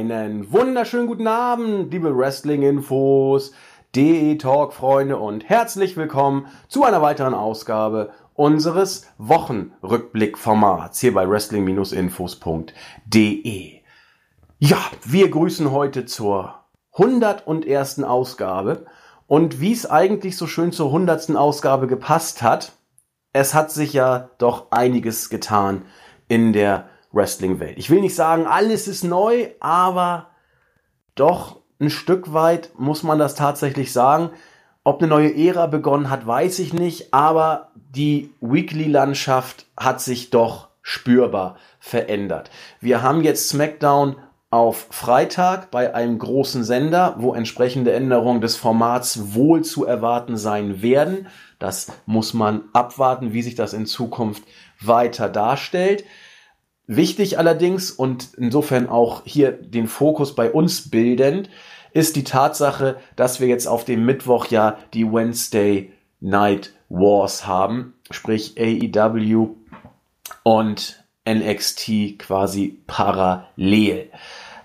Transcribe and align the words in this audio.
Einen 0.00 0.50
wunderschönen 0.50 1.06
guten 1.08 1.26
Abend, 1.26 1.92
liebe 1.92 2.16
Wrestling-Infos, 2.16 3.52
DE-Talk-Freunde 3.94 5.18
und 5.18 5.46
herzlich 5.46 5.98
willkommen 5.98 6.46
zu 6.68 6.84
einer 6.84 7.02
weiteren 7.02 7.34
Ausgabe 7.34 8.14
unseres 8.32 9.06
Wochenrückblick-Formats 9.18 11.00
hier 11.00 11.12
bei 11.12 11.28
wrestling-infos.de. 11.28 13.72
Ja, 14.58 14.78
wir 15.04 15.30
grüßen 15.30 15.70
heute 15.70 16.06
zur 16.06 16.54
101. 16.94 18.02
Ausgabe 18.02 18.86
und 19.26 19.60
wie 19.60 19.72
es 19.72 19.84
eigentlich 19.84 20.38
so 20.38 20.46
schön 20.46 20.72
zur 20.72 20.86
100. 20.86 21.36
Ausgabe 21.36 21.88
gepasst 21.88 22.40
hat, 22.40 22.72
es 23.34 23.52
hat 23.52 23.70
sich 23.70 23.92
ja 23.92 24.30
doch 24.38 24.70
einiges 24.70 25.28
getan 25.28 25.82
in 26.26 26.54
der 26.54 26.88
Wrestling-Welt. 27.12 27.78
Ich 27.78 27.90
will 27.90 28.00
nicht 28.00 28.14
sagen, 28.14 28.46
alles 28.46 28.88
ist 28.88 29.04
neu, 29.04 29.48
aber 29.60 30.28
doch 31.14 31.60
ein 31.80 31.90
Stück 31.90 32.32
weit 32.32 32.70
muss 32.78 33.02
man 33.02 33.18
das 33.18 33.34
tatsächlich 33.34 33.92
sagen. 33.92 34.30
Ob 34.84 35.00
eine 35.00 35.08
neue 35.08 35.34
Ära 35.34 35.66
begonnen 35.66 36.10
hat, 36.10 36.26
weiß 36.26 36.58
ich 36.60 36.72
nicht, 36.72 37.12
aber 37.12 37.68
die 37.74 38.32
Weekly-Landschaft 38.40 39.66
hat 39.76 40.00
sich 40.00 40.30
doch 40.30 40.68
spürbar 40.82 41.56
verändert. 41.78 42.50
Wir 42.80 43.02
haben 43.02 43.22
jetzt 43.22 43.48
SmackDown 43.48 44.16
auf 44.50 44.88
Freitag 44.90 45.70
bei 45.70 45.94
einem 45.94 46.18
großen 46.18 46.64
Sender, 46.64 47.14
wo 47.18 47.34
entsprechende 47.34 47.92
Änderungen 47.92 48.40
des 48.40 48.56
Formats 48.56 49.34
wohl 49.34 49.62
zu 49.62 49.84
erwarten 49.84 50.36
sein 50.36 50.82
werden. 50.82 51.28
Das 51.58 51.92
muss 52.06 52.34
man 52.34 52.64
abwarten, 52.72 53.32
wie 53.32 53.42
sich 53.42 53.54
das 53.54 53.72
in 53.72 53.86
Zukunft 53.86 54.42
weiter 54.80 55.28
darstellt. 55.28 56.04
Wichtig 56.92 57.38
allerdings 57.38 57.92
und 57.92 58.34
insofern 58.36 58.88
auch 58.88 59.22
hier 59.24 59.52
den 59.52 59.86
Fokus 59.86 60.34
bei 60.34 60.50
uns 60.50 60.90
bildend, 60.90 61.48
ist 61.92 62.16
die 62.16 62.24
Tatsache, 62.24 62.96
dass 63.14 63.38
wir 63.38 63.46
jetzt 63.46 63.68
auf 63.68 63.84
dem 63.84 64.04
Mittwoch 64.04 64.46
ja 64.46 64.76
die 64.92 65.04
Wednesday 65.04 65.92
Night 66.18 66.74
Wars 66.88 67.46
haben, 67.46 67.94
sprich 68.10 68.56
AEW 68.58 69.50
und 70.42 71.04
NXT 71.28 72.18
quasi 72.18 72.82
parallel. 72.88 74.10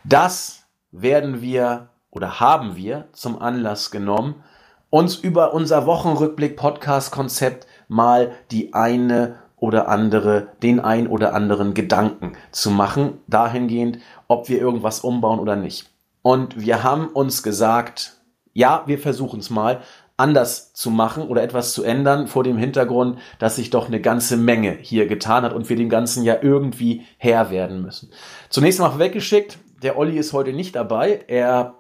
Das 0.04 0.64
werden 0.92 1.44
wir 1.44 1.90
oder 2.10 2.40
haben 2.40 2.76
wir 2.76 3.08
zum 3.12 3.40
Anlass 3.40 3.92
genommen, 3.92 4.44
uns 4.90 5.16
über 5.16 5.54
unser 5.54 5.86
Wochenrückblick-Podcast-Konzept 5.86 7.68
mal 7.88 8.32
die 8.50 8.74
eine 8.74 9.45
oder 9.66 9.88
andere, 9.90 10.50
den 10.62 10.80
ein 10.80 11.08
oder 11.08 11.34
anderen 11.34 11.74
Gedanken 11.74 12.34
zu 12.52 12.70
machen, 12.70 13.18
dahingehend, 13.28 13.98
ob 14.28 14.48
wir 14.48 14.60
irgendwas 14.60 15.00
umbauen 15.00 15.40
oder 15.40 15.56
nicht. 15.56 15.90
Und 16.22 16.62
wir 16.62 16.84
haben 16.84 17.08
uns 17.08 17.42
gesagt, 17.42 18.18
ja, 18.54 18.84
wir 18.86 19.00
versuchen 19.00 19.40
es 19.40 19.50
mal 19.50 19.82
anders 20.18 20.72
zu 20.74 20.92
machen 20.92 21.28
oder 21.28 21.42
etwas 21.42 21.74
zu 21.74 21.84
ändern 21.84 22.28
vor 22.28 22.44
dem 22.44 22.58
Hintergrund, 22.58 23.18
dass 23.40 23.58
sich 23.58 23.72
doch 23.72 23.88
eine 23.88 24.00
ganze 24.00 24.38
Menge 24.38 24.78
hier 24.80 25.08
getan 25.08 25.44
hat 25.44 25.54
und 25.54 25.68
wir 25.68 25.76
dem 25.76 25.90
Ganzen 25.90 26.24
ja 26.24 26.38
irgendwie 26.42 27.06
Herr 27.18 27.50
werden 27.50 27.82
müssen. 27.82 28.12
Zunächst 28.50 28.80
mal 28.80 28.98
weggeschickt, 29.00 29.58
der 29.82 29.98
Olli 29.98 30.18
ist 30.18 30.32
heute 30.32 30.54
nicht 30.54 30.76
dabei. 30.76 31.26
Er 31.28 31.76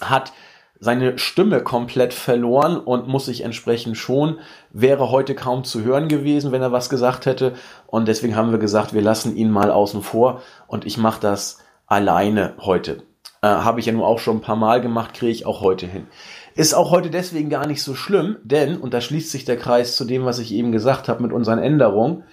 hat 0.00 0.32
seine 0.78 1.18
Stimme 1.18 1.62
komplett 1.62 2.12
verloren 2.12 2.78
und 2.78 3.08
muss 3.08 3.26
sich 3.26 3.42
entsprechend 3.42 3.96
schon, 3.96 4.38
wäre 4.70 5.10
heute 5.10 5.34
kaum 5.34 5.64
zu 5.64 5.82
hören 5.82 6.08
gewesen, 6.08 6.52
wenn 6.52 6.62
er 6.62 6.72
was 6.72 6.90
gesagt 6.90 7.26
hätte. 7.26 7.54
Und 7.86 8.08
deswegen 8.08 8.36
haben 8.36 8.52
wir 8.52 8.58
gesagt, 8.58 8.92
wir 8.92 9.02
lassen 9.02 9.36
ihn 9.36 9.50
mal 9.50 9.70
außen 9.70 10.02
vor 10.02 10.42
und 10.66 10.84
ich 10.84 10.98
mache 10.98 11.20
das 11.20 11.58
alleine 11.86 12.54
heute. 12.58 13.02
Äh, 13.42 13.48
Habe 13.48 13.80
ich 13.80 13.86
ja 13.86 13.92
nur 13.92 14.06
auch 14.06 14.18
schon 14.18 14.38
ein 14.38 14.42
paar 14.42 14.56
Mal 14.56 14.80
gemacht, 14.80 15.14
kriege 15.14 15.32
ich 15.32 15.46
auch 15.46 15.60
heute 15.60 15.86
hin. 15.86 16.06
Ist 16.54 16.74
auch 16.74 16.90
heute 16.90 17.10
deswegen 17.10 17.50
gar 17.50 17.66
nicht 17.66 17.82
so 17.82 17.94
schlimm, 17.94 18.36
denn, 18.42 18.78
und 18.78 18.94
da 18.94 19.00
schließt 19.00 19.30
sich 19.30 19.44
der 19.44 19.58
Kreis 19.58 19.96
zu 19.96 20.04
dem, 20.04 20.24
was 20.24 20.38
ich 20.38 20.52
eben 20.52 20.72
gesagt 20.72 21.08
habe 21.08 21.22
mit 21.22 21.32
unseren 21.32 21.58
Änderungen, 21.58 22.24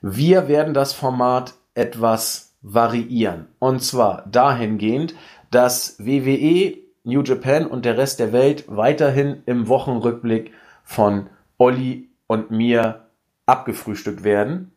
wir 0.00 0.48
werden 0.48 0.74
das 0.74 0.92
Format 0.92 1.54
etwas 1.74 2.54
variieren. 2.62 3.46
Und 3.58 3.82
zwar 3.82 4.24
dahingehend, 4.30 5.14
dass 5.50 5.96
WWE 5.98 6.83
New 7.04 7.22
Japan 7.22 7.66
und 7.66 7.84
der 7.84 7.98
Rest 7.98 8.18
der 8.18 8.32
Welt 8.32 8.64
weiterhin 8.66 9.42
im 9.46 9.68
Wochenrückblick 9.68 10.52
von 10.82 11.28
Olli 11.58 12.08
und 12.26 12.50
mir 12.50 13.06
abgefrühstückt 13.46 14.24
werden, 14.24 14.72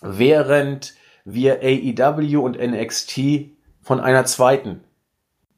während 0.00 0.94
wir 1.24 1.60
AEW 1.62 2.38
und 2.38 2.58
NXT 2.58 3.52
von 3.82 4.00
einer 4.00 4.24
zweiten, 4.24 4.80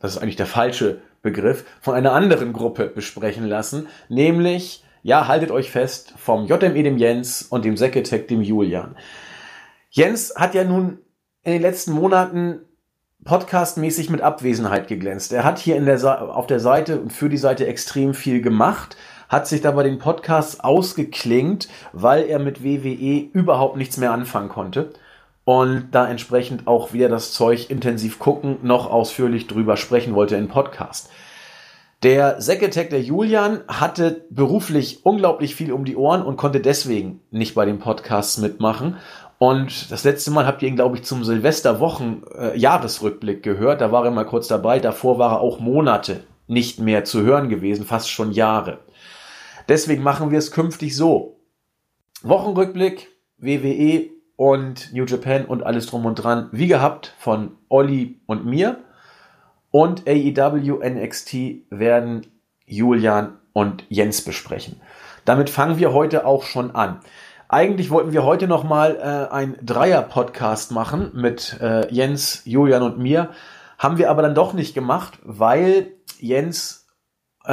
das 0.00 0.16
ist 0.16 0.18
eigentlich 0.22 0.36
der 0.36 0.46
falsche 0.46 1.00
Begriff, 1.22 1.64
von 1.80 1.94
einer 1.94 2.12
anderen 2.12 2.52
Gruppe 2.52 2.86
besprechen 2.86 3.46
lassen, 3.46 3.88
nämlich, 4.08 4.84
ja, 5.02 5.28
haltet 5.28 5.50
euch 5.50 5.70
fest, 5.70 6.12
vom 6.16 6.46
JME 6.46 6.82
dem 6.82 6.98
Jens 6.98 7.42
und 7.42 7.64
dem 7.64 7.76
Seketech 7.76 8.26
dem 8.26 8.42
Julian. 8.42 8.96
Jens 9.90 10.34
hat 10.36 10.54
ja 10.54 10.64
nun 10.64 10.98
in 11.44 11.52
den 11.52 11.62
letzten 11.62 11.92
Monaten 11.92 12.60
podcastmäßig 13.24 14.10
mit 14.10 14.20
Abwesenheit 14.20 14.86
geglänzt. 14.86 15.32
Er 15.32 15.44
hat 15.44 15.58
hier 15.58 15.76
in 15.76 15.86
der, 15.86 16.36
auf 16.36 16.46
der 16.46 16.60
Seite 16.60 17.00
und 17.00 17.12
für 17.12 17.28
die 17.28 17.38
Seite 17.38 17.66
extrem 17.66 18.14
viel 18.14 18.42
gemacht, 18.42 18.96
hat 19.28 19.46
sich 19.46 19.62
dabei 19.62 19.82
den 19.82 19.98
Podcast 19.98 20.62
ausgeklingt, 20.62 21.68
weil 21.92 22.24
er 22.24 22.38
mit 22.38 22.62
WWE 22.62 23.28
überhaupt 23.32 23.76
nichts 23.76 23.96
mehr 23.96 24.12
anfangen 24.12 24.50
konnte 24.50 24.92
und 25.44 25.88
da 25.92 26.08
entsprechend 26.08 26.66
auch 26.66 26.92
wieder 26.92 27.08
das 27.08 27.32
Zeug 27.32 27.70
intensiv 27.70 28.18
gucken, 28.18 28.58
noch 28.62 28.90
ausführlich 28.90 29.46
drüber 29.46 29.76
sprechen 29.76 30.14
wollte 30.14 30.36
in 30.36 30.48
Podcast. 30.48 31.10
Der 32.02 32.42
Sekretär 32.42 32.84
der 32.84 33.00
Julian 33.00 33.60
hatte 33.66 34.26
beruflich 34.28 35.06
unglaublich 35.06 35.54
viel 35.54 35.72
um 35.72 35.86
die 35.86 35.96
Ohren 35.96 36.22
und 36.22 36.36
konnte 36.36 36.60
deswegen 36.60 37.20
nicht 37.30 37.54
bei 37.54 37.64
den 37.64 37.78
Podcasts 37.78 38.36
mitmachen. 38.36 38.98
Und 39.44 39.90
das 39.90 40.04
letzte 40.04 40.30
Mal 40.30 40.46
habt 40.46 40.62
ihr 40.62 40.68
ihn, 40.68 40.76
glaube 40.76 40.96
ich, 40.96 41.02
zum 41.02 41.22
Silvesterwochen-Jahresrückblick 41.22 43.36
äh, 43.36 43.42
gehört. 43.42 43.82
Da 43.82 43.92
war 43.92 44.06
er 44.06 44.10
mal 44.10 44.24
kurz 44.24 44.48
dabei. 44.48 44.78
Davor 44.78 45.18
war 45.18 45.32
er 45.32 45.42
auch 45.42 45.60
Monate 45.60 46.24
nicht 46.46 46.80
mehr 46.80 47.04
zu 47.04 47.20
hören 47.20 47.50
gewesen, 47.50 47.84
fast 47.84 48.08
schon 48.08 48.32
Jahre. 48.32 48.78
Deswegen 49.68 50.02
machen 50.02 50.30
wir 50.30 50.38
es 50.38 50.50
künftig 50.50 50.96
so. 50.96 51.42
Wochenrückblick, 52.22 53.10
WWE 53.36 54.08
und 54.36 54.94
New 54.94 55.04
Japan 55.04 55.44
und 55.44 55.62
alles 55.62 55.88
drum 55.88 56.06
und 56.06 56.14
dran, 56.14 56.48
wie 56.52 56.68
gehabt, 56.68 57.12
von 57.18 57.50
Olli 57.68 58.22
und 58.24 58.46
mir. 58.46 58.78
Und 59.70 60.08
AEW 60.08 60.78
NXT 60.82 61.34
werden 61.68 62.28
Julian 62.64 63.36
und 63.52 63.84
Jens 63.90 64.22
besprechen. 64.22 64.80
Damit 65.26 65.50
fangen 65.50 65.76
wir 65.76 65.92
heute 65.92 66.24
auch 66.24 66.44
schon 66.44 66.74
an. 66.74 67.00
Eigentlich 67.54 67.90
wollten 67.90 68.10
wir 68.10 68.24
heute 68.24 68.48
noch 68.48 68.64
mal 68.64 68.96
äh, 68.96 69.32
ein 69.32 69.54
Dreier-Podcast 69.62 70.72
machen 70.72 71.12
mit 71.14 71.56
äh, 71.60 71.88
Jens, 71.94 72.42
Julian 72.44 72.82
und 72.82 72.98
mir. 72.98 73.28
Haben 73.78 73.96
wir 73.96 74.10
aber 74.10 74.22
dann 74.22 74.34
doch 74.34 74.54
nicht 74.54 74.74
gemacht, 74.74 75.20
weil 75.22 75.92
Jens 76.18 76.88
äh, 77.44 77.52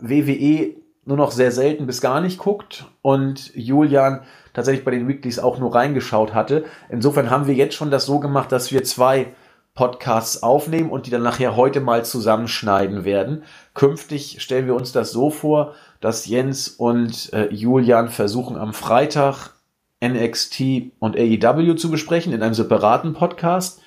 WWE 0.00 0.76
nur 1.06 1.16
noch 1.16 1.30
sehr 1.30 1.50
selten 1.50 1.86
bis 1.86 2.02
gar 2.02 2.20
nicht 2.20 2.36
guckt 2.36 2.84
und 3.00 3.50
Julian 3.54 4.20
tatsächlich 4.52 4.84
bei 4.84 4.90
den 4.90 5.08
Weeklies 5.08 5.38
auch 5.38 5.58
nur 5.58 5.74
reingeschaut 5.74 6.34
hatte. 6.34 6.66
Insofern 6.90 7.30
haben 7.30 7.46
wir 7.46 7.54
jetzt 7.54 7.74
schon 7.74 7.90
das 7.90 8.04
so 8.04 8.20
gemacht, 8.20 8.52
dass 8.52 8.70
wir 8.70 8.84
zwei 8.84 9.28
Podcasts 9.72 10.42
aufnehmen 10.42 10.90
und 10.90 11.06
die 11.06 11.10
dann 11.10 11.22
nachher 11.22 11.56
heute 11.56 11.80
mal 11.80 12.04
zusammenschneiden 12.04 13.06
werden. 13.06 13.44
Künftig 13.72 14.42
stellen 14.42 14.66
wir 14.66 14.74
uns 14.74 14.92
das 14.92 15.10
so 15.10 15.30
vor, 15.30 15.72
dass 16.00 16.26
Jens 16.26 16.68
und 16.68 17.32
äh, 17.32 17.48
Julian 17.52 18.08
versuchen 18.08 18.56
am 18.56 18.72
Freitag 18.72 19.50
NXT 20.02 20.92
und 20.98 21.16
AEW 21.16 21.74
zu 21.74 21.90
besprechen 21.90 22.32
in 22.32 22.42
einem 22.42 22.54
separaten 22.54 23.14
Podcast 23.14 23.82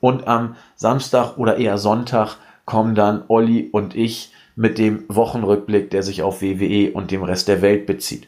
und 0.00 0.28
am 0.28 0.56
Samstag 0.76 1.38
oder 1.38 1.56
eher 1.56 1.78
Sonntag 1.78 2.36
kommen 2.64 2.94
dann 2.94 3.24
Olli 3.28 3.68
und 3.72 3.94
ich 3.94 4.32
mit 4.54 4.78
dem 4.78 5.04
Wochenrückblick, 5.08 5.90
der 5.90 6.02
sich 6.02 6.22
auf 6.22 6.40
WWE 6.40 6.92
und 6.92 7.10
dem 7.10 7.22
Rest 7.22 7.48
der 7.48 7.62
Welt 7.62 7.86
bezieht. 7.86 8.26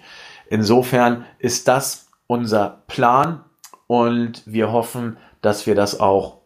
Insofern 0.50 1.24
ist 1.38 1.68
das 1.68 2.08
unser 2.26 2.82
Plan 2.86 3.40
und 3.86 4.42
wir 4.46 4.72
hoffen, 4.72 5.16
dass 5.40 5.66
wir 5.66 5.74
das 5.74 6.00
auch 6.00 6.38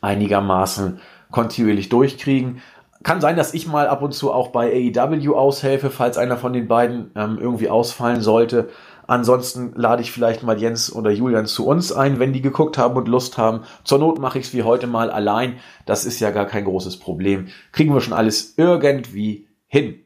einigermaßen 0.00 1.00
kontinuierlich 1.30 1.88
durchkriegen. 1.88 2.62
Kann 3.02 3.20
sein, 3.20 3.36
dass 3.36 3.54
ich 3.54 3.66
mal 3.66 3.86
ab 3.86 4.02
und 4.02 4.12
zu 4.12 4.32
auch 4.32 4.48
bei 4.48 4.72
AEW 4.72 5.34
aushelfe, 5.34 5.90
falls 5.90 6.18
einer 6.18 6.36
von 6.36 6.52
den 6.52 6.66
beiden 6.66 7.12
ähm, 7.14 7.38
irgendwie 7.40 7.68
ausfallen 7.68 8.20
sollte. 8.20 8.70
Ansonsten 9.06 9.72
lade 9.74 10.02
ich 10.02 10.12
vielleicht 10.12 10.42
mal 10.42 10.60
Jens 10.60 10.92
oder 10.92 11.10
Julian 11.10 11.46
zu 11.46 11.66
uns 11.66 11.92
ein, 11.92 12.18
wenn 12.18 12.32
die 12.32 12.42
geguckt 12.42 12.76
haben 12.76 12.96
und 12.96 13.08
Lust 13.08 13.38
haben. 13.38 13.62
Zur 13.84 13.98
Not 13.98 14.18
mache 14.18 14.38
ich 14.38 14.46
es 14.46 14.52
wie 14.52 14.64
heute 14.64 14.86
mal 14.86 15.10
allein. 15.10 15.58
Das 15.86 16.04
ist 16.04 16.20
ja 16.20 16.30
gar 16.30 16.46
kein 16.46 16.64
großes 16.64 16.98
Problem. 16.98 17.48
Kriegen 17.72 17.94
wir 17.94 18.02
schon 18.02 18.12
alles 18.12 18.54
irgendwie 18.58 19.48
hin. 19.66 20.00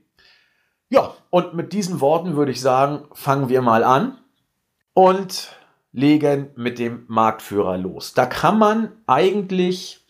Ja, 0.88 1.14
und 1.30 1.54
mit 1.54 1.72
diesen 1.72 2.00
Worten 2.00 2.36
würde 2.36 2.52
ich 2.52 2.60
sagen, 2.60 3.04
fangen 3.12 3.48
wir 3.48 3.62
mal 3.62 3.82
an. 3.82 4.18
Und 4.94 5.56
legen 5.92 6.50
mit 6.54 6.78
dem 6.78 7.04
Marktführer 7.08 7.78
los. 7.78 8.14
Da 8.14 8.26
kann 8.26 8.58
man 8.58 8.92
eigentlich 9.06 10.06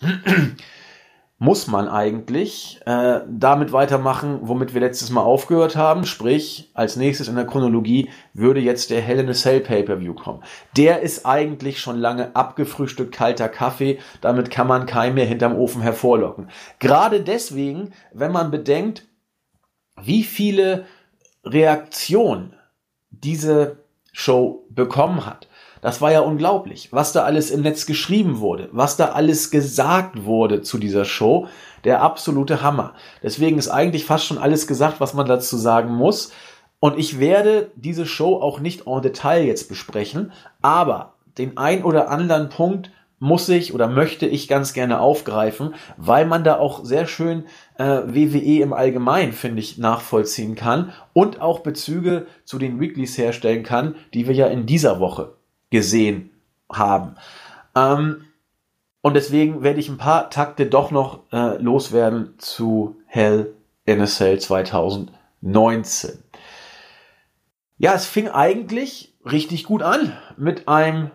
muss 1.43 1.67
man 1.67 1.89
eigentlich 1.89 2.81
äh, 2.87 3.19
damit 3.29 3.73
weitermachen, 3.73 4.39
womit 4.43 4.75
wir 4.75 4.81
letztes 4.81 5.11
Mal 5.11 5.23
aufgehört 5.23 5.75
haben. 5.75 6.07
Sprich, 6.07 6.71
als 6.73 6.95
nächstes 6.95 7.27
in 7.27 7.35
der 7.35 7.47
Chronologie 7.47 8.11
würde 8.33 8.61
jetzt 8.61 8.91
der 8.91 9.01
Hell 9.01 9.19
in 9.19 9.29
a 9.29 9.33
Cell 9.33 9.59
Pay-Per-View 9.59 10.15
kommen. 10.15 10.45
Der 10.77 11.01
ist 11.01 11.27
eigentlich 11.27 11.81
schon 11.81 11.99
lange 11.99 12.37
abgefrühstückt 12.37 13.13
kalter 13.13 13.49
Kaffee. 13.49 13.99
Damit 14.21 14.53
kann 14.53 14.69
man 14.69 14.87
keinen 14.87 15.17
mehr 15.17 15.27
hinterm 15.27 15.57
Ofen 15.57 15.83
hervorlocken. 15.83 16.49
Gerade 16.79 17.23
deswegen, 17.23 17.91
wenn 18.13 18.31
man 18.31 18.53
bedenkt, 18.53 19.09
wie 20.01 20.23
viele 20.23 20.85
Reaktionen 21.45 22.55
diese 23.11 23.79
Show 24.13 24.65
bekommen 24.71 25.27
hat. 25.27 25.49
Das 25.83 26.01
war 26.01 26.13
ja 26.13 26.21
unglaublich, 26.21 26.93
was 26.93 27.13
da 27.13 27.25
alles 27.25 27.51
im 27.51 27.63
Netz 27.63 27.87
geschrieben 27.87 28.39
wurde, 28.39 28.69
was 28.71 28.97
da 28.97 29.07
alles 29.07 29.51
gesagt 29.51 30.25
wurde 30.25 30.63
zu 30.63 30.79
dieser 30.79 31.05
Show. 31.05 31.49
Der 31.83 32.03
absolute 32.03 32.63
Hammer. 32.63 32.95
Deswegen 33.21 33.59
ist 33.59 33.69
eigentlich 33.69 34.07
fast 34.07 34.25
schon 34.25 34.39
alles 34.39 34.69
gesagt, 34.69 35.01
was 35.01 35.13
man 35.13 35.27
dazu 35.27 35.57
sagen 35.57 35.93
muss. 35.93 36.33
Und 36.79 37.01
ich 37.01 37.19
werde 37.19 37.73
diese 37.75 38.07
Show 38.07 38.37
auch 38.37 38.61
nicht 38.61 38.87
en 38.87 39.03
Detail 39.03 39.45
jetzt 39.45 39.69
besprechen, 39.69 40.31
aber 40.63 41.15
den 41.37 41.57
ein 41.57 41.83
oder 41.83 42.09
anderen 42.11 42.49
Punkt 42.49 42.93
muss 43.19 43.49
ich 43.49 43.75
oder 43.75 43.89
möchte 43.89 44.27
ich 44.27 44.47
ganz 44.47 44.75
gerne 44.75 45.01
aufgreifen, 45.01 45.75
weil 45.97 46.27
man 46.27 46.45
da 46.45 46.59
auch 46.59 46.85
sehr 46.85 47.07
schön 47.07 47.45
äh, 47.79 47.85
WWE 47.85 48.63
im 48.63 48.73
Allgemeinen, 48.73 49.33
finde 49.33 49.61
ich, 49.61 49.79
nachvollziehen 49.79 50.55
kann 50.55 50.93
und 51.13 51.41
auch 51.41 51.61
Bezüge 51.61 52.27
zu 52.45 52.61
den 52.61 52.79
Weeklies 52.79 53.19
herstellen 53.19 53.65
kann, 53.65 53.97
die 54.15 54.29
wir 54.29 54.35
ja 54.35 54.47
in 54.47 54.67
dieser 54.67 55.01
Woche 55.01 55.35
gesehen 55.73 56.31
haben. 56.71 57.17
Ähm, 57.75 58.27
und 59.01 59.15
deswegen 59.15 59.65
werde 59.65 59.81
ich 59.81 59.89
ein 59.89 59.99
paar 59.99 60.31
Takte 60.31 60.67
doch 60.67 60.93
noch 60.93 61.25
äh, 61.33 61.57
loswerden 61.57 62.35
zu 62.39 62.97
Hell 63.07 63.55
in 63.85 64.01
a 64.01 64.07
Cell 64.07 64.39
2019. 64.39 66.23
Ja, 67.79 67.95
es 67.95 68.07
fing 68.07 68.29
eigentlich 68.29 69.15
richtig 69.25 69.65
gut 69.65 69.83
an 69.83 70.17
mit 70.37 70.69
einem 70.69 71.11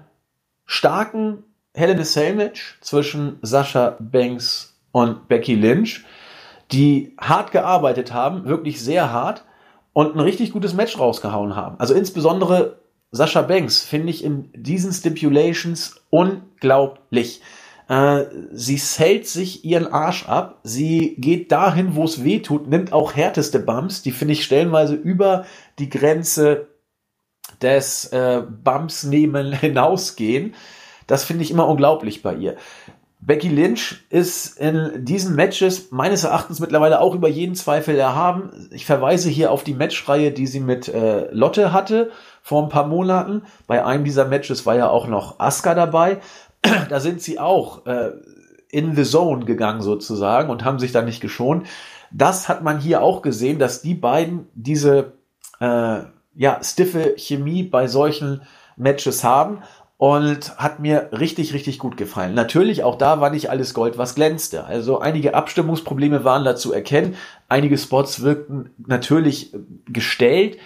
starken 0.65 1.43
Hell 1.73 1.91
in 1.91 1.99
a 1.99 2.03
Cell 2.03 2.35
Match 2.35 2.77
zwischen 2.81 3.39
Sascha 3.41 3.95
Banks 3.99 4.77
und 4.91 5.29
Becky 5.29 5.55
Lynch, 5.55 6.03
die 6.71 7.15
hart 7.21 7.51
gearbeitet 7.51 8.11
haben, 8.11 8.45
wirklich 8.45 8.81
sehr 8.81 9.13
hart 9.13 9.45
und 9.93 10.15
ein 10.15 10.19
richtig 10.19 10.51
gutes 10.51 10.73
Match 10.73 10.99
rausgehauen 10.99 11.55
haben. 11.55 11.79
Also 11.79 11.93
insbesondere 11.93 12.79
Sascha 13.11 13.41
Banks 13.41 13.83
finde 13.83 14.09
ich 14.09 14.23
in 14.23 14.49
diesen 14.53 14.91
Stipulations 14.91 16.01
unglaublich. 16.09 17.41
Äh, 17.87 18.25
sie 18.51 18.77
hält 18.77 19.27
sich 19.27 19.63
ihren 19.63 19.87
Arsch 19.87 20.27
ab. 20.27 20.59
Sie 20.63 21.15
geht 21.17 21.51
dahin, 21.51 21.95
wo 21.95 22.03
es 22.03 22.23
weh 22.23 22.39
tut, 22.39 22.67
nimmt 22.67 22.91
auch 22.91 23.15
härteste 23.15 23.59
Bumps. 23.59 24.01
Die 24.01 24.11
finde 24.11 24.33
ich 24.33 24.43
stellenweise 24.43 24.95
über 24.95 25.45
die 25.79 25.89
Grenze 25.89 26.67
des 27.61 28.05
äh, 28.11 28.43
Bumps 28.63 29.03
nehmen 29.03 29.53
hinausgehen. 29.59 30.53
Das 31.07 31.23
finde 31.23 31.43
ich 31.43 31.51
immer 31.51 31.67
unglaublich 31.67 32.21
bei 32.21 32.35
ihr. 32.35 32.57
Becky 33.19 33.49
Lynch 33.49 34.05
ist 34.09 34.59
in 34.59 35.03
diesen 35.03 35.35
Matches 35.35 35.91
meines 35.91 36.23
Erachtens 36.23 36.59
mittlerweile 36.59 37.01
auch 37.01 37.15
über 37.15 37.27
jeden 37.27 37.55
Zweifel 37.55 37.97
erhaben. 37.97 38.69
Ich 38.71 38.85
verweise 38.85 39.29
hier 39.29 39.51
auf 39.51 39.63
die 39.63 39.73
Matchreihe, 39.73 40.31
die 40.31 40.45
sie 40.45 40.59
mit 40.59 40.87
äh, 40.87 41.31
Lotte 41.31 41.73
hatte 41.73 42.11
vor 42.47 42.63
ein 42.63 42.69
paar 42.69 42.87
Monaten. 42.87 43.41
Bei 43.67 43.83
einem 43.83 44.05
dieser 44.05 44.23
Matches 44.23 44.65
war 44.65 44.73
ja 44.73 44.87
auch 44.87 45.05
noch 45.05 45.37
Asuka 45.37 45.75
dabei. 45.75 46.19
da 46.89 47.01
sind 47.01 47.21
sie 47.21 47.39
auch 47.39 47.85
äh, 47.85 48.11
in 48.69 48.95
the 48.95 49.03
zone 49.03 49.43
gegangen 49.43 49.81
sozusagen 49.81 50.49
und 50.49 50.63
haben 50.63 50.79
sich 50.79 50.93
da 50.93 51.01
nicht 51.01 51.19
geschont. 51.19 51.67
Das 52.09 52.47
hat 52.47 52.63
man 52.63 52.79
hier 52.79 53.01
auch 53.01 53.21
gesehen, 53.21 53.59
dass 53.59 53.81
die 53.81 53.95
beiden 53.95 54.47
diese 54.55 55.11
äh, 55.59 55.99
ja, 56.35 56.63
stiffe 56.63 57.15
Chemie 57.17 57.63
bei 57.63 57.87
solchen 57.87 58.43
Matches 58.77 59.25
haben 59.25 59.63
und 59.97 60.57
hat 60.57 60.79
mir 60.79 61.09
richtig, 61.11 61.53
richtig 61.53 61.79
gut 61.79 61.97
gefallen. 61.97 62.33
Natürlich, 62.33 62.81
auch 62.81 62.95
da 62.95 63.19
war 63.19 63.29
nicht 63.29 63.49
alles 63.49 63.73
Gold, 63.73 63.97
was 63.97 64.15
glänzte. 64.15 64.63
Also 64.63 64.99
einige 64.99 65.33
Abstimmungsprobleme 65.33 66.23
waren 66.23 66.45
da 66.45 66.55
zu 66.55 66.71
erkennen. 66.71 67.15
Einige 67.49 67.77
Spots 67.77 68.21
wirkten 68.21 68.69
natürlich 68.77 69.53
gestellt, 69.85 70.59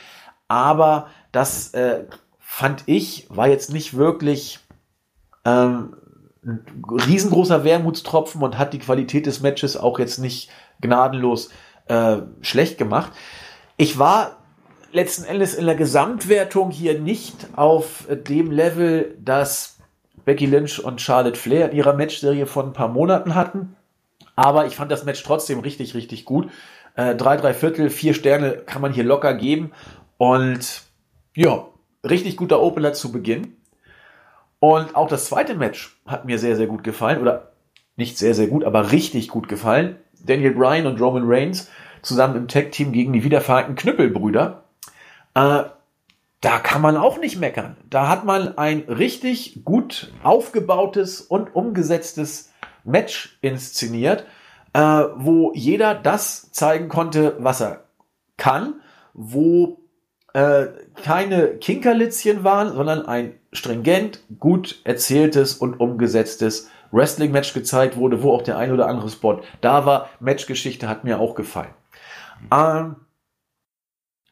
aber 0.48 1.08
das 1.32 1.74
äh, 1.74 2.06
fand 2.40 2.84
ich, 2.86 3.28
war 3.30 3.48
jetzt 3.48 3.72
nicht 3.72 3.96
wirklich 3.96 4.60
ähm, 5.46 5.96
ein 6.44 6.66
riesengroßer 6.90 7.64
Wermutstropfen 7.64 8.42
und 8.42 8.58
hat 8.58 8.74
die 8.74 8.80
Qualität 8.80 9.26
des 9.26 9.42
Matches 9.42 9.78
auch 9.78 10.00
jetzt 10.00 10.18
nicht 10.18 10.50
gnadenlos 10.82 11.50
äh, 11.88 12.18
schlecht 12.42 12.78
gemacht. 12.78 13.12
Ich 13.78 14.00
war 14.00 14.38
letzten 14.92 15.24
Endes 15.24 15.54
in 15.54 15.66
der 15.66 15.76
Gesamtwertung 15.76 16.72
hier 16.72 17.00
nicht 17.00 17.48
auf 17.56 18.08
dem 18.10 18.52
Level, 18.52 19.16
das 19.24 19.78
Becky 20.26 20.46
Lynch 20.46 20.84
und 20.84 21.02
Charlotte 21.02 21.40
Flair 21.40 21.72
in 21.72 21.78
ihrer 21.78 21.94
Matchserie 21.94 22.46
von 22.46 22.68
ein 22.68 22.74
paar 22.74 22.90
Monaten 22.90 23.36
hatten. 23.36 23.76
Aber 24.36 24.66
ich 24.66 24.76
fand 24.76 24.92
das 24.92 25.06
Match 25.06 25.24
trotzdem 25.24 25.60
richtig, 25.60 25.94
richtig 25.94 26.26
gut. 26.26 26.50
Äh, 26.96 27.16
drei, 27.16 27.38
drei 27.38 27.54
Viertel, 27.54 27.90
vier 27.90 28.14
Sterne 28.14 28.54
kann 28.66 28.82
man 28.82 28.94
hier 28.94 29.04
locker 29.04 29.34
geben. 29.34 29.72
Und 30.18 30.84
ja, 31.36 31.68
richtig 32.08 32.38
guter 32.38 32.62
Opener 32.62 32.94
zu 32.94 33.12
Beginn. 33.12 33.56
Und 34.60 34.96
auch 34.96 35.08
das 35.08 35.26
zweite 35.26 35.56
Match 35.56 36.00
hat 36.06 36.26
mir 36.26 36.38
sehr, 36.38 36.56
sehr 36.56 36.68
gut 36.68 36.84
gefallen. 36.84 37.22
Oder 37.22 37.52
nicht 37.96 38.18
sehr, 38.18 38.34
sehr 38.34 38.48
gut, 38.48 38.64
aber 38.64 38.92
richtig 38.92 39.28
gut 39.28 39.48
gefallen. 39.48 39.98
Daniel 40.24 40.54
Bryan 40.54 40.86
und 40.86 41.02
Roman 41.02 41.24
Reigns 41.26 41.70
zusammen 42.02 42.36
im 42.36 42.48
Tag-Team 42.48 42.92
gegen 42.92 43.14
die 43.14 43.24
wiedervereinten 43.24 43.76
Knüppelbrüder. 43.76 44.64
Äh, 45.34 45.64
da 46.42 46.58
kann 46.58 46.82
man 46.82 46.98
auch 46.98 47.20
nicht 47.20 47.40
meckern. 47.40 47.78
Da 47.90 48.08
hat 48.08 48.26
man 48.26 48.58
ein 48.58 48.80
richtig 48.88 49.64
gut 49.64 50.12
aufgebautes 50.24 51.22
und 51.22 51.56
umgesetztes 51.56 52.52
Match 52.84 53.38
inszeniert, 53.42 54.26
äh, 54.74 54.80
wo 54.80 55.52
jeder 55.54 55.94
das 55.94 56.52
zeigen 56.52 56.90
konnte, 56.90 57.36
was 57.40 57.62
er 57.62 57.86
kann, 58.38 58.82
wo 59.14 59.81
äh, 60.34 60.68
keine 61.04 61.50
Kinkerlitzchen 61.58 62.44
waren, 62.44 62.74
sondern 62.74 63.06
ein 63.06 63.34
stringent, 63.52 64.24
gut 64.40 64.80
erzähltes 64.84 65.56
und 65.56 65.80
umgesetztes 65.80 66.70
Wrestling-Match 66.92 67.54
gezeigt 67.54 67.98
wurde, 67.98 68.24
wo 68.24 68.32
auch 68.34 68.42
der 68.42 68.58
ein 68.58 68.72
oder 68.72 68.88
andere 68.88 69.10
Spot 69.10 69.42
da 69.62 69.86
war. 69.86 70.10
Matchgeschichte 70.20 70.88
hat 70.88 71.04
mir 71.04 71.20
auch 71.20 71.36
gefallen. 71.36 71.74
Ähm, 72.52 72.96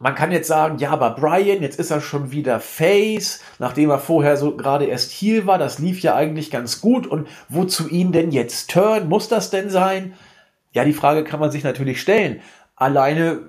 man 0.02 0.16
kann 0.16 0.32
jetzt 0.32 0.48
sagen, 0.48 0.78
ja, 0.78 0.92
aber 0.92 1.12
Brian, 1.12 1.62
jetzt 1.62 1.78
ist 1.78 1.92
er 1.92 2.00
schon 2.00 2.32
wieder 2.32 2.62
Face, 2.62 3.42
nachdem 3.60 3.90
er 3.90 4.00
vorher 4.00 4.38
so 4.38 4.56
gerade 4.56 4.86
erst 4.86 5.12
Heel 5.12 5.46
war, 5.46 5.58
das 5.58 5.80
lief 5.80 6.00
ja 6.00 6.16
eigentlich 6.16 6.52
ganz 6.52 6.80
gut 6.80 7.06
und 7.06 7.28
wozu 7.50 7.90
ihn 7.90 8.14
denn 8.14 8.32
jetzt 8.32 8.72
Turn? 8.72 9.10
Muss 9.10 9.28
das 9.28 9.50
denn 9.50 9.70
sein? 9.70 10.14
Ja, 10.72 10.86
die 10.86 10.94
Frage 10.94 11.26
kann 11.26 11.42
man 11.42 11.52
sich 11.52 11.66
natürlich 11.66 12.00
stellen. 12.00 12.40
Alleine 12.78 13.42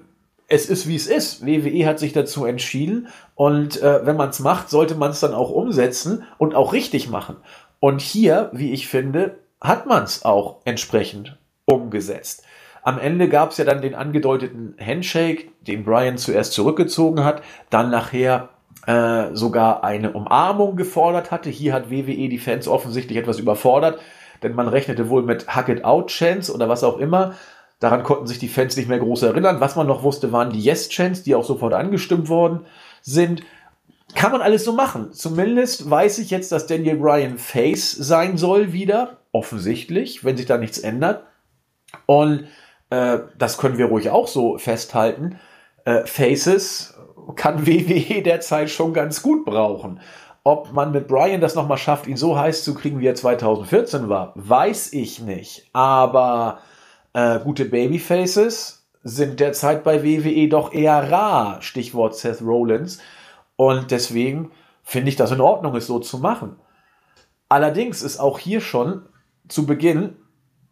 es 0.50 0.66
ist 0.66 0.86
wie 0.88 0.96
es 0.96 1.06
ist. 1.06 1.46
WWE 1.46 1.86
hat 1.86 1.98
sich 1.98 2.12
dazu 2.12 2.44
entschieden 2.44 3.08
und 3.34 3.80
äh, 3.80 4.04
wenn 4.04 4.16
man 4.16 4.30
es 4.30 4.40
macht, 4.40 4.68
sollte 4.68 4.96
man 4.96 5.12
es 5.12 5.20
dann 5.20 5.32
auch 5.32 5.50
umsetzen 5.50 6.24
und 6.38 6.54
auch 6.54 6.72
richtig 6.72 7.08
machen. 7.08 7.36
Und 7.78 8.02
hier, 8.02 8.50
wie 8.52 8.72
ich 8.72 8.88
finde, 8.88 9.38
hat 9.60 9.86
man 9.86 10.02
es 10.02 10.24
auch 10.24 10.56
entsprechend 10.64 11.38
umgesetzt. 11.64 12.44
Am 12.82 12.98
Ende 12.98 13.28
gab 13.28 13.52
es 13.52 13.58
ja 13.58 13.64
dann 13.64 13.80
den 13.80 13.94
angedeuteten 13.94 14.74
Handshake, 14.80 15.48
den 15.60 15.84
Brian 15.84 16.18
zuerst 16.18 16.52
zurückgezogen 16.52 17.24
hat, 17.24 17.42
dann 17.68 17.90
nachher 17.90 18.48
äh, 18.86 19.34
sogar 19.34 19.84
eine 19.84 20.12
Umarmung 20.12 20.74
gefordert 20.74 21.30
hatte. 21.30 21.48
Hier 21.48 21.72
hat 21.74 21.90
WWE 21.90 22.28
die 22.28 22.38
Fans 22.38 22.66
offensichtlich 22.66 23.18
etwas 23.18 23.38
überfordert, 23.38 24.00
denn 24.42 24.54
man 24.54 24.66
rechnete 24.66 25.10
wohl 25.10 25.22
mit 25.22 25.46
Hack 25.48 25.68
It 25.68 25.84
Out 25.84 26.08
Chance 26.08 26.52
oder 26.52 26.68
was 26.68 26.82
auch 26.82 26.98
immer. 26.98 27.34
Daran 27.80 28.02
konnten 28.02 28.26
sich 28.26 28.38
die 28.38 28.48
Fans 28.48 28.76
nicht 28.76 28.88
mehr 28.88 28.98
groß 28.98 29.22
erinnern. 29.22 29.60
Was 29.60 29.74
man 29.74 29.86
noch 29.86 30.02
wusste, 30.02 30.32
waren 30.32 30.52
die 30.52 30.60
Yes-Chants, 30.60 31.22
die 31.22 31.34
auch 31.34 31.44
sofort 31.44 31.72
angestimmt 31.72 32.28
worden 32.28 32.60
sind. 33.00 33.42
Kann 34.14 34.32
man 34.32 34.42
alles 34.42 34.64
so 34.64 34.72
machen. 34.72 35.12
Zumindest 35.12 35.88
weiß 35.88 36.18
ich 36.18 36.30
jetzt, 36.30 36.52
dass 36.52 36.66
Daniel 36.66 36.96
Bryan 36.96 37.38
Face 37.38 37.90
sein 37.92 38.36
soll 38.36 38.72
wieder. 38.72 39.18
Offensichtlich, 39.32 40.24
wenn 40.24 40.36
sich 40.36 40.46
da 40.46 40.58
nichts 40.58 40.78
ändert. 40.78 41.24
Und 42.06 42.48
äh, 42.90 43.20
das 43.38 43.56
können 43.56 43.78
wir 43.78 43.86
ruhig 43.86 44.10
auch 44.10 44.28
so 44.28 44.58
festhalten. 44.58 45.38
Äh, 45.84 46.04
Faces 46.04 46.98
kann 47.36 47.66
WWE 47.66 48.22
derzeit 48.22 48.68
schon 48.68 48.92
ganz 48.92 49.22
gut 49.22 49.46
brauchen. 49.46 50.00
Ob 50.42 50.72
man 50.72 50.92
mit 50.92 51.06
Bryan 51.06 51.40
das 51.40 51.54
nochmal 51.54 51.78
schafft, 51.78 52.06
ihn 52.06 52.16
so 52.16 52.38
heiß 52.38 52.64
zu 52.64 52.74
kriegen, 52.74 53.00
wie 53.00 53.06
er 53.06 53.14
2014 53.14 54.08
war, 54.08 54.32
weiß 54.36 54.92
ich 54.92 55.20
nicht. 55.20 55.68
Aber 55.72 56.60
äh, 57.12 57.38
gute 57.40 57.64
Babyfaces 57.64 58.88
sind 59.02 59.40
derzeit 59.40 59.82
bei 59.84 60.04
WWE 60.04 60.48
doch 60.48 60.72
eher 60.72 61.10
rar, 61.10 61.62
Stichwort 61.62 62.14
Seth 62.16 62.42
Rollins. 62.42 63.00
Und 63.56 63.90
deswegen 63.90 64.50
finde 64.82 65.08
ich 65.08 65.16
das 65.16 65.32
in 65.32 65.40
Ordnung, 65.40 65.74
es 65.76 65.86
so 65.86 65.98
zu 65.98 66.18
machen. 66.18 66.56
Allerdings 67.48 68.02
ist 68.02 68.18
auch 68.18 68.38
hier 68.38 68.60
schon 68.60 69.02
zu 69.48 69.66
Beginn 69.66 70.16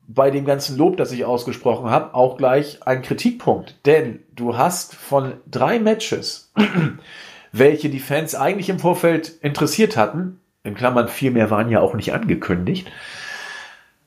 bei 0.06 0.30
dem 0.30 0.46
ganzen 0.46 0.78
Lob, 0.78 0.96
das 0.96 1.12
ich 1.12 1.24
ausgesprochen 1.24 1.90
habe, 1.90 2.14
auch 2.14 2.38
gleich 2.38 2.86
ein 2.86 3.02
Kritikpunkt. 3.02 3.84
Denn 3.84 4.20
du 4.34 4.56
hast 4.56 4.94
von 4.94 5.34
drei 5.46 5.78
Matches, 5.78 6.52
welche 7.52 7.90
die 7.90 8.00
Fans 8.00 8.34
eigentlich 8.34 8.70
im 8.70 8.78
Vorfeld 8.78 9.28
interessiert 9.42 9.96
hatten, 9.96 10.40
in 10.62 10.74
Klammern 10.74 11.08
viel 11.08 11.30
mehr 11.30 11.50
waren 11.50 11.70
ja 11.70 11.80
auch 11.80 11.94
nicht 11.94 12.14
angekündigt, 12.14 12.90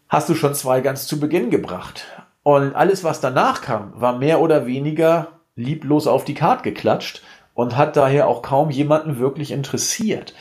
hast 0.09 0.27
du 0.27 0.35
schon 0.35 0.55
zwei 0.55 0.81
ganz 0.81 1.07
zu 1.07 1.19
Beginn 1.19 1.51
gebracht. 1.51 2.05
Und 2.43 2.75
alles, 2.75 3.03
was 3.03 3.21
danach 3.21 3.61
kam, 3.61 3.93
war 3.95 4.17
mehr 4.17 4.41
oder 4.41 4.65
weniger 4.65 5.39
lieblos 5.55 6.07
auf 6.07 6.25
die 6.25 6.33
Karte 6.33 6.63
geklatscht 6.63 7.21
und 7.53 7.77
hat 7.77 7.95
daher 7.95 8.27
auch 8.27 8.41
kaum 8.41 8.69
jemanden 8.69 9.19
wirklich 9.19 9.51
interessiert. 9.51 10.33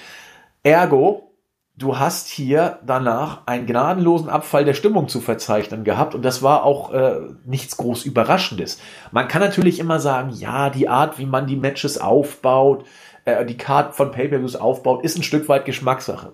Ergo, 0.62 1.34
du 1.76 1.98
hast 1.98 2.28
hier 2.28 2.78
danach 2.86 3.46
einen 3.46 3.66
gnadenlosen 3.66 4.28
Abfall 4.28 4.64
der 4.64 4.74
Stimmung 4.74 5.08
zu 5.08 5.20
verzeichnen 5.20 5.84
gehabt 5.84 6.14
und 6.14 6.22
das 6.22 6.42
war 6.42 6.64
auch 6.64 6.92
äh, 6.92 7.20
nichts 7.44 7.76
groß 7.76 8.04
Überraschendes. 8.04 8.80
Man 9.12 9.28
kann 9.28 9.42
natürlich 9.42 9.78
immer 9.78 9.98
sagen, 9.98 10.30
ja, 10.30 10.70
die 10.70 10.88
Art, 10.88 11.18
wie 11.18 11.26
man 11.26 11.46
die 11.46 11.56
Matches 11.56 11.98
aufbaut, 11.98 12.84
äh, 13.24 13.44
die 13.44 13.56
Karte 13.56 13.92
von 13.92 14.12
Pay-Per-Views 14.12 14.56
aufbaut, 14.56 15.04
ist 15.04 15.18
ein 15.18 15.22
Stück 15.22 15.48
weit 15.48 15.64
Geschmackssache. 15.64 16.32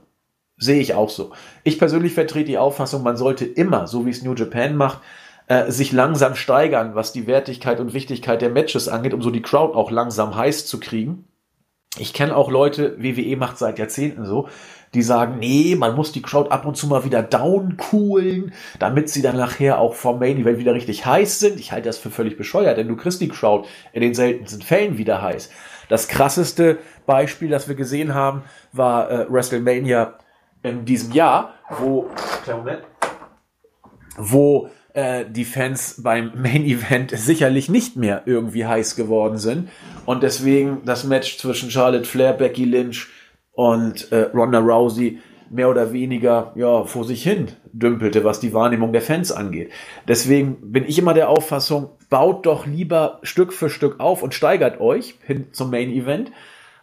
Sehe 0.58 0.80
ich 0.80 0.94
auch 0.94 1.10
so. 1.10 1.32
Ich 1.64 1.78
persönlich 1.78 2.14
vertrete 2.14 2.46
die 2.46 2.58
Auffassung, 2.58 3.02
man 3.02 3.16
sollte 3.16 3.44
immer, 3.44 3.86
so 3.86 4.06
wie 4.06 4.10
es 4.10 4.22
New 4.22 4.34
Japan 4.34 4.74
macht, 4.76 5.00
äh, 5.48 5.70
sich 5.70 5.92
langsam 5.92 6.34
steigern, 6.34 6.94
was 6.94 7.12
die 7.12 7.26
Wertigkeit 7.26 7.80
und 7.80 7.94
Wichtigkeit 7.94 8.42
der 8.42 8.50
Matches 8.50 8.88
angeht, 8.88 9.14
um 9.14 9.22
so 9.22 9.30
die 9.30 9.42
Crowd 9.42 9.74
auch 9.74 9.90
langsam 9.90 10.34
heiß 10.36 10.66
zu 10.66 10.80
kriegen. 10.80 11.24
Ich 11.98 12.12
kenne 12.12 12.36
auch 12.36 12.50
Leute, 12.50 12.96
WWE 12.98 13.36
macht 13.36 13.56
seit 13.56 13.78
Jahrzehnten 13.78 14.26
so, 14.26 14.48
die 14.92 15.02
sagen, 15.02 15.38
nee, 15.38 15.76
man 15.76 15.94
muss 15.94 16.12
die 16.12 16.22
Crowd 16.22 16.50
ab 16.50 16.66
und 16.66 16.76
zu 16.76 16.86
mal 16.86 17.04
wieder 17.04 17.22
down 17.22 17.76
coolen, 17.76 18.52
damit 18.78 19.08
sie 19.08 19.22
dann 19.22 19.36
nachher 19.36 19.78
auch 19.78 19.94
vom 19.94 20.18
Main 20.18 20.38
Event 20.38 20.58
wieder 20.58 20.74
richtig 20.74 21.06
heiß 21.06 21.38
sind. 21.38 21.58
Ich 21.58 21.72
halte 21.72 21.88
das 21.88 21.98
für 21.98 22.10
völlig 22.10 22.36
bescheuert, 22.36 22.76
denn 22.76 22.88
du 22.88 22.96
kriegst 22.96 23.20
die 23.20 23.28
Crowd 23.28 23.68
in 23.92 24.02
den 24.02 24.14
seltensten 24.14 24.62
Fällen 24.62 24.98
wieder 24.98 25.22
heiß. 25.22 25.50
Das 25.88 26.08
krasseste 26.08 26.78
Beispiel, 27.06 27.48
das 27.48 27.68
wir 27.68 27.76
gesehen 27.76 28.14
haben, 28.14 28.42
war 28.72 29.10
äh, 29.10 29.26
WrestleMania 29.30 30.14
in 30.62 30.84
diesem 30.84 31.12
Jahr, 31.12 31.54
wo, 31.78 32.10
wo 34.16 34.70
äh, 34.96 35.26
die 35.28 35.44
Fans 35.44 36.00
beim 36.02 36.32
Main 36.34 36.64
Event 36.64 37.10
sicherlich 37.10 37.68
nicht 37.68 37.96
mehr 37.96 38.22
irgendwie 38.24 38.64
heiß 38.64 38.96
geworden 38.96 39.36
sind 39.36 39.68
und 40.06 40.22
deswegen 40.22 40.82
das 40.86 41.04
Match 41.04 41.36
zwischen 41.36 41.70
Charlotte 41.70 42.06
Flair, 42.06 42.32
Becky 42.32 42.64
Lynch 42.64 43.08
und 43.52 44.10
äh, 44.10 44.30
Ronda 44.34 44.58
Rousey 44.58 45.20
mehr 45.50 45.68
oder 45.68 45.92
weniger 45.92 46.52
ja 46.56 46.84
vor 46.84 47.04
sich 47.04 47.22
hin 47.22 47.48
dümpelte, 47.72 48.24
was 48.24 48.40
die 48.40 48.54
Wahrnehmung 48.54 48.92
der 48.92 49.02
Fans 49.02 49.30
angeht. 49.30 49.70
Deswegen 50.08 50.72
bin 50.72 50.84
ich 50.88 50.98
immer 50.98 51.12
der 51.12 51.28
Auffassung, 51.28 51.90
baut 52.08 52.46
doch 52.46 52.66
lieber 52.66 53.20
Stück 53.22 53.52
für 53.52 53.68
Stück 53.68 54.00
auf 54.00 54.22
und 54.22 54.32
steigert 54.32 54.80
euch 54.80 55.16
hin 55.26 55.48
zum 55.52 55.70
Main 55.70 55.90
Event. 55.90 56.32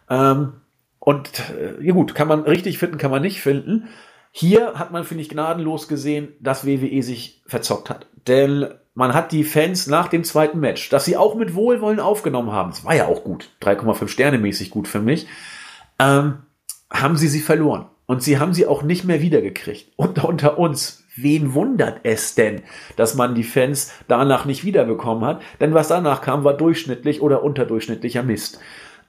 Ähm, 0.08 0.52
und 1.00 1.30
äh, 1.50 1.84
ja 1.84 1.92
gut, 1.92 2.14
kann 2.14 2.28
man 2.28 2.42
richtig 2.42 2.78
finden, 2.78 2.96
kann 2.96 3.10
man 3.10 3.22
nicht 3.22 3.40
finden. 3.40 3.88
Hier 4.36 4.74
hat 4.74 4.90
man, 4.90 5.04
finde 5.04 5.22
ich, 5.22 5.28
gnadenlos 5.28 5.86
gesehen, 5.86 6.32
dass 6.40 6.66
WWE 6.66 7.04
sich 7.04 7.40
verzockt 7.46 7.88
hat. 7.88 8.08
Denn 8.26 8.66
man 8.92 9.14
hat 9.14 9.30
die 9.30 9.44
Fans 9.44 9.86
nach 9.86 10.08
dem 10.08 10.24
zweiten 10.24 10.58
Match, 10.58 10.88
dass 10.88 11.04
sie 11.04 11.16
auch 11.16 11.36
mit 11.36 11.54
Wohlwollen 11.54 12.00
aufgenommen 12.00 12.50
haben, 12.50 12.70
es 12.70 12.84
war 12.84 12.96
ja 12.96 13.06
auch 13.06 13.22
gut, 13.22 13.50
3,5 13.62 14.08
Sterne 14.08 14.38
mäßig 14.38 14.70
gut 14.70 14.88
für 14.88 14.98
mich, 14.98 15.28
ähm, 16.00 16.38
haben 16.90 17.16
sie 17.16 17.28
sie 17.28 17.38
verloren. 17.38 17.86
Und 18.06 18.24
sie 18.24 18.40
haben 18.40 18.52
sie 18.52 18.66
auch 18.66 18.82
nicht 18.82 19.04
mehr 19.04 19.20
wiedergekriegt. 19.20 19.92
Und 19.94 20.24
unter 20.24 20.58
uns, 20.58 21.04
wen 21.14 21.54
wundert 21.54 22.00
es 22.02 22.34
denn, 22.34 22.62
dass 22.96 23.14
man 23.14 23.36
die 23.36 23.44
Fans 23.44 23.92
danach 24.08 24.46
nicht 24.46 24.64
wiederbekommen 24.64 25.24
hat? 25.24 25.42
Denn 25.60 25.74
was 25.74 25.86
danach 25.86 26.22
kam, 26.22 26.42
war 26.42 26.54
durchschnittlich 26.54 27.22
oder 27.22 27.44
unterdurchschnittlicher 27.44 28.24
Mist. 28.24 28.58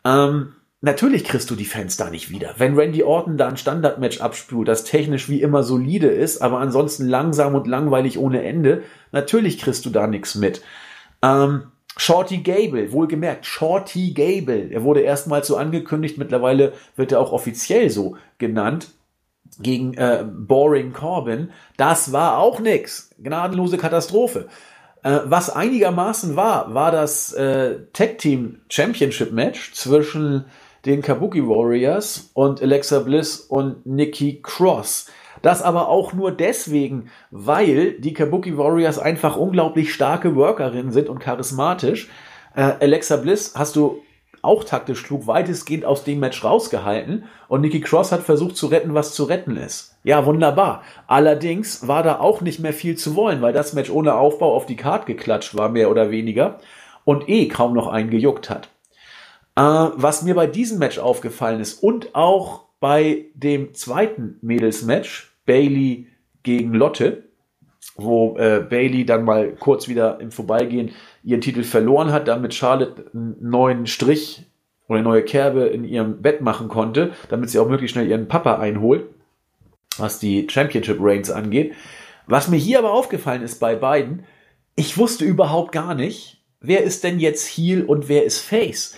Ähm, 0.06 0.54
Natürlich 0.82 1.24
kriegst 1.24 1.50
du 1.50 1.56
die 1.56 1.66
Fans 1.66 1.98
da 1.98 2.10
nicht 2.10 2.30
wieder. 2.30 2.56
Wenn 2.58 2.78
Randy 2.78 3.04
Orton 3.04 3.38
da 3.38 3.48
ein 3.48 3.58
Standardmatch 3.58 4.22
abspült, 4.22 4.68
das 4.68 4.84
technisch 4.84 5.30
wie 5.30 5.42
immer 5.42 5.64
solide 5.64 6.08
ist, 6.08 6.42
aber 6.42 6.60
ansonsten 6.60 7.08
langsam 7.08 7.56
und 7.56 7.66
langweilig 7.66 8.18
ohne 8.18 8.44
Ende, 8.44 8.84
natürlich 9.12 9.58
kriegst 9.58 9.86
du 9.86 9.90
da 9.90 10.06
nichts 10.06 10.36
mit. 10.36 10.62
Ähm, 11.24 11.72
Shorty 11.98 12.40
Gable, 12.40 12.92
wohlgemerkt, 12.92 13.46
Shorty 13.46 14.12
Gable. 14.12 14.70
Er 14.70 14.84
wurde 14.84 15.00
erstmals 15.00 15.48
so 15.48 15.56
angekündigt, 15.56 16.18
mittlerweile 16.18 16.74
wird 16.96 17.14
er 17.14 17.22
auch 17.22 17.32
offiziell 17.32 17.90
so 17.90 18.18
genannt, 18.38 18.90
gegen 19.60 19.94
äh, 19.94 20.26
Boring 20.28 20.94
Corbin. 20.94 21.52
Das 21.78 22.12
war 22.12 22.38
auch 22.40 22.60
nix. 22.60 23.12
Gnadenlose 23.20 23.78
Katastrophe. 23.78 24.48
Äh, 25.04 25.20
was 25.26 25.50
einigermaßen 25.50 26.36
war, 26.36 26.74
war 26.74 26.92
das 26.92 27.32
äh, 27.34 27.80
Tag 27.94 28.18
Team 28.18 28.62
Championship 28.70 29.32
Match 29.32 29.74
zwischen 29.74 30.46
den 30.86 31.02
Kabuki 31.02 31.48
Warriors 31.48 32.30
und 32.34 32.62
Alexa 32.62 33.00
Bliss 33.00 33.38
und 33.40 33.86
Nikki 33.86 34.42
Cross. 34.44 35.08
Das 35.42 35.62
aber 35.62 35.90
auch 35.90 36.14
nur 36.14 36.32
deswegen, 36.32 37.10
weil 37.32 37.94
die 37.94 38.14
Kabuki 38.14 38.58
Warriors 38.58 39.00
einfach 39.00 39.36
unglaublich 39.36 39.94
starke 39.94 40.36
Workerinnen 40.36 40.92
sind 40.92 41.10
und 41.10 41.20
charismatisch. 41.20 42.10
Äh, 42.56 42.74
Alexa 42.80 43.18
Bliss 43.18 43.54
hast 43.56 43.76
du 43.76 44.02
auch 44.42 44.64
taktisch 44.64 45.04
klug 45.04 45.28
weitestgehend 45.28 45.86
aus 45.86 46.04
dem 46.04 46.20
Match 46.20 46.44
rausgehalten 46.44 47.26
und 47.48 47.62
Nikki 47.62 47.82
Cross 47.82 48.12
hat 48.12 48.22
versucht 48.22 48.56
zu 48.56 48.68
retten, 48.68 48.94
was 48.94 49.14
zu 49.14 49.24
retten 49.24 49.58
ist. 49.58 49.98
Ja, 50.04 50.26
wunderbar. 50.26 50.84
Allerdings 51.08 51.88
war 51.88 52.04
da 52.04 52.20
auch 52.20 52.42
nicht 52.42 52.60
mehr 52.60 52.74
viel 52.74 52.96
zu 52.96 53.16
wollen, 53.16 53.42
weil 53.42 53.54
das 53.54 53.74
Match 53.74 53.90
ohne 53.90 54.14
Aufbau 54.14 54.56
auf 54.56 54.68
die 54.68 54.76
Karte 54.76 55.08
geklatscht 55.08 55.56
war, 55.56 55.70
mehr 55.70 55.90
oder 55.90 56.12
weniger, 56.12 56.60
und 57.06 57.28
eh 57.28 57.48
kaum 57.48 57.74
noch 57.74 57.88
einen 57.88 58.12
gejuckt 58.12 58.52
hat. 58.52 58.70
Äh, 59.56 59.62
was 59.62 60.24
mir 60.24 60.36
bei 60.36 60.48
diesem 60.48 60.80
Match 60.80 61.00
aufgefallen 61.00 61.62
ist 61.62 61.82
und 61.82 62.14
auch 62.14 62.66
bei 62.80 63.26
dem 63.34 63.74
zweiten 63.74 64.38
Mädels-Match, 64.42 65.34
Bailey 65.46 66.08
gegen 66.44 66.74
Lotte, 66.74 67.24
wo 67.96 68.38
äh, 68.38 68.66
Bailey 68.68 69.06
dann 69.06 69.24
mal 69.24 69.54
kurz 69.54 69.88
wieder 69.88 70.20
im 70.20 70.32
Vorbeigehen 70.32 70.92
ihren 71.24 71.42
Titel 71.42 71.64
verloren 71.64 72.12
hat, 72.12 72.28
damit 72.28 72.54
Charlotte 72.54 73.06
einen 73.14 73.38
neuen 73.40 73.88
Strich 73.88 74.44
oder 74.88 75.00
eine 75.00 75.08
neue 75.08 75.24
Kerbe 75.24 75.68
in 75.68 75.86
ihrem 75.86 76.22
Bett 76.22 76.42
machen 76.42 76.68
konnte, 76.68 77.14
damit 77.30 77.50
sie 77.50 77.60
auch 77.60 77.70
möglichst 77.70 77.94
schnell 77.94 78.08
ihren 78.08 78.28
Papa 78.28 78.60
einholt, 78.60 79.06
was 79.98 80.20
die 80.20 80.48
Championship 80.50 80.98
Reigns 81.00 81.32
angeht. 81.32 81.74
Was 82.28 82.50
mir 82.50 82.58
hier 82.58 82.80
aber 82.80 82.92
aufgefallen 82.92 83.44
ist 83.44 83.60
bei 83.60 83.76
beiden, 83.76 84.26
ich 84.76 84.98
wusste 84.98 85.24
überhaupt 85.24 85.72
gar 85.72 85.96
nicht, 85.96 86.44
wer 86.60 86.84
ist 86.84 87.04
denn 87.04 87.20
jetzt 87.20 87.48
Heel 87.48 87.84
und 87.86 88.10
wer 88.10 88.26
ist 88.26 88.40
Face 88.40 88.96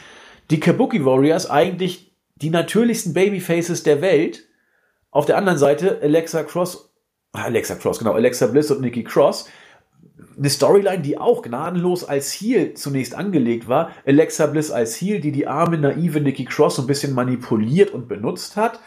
die 0.50 0.60
Kabuki 0.60 1.04
Warriors 1.04 1.50
eigentlich 1.50 2.12
die 2.36 2.50
natürlichsten 2.50 3.14
Babyfaces 3.14 3.84
der 3.84 4.02
Welt. 4.02 4.44
Auf 5.12 5.26
der 5.26 5.38
anderen 5.38 5.58
Seite 5.58 6.00
Alexa 6.02 6.44
Cross, 6.44 6.94
ah, 7.34 7.44
Alexa 7.44 7.76
Cross, 7.76 8.00
genau, 8.00 8.14
Alexa 8.14 8.48
Bliss 8.48 8.72
und 8.72 8.82
Nikki 8.82 9.04
Cross. 9.04 9.50
Eine 10.38 10.50
Storyline, 10.50 11.02
die 11.02 11.18
auch 11.18 11.42
gnadenlos 11.42 12.04
als 12.04 12.32
Heel 12.32 12.74
zunächst 12.76 13.16
angelegt 13.16 13.68
war. 13.68 13.92
Alexa 14.06 14.46
Bliss 14.48 14.72
als 14.72 14.96
Heel, 14.96 15.20
die 15.20 15.32
die 15.32 15.48
arme, 15.48 15.78
naive 15.78 16.22
Nikki 16.22 16.46
Cross 16.46 16.80
ein 16.80 16.88
bisschen 16.88 17.14
manipuliert 17.14 17.92
und 17.92 18.08
benutzt 18.08 18.56
hat. 18.56 18.80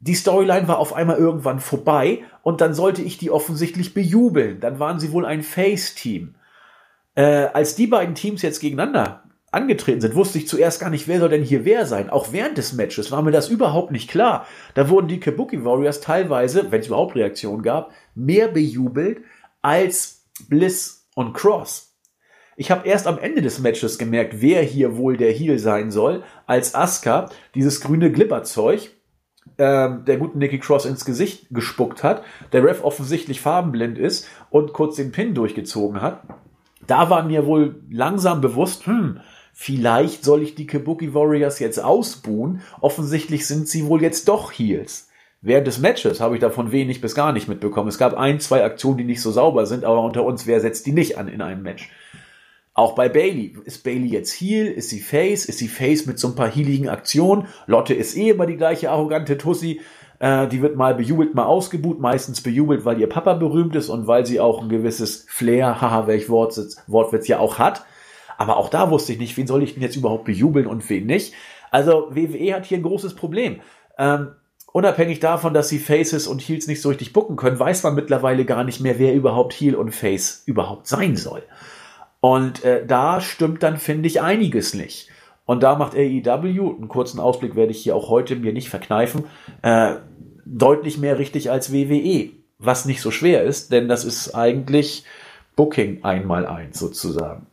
Die 0.00 0.14
Storyline 0.14 0.68
war 0.68 0.78
auf 0.78 0.92
einmal 0.92 1.16
irgendwann 1.16 1.60
vorbei 1.60 2.24
und 2.42 2.60
dann 2.60 2.74
sollte 2.74 3.02
ich 3.02 3.16
die 3.16 3.30
offensichtlich 3.30 3.94
bejubeln. 3.94 4.60
Dann 4.60 4.78
waren 4.78 4.98
sie 4.98 5.12
wohl 5.12 5.24
ein 5.24 5.42
Face-Team. 5.42 6.34
Äh, 7.14 7.46
als 7.52 7.76
die 7.76 7.86
beiden 7.86 8.14
Teams 8.14 8.42
jetzt 8.42 8.60
gegeneinander 8.60 9.23
angetreten 9.54 10.00
sind, 10.00 10.14
wusste 10.14 10.38
ich 10.38 10.48
zuerst 10.48 10.80
gar 10.80 10.90
nicht, 10.90 11.08
wer 11.08 11.20
soll 11.20 11.30
denn 11.30 11.42
hier 11.42 11.64
wer 11.64 11.86
sein. 11.86 12.10
Auch 12.10 12.32
während 12.32 12.58
des 12.58 12.72
Matches 12.72 13.10
war 13.10 13.22
mir 13.22 13.30
das 13.30 13.48
überhaupt 13.48 13.90
nicht 13.92 14.10
klar. 14.10 14.46
Da 14.74 14.88
wurden 14.88 15.08
die 15.08 15.20
Kabuki 15.20 15.64
Warriors 15.64 16.00
teilweise, 16.00 16.70
wenn 16.70 16.80
es 16.80 16.88
überhaupt 16.88 17.14
Reaktionen 17.14 17.62
gab, 17.62 17.92
mehr 18.14 18.48
bejubelt 18.48 19.18
als 19.62 20.26
Bliss 20.48 21.06
und 21.14 21.32
Cross. 21.32 21.94
Ich 22.56 22.70
habe 22.70 22.86
erst 22.86 23.06
am 23.06 23.18
Ende 23.18 23.42
des 23.42 23.58
Matches 23.58 23.98
gemerkt, 23.98 24.40
wer 24.40 24.62
hier 24.62 24.96
wohl 24.96 25.16
der 25.16 25.32
Heel 25.32 25.58
sein 25.58 25.90
soll, 25.90 26.22
als 26.46 26.74
Asuka 26.74 27.30
dieses 27.54 27.80
grüne 27.80 28.12
Glibberzeug 28.12 28.90
ähm, 29.58 30.04
der 30.04 30.16
guten 30.18 30.38
Nikki 30.38 30.58
Cross 30.58 30.84
ins 30.84 31.04
Gesicht 31.04 31.46
gespuckt 31.50 32.02
hat, 32.02 32.22
der 32.52 32.64
Ref 32.64 32.82
offensichtlich 32.82 33.40
farbenblind 33.40 33.98
ist 33.98 34.28
und 34.50 34.72
kurz 34.72 34.96
den 34.96 35.12
Pin 35.12 35.34
durchgezogen 35.34 36.00
hat. 36.00 36.22
Da 36.86 37.10
war 37.10 37.22
mir 37.22 37.46
wohl 37.46 37.82
langsam 37.90 38.40
bewusst, 38.40 38.86
hm, 38.86 39.20
Vielleicht 39.56 40.24
soll 40.24 40.42
ich 40.42 40.56
die 40.56 40.66
Kabuki 40.66 41.14
Warriors 41.14 41.60
jetzt 41.60 41.78
ausbuhen. 41.78 42.60
Offensichtlich 42.80 43.46
sind 43.46 43.68
sie 43.68 43.86
wohl 43.86 44.02
jetzt 44.02 44.28
doch 44.28 44.50
Heels. 44.50 45.08
Während 45.40 45.68
des 45.68 45.78
Matches 45.78 46.20
habe 46.20 46.34
ich 46.34 46.40
davon 46.40 46.72
wenig 46.72 47.00
bis 47.00 47.14
gar 47.14 47.32
nicht 47.32 47.48
mitbekommen. 47.48 47.88
Es 47.88 47.98
gab 47.98 48.14
ein, 48.14 48.40
zwei 48.40 48.64
Aktionen, 48.64 48.98
die 48.98 49.04
nicht 49.04 49.22
so 49.22 49.30
sauber 49.30 49.66
sind, 49.66 49.84
aber 49.84 50.02
unter 50.02 50.24
uns, 50.24 50.48
wer 50.48 50.60
setzt 50.60 50.86
die 50.86 50.92
nicht 50.92 51.18
an 51.18 51.28
in 51.28 51.40
einem 51.40 51.62
Match? 51.62 51.88
Auch 52.72 52.96
bei 52.96 53.08
Bailey. 53.08 53.56
Ist 53.64 53.84
Bailey 53.84 54.08
jetzt 54.08 54.32
Heel? 54.32 54.66
Ist 54.66 54.90
sie 54.90 55.00
Face? 55.00 55.44
Ist 55.44 55.58
sie 55.58 55.68
Face 55.68 56.06
mit 56.06 56.18
so 56.18 56.28
ein 56.28 56.34
paar 56.34 56.50
healigen 56.50 56.88
Aktionen? 56.88 57.46
Lotte 57.66 57.94
ist 57.94 58.16
eh 58.16 58.30
immer 58.30 58.46
die 58.46 58.56
gleiche 58.56 58.90
arrogante 58.90 59.38
Tussi. 59.38 59.80
Äh, 60.18 60.48
die 60.48 60.62
wird 60.62 60.74
mal 60.74 60.96
bejubelt, 60.96 61.36
mal 61.36 61.44
ausgebuht, 61.44 62.00
meistens 62.00 62.40
bejubelt, 62.40 62.84
weil 62.84 62.98
ihr 62.98 63.08
Papa 63.08 63.34
berühmt 63.34 63.76
ist 63.76 63.88
und 63.88 64.08
weil 64.08 64.26
sie 64.26 64.40
auch 64.40 64.62
ein 64.62 64.68
gewisses 64.68 65.26
Flair, 65.28 65.80
haha, 65.80 66.08
welch 66.08 66.28
Wortwitz, 66.28 66.82
Wortwitz 66.88 67.28
ja 67.28 67.38
auch 67.38 67.60
hat. 67.60 67.84
Aber 68.38 68.56
auch 68.56 68.68
da 68.68 68.90
wusste 68.90 69.12
ich 69.12 69.18
nicht, 69.18 69.36
wen 69.36 69.46
soll 69.46 69.62
ich 69.62 69.74
denn 69.74 69.82
jetzt 69.82 69.96
überhaupt 69.96 70.24
bejubeln 70.24 70.66
und 70.66 70.88
wen 70.90 71.06
nicht. 71.06 71.34
Also 71.70 72.08
WWE 72.10 72.54
hat 72.54 72.66
hier 72.66 72.78
ein 72.78 72.82
großes 72.82 73.14
Problem. 73.14 73.60
Ähm, 73.98 74.32
unabhängig 74.72 75.20
davon, 75.20 75.54
dass 75.54 75.68
sie 75.68 75.78
Faces 75.78 76.26
und 76.26 76.40
Heels 76.40 76.66
nicht 76.66 76.82
so 76.82 76.88
richtig 76.88 77.12
bucken 77.12 77.36
können, 77.36 77.58
weiß 77.58 77.82
man 77.82 77.94
mittlerweile 77.94 78.44
gar 78.44 78.64
nicht 78.64 78.80
mehr, 78.80 78.98
wer 78.98 79.14
überhaupt 79.14 79.52
Heel 79.52 79.74
und 79.74 79.94
Face 79.94 80.42
überhaupt 80.46 80.86
sein 80.86 81.16
soll. 81.16 81.42
Und 82.20 82.64
äh, 82.64 82.86
da 82.86 83.20
stimmt 83.20 83.62
dann, 83.62 83.76
finde 83.76 84.06
ich, 84.06 84.20
einiges 84.20 84.74
nicht. 84.74 85.10
Und 85.46 85.62
da 85.62 85.76
macht 85.76 85.94
AEW, 85.94 86.76
einen 86.76 86.88
kurzen 86.88 87.20
Ausblick 87.20 87.54
werde 87.54 87.72
ich 87.72 87.82
hier 87.82 87.94
auch 87.94 88.08
heute 88.08 88.34
mir 88.36 88.52
nicht 88.52 88.70
verkneifen, 88.70 89.24
äh, 89.62 89.96
deutlich 90.46 90.98
mehr 90.98 91.18
richtig 91.18 91.50
als 91.50 91.72
WWE. 91.72 92.30
Was 92.58 92.86
nicht 92.86 93.00
so 93.00 93.10
schwer 93.10 93.42
ist, 93.42 93.72
denn 93.72 93.88
das 93.88 94.04
ist 94.04 94.34
eigentlich 94.34 95.04
Booking 95.54 96.02
einmal 96.02 96.46
eins 96.46 96.78
sozusagen. 96.78 97.46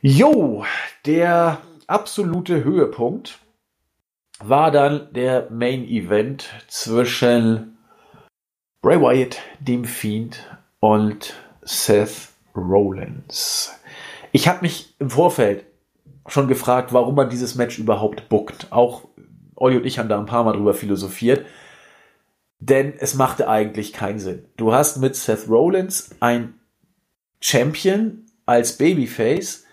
Jo, 0.00 0.64
der 1.06 1.60
absolute 1.88 2.62
Höhepunkt 2.62 3.40
war 4.38 4.70
dann 4.70 5.12
der 5.12 5.50
Main 5.50 5.84
Event 5.88 6.48
zwischen 6.68 7.76
Bray 8.80 9.00
Wyatt, 9.00 9.38
dem 9.58 9.84
Fiend 9.84 10.56
und 10.78 11.34
Seth 11.62 12.28
Rollins. 12.54 13.72
Ich 14.30 14.46
habe 14.46 14.60
mich 14.62 14.94
im 15.00 15.10
Vorfeld 15.10 15.64
schon 16.28 16.46
gefragt, 16.46 16.92
warum 16.92 17.16
man 17.16 17.28
dieses 17.28 17.56
Match 17.56 17.76
überhaupt 17.80 18.28
bookt. 18.28 18.68
Auch 18.70 19.08
Olli 19.56 19.78
und 19.78 19.84
ich 19.84 19.98
haben 19.98 20.08
da 20.08 20.16
ein 20.16 20.26
paar 20.26 20.44
Mal 20.44 20.52
drüber 20.52 20.74
philosophiert. 20.74 21.44
Denn 22.60 22.94
es 22.96 23.14
machte 23.14 23.48
eigentlich 23.48 23.92
keinen 23.92 24.20
Sinn. 24.20 24.44
Du 24.56 24.72
hast 24.72 24.98
mit 24.98 25.16
Seth 25.16 25.48
Rollins 25.48 26.10
ein 26.20 26.54
Champion 27.40 28.26
als 28.46 28.78
Babyface, 28.78 29.64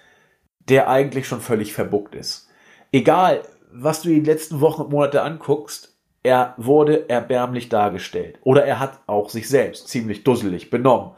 der 0.69 0.89
eigentlich 0.89 1.27
schon 1.27 1.41
völlig 1.41 1.74
verbuckt 1.74 2.15
ist. 2.15 2.50
Egal, 2.91 3.41
was 3.72 4.01
du 4.01 4.10
die 4.10 4.22
letzten 4.22 4.62
Wochen 4.62 4.84
und 4.84 4.91
Monate 4.91 5.22
anguckst, 5.22 5.95
er 6.24 6.55
wurde 6.57 7.07
erbärmlich 7.07 7.69
dargestellt. 7.69 8.39
Oder 8.41 8.65
er 8.65 8.79
hat 8.79 9.00
auch 9.05 9.29
sich 9.29 9.48
selbst 9.48 9.89
ziemlich 9.89 10.24
dusselig 10.24 10.72
benommen. 10.72 11.12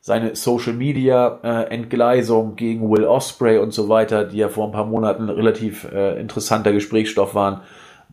Seine 0.00 0.34
Social 0.36 0.72
Media 0.72 1.40
äh, 1.42 1.64
Entgleisung 1.64 2.56
gegen 2.56 2.90
Will 2.90 3.04
Osprey 3.04 3.58
und 3.58 3.72
so 3.72 3.88
weiter, 3.88 4.24
die 4.24 4.38
ja 4.38 4.48
vor 4.48 4.66
ein 4.66 4.72
paar 4.72 4.86
Monaten 4.86 5.28
relativ 5.28 5.84
äh, 5.92 6.18
interessanter 6.18 6.72
Gesprächsstoff 6.72 7.34
waren, 7.34 7.62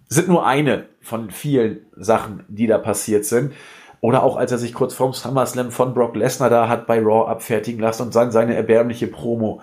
sind 0.09 0.27
nur 0.27 0.45
eine 0.45 0.85
von 1.01 1.29
vielen 1.29 1.85
Sachen, 1.95 2.43
die 2.49 2.67
da 2.67 2.77
passiert 2.77 3.25
sind. 3.25 3.53
Oder 4.01 4.23
auch 4.23 4.35
als 4.35 4.51
er 4.51 4.57
sich 4.57 4.73
kurz 4.73 4.93
vorm 4.93 5.13
SummerSlam 5.13 5.71
von 5.71 5.93
Brock 5.93 6.17
Lesnar 6.17 6.49
da 6.49 6.67
hat 6.67 6.87
bei 6.87 6.99
Raw 6.99 7.29
abfertigen 7.29 7.79
lassen 7.79 8.01
und 8.01 8.15
dann 8.15 8.31
seine 8.31 8.55
erbärmliche 8.55 9.07
Promo 9.07 9.61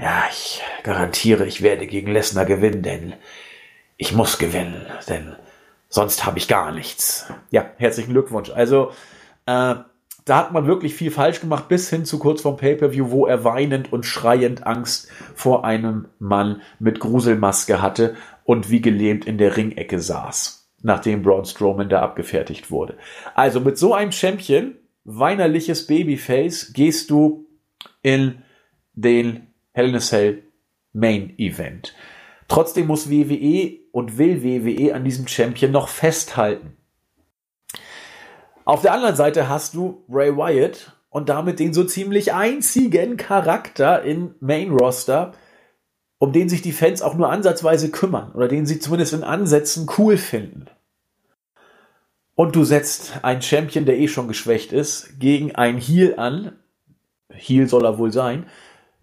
ja, 0.00 0.24
ich 0.30 0.62
garantiere, 0.82 1.46
ich 1.46 1.62
werde 1.62 1.86
gegen 1.86 2.12
Lesnar 2.12 2.46
gewinnen, 2.46 2.82
denn 2.82 3.14
ich 3.96 4.12
muss 4.12 4.38
gewinnen, 4.38 4.86
denn 5.08 5.36
sonst 5.88 6.24
habe 6.24 6.38
ich 6.38 6.48
gar 6.48 6.72
nichts. 6.72 7.30
Ja, 7.50 7.70
herzlichen 7.76 8.12
Glückwunsch. 8.12 8.50
Also, 8.50 8.92
äh, 9.46 9.74
da 10.24 10.36
hat 10.36 10.52
man 10.52 10.66
wirklich 10.66 10.94
viel 10.94 11.10
falsch 11.10 11.40
gemacht, 11.40 11.68
bis 11.68 11.90
hin 11.90 12.04
zu 12.04 12.18
kurz 12.18 12.42
vorm 12.42 12.56
Pay-Per-View, 12.56 13.10
wo 13.10 13.26
er 13.26 13.44
weinend 13.44 13.92
und 13.92 14.06
schreiend 14.06 14.66
Angst 14.66 15.08
vor 15.34 15.64
einem 15.64 16.08
Mann 16.18 16.62
mit 16.78 17.00
Gruselmaske 17.00 17.82
hatte 17.82 18.16
und 18.44 18.70
wie 18.70 18.80
gelähmt 18.80 19.24
in 19.24 19.38
der 19.38 19.56
Ringecke 19.56 19.98
saß, 19.98 20.70
nachdem 20.82 21.22
Braun 21.22 21.44
Strowman 21.44 21.88
da 21.88 22.00
abgefertigt 22.00 22.70
wurde. 22.70 22.96
Also 23.34 23.60
mit 23.60 23.76
so 23.76 23.92
einem 23.92 24.12
Champion, 24.12 24.76
weinerliches 25.04 25.86
Babyface, 25.86 26.72
gehst 26.72 27.10
du 27.10 27.46
in 28.02 28.42
den 28.94 29.49
Hell 29.72 29.88
in 29.88 29.94
a 29.94 30.00
Cell 30.00 30.42
Main 30.92 31.34
Event. 31.38 31.94
Trotzdem 32.48 32.88
muss 32.88 33.10
WWE 33.10 33.78
und 33.92 34.18
will 34.18 34.42
WWE 34.42 34.94
an 34.94 35.04
diesem 35.04 35.28
Champion 35.28 35.70
noch 35.70 35.88
festhalten. 35.88 36.76
Auf 38.64 38.82
der 38.82 38.92
anderen 38.92 39.16
Seite 39.16 39.48
hast 39.48 39.74
du 39.74 40.04
Ray 40.08 40.36
Wyatt 40.36 40.96
und 41.10 41.28
damit 41.28 41.58
den 41.58 41.72
so 41.74 41.84
ziemlich 41.84 42.32
einzigen 42.32 43.16
Charakter 43.16 44.02
in 44.02 44.34
Main 44.40 44.70
Roster, 44.70 45.32
um 46.18 46.32
den 46.32 46.48
sich 46.48 46.62
die 46.62 46.72
Fans 46.72 47.02
auch 47.02 47.14
nur 47.14 47.30
ansatzweise 47.30 47.90
kümmern 47.90 48.32
oder 48.32 48.48
den 48.48 48.66
sie 48.66 48.78
zumindest 48.78 49.12
in 49.12 49.24
Ansätzen 49.24 49.88
cool 49.98 50.16
finden. 50.16 50.66
Und 52.34 52.56
du 52.56 52.64
setzt 52.64 53.24
einen 53.24 53.42
Champion, 53.42 53.84
der 53.84 53.98
eh 53.98 54.08
schon 54.08 54.28
geschwächt 54.28 54.72
ist, 54.72 55.18
gegen 55.18 55.54
einen 55.54 55.78
Heel 55.78 56.14
an. 56.16 56.52
Heel 57.32 57.68
soll 57.68 57.84
er 57.84 57.98
wohl 57.98 58.12
sein, 58.12 58.46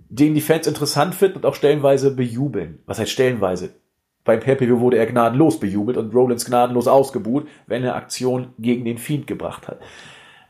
den 0.10 0.34
die 0.34 0.42
Fans 0.42 0.68
interessant 0.68 1.16
finden 1.16 1.38
und 1.38 1.46
auch 1.46 1.56
stellenweise 1.56 2.16
bejubeln. 2.16 2.80
Was 2.86 3.00
heißt 3.00 3.12
stellenweise? 3.12 3.76
Beim 4.24 4.42
pay 4.42 4.80
wurde 4.80 4.98
er 4.98 5.06
gnadenlos 5.06 5.60
bejubelt 5.60 5.98
und 5.98 6.14
Rollins 6.14 6.46
gnadenlos 6.46 6.88
ausgebuht, 6.88 7.48
wenn 7.66 7.84
er 7.84 7.96
Aktion 7.96 8.54
gegen 8.60 8.84
den 8.84 8.98
Fiend 8.98 9.26
gebracht 9.26 9.68
hat. 9.68 9.80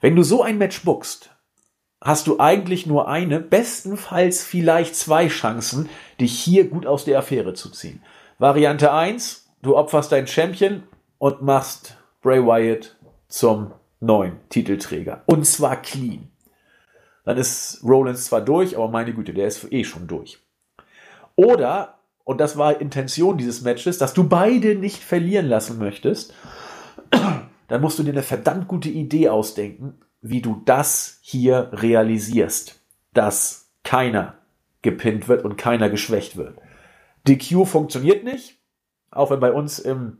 Wenn 0.01 0.15
du 0.15 0.23
so 0.23 0.41
ein 0.41 0.57
Match 0.57 0.83
bookst, 0.83 1.29
hast 2.01 2.27
du 2.27 2.39
eigentlich 2.39 2.87
nur 2.87 3.07
eine, 3.07 3.39
bestenfalls 3.39 4.43
vielleicht 4.43 4.95
zwei 4.95 5.27
Chancen, 5.27 5.89
dich 6.19 6.33
hier 6.39 6.67
gut 6.69 6.85
aus 6.87 7.05
der 7.05 7.19
Affäre 7.19 7.53
zu 7.53 7.69
ziehen. 7.69 8.01
Variante 8.39 8.91
1, 8.91 9.47
du 9.61 9.75
opferst 9.75 10.11
deinen 10.11 10.27
Champion 10.27 10.83
und 11.17 11.41
machst 11.41 11.97
Bray 12.21 12.43
Wyatt 12.43 12.95
zum 13.27 13.71
neuen 13.99 14.37
Titelträger. 14.49 15.23
Und 15.25 15.45
zwar 15.45 15.81
clean 15.81 16.29
dann 17.27 17.35
ist 17.35 17.81
Rollins 17.83 18.23
zwar 18.23 18.39
durch, 18.39 18.77
aber 18.77 18.87
meine 18.87 19.13
Güte, 19.13 19.33
der 19.33 19.47
ist 19.47 19.69
eh 19.73 19.83
schon 19.83 20.07
durch. 20.07 20.39
Oder, 21.35 21.99
und 22.23 22.39
das 22.39 22.57
war 22.57 22.79
Intention 22.79 23.37
dieses 23.37 23.63
Matches, 23.63 23.97
dass 23.97 24.13
du 24.13 24.29
beide 24.29 24.75
nicht 24.75 25.03
verlieren 25.03 25.47
lassen 25.47 25.77
möchtest, 25.77 26.33
dann 27.67 27.81
musst 27.81 27.99
du 27.99 28.03
dir 28.03 28.13
eine 28.13 28.23
verdammt 28.23 28.69
gute 28.69 28.87
Idee 28.87 29.27
ausdenken, 29.27 29.99
wie 30.21 30.41
du 30.41 30.61
das 30.63 31.19
hier 31.21 31.69
realisierst, 31.73 32.79
dass 33.11 33.73
keiner 33.83 34.35
gepinnt 34.81 35.27
wird 35.27 35.43
und 35.43 35.57
keiner 35.57 35.89
geschwächt 35.89 36.37
wird. 36.37 36.57
DQ 37.27 37.65
funktioniert 37.65 38.23
nicht, 38.23 38.57
auch 39.11 39.31
wenn 39.31 39.41
bei 39.41 39.51
uns 39.51 39.79
im 39.79 40.19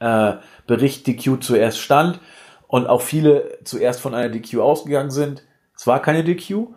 äh, 0.00 0.36
Bericht 0.66 1.06
DQ 1.06 1.42
zuerst 1.42 1.78
stand 1.78 2.20
und 2.68 2.86
auch 2.86 3.02
viele 3.02 3.58
zuerst 3.64 4.00
von 4.00 4.14
einer 4.14 4.30
DQ 4.30 4.60
ausgegangen 4.60 5.10
sind. 5.10 5.45
Es 5.76 5.86
war 5.86 6.00
keine 6.00 6.24
DQ. 6.24 6.68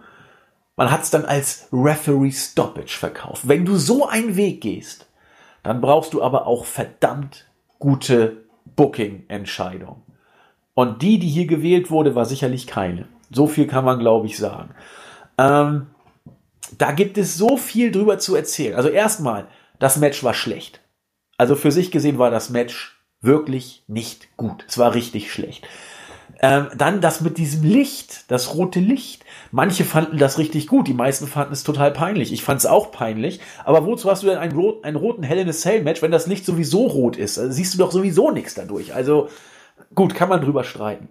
Man 0.76 0.92
hat 0.92 1.04
es 1.04 1.10
dann 1.10 1.26
als 1.26 1.68
Referee 1.72 2.32
Stoppage 2.32 2.98
verkauft. 2.98 3.48
Wenn 3.48 3.66
du 3.66 3.76
so 3.76 4.08
einen 4.08 4.36
Weg 4.36 4.62
gehst, 4.62 5.08
dann 5.64 5.82
brauchst 5.82 6.14
du 6.14 6.22
aber 6.22 6.48
auch 6.48 6.66
verdammt 6.66 7.48
gute 7.80 8.46
Booking-Entscheidungen. 8.76 10.02
Und 10.74 11.02
die, 11.02 11.20
die 11.20 11.28
hier 11.28 11.48
gewählt 11.48 11.92
wurde, 11.92 12.16
war 12.16 12.26
sicherlich 12.26 12.68
keine. 12.68 13.08
So 13.32 13.48
viel 13.48 13.68
kann 13.68 13.86
man, 13.86 14.00
glaube 14.00 14.28
ich, 14.28 14.38
sagen. 14.38 14.74
Ähm, 15.38 15.88
da 16.78 16.92
gibt 16.92 17.18
es 17.18 17.38
so 17.38 17.58
viel 17.58 17.92
drüber 17.92 18.20
zu 18.20 18.36
erzählen. 18.36 18.76
Also 18.76 18.90
erstmal, 18.90 19.48
das 19.80 19.98
Match 19.98 20.24
war 20.24 20.34
schlecht. 20.34 20.82
Also 21.38 21.56
für 21.56 21.72
sich 21.72 21.92
gesehen 21.92 22.20
war 22.20 22.32
das 22.32 22.50
Match 22.50 23.00
wirklich 23.22 23.84
nicht 23.88 24.36
gut. 24.38 24.66
Es 24.68 24.78
war 24.78 24.94
richtig 24.94 25.32
schlecht. 25.32 25.68
Ähm, 26.42 26.68
dann 26.78 27.02
das 27.02 27.20
mit 27.20 27.38
diesem 27.38 27.64
Licht, 27.64 28.32
das 28.32 28.56
rote 28.56 28.80
Licht. 28.80 29.26
Manche 29.52 29.84
fanden 29.84 30.18
das 30.18 30.38
richtig 30.38 30.68
gut, 30.68 30.88
die 30.88 30.94
meisten 30.94 31.28
fanden 31.28 31.52
es 31.52 31.64
total 31.64 31.92
peinlich. 31.92 32.32
Ich 32.32 32.44
fand 32.44 32.60
es 32.60 32.66
auch 32.66 32.92
peinlich. 32.92 33.42
Aber 33.66 33.86
wozu 33.86 34.10
hast 34.10 34.24
du 34.24 34.28
denn 34.28 34.38
einen, 34.38 34.58
rot, 34.58 34.86
einen 34.86 34.96
roten 34.96 35.24
Hell 35.24 35.40
in 35.40 35.50
a 35.50 35.54
Cell 35.54 35.84
Match, 35.84 36.02
wenn 36.02 36.12
das 36.12 36.28
Licht 36.28 36.46
sowieso 36.46 36.88
rot 36.88 37.18
ist? 37.18 37.38
Also 37.38 37.52
siehst 37.52 37.74
du 37.74 37.78
doch 37.78 37.92
sowieso 37.92 38.32
nichts 38.32 38.54
dadurch. 38.54 38.94
Also 38.94 39.28
gut, 39.96 40.16
kann 40.16 40.30
man 40.30 40.42
drüber 40.42 40.64
streiten. 40.64 41.10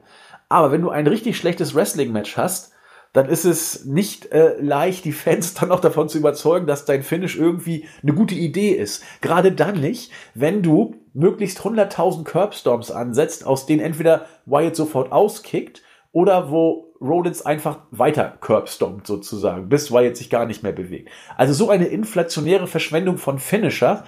Aber 0.48 0.72
wenn 0.72 0.80
du 0.80 0.88
ein 0.88 1.06
richtig 1.06 1.36
schlechtes 1.36 1.74
Wrestling-Match 1.74 2.38
hast, 2.38 2.72
dann 3.12 3.28
ist 3.28 3.44
es 3.44 3.84
nicht 3.84 4.32
äh, 4.32 4.60
leicht, 4.60 5.04
die 5.04 5.12
Fans 5.12 5.54
dann 5.60 5.72
auch 5.72 5.80
davon 5.80 6.08
zu 6.08 6.18
überzeugen, 6.18 6.66
dass 6.66 6.84
dein 6.84 7.02
Finish 7.02 7.36
irgendwie 7.36 7.86
eine 8.02 8.14
gute 8.14 8.34
Idee 8.34 8.70
ist. 8.70 9.02
Gerade 9.20 9.52
dann 9.52 9.80
nicht, 9.80 10.12
wenn 10.34 10.62
du 10.62 10.96
möglichst 11.14 11.60
100.000 11.60 12.24
Curbstorms 12.24 12.90
ansetzt, 12.90 13.46
aus 13.46 13.66
denen 13.66 13.80
entweder 13.80 14.26
Wyatt 14.46 14.76
sofort 14.76 15.12
auskickt 15.12 15.82
oder 16.12 16.50
wo 16.50 16.94
Rollins 17.00 17.42
einfach 17.44 17.80
weiter 17.90 18.36
curbstompt 18.40 19.06
sozusagen, 19.06 19.68
bis 19.68 19.92
Wyatt 19.92 20.16
sich 20.16 20.30
gar 20.30 20.46
nicht 20.46 20.62
mehr 20.62 20.72
bewegt. 20.72 21.10
Also 21.36 21.52
so 21.52 21.70
eine 21.70 21.86
inflationäre 21.86 22.66
Verschwendung 22.66 23.18
von 23.18 23.38
Finisher 23.38 24.04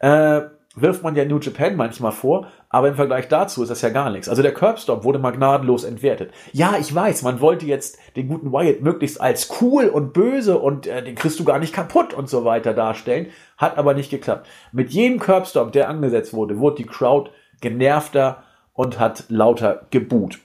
äh, 0.00 0.42
wirft 0.76 1.02
man 1.02 1.14
ja 1.14 1.24
New 1.24 1.38
Japan 1.38 1.76
manchmal 1.76 2.12
vor, 2.12 2.48
aber 2.68 2.88
im 2.88 2.96
Vergleich 2.96 3.28
dazu 3.28 3.62
ist 3.62 3.68
das 3.68 3.82
ja 3.82 3.90
gar 3.90 4.10
nichts. 4.10 4.28
Also 4.28 4.42
der 4.42 4.52
Curbstop 4.52 5.04
wurde 5.04 5.18
mal 5.18 5.30
gnadenlos 5.30 5.84
entwertet. 5.84 6.32
Ja, 6.52 6.76
ich 6.78 6.92
weiß, 6.92 7.22
man 7.22 7.40
wollte 7.40 7.66
jetzt 7.66 7.98
den 8.16 8.28
guten 8.28 8.52
Wyatt 8.52 8.80
möglichst 8.80 9.20
als 9.20 9.48
cool 9.60 9.86
und 9.86 10.12
böse 10.12 10.58
und 10.58 10.86
äh, 10.86 11.02
den 11.02 11.14
kriegst 11.14 11.38
du 11.38 11.44
gar 11.44 11.58
nicht 11.58 11.72
kaputt 11.72 12.12
und 12.12 12.28
so 12.28 12.44
weiter 12.44 12.74
darstellen, 12.74 13.28
hat 13.56 13.78
aber 13.78 13.94
nicht 13.94 14.10
geklappt. 14.10 14.48
Mit 14.72 14.90
jedem 14.90 15.20
Curbstop, 15.20 15.72
der 15.72 15.88
angesetzt 15.88 16.34
wurde, 16.34 16.58
wurde 16.58 16.76
die 16.76 16.86
Crowd 16.86 17.30
genervter 17.60 18.42
und 18.72 18.98
hat 18.98 19.24
lauter 19.28 19.86
geboot. 19.90 20.40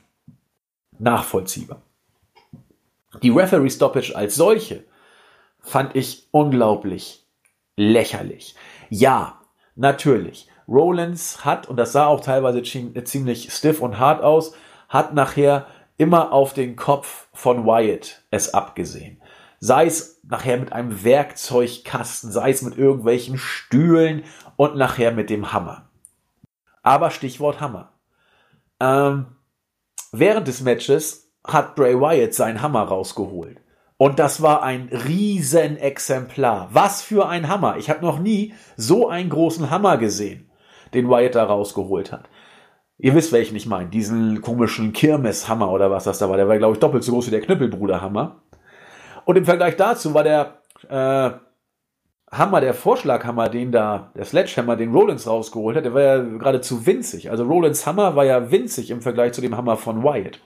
Nachvollziehbar. 1.00 1.82
Die 3.24 3.32
Referee 3.32 3.70
Stoppage 3.70 4.16
als 4.16 4.36
solche 4.36 4.84
fand 5.60 5.96
ich 5.96 6.28
unglaublich 6.32 7.26
lächerlich. 7.76 8.56
Ja, 8.90 9.39
natürlich. 9.80 10.48
Rollins 10.68 11.44
hat, 11.44 11.68
und 11.68 11.78
das 11.78 11.94
sah 11.94 12.06
auch 12.06 12.22
teilweise 12.22 12.62
ziemlich 12.62 13.52
stiff 13.52 13.82
und 13.82 13.98
hart 13.98 14.22
aus, 14.22 14.54
hat 14.88 15.14
nachher 15.14 15.66
immer 15.98 16.32
auf 16.32 16.54
den 16.54 16.76
Kopf 16.76 17.28
von 17.34 17.66
Wyatt 17.66 18.24
es 18.30 18.54
abgesehen. 18.54 19.22
Sei 19.60 19.88
es 19.88 20.22
nachher 20.24 20.58
mit 20.58 20.72
einem 20.72 21.04
Werkzeugkasten, 21.04 22.32
sei 22.32 22.52
es 22.52 22.62
mit 22.62 22.78
irgendwelchen 22.78 23.38
Stühlen 23.38 24.24
und 24.56 24.76
nachher 24.76 25.12
mit 25.12 25.30
dem 25.30 25.52
Hammer. 25.52 25.90
Aber 26.84 27.12
Stichwort 27.12 27.60
Hammer. 27.60 27.92
Ähm, 28.80 29.26
während 30.12 30.48
des 30.48 30.62
Matches 30.62 31.32
hat 31.46 31.76
Bray 31.76 32.00
Wyatt 32.00 32.34
seinen 32.34 32.62
Hammer 32.62 32.84
rausgeholt. 32.84 33.60
Und 34.02 34.18
das 34.18 34.42
war 34.42 34.64
ein 34.64 34.88
Riesenexemplar. 34.94 36.70
Was 36.72 37.02
für 37.02 37.28
ein 37.28 37.50
Hammer. 37.50 37.76
Ich 37.76 37.90
habe 37.90 38.00
noch 38.00 38.18
nie 38.18 38.54
so 38.78 39.10
einen 39.10 39.30
großen 39.30 39.70
Hammer 39.72 39.98
gesehen, 39.98 40.50
den 40.94 41.10
Wyatt 41.10 41.36
da 41.36 41.44
rausgeholt 41.44 42.14
hat. 42.14 42.30
Ihr 42.98 43.14
wisst, 43.14 43.34
welchen 43.34 43.58
ich 43.58 43.66
meine. 43.66 43.90
Diesen 43.90 44.40
komischen 44.40 44.94
Kirmeshammer 44.94 45.70
oder 45.70 45.92
was 45.92 46.06
das 46.06 46.18
da 46.18 46.30
war. 46.30 46.38
Der 46.38 46.48
war, 46.48 46.58
glaube 46.58 46.76
ich, 46.76 46.80
doppelt 46.80 47.04
so 47.04 47.12
groß 47.12 47.28
wie 47.28 47.32
der 47.32 47.42
Knüppelbruderhammer. 47.42 48.42
Und 49.26 49.38
im 49.38 49.44
Vergleich 49.44 49.76
dazu 49.76 50.14
war 50.14 50.24
der 50.24 50.62
äh, 50.88 51.32
Hammer, 52.32 52.62
der 52.62 52.74
Vorschlaghammer, 52.74 53.50
den 53.50 53.74
da, 53.74 54.14
der 54.16 54.24
Sledgehammer, 54.24 54.78
den 54.78 54.94
Rollins 54.94 55.28
rausgeholt 55.28 55.76
hat, 55.76 55.84
der 55.84 55.94
war 55.94 56.02
ja 56.02 56.18
geradezu 56.20 56.86
winzig. 56.86 57.32
Also 57.32 57.44
Rollins 57.44 57.86
Hammer 57.86 58.16
war 58.16 58.24
ja 58.24 58.50
winzig 58.50 58.92
im 58.92 59.02
Vergleich 59.02 59.34
zu 59.34 59.42
dem 59.42 59.58
Hammer 59.58 59.76
von 59.76 60.04
Wyatt. 60.04 60.40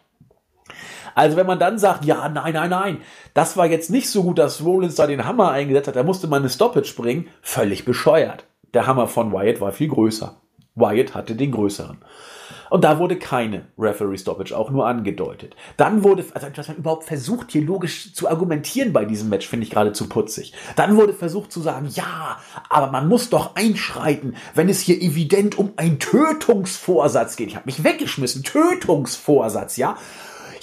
Also 1.16 1.38
wenn 1.38 1.48
man 1.48 1.60
dann 1.60 1.78
sagt, 1.78 2.06
ja, 2.06 2.30
nein, 2.30 2.54
nein, 2.54 2.70
nein, 2.70 2.98
das 3.34 3.58
war 3.58 3.66
jetzt 3.66 3.90
nicht 3.90 4.10
so 4.10 4.24
gut, 4.24 4.40
dass 4.40 4.64
Rollins 4.64 4.96
da 4.96 5.08
den 5.08 5.26
Hammer 5.26 5.52
eingesetzt 5.52 5.88
hat, 5.88 5.96
da 5.96 6.04
musste 6.04 6.28
man 6.28 6.42
eine 6.42 6.50
Stoppage 6.50 6.94
bringen, 6.96 7.28
völlig 7.42 7.86
bescheuert. 7.86 8.46
Der 8.74 8.88
Hammer 8.88 9.08
von 9.08 9.32
Wyatt 9.32 9.62
war 9.62 9.72
viel 9.72 9.90
größer. 9.90 10.36
Wyatt 10.76 11.14
hatte 11.14 11.36
den 11.36 11.52
größeren. 11.52 11.98
Und 12.74 12.84
da 12.84 12.98
wurde 12.98 13.18
keine 13.18 13.68
Referee 13.78 14.18
Stoppage 14.18 14.58
auch 14.58 14.72
nur 14.72 14.88
angedeutet. 14.88 15.56
Dann 15.78 16.04
wurde, 16.04 16.26
also 16.34 16.48
dass 16.50 16.70
man 16.70 16.78
überhaupt 16.78 17.04
versucht, 17.04 17.52
hier 17.52 17.62
logisch 17.62 18.16
zu 18.16 18.28
argumentieren 18.28 18.94
bei 18.94 19.06
diesem 19.06 19.30
Match, 19.30 19.48
finde 19.48 19.66
ich 19.66 19.70
geradezu 19.70 20.10
putzig. 20.10 20.54
Dann 20.76 20.98
wurde 20.98 21.14
versucht 21.14 21.52
zu 21.52 21.62
sagen, 21.62 21.88
ja, 21.92 22.40
aber 22.70 22.92
man 22.92 23.08
muss 23.08 23.30
doch 23.30 23.56
einschreiten, 23.56 24.36
wenn 24.56 24.70
es 24.70 24.80
hier 24.80 25.00
evident 25.00 25.56
um 25.60 25.74
einen 25.76 26.00
Tötungsvorsatz 26.00 27.36
geht. 27.36 27.50
Ich 27.50 27.56
habe 27.56 27.68
mich 27.68 27.84
weggeschmissen. 27.84 28.42
Tötungsvorsatz, 28.42 29.78
ja. 29.78 29.96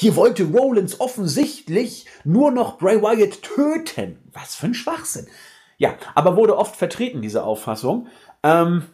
Hier 0.01 0.17
wollte 0.17 0.45
Rollins 0.45 0.99
offensichtlich 0.99 2.07
nur 2.25 2.51
noch 2.51 2.79
Bray 2.79 3.03
Wyatt 3.03 3.43
töten. 3.43 4.17
Was 4.33 4.55
für 4.55 4.65
ein 4.65 4.73
Schwachsinn. 4.73 5.27
Ja, 5.77 5.95
aber 6.15 6.39
wurde 6.39 6.57
oft 6.57 6.75
vertreten, 6.75 7.21
diese 7.21 7.45
Auffassung. 7.45 8.07
Ähm, 8.43 8.85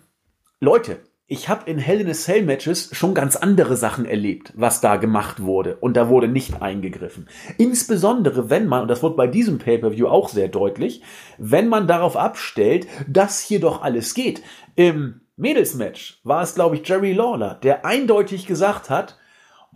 Leute, 0.59 0.99
ich 1.29 1.49
habe 1.49 1.71
in 1.71 1.79
Hell 1.79 2.01
in 2.01 2.11
a 2.11 2.13
Cell 2.13 2.43
Matches 2.43 2.89
schon 2.91 3.15
ganz 3.15 3.37
andere 3.37 3.77
Sachen 3.77 4.05
erlebt, 4.05 4.53
was 4.57 4.81
da 4.81 4.97
gemacht 4.97 5.41
wurde. 5.41 5.77
Und 5.77 5.97
da 5.97 6.09
wurde 6.09 6.27
nicht 6.27 6.61
eingegriffen. 6.61 7.29
Insbesondere, 7.57 8.51
wenn 8.51 8.67
man, 8.67 8.83
und 8.83 8.89
das 8.89 9.05
wurde 9.05 9.15
bei 9.15 9.29
diesem 9.29 9.59
Pay-Per-View 9.59 10.09
auch 10.09 10.29
sehr 10.29 10.49
deutlich, 10.49 11.03
wenn 11.39 11.69
man 11.69 11.87
darauf 11.87 12.17
abstellt, 12.17 12.89
dass 13.07 13.41
hier 13.41 13.61
doch 13.61 13.81
alles 13.81 14.13
geht. 14.13 14.43
Im 14.75 15.21
Mädelsmatch 15.37 16.21
war 16.25 16.43
es, 16.43 16.57
glaube 16.57 16.75
ich, 16.75 16.89
Jerry 16.89 17.13
Lawler, 17.13 17.61
der 17.63 17.85
eindeutig 17.85 18.49
gesagt 18.49 18.91
hat, 18.91 19.17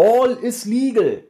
All 0.00 0.30
is 0.30 0.64
legal. 0.64 1.24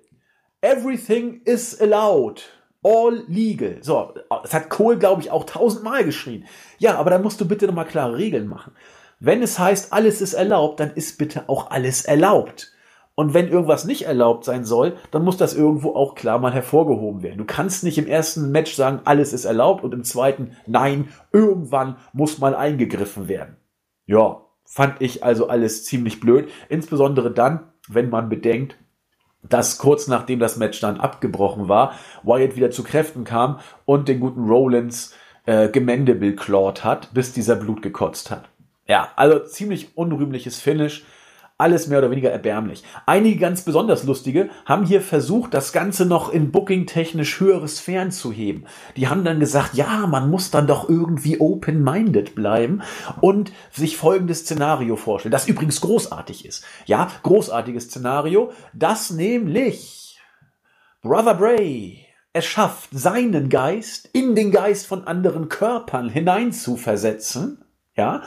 Everything 0.60 1.40
is 1.44 1.80
allowed. 1.80 2.42
All 2.84 3.24
legal. 3.26 3.78
So, 3.82 4.14
das 4.44 4.54
hat 4.54 4.70
Kohl, 4.70 4.96
glaube 4.96 5.22
ich, 5.22 5.32
auch 5.32 5.42
tausendmal 5.42 6.04
geschrien. 6.04 6.44
Ja, 6.78 6.94
aber 6.94 7.10
dann 7.10 7.22
musst 7.22 7.40
du 7.40 7.48
bitte 7.48 7.66
nochmal 7.66 7.86
klare 7.86 8.16
Regeln 8.16 8.46
machen. 8.46 8.72
Wenn 9.18 9.42
es 9.42 9.58
heißt, 9.58 9.92
alles 9.92 10.20
ist 10.20 10.34
erlaubt, 10.34 10.78
dann 10.78 10.92
ist 10.92 11.18
bitte 11.18 11.48
auch 11.48 11.72
alles 11.72 12.04
erlaubt. 12.04 12.72
Und 13.16 13.34
wenn 13.34 13.48
irgendwas 13.48 13.86
nicht 13.86 14.06
erlaubt 14.06 14.44
sein 14.44 14.64
soll, 14.64 14.96
dann 15.10 15.24
muss 15.24 15.36
das 15.36 15.56
irgendwo 15.56 15.96
auch 15.96 16.14
klar 16.14 16.38
mal 16.38 16.52
hervorgehoben 16.52 17.24
werden. 17.24 17.38
Du 17.38 17.46
kannst 17.46 17.82
nicht 17.82 17.98
im 17.98 18.06
ersten 18.06 18.52
Match 18.52 18.76
sagen, 18.76 19.00
alles 19.04 19.32
ist 19.32 19.46
erlaubt 19.46 19.82
und 19.82 19.92
im 19.92 20.04
zweiten, 20.04 20.56
nein, 20.68 21.08
irgendwann 21.32 21.96
muss 22.12 22.38
mal 22.38 22.54
eingegriffen 22.54 23.26
werden. 23.26 23.56
Ja, 24.06 24.46
fand 24.64 25.02
ich 25.02 25.24
also 25.24 25.48
alles 25.48 25.84
ziemlich 25.84 26.20
blöd. 26.20 26.48
Insbesondere 26.68 27.32
dann, 27.32 27.70
wenn 27.94 28.10
man 28.10 28.28
bedenkt, 28.28 28.76
dass 29.42 29.78
kurz 29.78 30.06
nachdem 30.06 30.38
das 30.38 30.56
Match 30.56 30.80
dann 30.80 31.00
abgebrochen 31.00 31.68
war, 31.68 31.94
Wyatt 32.22 32.56
wieder 32.56 32.70
zu 32.70 32.84
Kräften 32.84 33.24
kam 33.24 33.60
und 33.84 34.08
den 34.08 34.20
guten 34.20 34.48
Rollins 34.48 35.14
äh, 35.46 35.68
Gemendebill 35.68 36.36
clawed 36.36 36.84
hat, 36.84 37.12
bis 37.14 37.32
dieser 37.32 37.56
Blut 37.56 37.82
gekotzt 37.82 38.30
hat. 38.30 38.48
Ja, 38.86 39.12
also 39.16 39.38
ziemlich 39.40 39.96
unrühmliches 39.96 40.60
Finish 40.60 41.04
alles 41.60 41.86
mehr 41.86 41.98
oder 41.98 42.10
weniger 42.10 42.30
erbärmlich. 42.30 42.82
Einige 43.06 43.38
ganz 43.38 43.62
besonders 43.62 44.04
lustige 44.04 44.48
haben 44.64 44.84
hier 44.84 45.00
versucht, 45.00 45.54
das 45.54 45.72
Ganze 45.72 46.06
noch 46.06 46.32
in 46.32 46.50
Booking 46.50 46.86
technisch 46.86 47.38
höhere 47.40 47.68
Sphären 47.68 48.10
zu 48.10 48.32
heben. 48.32 48.64
Die 48.96 49.08
haben 49.08 49.24
dann 49.24 49.40
gesagt, 49.40 49.74
ja, 49.74 50.06
man 50.06 50.30
muss 50.30 50.50
dann 50.50 50.66
doch 50.66 50.88
irgendwie 50.88 51.40
open-minded 51.40 52.34
bleiben 52.34 52.82
und 53.20 53.52
sich 53.70 53.96
folgendes 53.96 54.40
Szenario 54.40 54.96
vorstellen, 54.96 55.32
das 55.32 55.48
übrigens 55.48 55.80
großartig 55.80 56.44
ist. 56.44 56.64
Ja, 56.86 57.08
großartiges 57.22 57.84
Szenario, 57.84 58.52
das 58.72 59.10
nämlich 59.10 60.18
Brother 61.02 61.34
Bray 61.34 62.06
es 62.32 62.44
schafft, 62.44 62.90
seinen 62.92 63.48
Geist 63.48 64.08
in 64.12 64.34
den 64.36 64.52
Geist 64.52 64.86
von 64.86 65.04
anderen 65.04 65.48
Körpern 65.48 66.08
hineinzuversetzen 66.08 67.64
ja, 68.00 68.22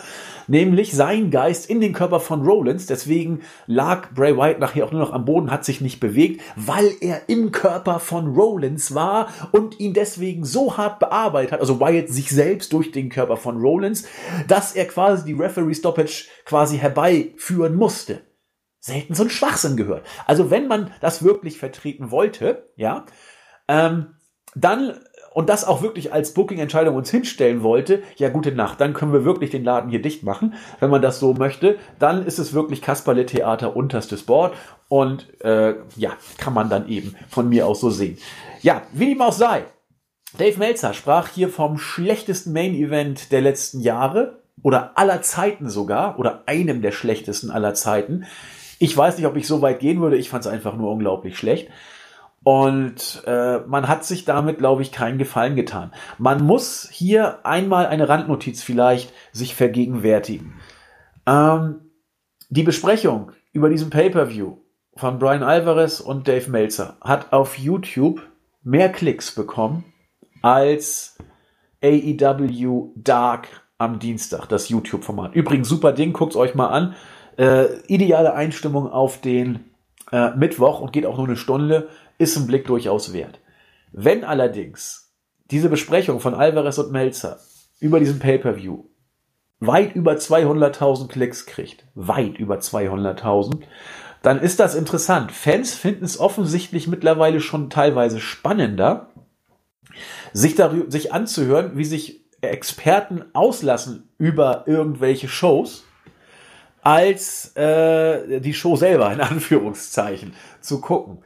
nämlich 0.48 0.94
sein 0.94 1.32
Geist 1.32 1.68
in 1.68 1.82
den 1.82 1.94
Körper 1.94 2.20
von 2.20 2.46
Rollins. 2.46 2.86
Deswegen 2.86 3.42
lag 3.66 4.14
Bray 4.14 4.38
Wyatt 4.38 4.60
nachher 4.60 4.86
auch 4.86 4.92
nur 4.92 5.02
noch 5.02 5.14
am 5.14 5.26
Boden, 5.26 5.50
hat 5.50 5.66
sich 5.66 5.82
nicht 5.82 6.00
bewegt, 6.00 6.42
weil 6.56 6.92
er 7.02 7.28
im 7.28 7.52
Körper 7.52 8.00
von 8.00 8.36
Rollins 8.36 8.94
war 8.94 9.30
und 9.52 9.80
ihn 9.80 9.96
deswegen 9.96 10.46
so 10.46 10.78
hart 10.78 11.00
bearbeitet 11.00 11.54
hat, 11.54 11.60
also 11.60 11.80
Wyatt 11.80 12.10
sich 12.10 12.30
selbst 12.30 12.72
durch 12.72 12.92
den 12.92 13.10
Körper 13.10 13.36
von 13.36 13.60
Rollins, 13.60 14.06
dass 14.48 14.76
er 14.76 14.86
quasi 14.86 15.26
die 15.26 15.34
Referee 15.42 15.74
Stoppage 15.74 16.28
quasi 16.46 16.78
herbeiführen 16.78 17.74
musste. 17.74 18.22
Selten 18.80 19.16
so 19.16 19.24
ein 19.24 19.32
Schwachsinn 19.32 19.76
gehört. 19.76 20.06
Also 20.28 20.52
wenn 20.52 20.68
man 20.68 20.92
das 21.02 21.24
wirklich 21.24 21.58
vertreten 21.58 22.12
wollte, 22.12 22.70
ja, 22.76 23.06
ähm, 23.68 24.18
dann 24.56 25.00
und 25.34 25.50
das 25.50 25.66
auch 25.66 25.82
wirklich 25.82 26.14
als 26.14 26.34
Booking-Entscheidung 26.34 26.96
uns 26.96 27.10
hinstellen 27.12 27.64
wollte, 27.64 28.04
ja 28.18 28.30
gute 28.30 28.52
Nacht, 28.52 28.80
dann 28.82 28.94
können 28.94 29.14
wir 29.14 29.26
wirklich 29.26 29.50
den 29.50 29.64
Laden 29.64 29.90
hier 29.90 30.02
dicht 30.02 30.24
machen, 30.24 30.54
wenn 30.80 30.90
man 30.90 31.02
das 31.02 31.20
so 31.20 31.34
möchte, 31.34 31.78
dann 32.00 32.26
ist 32.26 32.40
es 32.40 32.54
wirklich 32.54 32.82
Kasperle-Theater 32.82 33.76
unterstes 33.76 34.24
Board 34.24 34.54
und 34.88 35.28
äh, 35.42 35.76
ja, 35.96 36.12
kann 36.38 36.54
man 36.54 36.70
dann 36.70 36.88
eben 36.88 37.16
von 37.30 37.50
mir 37.50 37.68
aus 37.68 37.82
so 37.82 37.90
sehen. 37.90 38.18
Ja, 38.62 38.84
wie 38.94 39.08
dem 39.08 39.22
auch 39.22 39.34
sei, 39.34 39.66
Dave 40.38 40.58
Meltzer 40.58 40.94
sprach 40.94 41.30
hier 41.30 41.50
vom 41.50 41.78
schlechtesten 41.78 42.54
Main-Event 42.54 43.32
der 43.32 43.42
letzten 43.42 43.82
Jahre 43.82 44.42
oder 44.64 44.98
aller 44.98 45.22
Zeiten 45.22 45.70
sogar 45.70 46.18
oder 46.18 46.44
einem 46.48 46.82
der 46.82 46.92
schlechtesten 46.92 47.52
aller 47.52 47.74
Zeiten. 47.76 48.26
Ich 48.80 48.96
weiß 48.96 49.18
nicht, 49.18 49.28
ob 49.28 49.36
ich 49.36 49.48
so 49.48 49.62
weit 49.62 49.80
gehen 49.80 50.02
würde, 50.02 50.18
ich 50.18 50.30
fand 50.30 50.46
es 50.46 50.52
einfach 50.52 50.76
nur 50.76 50.92
unglaublich 50.92 51.38
schlecht. 51.38 51.70
Und 52.44 53.24
äh, 53.26 53.60
man 53.60 53.88
hat 53.88 54.04
sich 54.04 54.26
damit, 54.26 54.58
glaube 54.58 54.82
ich, 54.82 54.92
keinen 54.92 55.18
Gefallen 55.18 55.56
getan. 55.56 55.94
Man 56.18 56.44
muss 56.44 56.90
hier 56.92 57.46
einmal 57.46 57.88
eine 57.88 58.10
Randnotiz 58.10 58.62
vielleicht 58.62 59.14
sich 59.32 59.56
vergegenwärtigen. 59.56 60.56
Ähm, 61.26 61.92
die 62.50 62.64
Besprechung 62.64 63.32
über 63.54 63.70
diesen 63.70 63.90
Pay-per-View 63.90 64.58
von 64.96 65.20
Brian 65.20 65.44
Alvarez 65.44 66.02
und 66.02 66.28
Dave 66.28 66.52
Meltzer 66.52 66.98
hat 67.02 67.32
auf 67.32 67.58
YouTube 67.58 68.22
mehr 68.62 68.92
Klicks 68.92 69.34
bekommen 69.34 69.86
als 70.42 71.18
AEW 71.82 72.92
Dark 72.96 73.48
am 73.78 74.00
Dienstag, 74.00 74.48
das 74.48 74.70
YouTube-Format. 74.70 75.34
Übrigens, 75.36 75.70
super 75.70 75.94
Ding, 75.94 76.14
guckt's 76.14 76.36
euch 76.36 76.56
mal 76.56 76.68
an. 76.68 76.96
Äh, 77.38 77.80
ideale 77.88 78.34
Einstimmung 78.34 78.90
auf 78.90 79.20
den 79.20 79.72
äh, 80.12 80.32
Mittwoch 80.36 80.80
und 80.80 80.94
geht 80.94 81.06
auch 81.06 81.18
nur 81.18 81.26
eine 81.26 81.38
Stunde 81.38 81.90
ist 82.18 82.38
ein 82.38 82.48
Blick 82.48 82.66
durchaus 82.66 83.14
wert. 83.14 83.40
Wenn 83.92 84.24
allerdings 84.24 85.14
diese 85.52 85.70
Besprechung 85.70 86.20
von 86.20 86.34
Alvarez 86.34 86.78
und 86.78 86.92
Melzer 86.92 87.40
über 87.80 88.00
diesen 88.00 88.20
Pay-per-View 88.20 88.86
weit 89.60 89.96
über 89.96 90.14
200.000 90.14 91.08
Klicks 91.08 91.46
kriegt, 91.46 91.86
weit 91.96 92.38
über 92.38 92.58
200.000, 92.58 93.62
dann 94.22 94.40
ist 94.42 94.60
das 94.60 94.76
interessant. 94.76 95.32
Fans 95.32 95.74
finden 95.74 96.06
es 96.06 96.20
offensichtlich 96.20 96.88
mittlerweile 96.88 97.40
schon 97.40 97.70
teilweise 97.70 98.20
spannender, 98.20 99.10
sich, 100.32 100.56
darüber, 100.56 100.90
sich 100.90 101.14
anzuhören, 101.14 101.78
wie 101.78 101.86
sich 101.86 102.26
Experten 102.42 103.24
auslassen 103.34 104.10
über 104.18 104.64
irgendwelche 104.66 105.28
Shows, 105.28 105.86
als 106.82 107.56
äh, 107.56 108.42
die 108.42 108.54
Show 108.54 108.76
selber 108.76 109.12
in 109.14 109.22
Anführungszeichen 109.22 110.34
zu 110.60 110.82
gucken. 110.82 111.24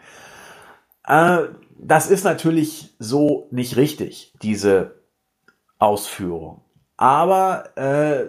Äh, 1.07 1.39
das 1.79 2.09
ist 2.09 2.23
natürlich 2.23 2.95
so 2.99 3.47
nicht 3.51 3.77
richtig, 3.77 4.33
diese 4.41 4.95
Ausführung. 5.79 6.61
Aber 6.97 7.77
äh, 7.77 8.25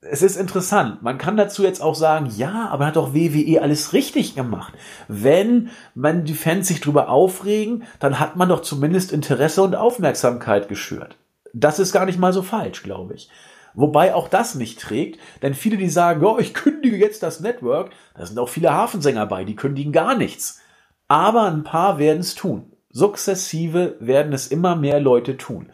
es 0.00 0.22
ist 0.22 0.36
interessant. 0.36 1.02
Man 1.02 1.18
kann 1.18 1.36
dazu 1.36 1.62
jetzt 1.62 1.80
auch 1.80 1.94
sagen, 1.94 2.30
ja, 2.36 2.68
aber 2.70 2.86
hat 2.86 2.96
doch 2.96 3.14
WWE 3.14 3.60
alles 3.62 3.92
richtig 3.92 4.34
gemacht. 4.34 4.74
Wenn 5.08 5.70
man 5.94 6.24
die 6.24 6.34
Fans 6.34 6.68
sich 6.68 6.80
drüber 6.80 7.08
aufregen, 7.08 7.84
dann 7.98 8.20
hat 8.20 8.36
man 8.36 8.48
doch 8.48 8.60
zumindest 8.60 9.12
Interesse 9.12 9.62
und 9.62 9.74
Aufmerksamkeit 9.74 10.68
geschürt. 10.68 11.16
Das 11.54 11.78
ist 11.78 11.92
gar 11.92 12.04
nicht 12.04 12.18
mal 12.18 12.32
so 12.32 12.42
falsch, 12.42 12.82
glaube 12.82 13.14
ich. 13.14 13.30
Wobei 13.74 14.14
auch 14.14 14.28
das 14.28 14.54
nicht 14.54 14.80
trägt, 14.80 15.20
denn 15.42 15.54
viele, 15.54 15.76
die 15.76 15.90
sagen, 15.90 16.24
oh, 16.24 16.38
ich 16.38 16.54
kündige 16.54 16.96
jetzt 16.96 17.22
das 17.22 17.40
Network, 17.40 17.90
da 18.14 18.24
sind 18.24 18.38
auch 18.38 18.48
viele 18.48 18.72
Hafensänger 18.72 19.26
bei, 19.26 19.44
die 19.44 19.56
kündigen 19.56 19.92
gar 19.92 20.16
nichts. 20.16 20.60
Aber 21.08 21.44
ein 21.44 21.64
paar 21.64 21.98
werden 21.98 22.20
es 22.20 22.34
tun. 22.34 22.72
Sukzessive 22.90 23.96
werden 24.00 24.32
es 24.32 24.46
immer 24.48 24.74
mehr 24.74 25.00
Leute 25.00 25.36
tun. 25.36 25.70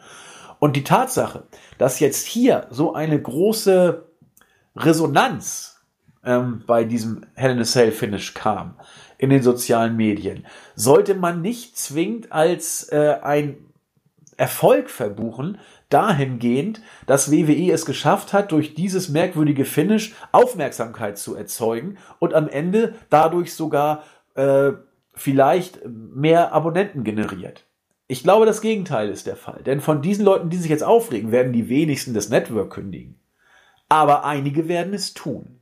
Und 0.59 0.75
die 0.75 0.83
Tatsache, 0.83 1.43
dass 1.77 1.99
jetzt 1.99 2.25
hier 2.25 2.67
so 2.69 2.93
eine 2.93 3.21
große 3.21 4.05
Resonanz 4.75 5.81
ähm, 6.23 6.63
bei 6.65 6.83
diesem 6.83 7.25
Hell 7.33 7.51
in 7.51 7.59
a 7.59 7.63
Cell 7.63 7.91
Finish 7.91 8.33
kam 8.33 8.75
in 9.17 9.29
den 9.29 9.43
sozialen 9.43 9.95
Medien, 9.95 10.45
sollte 10.75 11.15
man 11.15 11.41
nicht 11.41 11.77
zwingend 11.77 12.31
als 12.31 12.89
äh, 12.89 13.17
ein 13.21 13.57
Erfolg 14.37 14.89
verbuchen, 14.89 15.59
dahingehend, 15.89 16.81
dass 17.05 17.31
WWE 17.31 17.71
es 17.71 17.85
geschafft 17.85 18.33
hat, 18.33 18.51
durch 18.51 18.73
dieses 18.73 19.09
merkwürdige 19.09 19.63
Finish 19.63 20.13
Aufmerksamkeit 20.31 21.17
zu 21.17 21.35
erzeugen 21.35 21.97
und 22.19 22.33
am 22.33 22.49
Ende 22.49 22.95
dadurch 23.09 23.53
sogar 23.53 24.03
äh, 24.35 24.71
vielleicht 25.13 25.81
mehr 25.87 26.53
Abonnenten 26.53 27.03
generiert. 27.03 27.65
Ich 28.07 28.23
glaube, 28.23 28.45
das 28.45 28.61
Gegenteil 28.61 29.09
ist 29.09 29.27
der 29.27 29.35
Fall. 29.35 29.61
Denn 29.63 29.81
von 29.81 30.01
diesen 30.01 30.25
Leuten, 30.25 30.49
die 30.49 30.57
sich 30.57 30.69
jetzt 30.69 30.83
aufregen, 30.83 31.31
werden 31.31 31.53
die 31.53 31.69
wenigsten 31.69 32.13
das 32.13 32.29
Network 32.29 32.71
kündigen 32.71 33.19
aber 33.93 34.25
einige 34.25 34.67
werden 34.67 34.95
es 34.95 35.13
tun. 35.13 35.59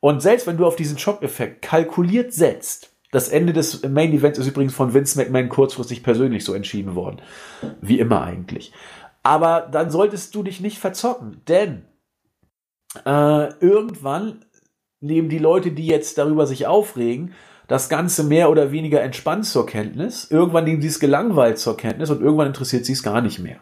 Und 0.00 0.20
selbst 0.20 0.46
wenn 0.46 0.58
du 0.58 0.66
auf 0.66 0.76
diesen 0.76 0.98
Schockeffekt 0.98 1.62
kalkuliert 1.62 2.34
setzt, 2.34 2.92
das 3.12 3.28
Ende 3.28 3.54
des 3.54 3.82
Main 3.82 4.12
Events 4.12 4.38
ist 4.38 4.48
übrigens 4.48 4.74
von 4.74 4.92
Vince 4.92 5.18
McMahon 5.18 5.48
kurzfristig 5.48 6.02
persönlich 6.02 6.44
so 6.44 6.52
entschieden 6.52 6.94
worden. 6.94 7.22
Wie 7.80 7.98
immer 7.98 8.22
eigentlich. 8.22 8.72
Aber 9.22 9.62
dann 9.62 9.90
solltest 9.90 10.34
du 10.34 10.42
dich 10.42 10.60
nicht 10.60 10.78
verzocken, 10.78 11.40
denn 11.48 11.86
äh, 13.06 13.54
irgendwann 13.60 14.44
nehmen 15.00 15.30
die 15.30 15.38
Leute, 15.38 15.70
die 15.70 15.86
jetzt 15.86 16.18
darüber 16.18 16.46
sich 16.46 16.66
aufregen, 16.66 17.32
das 17.68 17.88
Ganze 17.88 18.24
mehr 18.24 18.50
oder 18.50 18.72
weniger 18.72 19.02
entspannt 19.02 19.46
zur 19.46 19.66
Kenntnis. 19.66 20.30
Irgendwann 20.30 20.64
nehmen 20.64 20.82
sie 20.82 20.88
es 20.88 21.00
gelangweilt 21.00 21.58
zur 21.58 21.76
Kenntnis 21.76 22.10
und 22.10 22.22
irgendwann 22.22 22.48
interessiert 22.48 22.84
sie 22.84 22.92
es 22.92 23.02
gar 23.02 23.20
nicht 23.20 23.38
mehr. 23.38 23.58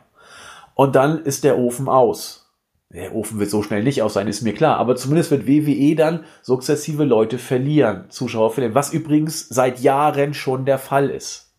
Und 0.75 0.97
dann 0.97 1.23
ist 1.23 1.45
der 1.45 1.59
Ofen 1.59 1.89
aus. 1.89 2.53
Der 2.91 3.15
Ofen 3.15 3.41
wird 3.41 3.51
so 3.51 3.63
schnell 3.63 3.83
nicht 3.83 4.03
aus 4.03 4.15
sein, 4.15 4.29
ist 4.29 4.43
mir 4.43 4.55
klar. 4.55 4.77
Aber 4.77 4.95
zumindest 4.95 5.31
wird 5.31 5.47
WWE 5.47 5.97
dann 5.97 6.25
sukzessive 6.43 7.05
Leute 7.05 7.39
verlieren, 7.39 8.05
Zuschauer 8.09 8.53
verlieren, 8.53 8.75
was 8.75 8.93
übrigens 8.93 9.49
seit 9.49 9.81
Jahren 9.81 10.35
schon 10.35 10.65
der 10.65 10.79
Fall 10.79 11.11
ist. 11.11 11.55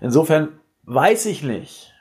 Insofern 0.00 0.48
weiß 0.82 1.26
ich 1.26 1.42
nicht, 1.42 1.92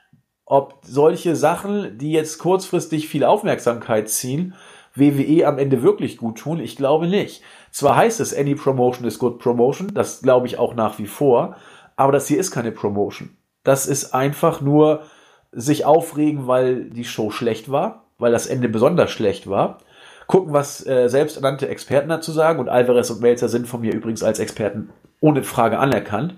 ob 0.46 0.80
solche 0.84 1.36
Sachen, 1.36 1.98
die 1.98 2.12
jetzt 2.12 2.40
kurzfristig 2.40 3.08
viel 3.08 3.24
Aufmerksamkeit 3.24 4.10
ziehen, 4.10 4.56
WWE 4.96 5.48
am 5.48 5.58
Ende 5.58 5.82
wirklich 5.84 6.18
gut 6.18 6.40
tun. 6.40 6.60
Ich 6.60 6.76
glaube 6.76 7.08
nicht. 7.08 7.42
Zwar 7.72 7.96
heißt 7.96 8.20
es, 8.20 8.36
any 8.36 8.56
promotion 8.56 9.06
is 9.06 9.20
good 9.20 9.40
promotion, 9.40 9.94
das 9.94 10.22
glaube 10.22 10.48
ich 10.48 10.60
auch 10.60 10.76
nach 10.76 11.00
wie 11.00 11.08
vor, 11.08 11.56
aber 11.96 12.12
das 12.12 12.28
hier 12.28 12.40
ist 12.40 12.52
keine 12.52 12.72
Promotion. 12.72 13.38
Das 13.64 13.88
ist 13.88 14.14
einfach 14.14 14.62
nur 14.62 15.04
sich 15.52 15.86
aufregen, 15.86 16.48
weil 16.48 16.90
die 16.90 17.06
Show 17.06 17.32
schlecht 17.32 17.72
war 17.72 18.02
weil 18.22 18.32
das 18.32 18.48
Ende 18.48 18.70
besonders 18.70 19.12
schlecht 19.12 19.50
war. 19.50 19.80
Gucken, 20.28 20.54
was 20.54 20.86
äh, 20.86 21.10
selbsternannte 21.10 21.68
Experten 21.68 22.08
dazu 22.08 22.32
sagen. 22.32 22.60
Und 22.60 22.70
Alvarez 22.70 23.10
und 23.10 23.20
Melzer 23.20 23.50
sind 23.50 23.68
von 23.68 23.82
mir 23.82 23.94
übrigens 23.94 24.24
als 24.24 24.40
Experten 24.40 24.92
ohne 25.20 25.44
Frage 25.44 25.80
anerkannt. 25.80 26.38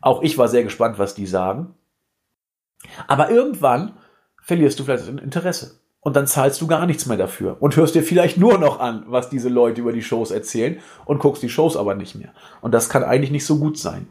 Auch 0.00 0.22
ich 0.22 0.36
war 0.36 0.48
sehr 0.48 0.64
gespannt, 0.64 0.98
was 0.98 1.14
die 1.14 1.26
sagen. 1.26 1.74
Aber 3.06 3.30
irgendwann 3.30 3.96
verlierst 4.42 4.78
du 4.78 4.84
vielleicht 4.84 5.04
das 5.04 5.08
Interesse. 5.08 5.80
Und 6.06 6.14
dann 6.14 6.28
zahlst 6.28 6.60
du 6.60 6.68
gar 6.68 6.86
nichts 6.86 7.06
mehr 7.06 7.16
dafür. 7.16 7.56
Und 7.58 7.74
hörst 7.74 7.96
dir 7.96 8.02
vielleicht 8.04 8.38
nur 8.38 8.58
noch 8.58 8.78
an, 8.78 9.02
was 9.08 9.28
diese 9.28 9.48
Leute 9.48 9.80
über 9.80 9.92
die 9.92 10.02
Shows 10.02 10.30
erzählen 10.30 10.78
und 11.04 11.18
guckst 11.18 11.42
die 11.42 11.48
Shows 11.48 11.76
aber 11.76 11.96
nicht 11.96 12.14
mehr. 12.14 12.28
Und 12.60 12.72
das 12.72 12.88
kann 12.88 13.02
eigentlich 13.02 13.32
nicht 13.32 13.44
so 13.44 13.58
gut 13.58 13.76
sein. 13.76 14.06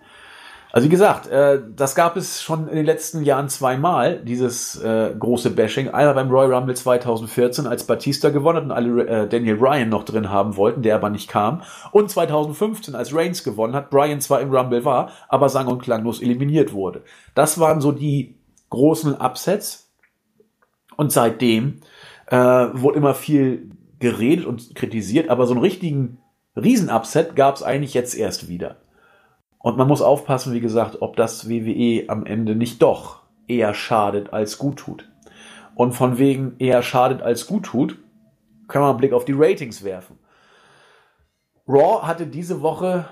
Also 0.74 0.88
wie 0.88 0.92
gesagt, 0.92 1.28
äh, 1.28 1.62
das 1.74 1.96
gab 1.96 2.18
es 2.18 2.42
schon 2.42 2.68
in 2.68 2.76
den 2.76 2.86
letzten 2.86 3.24
Jahren 3.24 3.48
zweimal, 3.48 4.20
dieses 4.20 4.76
äh, 4.84 5.16
große 5.18 5.52
Bashing. 5.52 5.88
Einmal 5.88 6.16
beim 6.16 6.30
Royal 6.30 6.54
Rumble 6.54 6.76
2014, 6.76 7.66
als 7.66 7.86
Batista 7.86 8.28
gewonnen 8.28 8.58
hat 8.58 8.64
und 8.66 8.72
alle 8.72 9.08
äh, 9.08 9.30
Daniel 9.30 9.56
Bryan 9.56 9.88
noch 9.88 10.04
drin 10.04 10.30
haben 10.30 10.58
wollten, 10.58 10.82
der 10.82 10.96
aber 10.96 11.10
nicht 11.10 11.30
kam. 11.30 11.62
Und 11.94 12.12
2015, 12.12 12.94
als 12.94 13.16
Reigns 13.16 13.46
gewonnen 13.46 13.74
hat, 13.74 13.90
Bryan 13.90 14.20
zwar 14.20 14.42
im 14.42 14.54
Rumble 14.54 14.84
war, 14.84 15.12
aber 15.30 15.48
sang- 15.48 15.68
und 15.68 15.82
klanglos 15.82 16.22
eliminiert 16.22 16.74
wurde. 16.74 17.04
Das 17.36 17.58
waren 17.58 17.80
so 17.80 17.94
die 17.94 18.36
großen 18.70 19.16
Upsets. 19.16 19.85
Und 20.98 21.12
seitdem 21.12 21.82
äh, 22.28 22.38
wurde 22.38 22.98
immer 22.98 23.14
viel 23.14 23.70
geredet 24.00 24.46
und 24.46 24.76
kritisiert, 24.76 25.30
aber 25.30 25.48
so 25.48 25.54
einen 25.54 25.62
richtigen 25.62 26.20
Riesenupset 26.56 27.36
gab 27.36 27.56
es 27.56 27.64
eigentlich 27.64 27.94
jetzt 27.94 28.16
erst 28.16 28.48
wieder. 28.48 28.78
Und 29.60 29.78
man 29.78 29.88
muss 29.88 30.02
aufpassen, 30.02 30.54
wie 30.54 30.60
gesagt, 30.60 31.02
ob 31.02 31.16
das 31.16 31.50
WWE 31.50 32.06
am 32.08 32.26
Ende 32.26 32.56
nicht 32.56 32.82
doch 32.82 33.24
eher 33.48 33.74
schadet 33.74 34.32
als 34.32 34.58
gut 34.58 34.78
tut. 34.78 35.10
Und 35.76 35.94
von 35.94 36.18
wegen 36.18 36.56
eher 36.60 36.82
schadet 36.84 37.22
als 37.22 37.48
gut 37.48 37.64
tut, 37.66 37.98
können 38.68 38.86
wir 38.86 38.90
einen 38.90 38.98
Blick 38.98 39.14
auf 39.14 39.26
die 39.26 39.36
Ratings 39.36 39.84
werfen. 39.84 40.18
Raw 41.68 42.06
hatte 42.06 42.28
diese 42.28 42.62
Woche, 42.62 43.06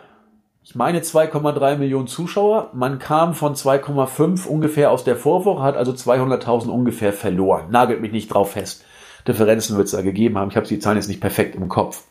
ich 0.63 0.75
meine, 0.75 1.01
2,3 1.01 1.75
Millionen 1.75 2.07
Zuschauer. 2.07 2.69
Man 2.73 2.97
kam 2.97 3.33
von 3.33 3.53
2,5 3.53 4.47
ungefähr 4.47 4.91
aus 4.91 5.03
der 5.03 5.17
Vorwoche, 5.17 5.61
hat 5.61 5.75
also 5.75 5.91
200.000 5.91 6.69
ungefähr 6.69 7.11
verloren. 7.11 7.69
Nagelt 7.69 7.99
mich 7.99 8.13
nicht 8.13 8.29
drauf 8.29 8.53
fest. 8.53 8.85
Differenzen 9.27 9.75
wird 9.75 9.87
es 9.87 9.91
da 9.91 10.01
gegeben 10.01 10.37
haben. 10.37 10.49
Ich 10.49 10.55
habe 10.55 10.67
die 10.67 10.79
Zahlen 10.79 10.97
jetzt 10.97 11.09
nicht 11.09 11.19
perfekt 11.19 11.55
im 11.55 11.67
Kopf. 11.67 12.03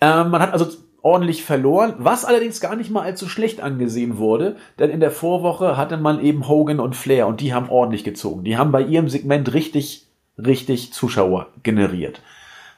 Ähm, 0.00 0.30
man 0.30 0.40
hat 0.40 0.52
also 0.52 0.66
ordentlich 1.02 1.42
verloren, 1.42 1.94
was 1.98 2.24
allerdings 2.24 2.60
gar 2.60 2.76
nicht 2.76 2.90
mal 2.90 3.02
allzu 3.02 3.28
schlecht 3.28 3.60
angesehen 3.60 4.18
wurde, 4.18 4.56
denn 4.78 4.90
in 4.90 5.00
der 5.00 5.10
Vorwoche 5.10 5.76
hatte 5.76 5.96
man 5.96 6.20
eben 6.20 6.46
Hogan 6.46 6.78
und 6.78 6.94
Flair 6.94 7.26
und 7.26 7.40
die 7.40 7.52
haben 7.52 7.68
ordentlich 7.68 8.04
gezogen. 8.04 8.44
Die 8.44 8.56
haben 8.56 8.70
bei 8.70 8.82
ihrem 8.82 9.08
Segment 9.08 9.52
richtig, 9.54 10.06
richtig 10.38 10.92
Zuschauer 10.92 11.48
generiert. 11.62 12.20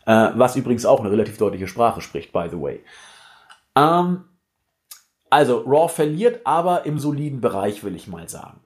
Äh, 0.06 0.30
was 0.34 0.56
übrigens 0.56 0.86
auch 0.86 1.00
eine 1.00 1.10
relativ 1.10 1.36
deutliche 1.36 1.68
Sprache 1.68 2.00
spricht, 2.00 2.32
by 2.32 2.46
the 2.50 2.60
way. 2.60 2.80
Ähm, 3.76 4.24
also, 5.30 5.60
Raw 5.66 5.88
verliert, 5.88 6.40
aber 6.44 6.84
im 6.84 6.98
soliden 6.98 7.40
Bereich, 7.40 7.84
will 7.84 7.96
ich 7.96 8.06
mal 8.06 8.28
sagen. 8.28 8.60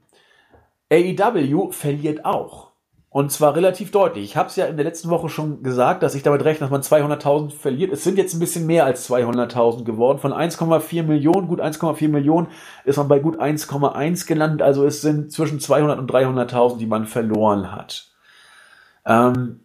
AEW 0.91 1.71
verliert 1.71 2.25
auch. 2.25 2.73
Und 3.17 3.33
zwar 3.33 3.57
relativ 3.57 3.93
deutlich. 3.93 4.25
Ich 4.25 4.37
habe 4.37 4.49
es 4.51 4.57
ja 4.57 4.67
in 4.67 4.77
der 4.77 4.85
letzten 4.85 5.09
Woche 5.09 5.31
schon 5.31 5.63
gesagt, 5.63 6.03
dass 6.03 6.15
ich 6.15 6.23
damit 6.23 6.45
rechne, 6.45 6.69
dass 6.69 6.71
man 6.71 6.83
200.000 6.83 7.51
verliert. 7.51 7.91
Es 7.91 8.05
sind 8.05 8.19
jetzt 8.19 8.35
ein 8.35 8.41
bisschen 8.41 8.67
mehr 8.67 8.85
als 8.85 9.09
200.000 9.09 9.85
geworden. 9.85 10.19
Von 10.19 10.35
1,4 10.35 11.03
Millionen, 11.03 11.49
gut 11.49 11.63
1,4 11.63 12.09
Millionen, 12.09 12.49
ist 12.85 12.99
man 12.99 13.09
bei 13.09 13.19
gut 13.19 13.41
1,1 13.41 14.27
gelandet. 14.27 14.61
Also 14.61 14.85
es 14.85 15.01
sind 15.01 15.33
zwischen 15.33 15.61
200 15.61 15.99
und 15.99 16.11
300.000, 16.11 16.77
die 16.77 16.87
man 16.87 17.07
verloren 17.07 17.73
hat. 17.73 18.11
Ähm, 19.07 19.61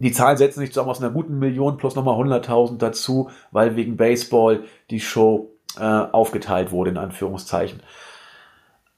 die 0.00 0.12
Zahlen 0.12 0.36
setzen 0.36 0.60
sich 0.60 0.70
zusammen 0.70 0.90
aus 0.90 1.02
einer 1.02 1.12
guten 1.12 1.38
Million 1.38 1.76
plus 1.76 1.94
nochmal 1.94 2.18
100.000 2.18 2.78
dazu, 2.78 3.30
weil 3.50 3.76
wegen 3.76 3.96
Baseball 3.96 4.64
die 4.90 5.00
Show 5.00 5.50
äh, 5.78 5.82
aufgeteilt 5.82 6.72
wurde, 6.72 6.90
in 6.90 6.96
Anführungszeichen. 6.96 7.82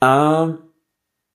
Ähm, 0.01 0.59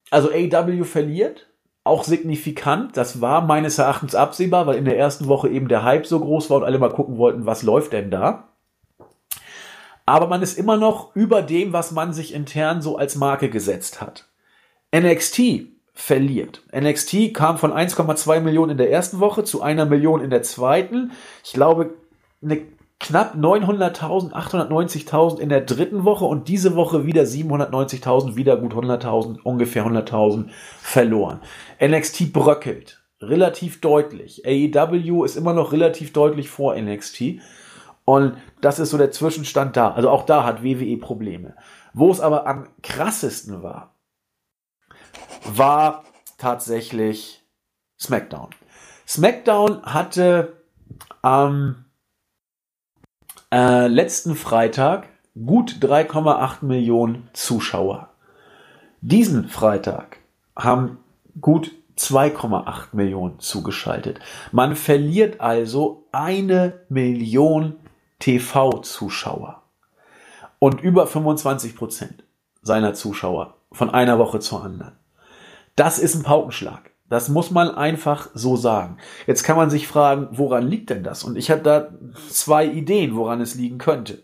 also 0.09 0.29
AW 0.31 0.83
verliert 0.83 1.47
auch 1.83 2.03
signifikant. 2.03 2.95
Das 2.97 3.21
war 3.21 3.41
meines 3.41 3.77
Erachtens 3.77 4.15
absehbar, 4.15 4.67
weil 4.67 4.77
in 4.77 4.85
der 4.85 4.97
ersten 4.97 5.27
Woche 5.27 5.49
eben 5.49 5.67
der 5.67 5.83
Hype 5.83 6.05
so 6.05 6.19
groß 6.19 6.49
war 6.49 6.57
und 6.57 6.63
alle 6.63 6.79
mal 6.79 6.89
gucken 6.91 7.17
wollten, 7.17 7.45
was 7.45 7.63
läuft 7.63 7.93
denn 7.93 8.11
da. 8.11 8.49
Aber 10.05 10.27
man 10.27 10.41
ist 10.41 10.57
immer 10.57 10.77
noch 10.77 11.15
über 11.15 11.41
dem, 11.41 11.73
was 11.73 11.91
man 11.91 12.13
sich 12.13 12.33
intern 12.33 12.81
so 12.81 12.97
als 12.97 13.15
Marke 13.15 13.49
gesetzt 13.49 14.01
hat. 14.01 14.29
NXT 14.95 15.76
verliert. 15.97 16.61
NXT 16.71 17.33
kam 17.33 17.57
von 17.57 17.73
1,2 17.73 18.39
Millionen 18.39 18.73
in 18.73 18.77
der 18.77 18.91
ersten 18.91 19.19
Woche 19.19 19.43
zu 19.43 19.63
einer 19.63 19.87
Million 19.87 20.21
in 20.21 20.29
der 20.29 20.43
zweiten. 20.43 21.11
Ich 21.43 21.53
glaube, 21.53 21.95
eine 22.43 22.61
knapp 22.99 23.33
900.000, 23.33 24.31
890.000 24.31 25.39
in 25.39 25.49
der 25.49 25.61
dritten 25.61 26.03
Woche 26.03 26.25
und 26.25 26.49
diese 26.49 26.75
Woche 26.75 27.07
wieder 27.07 27.23
790.000, 27.23 28.35
wieder 28.35 28.57
gut 28.57 28.75
100.000, 28.75 29.39
ungefähr 29.41 29.87
100.000 29.87 30.49
verloren. 30.79 31.39
NXT 31.83 32.31
bröckelt. 32.31 33.01
relativ 33.19 33.81
deutlich. 33.81 34.45
AEW 34.45 35.23
ist 35.23 35.35
immer 35.35 35.53
noch 35.53 35.71
relativ 35.71 36.13
deutlich 36.13 36.47
vor 36.47 36.79
NXT. 36.79 37.39
Und 38.05 38.37
das 38.61 38.77
ist 38.77 38.91
so 38.91 38.99
der 38.99 39.09
Zwischenstand 39.09 39.75
da. 39.75 39.89
Also 39.89 40.11
auch 40.11 40.27
da 40.27 40.43
hat 40.43 40.63
WWE 40.63 40.97
Probleme. 40.97 41.55
Wo 41.93 42.11
es 42.11 42.21
aber 42.21 42.45
am 42.45 42.67
krassesten 42.83 43.63
war, 43.63 43.96
war 45.55 46.03
tatsächlich 46.37 47.43
SmackDown. 47.99 48.49
SmackDown 49.07 49.83
hatte 49.83 50.61
am 51.21 51.85
äh, 53.51 53.87
letzten 53.87 54.35
Freitag 54.35 55.07
gut 55.45 55.77
3,8 55.81 56.65
Millionen 56.65 57.29
Zuschauer. 57.33 58.09
Diesen 59.01 59.47
Freitag 59.47 60.19
haben 60.55 60.97
gut 61.39 61.71
2,8 61.97 62.87
Millionen 62.93 63.39
zugeschaltet. 63.39 64.19
Man 64.51 64.75
verliert 64.75 65.41
also 65.41 66.07
eine 66.11 66.81
Million 66.89 67.75
TV-Zuschauer 68.19 69.63
und 70.59 70.81
über 70.81 71.07
25 71.07 71.75
Prozent 71.75 72.23
seiner 72.61 72.93
Zuschauer 72.93 73.55
von 73.71 73.89
einer 73.89 74.19
Woche 74.19 74.39
zur 74.39 74.63
anderen. 74.63 74.97
Das 75.77 75.99
ist 75.99 76.15
ein 76.15 76.23
Paukenschlag. 76.23 76.91
Das 77.07 77.29
muss 77.29 77.51
man 77.51 77.69
einfach 77.69 78.29
so 78.33 78.57
sagen. 78.57 78.97
Jetzt 79.27 79.43
kann 79.43 79.55
man 79.55 79.69
sich 79.69 79.87
fragen, 79.87 80.27
woran 80.31 80.67
liegt 80.67 80.89
denn 80.89 81.03
das? 81.03 81.23
Und 81.23 81.37
ich 81.37 81.51
habe 81.51 81.61
da 81.61 81.93
zwei 82.29 82.65
Ideen, 82.65 83.15
woran 83.15 83.39
es 83.39 83.55
liegen 83.55 83.77
könnte. 83.77 84.23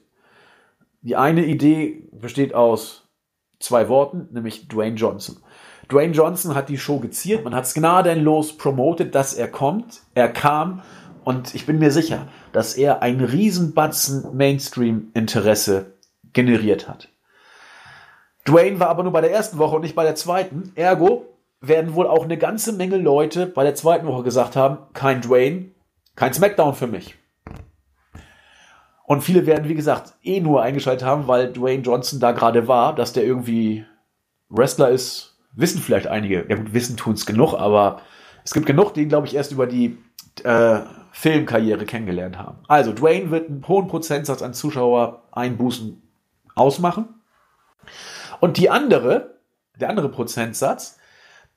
Die 1.02 1.16
eine 1.16 1.46
Idee 1.46 2.10
besteht 2.12 2.56
aus 2.56 3.08
zwei 3.60 3.88
Worten, 3.88 4.28
nämlich 4.32 4.68
Dwayne 4.68 4.98
Johnson. 4.98 5.38
Dwayne 5.89 6.13
Johnson 6.13 6.56
hat 6.56 6.70
die 6.70 6.78
Show 6.78 7.00
geziert, 7.00 7.44
man 7.44 7.54
hat 7.54 7.66
es 7.66 7.74
gnadenlos 7.74 8.58
promotet, 8.58 9.13
dass 9.13 9.34
er 9.34 9.48
kommt. 9.48 10.02
Er 10.16 10.30
kam 10.30 10.82
und 11.24 11.54
ich 11.54 11.66
bin 11.66 11.78
mir 11.78 11.92
sicher, 11.92 12.28
dass 12.52 12.74
er 12.74 13.02
einen 13.02 13.24
Riesenbatzen 13.24 14.36
Mainstream-Interesse 14.36 15.94
generiert 16.34 16.89
hat. 16.89 17.10
Dwayne 18.48 18.80
war 18.80 18.89
aber 18.89 19.04
nur 19.04 19.13
bei 19.13 19.22
der 19.22 19.32
ersten 19.32 19.60
Woche 19.60 19.76
und 19.76 19.84
nicht 19.84 19.96
bei 19.96 20.04
der 20.04 20.16
zweiten. 20.16 20.72
Ergo 20.76 21.33
werden 21.63 21.95
wohl 21.95 22.08
auch 22.08 22.26
eine 22.26 22.38
ganze 22.38 22.73
Menge 22.73 22.97
Leute 22.97 23.47
bei 23.47 23.63
der 23.63 23.73
zweiten 23.73 24.06
Woche 24.06 24.23
gesagt 24.23 24.58
haben, 24.58 24.80
kein 24.93 25.21
Dwayne, 25.21 25.71
kein 26.15 26.34
Smackdown 26.34 26.76
für 26.76 26.88
mich. 26.88 27.15
Und 29.06 29.21
viele 29.21 29.45
werden, 29.45 29.69
wie 29.69 29.73
gesagt, 29.73 30.13
eh 30.23 30.41
nur 30.41 30.62
eingeschaltet 30.62 31.08
haben, 31.08 31.28
weil 31.28 31.52
Dwayne 31.52 31.82
Johnson 31.82 32.19
da 32.19 32.34
gerade 32.34 32.67
war, 32.67 32.93
dass 32.93 33.13
der 33.13 33.23
irgendwie 33.23 33.86
Wrestler 34.49 34.89
ist, 34.89 35.39
wissen 35.54 35.82
vielleicht 35.82 36.08
einige. 36.08 36.45
Ja 36.49 36.58
gut, 36.58 36.73
wissen 36.73 36.97
tun 36.97 37.13
es 37.13 37.26
genug, 37.26 37.54
aber 37.54 38.02
es 38.43 38.54
gibt 38.54 38.65
genug, 38.65 38.93
die, 38.93 39.08
glaube 39.08 39.28
ich, 39.28 39.36
erst 39.36 39.54
über 39.54 39.65
die 39.65 39.97
äh, 40.43 40.80
Filmkarriere 41.12 41.86
kennengelernt 41.86 42.38
haben. 42.38 42.58
Also 42.67 42.91
Dwayne 42.91 43.32
wird 43.32 43.49
einen 43.49 43.65
hohen 43.67 43.88
Prozentsatz 43.88 44.41
an 44.41 44.54
Zuschauer 44.54 45.23
einbußen 45.32 46.02
ausmachen. 46.56 47.21
Und 48.41 48.58
die 48.58 48.69
andere, 48.69 49.39
der 49.80 49.89
andere 49.89 50.10
Prozentsatz, 50.10 50.99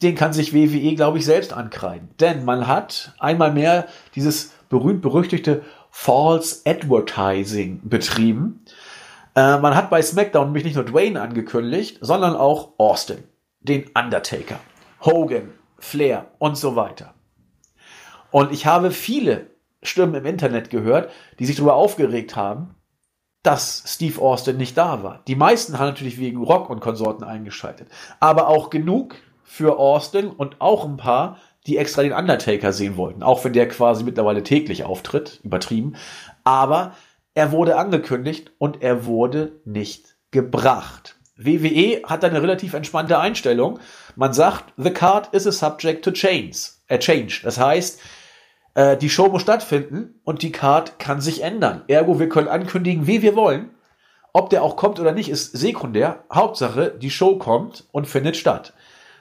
den 0.03 0.15
kann 0.15 0.33
sich 0.33 0.53
WWE, 0.53 0.95
glaube 0.95 1.19
ich, 1.19 1.25
selbst 1.25 1.53
ankreiden. 1.53 2.11
Denn 2.21 2.45
man 2.45 2.67
hat 2.67 3.15
einmal 3.19 3.53
mehr 3.53 3.87
dieses 4.15 4.53
berühmt-berüchtigte 4.69 5.63
False 5.91 6.61
Advertising 6.67 7.81
betrieben. 7.85 8.65
Äh, 9.35 9.59
man 9.59 9.75
hat 9.75 9.89
bei 9.89 10.03
SmackDown 10.03 10.49
nämlich 10.49 10.65
nicht 10.65 10.75
nur 10.75 10.85
Dwayne 10.85 11.21
angekündigt, 11.21 11.99
sondern 12.03 12.37
auch 12.37 12.73
Austin, 12.79 13.25
den 13.61 13.87
Undertaker, 13.95 14.59
Hogan, 15.01 15.51
Flair 15.79 16.27
und 16.39 16.59
so 16.59 16.77
weiter. 16.77 17.15
Und 18.31 18.53
ich 18.53 18.67
habe 18.67 18.91
viele 18.91 19.51
Stimmen 19.83 20.15
im 20.15 20.27
Internet 20.27 20.69
gehört, 20.69 21.11
die 21.39 21.47
sich 21.47 21.57
darüber 21.57 21.75
aufgeregt 21.75 22.37
haben, 22.37 22.75
dass 23.43 23.85
Steve 23.87 24.21
Austin 24.21 24.57
nicht 24.57 24.77
da 24.77 25.05
war. 25.05 25.23
Die 25.29 25.37
meisten 25.37 25.79
haben 25.79 25.87
natürlich 25.87 26.19
wegen 26.19 26.43
Rock 26.43 26.69
und 26.69 26.81
Konsorten 26.81 27.25
eingeschaltet. 27.25 27.89
Aber 28.19 28.49
auch 28.49 28.71
genug 28.71 29.15
für 29.47 29.79
Austin 29.79 30.29
und 30.29 30.61
auch 30.61 30.85
ein 30.85 30.97
paar, 30.97 31.39
die 31.67 31.79
extra 31.79 32.03
den 32.03 32.13
Undertaker 32.13 32.73
sehen 32.73 32.97
wollten. 32.97 33.23
Auch 33.23 33.45
wenn 33.45 33.53
der 33.53 33.69
quasi 33.69 34.05
mittlerweile 34.05 34.43
täglich 34.43 34.85
auftritt. 34.85 35.41
Übertrieben. 35.43 35.97
Aber 36.45 36.95
er 37.35 37.53
wurde 37.53 37.77
angekündigt 37.77 38.53
und 38.59 38.83
er 38.83 39.07
wurde 39.07 39.61
nicht 39.65 40.17
gebracht. 40.31 41.17
WWE 41.37 42.03
hat 42.05 42.25
eine 42.25 42.43
relativ 42.43 42.75
entspannte 42.75 43.19
Einstellung. 43.19 43.79
Man 44.15 44.33
sagt, 44.33 44.73
the 44.77 44.91
card 44.91 45.33
is 45.35 45.47
a 45.47 45.53
subject 45.53 46.05
to 46.05 46.11
change. 46.11 46.57
A 46.89 46.99
change. 46.99 47.41
Das 47.43 47.59
heißt, 47.59 48.01
äh, 48.75 48.97
die 48.97 49.11
Show 49.11 49.29
muss 49.29 49.43
stattfinden 49.43 50.21
und 50.25 50.43
die 50.43 50.53
Card 50.53 50.99
kann 50.99 51.21
sich 51.21 51.43
ändern. 51.43 51.83
Ergo, 51.89 52.19
wir 52.19 52.29
können 52.29 52.49
ankündigen, 52.49 53.07
wie 53.07 53.23
wir 53.23 53.37
wollen. 53.37 53.71
Ob 54.33 54.51
der 54.51 54.63
auch 54.63 54.77
kommt 54.77 55.01
oder 55.01 55.13
nicht, 55.13 55.31
ist 55.31 55.53
sekundär. 55.57 56.25
Hauptsache, 56.33 56.91
die 56.91 57.11
Show 57.11 57.39
kommt 57.39 57.85
und 57.93 58.07
findet 58.07 58.37
statt. 58.37 58.75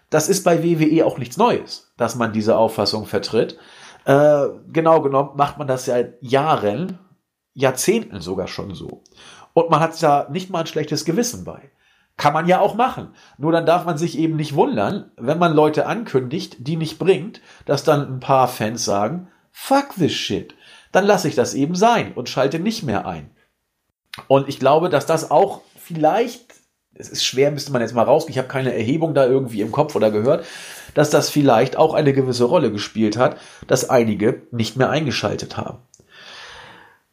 Das 0.09 0.29
ist 0.29 0.43
bei 0.43 0.63
WWE 0.63 1.05
auch 1.05 1.17
nichts 1.17 1.37
Neues, 1.37 1.93
dass 1.97 2.15
man 2.15 2.33
diese 2.33 2.57
Auffassung 2.57 3.05
vertritt. 3.05 3.57
Äh, 4.05 4.47
genau 4.71 5.01
genommen 5.01 5.31
macht 5.35 5.57
man 5.57 5.67
das 5.67 5.85
seit 5.85 6.21
Jahren, 6.21 6.99
Jahrzehnten 7.53 8.21
sogar 8.21 8.47
schon 8.47 8.75
so. 8.75 9.03
Und 9.53 9.69
man 9.69 9.79
hat 9.79 10.01
da 10.03 10.27
nicht 10.29 10.49
mal 10.49 10.59
ein 10.59 10.67
schlechtes 10.67 11.05
Gewissen 11.05 11.43
bei. 11.43 11.71
Kann 12.17 12.33
man 12.33 12.47
ja 12.47 12.59
auch 12.59 12.75
machen. 12.75 13.13
Nur 13.37 13.51
dann 13.51 13.65
darf 13.65 13.85
man 13.85 13.97
sich 13.97 14.17
eben 14.17 14.35
nicht 14.35 14.55
wundern, 14.55 15.11
wenn 15.17 15.39
man 15.39 15.53
Leute 15.53 15.85
ankündigt, 15.85 16.57
die 16.59 16.77
nicht 16.77 16.99
bringt, 16.99 17.41
dass 17.65 17.83
dann 17.83 18.15
ein 18.15 18.19
paar 18.19 18.47
Fans 18.47 18.85
sagen, 18.85 19.29
fuck 19.51 19.95
this 19.95 20.13
shit, 20.13 20.55
dann 20.91 21.05
lasse 21.05 21.27
ich 21.27 21.35
das 21.35 21.53
eben 21.53 21.75
sein 21.75 22.13
und 22.13 22.29
schalte 22.29 22.59
nicht 22.59 22.83
mehr 22.83 23.05
ein. 23.05 23.31
Und 24.27 24.47
ich 24.47 24.59
glaube, 24.59 24.89
dass 24.89 25.05
das 25.05 25.29
auch 25.29 25.61
vielleicht, 25.77 26.54
es 26.97 27.09
ist 27.09 27.25
schwer, 27.25 27.51
müsste 27.51 27.71
man 27.71 27.81
jetzt 27.81 27.93
mal 27.93 28.03
rausgehen, 28.03 28.31
ich 28.33 28.37
habe 28.37 28.47
keine 28.47 28.73
Erhebung 28.73 29.13
da 29.13 29.25
irgendwie 29.25 29.61
im 29.61 29.71
Kopf 29.71 29.95
oder 29.95 30.11
gehört, 30.11 30.45
dass 30.93 31.09
das 31.09 31.29
vielleicht 31.29 31.77
auch 31.77 31.93
eine 31.93 32.13
gewisse 32.13 32.45
Rolle 32.45 32.71
gespielt 32.71 33.17
hat, 33.17 33.37
dass 33.67 33.89
einige 33.89 34.43
nicht 34.51 34.77
mehr 34.77 34.89
eingeschaltet 34.89 35.57
haben. 35.57 35.79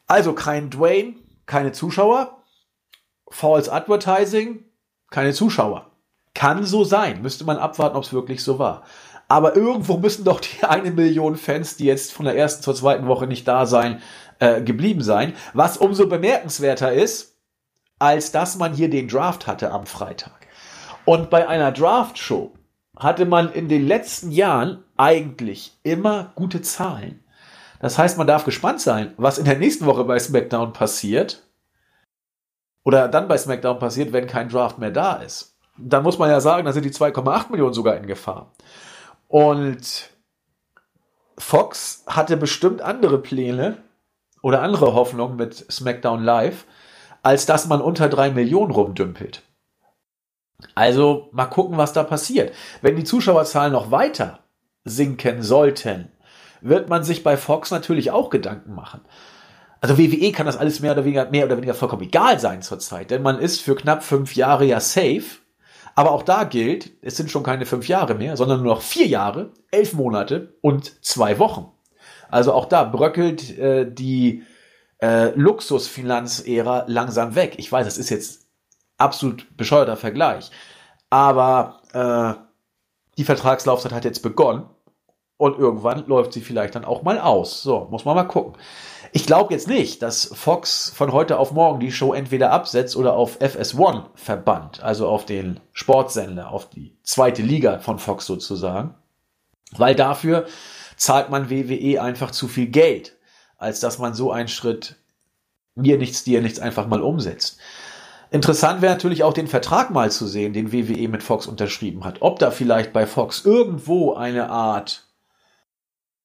Also 0.07 0.35
kein 0.35 0.71
Dwayne, 0.71 1.15
keine 1.47 1.73
Zuschauer, 1.73 2.43
False 3.29 3.73
Advertising, 3.73 4.65
keine 5.11 5.33
Zuschauer. 5.33 5.91
Kann 6.35 6.65
so 6.65 6.85
sein, 6.85 7.23
müsste 7.23 7.45
man 7.45 7.59
abwarten, 7.59 7.97
ob 7.97 8.05
es 8.05 8.13
wirklich 8.13 8.43
so 8.43 8.59
war. 8.59 8.85
Aber 9.29 9.57
irgendwo 9.57 9.97
müssen 9.97 10.25
doch 10.25 10.41
die 10.41 10.65
eine 10.69 10.91
Million 10.91 11.37
Fans, 11.37 11.77
die 11.77 11.87
jetzt 11.87 12.13
von 12.13 12.25
der 12.25 12.37
ersten 12.37 12.63
zur 12.63 12.75
zweiten 12.75 13.09
Woche 13.09 13.27
nicht 13.27 13.49
da 13.49 13.67
sein, 13.67 14.01
äh, 14.39 14.63
geblieben 14.63 15.03
sein. 15.03 15.35
Was 15.55 15.77
umso 15.77 16.07
bemerkenswerter 16.07 16.93
ist, 16.93 17.32
als 18.03 18.33
dass 18.33 18.57
man 18.57 18.75
hier 18.75 18.91
den 18.91 19.07
Draft 19.07 19.47
hatte 19.47 19.71
am 19.71 19.87
Freitag. 19.87 20.49
Und 21.05 21.31
bei 21.31 21.47
einer 21.47 21.71
Draft-Show 21.71 22.53
hatte 22.99 23.27
man 23.27 23.53
in 23.53 23.69
den 23.69 23.87
letzten 23.87 24.33
Jahren 24.33 24.83
eigentlich 24.97 25.79
immer 25.85 26.33
gute 26.35 26.63
Zahlen. 26.63 27.23
Das 27.79 27.99
heißt, 27.99 28.19
man 28.19 28.27
darf 28.27 28.45
gespannt 28.45 28.81
sein, 28.81 29.15
was 29.19 29.39
in 29.39 29.45
der 29.45 29.57
nächsten 29.57 29.87
Woche 29.87 30.03
bei 30.03 30.19
SmackDown 30.19 30.73
passiert. 30.73 31.45
Oder 32.83 33.07
dann 33.07 33.29
bei 33.29 33.39
SmackDown 33.39 33.79
passiert, 33.79 34.13
wenn 34.13 34.27
kein 34.27 34.49
Draft 34.49 34.79
mehr 34.79 34.91
da 34.91 35.15
ist. 35.15 35.57
Dann 35.79 36.03
muss 36.03 36.19
man 36.19 36.29
ja 36.29 36.41
sagen, 36.41 36.67
da 36.67 36.73
sind 36.73 36.85
die 36.85 36.91
2,8 36.91 37.53
Millionen 37.53 37.73
sogar 37.73 37.97
in 37.97 38.09
Gefahr. 38.09 38.51
Und 39.29 40.11
Fox 41.39 42.03
hatte 42.09 42.37
bestimmt 42.37 42.83
andere 42.83 43.19
Pläne 43.19 43.79
oder 44.43 44.61
andere 44.61 44.93
Hoffnungen 44.93 45.37
mit 45.37 45.55
SmackDown 45.71 46.25
Live, 46.25 46.67
als 47.23 47.47
dass 47.47 47.67
man 47.67 47.81
unter 47.81 48.09
drei 48.09 48.31
Millionen 48.31 48.73
rumdümpelt. 48.73 49.43
Also 50.75 51.29
mal 51.33 51.47
gucken, 51.47 51.77
was 51.77 51.93
da 51.93 52.03
passiert. 52.03 52.55
Wenn 52.81 52.97
die 52.97 53.05
Zuschauerzahlen 53.05 53.73
noch 53.73 53.91
weiter 53.91 54.41
sinken 54.85 55.43
sollten, 55.43 56.11
wird 56.61 56.89
man 56.89 57.05
sich 57.05 57.25
bei 57.25 57.37
Fox 57.37 57.71
natürlich 57.71 58.11
auch 58.11 58.31
Gedanken 58.31 58.75
machen. 58.75 59.01
Also 59.81 59.99
WWE 59.99 60.31
kann 60.31 60.47
das 60.47 60.57
alles 60.57 60.81
mehr 60.81 60.93
oder 60.93 61.05
weniger, 61.05 61.31
mehr 61.31 61.47
oder 61.47 61.57
weniger 61.57 61.75
vollkommen 61.75 62.03
egal 62.03 62.39
sein 62.39 62.63
zurzeit, 62.63 63.11
denn 63.11 63.23
man 63.23 63.41
ist 63.41 63.61
für 63.61 63.75
knapp 63.75 64.05
fünf 64.05 64.37
Jahre 64.37 64.65
ja 64.65 64.79
safe 64.79 65.43
aber 65.95 66.13
auch 66.13 66.23
da 66.23 66.45
gilt, 66.45 66.93
es 67.03 67.17
sind 67.17 67.31
schon 67.31 67.43
keine 67.43 67.67
fünf 67.67 67.89
Jahre 67.89 68.15
mehr, 68.15 68.37
sondern 68.37 68.63
nur 68.63 68.75
noch 68.75 68.83
vier 68.83 69.07
Jahre, 69.07 69.51
elf 69.71 69.93
Monate 69.93 70.55
und 70.61 71.05
zwei 71.05 71.39
Wochen. 71.39 71.71
Also 72.31 72.53
auch 72.53 72.67
da 72.67 72.85
bröckelt 72.85 73.59
äh, 73.59 73.91
die 73.91 74.43
äh, 75.03 75.31
Luxusfinanzära 75.35 76.85
langsam 76.87 77.35
weg. 77.35 77.57
Ich 77.59 77.71
weiß, 77.71 77.85
das 77.85 77.99
ist 77.99 78.11
jetzt 78.11 78.47
absolut 78.97 79.57
bescheuerter 79.57 79.97
Vergleich. 79.97 80.51
Aber 81.11 81.83
äh, 81.93 82.41
die 83.19 83.25
Vertragslaufzeit 83.25 83.93
hat 83.93 84.05
jetzt 84.05 84.23
begonnen 84.23 84.67
und 85.37 85.59
irgendwann 85.59 86.07
läuft 86.07 86.33
sie 86.33 86.41
vielleicht 86.41 86.77
dann 86.77 86.85
auch 86.85 87.03
mal 87.03 87.19
aus. 87.19 87.63
So, 87.63 87.89
muss 87.91 88.05
man 88.05 88.15
mal 88.15 88.25
gucken. 88.25 88.57
Ich 89.15 89.27
glaube 89.27 89.53
jetzt 89.53 89.69
nicht, 89.69 90.01
dass 90.01 90.31
Fox 90.33 90.91
von 90.95 91.13
heute 91.13 91.39
auf 91.39 91.53
morgen 91.53 91.81
die 91.81 91.93
Show 91.93 92.15
entweder 92.15 92.51
absetzt 92.53 92.97
oder 92.97 93.15
auf 93.15 93.41
FS1 93.41 94.05
verbannt, 94.15 94.83
also 94.83 95.09
auf 95.09 95.27
den 95.27 95.61
Sportsender, 95.73 96.51
auf 96.51 96.71
die 96.71 96.97
zweite 97.03 97.43
Liga 97.43 97.81
von 97.81 97.99
Fox 97.99 98.25
sozusagen, 98.25 98.95
weil 99.77 99.95
dafür 99.95 100.47
zahlt 100.97 101.29
man 101.29 101.51
WWE 101.51 102.01
einfach 102.01 102.31
zu 102.31 102.49
viel 102.49 102.69
Geld, 102.69 103.19
als 103.63 103.81
dass 103.81 103.99
man 103.99 104.15
so 104.15 104.33
einen 104.33 104.49
Schritt 104.49 104.97
mir 105.75 105.97
nichts, 105.97 106.25
dir 106.25 106.43
nichts 106.43 106.59
einfach 106.59 106.87
mal 106.87 107.01
umsetzt. 107.01 107.59
Interessant 108.31 108.83
wäre 108.83 108.93
natürlich 108.93 109.25
auch 109.25 109.33
den 109.35 109.47
Vertrag 109.47 109.91
mal 109.91 110.11
zu 110.11 110.27
sehen, 110.27 110.53
den 110.53 110.73
WWE 110.73 111.09
mit 111.09 111.23
Fox 111.23 111.47
unterschrieben 111.47 112.05
hat. 112.05 112.21
Ob 112.21 112.39
da 112.39 112.51
vielleicht 112.51 112.93
bei 112.93 113.07
Fox 113.07 113.43
irgendwo 113.45 114.13
eine 114.15 114.51
Art 114.51 115.07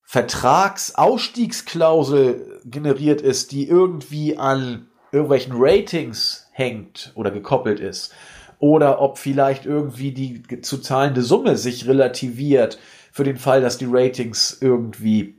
Vertragsausstiegsklausel 0.03 2.61
generiert 2.63 3.19
ist, 3.19 3.51
die 3.51 3.67
irgendwie 3.67 4.37
an 4.37 4.87
irgendwelchen 5.11 5.51
Ratings 5.55 6.47
hängt 6.51 7.11
oder 7.15 7.29
gekoppelt 7.29 7.81
ist. 7.81 8.13
Oder 8.59 9.01
ob 9.01 9.17
vielleicht 9.17 9.65
irgendwie 9.65 10.13
die 10.13 10.61
zu 10.61 10.77
zahlende 10.77 11.21
Summe 11.21 11.57
sich 11.57 11.87
relativiert 11.87 12.79
für 13.11 13.25
den 13.25 13.37
Fall, 13.37 13.59
dass 13.61 13.77
die 13.77 13.87
Ratings 13.89 14.57
irgendwie 14.61 15.37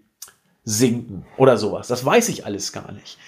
sinken 0.69 1.25
oder 1.39 1.57
sowas. 1.57 1.89
Das 1.89 2.05
weiß 2.05 2.29
ich 2.29 2.45
alles 2.45 2.73
gar 2.73 2.93
nicht. 2.93 3.19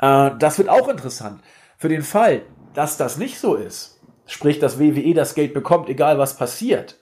Äh, 0.00 0.32
das 0.38 0.58
wird 0.58 0.68
auch 0.68 0.88
interessant. 0.88 1.40
Für 1.76 1.88
den 1.88 2.02
Fall, 2.02 2.42
dass 2.74 2.96
das 2.96 3.18
nicht 3.18 3.38
so 3.38 3.54
ist, 3.54 4.00
sprich, 4.26 4.58
dass 4.58 4.80
WWE 4.80 5.14
das 5.14 5.34
Geld 5.34 5.54
bekommt, 5.54 5.88
egal 5.88 6.18
was 6.18 6.36
passiert, 6.36 6.98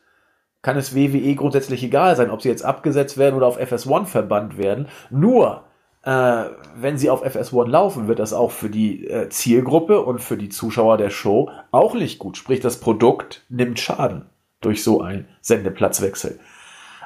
kann 0.61 0.77
es 0.77 0.95
WWE 0.95 1.35
grundsätzlich 1.35 1.83
egal 1.83 2.15
sein, 2.17 2.31
ob 2.31 2.43
sie 2.43 2.49
jetzt 2.49 2.65
abgesetzt 2.65 3.17
werden 3.17 3.37
oder 3.37 3.47
auf 3.47 3.59
FS1 3.59 4.07
verbannt 4.07 4.59
werden. 4.59 4.89
Nur, 5.11 5.65
äh, 6.03 6.45
wenn 6.77 6.99
sie 6.99 7.09
auf 7.09 7.25
FS1 7.25 7.69
laufen, 7.69 8.07
wird 8.07 8.19
das 8.19 8.35
auch 8.35 8.51
für 8.51 8.69
die 8.69 9.07
äh, 9.07 9.29
Zielgruppe 9.31 10.03
und 10.03 10.21
für 10.21 10.37
die 10.37 10.51
Zuschauer 10.51 10.99
der 10.99 11.11
Show 11.11 11.51
auch 11.71 11.95
nicht 11.95 12.19
gut. 12.19 12.37
Sprich, 12.37 12.61
das 12.61 12.81
Produkt 12.81 13.45
nimmt 13.49 13.81
Schaden 13.81 14.27
durch 14.61 14.83
so 14.83 15.01
einen 15.01 15.29
Sendeplatzwechsel. 15.41 16.39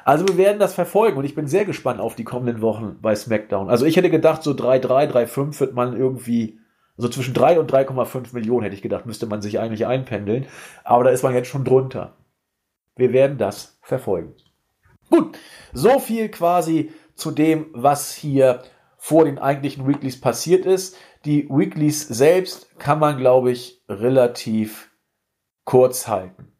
Also 0.03 0.27
wir 0.27 0.37
werden 0.37 0.59
das 0.59 0.73
verfolgen 0.73 1.17
und 1.17 1.25
ich 1.25 1.35
bin 1.35 1.47
sehr 1.47 1.65
gespannt 1.65 1.99
auf 1.99 2.15
die 2.15 2.23
kommenden 2.23 2.61
Wochen 2.61 2.97
bei 3.01 3.15
SmackDown. 3.15 3.69
Also 3.69 3.85
ich 3.85 3.97
hätte 3.97 4.09
gedacht, 4.09 4.43
so 4.43 4.51
3,3, 4.51 5.11
3,5 5.11 5.59
wird 5.59 5.73
man 5.73 5.95
irgendwie 5.95 6.59
also 6.97 7.09
zwischen 7.09 7.33
3 7.33 7.59
und 7.59 7.71
3,5 7.71 8.33
Millionen 8.33 8.63
hätte 8.63 8.75
ich 8.75 8.83
gedacht, 8.83 9.07
müsste 9.07 9.25
man 9.25 9.41
sich 9.41 9.59
eigentlich 9.59 9.87
einpendeln. 9.87 10.45
Aber 10.83 11.03
da 11.03 11.09
ist 11.09 11.23
man 11.23 11.33
jetzt 11.33 11.47
schon 11.47 11.65
drunter. 11.65 12.15
Wir 12.95 13.11
werden 13.11 13.39
das 13.39 13.79
verfolgen. 13.81 14.35
Gut, 15.09 15.37
so 15.73 15.99
viel 15.99 16.29
quasi 16.29 16.91
zu 17.15 17.31
dem, 17.31 17.67
was 17.73 18.13
hier 18.13 18.61
vor 18.97 19.25
den 19.25 19.39
eigentlichen 19.39 19.87
Weeklies 19.87 20.21
passiert 20.21 20.67
ist. 20.67 20.95
Die 21.25 21.49
Weeklies 21.49 22.07
selbst 22.07 22.77
kann 22.77 22.99
man, 22.99 23.17
glaube 23.17 23.51
ich, 23.51 23.81
relativ 23.89 24.91
kurz 25.65 26.07
halten. 26.07 26.51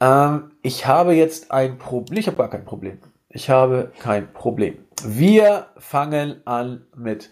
Ähm, 0.00 0.49
ich 0.62 0.86
habe 0.86 1.14
jetzt 1.14 1.50
ein 1.50 1.78
Problem. 1.78 2.18
Ich 2.18 2.26
habe 2.26 2.36
gar 2.36 2.50
kein 2.50 2.64
Problem. 2.64 2.98
Ich 3.28 3.48
habe 3.48 3.92
kein 3.98 4.32
Problem. 4.32 4.78
Wir 5.04 5.66
fangen 5.78 6.46
an 6.46 6.82
mit 6.96 7.30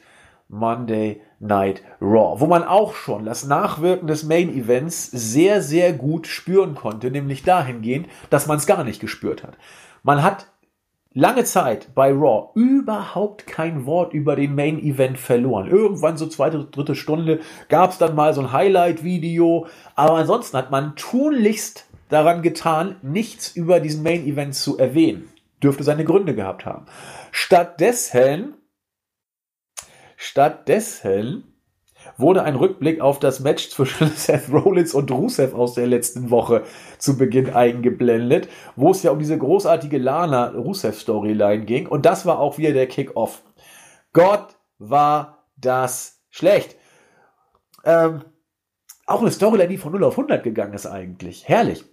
Monday 0.48 1.20
Night 1.40 1.82
Raw, 2.00 2.40
wo 2.40 2.46
man 2.46 2.64
auch 2.64 2.94
schon 2.94 3.24
das 3.24 3.44
Nachwirken 3.44 4.06
des 4.06 4.24
Main 4.24 4.48
Events 4.48 5.10
sehr, 5.10 5.60
sehr 5.60 5.92
gut 5.92 6.26
spüren 6.26 6.74
konnte, 6.74 7.10
nämlich 7.10 7.42
dahingehend, 7.42 8.08
dass 8.30 8.46
man 8.46 8.56
es 8.56 8.66
gar 8.66 8.82
nicht 8.84 9.00
gespürt 9.00 9.42
hat. 9.42 9.58
Man 10.02 10.22
hat 10.22 10.46
lange 11.12 11.44
Zeit 11.44 11.94
bei 11.94 12.12
Raw 12.12 12.50
überhaupt 12.54 13.46
kein 13.46 13.84
Wort 13.84 14.14
über 14.14 14.36
den 14.36 14.54
Main 14.54 14.78
Event 14.78 15.18
verloren. 15.18 15.68
Irgendwann 15.68 16.16
so 16.16 16.26
zweite, 16.26 16.64
dritte 16.64 16.94
Stunde 16.94 17.40
gab 17.68 17.90
es 17.90 17.98
dann 17.98 18.14
mal 18.14 18.32
so 18.32 18.40
ein 18.40 18.52
Highlight-Video, 18.52 19.66
aber 19.96 20.14
ansonsten 20.14 20.56
hat 20.56 20.70
man 20.70 20.96
tunlichst 20.96 21.87
daran 22.08 22.42
getan, 22.42 22.96
nichts 23.02 23.54
über 23.54 23.80
diesen 23.80 24.02
Main 24.02 24.26
Event 24.26 24.54
zu 24.54 24.78
erwähnen. 24.78 25.28
Dürfte 25.62 25.82
seine 25.82 26.04
Gründe 26.04 26.34
gehabt 26.34 26.64
haben. 26.64 26.86
Stattdessen 27.32 28.54
Stattdessen 30.20 31.54
wurde 32.16 32.42
ein 32.42 32.56
Rückblick 32.56 33.00
auf 33.00 33.20
das 33.20 33.38
Match 33.38 33.70
zwischen 33.70 34.08
Seth 34.16 34.50
Rollins 34.52 34.92
und 34.92 35.12
Rusev 35.12 35.54
aus 35.54 35.74
der 35.74 35.86
letzten 35.86 36.30
Woche 36.30 36.64
zu 36.98 37.16
Beginn 37.16 37.50
eingeblendet, 37.50 38.48
wo 38.74 38.90
es 38.90 39.04
ja 39.04 39.12
um 39.12 39.20
diese 39.20 39.38
großartige 39.38 39.98
Lana-Rusev-Storyline 39.98 41.64
ging. 41.64 41.86
Und 41.86 42.04
das 42.04 42.26
war 42.26 42.40
auch 42.40 42.58
wieder 42.58 42.72
der 42.72 42.88
Kick-Off. 42.88 43.42
Gott 44.12 44.56
war 44.78 45.46
das 45.56 46.20
schlecht. 46.30 46.76
Ähm, 47.84 48.24
auch 49.06 49.20
eine 49.20 49.30
Storyline, 49.30 49.68
die 49.68 49.78
von 49.78 49.92
0 49.92 50.02
auf 50.02 50.18
100 50.18 50.42
gegangen 50.42 50.74
ist 50.74 50.86
eigentlich. 50.86 51.48
Herrlich. 51.48 51.84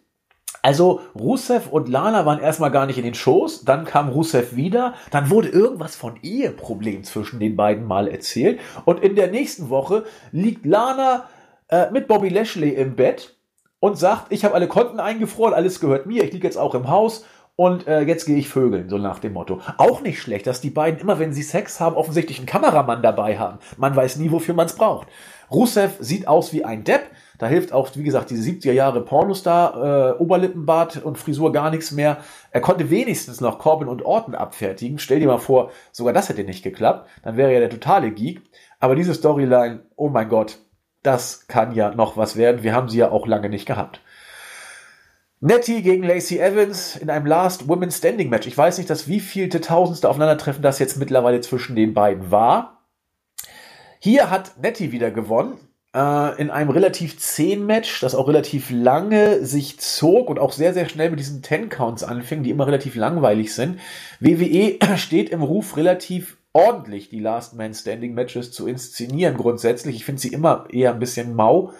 Also 0.62 1.02
Rusev 1.14 1.68
und 1.72 1.90
Lana 1.90 2.26
waren 2.26 2.40
erstmal 2.40 2.72
gar 2.72 2.86
nicht 2.86 2.98
in 2.98 3.04
den 3.04 3.14
Shows, 3.14 3.66
dann 3.66 3.86
kam 3.86 4.10
Rusev 4.10 4.56
wieder, 4.56 4.94
dann 5.12 5.30
wurde 5.30 5.50
irgendwas 5.50 5.96
von 5.96 6.18
Eheproblem 6.22 7.04
zwischen 7.04 7.40
den 7.40 7.56
beiden 7.56 7.86
mal 7.86 8.08
erzählt 8.08 8.60
und 8.86 9.04
in 9.04 9.16
der 9.16 9.30
nächsten 9.30 9.70
Woche 9.70 10.06
liegt 10.32 10.66
Lana 10.66 11.26
äh, 11.70 11.92
mit 11.92 12.08
Bobby 12.08 12.30
Lashley 12.30 12.70
im 12.70 12.96
Bett 12.96 13.36
und 13.80 13.98
sagt, 13.98 14.32
ich 14.32 14.44
habe 14.44 14.56
alle 14.56 14.68
Konten 14.68 15.00
eingefroren, 15.00 15.54
alles 15.54 15.80
gehört 15.80 16.06
mir, 16.06 16.24
ich 16.24 16.34
liege 16.34 16.48
jetzt 16.48 16.58
auch 16.58 16.74
im 16.74 16.88
Haus 16.90 17.26
und 17.56 17.88
äh, 17.88 18.02
jetzt 18.02 18.26
gehe 18.26 18.38
ich 18.38 18.50
vögeln, 18.50 18.90
so 18.90 18.98
nach 18.98 19.20
dem 19.20 19.34
Motto. 19.34 19.62
Auch 19.78 20.02
nicht 20.02 20.22
schlecht, 20.22 20.48
dass 20.48 20.62
die 20.62 20.70
beiden 20.70 21.00
immer, 21.00 21.20
wenn 21.20 21.34
sie 21.34 21.44
Sex 21.44 21.80
haben, 21.80 21.96
offensichtlich 21.96 22.40
einen 22.40 22.48
Kameramann 22.48 23.02
dabei 23.02 23.38
haben. 23.38 23.60
Man 23.78 23.96
weiß 23.96 24.18
nie, 24.18 24.32
wofür 24.32 24.54
man 24.54 24.66
es 24.66 24.76
braucht. 24.76 25.08
Rusev 25.50 25.94
sieht 26.00 26.28
aus 26.28 26.52
wie 26.52 26.66
ein 26.66 26.84
Depp, 26.84 27.04
da 27.38 27.48
hilft 27.48 27.74
auch, 27.74 27.90
wie 27.96 28.04
gesagt, 28.04 28.30
diese 28.30 28.50
70er 28.50 28.72
Jahre 28.72 29.04
Pornostar, 29.04 30.14
äh, 30.14 30.22
Oberlippenbart 30.22 31.04
und 31.04 31.18
Frisur 31.18 31.52
gar 31.52 31.70
nichts 31.70 31.92
mehr. 31.92 32.18
Er 32.52 32.62
konnte 32.62 32.90
wenigstens 32.90 33.42
noch 33.42 33.60
Corbin 33.60 33.88
und 33.88 34.04
Orton 34.04 34.36
abfertigen. 34.36 35.00
Stell 35.00 35.20
dir 35.20 35.28
mal 35.28 35.38
vor, 35.38 35.72
sogar 35.92 36.14
das 36.14 36.30
hätte 36.30 36.44
nicht 36.44 36.64
geklappt. 36.64 37.10
Dann 37.24 37.38
wäre 37.38 37.52
er 37.52 37.60
der 37.60 37.70
totale 37.70 38.12
Geek. 38.12 38.42
Aber 38.80 38.96
diese 38.96 39.14
Storyline, 39.14 39.82
oh 39.96 40.10
mein 40.10 40.30
Gott, 40.30 40.60
das 41.04 41.48
kann 41.48 41.74
ja 41.74 41.94
noch 41.94 42.18
was 42.18 42.36
werden. 42.36 42.64
Wir 42.64 42.74
haben 42.74 42.90
sie 42.90 42.98
ja 42.98 43.12
auch 43.12 43.28
lange 43.28 43.50
nicht 43.50 43.66
gehabt. 43.66 44.02
Nettie 45.42 45.84
gegen 45.84 46.04
Lacey 46.04 46.40
Evans 46.40 46.96
in 46.96 47.10
einem 47.10 47.26
Last 47.26 47.68
Women's 47.68 47.98
Standing 47.98 48.30
Match. 48.30 48.48
Ich 48.48 48.58
weiß 48.58 48.78
nicht, 48.78 48.90
dass 48.90 49.08
wie 49.08 49.20
vielte 49.20 49.62
Tausendste 49.62 50.10
Aufeinandertreffen 50.10 50.64
das 50.64 50.80
jetzt 50.80 50.98
mittlerweile 50.98 51.42
zwischen 51.42 51.76
den 51.76 51.94
beiden 51.94 52.32
war. 52.32 52.82
Hier 54.00 54.30
hat 54.30 54.58
Nettie 54.62 54.92
wieder 54.92 55.12
gewonnen 55.12 55.58
äh, 55.96 56.42
in 56.42 56.52
einem 56.52 56.70
relativ 56.70 57.18
zähen 57.18 57.66
Match, 57.66 58.02
das 58.02 58.16
auch 58.16 58.28
relativ 58.28 58.70
lange 58.70 59.46
sich 59.46 59.80
zog 59.80 60.30
und 60.30 60.40
auch 60.40 60.52
sehr, 60.52 60.74
sehr 60.74 60.90
schnell 60.90 61.10
mit 61.10 61.20
diesen 61.20 61.42
Ten-Counts 61.42 62.04
anfing, 62.04 62.44
die 62.44 62.50
immer 62.50 62.68
relativ 62.68 62.96
langweilig 62.96 63.56
sind. 63.56 63.80
WWE 64.20 64.78
steht 64.98 65.30
im 65.30 65.42
Ruf 65.42 65.78
relativ 65.78 66.38
ordentlich, 66.52 67.10
die 67.10 67.20
Last 67.20 67.56
Man 67.56 67.74
Standing 67.74 68.14
Matches 68.14 68.52
zu 68.52 68.68
inszenieren 68.68 69.38
grundsätzlich. 69.38 69.96
Ich 69.96 70.06
finde 70.06 70.22
sie 70.22 70.34
immer 70.34 70.68
eher 70.70 70.94
ein 70.94 71.00
bisschen 71.00 71.34
mau, 71.34 71.72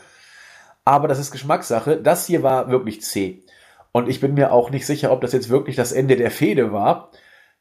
aber 0.86 1.08
das 1.08 1.20
ist 1.20 1.32
Geschmackssache. 1.32 1.98
Das 1.98 2.26
hier 2.26 2.42
war 2.42 2.70
wirklich 2.70 3.02
zäh. 3.02 3.44
Und 3.92 4.10
ich 4.10 4.20
bin 4.22 4.34
mir 4.34 4.52
auch 4.52 4.70
nicht 4.70 4.86
sicher, 4.86 5.12
ob 5.12 5.22
das 5.22 5.34
jetzt 5.34 5.50
wirklich 5.50 5.76
das 5.76 5.92
Ende 5.92 6.16
der 6.16 6.32
Fehde 6.32 6.72
war. 6.72 7.12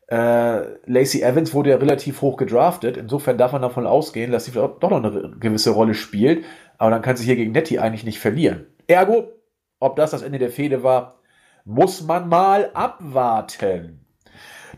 Äh, 0.09 0.63
Lacey 0.87 1.23
Evans 1.23 1.55
wurde 1.55 1.71
ja 1.71 1.77
relativ 1.77 2.21
hoch 2.21 2.37
gedraftet. 2.37 2.97
Insofern 2.97 3.39
darf 3.39 3.53
man 3.53 3.63
davon 3.63 3.87
ausgehen, 3.87 4.33
dass 4.33 4.45
sie 4.45 4.53
doch 4.53 4.81
noch 4.81 4.93
eine 4.93 5.35
gewisse 5.41 5.71
Rolle 5.71 5.95
spielt. 5.95 6.45
Aber 6.79 6.91
dann 6.91 7.03
kann 7.03 7.17
sie 7.17 7.25
hier 7.25 7.37
gegen 7.37 7.53
Nettie 7.53 7.79
eigentlich 7.79 8.05
nicht 8.05 8.19
verlieren. 8.19 8.67
Ergo, 8.87 9.33
ob 9.81 9.97
das 9.97 10.11
das 10.11 10.23
Ende 10.23 10.39
der 10.39 10.51
Fehde 10.51 10.83
war, 10.83 11.21
muss 11.65 12.03
man 12.03 12.29
mal 12.29 12.71
abwarten. 12.75 14.05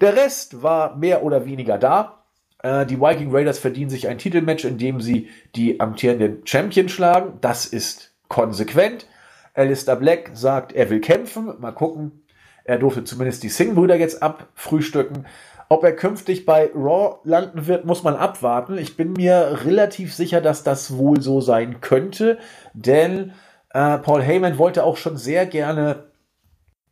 Der 0.00 0.16
Rest 0.16 0.62
war 0.62 0.96
mehr 0.96 1.24
oder 1.24 1.46
weniger 1.46 1.78
da. 1.78 2.24
Äh, 2.62 2.86
die 2.86 3.00
Viking 3.00 3.34
Raiders 3.34 3.58
verdienen 3.58 3.90
sich 3.90 4.08
ein 4.08 4.18
Titelmatch, 4.18 4.64
in 4.64 4.78
dem 4.78 5.00
sie 5.00 5.28
die 5.54 5.80
amtierenden 5.80 6.46
Champion 6.46 6.88
schlagen. 6.88 7.38
Das 7.40 7.66
ist 7.66 8.14
konsequent. 8.28 9.06
Alistair 9.54 9.96
Black 9.96 10.30
sagt, 10.34 10.72
er 10.72 10.90
will 10.90 11.00
kämpfen. 11.00 11.54
Mal 11.58 11.72
gucken, 11.72 12.22
er 12.66 12.78
durfte 12.78 13.04
zumindest 13.04 13.42
die 13.42 13.48
Singh-Brüder 13.48 13.96
jetzt 13.96 14.22
abfrühstücken. 14.22 15.26
Ob 15.68 15.82
er 15.82 15.96
künftig 15.96 16.46
bei 16.46 16.70
Raw 16.74 17.16
landen 17.24 17.66
wird, 17.66 17.84
muss 17.84 18.04
man 18.04 18.14
abwarten. 18.14 18.78
Ich 18.78 18.96
bin 18.96 19.14
mir 19.14 19.60
relativ 19.64 20.14
sicher, 20.14 20.40
dass 20.40 20.62
das 20.62 20.96
wohl 20.96 21.20
so 21.20 21.40
sein 21.40 21.80
könnte, 21.80 22.38
denn 22.72 23.32
äh, 23.70 23.98
Paul 23.98 24.22
Heyman 24.22 24.58
wollte 24.58 24.84
auch 24.84 24.96
schon 24.96 25.16
sehr 25.16 25.46
gerne 25.46 26.04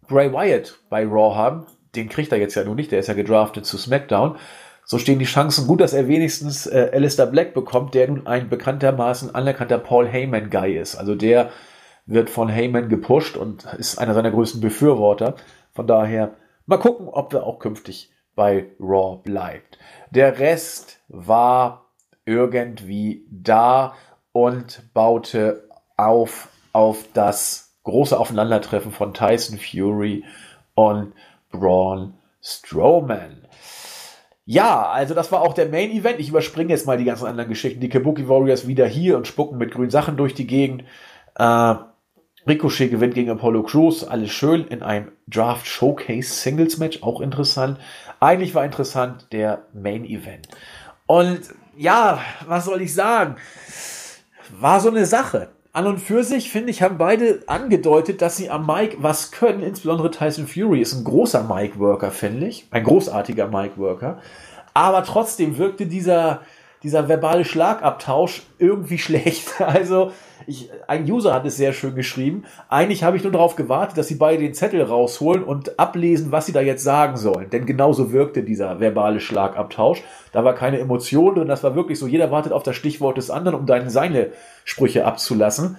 Bray 0.09 0.33
Wyatt 0.33 0.79
bei 0.91 1.07
Raw 1.07 1.37
haben. 1.37 1.67
Den 1.95 2.09
kriegt 2.09 2.33
er 2.33 2.39
jetzt 2.39 2.57
ja 2.57 2.65
nur 2.65 2.75
nicht, 2.75 2.91
der 2.91 2.99
ist 2.99 3.07
ja 3.07 3.15
gedraftet 3.15 3.65
zu 3.65 3.79
SmackDown. 3.79 4.37
So 4.85 4.99
stehen 4.99 5.19
die 5.19 5.25
Chancen 5.25 5.67
gut, 5.67 5.81
dass 5.81 5.95
er 5.95 6.09
wenigstens 6.09 6.67
äh, 6.67 6.91
Alistair 6.93 7.27
Black 7.27 7.55
bekommt, 7.55 7.95
der 7.95 8.09
nun 8.09 8.27
ein 8.27 8.49
bekanntermaßen 8.49 9.35
anerkannter 9.35 9.79
Paul 9.79 10.07
Heyman-Guy 10.07 10.77
ist. 10.77 10.97
Also 10.97 11.15
der 11.15 11.51
wird 12.07 12.29
von 12.29 12.49
Heyman 12.49 12.89
gepusht 12.89 13.37
und 13.37 13.65
ist 13.79 13.99
einer 13.99 14.13
seiner 14.15 14.31
größten 14.31 14.61
Befürworter. 14.61 15.37
Von 15.75 15.87
daher 15.87 16.35
mal 16.67 16.79
gucken, 16.79 17.09
ob 17.09 17.35
er 17.35 17.45
auch 17.45 17.59
künftig 17.59 18.11
bei 18.35 18.71
Raw 18.81 19.21
bleibt. 19.23 19.79
Der 20.11 20.39
Rest 20.39 21.01
war 21.09 21.91
irgendwie 22.25 23.27
da 23.31 23.95
und 24.33 24.95
baute 24.95 25.69
auf 25.97 26.49
auf 26.73 27.05
das 27.15 27.77
große 27.85 28.19
Aufeinandertreffen 28.19 28.91
von 28.91 29.15
Tyson 29.15 29.59
Fury 29.59 30.25
und 30.75 31.13
Braun 31.51 32.15
Strowman. 32.43 33.47
Ja, 34.45 34.89
also 34.91 35.15
das 35.15 35.33
war 35.33 35.41
auch 35.41 35.55
der 35.55 35.69
Main 35.69 35.91
Event. 35.91 36.19
Ich 36.19 36.29
überspringe 36.29 36.71
jetzt 36.71 36.87
mal 36.87 36.99
die 36.99 37.05
ganzen 37.05 37.27
anderen 37.27 37.49
Geschichten. 37.49 37.81
Die 37.81 37.89
Kabuki 37.89 38.29
Warriors 38.29 38.67
wieder 38.67 38.87
hier 38.87 39.17
und 39.17 39.27
spucken 39.27 39.57
mit 39.57 39.71
grünen 39.73 39.91
Sachen 39.91 40.17
durch 40.17 40.35
die 40.35 40.47
Gegend. 40.47 40.85
Äh, 41.37 41.75
Ricochet 42.47 42.91
gewinnt 42.91 43.15
gegen 43.15 43.31
Apollo 43.31 43.63
Crews. 43.65 44.05
Alles 44.05 44.31
schön 44.31 44.67
in 44.67 44.83
einem 44.83 45.13
Draft 45.29 45.67
Showcase 45.67 46.29
Singles 46.29 46.79
Match. 46.79 47.03
Auch 47.03 47.21
interessant. 47.21 47.79
Eigentlich 48.21 48.55
war 48.55 48.65
interessant 48.65 49.27
der 49.33 49.63
Main 49.73 50.05
Event. 50.05 50.49
Und 51.07 51.41
ja, 51.77 52.21
was 52.47 52.67
soll 52.67 52.83
ich 52.83 52.95
sagen? 52.95 53.37
War 54.59 54.81
so 54.81 54.91
eine 54.91 55.07
Sache. 55.07 55.49
An 55.73 55.87
und 55.87 55.99
für 55.99 56.23
sich, 56.23 56.51
finde 56.51 56.71
ich, 56.71 56.83
haben 56.83 56.99
beide 56.99 57.43
angedeutet, 57.49 58.23
dass 58.23 58.37
sie 58.37 58.49
am 58.49 58.67
Mic 58.67 58.97
was 59.01 59.33
können. 59.33 59.63
Insbesondere 59.63 60.11
Tyson 60.11 60.47
Fury 60.47 60.81
ist 60.81 60.95
ein 60.95 61.03
großer 61.03 61.43
Mic-Worker, 61.43 62.13
finde 62.13 62.47
ich. 62.47 62.67
Ein 62.71 62.85
großartiger 62.85 63.49
Mic-Worker. 63.49 64.21
Aber 64.73 65.03
trotzdem 65.03 65.59
wirkte 65.59 65.87
dieser, 65.87 66.43
dieser 66.85 67.09
verbale 67.09 67.45
Schlagabtausch 67.45 68.43
irgendwie 68.59 68.99
schlecht. 68.99 69.61
Also, 69.61 70.13
ich, 70.47 70.71
ein 70.87 71.11
User 71.11 71.33
hat 71.33 71.47
es 71.47 71.57
sehr 71.57 71.73
schön 71.73 71.95
geschrieben. 71.95 72.45
Eigentlich 72.69 73.03
habe 73.03 73.17
ich 73.17 73.23
nur 73.23 73.33
darauf 73.33 73.57
gewartet, 73.57 73.97
dass 73.97 74.09
sie 74.09 74.17
beide 74.17 74.43
den 74.43 74.55
Zettel 74.55 74.83
rausholen 74.83 75.43
und 75.43 75.79
ablesen, 75.79 76.33
was 76.33 76.47
sie 76.47 76.53
da 76.53 76.61
jetzt 76.61 76.85
sagen 76.85 77.17
sollen. 77.17 77.51
Denn 77.51 77.67
genauso 77.67 78.13
wirkte 78.13 78.43
dieser 78.43 78.79
verbale 78.79 79.21
Schlagabtausch. 79.21 80.03
Da 80.33 80.45
war 80.45 80.55
keine 80.55 80.79
Emotion 80.79 81.35
drin. 81.35 81.49
Das 81.49 81.65
war 81.65 81.75
wirklich 81.75 81.99
so, 81.99 82.07
jeder 82.07 82.31
wartet 82.31 82.53
auf 82.53 82.63
das 82.63 82.77
Stichwort 82.77 83.17
des 83.17 83.31
anderen, 83.31 83.59
um 83.59 83.67
dann 83.67 83.89
seine 83.89 84.33
Sprüche 84.65 85.07
abzulassen. 85.07 85.79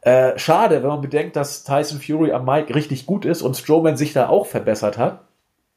Äh, 0.00 0.38
schade, 0.38 0.82
wenn 0.82 0.88
man 0.88 1.00
bedenkt, 1.00 1.36
dass 1.36 1.64
Tyson 1.64 2.00
Fury 2.00 2.32
am 2.32 2.44
Mic 2.44 2.74
richtig 2.74 3.06
gut 3.06 3.24
ist 3.24 3.42
und 3.42 3.56
Strowman 3.56 3.96
sich 3.96 4.12
da 4.12 4.28
auch 4.28 4.46
verbessert 4.46 4.98
hat. 4.98 5.26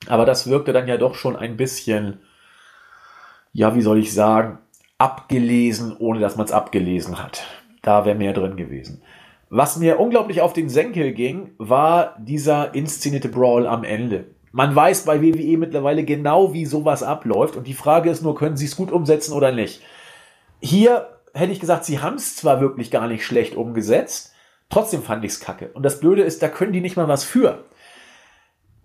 Aber 0.08 0.26
das 0.26 0.48
wirkte 0.48 0.72
dann 0.72 0.88
ja 0.88 0.98
doch 0.98 1.16
schon 1.16 1.36
ein 1.36 1.58
bisschen, 1.58 2.20
ja, 3.52 3.76
wie 3.76 3.82
soll 3.82 3.98
ich 3.98 4.14
sagen, 4.14 4.60
abgelesen, 5.00 5.96
ohne 5.98 6.20
dass 6.20 6.36
man 6.36 6.46
es 6.46 6.52
abgelesen 6.52 7.24
hat. 7.24 7.44
Da 7.82 8.06
wäre 8.06 8.16
mehr 8.16 8.34
drin 8.34 8.56
gewesen. 8.56 9.02
Was 9.50 9.78
mir 9.78 10.00
unglaublich 10.00 10.42
auf 10.42 10.54
den 10.54 10.70
Senkel 10.70 11.14
ging, 11.14 11.56
war 11.58 12.16
dieser 12.20 12.76
inszenierte 12.76 13.30
Brawl 13.30 13.66
am 13.66 13.84
Ende. 13.84 14.36
Man 14.52 14.76
weiß 14.76 15.06
bei 15.06 15.22
WWE 15.24 15.58
mittlerweile 15.58 16.04
genau, 16.04 16.54
wie 16.54 16.66
sowas 16.66 17.02
abläuft 17.02 17.56
und 17.56 17.66
die 17.66 17.74
Frage 17.74 18.12
ist 18.12 18.22
nur, 18.22 18.36
können 18.36 18.58
sie 18.58 18.66
es 18.66 18.76
gut 18.76 18.92
umsetzen 18.92 19.34
oder 19.34 19.52
nicht. 19.52 19.82
Hier 20.60 21.08
hätte 21.34 21.52
ich 21.52 21.60
gesagt, 21.60 21.86
sie 21.86 22.00
haben 22.00 22.16
es 22.16 22.36
zwar 22.36 22.60
wirklich 22.60 22.92
gar 22.92 23.08
nicht 23.08 23.26
schlecht 23.26 23.56
umgesetzt, 23.56 24.34
trotzdem 24.70 25.02
fand 25.02 25.24
ich 25.24 25.32
es 25.32 25.40
kacke. 25.40 25.70
Und 25.74 25.84
das 25.84 26.00
Blöde 26.00 26.24
ist, 26.24 26.44
da 26.44 26.48
können 26.50 26.74
die 26.74 26.82
nicht 26.82 26.98
mal 26.98 27.08
was 27.08 27.24
für. 27.24 27.64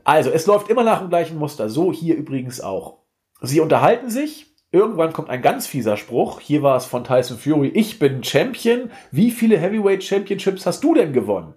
Also, 0.05 0.31
es 0.31 0.47
läuft 0.47 0.69
immer 0.69 0.85
nach 0.85 1.01
dem 1.01 1.09
gleichen 1.09 1.39
Muster. 1.39 1.71
So 1.71 1.93
hier 1.93 2.15
übrigens 2.15 2.61
auch. 2.61 2.99
Sie 3.41 3.61
unterhalten 3.61 4.11
sich, 4.11 4.54
Irgendwann 4.75 5.13
kommt 5.13 5.31
ein 5.31 5.41
ganz 5.41 5.69
fieser 5.69 5.97
Spruch. 5.97 6.41
Hier 6.41 6.65
war 6.65 6.77
es 6.77 6.85
von 6.85 7.05
Tyson 7.05 7.39
Fury. 7.39 7.69
Ich 7.69 8.01
bin 8.01 8.25
Champion. 8.25 8.91
Wie 9.13 9.31
viele 9.31 9.57
Heavyweight 9.57 10.03
Championships 10.03 10.67
hast 10.67 10.83
du 10.83 10.95
denn 10.95 11.13
gewonnen? 11.13 11.55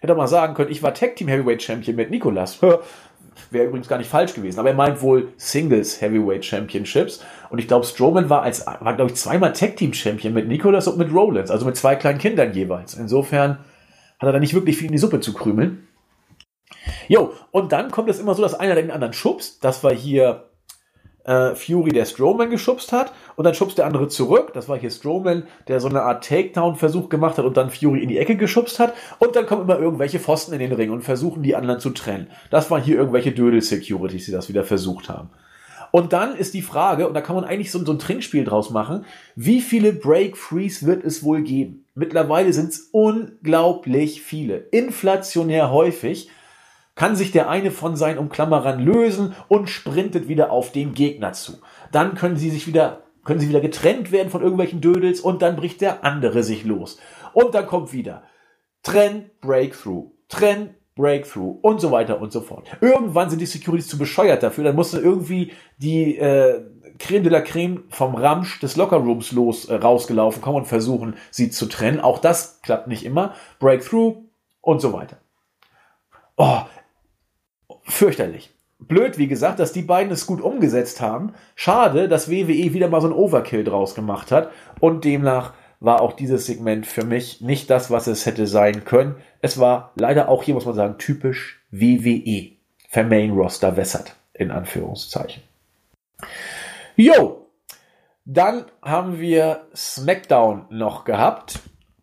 Hätte 0.00 0.14
mal 0.14 0.26
sagen 0.26 0.54
können, 0.54 0.70
ich 0.70 0.82
war 0.82 0.94
Tag 0.94 1.16
Team 1.16 1.28
Heavyweight 1.28 1.62
Champion 1.62 1.96
mit 1.96 2.10
Nikolas. 2.10 2.60
Wäre 3.50 3.66
übrigens 3.66 3.88
gar 3.88 3.98
nicht 3.98 4.08
falsch 4.08 4.32
gewesen. 4.32 4.58
Aber 4.58 4.70
er 4.70 4.74
meint 4.74 5.02
wohl 5.02 5.34
Singles 5.36 6.00
Heavyweight 6.00 6.46
Championships. 6.46 7.22
Und 7.50 7.58
ich 7.58 7.68
glaube, 7.68 7.84
Strowman 7.84 8.30
war 8.30 8.40
als, 8.40 8.66
war 8.66 8.94
glaube 8.94 9.10
ich 9.10 9.16
zweimal 9.18 9.52
Tag 9.52 9.76
Team 9.76 9.92
Champion 9.92 10.32
mit 10.32 10.48
Nikolas 10.48 10.88
und 10.88 10.96
mit 10.96 11.12
Rollins. 11.12 11.50
Also 11.50 11.66
mit 11.66 11.76
zwei 11.76 11.94
kleinen 11.94 12.18
Kindern 12.18 12.54
jeweils. 12.54 12.94
Insofern 12.94 13.58
hat 14.18 14.26
er 14.26 14.32
da 14.32 14.38
nicht 14.38 14.54
wirklich 14.54 14.78
viel 14.78 14.86
in 14.86 14.92
die 14.92 14.98
Suppe 14.98 15.20
zu 15.20 15.34
krümeln. 15.34 15.86
Jo, 17.06 17.34
und 17.50 17.72
dann 17.72 17.90
kommt 17.90 18.08
es 18.08 18.18
immer 18.18 18.34
so, 18.34 18.40
dass 18.40 18.54
einer 18.54 18.76
den 18.76 18.90
anderen 18.90 19.12
schubst. 19.12 19.62
Das 19.62 19.84
war 19.84 19.92
hier 19.92 20.47
äh, 21.28 21.54
Fury, 21.54 21.92
der 21.92 22.06
Strowman 22.06 22.48
geschubst 22.48 22.90
hat 22.92 23.12
und 23.36 23.44
dann 23.44 23.54
schubst 23.54 23.76
der 23.78 23.86
andere 23.86 24.08
zurück. 24.08 24.52
Das 24.54 24.68
war 24.68 24.78
hier 24.78 24.90
Strowman, 24.90 25.44
der 25.68 25.78
so 25.78 25.88
eine 25.88 26.02
Art 26.02 26.26
Takedown-Versuch 26.26 27.10
gemacht 27.10 27.36
hat 27.36 27.44
und 27.44 27.56
dann 27.56 27.70
Fury 27.70 28.02
in 28.02 28.08
die 28.08 28.18
Ecke 28.18 28.36
geschubst 28.36 28.80
hat. 28.80 28.94
Und 29.18 29.36
dann 29.36 29.46
kommen 29.46 29.62
immer 29.62 29.78
irgendwelche 29.78 30.18
Pfosten 30.18 30.54
in 30.54 30.60
den 30.60 30.72
Ring 30.72 30.90
und 30.90 31.02
versuchen 31.02 31.42
die 31.42 31.54
anderen 31.54 31.80
zu 31.80 31.90
trennen. 31.90 32.28
Das 32.50 32.70
waren 32.70 32.82
hier 32.82 32.96
irgendwelche 32.96 33.32
Dödel-Securities, 33.32 34.24
die 34.24 34.32
das 34.32 34.48
wieder 34.48 34.64
versucht 34.64 35.10
haben. 35.10 35.28
Und 35.90 36.12
dann 36.12 36.36
ist 36.36 36.54
die 36.54 36.62
Frage, 36.62 37.06
und 37.08 37.14
da 37.14 37.20
kann 37.20 37.36
man 37.36 37.44
eigentlich 37.44 37.70
so, 37.70 37.82
so 37.84 37.92
ein 37.92 37.98
Trinkspiel 37.98 38.44
draus 38.44 38.70
machen, 38.70 39.04
wie 39.36 39.60
viele 39.60 39.92
Break-Frees 39.92 40.86
wird 40.86 41.04
es 41.04 41.22
wohl 41.22 41.42
geben? 41.42 41.84
Mittlerweile 41.94 42.52
sind 42.52 42.70
es 42.70 42.88
unglaublich 42.92 44.22
viele, 44.22 44.56
inflationär 44.70 45.70
häufig 45.70 46.28
kann 46.98 47.14
sich 47.14 47.30
der 47.30 47.48
eine 47.48 47.70
von 47.70 47.94
seinen 47.94 48.18
Umklammerern 48.18 48.80
lösen 48.80 49.36
und 49.46 49.70
sprintet 49.70 50.26
wieder 50.26 50.50
auf 50.50 50.72
den 50.72 50.94
Gegner 50.94 51.32
zu. 51.32 51.60
Dann 51.92 52.16
können 52.16 52.36
sie 52.36 52.50
sich 52.50 52.66
wieder, 52.66 53.04
können 53.24 53.38
sie 53.38 53.48
wieder 53.48 53.60
getrennt 53.60 54.10
werden 54.10 54.30
von 54.30 54.42
irgendwelchen 54.42 54.80
Dödels 54.80 55.20
und 55.20 55.40
dann 55.40 55.54
bricht 55.54 55.80
der 55.80 56.04
andere 56.04 56.42
sich 56.42 56.64
los. 56.64 56.98
Und 57.34 57.54
dann 57.54 57.68
kommt 57.68 57.92
wieder 57.92 58.24
Trenn, 58.82 59.30
Breakthrough, 59.40 60.10
Trenn, 60.28 60.74
Breakthrough 60.96 61.60
und 61.62 61.80
so 61.80 61.92
weiter 61.92 62.20
und 62.20 62.32
so 62.32 62.40
fort. 62.40 62.66
Irgendwann 62.80 63.30
sind 63.30 63.40
die 63.40 63.46
Securities 63.46 63.86
zu 63.86 63.96
bescheuert 63.96 64.42
dafür, 64.42 64.64
dann 64.64 64.74
musste 64.74 64.98
irgendwie 64.98 65.52
die 65.76 66.18
äh, 66.18 66.64
Creme 66.98 67.22
de 67.22 67.30
la 67.30 67.42
Creme 67.42 67.84
vom 67.90 68.16
Ramsch 68.16 68.58
des 68.58 68.74
Lockerrooms 68.74 69.30
los 69.30 69.66
äh, 69.66 69.76
rausgelaufen 69.76 70.42
kommen 70.42 70.56
und 70.56 70.66
versuchen, 70.66 71.14
sie 71.30 71.52
zu 71.52 71.66
trennen. 71.66 72.00
Auch 72.00 72.18
das 72.18 72.60
klappt 72.62 72.88
nicht 72.88 73.04
immer. 73.04 73.34
Breakthrough 73.60 74.16
und 74.62 74.80
so 74.80 74.92
weiter. 74.92 75.18
Oh, 76.36 76.62
fürchterlich. 77.88 78.50
Blöd, 78.78 79.18
wie 79.18 79.26
gesagt, 79.26 79.58
dass 79.58 79.72
die 79.72 79.82
beiden 79.82 80.12
es 80.12 80.26
gut 80.26 80.40
umgesetzt 80.40 81.00
haben. 81.00 81.32
Schade, 81.56 82.08
dass 82.08 82.30
WWE 82.30 82.72
wieder 82.72 82.88
mal 82.88 83.00
so 83.00 83.08
ein 83.08 83.12
Overkill 83.12 83.64
draus 83.64 83.94
gemacht 83.94 84.30
hat. 84.30 84.50
Und 84.78 85.04
demnach 85.04 85.52
war 85.80 86.00
auch 86.00 86.12
dieses 86.12 86.46
Segment 86.46 86.86
für 86.86 87.04
mich 87.04 87.40
nicht 87.40 87.70
das, 87.70 87.90
was 87.90 88.06
es 88.06 88.24
hätte 88.26 88.46
sein 88.46 88.84
können. 88.84 89.16
Es 89.40 89.58
war 89.58 89.92
leider 89.96 90.28
auch 90.28 90.42
hier, 90.42 90.54
muss 90.54 90.66
man 90.66 90.74
sagen, 90.74 90.98
typisch 90.98 91.60
WWE. 91.70 92.52
Vermain 92.88 93.32
Roster 93.32 93.76
wässert, 93.76 94.16
in 94.32 94.50
Anführungszeichen. 94.50 95.42
Jo, 96.96 97.46
dann 98.24 98.66
haben 98.82 99.20
wir 99.20 99.66
SmackDown 99.74 100.66
noch 100.70 101.04
gehabt. 101.04 101.60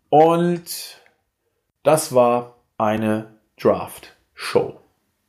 Und 0.10 1.02
das 1.84 2.14
war 2.14 2.58
eine 2.78 3.40
Draft-Show. 3.60 4.80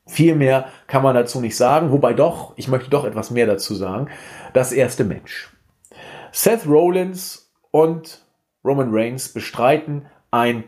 Viel 0.06 0.36
mehr 0.36 0.68
kann 0.86 1.02
man 1.02 1.14
dazu 1.14 1.40
nicht 1.40 1.56
sagen, 1.56 1.90
wobei 1.90 2.14
doch, 2.14 2.52
ich 2.56 2.68
möchte 2.68 2.90
doch 2.90 3.04
etwas 3.04 3.30
mehr 3.30 3.46
dazu 3.46 3.74
sagen. 3.74 4.08
Das 4.52 4.72
erste 4.72 5.04
Match. 5.04 5.50
Seth 6.30 6.66
Rollins 6.66 7.52
und 7.72 8.24
Roman 8.64 8.90
Reigns 8.92 9.32
bestreiten 9.32 10.06
ein 10.30 10.64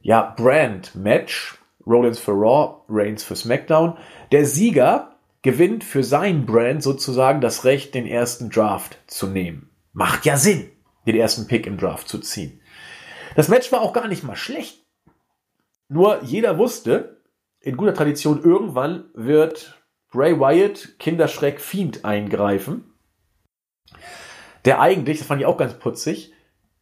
ja, 0.00 0.34
Brand-Match. 0.36 1.58
Rollins 1.86 2.18
für 2.18 2.32
Raw, 2.32 2.82
Reigns 2.88 3.22
für 3.24 3.36
SmackDown. 3.36 3.96
Der 4.32 4.44
Sieger 4.44 5.16
gewinnt 5.42 5.84
für 5.84 6.02
sein 6.02 6.46
Brand 6.46 6.82
sozusagen 6.82 7.40
das 7.40 7.64
Recht, 7.64 7.94
den 7.94 8.06
ersten 8.06 8.50
Draft 8.50 8.98
zu 9.06 9.26
nehmen. 9.26 9.70
Macht 9.92 10.24
ja 10.24 10.36
Sinn, 10.36 10.70
den 11.06 11.16
ersten 11.16 11.46
Pick 11.46 11.66
im 11.66 11.76
Draft 11.76 12.08
zu 12.08 12.18
ziehen. 12.18 12.60
Das 13.36 13.48
Match 13.48 13.70
war 13.72 13.82
auch 13.82 13.92
gar 13.92 14.08
nicht 14.08 14.24
mal 14.24 14.36
schlecht. 14.36 14.84
Nur 15.88 16.22
jeder 16.22 16.58
wusste, 16.58 17.20
in 17.64 17.76
guter 17.76 17.94
Tradition, 17.94 18.42
irgendwann 18.42 19.04
wird 19.14 19.82
Bray 20.10 20.38
Wyatt, 20.38 20.98
Kinderschreck 20.98 21.60
Fiend 21.60 22.04
eingreifen, 22.04 22.84
der 24.64 24.80
eigentlich, 24.80 25.18
das 25.18 25.26
fand 25.26 25.40
ich 25.40 25.46
auch 25.46 25.56
ganz 25.56 25.74
putzig, 25.74 26.32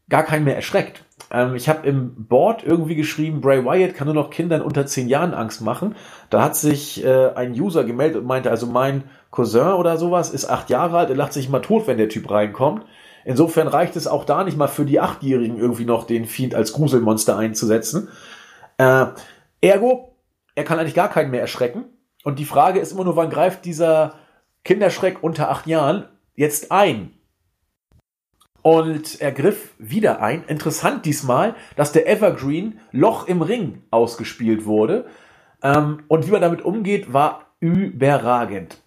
gar 0.09 0.25
keinen 0.25 0.45
mehr 0.45 0.57
erschreckt. 0.57 1.05
Ähm, 1.31 1.55
ich 1.55 1.69
habe 1.69 1.87
im 1.87 2.27
Board 2.27 2.65
irgendwie 2.65 2.97
geschrieben, 2.97 3.41
Bray 3.41 3.65
Wyatt 3.65 3.95
kann 3.95 4.07
nur 4.07 4.15
noch 4.15 4.31
Kindern 4.31 4.61
unter 4.61 4.85
10 4.85 5.09
Jahren 5.09 5.35
Angst 5.35 5.63
machen. 5.63 5.95
Da 6.31 6.43
hat 6.43 6.57
sich 6.57 7.05
äh, 7.05 7.31
ein 7.35 7.53
User 7.53 7.85
gemeldet 7.85 8.21
und 8.21 8.27
meinte, 8.27 8.51
also 8.51 8.67
mein 8.67 9.05
Cousin 9.31 9.73
oder 9.73 9.97
sowas 9.97 10.31
ist 10.31 10.51
acht 10.51 10.69
Jahre 10.69 10.99
alt, 10.99 11.11
er 11.11 11.17
lacht 11.17 11.33
sich 11.33 11.49
mal 11.49 11.61
tot, 11.61 11.87
wenn 11.87 11.97
der 11.97 12.09
Typ 12.09 12.31
reinkommt. 12.31 12.85
Insofern 13.25 13.69
reicht 13.69 13.95
es 13.95 14.09
auch 14.09 14.25
da 14.25 14.43
nicht 14.43 14.59
mal 14.59 14.69
für 14.69 14.85
die 14.85 15.01
Achtjährigen 15.01 15.59
irgendwie 15.59 15.85
noch 15.85 16.05
den 16.05 16.27
Fiend 16.27 16.57
als 16.57 16.73
Gruselmonster 16.73 17.39
einzusetzen. 17.39 18.09
Äh, 18.79 19.07
ergo, 19.61 20.12
er 20.55 20.65
kann 20.65 20.79
eigentlich 20.79 20.95
gar 20.95 21.11
keinen 21.11 21.31
mehr 21.31 21.41
erschrecken. 21.41 21.85
Und 22.25 22.39
die 22.39 22.45
Frage 22.45 22.81
ist 22.81 22.93
immer 22.93 23.05
nur, 23.05 23.17
wann 23.17 23.31
greift 23.31 23.65
dieser 23.65 24.15
Kinderschreck 24.65 25.23
unter 25.23 25.51
acht 25.51 25.67
Jahren 25.67 26.09
jetzt 26.35 26.71
ein? 26.71 27.13
Und 28.63 29.21
er 29.21 29.33
griff 29.33 29.75
wieder 29.79 30.21
ein. 30.21 30.45
Interessant 30.47 31.05
diesmal, 31.05 31.57
dass 31.75 31.91
der 31.91 32.09
Evergreen 32.09 32.79
Loch 32.93 33.27
im 33.27 33.43
Ring 33.43 33.83
ausgespielt 33.91 34.67
wurde. 34.67 35.07
Ähm, 35.63 36.05
und 36.07 36.27
wie 36.27 36.31
man 36.31 36.43
damit 36.43 36.63
umgeht, 36.63 37.13
war 37.13 37.55
überragend. 37.59 38.81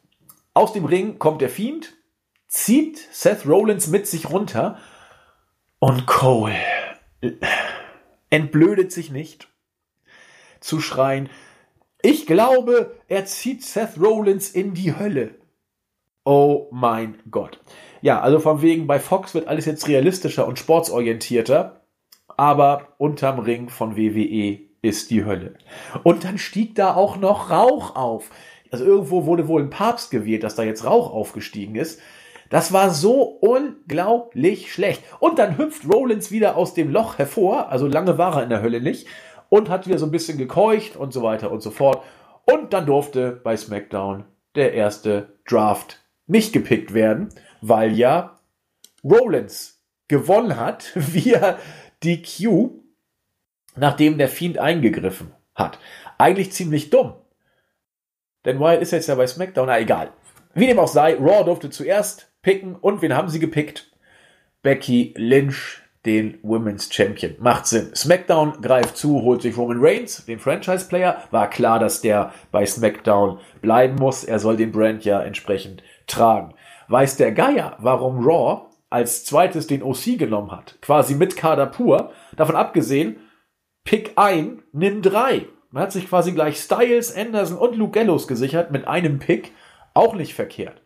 Aus 0.54 0.72
dem 0.72 0.86
Ring 0.86 1.20
kommt 1.20 1.42
der 1.42 1.50
Fiend, 1.50 1.94
zieht 2.48 2.98
Seth 3.12 3.46
Rollins 3.46 3.88
mit 3.88 4.08
sich 4.08 4.30
runter 4.30 4.78
und 5.80 6.06
Cole 6.06 6.56
entblödet 8.30 8.92
sich 8.92 9.12
nicht 9.12 9.48
zu 10.60 10.82
schreien, 10.82 11.30
ich 12.06 12.28
glaube, 12.28 12.92
er 13.08 13.26
zieht 13.26 13.64
Seth 13.64 14.00
Rollins 14.00 14.52
in 14.52 14.76
die 14.76 14.96
Hölle. 14.96 15.32
Oh 16.24 16.68
mein 16.72 17.16
Gott. 17.32 17.60
Ja, 18.04 18.22
also 18.22 18.38
von 18.38 18.62
wegen 18.62 18.86
bei 18.86 19.00
Fox 19.00 19.34
wird 19.34 19.48
alles 19.48 19.66
jetzt 19.66 19.88
realistischer 19.88 20.48
und 20.48 20.60
sportsorientierter, 20.60 21.82
aber 22.38 22.90
unterm 23.00 23.40
Ring 23.40 23.70
von 23.70 23.98
WWE 23.98 24.60
ist 24.84 25.10
die 25.10 25.26
Hölle. 25.26 25.56
Und 26.04 26.26
dann 26.26 26.38
stieg 26.38 26.76
da 26.76 26.94
auch 26.94 27.18
noch 27.18 27.50
Rauch 27.50 27.96
auf. 27.96 28.30
Also 28.70 28.86
irgendwo 28.86 29.26
wurde 29.26 29.48
wohl 29.48 29.64
ein 29.64 29.72
Papst 29.72 30.12
gewählt, 30.12 30.44
dass 30.44 30.54
da 30.54 30.62
jetzt 30.62 30.86
Rauch 30.86 31.12
aufgestiegen 31.12 31.74
ist. 31.74 32.00
Das 32.52 32.72
war 32.72 32.92
so 32.92 33.24
unglaublich 33.24 34.72
schlecht. 34.72 35.02
Und 35.20 35.40
dann 35.40 35.58
hüpft 35.58 35.92
Rollins 35.92 36.30
wieder 36.30 36.56
aus 36.56 36.76
dem 36.76 36.92
Loch 36.92 37.18
hervor, 37.18 37.70
also 37.70 37.88
lange 37.88 38.20
war 38.20 38.36
er 38.36 38.44
in 38.44 38.50
der 38.50 38.62
Hölle 38.62 38.80
nicht, 38.80 39.08
und 39.56 39.70
hat 39.70 39.88
wieder 39.88 39.98
so 39.98 40.06
ein 40.06 40.12
bisschen 40.12 40.38
gekeucht 40.38 40.98
und 40.98 41.14
so 41.14 41.24
weiter 41.24 41.50
und 41.50 41.62
so 41.62 41.72
fort. 41.72 42.04
Und 42.44 42.74
dann 42.74 42.86
durfte 42.86 43.32
bei 43.32 43.56
SmackDown 43.56 44.26
der 44.56 44.74
erste 44.74 45.40
Draft 45.48 46.04
nicht 46.28 46.52
gepickt 46.52 46.94
werden, 46.94 47.30
weil 47.62 47.94
ja 47.94 48.38
Rollins 49.02 49.82
gewonnen 50.10 50.58
hat 50.58 50.92
via 50.96 51.58
DQ, 52.04 52.70
nachdem 53.78 54.18
der 54.18 54.28
Fiend 54.28 54.58
eingegriffen 54.58 55.34
hat. 55.56 55.80
Eigentlich 56.18 56.52
ziemlich 56.52 56.90
dumm. 56.90 57.14
Denn 58.44 58.60
Wyatt 58.60 58.82
ist 58.82 58.92
jetzt 58.92 59.08
ja 59.08 59.16
bei 59.16 59.26
SmackDown, 59.26 59.68
na 59.68 59.80
egal. 59.80 60.12
Wie 60.54 60.68
dem 60.68 60.80
auch 60.80 60.90
sei, 60.90 61.16
Raw 61.16 61.46
durfte 61.46 61.70
zuerst 61.70 62.30
picken 62.42 62.76
und 62.76 63.02
wen 63.02 63.16
haben 63.16 63.30
sie 63.30 63.40
gepickt? 63.40 63.90
Becky 64.62 65.14
Lynch, 65.16 65.82
den 66.06 66.38
Women's 66.44 66.94
Champion. 66.94 67.36
Macht 67.40 67.68
Sinn. 67.68 67.94
SmackDown 67.96 68.62
greift 68.62 68.98
zu, 68.98 69.22
holt 69.22 69.42
sich 69.42 69.58
Roman 69.58 69.80
Reigns, 69.80 70.26
den 70.26 70.40
Franchise-Player. 70.40 71.24
War 71.32 71.50
klar, 71.50 71.80
dass 71.80 72.02
der 72.02 72.32
bei 72.52 72.66
SmackDown 72.66 73.40
bleiben 73.62 73.96
muss. 73.96 74.24
Er 74.24 74.40
soll 74.40 74.58
den 74.58 74.72
Brand 74.72 75.04
ja 75.06 75.22
entsprechend 75.22 75.84
tragen. 76.08 76.54
Weiß 76.88 77.18
der 77.18 77.32
Geier, 77.32 77.78
warum 77.80 78.26
Raw 78.26 78.68
als 78.90 79.26
zweites 79.26 79.68
den 79.68 79.84
OC 79.84 80.18
genommen 80.18 80.52
hat? 80.52 80.78
Quasi 80.82 81.16
mit 81.16 81.36
Kader 81.36 81.66
pur. 81.66 82.12
Davon 82.36 82.56
abgesehen, 82.56 83.18
pick 83.84 84.14
ein, 84.16 84.62
nimm 84.72 85.02
drei. 85.02 85.48
Man 85.72 85.84
hat 85.84 85.92
sich 85.92 86.08
quasi 86.08 86.32
gleich 86.32 86.58
Styles, 86.58 87.16
Anderson 87.16 87.58
und 87.58 87.76
Luke 87.76 88.00
Gallows 88.00 88.28
gesichert 88.28 88.72
mit 88.72 88.88
einem 88.88 89.20
Pick. 89.20 89.52
Auch 89.94 90.14
nicht 90.14 90.34
verkehrt. 90.34 90.82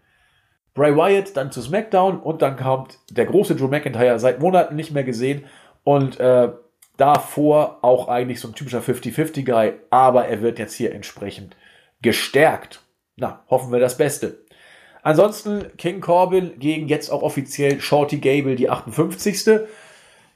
Bray 0.79 0.95
Wyatt 0.95 1.35
dann 1.35 1.51
zu 1.51 1.61
SmackDown 1.61 2.21
und 2.21 2.41
dann 2.41 2.55
kommt 2.55 2.99
der 3.09 3.25
große 3.25 3.53
Drew 3.53 3.67
McIntyre 3.67 4.17
seit 4.17 4.39
Monaten 4.39 4.77
nicht 4.77 4.93
mehr 4.93 5.03
gesehen 5.03 5.43
und 5.83 6.21
äh, 6.21 6.53
davor 6.95 7.79
auch 7.81 8.07
eigentlich 8.07 8.39
so 8.39 8.47
ein 8.47 8.55
typischer 8.55 8.79
50-50-Guy, 8.79 9.73
aber 9.89 10.27
er 10.27 10.41
wird 10.41 10.57
jetzt 10.57 10.75
hier 10.75 10.93
entsprechend 10.93 11.57
gestärkt. 12.01 12.81
Na, 13.17 13.43
hoffen 13.49 13.73
wir 13.73 13.81
das 13.81 13.97
Beste. 13.97 14.45
Ansonsten 15.03 15.65
King 15.75 15.99
Corbin 15.99 16.57
gegen 16.59 16.87
jetzt 16.87 17.09
auch 17.09 17.23
offiziell 17.23 17.81
Shorty 17.81 18.19
Gable, 18.19 18.55
die 18.55 18.69
58. 18.69 19.67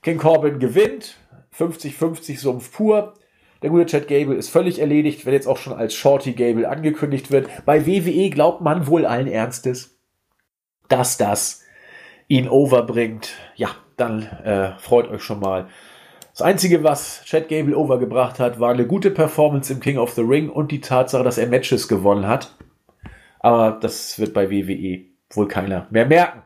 King 0.01 0.17
Corbin 0.17 0.59
gewinnt, 0.59 1.15
50-50 1.57 2.37
Sumpf 2.37 2.73
pur. 2.73 3.13
Der 3.61 3.69
gute 3.69 3.85
Chad 3.85 4.09
Gable 4.09 4.35
ist 4.35 4.49
völlig 4.49 4.79
erledigt, 4.79 5.25
wenn 5.25 5.31
jetzt 5.33 5.47
auch 5.47 5.55
schon 5.55 5.71
als 5.71 5.93
Shorty 5.93 6.33
Gable 6.33 6.67
angekündigt 6.67 7.31
wird. 7.31 7.47
Bei 7.65 7.87
WWE 7.87 8.29
glaubt 8.29 8.59
man 8.59 8.87
wohl 8.87 9.05
allen 9.05 9.27
Ernstes, 9.27 9.93
dass 10.93 11.17
das 11.17 11.63
ihn 12.27 12.47
overbringt, 12.47 13.33
ja, 13.55 13.69
dann 13.97 14.21
äh, 14.43 14.77
freut 14.77 15.09
euch 15.09 15.23
schon 15.23 15.39
mal. 15.39 15.67
Das 16.31 16.43
Einzige, 16.43 16.83
was 16.83 17.23
Chad 17.25 17.49
Gable 17.49 17.75
overgebracht 17.75 18.39
hat, 18.39 18.59
war 18.59 18.71
eine 18.71 18.85
gute 18.85 19.09
Performance 19.09 19.73
im 19.73 19.79
King 19.79 19.97
of 19.97 20.11
the 20.11 20.21
Ring 20.21 20.49
und 20.49 20.71
die 20.71 20.81
Tatsache, 20.81 21.23
dass 21.23 21.39
er 21.39 21.47
Matches 21.47 21.87
gewonnen 21.87 22.27
hat. 22.27 22.55
Aber 23.39 23.71
das 23.79 24.19
wird 24.19 24.35
bei 24.35 24.51
WWE 24.51 25.05
wohl 25.31 25.47
keiner 25.47 25.87
mehr 25.89 26.05
merken. 26.05 26.43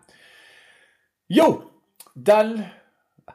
Jo, 1.27 1.63
dann 2.15 2.65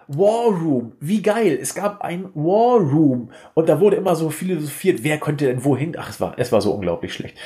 War 0.08 0.46
Room. 0.46 0.94
Wie 0.98 1.20
geil. 1.20 1.58
Es 1.60 1.74
gab 1.74 2.00
ein 2.00 2.30
War 2.34 2.78
Room. 2.78 3.30
Und 3.52 3.68
da 3.68 3.80
wurde 3.80 3.96
immer 3.96 4.16
so 4.16 4.30
philosophiert, 4.30 5.04
wer 5.04 5.18
könnte 5.18 5.44
denn 5.44 5.62
wohin? 5.64 5.94
Ach, 5.98 6.08
es 6.08 6.20
war, 6.22 6.34
es 6.38 6.52
war 6.52 6.62
so 6.62 6.72
unglaublich 6.72 7.12
schlecht. 7.12 7.36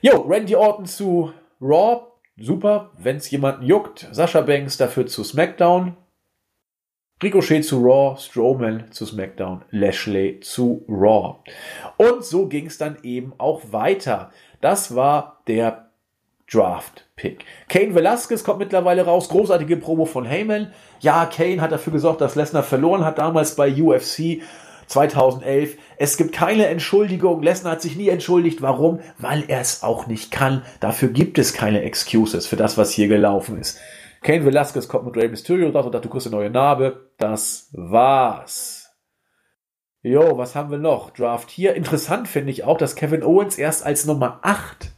Jo, 0.00 0.22
Randy 0.22 0.56
Orton 0.56 0.86
zu 0.86 1.32
Raw 1.60 2.09
super, 2.40 2.90
wenn 2.98 3.16
es 3.16 3.30
jemanden 3.30 3.64
juckt. 3.64 4.08
Sascha 4.12 4.40
Banks 4.40 4.76
dafür 4.76 5.06
zu 5.06 5.22
SmackDown. 5.24 5.96
Ricochet 7.22 7.64
zu 7.64 7.82
Raw, 7.82 8.18
Strowman 8.18 8.90
zu 8.92 9.04
SmackDown, 9.04 9.62
Lashley 9.70 10.40
zu 10.40 10.84
Raw. 10.88 11.40
Und 11.98 12.24
so 12.24 12.46
ging 12.48 12.66
es 12.66 12.78
dann 12.78 12.96
eben 13.02 13.34
auch 13.36 13.60
weiter. 13.72 14.30
Das 14.62 14.94
war 14.94 15.42
der 15.46 15.90
Draft-Pick. 16.50 17.44
Kane 17.68 17.94
Velasquez 17.94 18.42
kommt 18.42 18.58
mittlerweile 18.58 19.04
raus. 19.04 19.28
Großartige 19.28 19.76
Promo 19.76 20.06
von 20.06 20.24
Heyman. 20.24 20.72
Ja, 21.00 21.26
Kane 21.26 21.60
hat 21.60 21.72
dafür 21.72 21.92
gesorgt, 21.92 22.22
dass 22.22 22.36
Lesnar 22.36 22.62
verloren 22.62 23.04
hat 23.04 23.18
damals 23.18 23.54
bei 23.54 23.70
UFC. 23.70 24.40
2011. 24.86 25.76
Es 26.02 26.16
gibt 26.16 26.32
keine 26.32 26.64
Entschuldigung. 26.68 27.42
Lesnar 27.42 27.74
hat 27.74 27.82
sich 27.82 27.94
nie 27.94 28.08
entschuldigt. 28.08 28.62
Warum? 28.62 29.00
Weil 29.18 29.44
er 29.48 29.60
es 29.60 29.82
auch 29.82 30.06
nicht 30.06 30.30
kann. 30.30 30.62
Dafür 30.80 31.10
gibt 31.10 31.38
es 31.38 31.52
keine 31.52 31.82
Excuses 31.82 32.46
für 32.46 32.56
das, 32.56 32.78
was 32.78 32.90
hier 32.90 33.06
gelaufen 33.06 33.58
ist. 33.58 33.78
Kane 34.22 34.46
Velasquez 34.46 34.88
kommt 34.88 35.04
mit 35.04 35.14
Rey 35.18 35.28
Mysterio 35.28 35.68
raus 35.68 35.84
und 35.84 35.92
sagt, 35.92 36.06
du 36.06 36.08
kriegst 36.08 36.26
eine 36.26 36.36
neue 36.36 36.48
Narbe. 36.48 37.10
Das 37.18 37.68
war's. 37.72 38.88
Jo, 40.00 40.38
was 40.38 40.54
haben 40.54 40.70
wir 40.70 40.78
noch? 40.78 41.10
Draft 41.10 41.50
hier. 41.50 41.74
Interessant 41.74 42.28
finde 42.28 42.52
ich 42.52 42.64
auch, 42.64 42.78
dass 42.78 42.96
Kevin 42.96 43.22
Owens 43.22 43.58
erst 43.58 43.84
als 43.84 44.06
Nummer 44.06 44.38
8 44.40 44.92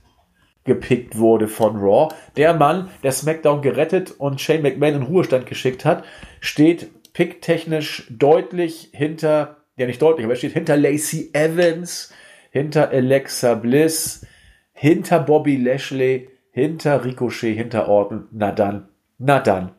gepickt 0.62 1.18
wurde 1.18 1.48
von 1.48 1.78
Raw. 1.78 2.14
Der 2.36 2.54
Mann, 2.54 2.90
der 3.02 3.10
SmackDown 3.10 3.60
gerettet 3.60 4.12
und 4.12 4.40
Shane 4.40 4.62
McMahon 4.62 4.94
in 4.94 5.02
Ruhestand 5.02 5.46
geschickt 5.46 5.84
hat, 5.84 6.04
steht 6.38 7.12
picktechnisch 7.12 8.06
deutlich 8.08 8.90
hinter 8.92 9.61
ja 9.82 9.86
nicht 9.86 10.02
deutlich, 10.02 10.24
aber 10.24 10.34
er 10.34 10.38
steht 10.38 10.52
hinter 10.52 10.76
Lacey 10.76 11.30
Evans, 11.32 12.12
hinter 12.50 12.90
Alexa 12.90 13.54
Bliss, 13.54 14.26
hinter 14.72 15.20
Bobby 15.20 15.56
Lashley, 15.56 16.28
hinter 16.50 17.04
Ricochet, 17.04 17.54
hinter 17.54 17.88
Orton. 17.88 18.28
Na 18.32 18.52
dann, 18.52 18.88
na 19.18 19.40
dann, 19.40 19.72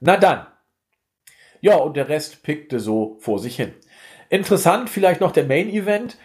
na 0.00 0.16
dann. 0.16 0.46
Ja, 1.60 1.76
und 1.76 1.96
der 1.96 2.08
Rest 2.08 2.42
pickte 2.42 2.80
so 2.80 3.16
vor 3.20 3.38
sich 3.38 3.56
hin. 3.56 3.72
Interessant 4.30 4.88
vielleicht 4.88 5.20
noch 5.20 5.32
der 5.32 5.44
Main 5.44 5.68
Event. 5.68 6.16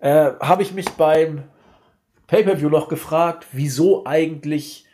Äh, 0.00 0.32
Habe 0.40 0.62
ich 0.62 0.72
mich 0.72 0.88
beim 0.90 1.44
Pay-per-view 2.26 2.68
noch 2.68 2.88
gefragt, 2.88 3.46
wieso 3.52 4.04
eigentlich 4.04 4.86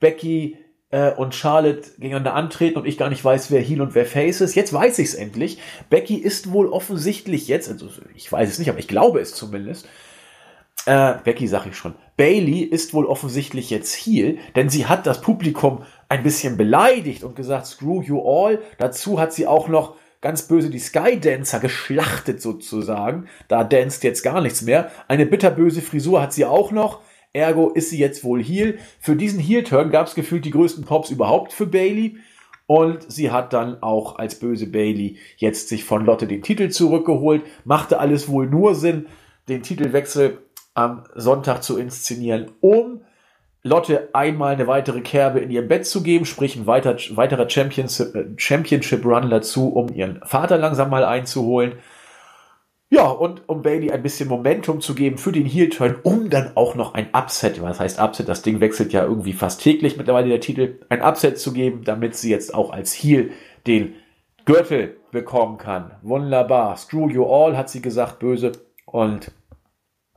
Becky 0.00 0.58
äh, 0.92 1.10
und 1.10 1.34
Charlotte 1.34 1.90
gegeneinander 1.98 2.34
antreten 2.34 2.78
und 2.78 2.86
ich 2.86 2.96
gar 2.96 3.08
nicht 3.08 3.24
weiß, 3.24 3.50
wer 3.50 3.60
Heel 3.60 3.82
und 3.82 3.96
wer 3.96 4.06
Face 4.06 4.40
ist. 4.40 4.54
Jetzt 4.54 4.72
weiß 4.72 5.00
ich 5.00 5.08
es 5.08 5.14
endlich. 5.14 5.58
Becky 5.90 6.16
ist 6.16 6.52
wohl 6.52 6.68
offensichtlich 6.68 7.48
jetzt, 7.48 7.68
also 7.68 7.88
ich 8.14 8.30
weiß 8.30 8.48
es 8.48 8.58
nicht, 8.60 8.68
aber 8.68 8.78
ich 8.78 8.88
glaube 8.88 9.18
es 9.18 9.34
zumindest. 9.34 9.88
Äh, 10.86 11.14
Becky 11.24 11.48
sag 11.48 11.66
ich 11.66 11.76
schon. 11.76 11.94
Bailey 12.16 12.60
ist 12.60 12.94
wohl 12.94 13.06
offensichtlich 13.06 13.70
jetzt 13.70 13.94
Heel, 13.94 14.38
denn 14.54 14.68
sie 14.68 14.86
hat 14.86 15.06
das 15.06 15.20
Publikum 15.20 15.82
ein 16.08 16.22
bisschen 16.22 16.56
beleidigt 16.56 17.24
und 17.24 17.36
gesagt, 17.36 17.66
screw 17.66 18.02
you 18.02 18.20
all. 18.20 18.60
Dazu 18.78 19.18
hat 19.18 19.32
sie 19.32 19.46
auch 19.46 19.68
noch 19.68 19.96
ganz 20.20 20.42
böse 20.42 20.70
die 20.70 20.78
Skydancer 20.78 21.58
geschlachtet 21.58 22.42
sozusagen. 22.42 23.28
Da 23.48 23.64
danst 23.64 24.04
jetzt 24.04 24.22
gar 24.22 24.40
nichts 24.40 24.62
mehr. 24.62 24.90
Eine 25.08 25.26
bitterböse 25.26 25.82
Frisur 25.82 26.20
hat 26.20 26.32
sie 26.32 26.44
auch 26.44 26.70
noch. 26.70 27.00
Ergo 27.32 27.70
ist 27.70 27.90
sie 27.90 27.98
jetzt 27.98 28.24
wohl 28.24 28.42
Heel. 28.42 28.78
Für 29.00 29.16
diesen 29.16 29.40
Heel-Turn 29.40 29.90
gab 29.90 30.06
es 30.06 30.14
gefühlt 30.14 30.44
die 30.44 30.50
größten 30.50 30.84
Pops 30.84 31.10
überhaupt 31.10 31.52
für 31.52 31.66
Bailey. 31.66 32.16
Und 32.66 33.10
sie 33.10 33.30
hat 33.30 33.52
dann 33.52 33.82
auch 33.82 34.18
als 34.18 34.38
böse 34.38 34.66
Bailey 34.66 35.18
jetzt 35.36 35.68
sich 35.68 35.84
von 35.84 36.06
Lotte 36.06 36.26
den 36.26 36.42
Titel 36.42 36.70
zurückgeholt. 36.70 37.42
Machte 37.64 37.98
alles 37.98 38.28
wohl 38.28 38.46
nur 38.46 38.74
Sinn, 38.74 39.06
den 39.48 39.62
Titelwechsel 39.62 40.38
am 40.74 41.04
Sonntag 41.14 41.62
zu 41.62 41.76
inszenieren, 41.78 42.50
um 42.60 43.02
Lotte 43.64 44.08
einmal 44.12 44.54
eine 44.54 44.66
weitere 44.66 45.02
Kerbe 45.02 45.38
in 45.38 45.50
ihr 45.50 45.66
Bett 45.66 45.86
zu 45.86 46.02
geben, 46.02 46.24
sprich 46.24 46.56
ein 46.56 46.66
weiter, 46.66 46.96
weiterer 47.10 47.48
Championship, 47.48 48.14
äh, 48.14 48.24
Championship 48.36 49.04
Run 49.04 49.30
dazu, 49.30 49.68
um 49.68 49.88
ihren 49.94 50.20
Vater 50.24 50.58
langsam 50.58 50.90
mal 50.90 51.04
einzuholen. 51.04 51.74
Ja, 52.92 53.06
und 53.06 53.48
um 53.48 53.62
Bailey 53.62 53.90
ein 53.90 54.02
bisschen 54.02 54.28
Momentum 54.28 54.82
zu 54.82 54.94
geben 54.94 55.16
für 55.16 55.32
den 55.32 55.46
Heel-Turn, 55.46 55.96
um 56.02 56.28
dann 56.28 56.58
auch 56.58 56.74
noch 56.74 56.92
ein 56.92 57.08
Upset, 57.14 57.62
was 57.62 57.80
heißt 57.80 57.98
Upset, 57.98 58.28
das 58.28 58.42
Ding 58.42 58.60
wechselt 58.60 58.92
ja 58.92 59.02
irgendwie 59.02 59.32
fast 59.32 59.62
täglich 59.62 59.96
mittlerweile 59.96 60.28
der 60.28 60.40
Titel, 60.40 60.78
ein 60.90 61.00
Upset 61.00 61.38
zu 61.38 61.54
geben, 61.54 61.84
damit 61.84 62.16
sie 62.16 62.30
jetzt 62.30 62.52
auch 62.52 62.70
als 62.70 62.92
Heel 62.92 63.30
den 63.66 63.94
Gürtel 64.44 64.98
bekommen 65.10 65.56
kann. 65.56 65.92
Wunderbar. 66.02 66.76
Screw 66.76 67.08
you 67.08 67.24
all, 67.24 67.56
hat 67.56 67.70
sie 67.70 67.80
gesagt, 67.80 68.18
böse. 68.18 68.52
Und 68.84 69.30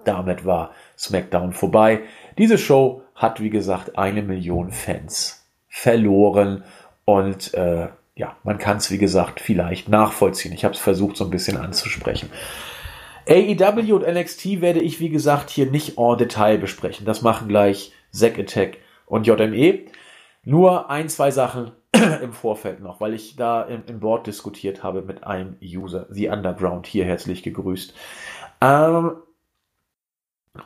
damit 0.04 0.44
war 0.46 0.72
SmackDown 0.98 1.54
vorbei. 1.54 2.02
Diese 2.38 2.58
Show 2.58 3.04
hat, 3.16 3.40
wie 3.40 3.52
gesagt, 3.52 3.98
eine 3.98 4.22
Million 4.22 4.72
Fans 4.72 5.48
verloren. 5.70 6.66
Und 7.06 7.54
äh, 7.54 7.88
ja, 8.16 8.38
man 8.44 8.58
kann 8.58 8.78
es, 8.78 8.90
wie 8.92 8.98
gesagt, 8.98 9.42
vielleicht 9.42 9.90
nachvollziehen. 9.90 10.54
Ich 10.54 10.64
habe 10.64 10.74
es 10.74 10.80
versucht, 10.80 11.18
so 11.18 11.26
ein 11.26 11.32
bisschen 11.32 11.58
anzusprechen. 11.58 12.30
AEW 13.28 13.94
und 13.96 14.08
NXT 14.08 14.62
werde 14.62 14.80
ich, 14.80 15.00
wie 15.00 15.10
gesagt, 15.10 15.50
hier 15.50 15.70
nicht 15.70 15.98
en 15.98 16.18
Detail 16.18 16.58
besprechen. 16.58 17.06
Das 17.06 17.22
machen 17.22 17.48
gleich 17.48 17.92
Zack 18.12 18.40
Attack 18.40 18.78
und 19.06 19.28
JME. 19.28 19.86
Nur 20.44 20.90
ein, 20.90 21.10
zwei 21.10 21.32
Sachen 21.32 21.72
im 22.22 22.32
Vorfeld 22.32 22.80
noch, 22.80 23.02
weil 23.02 23.14
ich 23.14 23.36
da 23.36 23.64
im, 23.64 23.84
im 23.88 24.00
Board 24.00 24.28
diskutiert 24.28 24.84
habe 24.84 25.02
mit 25.02 25.24
einem 25.24 25.58
User, 25.62 26.08
The 26.10 26.30
Underground, 26.30 26.88
hier 26.88 27.04
herzlich 27.04 27.44
gegrüßt. 27.44 27.94
Ähm, 28.62 29.18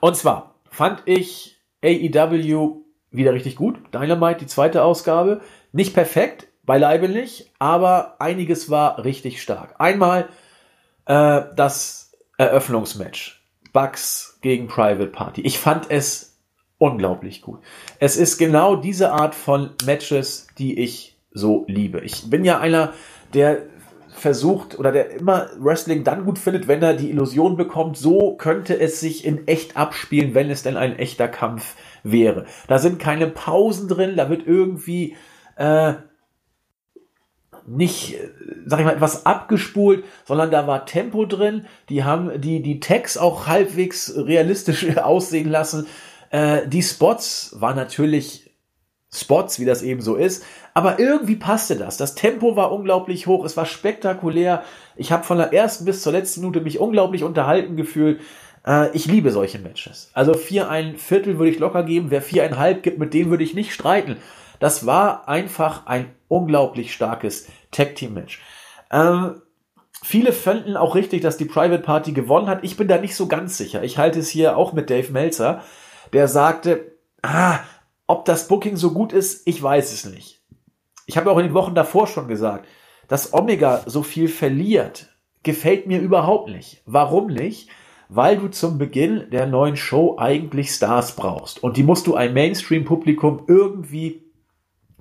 und 0.01 0.15
zwar 0.15 0.55
fand 0.69 1.01
ich 1.05 1.59
AEW 1.83 2.81
wieder 3.09 3.33
richtig 3.33 3.55
gut. 3.55 3.79
Dynamite, 3.93 4.41
die 4.41 4.47
zweite 4.47 4.83
Ausgabe. 4.83 5.41
Nicht 5.71 5.93
perfekt, 5.93 6.48
beileibe 6.69 7.09
nicht, 7.09 7.51
aber 7.57 8.17
einiges 8.19 8.69
war 8.69 9.03
richtig 9.03 9.41
stark. 9.41 9.73
Einmal 9.79 10.29
äh, 11.07 11.41
das 11.55 12.11
Eröffnungsmatch. 12.37 13.43
Bugs 13.73 14.37
gegen 14.41 14.67
Private 14.67 15.07
Party. 15.07 15.41
Ich 15.41 15.57
fand 15.57 15.89
es 15.89 16.37
unglaublich 16.77 17.41
gut. 17.41 17.61
Es 17.97 18.17
ist 18.17 18.37
genau 18.37 18.75
diese 18.75 19.11
Art 19.11 19.33
von 19.33 19.71
Matches, 19.83 20.45
die 20.59 20.77
ich 20.77 21.17
so 21.31 21.65
liebe. 21.67 22.01
Ich 22.01 22.29
bin 22.29 22.45
ja 22.45 22.59
einer, 22.59 22.93
der 23.33 23.63
versucht 24.09 24.77
oder 24.77 24.91
der 24.91 25.09
immer 25.09 25.49
Wrestling 25.57 26.03
dann 26.03 26.23
gut 26.23 26.37
findet, 26.37 26.67
wenn 26.67 26.83
er 26.83 26.93
die 26.93 27.09
Illusion 27.09 27.57
bekommt, 27.57 27.97
so 27.97 28.35
könnte 28.35 28.79
es 28.79 28.99
sich 28.99 29.25
in 29.25 29.47
echt 29.47 29.75
abspielen, 29.75 30.35
wenn 30.35 30.51
es 30.51 30.61
denn 30.61 30.77
ein 30.77 30.99
echter 30.99 31.29
Kampf 31.29 31.75
wäre. 32.03 32.45
Da 32.67 32.77
sind 32.77 32.99
keine 32.99 33.25
Pausen 33.25 33.87
drin, 33.87 34.15
da 34.15 34.29
wird 34.29 34.45
irgendwie 34.45 35.15
äh, 35.55 35.93
nicht, 37.69 38.17
sag 38.65 38.79
ich 38.79 38.85
mal, 38.85 38.95
etwas 38.95 39.25
abgespult, 39.25 40.03
sondern 40.25 40.51
da 40.51 40.65
war 40.67 40.85
Tempo 40.85 41.25
drin. 41.25 41.65
Die 41.89 42.03
haben 42.03 42.41
die, 42.41 42.61
die 42.61 42.79
Tags 42.79 43.17
auch 43.17 43.47
halbwegs 43.47 44.13
realistisch 44.15 44.97
aussehen 44.97 45.49
lassen. 45.49 45.87
Äh, 46.31 46.67
die 46.67 46.81
Spots 46.81 47.55
waren 47.59 47.75
natürlich 47.75 48.51
Spots, 49.11 49.59
wie 49.59 49.65
das 49.65 49.81
eben 49.81 50.01
so 50.01 50.15
ist. 50.15 50.43
Aber 50.73 50.99
irgendwie 50.99 51.35
passte 51.35 51.75
das. 51.75 51.97
Das 51.97 52.15
Tempo 52.15 52.55
war 52.55 52.71
unglaublich 52.71 53.27
hoch, 53.27 53.43
es 53.43 53.57
war 53.57 53.65
spektakulär. 53.65 54.63
Ich 54.95 55.11
habe 55.11 55.23
von 55.23 55.37
der 55.37 55.53
ersten 55.53 55.85
bis 55.85 56.01
zur 56.01 56.13
letzten 56.13 56.41
Minute 56.41 56.61
mich 56.61 56.79
unglaublich 56.79 57.23
unterhalten 57.23 57.75
gefühlt. 57.75 58.19
Äh, 58.65 58.95
ich 58.95 59.05
liebe 59.05 59.31
solche 59.31 59.59
Matches. 59.59 60.11
Also 60.13 60.33
vier 60.33 60.69
ein 60.69 60.97
Viertel 60.97 61.37
würde 61.37 61.51
ich 61.51 61.59
locker 61.59 61.83
geben. 61.83 62.11
Wer 62.11 62.21
viereinhalb 62.21 62.83
gibt, 62.83 62.99
mit 62.99 63.13
dem 63.13 63.29
würde 63.29 63.43
ich 63.43 63.53
nicht 63.53 63.73
streiten. 63.73 64.17
Das 64.59 64.85
war 64.85 65.27
einfach 65.27 65.85
ein 65.85 66.07
unglaublich 66.29 66.93
starkes 66.93 67.47
Tag 67.71 67.95
Team 67.95 68.13
Match. 68.13 68.41
Ähm, 68.91 69.41
viele 70.01 70.31
fanden 70.31 70.77
auch 70.77 70.95
richtig, 70.95 71.21
dass 71.21 71.37
die 71.37 71.45
Private 71.45 71.83
Party 71.83 72.13
gewonnen 72.13 72.47
hat. 72.47 72.63
Ich 72.63 72.77
bin 72.77 72.87
da 72.87 72.97
nicht 72.97 73.15
so 73.15 73.27
ganz 73.27 73.57
sicher. 73.57 73.83
Ich 73.83 73.97
halte 73.97 74.19
es 74.19 74.29
hier 74.29 74.55
auch 74.55 74.71
mit 74.71 74.89
Dave 74.89 75.11
Meltzer, 75.11 75.63
der 76.13 76.27
sagte, 76.27 76.95
ah, 77.21 77.59
ob 78.07 78.25
das 78.25 78.47
Booking 78.47 78.77
so 78.77 78.91
gut 78.91 79.11
ist, 79.11 79.45
ich 79.45 79.61
weiß 79.61 79.91
es 79.93 80.05
nicht. 80.05 80.41
Ich 81.05 81.17
habe 81.17 81.31
auch 81.31 81.37
in 81.37 81.47
den 81.47 81.53
Wochen 81.53 81.75
davor 81.75 82.07
schon 82.07 82.27
gesagt, 82.27 82.67
dass 83.07 83.33
Omega 83.33 83.83
so 83.87 84.03
viel 84.03 84.27
verliert, 84.27 85.09
gefällt 85.43 85.87
mir 85.87 85.99
überhaupt 85.99 86.49
nicht. 86.49 86.81
Warum 86.85 87.27
nicht? 87.27 87.69
Weil 88.07 88.37
du 88.37 88.47
zum 88.47 88.77
Beginn 88.77 89.29
der 89.31 89.45
neuen 89.45 89.75
Show 89.75 90.17
eigentlich 90.17 90.71
Stars 90.71 91.15
brauchst. 91.15 91.63
Und 91.63 91.77
die 91.77 91.83
musst 91.83 92.07
du 92.07 92.15
ein 92.15 92.33
Mainstream-Publikum 92.33 93.43
irgendwie 93.47 94.28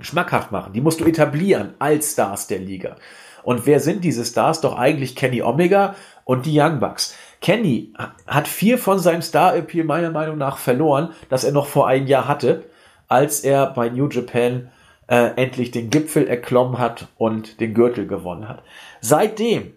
schmackhaft 0.00 0.52
machen. 0.52 0.72
Die 0.72 0.80
musst 0.80 1.00
du 1.00 1.04
etablieren 1.04 1.74
als 1.78 2.12
Stars 2.12 2.46
der 2.46 2.58
Liga. 2.58 2.96
Und 3.42 3.66
wer 3.66 3.80
sind 3.80 4.04
diese 4.04 4.24
Stars? 4.24 4.60
Doch 4.60 4.76
eigentlich 4.76 5.16
Kenny 5.16 5.42
Omega 5.42 5.94
und 6.24 6.46
die 6.46 6.58
Young 6.58 6.80
Bucks. 6.80 7.16
Kenny 7.40 7.92
hat 8.26 8.48
vier 8.48 8.78
von 8.78 8.98
seinem 8.98 9.22
Star-Appeal 9.22 9.84
meiner 9.84 10.10
Meinung 10.10 10.38
nach 10.38 10.58
verloren, 10.58 11.10
das 11.28 11.44
er 11.44 11.52
noch 11.52 11.66
vor 11.66 11.86
einem 11.86 12.06
Jahr 12.06 12.26
hatte, 12.26 12.64
als 13.06 13.40
er 13.40 13.66
bei 13.66 13.88
New 13.88 14.08
Japan 14.08 14.70
äh, 15.06 15.30
endlich 15.36 15.70
den 15.70 15.90
Gipfel 15.90 16.26
erklommen 16.26 16.78
hat 16.78 17.08
und 17.16 17.60
den 17.60 17.74
Gürtel 17.74 18.06
gewonnen 18.06 18.48
hat. 18.48 18.62
Seitdem 19.00 19.72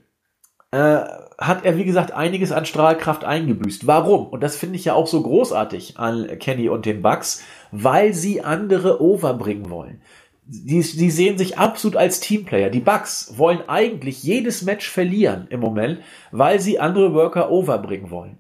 äh, 0.72 1.02
hat 1.38 1.66
er, 1.66 1.78
wie 1.78 1.86
gesagt, 1.86 2.12
einiges 2.12 2.52
an 2.52 2.66
Strahlkraft 2.66 3.24
eingebüßt. 3.24 3.88
Warum? 3.88 4.28
Und 4.28 4.42
das 4.42 4.56
finde 4.56 4.76
ich 4.76 4.86
ja 4.86 4.94
auch 4.94 5.08
so 5.08 5.22
großartig 5.22 5.98
an 5.98 6.28
Kenny 6.40 6.70
und 6.70 6.86
den 6.86 7.02
Bucks, 7.02 7.44
weil 7.72 8.14
sie 8.14 8.42
andere 8.42 9.02
overbringen 9.02 9.70
wollen. 9.70 10.02
Die, 10.46 10.82
die 10.82 11.12
sehen 11.12 11.38
sich 11.38 11.58
absolut 11.58 11.96
als 11.96 12.20
Teamplayer. 12.20 12.70
Die 12.70 12.80
Bucks 12.80 13.38
wollen 13.38 13.62
eigentlich 13.70 14.24
jedes 14.24 14.64
Match 14.64 14.90
verlieren 14.90 15.48
im 15.50 15.62
Moment, 15.62 16.00
weil 16.32 16.60
sie 16.60 16.80
andere 16.80 17.14
Worker 17.14 17.50
overbringen 17.52 18.12
wollen. 18.12 18.38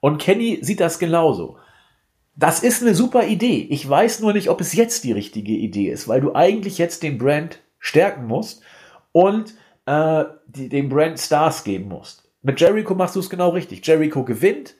Und 0.00 0.18
Kenny 0.18 0.58
sieht 0.62 0.80
das 0.80 0.98
genauso. 0.98 1.58
Das 2.36 2.62
ist 2.62 2.82
eine 2.82 2.94
super 2.94 3.26
Idee. 3.26 3.66
Ich 3.70 3.88
weiß 3.88 4.20
nur 4.20 4.32
nicht, 4.32 4.48
ob 4.48 4.60
es 4.60 4.72
jetzt 4.72 5.04
die 5.04 5.12
richtige 5.12 5.52
Idee 5.52 5.90
ist, 5.90 6.08
weil 6.08 6.20
du 6.20 6.34
eigentlich 6.34 6.78
jetzt 6.78 7.02
den 7.02 7.18
Brand 7.18 7.58
stärken 7.78 8.26
musst 8.26 8.62
und 9.12 9.54
äh, 9.86 10.24
die, 10.46 10.68
dem 10.68 10.88
Brand 10.88 11.18
Stars 11.18 11.64
geben 11.64 11.88
musst. 11.88 12.30
Mit 12.42 12.60
Jericho 12.60 12.94
machst 12.94 13.16
du 13.16 13.20
es 13.20 13.28
genau 13.28 13.50
richtig. 13.50 13.86
Jericho 13.86 14.24
gewinnt, 14.24 14.76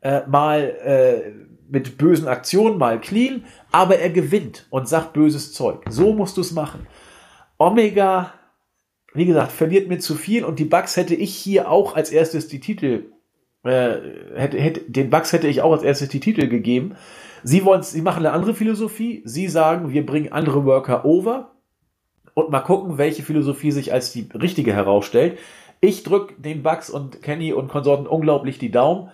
äh, 0.00 0.22
mal 0.26 0.60
äh, 0.84 1.32
mit 1.72 1.96
bösen 1.96 2.28
Aktionen, 2.28 2.76
mal 2.76 3.00
clean, 3.00 3.44
aber 3.72 3.98
er 3.98 4.10
gewinnt 4.10 4.66
und 4.68 4.88
sagt 4.88 5.14
böses 5.14 5.54
Zeug. 5.54 5.82
So 5.88 6.12
musst 6.12 6.36
du 6.36 6.42
es 6.42 6.52
machen. 6.52 6.86
Omega, 7.56 8.34
wie 9.14 9.24
gesagt, 9.24 9.52
verliert 9.52 9.88
mir 9.88 9.98
zu 9.98 10.14
viel 10.14 10.44
und 10.44 10.58
die 10.58 10.66
Bugs 10.66 10.96
hätte 10.98 11.14
ich 11.14 11.34
hier 11.34 11.70
auch 11.70 11.96
als 11.96 12.10
erstes 12.10 12.46
die 12.46 12.60
Titel, 12.60 13.06
äh, 13.64 13.94
hätte, 14.36 14.60
hätte, 14.60 14.80
den 14.86 15.08
Bugs 15.08 15.32
hätte 15.32 15.48
ich 15.48 15.62
auch 15.62 15.72
als 15.72 15.82
erstes 15.82 16.10
die 16.10 16.20
Titel 16.20 16.46
gegeben. 16.46 16.94
Sie 17.42 17.64
wollen, 17.64 17.82
sie 17.82 18.02
machen 18.02 18.26
eine 18.26 18.34
andere 18.34 18.54
Philosophie. 18.54 19.22
Sie 19.24 19.48
sagen, 19.48 19.92
wir 19.92 20.04
bringen 20.04 20.30
andere 20.30 20.66
Worker 20.66 21.06
over 21.06 21.52
und 22.34 22.50
mal 22.50 22.60
gucken, 22.60 22.98
welche 22.98 23.22
Philosophie 23.22 23.72
sich 23.72 23.94
als 23.94 24.12
die 24.12 24.28
richtige 24.34 24.74
herausstellt. 24.74 25.38
Ich 25.80 26.02
drücke 26.02 26.34
den 26.34 26.62
Bugs 26.62 26.90
und 26.90 27.22
Kenny 27.22 27.54
und 27.54 27.68
Konsorten 27.68 28.06
unglaublich 28.06 28.58
die 28.58 28.70
Daumen, 28.70 29.10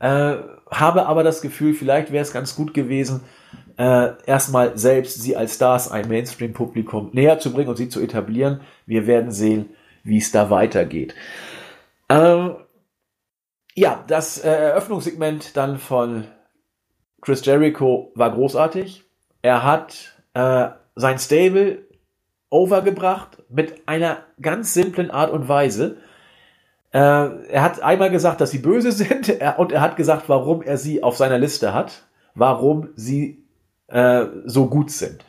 äh, 0.00 0.36
habe 0.70 1.06
aber 1.06 1.22
das 1.22 1.40
Gefühl, 1.40 1.74
vielleicht 1.74 2.12
wäre 2.12 2.22
es 2.22 2.32
ganz 2.32 2.54
gut 2.54 2.74
gewesen, 2.74 3.22
äh, 3.78 4.10
erstmal 4.26 4.76
selbst 4.76 5.22
sie 5.22 5.36
als 5.36 5.54
Stars 5.54 5.90
ein 5.90 6.08
Mainstream-Publikum 6.08 7.10
näher 7.12 7.38
zu 7.38 7.52
bringen 7.52 7.68
und 7.68 7.76
sie 7.76 7.88
zu 7.88 8.00
etablieren. 8.00 8.60
Wir 8.86 9.06
werden 9.06 9.30
sehen, 9.30 9.70
wie 10.02 10.18
es 10.18 10.32
da 10.32 10.50
weitergeht. 10.50 11.14
Ähm, 12.08 12.56
ja, 13.74 14.02
das 14.08 14.38
äh, 14.38 14.50
Eröffnungssegment 14.50 15.56
dann 15.56 15.78
von 15.78 16.24
Chris 17.20 17.44
Jericho 17.44 18.10
war 18.14 18.32
großartig. 18.32 19.04
Er 19.42 19.62
hat 19.62 20.16
äh, 20.34 20.68
sein 20.96 21.18
Stable 21.18 21.86
overgebracht 22.50 23.44
mit 23.48 23.86
einer 23.86 24.24
ganz 24.40 24.74
simplen 24.74 25.10
Art 25.10 25.30
und 25.30 25.48
Weise. 25.48 25.98
Äh, 26.92 26.98
er 26.98 27.62
hat 27.62 27.82
einmal 27.82 28.10
gesagt, 28.10 28.40
dass 28.40 28.50
sie 28.50 28.58
böse 28.58 28.92
sind 28.92 29.28
er, 29.28 29.58
und 29.58 29.72
er 29.72 29.80
hat 29.80 29.96
gesagt, 29.96 30.28
warum 30.28 30.62
er 30.62 30.78
sie 30.78 31.02
auf 31.02 31.16
seiner 31.16 31.38
Liste 31.38 31.74
hat, 31.74 32.04
warum 32.34 32.88
sie 32.96 33.44
äh, 33.88 34.26
so 34.44 34.66
gut 34.66 34.90
sind. 34.90 35.24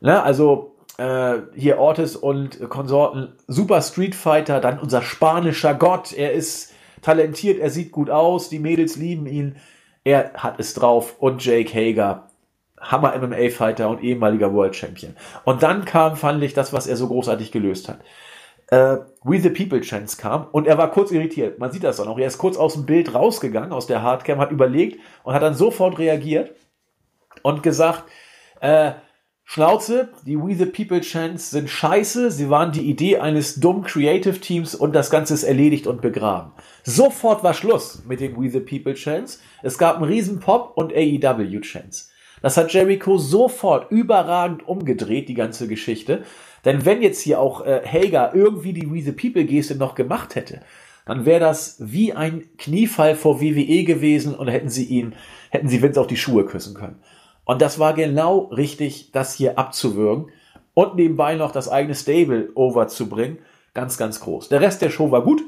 Ne? 0.00 0.22
Also 0.22 0.76
äh, 0.98 1.38
hier 1.54 1.78
Ortiz 1.78 2.14
und 2.16 2.68
Konsorten, 2.68 3.34
super 3.46 3.82
Street 3.82 4.14
Fighter, 4.14 4.60
dann 4.60 4.78
unser 4.78 5.02
spanischer 5.02 5.74
Gott, 5.74 6.12
er 6.12 6.32
ist 6.32 6.72
talentiert, 7.02 7.58
er 7.58 7.70
sieht 7.70 7.92
gut 7.92 8.10
aus, 8.10 8.48
die 8.48 8.58
Mädels 8.58 8.96
lieben 8.96 9.26
ihn, 9.26 9.56
er 10.04 10.32
hat 10.34 10.58
es 10.58 10.74
drauf 10.74 11.16
und 11.18 11.44
Jake 11.44 11.72
Hager, 11.72 12.28
Hammer 12.80 13.16
MMA-Fighter 13.18 13.88
und 13.88 14.02
ehemaliger 14.02 14.52
World 14.54 14.76
Champion. 14.76 15.16
Und 15.44 15.62
dann 15.62 15.84
kam, 15.84 16.16
fand 16.16 16.42
ich, 16.42 16.54
das, 16.54 16.72
was 16.72 16.86
er 16.86 16.96
so 16.96 17.08
großartig 17.08 17.52
gelöst 17.52 17.88
hat. 17.88 18.00
Äh, 18.70 18.98
We 19.24 19.40
the 19.40 19.50
People 19.50 19.80
Chance 19.80 20.16
kam 20.16 20.46
und 20.52 20.66
er 20.66 20.78
war 20.78 20.90
kurz 20.90 21.10
irritiert. 21.10 21.58
Man 21.58 21.72
sieht 21.72 21.84
das 21.84 21.96
dann 21.96 22.08
auch. 22.08 22.18
Er 22.18 22.26
ist 22.26 22.38
kurz 22.38 22.56
aus 22.56 22.74
dem 22.74 22.86
Bild 22.86 23.14
rausgegangen, 23.14 23.72
aus 23.72 23.86
der 23.86 24.02
Hardcam, 24.02 24.38
hat 24.38 24.50
überlegt 24.50 25.00
und 25.24 25.34
hat 25.34 25.42
dann 25.42 25.54
sofort 25.54 25.98
reagiert 25.98 26.54
und 27.42 27.62
gesagt, 27.62 28.04
äh, 28.60 28.92
Schnauze, 29.50 30.10
die 30.26 30.38
We 30.38 30.54
the 30.54 30.66
People 30.66 31.00
Chance 31.00 31.48
sind 31.50 31.70
scheiße, 31.70 32.30
sie 32.30 32.50
waren 32.50 32.70
die 32.70 32.82
Idee 32.82 33.16
eines 33.16 33.54
dummen 33.54 33.82
Creative 33.82 34.38
Teams 34.38 34.74
und 34.74 34.94
das 34.94 35.08
Ganze 35.08 35.32
ist 35.32 35.44
erledigt 35.44 35.86
und 35.86 36.02
begraben. 36.02 36.52
Sofort 36.84 37.42
war 37.42 37.54
Schluss 37.54 38.02
mit 38.06 38.20
den 38.20 38.36
We 38.36 38.50
the 38.50 38.60
People 38.60 38.92
Chance. 38.92 39.38
Es 39.62 39.78
gab 39.78 39.96
einen 39.96 40.04
riesen 40.04 40.38
Pop 40.40 40.72
und 40.76 40.92
AEW 40.92 41.60
Chance. 41.62 42.10
Das 42.42 42.58
hat 42.58 42.74
Jericho 42.74 43.16
sofort 43.16 43.90
überragend 43.90 44.68
umgedreht, 44.68 45.30
die 45.30 45.34
ganze 45.34 45.66
Geschichte. 45.66 46.24
Denn 46.64 46.84
wenn 46.84 47.02
jetzt 47.02 47.20
hier 47.20 47.40
auch 47.40 47.64
äh, 47.64 47.80
Hager 47.84 48.32
irgendwie 48.34 48.72
die 48.72 48.90
We 48.90 49.02
the 49.02 49.12
People 49.12 49.44
Geste 49.44 49.76
noch 49.76 49.94
gemacht 49.94 50.34
hätte, 50.34 50.60
dann 51.06 51.24
wäre 51.24 51.40
das 51.40 51.76
wie 51.78 52.12
ein 52.12 52.44
Kniefall 52.58 53.14
vor 53.14 53.40
WWE 53.40 53.84
gewesen 53.84 54.34
und 54.34 54.48
hätten 54.48 54.68
sie 54.68 54.84
ihn, 54.84 55.14
hätten 55.50 55.68
sie 55.68 55.80
Vince 55.82 56.00
auch 56.00 56.06
die 56.06 56.16
Schuhe 56.16 56.44
küssen 56.44 56.74
können. 56.74 57.00
Und 57.44 57.62
das 57.62 57.78
war 57.78 57.94
genau 57.94 58.40
richtig, 58.52 59.10
das 59.12 59.34
hier 59.34 59.58
abzuwürgen 59.58 60.30
und 60.74 60.96
nebenbei 60.96 61.34
noch 61.34 61.50
das 61.50 61.68
eigene 61.68 61.94
Stable 61.94 62.50
overzubringen. 62.54 63.38
Ganz, 63.72 63.96
ganz 63.96 64.20
groß. 64.20 64.50
Der 64.50 64.60
Rest 64.60 64.82
der 64.82 64.90
Show 64.90 65.10
war 65.10 65.22
gut, 65.22 65.42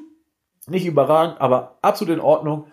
nicht 0.67 0.87
überragend, 0.87 1.41
aber 1.41 1.79
absolut 1.83 2.15
in 2.15 2.21
Ordnung. 2.21 2.65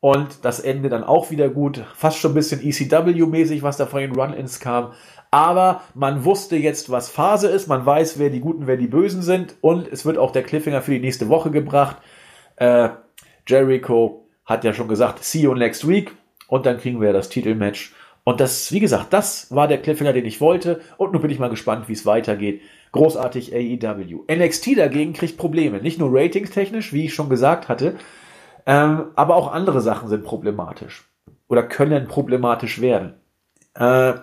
Und 0.00 0.44
das 0.44 0.60
Ende 0.60 0.88
dann 0.88 1.02
auch 1.02 1.32
wieder 1.32 1.48
gut. 1.48 1.84
Fast 1.96 2.18
schon 2.18 2.30
ein 2.30 2.34
bisschen 2.34 2.60
ECW-mäßig, 2.60 3.62
was 3.62 3.78
da 3.78 3.86
von 3.86 4.00
den 4.00 4.14
Run-Ins 4.14 4.60
kam. 4.60 4.92
Aber 5.30 5.82
man 5.94 6.24
wusste 6.24 6.56
jetzt, 6.56 6.90
was 6.90 7.10
Phase 7.10 7.48
ist. 7.48 7.66
Man 7.66 7.84
weiß, 7.84 8.18
wer 8.18 8.30
die 8.30 8.40
Guten, 8.40 8.66
wer 8.66 8.76
die 8.76 8.86
Bösen 8.86 9.22
sind. 9.22 9.56
Und 9.60 9.86
es 9.88 10.06
wird 10.06 10.18
auch 10.18 10.30
der 10.30 10.42
Cliffhanger 10.42 10.82
für 10.82 10.92
die 10.92 11.00
nächste 11.00 11.28
Woche 11.28 11.50
gebracht. 11.50 11.98
Äh, 12.56 12.90
Jericho 13.46 14.26
hat 14.44 14.64
ja 14.64 14.72
schon 14.72 14.88
gesagt, 14.88 15.22
see 15.24 15.40
you 15.40 15.54
next 15.54 15.86
week. 15.86 16.12
Und 16.48 16.64
dann 16.64 16.78
kriegen 16.78 17.00
wir 17.00 17.12
das 17.12 17.28
Titelmatch. 17.28 17.94
Und 18.24 18.40
das, 18.40 18.72
wie 18.72 18.80
gesagt, 18.80 19.12
das 19.12 19.54
war 19.54 19.68
der 19.68 19.80
Cliffhanger, 19.80 20.12
den 20.12 20.26
ich 20.26 20.40
wollte. 20.40 20.80
Und 20.96 21.12
nun 21.12 21.22
bin 21.22 21.30
ich 21.30 21.38
mal 21.38 21.48
gespannt, 21.48 21.88
wie 21.88 21.94
es 21.94 22.06
weitergeht. 22.06 22.62
Großartig 22.92 23.54
AEW. 23.54 24.24
NXT 24.30 24.78
dagegen 24.78 25.12
kriegt 25.12 25.36
Probleme. 25.36 25.80
Nicht 25.80 25.98
nur 25.98 26.10
ratingstechnisch, 26.12 26.92
wie 26.92 27.06
ich 27.06 27.14
schon 27.14 27.28
gesagt 27.28 27.68
hatte, 27.68 27.96
ähm, 28.66 29.06
aber 29.14 29.36
auch 29.36 29.52
andere 29.52 29.80
Sachen 29.80 30.08
sind 30.08 30.24
problematisch. 30.24 31.08
Oder 31.48 31.62
können 31.62 32.06
problematisch 32.06 32.82
werden. 32.82 33.14
Äh, 33.74 34.14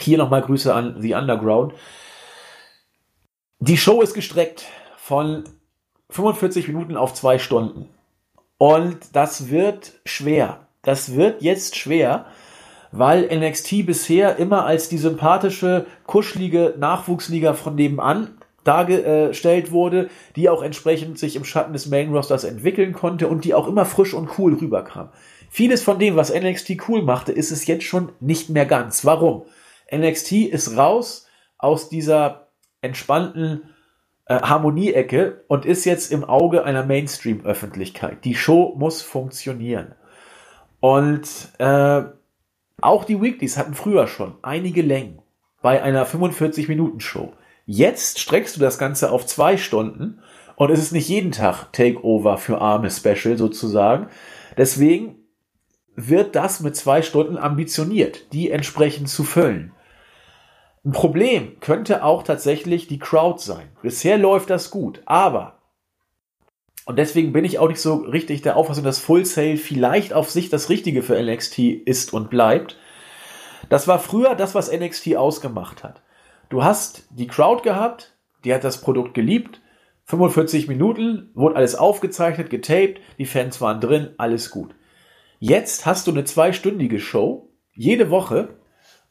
hier 0.00 0.18
nochmal 0.18 0.42
Grüße 0.42 0.72
an 0.72 0.96
The 1.00 1.14
Underground. 1.14 1.74
Die 3.60 3.76
Show 3.76 4.00
ist 4.02 4.14
gestreckt 4.14 4.66
von 4.96 5.44
45 6.10 6.68
Minuten 6.68 6.96
auf 6.96 7.14
zwei 7.14 7.38
Stunden. 7.38 7.88
Und 8.56 8.98
das 9.12 9.50
wird 9.50 9.92
schwer. 10.04 10.66
Das 10.82 11.14
wird 11.14 11.42
jetzt 11.42 11.76
schwer, 11.76 12.26
weil 12.92 13.28
NXT 13.34 13.86
bisher 13.86 14.36
immer 14.36 14.64
als 14.64 14.88
die 14.88 14.98
sympathische, 14.98 15.86
kuschelige 16.06 16.74
Nachwuchsliga 16.78 17.54
von 17.54 17.74
nebenan 17.74 18.38
dargestellt 18.64 19.72
wurde, 19.72 20.10
die 20.36 20.48
auch 20.48 20.62
entsprechend 20.62 21.18
sich 21.18 21.36
im 21.36 21.44
Schatten 21.44 21.72
des 21.72 21.86
Main 21.86 22.12
Rosters 22.12 22.44
entwickeln 22.44 22.92
konnte 22.92 23.28
und 23.28 23.44
die 23.44 23.54
auch 23.54 23.66
immer 23.66 23.84
frisch 23.84 24.14
und 24.14 24.38
cool 24.38 24.54
rüberkam. 24.54 25.08
Vieles 25.50 25.82
von 25.82 25.98
dem, 25.98 26.16
was 26.16 26.34
NXT 26.34 26.88
cool 26.88 27.02
machte, 27.02 27.32
ist 27.32 27.50
es 27.50 27.66
jetzt 27.66 27.84
schon 27.84 28.10
nicht 28.20 28.50
mehr 28.50 28.66
ganz. 28.66 29.04
Warum? 29.04 29.44
NXT 29.92 30.32
ist 30.32 30.76
raus 30.76 31.26
aus 31.56 31.88
dieser 31.88 32.48
entspannten 32.80 33.70
äh, 34.26 34.40
Harmonieecke 34.40 35.44
und 35.48 35.64
ist 35.64 35.84
jetzt 35.84 36.12
im 36.12 36.24
Auge 36.24 36.64
einer 36.64 36.84
Mainstream-Öffentlichkeit. 36.84 38.24
Die 38.24 38.34
Show 38.34 38.74
muss 38.76 39.02
funktionieren. 39.02 39.94
Und 40.80 41.28
äh, 41.58 42.02
auch 42.80 43.04
die 43.04 43.20
Weeklies 43.20 43.56
hatten 43.56 43.74
früher 43.74 44.06
schon 44.06 44.36
einige 44.42 44.82
Längen 44.82 45.20
bei 45.62 45.82
einer 45.82 46.06
45-Minuten-Show. 46.06 47.32
Jetzt 47.66 48.20
streckst 48.20 48.56
du 48.56 48.60
das 48.60 48.78
Ganze 48.78 49.10
auf 49.10 49.26
zwei 49.26 49.56
Stunden 49.56 50.20
und 50.56 50.70
es 50.70 50.78
ist 50.78 50.92
nicht 50.92 51.08
jeden 51.08 51.32
Tag 51.32 51.72
Takeover 51.72 52.38
für 52.38 52.60
arme 52.60 52.90
Special 52.90 53.36
sozusagen. 53.36 54.08
Deswegen 54.56 55.16
wird 55.96 56.36
das 56.36 56.60
mit 56.60 56.76
zwei 56.76 57.02
Stunden 57.02 57.36
ambitioniert, 57.36 58.32
die 58.32 58.50
entsprechend 58.50 59.08
zu 59.08 59.24
füllen. 59.24 59.72
Ein 60.88 60.92
Problem 60.92 61.60
könnte 61.60 62.02
auch 62.02 62.22
tatsächlich 62.22 62.86
die 62.86 62.98
Crowd 62.98 63.42
sein. 63.42 63.68
Bisher 63.82 64.16
läuft 64.16 64.48
das 64.48 64.70
gut, 64.70 65.02
aber 65.04 65.58
und 66.86 66.98
deswegen 66.98 67.34
bin 67.34 67.44
ich 67.44 67.58
auch 67.58 67.68
nicht 67.68 67.82
so 67.82 67.96
richtig 67.96 68.40
der 68.40 68.56
Auffassung, 68.56 68.84
dass 68.84 68.98
Full 68.98 69.26
Sail 69.26 69.58
vielleicht 69.58 70.14
auf 70.14 70.30
sich 70.30 70.48
das 70.48 70.70
Richtige 70.70 71.02
für 71.02 71.22
NXT 71.22 71.58
ist 71.58 72.14
und 72.14 72.30
bleibt. 72.30 72.78
Das 73.68 73.86
war 73.86 73.98
früher 73.98 74.34
das, 74.34 74.54
was 74.54 74.72
NXT 74.72 75.16
ausgemacht 75.16 75.84
hat. 75.84 76.00
Du 76.48 76.64
hast 76.64 77.06
die 77.10 77.26
Crowd 77.26 77.62
gehabt, 77.62 78.16
die 78.46 78.54
hat 78.54 78.64
das 78.64 78.80
Produkt 78.80 79.12
geliebt. 79.12 79.60
45 80.06 80.68
Minuten, 80.68 81.32
wurde 81.34 81.56
alles 81.56 81.74
aufgezeichnet, 81.74 82.48
getaped, 82.48 83.02
die 83.18 83.26
Fans 83.26 83.60
waren 83.60 83.82
drin, 83.82 84.14
alles 84.16 84.48
gut. 84.50 84.74
Jetzt 85.38 85.84
hast 85.84 86.06
du 86.06 86.12
eine 86.12 86.24
zweistündige 86.24 86.98
Show, 86.98 87.50
jede 87.74 88.08
Woche, 88.08 88.57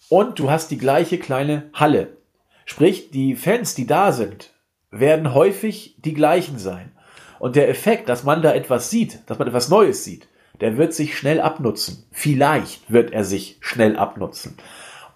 und 0.09 0.39
du 0.39 0.49
hast 0.49 0.71
die 0.71 0.77
gleiche 0.77 1.17
kleine 1.17 1.69
Halle. 1.73 2.17
Sprich, 2.65 3.11
die 3.11 3.35
Fans, 3.35 3.75
die 3.75 3.87
da 3.87 4.11
sind, 4.11 4.53
werden 4.91 5.33
häufig 5.33 5.95
die 5.99 6.13
gleichen 6.13 6.59
sein. 6.59 6.91
Und 7.39 7.55
der 7.55 7.69
Effekt, 7.69 8.09
dass 8.09 8.23
man 8.23 8.41
da 8.41 8.53
etwas 8.53 8.89
sieht, 8.89 9.19
dass 9.27 9.37
man 9.37 9.47
etwas 9.47 9.69
Neues 9.69 10.03
sieht, 10.03 10.27
der 10.59 10.77
wird 10.77 10.93
sich 10.93 11.17
schnell 11.17 11.39
abnutzen. 11.39 12.05
Vielleicht 12.11 12.91
wird 12.91 13.11
er 13.11 13.23
sich 13.23 13.57
schnell 13.61 13.95
abnutzen. 13.95 14.57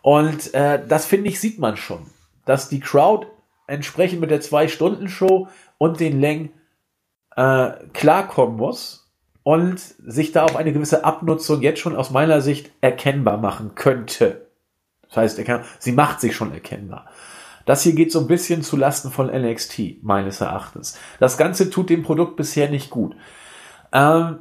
Und 0.01 0.53
äh, 0.53 0.79
das 0.87 1.05
finde 1.05 1.29
ich, 1.29 1.39
sieht 1.39 1.59
man 1.59 1.77
schon, 1.77 2.05
dass 2.45 2.69
die 2.69 2.79
Crowd 2.79 3.27
entsprechend 3.67 4.21
mit 4.21 4.31
der 4.31 4.41
Zwei-Stunden-Show 4.41 5.47
und 5.77 5.99
den 5.99 6.19
Längen 6.19 6.51
äh, 7.35 7.71
klarkommen 7.93 8.57
muss 8.57 9.11
und 9.43 9.79
sich 9.79 10.31
da 10.31 10.43
auch 10.43 10.55
eine 10.55 10.73
gewisse 10.73 11.03
Abnutzung 11.03 11.61
jetzt 11.61 11.79
schon 11.79 11.95
aus 11.95 12.11
meiner 12.11 12.41
Sicht 12.41 12.71
erkennbar 12.81 13.37
machen 13.37 13.73
könnte. 13.75 14.40
Das 15.11 15.17
heißt, 15.17 15.41
sie 15.79 15.91
macht 15.91 16.19
sich 16.19 16.35
schon 16.35 16.51
erkennbar. 16.51 17.05
Das 17.65 17.83
hier 17.83 17.93
geht 17.93 18.11
so 18.11 18.19
ein 18.19 18.27
bisschen 18.27 18.63
zu 18.63 18.75
Lasten 18.75 19.11
von 19.11 19.27
NXT, 19.27 20.03
meines 20.03 20.41
Erachtens. 20.41 20.97
Das 21.19 21.37
Ganze 21.37 21.69
tut 21.69 21.89
dem 21.89 22.01
Produkt 22.01 22.35
bisher 22.35 22.69
nicht 22.69 22.89
gut. 22.89 23.15
Ähm, 23.91 24.39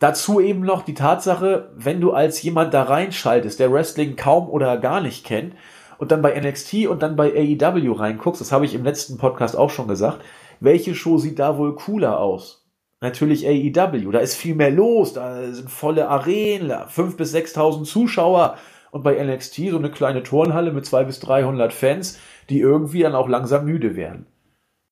dazu 0.00 0.40
eben 0.40 0.60
noch 0.60 0.82
die 0.82 0.94
Tatsache, 0.94 1.70
wenn 1.76 2.00
du 2.00 2.12
als 2.12 2.40
jemand 2.42 2.72
da 2.72 2.84
reinschaltest, 2.84 3.60
der 3.60 3.72
Wrestling 3.72 4.16
kaum 4.16 4.48
oder 4.48 4.78
gar 4.78 5.00
nicht 5.00 5.24
kennt, 5.24 5.54
und 6.02 6.10
dann 6.10 6.20
bei 6.20 6.36
NXT 6.36 6.88
und 6.88 7.00
dann 7.00 7.14
bei 7.14 7.32
AEW 7.32 7.92
reinguckst, 7.92 8.40
das 8.40 8.50
habe 8.50 8.64
ich 8.64 8.74
im 8.74 8.82
letzten 8.82 9.18
Podcast 9.18 9.56
auch 9.56 9.70
schon 9.70 9.86
gesagt, 9.86 10.20
welche 10.58 10.96
Show 10.96 11.18
sieht 11.18 11.38
da 11.38 11.58
wohl 11.58 11.76
cooler 11.76 12.18
aus? 12.18 12.66
Natürlich 13.00 13.46
AEW, 13.46 14.10
da 14.10 14.18
ist 14.18 14.34
viel 14.34 14.56
mehr 14.56 14.72
los, 14.72 15.12
da 15.12 15.52
sind 15.52 15.70
volle 15.70 16.08
Arenen, 16.08 16.72
5.000 16.72 17.16
bis 17.16 17.32
6.000 17.32 17.84
Zuschauer, 17.84 18.56
und 18.92 19.02
bei 19.02 19.22
NXT 19.22 19.70
so 19.70 19.78
eine 19.78 19.90
kleine 19.90 20.22
Turnhalle 20.22 20.70
mit 20.70 20.84
200 20.86 21.06
bis 21.08 21.20
300 21.20 21.72
Fans, 21.72 22.18
die 22.50 22.60
irgendwie 22.60 23.00
dann 23.00 23.14
auch 23.14 23.28
langsam 23.28 23.64
müde 23.64 23.96
werden. 23.96 24.26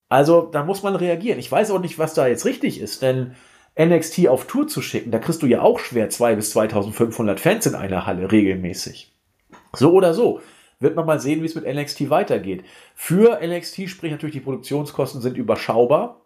Also 0.08 0.48
da 0.50 0.64
muss 0.64 0.82
man 0.82 0.96
reagieren. 0.96 1.38
Ich 1.38 1.52
weiß 1.52 1.70
auch 1.70 1.80
nicht, 1.80 1.98
was 1.98 2.14
da 2.14 2.26
jetzt 2.26 2.46
richtig 2.46 2.80
ist, 2.80 3.02
denn 3.02 3.36
NXT 3.78 4.26
auf 4.28 4.46
Tour 4.46 4.66
zu 4.66 4.80
schicken, 4.82 5.10
da 5.10 5.18
kriegst 5.18 5.42
du 5.42 5.46
ja 5.46 5.60
auch 5.60 5.78
schwer 5.78 6.08
2 6.08 6.34
bis 6.34 6.50
2500 6.50 7.38
Fans 7.38 7.66
in 7.66 7.74
einer 7.74 8.06
Halle 8.06 8.32
regelmäßig. 8.32 9.12
So 9.76 9.92
oder 9.92 10.14
so. 10.14 10.40
Wird 10.80 10.96
man 10.96 11.04
mal 11.04 11.20
sehen, 11.20 11.42
wie 11.42 11.46
es 11.46 11.54
mit 11.54 11.66
NXT 11.66 12.08
weitergeht. 12.08 12.64
Für 12.94 13.38
NXT 13.46 13.90
sprich 13.90 14.10
natürlich 14.10 14.32
die 14.32 14.40
Produktionskosten 14.40 15.20
sind 15.20 15.36
überschaubar, 15.36 16.22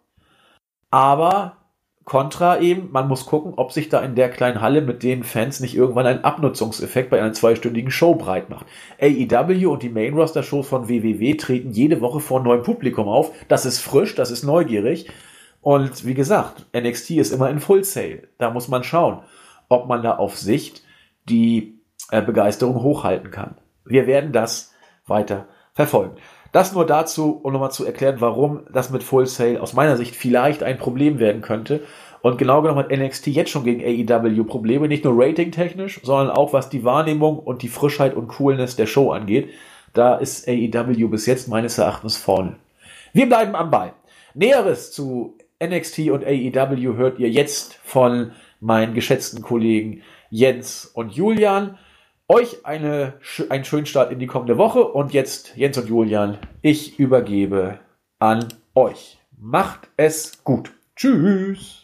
aber 0.91 1.57
Contra 2.05 2.59
eben, 2.59 2.91
man 2.91 3.07
muss 3.07 3.25
gucken, 3.25 3.53
ob 3.55 3.71
sich 3.71 3.89
da 3.89 3.99
in 4.01 4.13
der 4.13 4.29
kleinen 4.29 4.61
Halle 4.61 4.81
mit 4.81 5.01
den 5.01 5.23
Fans 5.23 5.59
nicht 5.59 5.75
irgendwann 5.75 6.05
ein 6.05 6.23
Abnutzungseffekt 6.23 7.09
bei 7.09 7.19
einer 7.19 7.33
zweistündigen 7.33 7.89
Show 7.89 8.13
breit 8.13 8.51
macht. 8.51 8.67
AEW 9.01 9.71
und 9.71 9.81
die 9.81 9.89
Main 9.89 10.13
Roster 10.13 10.43
Shows 10.43 10.67
von 10.67 10.87
WWW 10.87 11.33
treten 11.33 11.71
jede 11.71 12.01
Woche 12.01 12.19
vor 12.19 12.43
neuem 12.43 12.61
Publikum 12.61 13.07
auf. 13.07 13.31
Das 13.47 13.65
ist 13.65 13.79
frisch, 13.79 14.13
das 14.13 14.29
ist 14.29 14.43
neugierig. 14.43 15.09
Und 15.61 16.05
wie 16.05 16.13
gesagt, 16.13 16.67
NXT 16.77 17.11
ist 17.11 17.31
immer 17.31 17.49
in 17.49 17.59
Full 17.59 17.83
Sale. 17.83 18.27
Da 18.37 18.51
muss 18.51 18.67
man 18.67 18.83
schauen, 18.83 19.23
ob 19.67 19.87
man 19.87 20.03
da 20.03 20.15
auf 20.15 20.37
Sicht 20.37 20.83
die 21.27 21.81
äh, 22.11 22.21
Begeisterung 22.21 22.83
hochhalten 22.83 23.31
kann. 23.31 23.57
Wir 23.83 24.05
werden 24.05 24.31
das 24.31 24.75
weiter 25.07 25.47
verfolgen. 25.73 26.17
Das 26.55 26.71
nur 26.71 26.85
dazu, 26.85 27.41
um 27.43 27.51
nochmal 27.51 27.71
zu 27.71 27.83
erklären, 27.83 28.21
warum 28.21 28.61
das 28.71 28.89
mit 28.89 29.03
Full 29.03 29.25
Sail 29.25 29.57
aus 29.57 29.73
meiner 29.73 29.97
Sicht 29.97 30.15
vielleicht 30.15 30.63
ein 30.63 30.77
Problem 30.77 31.19
werden 31.19 31.41
könnte. 31.41 31.81
Und 32.21 32.37
genau 32.37 32.61
genommen 32.61 32.79
hat 32.79 32.91
NXT 32.97 33.27
jetzt 33.27 33.49
schon 33.49 33.65
gegen 33.65 33.83
AEW 33.83 34.45
Probleme, 34.45 34.87
nicht 34.87 35.03
nur 35.03 35.21
ratingtechnisch, 35.21 35.99
sondern 36.01 36.29
auch 36.33 36.53
was 36.53 36.69
die 36.69 36.85
Wahrnehmung 36.85 37.39
und 37.39 37.61
die 37.61 37.67
Frischheit 37.67 38.13
und 38.13 38.29
Coolness 38.29 38.77
der 38.77 38.85
Show 38.85 39.11
angeht. 39.11 39.49
Da 39.91 40.15
ist 40.15 40.47
AEW 40.47 41.09
bis 41.09 41.25
jetzt 41.25 41.49
meines 41.49 41.77
Erachtens 41.77 42.15
vorne. 42.15 42.55
Wir 43.11 43.27
bleiben 43.27 43.53
am 43.53 43.69
Ball. 43.69 43.91
Näheres 44.33 44.93
zu 44.93 45.35
NXT 45.61 46.09
und 46.09 46.23
AEW 46.23 46.95
hört 46.95 47.19
ihr 47.19 47.29
jetzt 47.29 47.73
von 47.83 48.31
meinen 48.61 48.93
geschätzten 48.93 49.41
Kollegen 49.41 50.03
Jens 50.29 50.85
und 50.85 51.11
Julian. 51.11 51.77
Euch 52.27 52.65
eine, 52.65 53.13
einen 53.49 53.65
schönen 53.65 53.85
Start 53.85 54.11
in 54.11 54.17
die 54.17 54.25
kommende 54.25 54.57
Woche 54.57 54.83
und 54.83 55.13
jetzt 55.13 55.55
Jens 55.55 55.77
und 55.77 55.87
Julian, 55.87 56.39
ich 56.63 56.97
übergebe 56.97 57.77
an 58.17 58.47
euch. 58.73 59.19
Macht 59.37 59.89
es 59.95 60.43
gut. 60.43 60.71
Tschüss. 60.95 61.83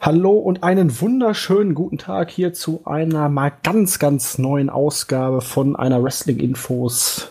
Hallo 0.00 0.32
und 0.32 0.64
einen 0.64 1.00
wunderschönen 1.00 1.76
guten 1.76 1.98
Tag 1.98 2.28
hier 2.28 2.54
zu 2.54 2.80
einer 2.86 3.28
mal 3.28 3.52
ganz, 3.62 4.00
ganz 4.00 4.36
neuen 4.36 4.68
Ausgabe 4.68 5.42
von 5.42 5.76
einer 5.76 6.02
Wrestling 6.02 6.40
Infos, 6.40 7.30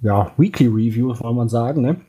ja, 0.00 0.32
Weekly 0.38 0.68
Review, 0.68 1.12
soll 1.12 1.34
man 1.34 1.50
sagen, 1.50 1.82
ne? 1.82 2.00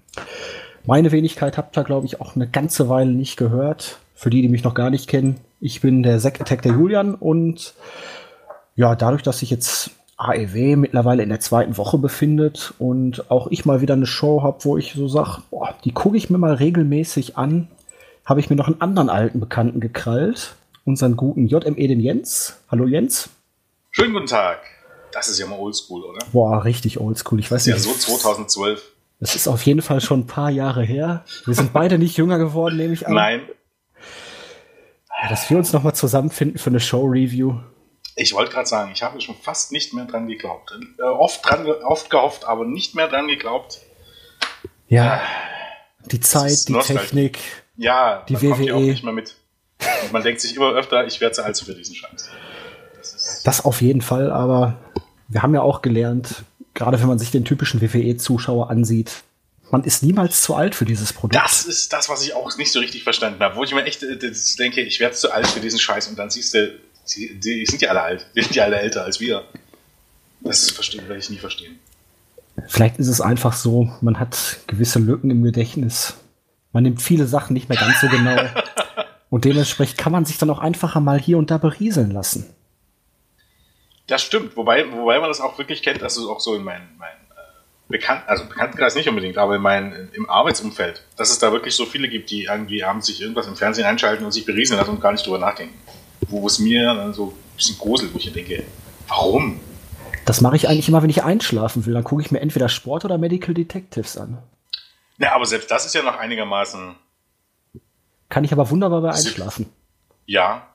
Meine 0.85 1.11
Wenigkeit 1.11 1.57
habt 1.57 1.77
ihr, 1.77 1.83
glaube 1.83 2.05
ich, 2.05 2.21
auch 2.21 2.37
eine 2.37 2.47
ganze 2.47 2.87
Weile 2.87 3.11
nicht 3.11 3.35
gehört. 3.35 3.99
Für 4.15 4.29
die, 4.29 4.41
die 4.41 4.49
mich 4.49 4.63
noch 4.63 4.73
gar 4.73 4.89
nicht 4.89 5.09
kennen, 5.09 5.41
ich 5.59 5.81
bin 5.81 6.01
der 6.01 6.19
Zack 6.19 6.39
Attack 6.39 6.61
der 6.61 6.71
Julian 6.71 7.13
und 7.13 7.75
ja, 8.81 8.95
dadurch, 8.95 9.21
dass 9.21 9.39
sich 9.39 9.51
jetzt 9.51 9.91
AEW 10.17 10.75
mittlerweile 10.75 11.21
in 11.21 11.29
der 11.29 11.39
zweiten 11.39 11.77
Woche 11.77 11.99
befindet 11.99 12.73
und 12.79 13.29
auch 13.29 13.47
ich 13.51 13.63
mal 13.63 13.81
wieder 13.81 13.93
eine 13.93 14.07
Show 14.07 14.41
habe, 14.41 14.65
wo 14.65 14.75
ich 14.77 14.93
so 14.95 15.07
sage, 15.07 15.43
die 15.83 15.91
gucke 15.93 16.17
ich 16.17 16.31
mir 16.31 16.39
mal 16.39 16.55
regelmäßig 16.55 17.37
an, 17.37 17.67
habe 18.25 18.39
ich 18.39 18.49
mir 18.49 18.55
noch 18.55 18.65
einen 18.67 18.81
anderen 18.81 19.09
alten 19.09 19.39
Bekannten 19.39 19.79
gekrallt 19.79 20.55
unseren 20.83 21.15
guten 21.15 21.45
JME, 21.45 21.87
den 21.87 21.99
Jens. 21.99 22.57
Hallo 22.71 22.87
Jens. 22.87 23.29
Schönen 23.91 24.13
guten 24.13 24.25
Tag. 24.25 24.61
Das 25.11 25.29
ist 25.29 25.37
ja 25.37 25.45
mal 25.45 25.59
oldschool, 25.59 26.01
oder? 26.03 26.19
Boah, 26.31 26.63
richtig 26.65 26.99
oldschool. 26.99 27.39
Ich 27.39 27.51
weiß 27.51 27.65
Das 27.65 27.67
nicht. 27.67 27.75
ist 27.77 28.07
ja 28.07 28.13
so 28.15 28.17
2012. 28.17 28.81
Das 29.19 29.35
ist 29.35 29.47
auf 29.47 29.63
jeden 29.63 29.83
Fall 29.83 30.01
schon 30.01 30.21
ein 30.21 30.27
paar 30.27 30.49
Jahre 30.49 30.81
her. 30.83 31.23
Wir 31.45 31.53
sind 31.53 31.71
beide 31.71 31.99
nicht 31.99 32.17
jünger 32.17 32.39
geworden, 32.39 32.77
nehme 32.77 32.93
ich 32.93 33.05
an. 33.07 33.13
Nein, 33.13 33.41
Ja, 35.21 35.29
dass 35.29 35.47
wir 35.51 35.57
uns 35.57 35.71
nochmal 35.71 35.93
zusammenfinden 35.93 36.57
für 36.57 36.71
eine 36.71 36.79
Show-Review. 36.79 37.59
Ich 38.15 38.33
wollte 38.33 38.51
gerade 38.51 38.67
sagen, 38.67 38.91
ich 38.93 39.03
habe 39.03 39.19
schon 39.21 39.35
fast 39.35 39.71
nicht 39.71 39.93
mehr 39.93 40.05
dran 40.05 40.27
geglaubt. 40.27 40.73
Äh, 40.99 41.03
oft, 41.03 41.45
dran, 41.45 41.65
oft 41.67 42.09
gehofft, 42.09 42.45
aber 42.45 42.65
nicht 42.65 42.95
mehr 42.95 43.07
dran 43.07 43.27
geglaubt. 43.27 43.79
Ja, 44.87 45.21
die 46.05 46.17
ist 46.19 46.29
Zeit, 46.29 46.67
die 46.67 46.73
Nostalgie. 46.73 47.01
Technik. 47.01 47.39
Ja, 47.77 48.25
Die 48.27 48.33
man 48.33 48.41
kommt 48.49 48.65
ja 48.65 48.73
auch 48.75 48.79
WWE. 48.79 48.87
nicht 48.91 49.03
mehr 49.03 49.13
mit. 49.13 49.35
Und 50.03 50.11
man 50.13 50.21
denkt 50.23 50.41
sich 50.41 50.55
immer 50.55 50.73
öfter, 50.73 51.05
ich 51.07 51.21
werde 51.21 51.33
zu 51.35 51.43
alt 51.43 51.57
für 51.57 51.73
diesen 51.73 51.95
Scheiß. 51.95 52.29
Das 52.97 53.43
Das 53.43 53.65
auf 53.65 53.81
jeden 53.81 54.01
Fall, 54.01 54.31
aber 54.31 54.77
wir 55.27 55.41
haben 55.41 55.53
ja 55.55 55.61
auch 55.61 55.81
gelernt, 55.81 56.43
gerade 56.73 56.99
wenn 56.99 57.07
man 57.07 57.17
sich 57.19 57.31
den 57.31 57.45
typischen 57.45 57.81
WWE-Zuschauer 57.81 58.69
ansieht, 58.69 59.11
man 59.71 59.83
ist 59.85 60.03
niemals 60.03 60.41
zu 60.41 60.53
alt 60.55 60.75
für 60.75 60.83
dieses 60.83 61.13
Produkt. 61.13 61.41
das 61.41 61.63
ist 61.63 61.93
das, 61.93 62.09
was 62.09 62.21
ich 62.23 62.33
auch 62.35 62.55
nicht 62.57 62.73
so 62.73 62.79
richtig 62.79 63.03
verstanden 63.03 63.41
habe. 63.41 63.55
Wo 63.55 63.63
ich 63.63 63.73
mir 63.73 63.85
echt 63.85 64.03
äh, 64.03 64.17
denke, 64.59 64.81
ich 64.81 64.99
werde 64.99 65.15
zu 65.15 65.31
alt 65.31 65.47
für 65.47 65.61
diesen 65.61 65.79
Scheiß. 65.79 66.09
Und 66.09 66.19
dann 66.19 66.29
siehst 66.29 66.53
du, 66.53 66.77
sie, 67.11 67.39
die 67.39 67.65
sind 67.65 67.81
ja 67.81 67.89
alle 67.89 68.01
alt. 68.01 68.25
Die 68.35 68.41
sind 68.41 68.55
ja 68.55 68.63
alle 68.63 68.79
älter 68.79 69.03
als 69.03 69.19
wir. 69.19 69.43
Das 70.41 70.71
verstehen, 70.71 71.07
werde 71.07 71.19
ich 71.19 71.29
nie 71.29 71.37
verstehen. 71.37 71.79
Vielleicht 72.67 72.97
ist 72.97 73.07
es 73.07 73.21
einfach 73.21 73.53
so, 73.53 73.91
man 74.01 74.19
hat 74.19 74.59
gewisse 74.67 74.99
Lücken 74.99 75.29
im 75.31 75.43
Gedächtnis. 75.43 76.15
Man 76.73 76.83
nimmt 76.83 77.01
viele 77.01 77.27
Sachen 77.27 77.53
nicht 77.53 77.69
mehr 77.69 77.77
ganz 77.77 78.01
so 78.01 78.07
genau. 78.07 78.37
Und 79.29 79.45
dementsprechend 79.45 79.97
kann 79.97 80.11
man 80.11 80.25
sich 80.25 80.37
dann 80.37 80.49
auch 80.49 80.59
einfacher 80.59 80.99
mal 80.99 81.17
hier 81.17 81.37
und 81.37 81.51
da 81.51 81.57
berieseln 81.57 82.11
lassen. 82.11 82.53
Das 84.07 84.21
stimmt, 84.21 84.57
wobei, 84.57 84.91
wobei 84.91 85.19
man 85.19 85.29
das 85.29 85.39
auch 85.39 85.57
wirklich 85.57 85.81
kennt, 85.81 86.01
dass 86.01 86.17
es 86.17 86.25
auch 86.25 86.41
so 86.41 86.53
in 86.53 86.65
meinem 86.65 86.83
mein, 86.97 87.07
äh, 87.07 87.87
Bekannt, 87.87 88.23
also 88.27 88.43
Bekanntenkreis 88.43 88.93
nicht 88.93 89.07
unbedingt, 89.07 89.37
aber 89.37 89.55
in 89.55 89.61
mein, 89.61 90.09
im 90.11 90.29
Arbeitsumfeld, 90.29 91.05
dass 91.15 91.31
es 91.31 91.39
da 91.39 91.53
wirklich 91.53 91.75
so 91.75 91.85
viele 91.85 92.09
gibt, 92.09 92.29
die 92.29 92.43
irgendwie 92.43 92.83
abends 92.83 93.07
sich 93.07 93.21
irgendwas 93.21 93.47
im 93.47 93.55
Fernsehen 93.55 93.85
einschalten 93.85 94.25
und 94.25 94.33
sich 94.33 94.45
berieseln 94.45 94.77
lassen 94.77 94.91
und 94.91 94.99
gar 94.99 95.13
nicht 95.13 95.25
drüber 95.25 95.39
nachdenken. 95.39 95.79
Wo 96.27 96.47
es 96.47 96.59
mir 96.59 96.85
dann 96.85 97.13
so 97.13 97.27
ein 97.27 97.55
bisschen 97.55 97.77
gruselt, 97.77 98.13
wo 98.13 98.17
ich 98.17 98.31
denke, 98.31 98.63
warum? 99.07 99.59
Das 100.25 100.41
mache 100.41 100.55
ich 100.55 100.69
eigentlich 100.69 100.87
immer, 100.87 101.01
wenn 101.01 101.09
ich 101.09 101.23
einschlafen 101.23 101.85
will. 101.85 101.93
Dann 101.93 102.03
gucke 102.03 102.21
ich 102.21 102.31
mir 102.31 102.39
entweder 102.39 102.69
Sport 102.69 103.05
oder 103.05 103.17
Medical 103.17 103.53
Detectives 103.53 104.17
an. 104.17 104.37
Na, 105.17 105.33
aber 105.33 105.45
selbst 105.45 105.69
das 105.69 105.85
ist 105.85 105.93
ja 105.95 106.01
noch 106.03 106.17
einigermaßen, 106.17 106.95
Kann 108.29 108.43
ich 108.43 108.51
aber 108.53 108.69
wunderbar 108.69 109.01
bei 109.01 109.11
einschlafen. 109.11 109.69
ja. 110.25 110.67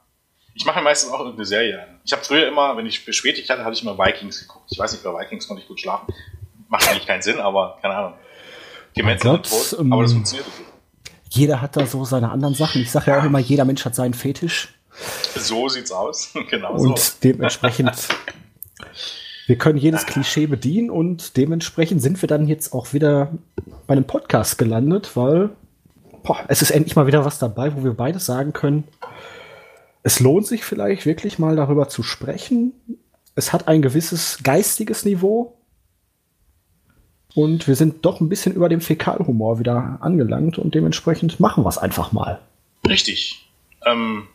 Ich 0.59 0.65
mache 0.65 0.81
meistens 0.81 1.13
auch 1.13 1.19
irgendeine 1.19 1.45
Serie 1.45 1.83
an. 1.83 2.01
Ich 2.03 2.13
habe 2.13 2.25
früher 2.25 2.49
immer, 2.49 2.75
wenn 2.79 2.87
ich 2.87 3.05
Spätschicht 3.05 3.51
hatte, 3.51 3.63
habe 3.63 3.75
ich 3.75 3.83
immer 3.83 3.99
Vikings 3.99 4.41
geguckt. 4.41 4.65
Ich 4.71 4.79
weiß 4.79 4.91
nicht, 4.93 5.05
bei 5.05 5.11
Vikings 5.11 5.47
konnte 5.47 5.63
ich 5.63 5.69
gut 5.69 5.79
schlafen. 5.79 6.07
Macht 6.69 6.89
eigentlich 6.89 7.07
keinen 7.07 7.21
Sinn, 7.21 7.39
aber 7.41 7.79
keine 7.83 7.95
Ahnung. 7.95 8.15
Und 8.97 9.21
Gott, 9.21 9.51
tot, 9.51 9.77
ähm, 9.79 9.93
aber 9.93 10.05
das 10.05 10.15
funktioniert 10.15 10.47
gut. 10.47 10.65
Jeder 11.29 11.61
hat 11.61 11.77
da 11.77 11.85
so 11.85 12.07
seine 12.07 12.31
anderen 12.31 12.55
Sachen. 12.55 12.81
Ich 12.81 12.91
sage 12.91 13.11
ja 13.11 13.21
auch 13.21 13.25
immer, 13.25 13.39
jeder 13.39 13.67
Mensch 13.67 13.85
hat 13.85 13.95
seinen 13.95 14.15
Fetisch. 14.15 14.73
So 15.35 15.69
sieht's 15.69 15.93
aus. 15.93 16.33
genau 16.51 16.75
Und 16.75 16.99
so. 16.99 17.13
dementsprechend, 17.23 18.09
wir 19.47 19.59
können 19.59 19.79
jedes 19.79 20.07
Klischee 20.07 20.47
bedienen 20.47 20.91
und 20.91 21.37
dementsprechend 21.37 22.03
sind 22.03 22.21
wir 22.23 22.29
dann 22.29 22.47
jetzt 22.47 22.73
auch 22.73 22.93
wieder 22.93 23.33
bei 23.87 23.93
einem 23.93 24.05
Podcast 24.05 24.59
gelandet, 24.59 25.17
weil 25.17 25.51
boah, 26.23 26.45
es 26.49 26.63
ist 26.63 26.71
endlich 26.71 26.97
mal 26.97 27.07
wieder 27.07 27.25
was 27.25 27.39
dabei, 27.39 27.75
wo 27.77 27.85
wir 27.85 27.95
beide 27.95 28.19
sagen 28.19 28.53
können, 28.53 28.85
es 30.03 30.21
lohnt 30.21 30.47
sich 30.47 30.65
vielleicht 30.65 31.05
wirklich 31.05 31.39
mal 31.39 31.57
darüber 31.57 31.89
zu 31.89 32.03
sprechen. 32.03 32.73
Es 33.35 33.53
hat 33.53 33.67
ein 33.67 33.83
gewisses 33.83 34.39
geistiges 34.43 35.05
Niveau. 35.05 35.59
Und 37.35 37.69
wir 37.69 37.75
sind 37.75 38.05
doch 38.05 38.21
ein 38.21 38.29
bisschen 38.29 38.55
über 38.55 38.69
dem 38.69 38.81
Fäkalhumor 38.81 39.59
wieder 39.59 39.99
angelangt 40.01 40.59
und 40.59 40.75
dementsprechend 40.75 41.39
machen 41.39 41.65
wir 41.65 41.69
es 41.69 41.77
einfach 41.77 42.13
mal. 42.13 42.41
Richtig. 42.89 43.49
Ähm, 43.85 44.29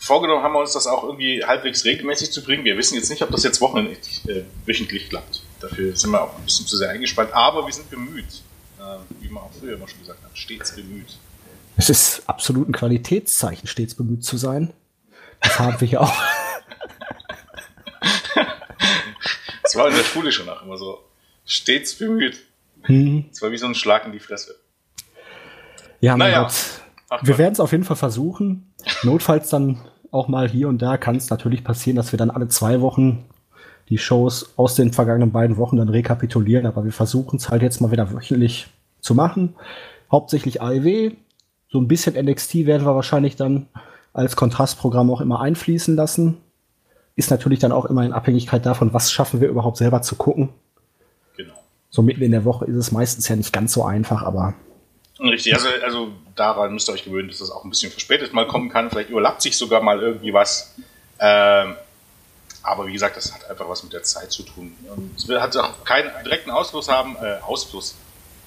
vorgenommen 0.00 0.42
haben 0.42 0.54
wir 0.54 0.60
uns 0.60 0.72
das 0.72 0.86
auch 0.86 1.04
irgendwie 1.04 1.44
halbwegs 1.44 1.84
regelmäßig 1.84 2.32
zu 2.32 2.42
bringen. 2.42 2.64
Wir 2.64 2.76
wissen 2.76 2.96
jetzt 2.96 3.10
nicht, 3.10 3.22
ob 3.22 3.30
das 3.30 3.44
jetzt 3.44 3.60
wochenendlich, 3.60 4.28
äh, 4.28 4.44
wöchentlich 4.66 5.08
klappt. 5.08 5.42
Dafür 5.60 5.94
sind 5.94 6.10
wir 6.10 6.22
auch 6.22 6.36
ein 6.36 6.44
bisschen 6.44 6.66
zu 6.66 6.76
sehr 6.76 6.90
eingespannt. 6.90 7.32
Aber 7.32 7.66
wir 7.66 7.72
sind 7.72 7.88
bemüht. 7.90 8.42
Äh, 8.78 8.82
wie 9.20 9.28
man 9.28 9.44
auch 9.44 9.52
früher 9.52 9.74
immer 9.74 9.86
schon 9.86 10.00
gesagt 10.00 10.22
hat. 10.24 10.30
Stets 10.36 10.74
bemüht. 10.74 11.18
Es 11.76 11.90
ist 11.90 12.22
absolut 12.26 12.68
ein 12.68 12.72
Qualitätszeichen, 12.72 13.68
stets 13.68 13.94
bemüht 13.94 14.24
zu 14.24 14.36
sein. 14.36 14.72
Das 15.40 15.58
haben 15.58 15.80
wir 15.80 15.88
ja 15.88 16.00
auch. 16.00 16.14
Das 19.62 19.76
war 19.76 19.88
in 19.88 19.94
der 19.94 20.02
Schule 20.02 20.32
schon 20.32 20.48
auch 20.48 20.62
immer 20.64 20.76
so. 20.76 20.98
Stets 21.46 21.94
bemüht. 21.94 22.44
Hm. 22.82 23.26
Das 23.30 23.40
war 23.40 23.52
wie 23.52 23.56
so 23.56 23.66
ein 23.66 23.76
Schlag 23.76 24.04
in 24.04 24.10
die 24.10 24.18
Fresse. 24.18 24.56
Ja, 26.00 26.16
Naja. 26.16 26.42
Gott. 26.42 26.54
Ach 27.08 27.20
Wir 27.22 27.38
werden 27.38 27.52
es 27.52 27.60
auf 27.60 27.70
jeden 27.70 27.84
Fall 27.84 27.96
versuchen. 27.96 28.69
Notfalls 29.02 29.50
dann 29.50 29.80
auch 30.10 30.28
mal 30.28 30.48
hier 30.48 30.68
und 30.68 30.82
da 30.82 30.96
kann 30.96 31.16
es 31.16 31.30
natürlich 31.30 31.64
passieren, 31.64 31.96
dass 31.96 32.12
wir 32.12 32.18
dann 32.18 32.30
alle 32.30 32.48
zwei 32.48 32.80
Wochen 32.80 33.24
die 33.88 33.98
Shows 33.98 34.52
aus 34.56 34.74
den 34.74 34.92
vergangenen 34.92 35.32
beiden 35.32 35.56
Wochen 35.56 35.76
dann 35.76 35.88
rekapitulieren. 35.88 36.66
Aber 36.66 36.84
wir 36.84 36.92
versuchen 36.92 37.36
es 37.36 37.48
halt 37.50 37.62
jetzt 37.62 37.80
mal 37.80 37.90
wieder 37.90 38.12
wöchentlich 38.12 38.68
zu 39.00 39.14
machen. 39.14 39.54
Hauptsächlich 40.10 40.62
AEW. 40.62 41.12
So 41.68 41.78
ein 41.80 41.88
bisschen 41.88 42.14
NXT 42.14 42.66
werden 42.66 42.86
wir 42.86 42.94
wahrscheinlich 42.94 43.36
dann 43.36 43.66
als 44.12 44.36
Kontrastprogramm 44.36 45.10
auch 45.10 45.20
immer 45.20 45.40
einfließen 45.40 45.94
lassen. 45.94 46.38
Ist 47.16 47.30
natürlich 47.30 47.58
dann 47.58 47.72
auch 47.72 47.84
immer 47.84 48.04
in 48.04 48.12
Abhängigkeit 48.12 48.64
davon, 48.66 48.92
was 48.92 49.12
schaffen 49.12 49.40
wir 49.40 49.48
überhaupt 49.48 49.76
selber 49.76 50.02
zu 50.02 50.16
gucken. 50.16 50.50
Genau. 51.36 51.54
So 51.90 52.02
mitten 52.02 52.22
in 52.22 52.32
der 52.32 52.44
Woche 52.44 52.64
ist 52.64 52.76
es 52.76 52.92
meistens 52.92 53.28
ja 53.28 53.36
nicht 53.36 53.52
ganz 53.52 53.72
so 53.72 53.84
einfach, 53.84 54.22
aber 54.22 54.54
Richtig, 55.20 55.54
also, 55.54 55.68
also 55.84 56.08
daran 56.40 56.72
müsst 56.72 56.88
ihr 56.88 56.94
euch 56.94 57.04
gewöhnen, 57.04 57.28
dass 57.28 57.38
das 57.38 57.50
auch 57.50 57.64
ein 57.64 57.70
bisschen 57.70 57.92
verspätet 57.92 58.32
mal 58.32 58.46
kommen 58.46 58.68
kann. 58.70 58.90
Vielleicht 58.90 59.10
überlappt 59.10 59.42
sich 59.42 59.56
sogar 59.56 59.80
mal 59.82 60.00
irgendwie 60.00 60.32
was. 60.32 60.74
Ähm, 61.20 61.76
aber 62.62 62.86
wie 62.86 62.92
gesagt, 62.92 63.16
das 63.16 63.32
hat 63.32 63.48
einfach 63.48 63.68
was 63.68 63.82
mit 63.82 63.92
der 63.92 64.02
Zeit 64.02 64.32
zu 64.32 64.42
tun. 64.42 64.76
Und 64.94 65.14
es 65.16 65.28
wird- 65.28 65.40
hat 65.40 65.56
auch 65.56 65.84
keinen 65.84 66.10
direkten 66.24 66.50
Ausfluss 66.50 66.88
haben, 66.88 67.16
äh, 67.22 67.38
Ausfluss, 67.42 67.94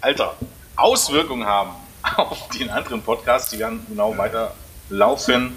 Alter, 0.02 0.36
Auswirkungen 0.76 1.46
haben 1.46 1.72
auf 2.18 2.50
den 2.50 2.70
anderen 2.70 3.02
Podcasts. 3.02 3.50
Die 3.52 3.60
werden 3.60 3.86
genau 3.88 4.18
weiter 4.18 4.54
laufen. 4.90 5.56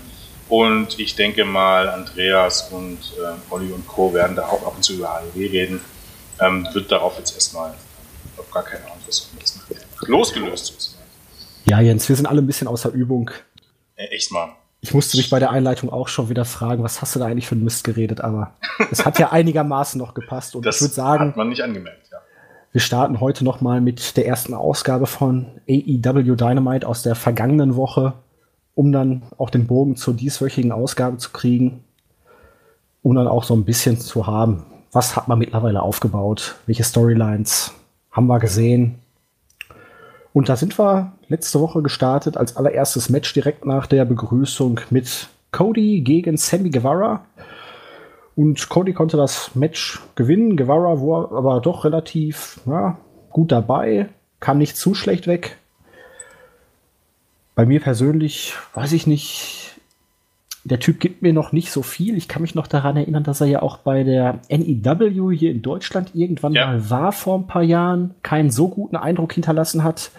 Und 0.49 0.99
ich 1.01 1.17
denke 1.17 1.45
mal, 1.45 1.89
Andreas 1.89 2.69
und 2.71 2.99
äh, 3.19 3.53
Olli 3.53 3.73
und 3.73 3.87
Co. 3.89 4.15
werden 4.15 4.37
da 4.37 4.47
auch 4.47 4.65
ab 4.65 4.75
und 4.77 4.83
zu 4.85 4.93
über 4.95 5.11
AEW 5.17 5.35
reden. 5.51 5.81
Ähm, 6.39 6.69
wird 6.73 6.93
darauf 6.93 7.19
jetzt 7.19 7.35
erstmal 7.35 7.75
auf 8.37 8.49
gar 8.51 8.63
keine. 8.63 8.85
Das 9.07 9.29
nachher 9.57 9.83
losgelöst 10.07 10.67
sozusagen. 10.67 10.96
Ja, 11.69 11.81
Jens, 11.81 12.09
wir 12.09 12.17
sind 12.17 12.27
alle 12.27 12.41
ein 12.41 12.47
bisschen 12.47 12.69
außer 12.69 12.91
Übung. 12.91 13.31
Echt 13.97 14.31
mal. 14.31 14.51
Ich 14.81 14.95
musste 14.95 15.17
mich 15.17 15.31
bei 15.31 15.39
der 15.39 15.51
Einleitung 15.51 15.91
auch 15.91 16.07
schon 16.07 16.29
wieder 16.29 16.45
fragen, 16.45 16.83
was 16.83 17.01
hast 17.03 17.17
du 17.17 17.19
da 17.19 17.27
eigentlich 17.27 17.49
für 17.49 17.57
ein 17.57 17.65
Mist 17.65 17.83
geredet, 17.83 18.21
aber 18.21 18.53
es 18.91 19.05
hat 19.05 19.19
ja 19.19 19.29
einigermaßen 19.33 19.99
noch 19.99 20.15
gepasst 20.15 20.55
und 20.55 20.65
Das 20.65 20.77
ich 20.77 20.83
würde 20.83 20.95
sagen, 20.95 21.29
hat 21.31 21.37
man 21.37 21.49
nicht 21.49 21.63
angemerkt, 21.63 22.09
ja. 22.13 22.19
wir 22.71 22.81
starten 22.81 23.21
heute 23.21 23.45
noch 23.45 23.61
mal 23.61 23.81
mit 23.81 24.17
der 24.17 24.27
ersten 24.27 24.55
Ausgabe 24.55 25.07
von 25.07 25.47
AEW 25.69 26.37
Dynamite 26.37 26.87
aus 26.87 27.03
der 27.03 27.17
vergangenen 27.17 27.75
Woche, 27.75 28.13
um 28.75 28.93
dann 28.93 29.23
auch 29.39 29.51
den 29.51 29.67
Bogen 29.67 29.97
zur 29.97 30.15
dieswöchigen 30.15 30.71
Ausgabe 30.71 31.17
zu 31.17 31.31
kriegen, 31.31 31.83
um 33.03 33.17
dann 33.17 33.27
auch 33.27 33.43
so 33.43 33.55
ein 33.55 33.65
bisschen 33.65 33.99
zu 33.99 34.27
haben, 34.27 34.67
was 34.93 35.17
hat 35.17 35.27
man 35.27 35.39
mittlerweile 35.39 35.83
aufgebaut, 35.83 36.57
welche 36.67 36.85
Storylines 36.85 37.73
haben 38.13 38.29
wir 38.29 38.39
gesehen. 38.39 39.01
Und 40.33 40.49
da 40.49 40.57
sind 40.57 40.79
wir 40.79 41.13
letzte 41.29 41.61
Woche 41.61 41.83
gestartet 41.83 42.37
als 42.37 42.57
allererstes 42.57 43.09
Match 43.09 43.33
direkt 43.33 43.65
nach 43.65 43.87
der 43.87 44.05
Begrüßung 44.05 44.81
mit 44.91 45.29
Cody 45.53 46.01
gegen 46.01 46.37
Sammy 46.37 46.71
Guevara. 46.71 47.25
Und 48.35 48.69
Cody 48.69 48.93
konnte 48.93 49.17
das 49.17 49.55
Match 49.55 50.01
gewinnen. 50.15 50.57
Guevara 50.57 51.01
war 51.01 51.33
aber 51.33 51.61
doch 51.61 51.85
relativ 51.85 52.61
ja, 52.67 52.99
gut 53.31 53.51
dabei, 53.51 54.09
kam 54.41 54.59
nicht 54.59 54.77
zu 54.77 54.95
schlecht 54.95 55.27
weg. 55.27 55.57
Bei 57.55 57.65
mir 57.65 57.81
persönlich 57.81 58.53
weiß 58.75 58.93
ich 58.93 59.07
nicht, 59.07 59.81
der 60.65 60.81
Typ 60.81 61.01
gibt 61.01 61.23
mir 61.23 61.33
noch 61.33 61.53
nicht 61.53 61.71
so 61.71 61.81
viel. 61.83 62.17
Ich 62.17 62.29
kann 62.29 62.43
mich 62.43 62.55
noch 62.55 62.67
daran 62.67 62.97
erinnern, 62.97 63.23
dass 63.23 63.41
er 63.41 63.47
ja 63.47 63.63
auch 63.63 63.79
bei 63.79 64.03
der 64.03 64.41
NEW 64.51 65.31
hier 65.31 65.53
in 65.53 65.63
Deutschland 65.63 66.11
irgendwann 66.15 66.53
Ja. 66.53 66.67
mal 66.67 66.91
war 66.91 67.13
vor 67.13 67.39
ein 67.39 67.47
paar 67.47 67.63
Jahren, 67.63 68.15
keinen 68.23 68.51
so 68.51 68.69
guten 68.69 68.97
Eindruck 68.97 69.33
hinterlassen 69.33 69.85
hat 69.85 70.11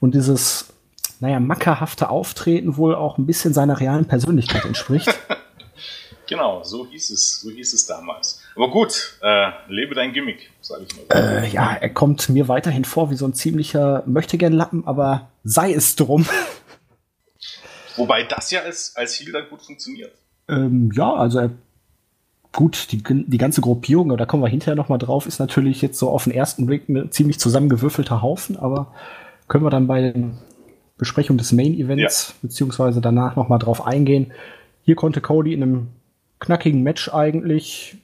und 0.00 0.14
dieses, 0.14 0.66
naja, 1.20 1.40
mackerhafte 1.40 2.10
Auftreten 2.10 2.76
wohl 2.76 2.94
auch 2.94 3.18
ein 3.18 3.26
bisschen 3.26 3.52
seiner 3.52 3.80
realen 3.80 4.06
Persönlichkeit 4.06 4.64
entspricht. 4.64 5.08
Genau, 6.28 6.64
so 6.64 6.86
hieß 6.86 7.10
es, 7.10 7.40
so 7.40 7.50
hieß 7.50 7.72
es 7.72 7.86
damals. 7.86 8.42
Aber 8.56 8.70
gut, 8.70 9.18
äh, 9.22 9.50
lebe 9.68 9.94
dein 9.94 10.12
Gimmick, 10.12 10.50
sage 10.60 10.84
ich 10.88 10.96
mal. 10.96 11.16
Äh, 11.16 11.48
ja, 11.48 11.74
er 11.74 11.90
kommt 11.90 12.28
mir 12.28 12.48
weiterhin 12.48 12.84
vor 12.84 13.10
wie 13.10 13.16
so 13.16 13.26
ein 13.26 13.34
ziemlicher 13.34 14.02
Möchtegern-Lappen, 14.06 14.86
aber 14.86 15.28
sei 15.44 15.72
es 15.72 15.94
drum. 15.94 16.26
Wobei 17.96 18.24
das 18.24 18.50
ja 18.50 18.62
als, 18.62 18.94
als 18.96 19.20
Heal 19.20 19.32
dann 19.32 19.48
gut 19.48 19.62
funktioniert. 19.62 20.12
Ähm, 20.48 20.90
ja, 20.94 21.14
also 21.14 21.38
er, 21.38 21.50
gut, 22.52 22.90
die, 22.90 23.02
die 23.02 23.38
ganze 23.38 23.60
Gruppierung, 23.60 24.16
da 24.16 24.26
kommen 24.26 24.42
wir 24.42 24.48
hinterher 24.48 24.74
noch 24.74 24.88
mal 24.88 24.98
drauf, 24.98 25.26
ist 25.26 25.38
natürlich 25.38 25.80
jetzt 25.80 25.98
so 25.98 26.10
auf 26.10 26.24
den 26.24 26.32
ersten 26.32 26.66
Blick 26.66 26.88
ein 26.88 27.12
ziemlich 27.12 27.38
zusammengewürfelter 27.38 28.20
Haufen, 28.20 28.56
aber 28.56 28.92
können 29.48 29.64
wir 29.64 29.70
dann 29.70 29.86
bei 29.86 30.00
den 30.00 30.38
Besprechungen 30.98 31.38
des 31.38 31.52
Main 31.52 31.74
Events 31.74 32.28
ja. 32.28 32.34
beziehungsweise 32.42 33.00
danach 33.00 33.36
noch 33.36 33.48
mal 33.48 33.58
drauf 33.58 33.86
eingehen. 33.86 34.32
Hier 34.82 34.96
konnte 34.96 35.20
Cody 35.20 35.52
in 35.52 35.62
einem 35.62 35.88
knackigen 36.38 36.82
Match 36.82 37.12
eigentlich 37.12 37.96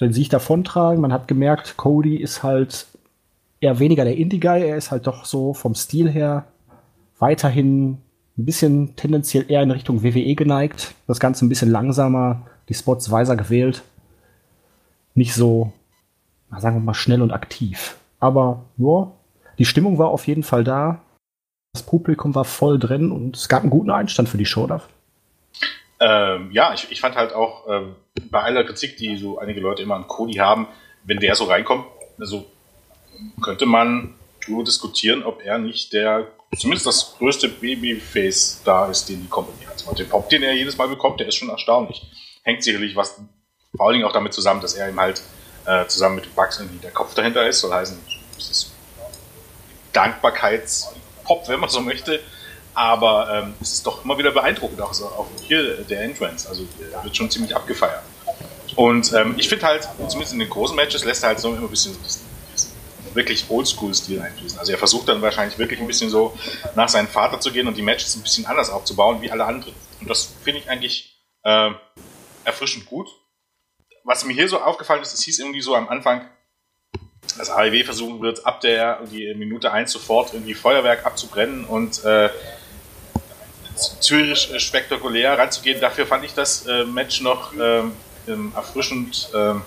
den 0.00 0.12
Sieg 0.12 0.30
davontragen. 0.30 1.00
Man 1.00 1.12
hat 1.12 1.28
gemerkt, 1.28 1.76
Cody 1.76 2.16
ist 2.16 2.42
halt 2.42 2.86
eher 3.60 3.78
weniger 3.78 4.04
der 4.04 4.16
Indie-Guy, 4.16 4.62
er 4.62 4.76
ist 4.76 4.90
halt 4.90 5.06
doch 5.06 5.24
so 5.24 5.52
vom 5.54 5.74
Stil 5.74 6.08
her 6.10 6.46
weiterhin 7.18 7.98
ein 8.38 8.44
bisschen 8.44 8.94
tendenziell 8.94 9.46
eher 9.48 9.62
in 9.62 9.70
Richtung 9.70 10.04
WWE 10.04 10.34
geneigt. 10.36 10.94
Das 11.08 11.18
Ganze 11.18 11.44
ein 11.44 11.48
bisschen 11.48 11.70
langsamer, 11.70 12.46
die 12.68 12.74
Spots 12.74 13.10
weiser 13.10 13.34
gewählt. 13.34 13.82
Nicht 15.14 15.34
so, 15.34 15.72
sagen 16.56 16.76
wir 16.76 16.80
mal, 16.80 16.94
schnell 16.94 17.20
und 17.20 17.32
aktiv. 17.32 17.96
Aber 18.20 18.64
ja, 18.76 19.10
die 19.58 19.64
Stimmung 19.64 19.98
war 19.98 20.08
auf 20.08 20.26
jeden 20.26 20.42
Fall 20.42 20.64
da. 20.64 21.02
Das 21.72 21.82
Publikum 21.82 22.34
war 22.34 22.44
voll 22.44 22.78
drin 22.78 23.10
und 23.10 23.36
es 23.36 23.48
gab 23.48 23.62
einen 23.62 23.70
guten 23.70 23.90
Einstand 23.90 24.28
für 24.28 24.38
die 24.38 24.46
Show. 24.46 24.68
Ähm, 26.00 26.50
ja, 26.52 26.72
ich, 26.74 26.90
ich 26.90 27.00
fand 27.00 27.16
halt 27.16 27.32
auch 27.32 27.66
ähm, 27.68 27.96
bei 28.30 28.40
aller 28.42 28.64
Kritik, 28.64 28.96
die 28.96 29.16
so 29.16 29.38
einige 29.38 29.60
Leute 29.60 29.82
immer 29.82 29.96
an 29.96 30.06
Cody 30.06 30.34
haben, 30.34 30.68
wenn 31.04 31.18
der 31.18 31.34
so 31.34 31.44
reinkommt, 31.44 31.86
also 32.18 32.46
könnte 33.42 33.66
man 33.66 34.14
nur 34.46 34.64
diskutieren, 34.64 35.22
ob 35.22 35.42
er 35.44 35.58
nicht 35.58 35.92
der 35.92 36.28
zumindest 36.56 36.86
das 36.86 37.14
größte 37.18 37.48
Babyface 37.48 38.62
da 38.64 38.86
ist, 38.86 39.08
den 39.08 39.22
die 39.22 39.28
Company 39.28 39.64
hat. 39.66 39.84
Und 39.86 39.98
den 39.98 40.08
Pop, 40.08 40.28
den 40.30 40.42
er 40.42 40.54
jedes 40.54 40.76
Mal 40.76 40.88
bekommt, 40.88 41.20
der 41.20 41.28
ist 41.28 41.34
schon 41.34 41.50
erstaunlich. 41.50 42.06
Hängt 42.42 42.62
sicherlich 42.62 42.96
was 42.96 43.20
vor 43.76 43.86
allen 43.86 43.94
Dingen 43.94 44.06
auch 44.06 44.12
damit 44.12 44.32
zusammen, 44.32 44.60
dass 44.60 44.74
er 44.74 44.88
ihm 44.88 44.98
halt 44.98 45.22
äh, 45.66 45.86
zusammen 45.86 46.16
mit 46.16 46.34
Bugs 46.34 46.58
irgendwie 46.58 46.78
der 46.78 46.90
Kopf 46.90 47.14
dahinter 47.14 47.46
ist. 47.46 47.60
Soll 47.60 47.72
heißen, 47.72 47.98
das 48.36 48.50
ist 48.50 48.72
Dankbarkeitspop, 49.92 51.48
wenn 51.48 51.60
man 51.60 51.70
so 51.70 51.80
möchte. 51.80 52.20
Aber 52.74 53.28
ähm, 53.32 53.54
es 53.60 53.72
ist 53.72 53.86
doch 53.86 54.04
immer 54.04 54.18
wieder 54.18 54.30
beeindruckend, 54.30 54.80
auch, 54.80 54.94
so, 54.94 55.06
auch 55.06 55.26
hier 55.46 55.82
der 55.84 56.02
Entrance. 56.02 56.48
Also 56.48 56.64
der 56.78 57.02
wird 57.02 57.16
schon 57.16 57.30
ziemlich 57.30 57.56
abgefeiert. 57.56 58.02
Und 58.76 59.12
ähm, 59.14 59.34
ich 59.36 59.48
finde 59.48 59.66
halt, 59.66 59.88
zumindest 60.08 60.32
in 60.32 60.38
den 60.38 60.48
großen 60.50 60.76
Matches 60.76 61.04
lässt 61.04 61.24
er 61.24 61.30
halt 61.30 61.40
so 61.40 61.48
immer 61.48 61.66
ein 61.66 61.70
bisschen 61.70 61.96
diesen 62.04 62.28
wirklich 63.14 63.46
Oldschool-Stil 63.48 64.20
einfließen. 64.20 64.58
Also 64.58 64.70
er 64.70 64.78
versucht 64.78 65.08
dann 65.08 65.22
wahrscheinlich 65.22 65.58
wirklich 65.58 65.80
ein 65.80 65.86
bisschen 65.86 66.10
so 66.10 66.36
nach 66.76 66.88
seinem 66.88 67.08
Vater 67.08 67.40
zu 67.40 67.50
gehen 67.50 67.66
und 67.66 67.76
die 67.76 67.82
Matches 67.82 68.14
ein 68.14 68.22
bisschen 68.22 68.46
anders 68.46 68.70
aufzubauen 68.70 69.20
wie 69.22 69.30
alle 69.30 69.44
anderen. 69.44 69.74
Und 70.00 70.08
das 70.08 70.32
finde 70.44 70.60
ich 70.60 70.70
eigentlich 70.70 71.20
äh, 71.42 71.70
erfrischend 72.44 72.86
gut. 72.86 73.08
Was 74.04 74.24
mir 74.24 74.34
hier 74.34 74.48
so 74.48 74.60
aufgefallen 74.60 75.02
ist, 75.02 75.12
es 75.12 75.22
hieß 75.22 75.40
irgendwie 75.40 75.60
so 75.60 75.74
am 75.74 75.88
Anfang, 75.88 76.28
dass 77.36 77.50
AEW 77.50 77.84
versuchen 77.84 78.20
wird, 78.20 78.46
ab 78.46 78.60
der 78.60 79.00
die 79.10 79.34
Minute 79.34 79.72
1 79.72 79.92
sofort 79.92 80.32
irgendwie 80.32 80.54
Feuerwerk 80.54 81.04
abzubrennen 81.04 81.64
und 81.64 82.04
äh, 82.04 82.30
zürich 84.00 84.50
spektakulär 84.58 85.38
ranzugehen. 85.38 85.80
Dafür 85.80 86.06
fand 86.06 86.24
ich 86.24 86.34
das 86.34 86.66
äh, 86.66 86.84
Match 86.84 87.20
noch 87.20 87.52
ähm, 87.58 87.92
erfrischend 88.54 89.30
ähm, 89.34 89.62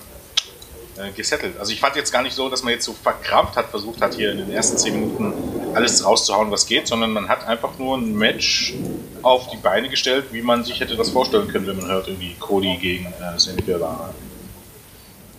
äh, 0.96 1.10
gesettelt. 1.12 1.58
Also 1.58 1.72
ich 1.72 1.80
fand 1.80 1.96
jetzt 1.96 2.12
gar 2.12 2.22
nicht 2.22 2.34
so, 2.34 2.50
dass 2.50 2.62
man 2.62 2.74
jetzt 2.74 2.84
so 2.84 2.92
verkrampft 2.92 3.56
hat, 3.56 3.70
versucht 3.70 4.02
hat, 4.02 4.14
hier 4.14 4.32
in 4.32 4.38
den 4.38 4.52
ersten 4.52 4.76
zehn 4.76 4.94
Minuten 4.94 5.32
alles 5.74 6.04
rauszuhauen, 6.04 6.50
was 6.50 6.66
geht, 6.66 6.86
sondern 6.86 7.12
man 7.12 7.28
hat 7.28 7.46
einfach 7.46 7.78
nur 7.78 7.96
ein 7.96 8.14
Match 8.14 8.74
auf 9.22 9.48
die 9.48 9.56
Beine 9.56 9.88
gestellt, 9.88 10.26
wie 10.32 10.42
man 10.42 10.64
sich 10.64 10.80
hätte 10.80 10.94
das 10.96 11.08
vorstellen 11.08 11.48
können, 11.48 11.66
wenn 11.66 11.78
man 11.78 11.86
hört, 11.86 12.08
irgendwie 12.08 12.34
Cody 12.38 12.76
gegen 12.76 13.06
äh, 13.06 13.38
Sammy 13.38 13.62
Guevara. 13.62 14.12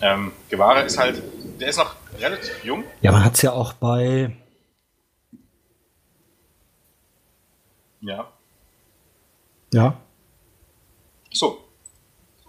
Ähm, 0.02 0.32
Guevara 0.50 0.82
ist 0.82 0.98
halt, 0.98 1.22
der 1.60 1.68
ist 1.68 1.78
noch 1.78 1.96
relativ 2.20 2.64
jung. 2.64 2.84
Ja, 3.02 3.12
man 3.12 3.24
hat 3.24 3.36
es 3.36 3.42
ja 3.42 3.52
auch 3.52 3.74
bei. 3.74 4.36
Ja. 8.02 8.32
Ja. 9.74 9.98
So. 11.32 11.60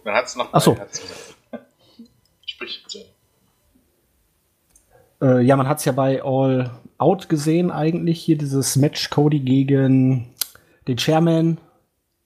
Man 0.04 0.14
hat 0.14 0.26
es 0.26 0.36
noch 0.36 0.48
Ach 0.52 0.60
so. 0.60 0.76
Sprich, 2.46 2.84
äh, 5.22 5.40
ja, 5.40 5.56
man 5.56 5.68
hat 5.68 5.78
es 5.78 5.84
ja 5.84 5.92
bei 5.92 6.22
All 6.22 6.70
Out 6.98 7.28
gesehen 7.28 7.70
eigentlich, 7.70 8.22
hier 8.22 8.38
dieses 8.38 8.76
Match 8.76 9.10
Cody 9.10 9.40
gegen 9.40 10.34
den 10.86 10.96
Chairman, 10.96 11.58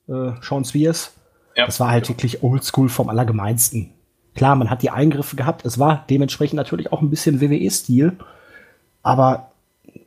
äh, 0.07 0.31
Sean 0.41 0.65
Spears. 0.65 1.13
Ja. 1.55 1.65
Das 1.65 1.79
war 1.79 1.89
halt 1.89 2.07
wirklich 2.09 2.43
oldschool 2.43 2.89
vom 2.89 3.09
Allergemeinsten. 3.09 3.93
Klar, 4.35 4.55
man 4.55 4.69
hat 4.69 4.81
die 4.81 4.89
Eingriffe 4.89 5.35
gehabt, 5.35 5.65
es 5.65 5.79
war 5.79 6.05
dementsprechend 6.09 6.57
natürlich 6.57 6.91
auch 6.91 7.01
ein 7.01 7.09
bisschen 7.09 7.41
WWE-Stil, 7.41 8.17
aber 9.03 9.51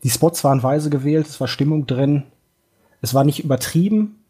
die 0.03 0.11
Spots 0.11 0.45
waren 0.45 0.63
weise 0.63 0.91
gewählt, 0.91 1.27
es 1.27 1.41
war 1.41 1.49
Stimmung 1.49 1.87
drin, 1.87 2.25
es 3.01 3.15
war 3.15 3.25
nicht 3.25 3.43
übertrieben 3.43 4.23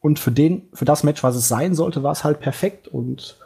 und 0.00 0.18
für 0.18 0.30
den, 0.30 0.68
für 0.72 0.84
das 0.84 1.02
Match, 1.02 1.22
was 1.22 1.36
es 1.36 1.48
sein 1.48 1.74
sollte, 1.74 2.02
war 2.02 2.12
es 2.12 2.24
halt 2.24 2.40
perfekt 2.40 2.88
und 2.88 3.36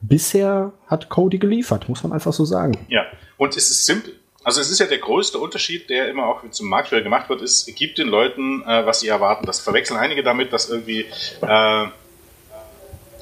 bisher 0.00 0.72
hat 0.86 1.08
Cody 1.08 1.38
geliefert, 1.38 1.88
muss 1.88 2.02
man 2.02 2.12
einfach 2.12 2.32
so 2.32 2.44
sagen. 2.44 2.76
Ja, 2.88 3.04
und 3.36 3.56
es 3.56 3.70
ist 3.70 3.86
simpel. 3.86 4.14
Also 4.42 4.60
es 4.60 4.70
ist 4.70 4.78
ja 4.78 4.86
der 4.86 4.98
größte 4.98 5.38
Unterschied, 5.38 5.90
der 5.90 6.08
immer 6.08 6.26
auch 6.26 6.48
zum 6.50 6.68
Marktführer 6.68 7.02
gemacht 7.02 7.28
wird, 7.28 7.42
ist, 7.42 7.66
gibt 7.76 7.98
den 7.98 8.08
Leuten, 8.08 8.62
äh, 8.62 8.86
was 8.86 9.00
sie 9.00 9.08
erwarten. 9.08 9.46
Das 9.46 9.60
verwechseln 9.60 9.98
einige 9.98 10.22
damit, 10.22 10.52
dass 10.52 10.70
irgendwie, 10.70 11.06
äh, 11.42 11.86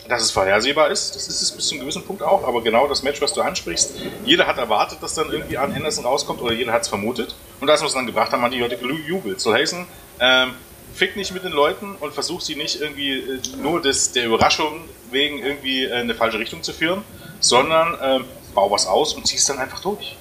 dass 0.09 0.23
es 0.23 0.31
vorhersehbar 0.31 0.91
ist. 0.91 1.15
Das 1.15 1.29
ist 1.29 1.43
es 1.43 1.53
bis 1.53 1.69
zu 1.69 1.75
einem 1.75 1.83
gewissen 1.83 2.05
Punkt 2.05 2.23
auch, 2.23 2.47
aber 2.47 2.63
genau 2.63 2.87
das 2.87 3.03
Match, 3.03 3.21
was 3.21 3.33
du 3.33 3.43
ansprichst, 3.43 3.95
jeder 4.25 4.47
hat 4.47 4.59
erwartet, 4.59 5.03
dass 5.03 5.15
dann 5.15 5.31
irgendwie 5.31 5.59
an 5.59 5.73
Anderson 5.73 6.05
rauskommt 6.05 6.41
oder 6.41 6.53
jeder 6.53 6.73
hat 6.73 6.83
es 6.83 6.89
vermutet. 6.89 7.35
Und 7.61 7.69
als 7.69 7.83
wir 7.83 7.87
es 7.87 7.95
dann 7.95 8.07
gebracht 8.07 8.33
haben, 8.33 8.43
haben 8.43 8.53
die 8.53 8.61
Leute 8.61 8.79
gejubelt. 8.79 9.41
So 9.41 9.53
heißen, 9.53 9.87
ähm, 10.21 10.55
fick 10.95 11.17
nicht 11.17 11.33
mit 11.33 11.45
den 11.45 11.53
Leuten 11.53 11.95
und 12.01 12.15
versuch 12.15 12.41
sie 12.41 12.57
nicht 12.57 12.81
irgendwie 12.81 13.19
äh, 13.19 13.41
nur 13.63 13.81
des, 13.83 14.13
der 14.13 14.27
Überraschung 14.27 14.85
wegen 15.11 15.39
irgendwie 15.39 15.85
äh, 15.85 15.89
in 15.89 15.95
eine 15.95 16.15
falsche 16.15 16.39
Richtung 16.39 16.63
zu 16.63 16.73
führen, 16.73 17.05
sondern 17.41 17.95
äh, 17.95 18.25
bau 18.55 18.71
was 18.71 18.87
aus 18.87 19.15
und 19.15 19.27
zieh's 19.27 19.45
dann 19.45 19.59
einfach 19.59 19.81
durch. 19.81 20.17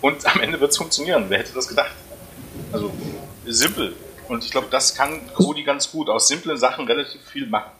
Und 0.00 0.24
am 0.26 0.40
Ende 0.40 0.60
wird 0.60 0.70
es 0.70 0.76
funktionieren. 0.76 1.26
Wer 1.28 1.40
hätte 1.40 1.52
das 1.52 1.66
gedacht? 1.66 1.92
Also 2.72 2.92
simpel. 3.46 3.96
Und 4.28 4.44
ich 4.44 4.50
glaube, 4.50 4.68
das 4.70 4.94
kann 4.94 5.20
Cody 5.34 5.62
ganz 5.62 5.90
gut. 5.90 6.08
Aus 6.08 6.28
simplen 6.28 6.56
Sachen 6.56 6.86
relativ 6.86 7.20
viel 7.30 7.46
machen. 7.46 7.70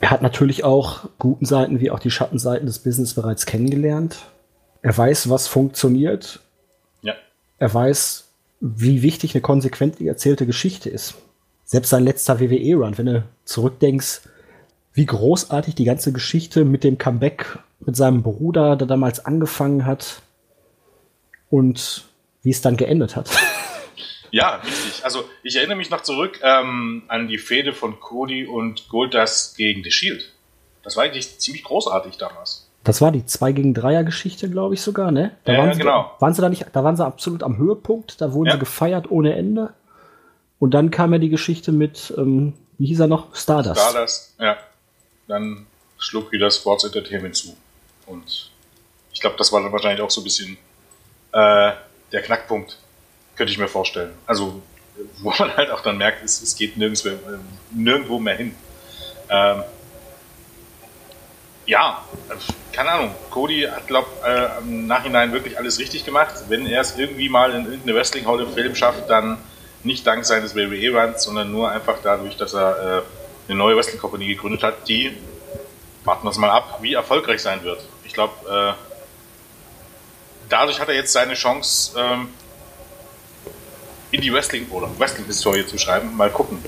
Er 0.00 0.10
hat 0.10 0.22
natürlich 0.22 0.64
auch 0.64 1.08
guten 1.18 1.46
Seiten 1.46 1.80
wie 1.80 1.90
auch 1.90 1.98
die 1.98 2.10
Schattenseiten 2.10 2.66
des 2.66 2.80
Business 2.80 3.14
bereits 3.14 3.46
kennengelernt. 3.46 4.18
Er 4.82 4.96
weiß, 4.96 5.30
was 5.30 5.46
funktioniert. 5.46 6.40
Ja. 7.02 7.14
Er 7.58 7.72
weiß, 7.72 8.28
wie 8.60 9.02
wichtig 9.02 9.34
eine 9.34 9.42
konsequent 9.42 10.00
erzählte 10.00 10.46
Geschichte 10.46 10.90
ist. 10.90 11.14
Selbst 11.64 11.90
sein 11.90 12.04
letzter 12.04 12.40
WWE-Run, 12.40 12.98
wenn 12.98 13.06
du 13.06 13.24
zurückdenkst, 13.44 14.22
wie 14.92 15.06
großartig 15.06 15.74
die 15.74 15.84
ganze 15.84 16.12
Geschichte 16.12 16.64
mit 16.64 16.84
dem 16.84 16.98
Comeback 16.98 17.58
mit 17.80 17.96
seinem 17.96 18.22
Bruder, 18.22 18.76
der 18.76 18.86
damals 18.86 19.24
angefangen 19.24 19.86
hat 19.86 20.22
und 21.50 22.04
wie 22.42 22.50
es 22.50 22.60
dann 22.60 22.76
geendet 22.76 23.16
hat. 23.16 23.30
Ja, 24.32 24.56
richtig. 24.56 25.04
Also 25.04 25.24
ich 25.42 25.56
erinnere 25.56 25.76
mich 25.76 25.90
noch 25.90 26.00
zurück 26.00 26.40
ähm, 26.42 27.04
an 27.08 27.28
die 27.28 27.38
Fehde 27.38 27.74
von 27.74 28.00
Cody 28.00 28.46
und 28.46 28.88
Goldust 28.88 29.56
gegen 29.56 29.84
The 29.84 29.90
Shield. 29.90 30.32
Das 30.82 30.96
war 30.96 31.04
eigentlich 31.04 31.38
ziemlich 31.38 31.62
großartig 31.62 32.16
damals. 32.16 32.68
Das 32.82 33.00
war 33.00 33.12
die 33.12 33.24
2 33.24 33.52
gegen 33.52 33.74
3er 33.74 34.02
Geschichte, 34.02 34.50
glaube 34.50 34.74
ich 34.74 34.80
sogar, 34.80 35.12
ne? 35.12 35.36
Da 35.44 35.52
ja, 35.52 35.58
waren 35.58 35.72
sie, 35.74 35.80
genau. 35.80 36.16
Waren 36.18 36.34
sie 36.34 36.42
da 36.42 36.48
nicht, 36.48 36.66
da 36.72 36.82
waren 36.82 36.96
sie 36.96 37.04
absolut 37.04 37.42
am 37.42 37.58
Höhepunkt, 37.58 38.20
da 38.20 38.32
wurden 38.32 38.46
ja. 38.46 38.52
sie 38.54 38.58
gefeiert 38.58 39.10
ohne 39.10 39.36
Ende. 39.36 39.74
Und 40.58 40.72
dann 40.72 40.90
kam 40.90 41.12
ja 41.12 41.18
die 41.18 41.28
Geschichte 41.28 41.70
mit, 41.70 42.12
ähm, 42.16 42.54
wie 42.78 42.86
hieß 42.86 43.00
er 43.00 43.06
noch? 43.06 43.36
Stardust. 43.36 43.80
Stardust, 43.80 44.34
ja. 44.40 44.56
Dann 45.28 45.66
schlug 45.98 46.32
wieder 46.32 46.50
Sports 46.50 46.84
Entertainment 46.84 47.36
zu. 47.36 47.56
Und 48.06 48.50
ich 49.12 49.20
glaube, 49.20 49.36
das 49.36 49.52
war 49.52 49.62
dann 49.62 49.72
wahrscheinlich 49.72 50.00
auch 50.00 50.10
so 50.10 50.22
ein 50.22 50.24
bisschen 50.24 50.56
äh, 51.32 51.72
der 52.10 52.22
Knackpunkt, 52.22 52.78
könnte 53.42 53.54
ich 53.54 53.58
mir 53.58 53.66
vorstellen. 53.66 54.14
Also, 54.24 54.62
wo 55.18 55.34
man 55.36 55.56
halt 55.56 55.72
auch 55.72 55.80
dann 55.80 55.98
merkt, 55.98 56.24
es, 56.24 56.40
es 56.40 56.54
geht 56.54 56.76
nirgendwo, 56.76 57.08
äh, 57.08 57.38
nirgendwo 57.72 58.20
mehr 58.20 58.36
hin. 58.36 58.54
Ähm, 59.28 59.64
ja, 61.66 62.04
keine 62.70 62.90
Ahnung. 62.92 63.14
Cody 63.30 63.62
hat, 63.62 63.88
glaube 63.88 64.06
äh, 64.24 64.60
im 64.60 64.86
Nachhinein 64.86 65.32
wirklich 65.32 65.58
alles 65.58 65.80
richtig 65.80 66.04
gemacht. 66.04 66.34
Wenn 66.46 66.68
er 66.68 66.82
es 66.82 66.96
irgendwie 66.96 67.28
mal 67.28 67.50
in 67.50 67.64
irgendeine 67.64 67.96
Wrestling 67.96 68.24
Hall 68.28 68.40
of 68.40 68.54
Fame 68.54 68.76
schafft, 68.76 69.10
dann 69.10 69.38
nicht 69.82 70.06
dank 70.06 70.24
seines 70.24 70.54
WWE-Runs, 70.54 71.24
sondern 71.24 71.50
nur 71.50 71.68
einfach 71.68 71.96
dadurch, 72.00 72.36
dass 72.36 72.54
er 72.54 72.98
äh, 72.98 73.02
eine 73.48 73.58
neue 73.58 73.76
Wrestling 73.76 73.98
Company 73.98 74.28
gegründet 74.28 74.62
hat, 74.62 74.86
die, 74.88 75.16
warten 76.04 76.24
wir 76.24 76.30
es 76.30 76.38
mal 76.38 76.50
ab, 76.50 76.78
wie 76.80 76.94
erfolgreich 76.94 77.42
sein 77.42 77.64
wird. 77.64 77.80
Ich 78.04 78.12
glaube, 78.12 78.34
äh, 78.48 78.72
dadurch 80.48 80.78
hat 80.78 80.88
er 80.88 80.94
jetzt 80.94 81.12
seine 81.12 81.34
Chance, 81.34 81.98
ähm, 81.98 82.28
in 84.12 84.20
die 84.20 84.32
Wrestling- 84.32 84.70
oder 84.70 84.88
Wrestling-Historie 84.98 85.66
zu 85.66 85.76
schreiben. 85.78 86.16
Mal 86.16 86.30
gucken, 86.30 86.58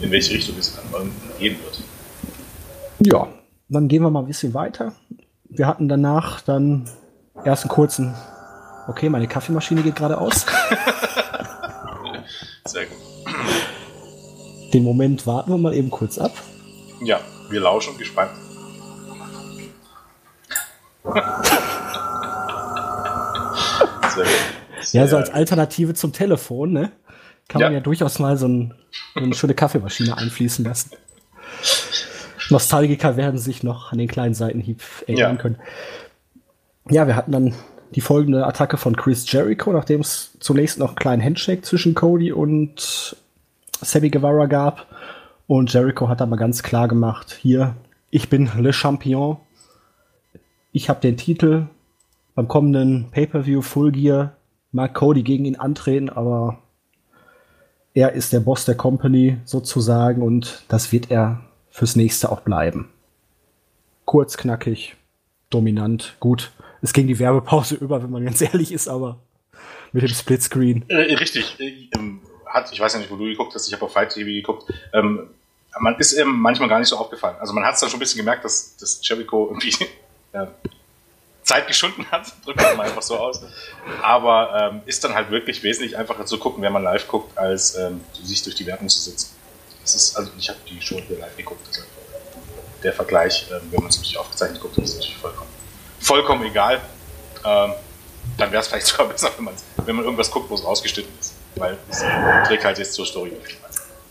in 0.00 0.10
welche 0.10 0.34
Richtung 0.34 0.56
es 0.58 0.78
dann 0.92 1.10
gehen 1.38 1.56
wird. 1.62 1.80
Ja, 3.00 3.28
dann 3.68 3.88
gehen 3.88 4.02
wir 4.02 4.10
mal 4.10 4.20
ein 4.20 4.26
bisschen 4.26 4.52
weiter. 4.52 4.92
Wir 5.48 5.66
hatten 5.66 5.88
danach 5.88 6.42
dann 6.42 6.90
erst 7.44 7.64
einen 7.64 7.70
kurzen, 7.70 8.14
okay, 8.88 9.08
meine 9.08 9.26
Kaffeemaschine 9.26 9.82
geht 9.82 9.96
gerade 9.96 10.18
aus. 10.18 10.44
Sehr 12.66 12.84
gut. 12.86 12.98
Den 14.74 14.84
Moment 14.84 15.26
warten 15.26 15.50
wir 15.50 15.58
mal 15.58 15.74
eben 15.74 15.90
kurz 15.90 16.18
ab. 16.18 16.32
Ja, 17.02 17.20
wir 17.48 17.60
lauschen 17.60 17.96
gespannt. 17.96 18.32
Sehr 24.14 24.24
gut. 24.24 24.60
Ja, 24.92 25.06
so 25.06 25.16
als 25.16 25.30
Alternative 25.30 25.94
zum 25.94 26.12
Telefon, 26.12 26.72
ne? 26.72 26.92
Kann 27.48 27.60
man 27.62 27.72
Ja. 27.72 27.78
ja 27.78 27.82
durchaus 27.82 28.18
mal 28.18 28.36
so, 28.36 28.46
ein, 28.48 28.74
so 29.14 29.20
eine 29.20 29.34
schöne 29.34 29.54
Kaffeemaschine 29.54 30.16
einfließen 30.16 30.64
lassen. 30.64 30.90
Nostalgiker 32.50 33.16
werden 33.16 33.38
sich 33.38 33.62
noch 33.62 33.92
an 33.92 33.98
den 33.98 34.08
kleinen 34.08 34.34
Seitenhieb 34.34 34.82
erinnern 35.06 35.36
Ja. 35.36 35.42
können. 35.42 35.56
Ja, 36.88 37.06
wir 37.06 37.14
hatten 37.16 37.32
dann 37.32 37.54
die 37.94 38.00
folgende 38.00 38.46
Attacke 38.46 38.76
von 38.76 38.96
Chris 38.96 39.30
Jericho, 39.30 39.72
nachdem 39.72 40.00
es 40.00 40.36
zunächst 40.40 40.78
noch 40.78 40.88
einen 40.90 40.96
kleinen 40.96 41.22
Handshake 41.24 41.62
zwischen 41.62 41.94
Cody 41.94 42.32
und 42.32 43.16
Sammy 43.80 44.10
Guevara 44.10 44.46
gab. 44.46 44.86
Und 45.46 45.72
Jericho 45.72 46.08
hat 46.08 46.22
aber 46.22 46.36
ganz 46.36 46.62
klar 46.62 46.86
gemacht, 46.88 47.36
hier, 47.40 47.74
ich 48.10 48.28
bin 48.28 48.48
Le 48.58 48.72
Champion. 48.72 49.38
Ich 50.72 50.88
habe 50.88 51.00
den 51.00 51.16
Titel. 51.16 51.66
Beim 52.36 52.46
kommenden 52.48 53.10
Pay-Per-View 53.10 53.60
Full 53.60 53.90
Gear 53.92 54.36
mag 54.72 54.94
Cody 54.94 55.22
gegen 55.22 55.44
ihn 55.44 55.56
antreten, 55.56 56.08
aber 56.08 56.58
er 57.94 58.12
ist 58.12 58.32
der 58.32 58.40
Boss 58.40 58.64
der 58.64 58.76
Company 58.76 59.38
sozusagen 59.44 60.22
und 60.22 60.64
das 60.68 60.92
wird 60.92 61.10
er 61.10 61.40
fürs 61.70 61.96
nächste 61.96 62.30
auch 62.30 62.40
bleiben. 62.40 62.88
Kurz, 64.04 64.36
knackig, 64.36 64.96
dominant, 65.50 66.16
gut. 66.20 66.52
Es 66.82 66.92
ging 66.92 67.06
die 67.06 67.18
Werbepause 67.18 67.74
über, 67.74 68.02
wenn 68.02 68.10
man 68.10 68.24
ganz 68.24 68.40
ehrlich 68.40 68.72
ist, 68.72 68.88
aber 68.88 69.18
mit 69.92 70.02
dem 70.02 70.08
Splitscreen. 70.08 70.84
Äh, 70.88 71.14
richtig. 71.14 71.58
Äh, 71.58 71.88
ähm, 71.96 72.20
hat, 72.46 72.72
ich 72.72 72.80
weiß 72.80 72.94
ja 72.94 72.98
nicht, 72.98 73.10
wo 73.10 73.16
du 73.16 73.24
geguckt 73.24 73.54
hast, 73.54 73.66
ich 73.68 73.72
habe 73.72 73.84
auf 73.84 73.92
Fight 73.92 74.10
TV 74.10 74.26
geguckt. 74.26 74.72
Ähm, 74.92 75.30
man 75.78 75.96
ist 75.98 76.12
eben 76.12 76.40
manchmal 76.40 76.68
gar 76.68 76.78
nicht 76.78 76.88
so 76.88 76.96
aufgefallen. 76.96 77.36
Also 77.38 77.52
man 77.52 77.64
hat 77.64 77.74
es 77.74 77.80
dann 77.80 77.90
schon 77.90 77.98
ein 77.98 78.00
bisschen 78.00 78.18
gemerkt, 78.18 78.44
dass, 78.44 78.76
dass 78.76 79.06
Jericho 79.06 79.46
irgendwie 79.48 79.72
ja, 80.32 80.52
Zeit 81.50 81.66
geschunden 81.66 82.06
hat, 82.10 82.32
drücken 82.44 82.60
wir 82.60 82.74
mal 82.76 82.86
einfach 82.86 83.02
so 83.02 83.18
aus. 83.18 83.42
Aber 84.02 84.70
ähm, 84.72 84.82
ist 84.86 85.02
dann 85.02 85.14
halt 85.14 85.30
wirklich 85.30 85.62
wesentlich 85.62 85.96
einfacher 85.96 86.24
zu 86.24 86.38
gucken, 86.38 86.62
wenn 86.62 86.72
man 86.72 86.84
live 86.84 87.08
guckt, 87.08 87.36
als 87.36 87.74
ähm, 87.74 88.00
sich 88.22 88.42
durch 88.42 88.54
die 88.54 88.66
Werbung 88.66 88.88
zu 88.88 89.00
sitzen. 89.00 89.34
Das 89.82 89.94
ist, 89.94 90.16
also 90.16 90.30
ich 90.38 90.48
habe 90.48 90.58
die 90.68 90.80
schon 90.80 91.02
hier 91.02 91.18
live 91.18 91.36
geguckt. 91.36 91.60
deshalb 91.68 91.88
der 92.82 92.92
Vergleich, 92.92 93.46
ähm, 93.50 93.60
wenn 93.70 93.80
man 93.80 93.90
es 93.90 93.96
natürlich 93.96 94.16
aufgezeichnet 94.16 94.60
guckt, 94.60 94.78
ist 94.78 94.94
natürlich 94.94 95.16
vollkommen, 95.18 95.50
vollkommen 96.00 96.44
egal. 96.46 96.80
Ähm, 97.44 97.74
dann 98.38 98.52
wäre 98.52 98.62
es 98.62 98.68
vielleicht 98.68 98.86
sogar 98.86 99.08
besser, 99.12 99.30
wenn 99.36 99.44
man, 99.44 99.54
wenn 99.84 99.96
man 99.96 100.04
irgendwas 100.04 100.30
guckt, 100.30 100.48
wo 100.48 100.54
es 100.54 100.64
rausgeschnitten 100.64 101.12
ist. 101.18 101.34
Weil 101.56 101.76
es 101.90 101.98
trägt 102.46 102.64
halt 102.64 102.78
jetzt 102.78 102.94
zur 102.94 103.04
Story 103.04 103.30
nicht 103.30 103.60
bei. 103.60 103.69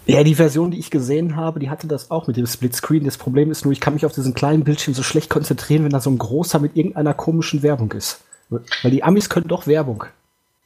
Ja, 0.09 0.23
die 0.23 0.35
Version, 0.35 0.71
die 0.71 0.79
ich 0.79 0.89
gesehen 0.89 1.35
habe, 1.35 1.59
die 1.59 1.69
hatte 1.69 1.87
das 1.87 2.09
auch 2.09 2.25
mit 2.25 2.35
dem 2.35 2.47
Splitscreen. 2.47 3.05
Das 3.05 3.19
Problem 3.19 3.51
ist 3.51 3.63
nur, 3.63 3.71
ich 3.71 3.79
kann 3.79 3.93
mich 3.93 4.05
auf 4.05 4.11
diesen 4.11 4.33
kleinen 4.33 4.63
Bildschirm 4.63 4.95
so 4.95 5.03
schlecht 5.03 5.29
konzentrieren, 5.29 5.83
wenn 5.83 5.91
da 5.91 5.99
so 5.99 6.09
ein 6.09 6.17
großer 6.17 6.57
mit 6.57 6.75
irgendeiner 6.75 7.13
komischen 7.13 7.61
Werbung 7.61 7.91
ist. 7.91 8.23
Weil 8.49 8.89
die 8.89 9.03
Amis 9.03 9.29
können 9.29 9.47
doch 9.47 9.67
Werbung. 9.67 10.05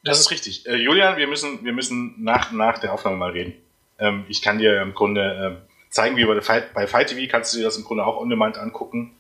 Das 0.06 0.20
ist 0.20 0.32
richtig. 0.32 0.66
Äh, 0.66 0.78
Julian, 0.78 1.18
wir 1.18 1.28
müssen, 1.28 1.64
wir 1.64 1.74
müssen 1.74 2.16
nach, 2.24 2.54
nach 2.54 2.80
der 2.80 2.94
Aufnahme 2.94 3.18
mal 3.18 3.32
reden. 3.32 3.54
Ähm, 4.00 4.24
ich 4.30 4.42
kann 4.42 4.60
dir 4.60 4.82
im 4.82 4.94
Grunde 4.94 5.22
ähm, 5.22 5.58
zeigen, 5.90 6.16
wie 6.16 6.24
bei, 6.24 6.40
Fight, 6.42 6.74
bei 6.74 6.88
Fight 6.88 7.08
TV 7.08 7.30
kannst 7.30 7.54
du 7.54 7.58
dir 7.58 7.66
das 7.66 7.76
im 7.76 7.84
Grunde 7.84 8.06
auch 8.06 8.22
on 8.22 8.30
demand 8.30 8.58
angucken. 8.58 9.12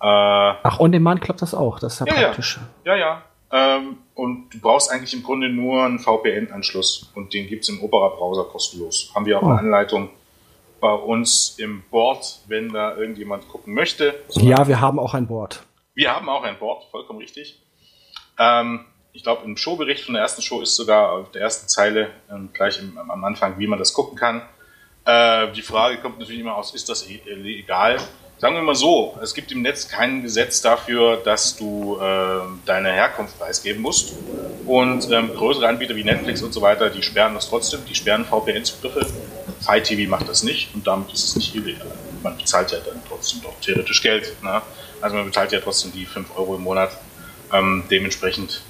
Äh, 0.00 0.06
Ach, 0.06 0.80
on 0.80 0.90
demand 0.90 1.20
klappt 1.20 1.40
das 1.40 1.54
auch. 1.54 1.78
Das 1.78 1.94
ist 1.94 2.00
ja, 2.00 2.06
Ja, 2.06 2.14
ja. 2.14 2.26
praktisch. 2.26 2.58
Ja, 2.84 2.96
ja. 2.96 3.22
Ähm, 3.50 3.98
und 4.14 4.50
du 4.52 4.60
brauchst 4.60 4.90
eigentlich 4.90 5.14
im 5.14 5.22
Grunde 5.22 5.48
nur 5.48 5.82
einen 5.84 5.98
VPN-Anschluss 5.98 7.10
und 7.14 7.32
den 7.32 7.46
gibt's 7.46 7.68
im 7.68 7.82
Opera-Browser 7.82 8.44
kostenlos. 8.44 9.10
Haben 9.14 9.26
wir 9.26 9.38
auch 9.38 9.42
Oh. 9.42 9.46
eine 9.46 9.58
Anleitung 9.60 10.10
bei 10.80 10.92
uns 10.92 11.56
im 11.58 11.82
Board, 11.90 12.40
wenn 12.46 12.72
da 12.72 12.96
irgendjemand 12.96 13.48
gucken 13.48 13.74
möchte. 13.74 14.14
Ja, 14.32 14.68
wir 14.68 14.80
haben 14.80 14.98
auch 14.98 15.14
ein 15.14 15.26
Board. 15.26 15.62
Wir 15.94 16.14
haben 16.14 16.28
auch 16.28 16.42
ein 16.44 16.58
Board, 16.58 16.84
vollkommen 16.90 17.18
richtig. 17.20 17.60
Ähm, 18.38 18.84
ich 19.12 19.22
glaube, 19.24 19.44
im 19.44 19.56
Showbericht 19.56 20.04
von 20.04 20.14
der 20.14 20.22
ersten 20.22 20.42
Show 20.42 20.60
ist 20.60 20.76
sogar 20.76 21.12
auf 21.12 21.30
der 21.32 21.42
ersten 21.42 21.66
Zeile 21.68 22.10
ähm, 22.30 22.50
gleich 22.52 22.78
im, 22.78 22.96
am 22.98 23.24
Anfang, 23.24 23.58
wie 23.58 23.66
man 23.66 23.78
das 23.78 23.92
gucken 23.92 24.16
kann. 24.16 24.42
Äh, 25.06 25.50
die 25.52 25.62
Frage 25.62 25.98
kommt 25.98 26.18
natürlich 26.20 26.42
immer 26.42 26.54
aus, 26.56 26.74
ist 26.74 26.88
das 26.88 27.08
e- 27.08 27.22
legal? 27.26 27.96
Sagen 28.40 28.54
wir 28.54 28.62
mal 28.62 28.76
so, 28.76 29.18
es 29.20 29.34
gibt 29.34 29.50
im 29.50 29.62
Netz 29.62 29.88
kein 29.88 30.22
Gesetz 30.22 30.60
dafür, 30.60 31.16
dass 31.16 31.56
du 31.56 31.98
äh, 32.00 32.40
deine 32.64 32.92
Herkunft 32.92 33.36
preisgeben 33.36 33.82
musst. 33.82 34.14
Und 34.64 35.10
ähm, 35.10 35.34
größere 35.34 35.66
Anbieter 35.66 35.96
wie 35.96 36.04
Netflix 36.04 36.42
und 36.42 36.52
so 36.52 36.60
weiter, 36.60 36.88
die 36.88 37.02
sperren 37.02 37.34
das 37.34 37.48
trotzdem, 37.48 37.84
die 37.88 37.96
sperren 37.96 38.24
VPN-Zugriffe. 38.24 39.06
TV 39.82 40.08
macht 40.08 40.28
das 40.28 40.44
nicht 40.44 40.72
und 40.74 40.86
damit 40.86 41.12
ist 41.12 41.24
es 41.24 41.36
nicht 41.36 41.54
illegal. 41.54 41.90
Man 42.22 42.36
bezahlt 42.38 42.70
ja 42.70 42.78
dann 42.78 43.02
trotzdem 43.08 43.42
doch 43.42 43.58
theoretisch 43.60 44.00
Geld. 44.02 44.40
Ne? 44.42 44.62
Also 45.00 45.16
man 45.16 45.26
bezahlt 45.26 45.50
ja 45.50 45.60
trotzdem 45.60 45.92
die 45.92 46.06
5 46.06 46.36
Euro 46.36 46.54
im 46.54 46.62
Monat. 46.62 46.92
Ähm, 47.52 47.84
dementsprechend 47.90 48.62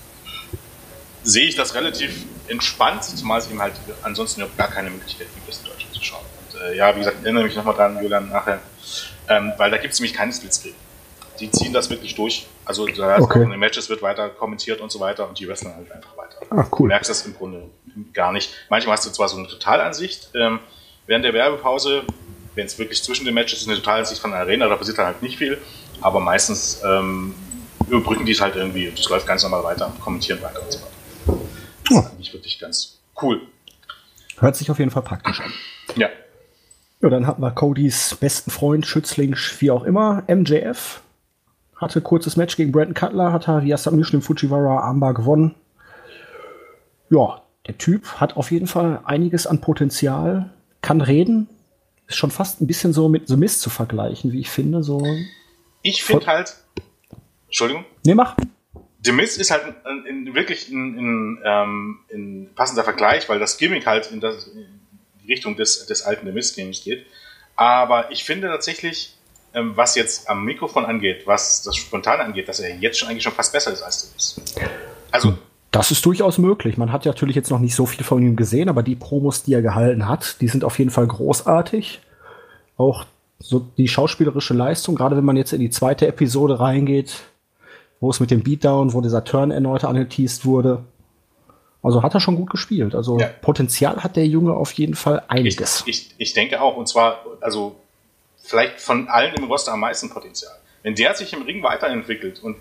sehe 1.24 1.46
ich 1.46 1.56
das 1.56 1.74
relativ 1.74 2.24
entspannt, 2.48 3.04
zumal 3.04 3.38
es 3.40 3.50
eben 3.50 3.60
halt 3.60 3.74
ansonsten 4.02 4.40
überhaupt 4.40 4.56
gar 4.56 4.70
keine 4.70 4.88
Möglichkeit 4.88 5.26
gibt, 5.34 5.46
das 5.46 5.58
in 5.58 5.66
Deutschland 5.66 5.94
zu 5.94 6.02
schauen. 6.02 6.24
Und, 6.40 6.60
äh, 6.60 6.76
ja, 6.76 6.94
wie 6.94 7.00
gesagt, 7.00 7.22
erinnere 7.22 7.44
mich 7.44 7.54
nochmal 7.54 7.74
dran, 7.74 8.02
Julian, 8.02 8.30
nachher, 8.30 8.60
ähm, 9.28 9.52
weil 9.56 9.70
da 9.70 9.76
gibt 9.78 9.94
es 9.94 10.00
nämlich 10.00 10.14
keinen 10.16 10.32
Splitscreen. 10.32 10.74
Die 11.40 11.50
ziehen 11.50 11.72
das 11.72 11.88
wirklich 11.88 12.14
durch. 12.16 12.46
Also 12.64 12.86
da 12.86 13.18
Okay. 13.20 13.42
in 13.42 13.50
den 13.50 13.60
Matches 13.60 13.88
wird 13.88 14.02
weiter 14.02 14.28
kommentiert 14.28 14.80
und 14.80 14.90
so 14.90 14.98
weiter 14.98 15.28
und 15.28 15.38
die 15.38 15.46
wresteln 15.48 15.74
halt 15.74 15.90
einfach 15.92 16.16
weiter. 16.16 16.38
Du 16.50 16.76
cool. 16.80 16.88
merkst 16.88 17.08
das 17.10 17.24
im 17.26 17.34
Grunde 17.34 17.70
gar 18.12 18.32
nicht. 18.32 18.50
Manchmal 18.68 18.96
hast 18.96 19.06
du 19.06 19.10
zwar 19.10 19.28
so 19.28 19.36
eine 19.36 19.46
Totalansicht, 19.46 20.30
ähm, 20.34 20.58
während 21.06 21.24
der 21.24 21.32
Werbepause, 21.34 22.02
wenn 22.56 22.66
es 22.66 22.76
wirklich 22.78 23.02
zwischen 23.02 23.24
den 23.24 23.34
Matches 23.34 23.60
ist, 23.60 23.68
eine 23.68 23.76
Totalansicht 23.76 24.20
von 24.20 24.32
der 24.32 24.40
Arena, 24.40 24.66
da 24.68 24.74
passiert 24.76 24.98
dann 24.98 25.06
halt 25.06 25.22
nicht 25.22 25.38
viel, 25.38 25.58
aber 26.00 26.18
meistens 26.18 26.82
ähm, 26.84 27.34
überbrücken 27.86 28.26
die 28.26 28.32
es 28.32 28.40
halt 28.40 28.56
irgendwie 28.56 28.88
und 28.88 28.98
es 28.98 29.08
läuft 29.08 29.26
ganz 29.26 29.42
normal 29.44 29.62
weiter 29.62 29.86
und 29.86 30.00
kommentieren 30.00 30.42
weiter 30.42 30.60
und 30.62 30.72
so 30.72 30.80
weiter. 30.80 31.38
Das 31.88 31.98
ist 32.04 32.10
eigentlich 32.10 32.32
wirklich 32.32 32.58
ganz 32.58 32.98
cool. 33.22 33.42
Hört 34.40 34.56
sich 34.56 34.70
auf 34.70 34.78
jeden 34.80 34.90
Fall 34.90 35.02
praktisch 35.02 35.40
an. 35.40 35.52
Ja. 35.96 36.08
Ja, 37.00 37.08
dann 37.10 37.26
hatten 37.26 37.42
wir 37.42 37.50
Codys 37.52 38.16
besten 38.16 38.50
Freund, 38.50 38.86
Schützling, 38.86 39.36
wie 39.58 39.70
auch 39.70 39.84
immer, 39.84 40.24
MJF. 40.26 41.00
Hatte 41.76 42.00
kurzes 42.00 42.36
Match 42.36 42.56
gegen 42.56 42.72
Brandon 42.72 42.94
Cutler, 42.94 43.32
hat 43.32 43.46
er 43.46 43.62
via 43.62 43.76
Submission 43.76 44.20
im 44.20 44.22
Fujiwara 44.22 44.80
Armbar 44.80 45.14
gewonnen. 45.14 45.54
Ja, 47.08 47.42
der 47.68 47.78
Typ 47.78 48.20
hat 48.20 48.36
auf 48.36 48.50
jeden 48.50 48.66
Fall 48.66 49.00
einiges 49.04 49.46
an 49.46 49.60
Potenzial, 49.60 50.50
kann 50.82 51.00
reden. 51.00 51.48
Ist 52.08 52.16
schon 52.16 52.30
fast 52.32 52.60
ein 52.60 52.66
bisschen 52.66 52.92
so 52.92 53.08
mit 53.08 53.28
The 53.28 53.36
Mist 53.36 53.60
zu 53.60 53.70
vergleichen, 53.70 54.32
wie 54.32 54.40
ich 54.40 54.50
finde. 54.50 54.82
So. 54.82 55.06
Ich 55.82 56.02
finde 56.02 56.26
halt, 56.26 56.56
Entschuldigung, 57.46 57.84
Ne, 58.04 58.14
mach. 58.14 58.36
The 59.04 59.12
Mist 59.12 59.38
ist 59.38 59.50
halt 59.50 59.62
ein, 59.84 60.04
in, 60.04 60.34
wirklich 60.34 60.68
ein, 60.70 60.98
ein, 60.98 61.38
ähm, 61.44 61.98
ein 62.12 62.50
passender 62.56 62.82
Vergleich, 62.82 63.28
weil 63.28 63.38
das 63.38 63.56
Gimmick 63.56 63.86
halt 63.86 64.10
in, 64.10 64.20
das, 64.20 64.48
in 64.48 64.77
Richtung 65.28 65.56
des, 65.56 65.86
des 65.86 66.02
alten 66.02 66.26
The 66.26 66.32
Mist 66.32 66.56
Games 66.56 66.82
geht. 66.82 67.06
Aber 67.56 68.10
ich 68.10 68.24
finde 68.24 68.48
tatsächlich, 68.48 69.14
ähm, 69.54 69.72
was 69.76 69.94
jetzt 69.94 70.28
am 70.28 70.44
Mikrofon 70.44 70.84
angeht, 70.84 71.26
was 71.26 71.62
das 71.62 71.76
Spontane 71.76 72.22
angeht, 72.22 72.48
dass 72.48 72.60
er 72.60 72.74
jetzt 72.76 72.98
schon 72.98 73.08
eigentlich 73.08 73.22
schon 73.22 73.32
fast 73.32 73.52
besser 73.52 73.72
ist 73.72 73.82
als 73.82 74.02
The 74.02 74.14
Mist. 74.14 74.60
Also, 75.10 75.38
Das 75.70 75.90
ist 75.90 76.04
durchaus 76.06 76.38
möglich. 76.38 76.76
Man 76.76 76.92
hat 76.92 77.04
ja 77.04 77.12
natürlich 77.12 77.36
jetzt 77.36 77.50
noch 77.50 77.58
nicht 77.58 77.74
so 77.74 77.86
viel 77.86 78.04
von 78.04 78.22
ihm 78.22 78.36
gesehen, 78.36 78.68
aber 78.68 78.82
die 78.82 78.96
Promos, 78.96 79.42
die 79.42 79.54
er 79.54 79.62
gehalten 79.62 80.08
hat, 80.08 80.40
die 80.40 80.48
sind 80.48 80.64
auf 80.64 80.78
jeden 80.78 80.90
Fall 80.90 81.06
großartig. 81.06 82.00
Auch 82.76 83.04
so 83.38 83.66
die 83.76 83.88
schauspielerische 83.88 84.54
Leistung, 84.54 84.94
gerade 84.94 85.16
wenn 85.16 85.24
man 85.24 85.36
jetzt 85.36 85.52
in 85.52 85.60
die 85.60 85.70
zweite 85.70 86.06
Episode 86.06 86.58
reingeht, 86.60 87.20
wo 88.00 88.10
es 88.10 88.20
mit 88.20 88.30
dem 88.30 88.42
Beatdown, 88.42 88.92
wo 88.92 89.00
dieser 89.00 89.24
Turn 89.24 89.50
erneut 89.50 89.84
angeteased 89.84 90.44
wurde. 90.44 90.84
Also 91.82 92.02
hat 92.02 92.14
er 92.14 92.20
schon 92.20 92.36
gut 92.36 92.50
gespielt. 92.50 92.94
Also 92.94 93.18
Ja. 93.18 93.28
Potenzial 93.40 94.02
hat 94.02 94.16
der 94.16 94.26
Junge 94.26 94.54
auf 94.54 94.72
jeden 94.72 94.94
Fall 94.94 95.22
ich, 95.24 95.30
einiges. 95.30 95.84
ich, 95.86 96.10
ich 96.18 96.34
denke 96.34 96.60
auch, 96.60 96.76
und 96.76 96.88
zwar, 96.88 97.24
also 97.40 97.76
vielleicht 98.42 98.80
von 98.80 99.08
allen 99.08 99.34
im 99.34 99.44
Roster 99.44 99.72
am 99.72 99.80
meisten 99.80 100.10
Potenzial. 100.10 100.52
Wenn 100.82 100.94
der 100.94 101.14
sich 101.14 101.32
im 101.32 101.42
Ring 101.42 101.62
weiterentwickelt 101.62 102.42
und 102.42 102.56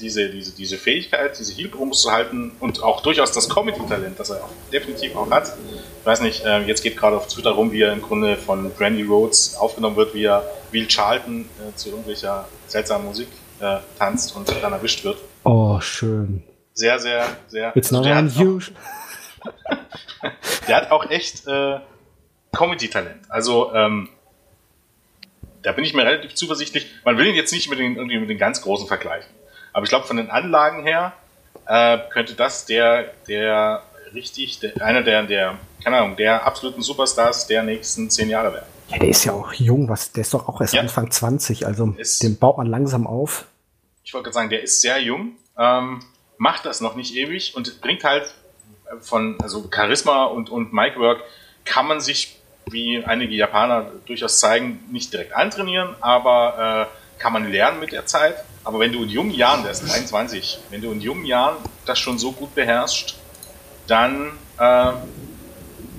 diese, 0.00 0.28
diese, 0.28 0.54
diese 0.54 0.76
Fähigkeit, 0.76 1.38
diese 1.38 1.52
Heel-Promos 1.54 2.02
zu 2.02 2.12
halten 2.12 2.52
und 2.60 2.82
auch 2.82 3.02
durchaus 3.02 3.32
das 3.32 3.48
Comedy-Talent, 3.48 4.18
das 4.18 4.30
er 4.30 4.44
auch 4.44 4.50
definitiv 4.72 5.16
auch 5.16 5.30
hat. 5.30 5.52
Ich 6.00 6.06
weiß 6.06 6.20
nicht, 6.20 6.44
äh, 6.44 6.60
jetzt 6.60 6.82
geht 6.82 6.96
gerade 6.96 7.16
auf 7.16 7.26
Twitter 7.28 7.50
rum, 7.50 7.72
wie 7.72 7.82
er 7.82 7.92
im 7.92 8.02
Grunde 8.02 8.36
von 8.36 8.70
Brandy 8.70 9.02
Rhodes 9.02 9.56
aufgenommen 9.56 9.96
wird, 9.96 10.14
wie 10.14 10.24
er 10.24 10.44
Will 10.70 10.86
Charlton 10.86 11.42
äh, 11.42 11.74
zu 11.74 11.90
irgendwelcher 11.90 12.48
seltsamen 12.66 13.06
Musik 13.06 13.28
äh, 13.60 13.78
tanzt 13.98 14.36
und 14.36 14.48
dann 14.62 14.72
erwischt 14.72 15.04
wird. 15.04 15.18
Oh, 15.44 15.80
schön. 15.80 16.42
Sehr, 16.74 16.98
sehr, 16.98 17.26
sehr. 17.48 17.76
It's 17.76 17.92
also 17.92 17.96
not 17.96 18.06
der, 18.06 18.16
hat 18.16 18.24
auch, 18.36 18.40
unusual. 18.40 18.76
der 20.68 20.76
hat 20.76 20.90
auch 20.90 21.10
echt 21.10 21.46
äh, 21.46 21.78
Comedy-Talent. 22.52 23.30
Also, 23.30 23.72
ähm, 23.74 24.08
da 25.62 25.72
bin 25.72 25.84
ich 25.84 25.94
mir 25.94 26.04
relativ 26.04 26.34
zuversichtlich. 26.34 26.86
Man 27.04 27.16
will 27.18 27.26
ihn 27.26 27.34
jetzt 27.34 27.52
nicht 27.52 27.68
mit 27.70 27.78
den, 27.78 27.96
irgendwie 27.96 28.18
mit 28.18 28.30
den 28.30 28.38
ganz 28.38 28.62
großen 28.62 28.86
vergleichen. 28.88 29.30
Aber 29.72 29.84
ich 29.84 29.90
glaube, 29.90 30.06
von 30.06 30.16
den 30.16 30.30
Anlagen 30.30 30.82
her 30.84 31.12
äh, 31.66 31.98
könnte 32.10 32.34
das 32.34 32.66
der, 32.66 33.12
der 33.28 33.82
richtig, 34.12 34.58
der, 34.60 34.82
einer 34.82 35.02
der, 35.02 35.22
der, 35.24 35.58
keine 35.82 35.98
Ahnung, 35.98 36.16
der 36.16 36.44
absoluten 36.46 36.82
Superstars 36.82 37.46
der 37.46 37.62
nächsten 37.62 38.10
zehn 38.10 38.28
Jahre 38.28 38.52
werden. 38.52 38.66
Ja, 38.88 38.98
der 38.98 39.08
ist 39.08 39.24
ja 39.24 39.32
auch 39.32 39.52
jung, 39.54 39.88
was, 39.88 40.12
der 40.12 40.22
ist 40.22 40.34
doch 40.34 40.48
auch 40.48 40.60
erst 40.60 40.74
Ja. 40.74 40.80
Anfang 40.82 41.10
20, 41.10 41.66
also 41.66 41.94
Ist- 41.96 42.22
den 42.22 42.38
baut 42.38 42.58
man 42.58 42.66
langsam 42.66 43.06
auf. 43.06 43.46
Ich 44.04 44.12
wollte 44.12 44.24
gerade 44.24 44.34
sagen, 44.34 44.50
der 44.50 44.62
ist 44.62 44.82
sehr 44.82 45.00
jung, 45.00 45.36
ähm, 45.56 46.00
macht 46.42 46.66
das 46.66 46.80
noch 46.80 46.96
nicht 46.96 47.14
ewig 47.14 47.54
und 47.54 47.80
bringt 47.80 48.02
halt 48.02 48.34
von, 49.00 49.40
also 49.40 49.70
Charisma 49.72 50.24
und, 50.24 50.50
und 50.50 50.72
Micwork 50.72 51.22
kann 51.64 51.86
man 51.86 52.00
sich, 52.00 52.36
wie 52.66 53.04
einige 53.04 53.32
Japaner 53.32 53.92
durchaus 54.06 54.40
zeigen, 54.40 54.80
nicht 54.90 55.12
direkt 55.12 55.36
antrainieren, 55.36 55.94
aber 56.00 56.88
äh, 56.90 57.20
kann 57.22 57.32
man 57.32 57.48
lernen 57.48 57.78
mit 57.78 57.92
der 57.92 58.06
Zeit. 58.06 58.34
Aber 58.64 58.80
wenn 58.80 58.92
du 58.92 59.04
in 59.04 59.08
jungen 59.08 59.30
Jahren, 59.30 59.62
der 59.62 59.70
ist 59.70 59.88
23, 59.88 60.58
wenn 60.70 60.80
du 60.80 60.90
in 60.90 61.00
jungen 61.00 61.24
Jahren 61.24 61.58
das 61.86 62.00
schon 62.00 62.18
so 62.18 62.32
gut 62.32 62.52
beherrschst, 62.56 63.14
dann, 63.86 64.32
äh, 64.58 64.92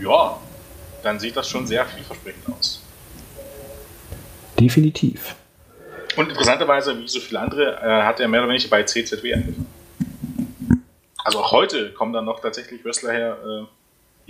ja, 0.04 0.40
dann 1.04 1.22
sieht 1.22 1.38
das 1.38 1.48
schon 1.48 1.68
sehr 1.68 1.86
vielversprechend 1.86 2.44
aus. 2.54 2.82
Definitiv. 4.60 5.36
Und 6.18 6.28
interessanterweise, 6.28 7.00
wie 7.00 7.08
so 7.08 7.22
viele 7.22 7.40
andere, 7.40 7.78
äh, 7.82 8.04
hat 8.04 8.20
er 8.20 8.28
mehr 8.28 8.42
oder 8.42 8.50
weniger 8.50 8.68
bei 8.68 8.84
CZW 8.84 9.34
angefangen. 9.36 9.73
Also 11.24 11.40
auch 11.40 11.52
heute 11.52 11.92
kommen 11.94 12.14
dann 12.14 12.26
noch 12.26 12.40
tatsächlich 12.42 12.84
Wrestler 12.84 13.12
her, 13.14 13.38
äh, 13.46 13.66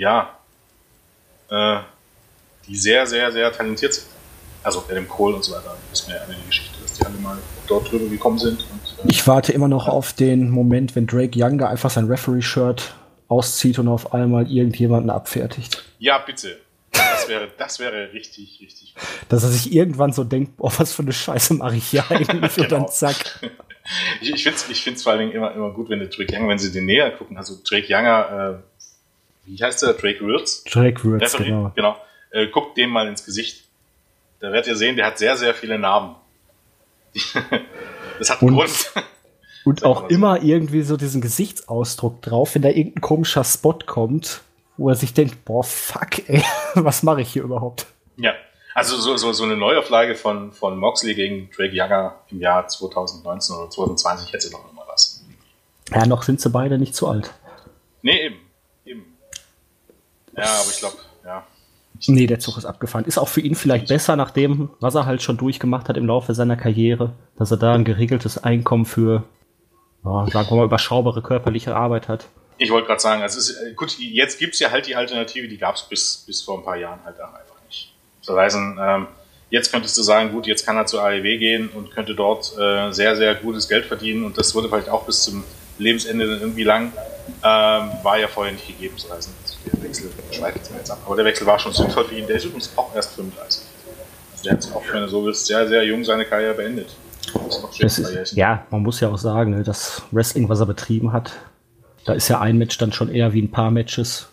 ja, 0.01 0.37
äh, 1.49 1.79
die 2.67 2.75
sehr, 2.75 3.05
sehr, 3.07 3.31
sehr 3.31 3.51
talentiert 3.51 3.93
sind. 3.93 4.07
Also 4.63 4.85
Adam 4.89 5.07
Cole 5.07 5.35
und 5.35 5.43
so 5.43 5.53
weiter. 5.53 5.75
Das 5.91 6.01
ist 6.01 6.07
mir 6.07 6.15
ja 6.15 6.21
eine 6.23 6.35
Geschichte, 6.47 6.79
dass 6.81 6.93
die 6.93 7.05
alle 7.05 7.17
mal 7.17 7.37
dort 7.67 7.91
drüber 7.91 8.07
gekommen 8.07 8.37
sind. 8.39 8.59
Und, 8.71 9.05
äh, 9.05 9.09
Ich 9.11 9.27
warte 9.27 9.51
immer 9.51 9.67
noch 9.67 9.87
auf 9.87 10.13
den 10.13 10.49
Moment, 10.49 10.95
wenn 10.95 11.05
Drake 11.07 11.37
Younger 11.37 11.67
einfach 11.69 11.89
sein 11.89 12.05
Referee-Shirt 12.05 12.93
auszieht 13.27 13.79
und 13.79 13.87
auf 13.89 14.13
einmal 14.13 14.49
irgendjemanden 14.49 15.09
abfertigt. 15.09 15.83
ja, 15.99 16.17
bitte. 16.19 16.59
Das 16.91 17.27
wäre, 17.27 17.47
das 17.57 17.79
wäre 17.79 18.13
richtig, 18.13 18.59
richtig. 18.61 18.93
Dass 19.27 19.41
er 19.43 19.49
sich 19.49 19.73
irgendwann 19.73 20.13
so 20.13 20.23
denkt, 20.23 20.53
oh, 20.59 20.71
was 20.77 20.93
für 20.93 21.01
eine 21.01 21.11
Scheiße 21.11 21.55
mache 21.55 21.75
ich 21.77 21.87
hier 21.87 22.03
eigentlich? 22.11 22.57
Und 22.57 22.69
Genau. 22.69 22.81
dann 22.83 22.87
zack. 22.89 23.15
Ich, 24.21 24.29
ich 24.33 24.43
finde 24.43 24.57
es 24.57 24.69
ich 24.69 24.81
find's 24.83 25.03
vor 25.03 25.11
allen 25.11 25.19
Dingen 25.21 25.31
immer, 25.33 25.53
immer 25.53 25.71
gut, 25.71 25.89
wenn 25.89 25.99
der 25.99 26.07
Drake 26.07 26.33
Younger, 26.33 26.47
wenn 26.49 26.59
sie 26.59 26.71
den 26.71 26.85
näher 26.85 27.11
gucken, 27.11 27.37
also 27.37 27.55
Drake 27.67 27.87
Younger, 27.93 28.61
äh, 29.45 29.49
wie 29.49 29.61
heißt 29.61 29.81
der? 29.83 29.93
Drake 29.93 30.25
Wirtz? 30.25 30.63
Drake 30.63 31.01
Referee, 31.03 31.43
genau. 31.45 31.71
genau. 31.75 31.97
Äh, 32.31 32.47
guckt 32.47 32.77
dem 32.77 32.89
mal 32.91 33.07
ins 33.07 33.25
Gesicht. 33.25 33.65
Da 34.39 34.51
werdet 34.51 34.67
ihr 34.67 34.75
sehen, 34.75 34.95
der 34.95 35.05
hat 35.07 35.17
sehr, 35.17 35.35
sehr 35.37 35.53
viele 35.53 35.77
Narben. 35.77 36.15
das 38.19 38.29
hat 38.29 38.41
einen 38.41 38.51
Und- 38.51 38.57
Grund. 38.57 38.91
Und 39.65 39.85
auch 39.85 40.09
immer 40.09 40.43
irgendwie 40.43 40.81
so 40.81 40.97
diesen 40.97 41.21
Gesichtsausdruck 41.21 42.21
drauf, 42.21 42.53
wenn 42.53 42.63
da 42.63 42.67
irgendein 42.67 42.99
komischer 42.99 43.45
Spot 43.45 43.79
kommt, 43.85 44.41
wo 44.75 44.89
er 44.89 44.95
sich 44.95 45.13
denkt, 45.13 45.45
boah, 45.45 45.63
fuck, 45.63 46.27
ey, 46.27 46.43
was 46.75 47.01
mache 47.01 47.21
ich 47.21 47.31
hier 47.31 47.43
überhaupt? 47.43 47.85
ja. 48.17 48.33
Also 48.73 48.97
so, 48.97 49.17
so, 49.17 49.31
so 49.33 49.43
eine 49.43 49.55
Neuauflage 49.55 50.15
von, 50.15 50.51
von 50.51 50.77
Moxley 50.77 51.13
gegen 51.13 51.49
Drake 51.55 51.75
Younger 51.75 52.15
im 52.29 52.39
Jahr 52.39 52.67
2019 52.67 53.55
oder 53.55 53.69
2020 53.69 54.33
hätte 54.33 54.51
noch 54.51 54.71
immer 54.71 54.83
was. 54.87 55.23
Ja, 55.91 56.05
noch 56.05 56.23
sind 56.23 56.41
sie 56.41 56.49
beide 56.49 56.77
nicht 56.77 56.95
zu 56.95 57.07
alt. 57.07 57.31
Nee, 58.01 58.25
eben. 58.25 58.35
Eben. 58.85 59.17
Ja, 60.35 60.43
aber 60.43 60.69
ich 60.71 60.79
glaube, 60.79 60.97
ja. 61.23 61.45
Nee, 62.07 62.27
der 62.27 62.39
Zug 62.39 62.57
ist 62.57 62.65
abgefahren. 62.65 63.05
Ist 63.05 63.17
auch 63.17 63.27
für 63.27 63.41
ihn 63.41 63.55
vielleicht 63.55 63.87
besser, 63.87 64.15
nachdem, 64.15 64.71
was 64.79 64.95
er 64.95 65.05
halt 65.05 65.21
schon 65.21 65.37
durchgemacht 65.37 65.87
hat 65.87 65.95
im 65.95 66.07
Laufe 66.07 66.33
seiner 66.33 66.57
Karriere, 66.57 67.13
dass 67.37 67.51
er 67.51 67.57
da 67.57 67.73
ein 67.73 67.85
geregeltes 67.85 68.43
Einkommen 68.43 68.85
für, 68.85 69.23
ja, 70.03 70.27
sagen 70.31 70.49
wir 70.49 70.57
mal, 70.57 70.65
überschaubare 70.65 71.21
körperliche 71.21 71.75
Arbeit 71.75 72.07
hat. 72.07 72.27
Ich 72.57 72.71
wollte 72.71 72.87
gerade 72.87 73.01
sagen, 73.01 73.21
also 73.21 73.39
es 73.39 73.49
ist, 73.49 73.57
äh, 73.57 73.73
gut, 73.73 73.95
jetzt 73.99 74.39
gibt's 74.39 74.59
ja 74.59 74.71
halt 74.71 74.87
die 74.87 74.95
Alternative, 74.95 75.47
die 75.47 75.57
gab's 75.57 75.87
bis, 75.87 76.23
bis 76.25 76.41
vor 76.41 76.57
ein 76.57 76.63
paar 76.63 76.77
Jahren 76.77 76.99
halt 77.05 77.21
auch 77.21 77.33
einfach. 77.33 77.52
Das 78.25 78.35
heißt, 78.35 78.55
ähm, 78.55 79.07
jetzt 79.49 79.71
könntest 79.71 79.97
du 79.97 80.01
sagen, 80.01 80.31
gut, 80.31 80.47
jetzt 80.47 80.65
kann 80.65 80.77
er 80.77 80.85
zur 80.85 81.03
AEW 81.03 81.37
gehen 81.37 81.69
und 81.69 81.91
könnte 81.91 82.15
dort 82.15 82.57
äh, 82.57 82.91
sehr, 82.91 83.15
sehr 83.15 83.35
gutes 83.35 83.67
Geld 83.67 83.85
verdienen 83.85 84.23
und 84.25 84.37
das 84.37 84.53
wurde 84.55 84.69
vielleicht 84.69 84.89
auch 84.89 85.05
bis 85.05 85.23
zum 85.23 85.43
Lebensende 85.77 86.27
dann 86.27 86.39
irgendwie 86.39 86.63
lang, 86.63 86.91
ähm, 87.43 87.91
war 88.03 88.19
ja 88.19 88.27
vorher 88.27 88.53
nicht 88.53 88.67
gegeben. 88.67 88.95
Das 88.97 89.17
heißt, 89.17 89.29
der 89.65 89.83
Wechsel 89.83 90.09
schweift 90.31 90.71
mir 90.71 90.77
jetzt 90.77 90.91
ab. 90.91 90.99
Aber 91.05 91.15
der 91.15 91.25
Wechsel 91.25 91.47
war 91.47 91.59
schon 91.59 91.73
sinnvoll 91.73 92.05
für 92.05 92.15
ihn. 92.15 92.27
Der 92.27 92.37
ist 92.37 92.45
übrigens 92.45 92.71
auch 92.75 92.93
erst 92.95 93.15
35. 93.15 93.63
Also 94.31 94.43
der 94.43 94.53
hat 94.53 94.75
auch, 94.75 94.83
wenn 94.91 95.01
du 95.01 95.07
so 95.07 95.25
willst, 95.25 95.45
sehr, 95.45 95.67
sehr 95.67 95.83
jung 95.85 96.03
seine 96.03 96.25
Karriere 96.25 96.53
beendet. 96.53 96.95
Das 97.79 97.97
ist 97.99 98.15
Das 98.15 98.31
ja, 98.33 98.65
man 98.69 98.81
muss 98.81 98.99
ja 98.99 99.09
auch 99.09 99.17
sagen, 99.17 99.51
ne, 99.51 99.63
das 99.63 100.03
Wrestling, 100.11 100.49
was 100.49 100.59
er 100.59 100.65
betrieben 100.65 101.13
hat, 101.13 101.31
da 102.05 102.13
ist 102.13 102.27
ja 102.27 102.39
ein 102.39 102.57
Match 102.57 102.77
dann 102.77 102.91
schon 102.91 103.09
eher 103.09 103.33
wie 103.33 103.41
ein 103.41 103.51
paar 103.51 103.71
Matches. 103.71 104.27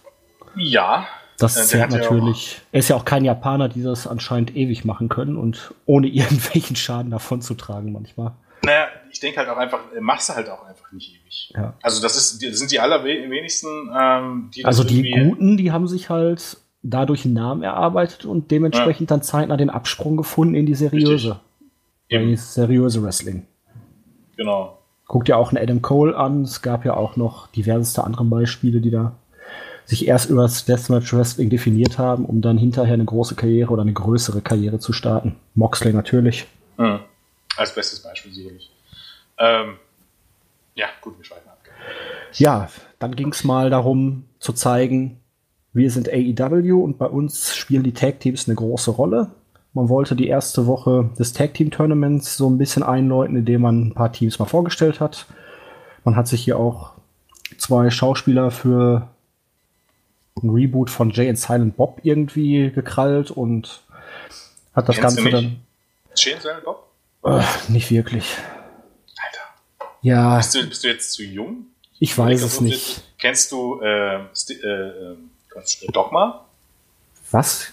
ja. 0.56 1.06
Das 1.40 1.72
Äh, 1.72 1.78
ja 1.78 1.86
natürlich. 1.86 2.60
Er 2.70 2.80
ist 2.80 2.88
ja 2.88 2.96
auch 2.96 3.04
kein 3.04 3.24
Japaner, 3.24 3.68
die 3.68 3.82
das 3.82 4.06
anscheinend 4.06 4.54
ewig 4.56 4.84
machen 4.84 5.08
können 5.08 5.36
und 5.36 5.74
ohne 5.86 6.06
irgendwelchen 6.08 6.76
Schaden 6.76 7.10
davon 7.10 7.40
zu 7.40 7.54
tragen 7.54 7.92
manchmal. 7.92 8.32
Naja, 8.62 8.88
ich 9.10 9.20
denke 9.20 9.38
halt 9.38 9.48
auch 9.48 9.56
einfach, 9.56 9.80
äh, 9.96 10.00
machst 10.00 10.28
du 10.28 10.34
halt 10.34 10.50
auch 10.50 10.64
einfach 10.64 10.92
nicht 10.92 11.14
ewig. 11.14 11.52
Ja. 11.56 11.74
Also 11.82 12.02
das 12.02 12.16
ist, 12.16 12.44
das 12.44 12.58
sind 12.58 12.70
die 12.70 12.78
allerwenigsten, 12.78 13.90
ähm, 13.98 14.50
die 14.54 14.62
das 14.62 14.68
Also 14.78 14.84
die 14.84 15.10
Guten, 15.10 15.56
die 15.56 15.72
haben 15.72 15.88
sich 15.88 16.10
halt 16.10 16.58
dadurch 16.82 17.24
einen 17.24 17.34
Namen 17.34 17.62
erarbeitet 17.62 18.26
und 18.26 18.50
dementsprechend 18.50 19.10
dann 19.10 19.22
zeitnah 19.22 19.56
den 19.56 19.70
Absprung 19.70 20.16
gefunden 20.16 20.54
in 20.54 20.66
die 20.66 20.74
seriöse. 20.74 21.40
In 22.08 22.28
die 22.28 22.36
seriöse 22.36 23.02
Wrestling. 23.02 23.46
genau. 24.36 24.76
Guckt 25.06 25.28
ja 25.28 25.36
auch 25.36 25.52
einen 25.52 25.60
Adam 25.60 25.82
Cole 25.82 26.16
an. 26.16 26.42
Es 26.42 26.62
gab 26.62 26.84
ja 26.84 26.94
auch 26.94 27.16
noch 27.16 27.48
diverseste 27.48 28.04
andere 28.04 28.24
Beispiele, 28.24 28.80
die 28.80 28.92
da 28.92 29.16
sich 29.90 30.06
erst 30.06 30.30
über 30.30 30.42
das 30.42 30.64
Deathmatch 30.64 31.12
Wrestling 31.12 31.50
definiert 31.50 31.98
haben, 31.98 32.24
um 32.24 32.40
dann 32.40 32.56
hinterher 32.56 32.94
eine 32.94 33.04
große 33.04 33.34
Karriere 33.34 33.72
oder 33.72 33.82
eine 33.82 33.92
größere 33.92 34.40
Karriere 34.40 34.78
zu 34.78 34.92
starten. 34.92 35.34
Moxley 35.56 35.92
natürlich. 35.92 36.46
Hm. 36.78 37.00
Als 37.56 37.74
bestes 37.74 38.00
Beispiel 38.00 38.32
sicherlich. 38.32 38.70
Ähm, 39.36 39.74
ja, 40.76 40.86
gut, 41.00 41.18
wir 41.18 41.24
schweifen 41.24 41.48
ab. 41.48 41.58
Ja, 42.34 42.68
dann 43.00 43.16
ging 43.16 43.32
es 43.32 43.42
mal 43.42 43.68
darum 43.68 44.26
zu 44.38 44.52
zeigen, 44.52 45.18
wir 45.72 45.90
sind 45.90 46.08
AEW 46.08 46.84
und 46.84 46.96
bei 46.96 47.06
uns 47.06 47.56
spielen 47.56 47.82
die 47.82 47.92
Tag 47.92 48.20
Teams 48.20 48.46
eine 48.46 48.54
große 48.54 48.92
Rolle. 48.92 49.32
Man 49.72 49.88
wollte 49.88 50.14
die 50.14 50.28
erste 50.28 50.68
Woche 50.68 51.10
des 51.18 51.32
Tag 51.32 51.54
Team 51.54 51.72
Tournaments 51.72 52.36
so 52.36 52.48
ein 52.48 52.58
bisschen 52.58 52.84
einläuten, 52.84 53.36
indem 53.36 53.62
man 53.62 53.88
ein 53.88 53.94
paar 53.94 54.12
Teams 54.12 54.38
mal 54.38 54.46
vorgestellt 54.46 55.00
hat. 55.00 55.26
Man 56.04 56.14
hat 56.14 56.28
sich 56.28 56.44
hier 56.44 56.60
auch 56.60 56.92
zwei 57.58 57.90
Schauspieler 57.90 58.52
für 58.52 59.08
ein 60.42 60.50
Reboot 60.50 60.90
von 60.90 61.10
Jay 61.10 61.28
and 61.28 61.38
Silent 61.38 61.76
Bob 61.76 62.00
irgendwie 62.02 62.70
gekrallt 62.70 63.30
und 63.30 63.82
hat 64.74 64.88
das 64.88 64.96
Kennst 64.96 65.16
Ganze 65.18 65.30
dann 65.30 65.60
Shane 66.14 66.40
Silent 66.40 66.64
Bob? 66.64 66.86
äh, 67.24 67.42
nicht 67.68 67.90
wirklich. 67.90 68.34
Alter. 69.16 69.88
Ja, 70.02 70.36
Bist 70.38 70.54
du, 70.54 70.66
bist 70.66 70.84
du 70.84 70.88
jetzt 70.88 71.12
zu 71.12 71.22
jung? 71.22 71.66
ich 71.98 72.16
weiß 72.16 72.42
es 72.42 72.60
nicht. 72.60 73.02
Kennst 73.18 73.52
du 73.52 73.80
äh, 73.82 74.20
Sti- 74.34 74.62
äh, 74.62 75.12
äh, 75.12 75.16
Quatsch, 75.50 75.82
äh, 75.82 75.92
Dogma? 75.92 76.46
Was? 77.30 77.66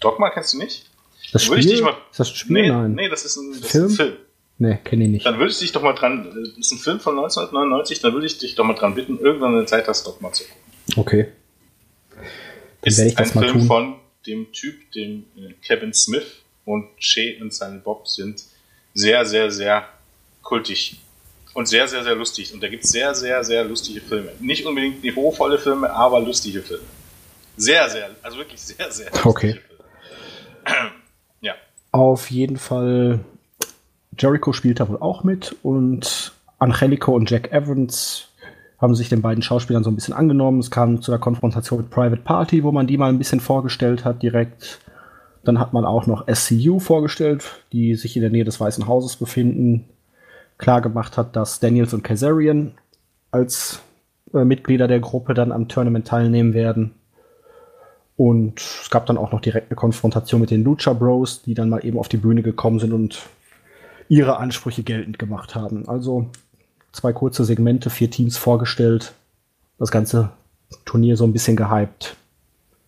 Dogma 0.00 0.30
kennst 0.30 0.54
du 0.54 0.58
nicht? 0.58 0.86
Das 1.32 1.46
würde 1.48 1.60
ich 1.60 1.66
Spiel? 1.66 1.76
dich 1.76 1.84
mal- 1.84 1.96
ist 2.10 2.20
das 2.20 2.30
Spiel? 2.30 2.52
Nee, 2.62 2.68
Nein. 2.70 2.94
nee, 2.94 3.08
das 3.08 3.24
ist 3.24 3.36
ein, 3.36 3.60
das 3.60 3.70
Film? 3.70 3.86
Ist 3.86 3.92
ein 3.92 3.96
Film. 3.96 4.16
Nee, 4.58 4.78
kenne 4.84 5.04
ich 5.04 5.10
nicht. 5.10 5.26
Dann 5.26 5.38
würde 5.38 5.50
ich 5.50 5.58
dich 5.58 5.72
doch 5.72 5.82
mal 5.82 5.92
dran, 5.92 6.26
äh, 6.30 6.48
das 6.56 6.58
ist 6.58 6.72
ein 6.72 6.78
Film 6.78 7.00
von 7.00 7.14
1999, 7.16 8.00
dann 8.00 8.14
würde 8.14 8.26
ich 8.26 8.38
dich 8.38 8.54
doch 8.54 8.64
mal 8.64 8.72
dran 8.74 8.94
bitten, 8.94 9.18
irgendwann 9.18 9.54
eine 9.54 9.66
Zeit 9.66 9.86
hast, 9.88 10.06
Dogma 10.06 10.32
zu 10.32 10.44
gucken. 10.44 10.62
Okay. 10.96 11.28
Ist 12.86 13.18
ein 13.18 13.26
Film 13.26 13.52
tun. 13.58 13.66
von 13.66 13.96
dem 14.26 14.52
Typ, 14.52 14.92
dem 14.92 15.24
äh, 15.36 15.52
Kevin 15.62 15.92
Smith 15.92 16.26
und 16.64 16.86
Shay 16.98 17.40
und 17.40 17.52
seine 17.52 17.78
Bob 17.78 18.08
sind 18.08 18.42
sehr, 18.94 19.24
sehr, 19.24 19.50
sehr 19.50 19.88
kultig 20.42 21.00
und 21.54 21.66
sehr, 21.66 21.88
sehr, 21.88 22.04
sehr 22.04 22.14
lustig. 22.14 22.52
Und 22.54 22.62
da 22.62 22.68
gibt 22.68 22.84
es 22.84 22.90
sehr, 22.90 23.14
sehr, 23.14 23.42
sehr 23.44 23.64
lustige 23.64 24.00
Filme. 24.00 24.32
Nicht 24.40 24.64
unbedingt 24.66 25.02
niveauvolle 25.02 25.58
Filme, 25.58 25.90
aber 25.90 26.20
lustige 26.20 26.62
Filme. 26.62 26.84
Sehr, 27.56 27.88
sehr, 27.88 28.10
also 28.22 28.38
wirklich 28.38 28.60
sehr, 28.60 28.90
sehr 28.90 29.06
lustige 29.06 29.28
Okay. 29.28 29.52
Filme. 29.52 30.86
Ja. 31.40 31.54
Auf 31.92 32.30
jeden 32.30 32.56
Fall, 32.56 33.20
Jericho 34.18 34.52
spielt 34.52 34.80
da 34.80 34.88
wohl 34.88 34.98
auch 34.98 35.24
mit 35.24 35.56
und 35.62 36.32
Angelico 36.58 37.14
und 37.14 37.30
Jack 37.30 37.52
Evans 37.52 38.25
haben 38.78 38.94
sich 38.94 39.08
den 39.08 39.22
beiden 39.22 39.42
Schauspielern 39.42 39.84
so 39.84 39.90
ein 39.90 39.94
bisschen 39.94 40.14
angenommen. 40.14 40.60
Es 40.60 40.70
kam 40.70 41.00
zu 41.00 41.10
der 41.10 41.20
Konfrontation 41.20 41.80
mit 41.80 41.90
Private 41.90 42.22
Party, 42.22 42.62
wo 42.62 42.72
man 42.72 42.86
die 42.86 42.98
mal 42.98 43.08
ein 43.08 43.18
bisschen 43.18 43.40
vorgestellt 43.40 44.04
hat 44.04 44.22
direkt. 44.22 44.80
Dann 45.44 45.58
hat 45.58 45.72
man 45.72 45.84
auch 45.84 46.06
noch 46.06 46.26
SCU 46.32 46.78
vorgestellt, 46.78 47.44
die 47.72 47.94
sich 47.94 48.16
in 48.16 48.22
der 48.22 48.30
Nähe 48.30 48.44
des 48.44 48.60
Weißen 48.60 48.86
Hauses 48.86 49.16
befinden. 49.16 49.84
Klar 50.58 50.80
gemacht 50.80 51.16
hat, 51.16 51.36
dass 51.36 51.60
Daniels 51.60 51.94
und 51.94 52.02
Kazarian 52.02 52.72
als 53.30 53.80
äh, 54.34 54.44
Mitglieder 54.44 54.88
der 54.88 55.00
Gruppe 55.00 55.34
dann 55.34 55.52
am 55.52 55.68
Tournament 55.68 56.06
teilnehmen 56.06 56.52
werden. 56.52 56.94
Und 58.16 58.60
es 58.60 58.90
gab 58.90 59.06
dann 59.06 59.18
auch 59.18 59.32
noch 59.32 59.40
direkt 59.40 59.70
eine 59.70 59.76
Konfrontation 59.76 60.40
mit 60.40 60.50
den 60.50 60.64
Lucha 60.64 60.94
Bros, 60.94 61.42
die 61.42 61.54
dann 61.54 61.68
mal 61.68 61.84
eben 61.84 61.98
auf 61.98 62.08
die 62.08 62.16
Bühne 62.16 62.42
gekommen 62.42 62.78
sind 62.78 62.92
und 62.92 63.22
ihre 64.08 64.38
Ansprüche 64.38 64.82
geltend 64.82 65.18
gemacht 65.18 65.54
haben. 65.54 65.88
Also 65.88 66.26
zwei 66.96 67.12
kurze 67.12 67.44
Segmente, 67.44 67.90
vier 67.90 68.10
Teams 68.10 68.36
vorgestellt, 68.36 69.12
das 69.78 69.90
ganze 69.90 70.30
Turnier 70.84 71.16
so 71.16 71.24
ein 71.24 71.32
bisschen 71.32 71.56
gehypt. 71.56 72.16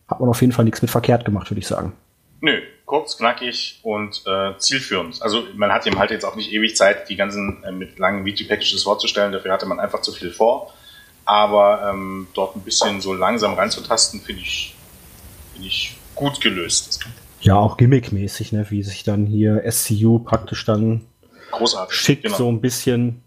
Hat 0.09 0.21
man 0.21 0.29
auf 0.29 0.41
jeden 0.41 0.53
Fall 0.53 0.65
nichts 0.65 0.83
mit 0.83 0.91
verkehrt 0.91 1.25
gemacht, 1.25 1.51
würde 1.51 1.61
ich 1.61 1.67
sagen. 1.67 1.93
Nö, 2.41 2.61
kurz, 2.87 3.19
knackig 3.19 3.81
und 3.83 4.23
äh, 4.27 4.57
zielführend. 4.59 5.21
Also 5.23 5.43
man 5.55 5.71
hat 5.71 5.87
ihm 5.87 5.99
halt 5.99 6.11
jetzt 6.11 6.25
auch 6.25 6.37
nicht 6.37 6.53
ewig 6.53 6.77
Zeit, 6.77 7.09
die 7.09 7.17
ganzen 7.17 7.63
äh, 7.65 7.73
mit 7.73 7.99
langen 7.99 8.25
Video-Packages 8.25 8.83
vorzustellen. 8.83 9.33
Dafür 9.33 9.53
hatte 9.53 9.67
man 9.67 9.79
einfach 9.79 10.01
zu 10.01 10.13
viel 10.13 10.31
vor. 10.31 10.73
Aber 11.25 11.91
ähm, 11.91 12.29
dort 12.33 12.57
ein 12.57 12.63
bisschen 12.63 13.03
so 13.03 13.13
langsam 13.13 13.53
reinzutasten, 13.53 14.21
finde 14.21 14.41
ich, 14.41 14.75
find 15.53 15.67
ich 15.67 15.97
gut 16.15 16.41
gelöst. 16.41 17.01
Ja, 17.41 17.57
auch 17.57 17.77
gimmickmäßig, 17.77 18.53
ne? 18.53 18.67
wie 18.71 18.83
sich 18.83 19.05
dann 19.05 19.27
hier 19.27 19.63
SCU 19.71 20.21
praktisch 20.21 20.65
dann 20.65 21.03
Großartig, 21.51 21.95
schickt 21.95 22.23
genau. 22.23 22.37
so 22.37 22.49
ein 22.49 22.63
bisschen 22.63 23.23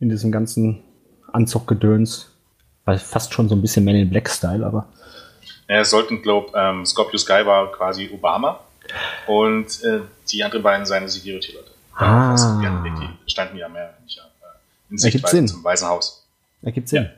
in 0.00 0.08
diesem 0.08 0.32
ganzen 0.32 0.82
Anzuggedöns. 1.32 2.30
Weil 2.84 2.98
fast 2.98 3.34
schon 3.34 3.48
so 3.48 3.56
ein 3.56 3.62
bisschen 3.62 3.84
Men 3.84 3.96
in 3.96 4.10
Black 4.10 4.28
Style, 4.30 4.64
aber 4.64 4.86
Ja, 5.68 5.80
es 5.80 5.90
sollten, 5.90 6.22
glaube 6.22 6.52
ähm, 6.54 6.86
Scorpio 6.86 7.18
Sky 7.18 7.44
war 7.44 7.72
quasi 7.72 8.10
Obama 8.12 8.60
und 9.26 9.82
äh, 9.82 10.00
die 10.30 10.44
anderen 10.44 10.62
beiden 10.62 10.86
seine 10.86 11.08
Security-Leute. 11.08 11.70
Ah. 11.96 12.34
Die, 12.36 13.30
standen 13.30 13.56
ja 13.56 13.68
mehr 13.68 13.94
nicht, 14.04 14.18
äh, 14.18 14.92
in 14.92 14.98
Sichtweise 14.98 15.36
Sinn. 15.36 15.48
zum 15.48 15.64
Weißen 15.64 15.88
Haus. 15.88 16.24
ergibt 16.62 16.88
Sinn. 16.88 17.10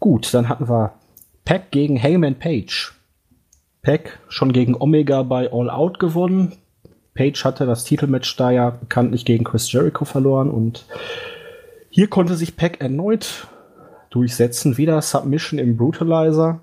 Gut, 0.00 0.32
dann 0.34 0.48
hatten 0.48 0.68
wir 0.68 0.94
Pack 1.44 1.70
gegen 1.70 2.02
Hangman 2.02 2.38
Page. 2.38 2.92
Pack 3.82 4.18
schon 4.28 4.52
gegen 4.52 4.74
Omega 4.74 5.22
bei 5.22 5.50
All 5.52 5.70
Out 5.70 6.00
gewonnen. 6.00 6.56
Page 7.16 7.44
hatte 7.44 7.66
das 7.66 7.82
Titelmatch 7.82 8.36
da 8.36 8.52
ja 8.52 8.70
bekanntlich 8.70 9.24
gegen 9.24 9.44
Chris 9.44 9.72
Jericho 9.72 10.04
verloren 10.04 10.50
und 10.50 10.84
hier 11.90 12.08
konnte 12.08 12.36
sich 12.36 12.56
Pack 12.56 12.80
erneut 12.80 13.48
durchsetzen. 14.10 14.76
Wieder 14.76 15.02
Submission 15.02 15.58
im 15.58 15.76
Brutalizer. 15.76 16.60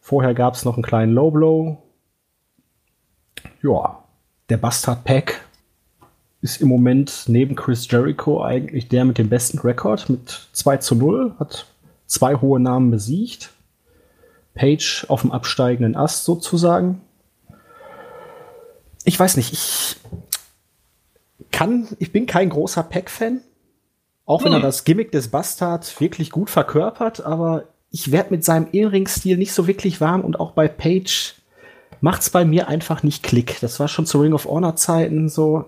Vorher 0.00 0.34
gab 0.34 0.54
es 0.54 0.64
noch 0.64 0.74
einen 0.74 0.82
kleinen 0.82 1.12
Low 1.12 1.30
Blow. 1.30 1.78
Ja, 3.62 4.02
der 4.48 4.56
Bastard 4.56 5.04
Pack 5.04 5.44
ist 6.40 6.60
im 6.60 6.68
Moment 6.68 7.24
neben 7.28 7.54
Chris 7.54 7.88
Jericho 7.88 8.42
eigentlich 8.42 8.88
der 8.88 9.04
mit 9.04 9.18
dem 9.18 9.28
besten 9.28 9.60
Rekord 9.60 10.10
mit 10.10 10.48
2 10.52 10.78
zu 10.78 10.96
0, 10.96 11.36
hat 11.38 11.66
zwei 12.06 12.34
hohe 12.34 12.58
Namen 12.58 12.90
besiegt. 12.90 13.50
Page 14.54 15.06
auf 15.08 15.22
dem 15.22 15.32
absteigenden 15.32 15.96
Ast 15.96 16.24
sozusagen. 16.24 17.00
Ich 19.04 19.18
weiß 19.18 19.36
nicht, 19.36 19.52
ich 19.52 19.96
kann, 21.50 21.88
ich 21.98 22.12
bin 22.12 22.26
kein 22.26 22.50
großer 22.50 22.82
Pack-Fan, 22.82 23.40
auch 24.26 24.44
wenn 24.44 24.52
er 24.52 24.58
Hm. 24.58 24.62
das 24.62 24.84
Gimmick 24.84 25.12
des 25.12 25.28
Bastards 25.28 26.00
wirklich 26.00 26.30
gut 26.30 26.50
verkörpert, 26.50 27.24
aber 27.24 27.64
ich 27.90 28.10
werde 28.10 28.30
mit 28.30 28.44
seinem 28.44 28.68
In-Ring-Stil 28.72 29.36
nicht 29.36 29.52
so 29.52 29.66
wirklich 29.66 30.00
warm 30.00 30.22
und 30.22 30.40
auch 30.40 30.52
bei 30.52 30.68
Page 30.68 31.34
macht's 32.00 32.30
bei 32.30 32.44
mir 32.44 32.68
einfach 32.68 33.02
nicht 33.02 33.22
Klick. 33.22 33.60
Das 33.60 33.78
war 33.80 33.88
schon 33.88 34.06
zu 34.06 34.20
Ring 34.20 34.32
of 34.32 34.46
Honor 34.46 34.76
Zeiten 34.76 35.28
so. 35.28 35.66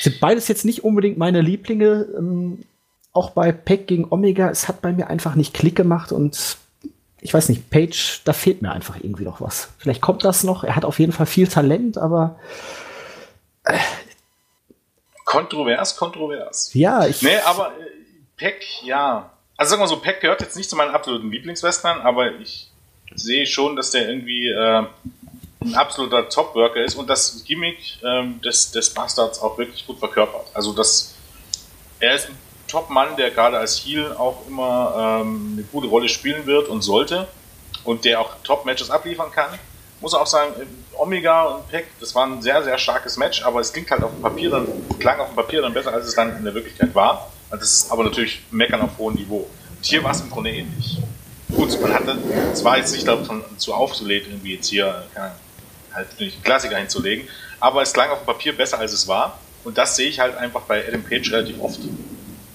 Sind 0.00 0.20
beides 0.20 0.48
jetzt 0.48 0.64
nicht 0.64 0.84
unbedingt 0.84 1.16
meine 1.16 1.40
Lieblinge. 1.40 2.06
Ähm, 2.16 2.64
auch 3.12 3.30
bei 3.30 3.52
Peck 3.52 3.86
gegen 3.86 4.06
Omega, 4.10 4.50
es 4.50 4.68
hat 4.68 4.80
bei 4.80 4.92
mir 4.92 5.08
einfach 5.08 5.34
nicht 5.34 5.54
Klick 5.54 5.76
gemacht 5.76 6.12
und 6.12 6.56
ich 7.22 7.32
weiß 7.32 7.48
nicht, 7.48 7.70
Page, 7.70 8.20
da 8.24 8.32
fehlt 8.32 8.62
mir 8.62 8.72
einfach 8.72 8.96
irgendwie 9.00 9.22
noch 9.22 9.40
was. 9.40 9.68
Vielleicht 9.78 10.00
kommt 10.00 10.24
das 10.24 10.42
noch. 10.42 10.64
Er 10.64 10.74
hat 10.74 10.84
auf 10.84 10.98
jeden 10.98 11.12
Fall 11.12 11.26
viel 11.26 11.46
Talent, 11.46 11.96
aber 11.96 12.36
Kontrovers, 15.24 15.96
kontrovers. 15.96 16.74
ja, 16.74 17.06
ich. 17.06 17.22
Nee, 17.22 17.38
aber 17.46 17.68
äh, 17.68 17.90
Peck, 18.36 18.66
ja. 18.82 19.30
Also 19.56 19.70
sagen 19.70 19.82
wir 19.82 19.86
so, 19.86 20.00
Peck 20.00 20.20
gehört 20.20 20.40
jetzt 20.40 20.56
nicht 20.56 20.68
zu 20.68 20.74
meinen 20.74 20.94
absoluten 20.94 21.30
Lieblingswestern, 21.30 22.00
aber 22.00 22.32
ich 22.40 22.70
sehe 23.14 23.46
schon, 23.46 23.76
dass 23.76 23.92
der 23.92 24.08
irgendwie 24.08 24.48
äh, 24.48 24.84
ein 25.60 25.74
absoluter 25.74 26.28
Top-Worker 26.28 26.82
ist 26.82 26.96
und 26.96 27.08
das 27.08 27.44
Gimmick 27.44 27.78
ähm, 28.02 28.40
des, 28.40 28.72
des 28.72 28.90
Bastards 28.90 29.40
auch 29.40 29.56
wirklich 29.58 29.86
gut 29.86 30.00
verkörpert. 30.00 30.48
Also 30.54 30.72
das, 30.72 31.14
er 32.00 32.16
ist 32.16 32.28
ein 32.28 32.36
Top-Mann, 32.72 33.16
der 33.16 33.30
gerade 33.30 33.58
als 33.58 33.76
Heel 33.84 34.12
auch 34.18 34.46
immer 34.48 35.20
ähm, 35.20 35.52
eine 35.52 35.62
gute 35.64 35.88
Rolle 35.88 36.08
spielen 36.08 36.46
wird 36.46 36.68
und 36.68 36.80
sollte 36.80 37.28
und 37.84 38.06
der 38.06 38.20
auch 38.20 38.30
Top-Matches 38.42 38.90
abliefern 38.90 39.30
kann. 39.30 39.58
Muss 40.00 40.14
auch 40.14 40.26
sagen, 40.26 40.54
Omega 40.94 41.42
und 41.42 41.68
Peck, 41.68 41.86
das 42.00 42.14
war 42.14 42.26
ein 42.26 42.40
sehr, 42.40 42.64
sehr 42.64 42.78
starkes 42.78 43.18
Match, 43.18 43.44
aber 43.44 43.60
es 43.60 43.72
klingt 43.72 43.90
halt 43.90 44.02
auf 44.02 44.10
dem 44.10 44.22
Papier 44.22 44.50
dann, 44.50 44.66
klang 44.98 45.20
auf 45.20 45.28
dem 45.28 45.36
Papier 45.36 45.60
dann 45.60 45.74
besser, 45.74 45.92
als 45.92 46.06
es 46.06 46.14
dann 46.14 46.34
in 46.36 46.44
der 46.44 46.54
Wirklichkeit 46.54 46.94
war. 46.94 47.30
Das 47.50 47.62
ist 47.62 47.92
aber 47.92 48.04
natürlich 48.04 48.42
Meckern 48.50 48.80
auf 48.80 48.96
hohem 48.98 49.14
Niveau. 49.14 49.48
Und 49.76 49.84
hier 49.84 50.02
war 50.02 50.12
es 50.12 50.22
im 50.22 50.30
Grunde 50.30 50.50
ähnlich. 50.50 50.98
Gut, 51.54 51.78
man 51.80 51.92
hatte, 51.92 52.16
es 52.52 52.64
war 52.64 52.78
jetzt 52.78 52.92
nicht 52.92 53.06
davon 53.06 53.44
zu 53.58 53.74
aufgelegt, 53.74 54.28
irgendwie 54.28 54.54
jetzt 54.54 54.68
hier, 54.68 55.04
keine 55.14 55.32
halt 55.92 56.08
einen 56.18 56.42
Klassiker 56.42 56.78
hinzulegen, 56.78 57.28
aber 57.60 57.82
es 57.82 57.92
klang 57.92 58.10
auf 58.10 58.20
dem 58.20 58.26
Papier 58.26 58.56
besser, 58.56 58.78
als 58.78 58.92
es 58.92 59.06
war. 59.06 59.38
Und 59.62 59.78
das 59.78 59.94
sehe 59.94 60.08
ich 60.08 60.18
halt 60.18 60.36
einfach 60.36 60.62
bei 60.62 60.86
Adam 60.88 61.02
Page 61.02 61.30
relativ 61.30 61.60
oft. 61.60 61.80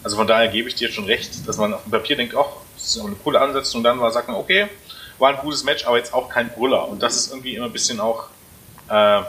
Also 0.07 0.15
von 0.15 0.25
daher 0.25 0.47
gebe 0.47 0.69
ich 0.69 0.75
dir 0.75 0.89
schon 0.89 1.03
recht, 1.03 1.45
dass 1.49 1.57
man 1.57 1.73
auf 1.73 1.83
dem 1.83 1.91
Papier 1.91 2.15
denkt, 2.15 2.33
ach, 2.33 2.45
das 2.75 2.85
ist 2.85 2.97
aber 2.97 3.07
eine 3.09 3.17
coole 3.17 3.41
Ansetzung, 3.41 3.79
und 3.79 3.83
dann 3.83 3.99
war, 3.99 4.09
sagt 4.09 4.29
man, 4.29 4.37
okay, 4.37 4.67
war 5.19 5.31
ein 5.31 5.35
gutes 5.41 5.65
Match, 5.65 5.85
aber 5.85 5.97
jetzt 5.97 6.13
auch 6.13 6.29
kein 6.29 6.47
Brüller. 6.47 6.87
Und 6.87 7.03
das 7.03 7.17
ist 7.17 7.29
irgendwie 7.29 7.55
immer 7.55 7.65
ein 7.65 7.73
bisschen 7.73 7.99
auch 7.99 8.27
äh, 8.87 9.19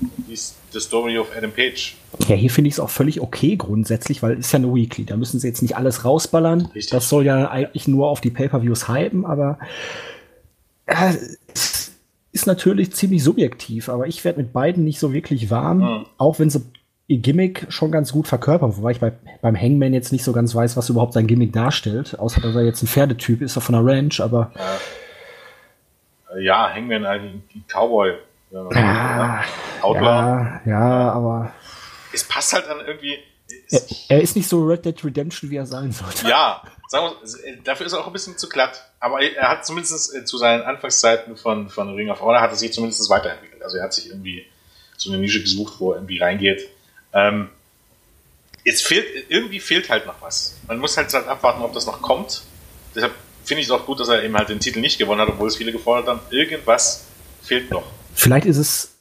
die, 0.00 0.36
Story 0.80 1.16
of 1.18 1.28
Adam 1.36 1.52
Page. 1.52 1.94
Ja, 2.26 2.34
hier 2.34 2.50
finde 2.50 2.66
ich 2.66 2.74
es 2.74 2.80
auch 2.80 2.90
völlig 2.90 3.20
okay 3.20 3.54
grundsätzlich, 3.54 4.24
weil 4.24 4.32
es 4.32 4.46
ist 4.46 4.52
ja 4.52 4.56
eine 4.56 4.74
Weekly. 4.74 5.04
Da 5.04 5.16
müssen 5.16 5.38
sie 5.38 5.46
jetzt 5.46 5.62
nicht 5.62 5.76
alles 5.76 6.04
rausballern. 6.04 6.62
Richtig. 6.74 6.90
Das 6.90 7.08
soll 7.08 7.24
ja 7.24 7.48
eigentlich 7.48 7.86
nur 7.86 8.08
auf 8.08 8.20
die 8.20 8.30
Pay-Per-Views 8.30 8.88
hypen, 8.88 9.24
aber 9.24 9.60
äh, 10.86 11.14
es 11.54 11.92
ist 12.32 12.48
natürlich 12.48 12.92
ziemlich 12.92 13.22
subjektiv. 13.22 13.88
Aber 13.88 14.08
ich 14.08 14.24
werde 14.24 14.40
mit 14.40 14.52
beiden 14.52 14.82
nicht 14.82 14.98
so 14.98 15.12
wirklich 15.12 15.48
warm, 15.48 15.78
Mhm. 15.78 16.06
auch 16.18 16.40
wenn 16.40 16.50
sie 16.50 16.62
ihr 17.08 17.18
Gimmick 17.18 17.66
schon 17.68 17.92
ganz 17.92 18.12
gut 18.12 18.26
verkörpern. 18.28 18.76
Wobei 18.76 18.90
ich 18.92 19.00
bei, 19.00 19.12
beim 19.40 19.56
Hangman 19.60 19.94
jetzt 19.94 20.12
nicht 20.12 20.24
so 20.24 20.32
ganz 20.32 20.54
weiß, 20.54 20.76
was 20.76 20.88
überhaupt 20.88 21.12
sein 21.12 21.26
Gimmick 21.26 21.52
darstellt. 21.52 22.18
Außer, 22.18 22.40
dass 22.40 22.54
er 22.56 22.62
jetzt 22.62 22.82
ein 22.82 22.88
Pferdetyp 22.88 23.42
ist, 23.42 23.56
er 23.56 23.62
von 23.62 23.74
der 23.74 23.84
Ranch, 23.84 24.20
aber 24.20 24.50
Äh, 26.34 26.42
ja, 26.44 26.72
Hangman 26.72 27.06
eigentlich 27.06 27.34
ein 27.54 27.64
Cowboy. 27.68 28.12
ne? 28.50 29.40
Outlaw. 29.82 30.00
ja, 30.02 30.60
ja, 30.66 31.12
aber 31.12 31.52
Es 32.12 32.24
passt 32.24 32.52
halt 32.52 32.66
dann 32.68 32.80
irgendwie. 32.86 33.16
er, 33.70 33.80
er 34.08 34.20
ist 34.20 34.34
nicht 34.36 34.48
so 34.48 34.64
Red 34.64 34.84
Dead 34.84 35.04
Redemption, 35.04 35.50
wie 35.50 35.56
er 35.56 35.66
sein 35.66 35.92
sollte. 35.92 36.28
ja, 36.28 36.62
sagen 36.88 37.06
wir, 37.22 37.44
äh, 37.52 37.58
dafür 37.62 37.86
ist 37.86 37.92
er 37.92 38.00
auch 38.00 38.06
ein 38.08 38.12
bisschen 38.12 38.36
zu 38.36 38.48
glatt. 38.48 38.82
Aber 38.98 39.20
er 39.22 39.48
hat 39.48 39.64
zumindest 39.64 40.14
äh, 40.14 40.24
zu 40.24 40.38
seinen 40.38 40.62
Anfangszeiten 40.62 41.36
von, 41.36 41.68
von 41.68 41.94
Ring 41.94 42.10
of 42.10 42.20
Honor 42.20 42.40
hat 42.40 42.50
er 42.50 42.56
sich 42.56 42.72
zumindest 42.72 43.08
weiterentwickelt. 43.10 43.62
Also 43.62 43.76
er 43.76 43.84
hat 43.84 43.94
sich 43.94 44.08
irgendwie 44.08 44.44
so 44.96 45.10
eine 45.10 45.20
Nische 45.20 45.40
gesucht, 45.40 45.74
wo 45.78 45.92
er 45.92 45.98
irgendwie 45.98 46.18
reingeht. 46.18 46.68
Ähm, 47.16 47.48
es 48.64 48.82
fehlt, 48.82 49.06
irgendwie 49.28 49.60
fehlt 49.60 49.88
halt 49.90 50.06
noch 50.06 50.20
was. 50.20 50.56
Man 50.68 50.78
muss 50.78 50.96
halt, 50.96 51.12
halt 51.14 51.26
abwarten, 51.28 51.62
ob 51.62 51.72
das 51.72 51.86
noch 51.86 52.02
kommt. 52.02 52.42
Deshalb 52.94 53.12
finde 53.44 53.60
ich 53.62 53.68
es 53.68 53.70
auch 53.72 53.86
gut, 53.86 54.00
dass 54.00 54.08
er 54.08 54.22
eben 54.22 54.36
halt 54.36 54.48
den 54.48 54.60
Titel 54.60 54.80
nicht 54.80 54.98
gewonnen 54.98 55.20
hat, 55.20 55.28
obwohl 55.28 55.48
es 55.48 55.56
viele 55.56 55.72
gefordert 55.72 56.08
haben. 56.08 56.20
Irgendwas 56.30 57.04
fehlt 57.42 57.70
noch. 57.70 57.84
Vielleicht 58.14 58.46
ist 58.46 58.56
es 58.58 58.92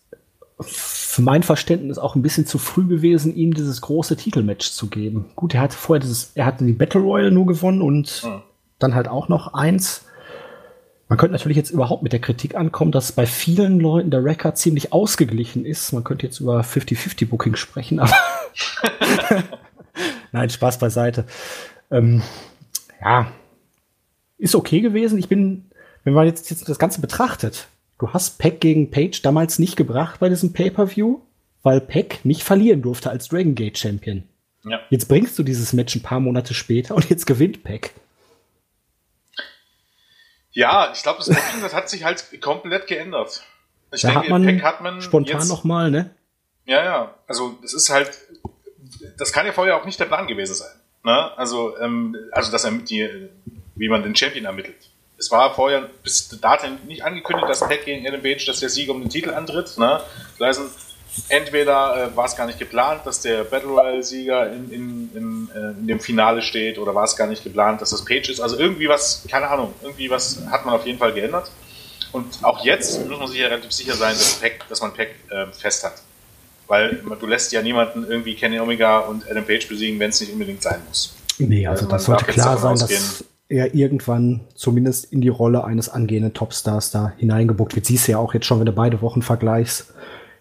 für 0.61 1.21
mein 1.21 1.43
Verständnis 1.43 1.97
auch 1.97 2.15
ein 2.15 2.21
bisschen 2.21 2.45
zu 2.45 2.57
früh 2.59 2.85
gewesen, 2.87 3.35
ihm 3.35 3.53
dieses 3.53 3.81
große 3.81 4.15
Titelmatch 4.15 4.71
zu 4.71 4.87
geben. 4.87 5.25
Gut, 5.35 5.53
er 5.53 5.61
hatte 5.61 5.75
vorher 5.75 5.99
dieses, 6.01 6.31
er 6.35 6.45
hatte 6.45 6.63
die 6.63 6.73
Battle 6.73 7.01
Royale 7.01 7.31
nur 7.31 7.45
gewonnen 7.45 7.81
und 7.81 8.07
Hm. 8.23 8.41
dann 8.79 8.95
halt 8.95 9.07
auch 9.07 9.27
noch 9.29 9.53
eins. 9.53 10.03
Man 11.07 11.19
könnte 11.19 11.33
natürlich 11.33 11.57
jetzt 11.57 11.69
überhaupt 11.69 12.01
mit 12.01 12.13
der 12.13 12.19
Kritik 12.19 12.55
ankommen, 12.55 12.91
dass 12.91 13.11
bei 13.11 13.27
vielen 13.27 13.79
Leuten 13.79 14.09
der 14.09 14.23
Rekord 14.23 14.57
ziemlich 14.57 14.91
ausgeglichen 14.91 15.63
ist. 15.63 15.91
Man 15.91 16.03
könnte 16.03 16.25
jetzt 16.25 16.39
über 16.39 16.61
50-50 16.61 17.27
Booking 17.27 17.55
sprechen, 17.55 17.99
aber 17.99 18.13
nein, 20.31 20.49
Spaß 20.49 20.79
beiseite. 20.79 21.25
Ähm, 21.91 22.23
ja, 23.01 23.31
ist 24.37 24.55
okay 24.55 24.81
gewesen. 24.81 25.19
Ich 25.19 25.29
bin, 25.29 25.65
wenn 26.03 26.13
man 26.13 26.25
jetzt, 26.25 26.49
jetzt 26.49 26.67
das 26.67 26.79
Ganze 26.79 27.01
betrachtet, 27.01 27.67
du 27.99 28.09
hast 28.09 28.39
Peck 28.39 28.59
gegen 28.59 28.89
Page 28.89 29.21
damals 29.21 29.59
nicht 29.59 29.75
gebracht 29.75 30.19
bei 30.19 30.29
diesem 30.29 30.53
Pay-Per-View, 30.53 31.19
weil 31.61 31.81
Peck 31.81 32.21
nicht 32.23 32.43
verlieren 32.43 32.81
durfte 32.81 33.11
als 33.11 33.27
Dragon 33.27 33.53
Gate 33.53 33.77
Champion. 33.77 34.23
Ja. 34.63 34.79
Jetzt 34.89 35.07
bringst 35.07 35.37
du 35.37 35.43
dieses 35.43 35.73
Match 35.73 35.95
ein 35.95 36.01
paar 36.01 36.19
Monate 36.19 36.55
später 36.55 36.95
und 36.95 37.07
jetzt 37.09 37.27
gewinnt 37.27 37.63
Peck. 37.63 37.93
Ja, 40.55 40.91
ich 40.93 41.03
glaube, 41.03 41.19
das 41.19 41.27
Booking, 41.27 41.61
das 41.61 41.73
hat 41.73 41.89
sich 41.89 42.05
halt 42.05 42.41
komplett 42.41 42.87
geändert. 42.87 43.43
Ich 43.93 44.01
Da 44.01 44.15
hat 44.15 44.29
man 44.29 44.63
hat 44.63 44.81
man 44.81 45.01
spontan 45.01 45.39
jetzt, 45.39 45.49
noch 45.49 45.63
mal, 45.63 45.91
ne? 45.91 46.09
Ja, 46.65 46.83
ja. 46.83 47.13
Also 47.27 47.57
das 47.61 47.73
ist 47.73 47.89
halt, 47.89 48.09
das 49.17 49.31
kann 49.33 49.45
ja 49.45 49.51
vorher 49.51 49.75
auch 49.75 49.85
nicht 49.85 49.99
der 49.99 50.05
Plan 50.05 50.27
gewesen 50.27 50.55
sein. 50.55 50.73
Ne? 51.03 51.37
Also, 51.37 51.77
ähm, 51.79 52.15
also 52.31 52.51
dass 52.51 52.63
er 52.63 52.71
die 52.71 53.29
wie 53.75 53.89
man 53.89 54.03
den 54.03 54.15
Champion 54.15 54.45
ermittelt. 54.45 54.89
Es 55.17 55.31
war 55.31 55.53
vorher 55.53 55.89
bis 56.03 56.29
dahin 56.39 56.77
nicht 56.87 57.03
angekündigt, 57.03 57.49
dass 57.49 57.59
Pack 57.59 57.85
gegen 57.85 58.07
Adam 58.07 58.21
Page, 58.21 58.45
dass 58.45 58.61
der 58.61 58.69
Sieger 58.69 58.93
um 58.93 59.01
den 59.01 59.09
Titel 59.09 59.31
antritt. 59.31 59.77
Ne? 59.77 60.01
Das 60.39 60.57
heißt, 60.57 60.75
entweder 61.29 62.11
äh, 62.11 62.15
war 62.15 62.25
es 62.25 62.35
gar 62.35 62.45
nicht 62.45 62.59
geplant, 62.59 63.01
dass 63.05 63.21
der 63.21 63.43
Battle 63.43 63.69
Royale-Sieger 63.69 64.51
in, 64.51 64.71
in, 64.71 65.09
in, 65.15 65.49
äh, 65.55 65.71
in, 65.79 65.87
dem 65.87 65.99
Finale 65.99 66.41
steht, 66.41 66.77
oder 66.77 66.93
war 66.93 67.03
es 67.03 67.15
gar 67.15 67.27
nicht 67.27 67.43
geplant, 67.43 67.81
dass 67.81 67.91
das 67.91 68.03
Page 68.03 68.29
ist. 68.29 68.39
Also 68.39 68.57
irgendwie 68.57 68.87
was, 68.87 69.23
keine 69.29 69.47
Ahnung, 69.47 69.73
irgendwie 69.81 70.09
was 70.09 70.41
hat 70.49 70.65
man 70.65 70.75
auf 70.75 70.85
jeden 70.85 70.99
Fall 70.99 71.13
geändert. 71.13 71.49
Und 72.11 72.43
auch 72.43 72.63
jetzt 72.63 73.07
muss 73.07 73.19
man 73.19 73.27
sich 73.27 73.39
ja 73.39 73.47
relativ 73.47 73.71
sicher 73.71 73.93
sein, 73.93 74.13
dass, 74.13 74.35
Pack, 74.35 74.65
dass 74.69 74.81
man 74.81 74.93
Pack 74.93 75.09
äh, 75.29 75.47
fest 75.51 75.83
hat. 75.83 75.95
Weil 76.67 77.01
du 77.19 77.27
lässt 77.27 77.51
ja 77.51 77.61
niemanden 77.61 78.05
irgendwie 78.05 78.35
Kenny 78.35 78.59
Omega 78.59 78.99
und 78.99 79.29
Adam 79.29 79.45
Page 79.45 79.67
besiegen, 79.67 79.99
wenn 79.99 80.09
es 80.09 80.19
nicht 80.21 80.33
unbedingt 80.33 80.61
sein 80.61 80.79
muss. 80.87 81.15
Nee, 81.37 81.67
also, 81.67 81.83
also 81.83 81.91
das 81.91 82.05
sollte 82.05 82.25
klar 82.25 82.57
sein, 82.57 82.71
ausgehen. 82.73 83.01
dass 83.01 83.25
er 83.49 83.75
irgendwann 83.75 84.41
zumindest 84.55 85.11
in 85.11 85.21
die 85.21 85.29
Rolle 85.29 85.63
eines 85.63 85.89
angehenden 85.89 86.33
Topstars 86.33 86.89
da 86.91 87.13
hineingebuckt 87.17 87.75
wird. 87.75 87.85
Siehst 87.85 88.07
du 88.07 88.13
ja 88.13 88.17
auch 88.17 88.33
jetzt 88.33 88.45
schon, 88.45 88.59
wenn 88.59 88.65
du 88.65 88.71
beide 88.71 89.01
Wochen 89.01 89.21
vergleichst 89.21 89.93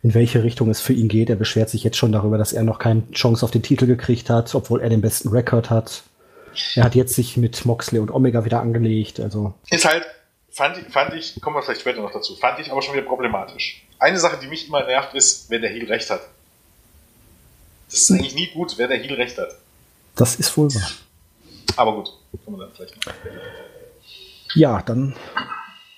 in 0.05 0.13
welche 0.13 0.45
Richtung 0.45 0.69
es 0.69 0.83
für 0.83 0.93
ihn 0.93 1.09
geht. 1.09 1.31
Er 1.31 1.37
beschwert 1.37 1.71
sich 1.71 1.83
jetzt 1.83 1.97
schon 1.97 2.13
darüber, 2.13 2.37
dass 2.37 2.53
er 2.53 2.63
noch 2.63 2.79
keine 2.79 3.11
Chance 3.13 3.43
auf 3.43 3.51
den 3.51 3.63
Titel 3.63 3.87
gekriegt 3.87 4.29
hat, 4.29 4.55
obwohl 4.55 4.83
er 4.83 4.91
den 4.91 5.01
besten 5.01 5.31
Rekord 5.31 5.71
hat. 5.71 6.03
Er 6.75 6.85
hat 6.85 6.95
jetzt 6.95 7.15
sich 7.15 7.39
mit 7.39 7.65
Moxley 7.65 7.99
und 7.99 8.11
Omega 8.11 8.45
wieder 8.45 8.61
angelegt. 8.61 9.19
Also 9.19 9.55
ist 9.71 9.87
halt, 9.87 10.05
fand 10.51 10.77
ich, 10.77 10.93
fand 10.93 11.15
ich, 11.15 11.41
kommen 11.41 11.57
wir 11.57 11.63
vielleicht 11.63 11.81
später 11.81 12.03
noch 12.03 12.13
dazu, 12.13 12.37
fand 12.37 12.61
ich 12.61 12.71
aber 12.71 12.83
schon 12.83 12.95
wieder 12.95 13.07
problematisch. 13.07 13.87
Eine 13.99 14.19
Sache, 14.19 14.39
die 14.41 14.47
mich 14.47 14.69
immer 14.69 14.85
nervt, 14.85 15.15
ist, 15.15 15.49
wenn 15.49 15.63
der 15.63 15.71
Heel 15.71 15.87
recht 15.87 16.11
hat. 16.11 16.21
Das 17.89 18.01
ist 18.01 18.11
eigentlich 18.11 18.35
nie 18.35 18.51
gut, 18.53 18.75
wer 18.77 18.89
der 18.89 18.99
Heel 18.99 19.15
recht 19.15 19.39
hat. 19.39 19.57
Das 20.17 20.37
ist 20.37 20.55
wohl 20.59 20.73
wahr. 20.75 20.91
Aber 21.77 21.95
gut, 21.95 22.11
kommen 22.45 22.59
wir 22.59 22.67
dann 22.67 22.75
vielleicht 22.75 22.95
noch. 23.07 23.15
Ja, 24.55 24.83
dann 24.83 25.17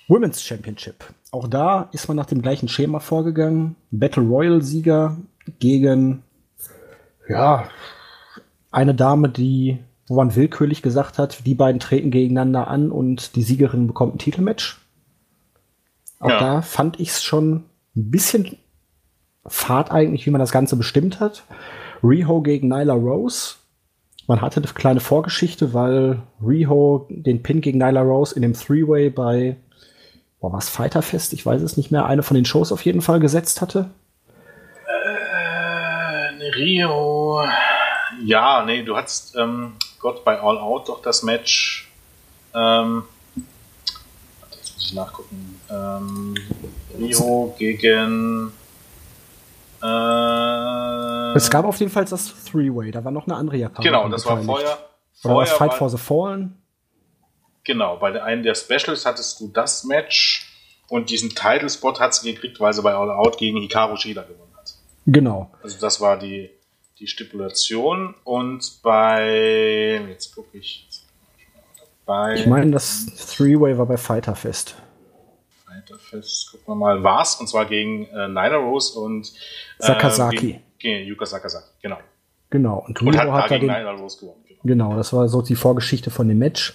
Women's 0.07 0.41
Championship. 0.41 1.03
Auch 1.31 1.47
da 1.47 1.89
ist 1.91 2.07
man 2.07 2.17
nach 2.17 2.25
dem 2.25 2.41
gleichen 2.41 2.67
Schema 2.67 2.99
vorgegangen. 2.99 3.75
Battle 3.91 4.23
Royal 4.23 4.61
Sieger 4.61 5.17
gegen, 5.59 6.23
ja, 7.27 7.67
eine 8.71 8.95
Dame, 8.95 9.29
die, 9.29 9.79
wo 10.07 10.15
man 10.15 10.35
willkürlich 10.35 10.81
gesagt 10.81 11.17
hat, 11.17 11.45
die 11.45 11.55
beiden 11.55 11.79
treten 11.79 12.11
gegeneinander 12.11 12.67
an 12.67 12.91
und 12.91 13.35
die 13.35 13.43
Siegerin 13.43 13.87
bekommt 13.87 14.15
ein 14.15 14.19
Titelmatch. 14.19 14.79
Auch 16.19 16.29
ja. 16.29 16.39
da 16.39 16.61
fand 16.61 16.99
ich 16.99 17.09
es 17.09 17.23
schon 17.23 17.65
ein 17.95 18.11
bisschen 18.11 18.57
fad 19.45 19.91
eigentlich, 19.91 20.25
wie 20.25 20.31
man 20.31 20.39
das 20.39 20.51
Ganze 20.51 20.75
bestimmt 20.75 21.19
hat. 21.19 21.43
Riho 22.03 22.41
gegen 22.41 22.67
Nyla 22.67 22.93
Rose. 22.93 23.55
Man 24.27 24.41
hatte 24.41 24.61
eine 24.61 24.67
kleine 24.67 24.99
Vorgeschichte, 24.99 25.73
weil 25.73 26.21
Riho 26.45 27.07
den 27.09 27.43
Pin 27.43 27.61
gegen 27.61 27.79
Nyla 27.79 28.01
Rose 28.01 28.35
in 28.35 28.41
dem 28.41 28.53
Three-Way 28.53 29.09
bei 29.09 29.57
boah, 30.39 30.53
was 30.53 30.69
Fighterfest, 30.69 31.33
ich 31.33 31.45
weiß 31.45 31.61
es 31.61 31.77
nicht 31.77 31.91
mehr, 31.91 32.05
eine 32.05 32.23
von 32.23 32.35
den 32.35 32.45
Shows 32.45 32.71
auf 32.71 32.85
jeden 32.85 33.01
Fall 33.01 33.19
gesetzt 33.19 33.61
hatte? 33.61 33.89
Äh, 34.87 36.49
Rio. 36.55 37.41
Ja, 38.23 38.63
nee, 38.65 38.83
du 38.83 38.95
hattest 38.95 39.35
ähm, 39.35 39.73
Gott 39.99 40.23
bei 40.23 40.39
All 40.39 40.57
Out 40.57 40.89
doch 40.89 41.01
das 41.01 41.23
Match. 41.23 41.91
Ähm, 42.53 43.03
jetzt 44.51 44.73
muss 44.75 44.85
ich 44.87 44.93
nachgucken. 44.93 45.59
Ähm, 45.69 46.35
Rio 46.97 47.55
gegen. 47.57 48.51
Äh, 49.83 51.35
es 51.35 51.49
gab 51.49 51.65
auf 51.65 51.79
jeden 51.79 51.91
Fall 51.91 52.05
das 52.05 52.33
Three-Way, 52.45 52.91
da 52.91 53.03
war 53.03 53.11
noch 53.11 53.27
eine 53.27 53.35
andere 53.35 53.57
Japanerin. 53.57 53.91
Genau, 53.91 54.09
das 54.09 54.25
war 54.25 54.41
vorher. 54.41 54.77
Oder 55.23 55.35
war 55.35 55.45
Fight 55.45 55.73
for 55.73 55.89
the 55.89 55.97
Fallen? 55.97 56.55
Genau, 57.67 57.97
bei 57.97 58.23
einem 58.23 58.43
der 58.43 58.55
Specials 58.55 59.05
hattest 59.05 59.41
du 59.41 59.49
das 59.49 59.83
Match 59.83 60.49
und 60.87 61.09
diesen 61.09 61.31
Title-Spot 61.31 61.99
hat 61.99 62.13
sie 62.13 62.33
gekriegt, 62.33 62.61
weil 62.61 62.71
sie 62.71 62.81
bei 62.81 62.93
All 62.93 63.11
Out 63.11 63.37
gegen 63.37 63.57
Hikaru 63.57 63.97
Shida 63.97 64.21
gewonnen 64.21 64.53
hat. 64.55 64.73
Genau. 65.05 65.51
Also 65.61 65.77
das 65.81 65.99
war 65.99 66.17
die, 66.17 66.49
die 66.97 67.07
Stipulation 67.07 68.15
und 68.23 68.79
bei, 68.83 69.99
jetzt 70.07 70.33
gucke 70.33 70.57
ich, 70.57 70.87
bei... 72.05 72.35
Ich 72.35 72.47
meine, 72.47 72.71
das 72.71 73.05
Three-Way 73.35 73.77
war 73.77 73.85
bei 73.85 73.97
Fighter 73.97 74.37
Fest. 74.37 74.77
Fighter 75.65 75.99
Fest, 75.99 76.51
gucken 76.51 76.67
wir 76.67 76.75
mal, 76.75 77.03
war's, 77.03 77.35
und 77.35 77.49
zwar 77.49 77.65
gegen 77.65 78.05
äh, 78.05 78.29
Nyla 78.29 78.55
Rose 78.55 78.97
und 78.97 79.27
äh, 79.79 79.87
Sakazaki. 79.87 80.37
Gegen, 80.37 80.63
gegen 80.79 81.05
Yuka 81.09 81.25
Sakazaki, 81.25 81.67
genau. 81.81 81.97
Genau, 82.49 82.85
und, 82.87 83.01
und 83.01 83.17
hat, 83.17 83.29
hat 83.29 83.51
da 83.51 83.57
gegen 83.57 83.67
den, 83.67 83.75
Nyla 83.75 83.91
Rose 83.91 84.21
gewonnen. 84.21 84.45
Genau. 84.47 84.61
genau, 84.63 84.95
das 84.95 85.11
war 85.11 85.27
so 85.27 85.41
die 85.41 85.55
Vorgeschichte 85.55 86.11
von 86.11 86.29
dem 86.29 86.37
Match. 86.37 86.73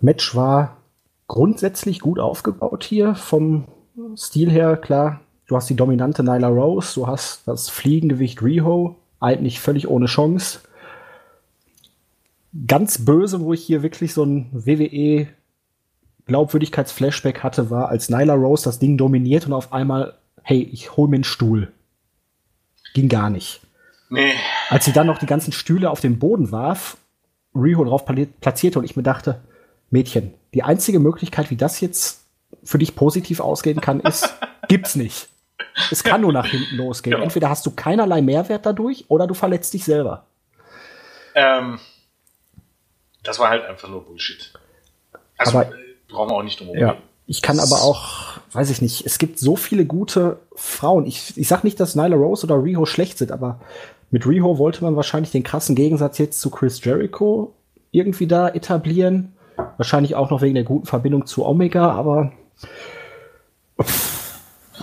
Match 0.00 0.34
war 0.34 0.76
grundsätzlich 1.28 2.00
gut 2.00 2.18
aufgebaut 2.18 2.84
hier 2.84 3.14
vom 3.14 3.64
Stil 4.16 4.50
her. 4.50 4.76
Klar, 4.76 5.20
du 5.46 5.56
hast 5.56 5.70
die 5.70 5.76
dominante 5.76 6.22
Nyla 6.22 6.48
Rose, 6.48 6.94
du 6.94 7.06
hast 7.06 7.46
das 7.46 7.68
Fliegengewicht 7.70 8.42
Riho, 8.42 8.96
eigentlich 9.20 9.60
völlig 9.60 9.88
ohne 9.88 10.06
Chance. 10.06 10.60
Ganz 12.66 13.04
böse, 13.04 13.40
wo 13.40 13.54
ich 13.54 13.64
hier 13.64 13.82
wirklich 13.82 14.12
so 14.12 14.24
ein 14.24 14.50
WWE 14.52 15.28
Glaubwürdigkeitsflashback 16.26 17.42
hatte, 17.42 17.70
war, 17.70 17.88
als 17.88 18.10
Nyla 18.10 18.34
Rose 18.34 18.64
das 18.64 18.78
Ding 18.78 18.98
dominiert 18.98 19.46
und 19.46 19.52
auf 19.52 19.72
einmal, 19.72 20.18
hey, 20.42 20.62
ich 20.62 20.96
hol 20.96 21.08
mir 21.08 21.16
einen 21.16 21.24
Stuhl. 21.24 21.72
Ging 22.94 23.08
gar 23.08 23.30
nicht. 23.30 23.62
Nee. 24.10 24.32
Als 24.68 24.84
sie 24.84 24.92
dann 24.92 25.06
noch 25.06 25.18
die 25.18 25.26
ganzen 25.26 25.52
Stühle 25.52 25.90
auf 25.90 26.00
den 26.00 26.18
Boden 26.18 26.52
warf 26.52 26.98
Riho 27.54 27.84
drauf 27.84 28.04
platzierte 28.40 28.78
und 28.78 28.84
ich 28.84 28.96
mir 28.96 29.02
dachte, 29.02 29.40
Mädchen, 29.90 30.34
die 30.54 30.62
einzige 30.62 30.98
Möglichkeit, 30.98 31.50
wie 31.50 31.56
das 31.56 31.80
jetzt 31.80 32.24
für 32.64 32.78
dich 32.78 32.94
positiv 32.94 33.40
ausgehen 33.40 33.80
kann, 33.80 34.00
ist, 34.00 34.34
gibt's 34.68 34.94
nicht. 34.94 35.28
Es 35.90 36.04
kann 36.04 36.20
nur 36.20 36.32
nach 36.32 36.46
hinten 36.46 36.76
losgehen. 36.76 37.12
Genau. 37.12 37.24
Entweder 37.24 37.48
hast 37.48 37.64
du 37.66 37.70
keinerlei 37.70 38.20
Mehrwert 38.20 38.66
dadurch 38.66 39.04
oder 39.08 39.26
du 39.26 39.34
verletzt 39.34 39.72
dich 39.74 39.84
selber. 39.84 40.26
Ähm, 41.34 41.78
das 43.22 43.38
war 43.38 43.50
halt 43.50 43.64
einfach 43.64 43.88
nur 43.88 44.04
Bullshit. 44.04 44.52
Also 45.38 45.58
aber, 45.58 45.72
brauchen 46.08 46.30
wir 46.30 46.36
auch 46.36 46.42
nicht 46.42 46.60
drum 46.60 46.76
ja, 46.76 46.96
Ich 47.26 47.42
kann 47.42 47.58
aber 47.58 47.82
auch, 47.82 48.38
weiß 48.52 48.70
ich 48.70 48.82
nicht, 48.82 49.06
es 49.06 49.18
gibt 49.18 49.38
so 49.38 49.56
viele 49.56 49.86
gute 49.86 50.40
Frauen. 50.54 51.06
Ich, 51.06 51.36
ich 51.36 51.48
sag 51.48 51.64
nicht, 51.64 51.80
dass 51.80 51.94
Nyla 51.94 52.16
Rose 52.16 52.46
oder 52.46 52.62
Riho 52.62 52.84
schlecht 52.84 53.18
sind, 53.18 53.32
aber 53.32 53.60
mit 54.12 54.26
Riho 54.26 54.58
wollte 54.58 54.84
man 54.84 54.94
wahrscheinlich 54.94 55.32
den 55.32 55.42
krassen 55.42 55.74
Gegensatz 55.74 56.18
jetzt 56.18 56.40
zu 56.40 56.50
Chris 56.50 56.84
Jericho 56.84 57.54
irgendwie 57.90 58.26
da 58.26 58.48
etablieren. 58.48 59.32
Wahrscheinlich 59.78 60.14
auch 60.14 60.30
noch 60.30 60.42
wegen 60.42 60.54
der 60.54 60.64
guten 60.64 60.86
Verbindung 60.86 61.26
zu 61.26 61.46
Omega, 61.46 61.90
aber 61.90 62.32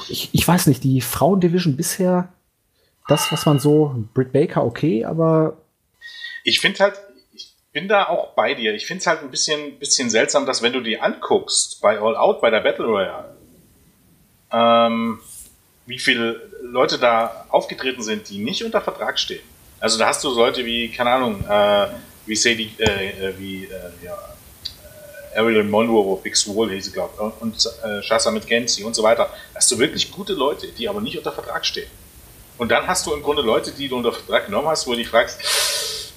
ich, 0.09 0.29
ich 0.33 0.47
weiß 0.47 0.65
nicht, 0.65 0.83
die 0.83 1.01
Frauendivision 1.01 1.77
bisher, 1.77 2.33
das, 3.07 3.31
was 3.31 3.45
man 3.45 3.59
so, 3.59 4.03
Britt 4.15 4.31
Baker 4.31 4.65
okay, 4.65 5.05
aber. 5.05 5.57
Ich 6.43 6.59
finde 6.59 6.79
halt, 6.79 6.99
ich 7.33 7.53
bin 7.71 7.87
da 7.87 8.07
auch 8.07 8.33
bei 8.33 8.55
dir. 8.55 8.73
Ich 8.73 8.87
finde 8.87 9.01
es 9.01 9.07
halt 9.07 9.21
ein 9.21 9.29
bisschen, 9.29 9.77
bisschen 9.77 10.09
seltsam, 10.09 10.47
dass 10.47 10.63
wenn 10.63 10.73
du 10.73 10.81
die 10.81 10.99
anguckst, 10.99 11.81
bei 11.81 11.99
All 11.99 12.15
Out, 12.17 12.41
bei 12.41 12.49
der 12.49 12.61
Battle 12.61 12.85
Royale, 12.85 13.35
ähm, 14.51 15.19
wie 15.85 15.99
viele 15.99 16.48
Leute 16.61 16.97
da 16.97 17.45
aufgetreten 17.49 18.03
sind, 18.03 18.29
die 18.29 18.39
nicht 18.39 18.63
unter 18.63 18.81
Vertrag 18.81 19.19
stehen. 19.19 19.41
Also 19.79 19.97
da 19.97 20.07
hast 20.07 20.23
du 20.23 20.29
Leute 20.29 20.65
wie, 20.65 20.89
keine 20.89 21.11
Ahnung, 21.11 21.43
äh, 21.47 21.87
wie 22.25 22.35
Sadie, 22.35 22.71
äh, 22.77 22.83
äh 22.83 23.33
wie 23.37 23.65
äh, 23.65 23.69
ja, 24.03 24.17
äh, 25.33 25.39
Ariel 25.39 25.63
Monroe, 25.63 26.19
Big 26.21 26.35
Swole 26.35 26.73
hieß 26.73 26.85
sie, 26.85 26.91
glaube 26.91 27.33
und 27.39 27.55
äh, 27.83 28.03
Shasa 28.03 28.31
mit 28.31 28.45
Genzi 28.45 28.83
und 28.83 28.93
so 28.93 29.03
weiter. 29.03 29.29
Hast 29.55 29.71
du 29.71 29.79
wirklich 29.79 30.11
gute 30.11 30.33
Leute, 30.33 30.67
die 30.67 30.89
aber 30.89 31.01
nicht 31.01 31.17
unter 31.17 31.31
Vertrag 31.31 31.65
stehen. 31.65 31.89
Und 32.57 32.69
dann 32.69 32.85
hast 32.87 33.05
du 33.05 33.13
im 33.13 33.23
Grunde 33.23 33.41
Leute, 33.41 33.71
die 33.71 33.87
du 33.87 33.95
unter 33.95 34.11
Vertrag 34.11 34.47
genommen 34.47 34.67
hast, 34.67 34.85
wo 34.85 34.91
du 34.91 34.97
dich 34.97 35.07
fragst, 35.07 35.39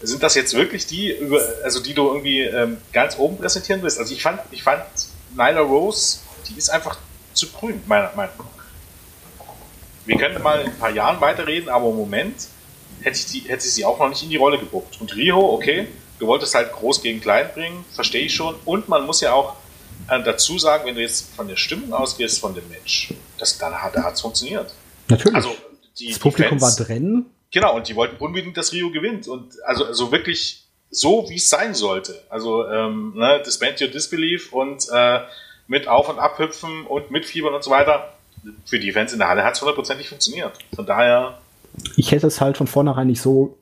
sind 0.02 0.22
das 0.22 0.34
jetzt 0.34 0.54
wirklich 0.54 0.86
die, 0.86 1.16
also 1.62 1.80
die 1.80 1.94
du 1.94 2.08
irgendwie 2.08 2.40
ähm, 2.40 2.78
ganz 2.92 3.16
oben 3.16 3.38
präsentieren 3.38 3.80
willst? 3.82 4.00
Also 4.00 4.12
ich 4.12 4.22
fand, 4.22 4.40
ich 4.50 4.64
fand 4.64 4.82
Nyla 5.36 5.60
Rose, 5.60 6.18
die 6.48 6.58
ist 6.58 6.70
einfach 6.70 6.98
zu 7.32 7.48
grün, 7.48 7.80
meiner 7.86 8.10
Meinung 8.16 8.34
nach. 8.38 8.61
Wir 10.04 10.16
können 10.16 10.42
mal 10.42 10.60
in 10.60 10.66
ein 10.68 10.78
paar 10.78 10.90
Jahren 10.90 11.20
weiterreden, 11.20 11.68
aber 11.68 11.88
im 11.90 11.96
Moment 11.96 12.34
hätte 13.02 13.18
ich, 13.18 13.26
die, 13.26 13.40
hätte 13.48 13.64
ich 13.66 13.72
sie 13.72 13.84
auch 13.84 13.98
noch 13.98 14.08
nicht 14.08 14.22
in 14.22 14.30
die 14.30 14.36
Rolle 14.36 14.58
gebuckt. 14.58 15.00
Und 15.00 15.14
Riho, 15.14 15.52
okay, 15.54 15.86
du 16.18 16.26
wolltest 16.26 16.54
halt 16.54 16.72
groß 16.72 17.02
gegen 17.02 17.20
klein 17.20 17.48
bringen, 17.54 17.84
verstehe 17.92 18.24
ich 18.24 18.34
schon. 18.34 18.54
Und 18.64 18.88
man 18.88 19.06
muss 19.06 19.20
ja 19.20 19.32
auch 19.32 19.56
äh, 20.08 20.22
dazu 20.22 20.58
sagen, 20.58 20.86
wenn 20.86 20.94
du 20.94 21.02
jetzt 21.02 21.34
von 21.34 21.48
der 21.48 21.56
Stimmung 21.56 21.92
ausgehst 21.92 22.40
von 22.40 22.54
dem 22.54 22.68
Match, 22.68 23.14
das, 23.38 23.58
dann 23.58 23.74
hat 23.74 23.94
es 23.96 24.20
funktioniert. 24.20 24.72
Natürlich. 25.08 25.34
Also 25.34 25.54
die, 25.98 26.08
das 26.08 26.18
Publikum 26.18 26.58
Fans, 26.58 26.78
war 26.78 26.86
drin. 26.86 27.26
Genau, 27.50 27.76
und 27.76 27.88
die 27.88 27.94
wollten 27.96 28.16
unbedingt, 28.16 28.56
dass 28.56 28.72
Rio 28.72 28.90
gewinnt. 28.90 29.28
Und 29.28 29.52
also, 29.64 29.84
also 29.84 30.10
wirklich 30.10 30.64
so, 30.90 31.28
wie 31.28 31.36
es 31.36 31.48
sein 31.48 31.74
sollte. 31.74 32.22
Also 32.28 32.66
ähm, 32.66 33.14
ne, 33.16 33.42
Disband 33.44 33.80
Your 33.80 33.88
Disbelief 33.88 34.52
und 34.52 34.86
äh, 34.92 35.20
mit 35.66 35.88
Auf- 35.88 36.08
und 36.08 36.18
Abhüpfen 36.18 36.86
und 36.86 37.10
mitfiebern 37.10 37.54
und 37.54 37.62
so 37.62 37.70
weiter 37.70 38.12
für 38.64 38.78
die 38.78 38.92
Fans 38.92 39.12
in 39.12 39.18
der 39.18 39.28
Halle 39.28 39.44
hat 39.44 39.54
es 39.54 39.60
hundertprozentig 39.60 40.08
funktioniert. 40.08 40.58
Von 40.74 40.86
daher. 40.86 41.38
Ich 41.96 42.12
hätte 42.12 42.26
es 42.26 42.40
halt 42.40 42.56
von 42.56 42.66
vornherein 42.66 43.06
nicht 43.06 43.22
so 43.22 43.56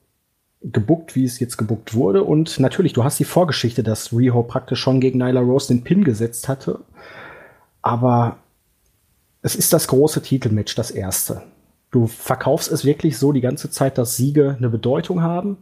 gebuckt, 0.62 1.14
wie 1.16 1.24
es 1.24 1.38
jetzt 1.40 1.56
gebuckt 1.56 1.94
wurde. 1.94 2.22
Und 2.22 2.60
natürlich, 2.60 2.92
du 2.92 3.04
hast 3.04 3.18
die 3.18 3.24
Vorgeschichte, 3.24 3.82
dass 3.82 4.12
Riho 4.12 4.42
praktisch 4.42 4.80
schon 4.80 5.00
gegen 5.00 5.18
Nyla 5.18 5.40
Rose 5.40 5.68
den 5.68 5.84
Pin 5.84 6.04
gesetzt 6.04 6.48
hatte. 6.48 6.80
Aber 7.82 8.38
es 9.42 9.56
ist 9.56 9.72
das 9.72 9.88
große 9.88 10.22
Titelmatch, 10.22 10.74
das 10.74 10.90
erste. 10.90 11.42
Du 11.90 12.06
verkaufst 12.06 12.70
es 12.70 12.84
wirklich 12.84 13.18
so 13.18 13.32
die 13.32 13.40
ganze 13.40 13.70
Zeit, 13.70 13.98
dass 13.98 14.16
Siege 14.16 14.56
eine 14.58 14.68
Bedeutung 14.68 15.22
haben. 15.22 15.58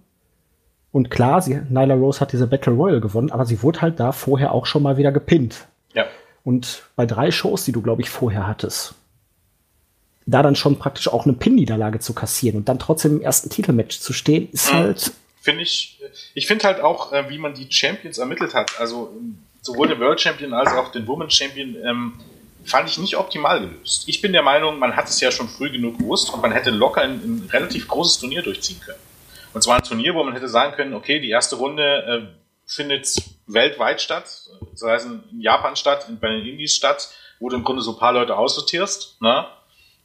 Und 0.90 1.10
klar, 1.10 1.42
sie, 1.42 1.60
Nyla 1.68 1.94
Rose 1.94 2.20
hat 2.20 2.32
diese 2.32 2.46
Battle 2.46 2.72
Royal 2.72 3.00
gewonnen, 3.00 3.30
aber 3.30 3.46
sie 3.46 3.62
wurde 3.62 3.82
halt 3.82 4.00
da 4.00 4.12
vorher 4.12 4.52
auch 4.52 4.66
schon 4.66 4.82
mal 4.82 4.96
wieder 4.96 5.12
gepinnt. 5.12 5.68
Ja. 5.94 6.06
Und 6.44 6.82
bei 6.96 7.06
drei 7.06 7.30
Shows, 7.30 7.64
die 7.64 7.72
du, 7.72 7.82
glaube 7.82 8.02
ich, 8.02 8.10
vorher 8.10 8.46
hattest, 8.46 8.94
da 10.28 10.42
dann 10.42 10.56
schon 10.56 10.78
praktisch 10.78 11.08
auch 11.08 11.24
eine 11.24 11.34
Pin-Niederlage 11.34 12.00
zu 12.00 12.12
kassieren 12.12 12.58
und 12.58 12.68
dann 12.68 12.78
trotzdem 12.78 13.16
im 13.16 13.22
ersten 13.22 13.48
Titelmatch 13.48 13.98
zu 13.98 14.12
stehen, 14.12 14.48
ist 14.52 14.72
halt. 14.72 15.12
Finde 15.40 15.62
ich, 15.62 15.98
ich 16.34 16.46
finde 16.46 16.66
halt 16.66 16.80
auch, 16.80 17.12
äh, 17.12 17.30
wie 17.30 17.38
man 17.38 17.54
die 17.54 17.66
Champions 17.70 18.18
ermittelt 18.18 18.52
hat. 18.52 18.78
Also 18.78 19.16
sowohl 19.62 19.88
den 19.88 19.98
World 20.00 20.20
Champion 20.20 20.52
als 20.52 20.72
auch 20.72 20.92
den 20.92 21.06
Women's 21.06 21.34
Champion 21.34 21.76
ähm, 21.82 22.12
fand 22.64 22.90
ich 22.90 22.98
nicht 22.98 23.16
optimal 23.16 23.60
gelöst. 23.60 24.04
Ich 24.06 24.20
bin 24.20 24.32
der 24.32 24.42
Meinung, 24.42 24.78
man 24.78 24.96
hat 24.96 25.08
es 25.08 25.18
ja 25.20 25.30
schon 25.30 25.48
früh 25.48 25.70
genug 25.70 25.98
gewusst 25.98 26.32
und 26.32 26.42
man 26.42 26.52
hätte 26.52 26.70
locker 26.70 27.00
ein, 27.00 27.12
ein 27.12 27.48
relativ 27.50 27.88
großes 27.88 28.20
Turnier 28.20 28.42
durchziehen 28.42 28.80
können. 28.84 29.00
Und 29.54 29.62
zwar 29.62 29.76
ein 29.76 29.82
Turnier, 29.82 30.14
wo 30.14 30.22
man 30.22 30.34
hätte 30.34 30.48
sagen 30.48 30.74
können, 30.74 30.92
okay, 30.92 31.20
die 31.20 31.30
erste 31.30 31.56
Runde 31.56 31.82
äh, 31.82 32.38
findet 32.66 33.16
weltweit 33.46 34.02
statt, 34.02 34.30
das 34.72 34.82
heißt 34.82 35.06
in 35.06 35.40
Japan 35.40 35.74
statt, 35.74 36.06
bei 36.20 36.28
den 36.28 36.44
Indies 36.44 36.74
statt, 36.74 37.08
wo 37.40 37.48
du 37.48 37.56
im 37.56 37.64
Grunde 37.64 37.80
so 37.80 37.92
ein 37.92 37.98
paar 37.98 38.12
Leute 38.12 38.36
aussortierst, 38.36 39.22
ne? 39.22 39.46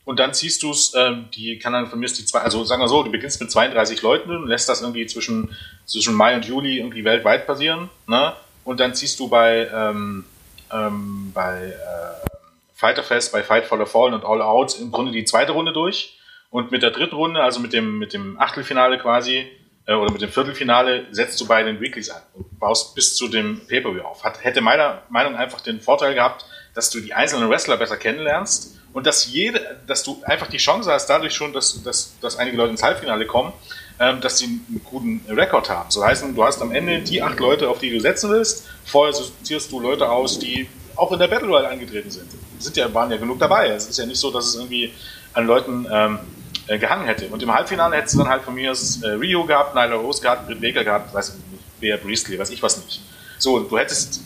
Und 0.06 0.20
dann 0.20 0.34
ziehst 0.34 0.64
du 0.64 0.72
es, 0.72 0.94
ähm, 0.96 1.30
die 1.34 1.58
kann 1.60 1.74
dann 1.74 1.88
von 1.88 2.00
mir 2.00 2.08
die 2.08 2.26
zwei, 2.26 2.40
also 2.40 2.64
sagen 2.66 2.82
wir 2.82 2.90
so, 2.90 3.04
du 3.04 3.12
beginnst 3.12 3.40
mit 3.40 3.50
32 3.52 4.02
Leuten 4.02 4.36
und 4.36 4.48
lässt 4.48 4.68
das 4.68 4.82
irgendwie 4.82 5.06
zwischen, 5.06 5.56
zwischen 5.86 6.14
Mai 6.14 6.36
und 6.36 6.46
Juli 6.46 6.78
irgendwie 6.78 7.06
weltweit 7.06 7.48
passieren, 7.48 7.90
ne? 8.08 8.34
Und 8.66 8.80
dann 8.80 8.94
ziehst 8.94 9.20
du 9.20 9.28
bei, 9.30 9.70
ähm, 9.74 10.26
ähm, 10.72 11.32
bei 11.34 11.68
äh, 11.68 12.28
Fighterfest, 12.74 13.32
bei 13.32 13.44
Fight 13.44 13.66
for 13.66 13.78
the 13.78 13.90
Fallen 13.90 14.14
und 14.14 14.26
All 14.26 14.42
Out 14.42 14.80
im 14.80 14.92
Grunde 14.92 15.12
die 15.12 15.26
zweite 15.26 15.52
Runde 15.52 15.74
durch. 15.74 16.18
Und 16.50 16.72
mit 16.72 16.84
der 16.84 16.92
dritten 16.92 17.16
Runde, 17.16 17.42
also 17.42 17.60
mit 17.60 17.74
dem, 17.74 17.98
mit 17.98 18.14
dem 18.14 18.40
Achtelfinale 18.40 19.00
quasi, 19.00 19.48
äh, 19.86 19.94
oder 19.94 20.12
mit 20.12 20.22
dem 20.22 20.30
Viertelfinale, 20.30 21.08
setzt 21.12 21.40
du 21.42 21.48
bei 21.48 21.64
den 21.64 21.82
Weeklies 21.82 22.10
an 22.10 22.22
und 22.34 22.60
baust 22.60 22.96
bis 22.96 23.16
zu 23.16 23.28
dem 23.28 23.66
Pay-Per-View 23.68 24.02
auf. 24.02 24.24
Hat, 24.24 24.44
hätte 24.44 24.62
meiner 24.62 25.02
Meinung 25.10 25.36
einfach 25.36 25.62
den 25.62 25.82
Vorteil 25.82 26.14
gehabt, 26.14 26.46
dass 26.74 26.90
du 26.90 27.00
die 27.00 27.14
einzelnen 27.14 27.50
Wrestler 27.50 27.78
besser 27.78 27.98
kennenlernst 27.98 28.78
und 28.94 29.08
dass 29.08 29.28
jede, 29.28 29.78
dass 29.88 30.04
du 30.04 30.22
einfach 30.24 30.48
die 30.48 30.58
Chance 30.58 30.92
hast, 30.92 31.08
dadurch 31.08 31.34
schon, 31.34 31.52
dass, 31.52 31.82
dass, 31.84 32.14
dass 32.22 32.38
einige 32.38 32.58
Leute 32.58 32.72
ins 32.72 32.84
Halbfinale 32.84 33.26
kommen, 33.26 33.52
ähm, 34.00 34.22
dass 34.22 34.38
sie 34.38 34.46
einen 34.46 34.82
guten 34.84 35.22
Rekord 35.30 35.70
haben. 35.70 35.90
So 35.92 36.04
heißt, 36.04 36.24
du 36.34 36.44
hast 36.44 36.62
am 36.62 36.74
Ende 36.74 37.00
die 37.00 37.22
acht 37.22 37.40
Leute, 37.40 37.70
auf 37.70 37.80
die 37.80 37.90
du 37.90 38.00
setzen 38.00 38.30
willst. 38.32 38.66
Vorher 38.86 39.14
sortierst 39.14 39.72
du 39.72 39.80
Leute 39.80 40.10
aus, 40.10 40.40
die 40.40 40.68
auch 40.96 41.12
in 41.12 41.20
der 41.20 41.28
Battle 41.28 41.48
Royale 41.48 41.70
angetreten 41.70 42.12
sind. 42.12 42.30
Sind 42.60 42.78
ja, 42.78 42.94
waren 42.94 43.10
ja 43.10 43.18
genug 43.18 43.40
dabei. 43.40 43.70
Es 43.70 43.88
ist 43.88 43.98
ja 43.98 44.06
nicht 44.06 44.20
so, 44.20 44.32
dass 44.32 44.46
es 44.46 44.56
irgendwie 44.56 44.94
an 45.34 45.48
Leuten 45.48 45.88
ähm, 45.92 46.20
äh, 46.68 46.78
gehangen 46.78 47.06
hätte. 47.06 47.28
Und 47.28 47.42
im 47.42 47.54
Halbfinale 47.54 47.96
hättest 47.96 48.14
du 48.16 48.20
dann 48.20 48.30
halt 48.30 48.44
von 48.44 48.54
mir 48.54 48.72
äh, 48.72 49.08
Rio 49.08 49.44
gehabt, 49.46 49.74
Nyla 49.76 49.96
Rose 49.96 50.22
gehabt, 50.22 50.48
Britt 50.48 50.62
Baker 50.62 50.84
gehabt, 50.84 51.14
weiß 51.14 51.30
ich 51.30 51.36
nicht, 51.52 51.80
Bea 51.80 51.98
Priestley, 51.98 52.38
weiß 52.38 52.52
ich 52.52 52.62
was 52.62 52.78
nicht. 52.84 53.02
So, 53.40 53.60
du 53.60 53.78
hättest 53.78 54.22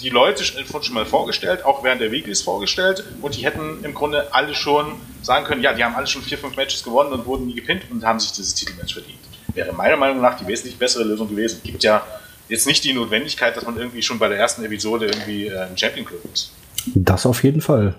die 0.00 0.10
Leute 0.10 0.44
schon 0.44 0.94
mal 0.94 1.06
vorgestellt, 1.06 1.64
auch 1.64 1.84
während 1.84 2.00
der 2.00 2.10
Weeklies 2.10 2.42
vorgestellt 2.42 3.04
und 3.22 3.36
die 3.36 3.44
hätten 3.44 3.84
im 3.84 3.94
Grunde 3.94 4.34
alle 4.34 4.54
schon 4.54 4.92
sagen 5.22 5.44
können, 5.44 5.62
ja, 5.62 5.72
die 5.72 5.84
haben 5.84 5.94
alle 5.94 6.06
schon 6.06 6.22
vier, 6.22 6.38
fünf 6.38 6.56
Matches 6.56 6.82
gewonnen 6.82 7.12
und 7.12 7.26
wurden 7.26 7.46
nie 7.46 7.54
gepinnt 7.54 7.82
und 7.90 8.04
haben 8.04 8.20
sich 8.20 8.32
dieses 8.32 8.54
Titelmatch 8.54 8.94
verdient. 8.94 9.18
Wäre 9.54 9.72
meiner 9.72 9.96
Meinung 9.96 10.20
nach 10.20 10.38
die 10.38 10.46
wesentlich 10.46 10.76
bessere 10.78 11.04
Lösung 11.04 11.28
gewesen. 11.28 11.60
Gibt 11.62 11.84
ja 11.84 12.04
jetzt 12.48 12.66
nicht 12.66 12.84
die 12.84 12.92
Notwendigkeit, 12.92 13.56
dass 13.56 13.64
man 13.64 13.76
irgendwie 13.76 14.02
schon 14.02 14.18
bei 14.18 14.28
der 14.28 14.38
ersten 14.38 14.64
Episode 14.64 15.06
irgendwie 15.06 15.46
äh, 15.46 15.60
ein 15.60 15.78
Champion 15.78 16.04
Club 16.04 16.20
ist. 16.32 16.52
Das 16.94 17.24
auf 17.24 17.42
jeden 17.44 17.60
Fall. 17.60 17.94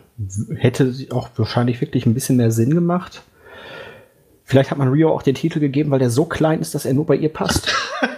Hätte 0.56 0.94
auch 1.12 1.30
wahrscheinlich 1.38 1.82
wirklich 1.82 2.06
ein 2.06 2.14
bisschen 2.14 2.38
mehr 2.38 2.52
Sinn 2.52 2.74
gemacht. 2.74 3.24
Vielleicht 4.44 4.70
hat 4.70 4.78
man 4.78 4.90
Rio 4.90 5.12
auch 5.12 5.24
den 5.24 5.34
Titel 5.34 5.60
gegeben, 5.60 5.90
weil 5.90 6.00
der 6.00 6.12
so 6.12 6.26
klein 6.26 6.62
ist, 6.62 6.76
dass 6.76 6.86
er 6.86 6.94
nur 6.94 7.06
bei 7.06 7.16
ihr 7.16 7.30
passt. 7.30 7.74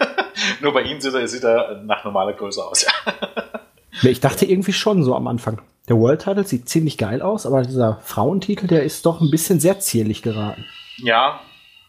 nur 0.61 0.73
bei 0.73 0.81
ihm 0.81 0.99
sieht 0.99 1.13
er, 1.13 1.25
sieht 1.27 1.43
er 1.43 1.83
nach 1.85 2.03
normaler 2.03 2.33
Größe 2.33 2.61
aus, 2.61 2.83
ja. 2.83 2.91
Ich 4.03 4.19
dachte 4.19 4.45
irgendwie 4.45 4.73
schon 4.73 5.03
so 5.03 5.15
am 5.15 5.27
Anfang. 5.27 5.61
Der 5.87 5.97
World 5.97 6.21
Title 6.21 6.45
sieht 6.45 6.67
ziemlich 6.67 6.97
geil 6.97 7.21
aus, 7.21 7.45
aber 7.45 7.61
dieser 7.61 7.99
Frauentitel, 8.03 8.67
der 8.67 8.83
ist 8.83 9.05
doch 9.05 9.21
ein 9.21 9.31
bisschen 9.31 9.59
sehr 9.59 9.79
zierlich 9.79 10.21
geraten. 10.21 10.65
Ja, 10.97 11.39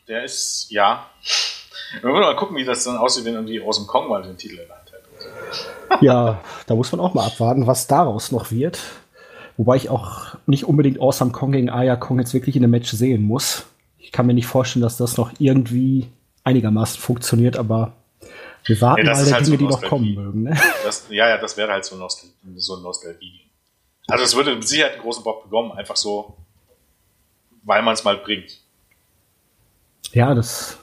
der 0.07 0.25
ist, 0.25 0.69
ja. 0.71 1.07
Wir 2.01 2.11
wollen 2.11 2.23
mal 2.23 2.37
gucken, 2.37 2.57
wie 2.57 2.65
das 2.65 2.85
dann 2.85 2.97
aussieht, 2.97 3.25
wenn 3.25 3.35
irgendwie 3.35 3.61
aus 3.61 3.79
dem 3.79 3.87
Kong 3.87 4.09
mal 4.09 4.23
den 4.23 4.37
Titel 4.37 4.59
Hand 4.59 4.93
hat. 4.93 6.03
ja, 6.03 6.41
da 6.67 6.75
muss 6.75 6.93
man 6.93 7.01
auch 7.01 7.15
mal 7.15 7.27
abwarten, 7.27 7.67
was 7.67 7.87
daraus 7.87 8.31
noch 8.31 8.51
wird. 8.51 8.79
Wobei 9.57 9.77
ich 9.77 9.91
auch 9.91 10.37
nicht 10.47 10.65
unbedingt 10.65 11.01
Awesome 11.01 11.33
Kong 11.33 11.51
gegen 11.53 11.71
Aya 11.71 11.97
Kong 11.97 12.21
jetzt 12.21 12.35
wirklich 12.35 12.55
in 12.55 12.63
einem 12.63 12.71
Match 12.71 12.91
sehen 12.93 13.25
muss. 13.25 13.67
Ich 13.99 14.13
kann 14.13 14.27
mir 14.27 14.35
nicht 14.35 14.47
vorstellen, 14.47 14.83
dass 14.83 14.97
das 14.97 15.17
noch 15.17 15.33
irgendwie 15.41 16.09
einigermaßen 16.45 17.01
funktioniert, 17.01 17.57
aber 17.57 17.95
wir 18.65 18.81
warten 18.81 19.07
ja, 19.07 19.13
mal 19.13 19.25
der 19.25 19.35
halt 19.35 19.47
Dinge, 19.47 19.57
so 19.59 19.65
die 19.65 19.71
noch 19.71 19.83
kommen 19.83 20.15
mögen. 20.15 20.43
Ne? 20.45 20.61
Das, 20.85 21.07
ja, 21.11 21.29
ja, 21.29 21.39
das 21.39 21.57
wäre 21.57 21.71
halt 21.73 21.85
so, 21.85 21.97
Nostal 21.97 22.31
so 22.57 22.77
ein 22.77 22.83
Nostalgie. 22.83 23.49
Also 24.07 24.25
es 24.25 24.35
würde 24.35 24.55
mit 24.55 24.67
Sicherheit 24.67 24.95
einen 24.95 25.03
großen 25.03 25.23
Bock 25.23 25.45
bekommen, 25.45 25.73
einfach 25.73 25.97
so, 25.97 26.37
weil 27.63 27.83
man 27.83 27.95
es 27.95 28.05
mal 28.05 28.17
bringt. 28.17 28.59
Ja, 30.13 30.35
das 30.35 30.79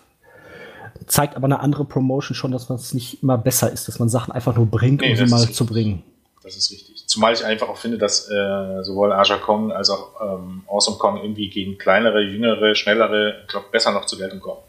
zeigt 1.08 1.36
aber 1.36 1.46
eine 1.46 1.60
andere 1.60 1.86
Promotion 1.86 2.36
schon, 2.36 2.52
dass 2.52 2.70
man 2.70 2.78
es 2.78 2.94
nicht 2.94 3.22
immer 3.24 3.38
besser 3.38 3.72
ist, 3.72 3.88
dass 3.88 4.00
man 4.00 4.10
Sachen 4.10 4.32
einfach 4.32 4.56
nur 4.56 4.66
bringt, 4.66 5.02
nee, 5.02 5.12
um 5.12 5.16
sie 5.18 5.26
mal 5.26 5.38
richtig. 5.38 5.56
zu 5.56 5.66
bringen. 5.66 6.04
Das 6.44 6.56
ist 6.56 6.72
richtig. 6.72 7.08
Zumal 7.08 7.34
ich 7.34 7.44
einfach 7.44 7.70
auch 7.70 7.78
finde, 7.78 7.98
dass 7.98 8.30
äh, 8.30 8.84
sowohl 8.84 9.12
Aja 9.12 9.38
Kong 9.38 9.72
als 9.72 9.90
auch 9.90 10.10
ähm, 10.22 10.64
Awesome 10.68 10.98
Kong 10.98 11.18
irgendwie 11.18 11.50
gegen 11.50 11.78
kleinere, 11.78 12.22
jüngere, 12.22 12.76
schnellere, 12.76 13.42
ich 13.42 13.48
glaube, 13.48 13.68
besser 13.72 13.92
noch 13.92 14.06
zu 14.06 14.18
Geltung 14.18 14.40
kommen. 14.40 14.60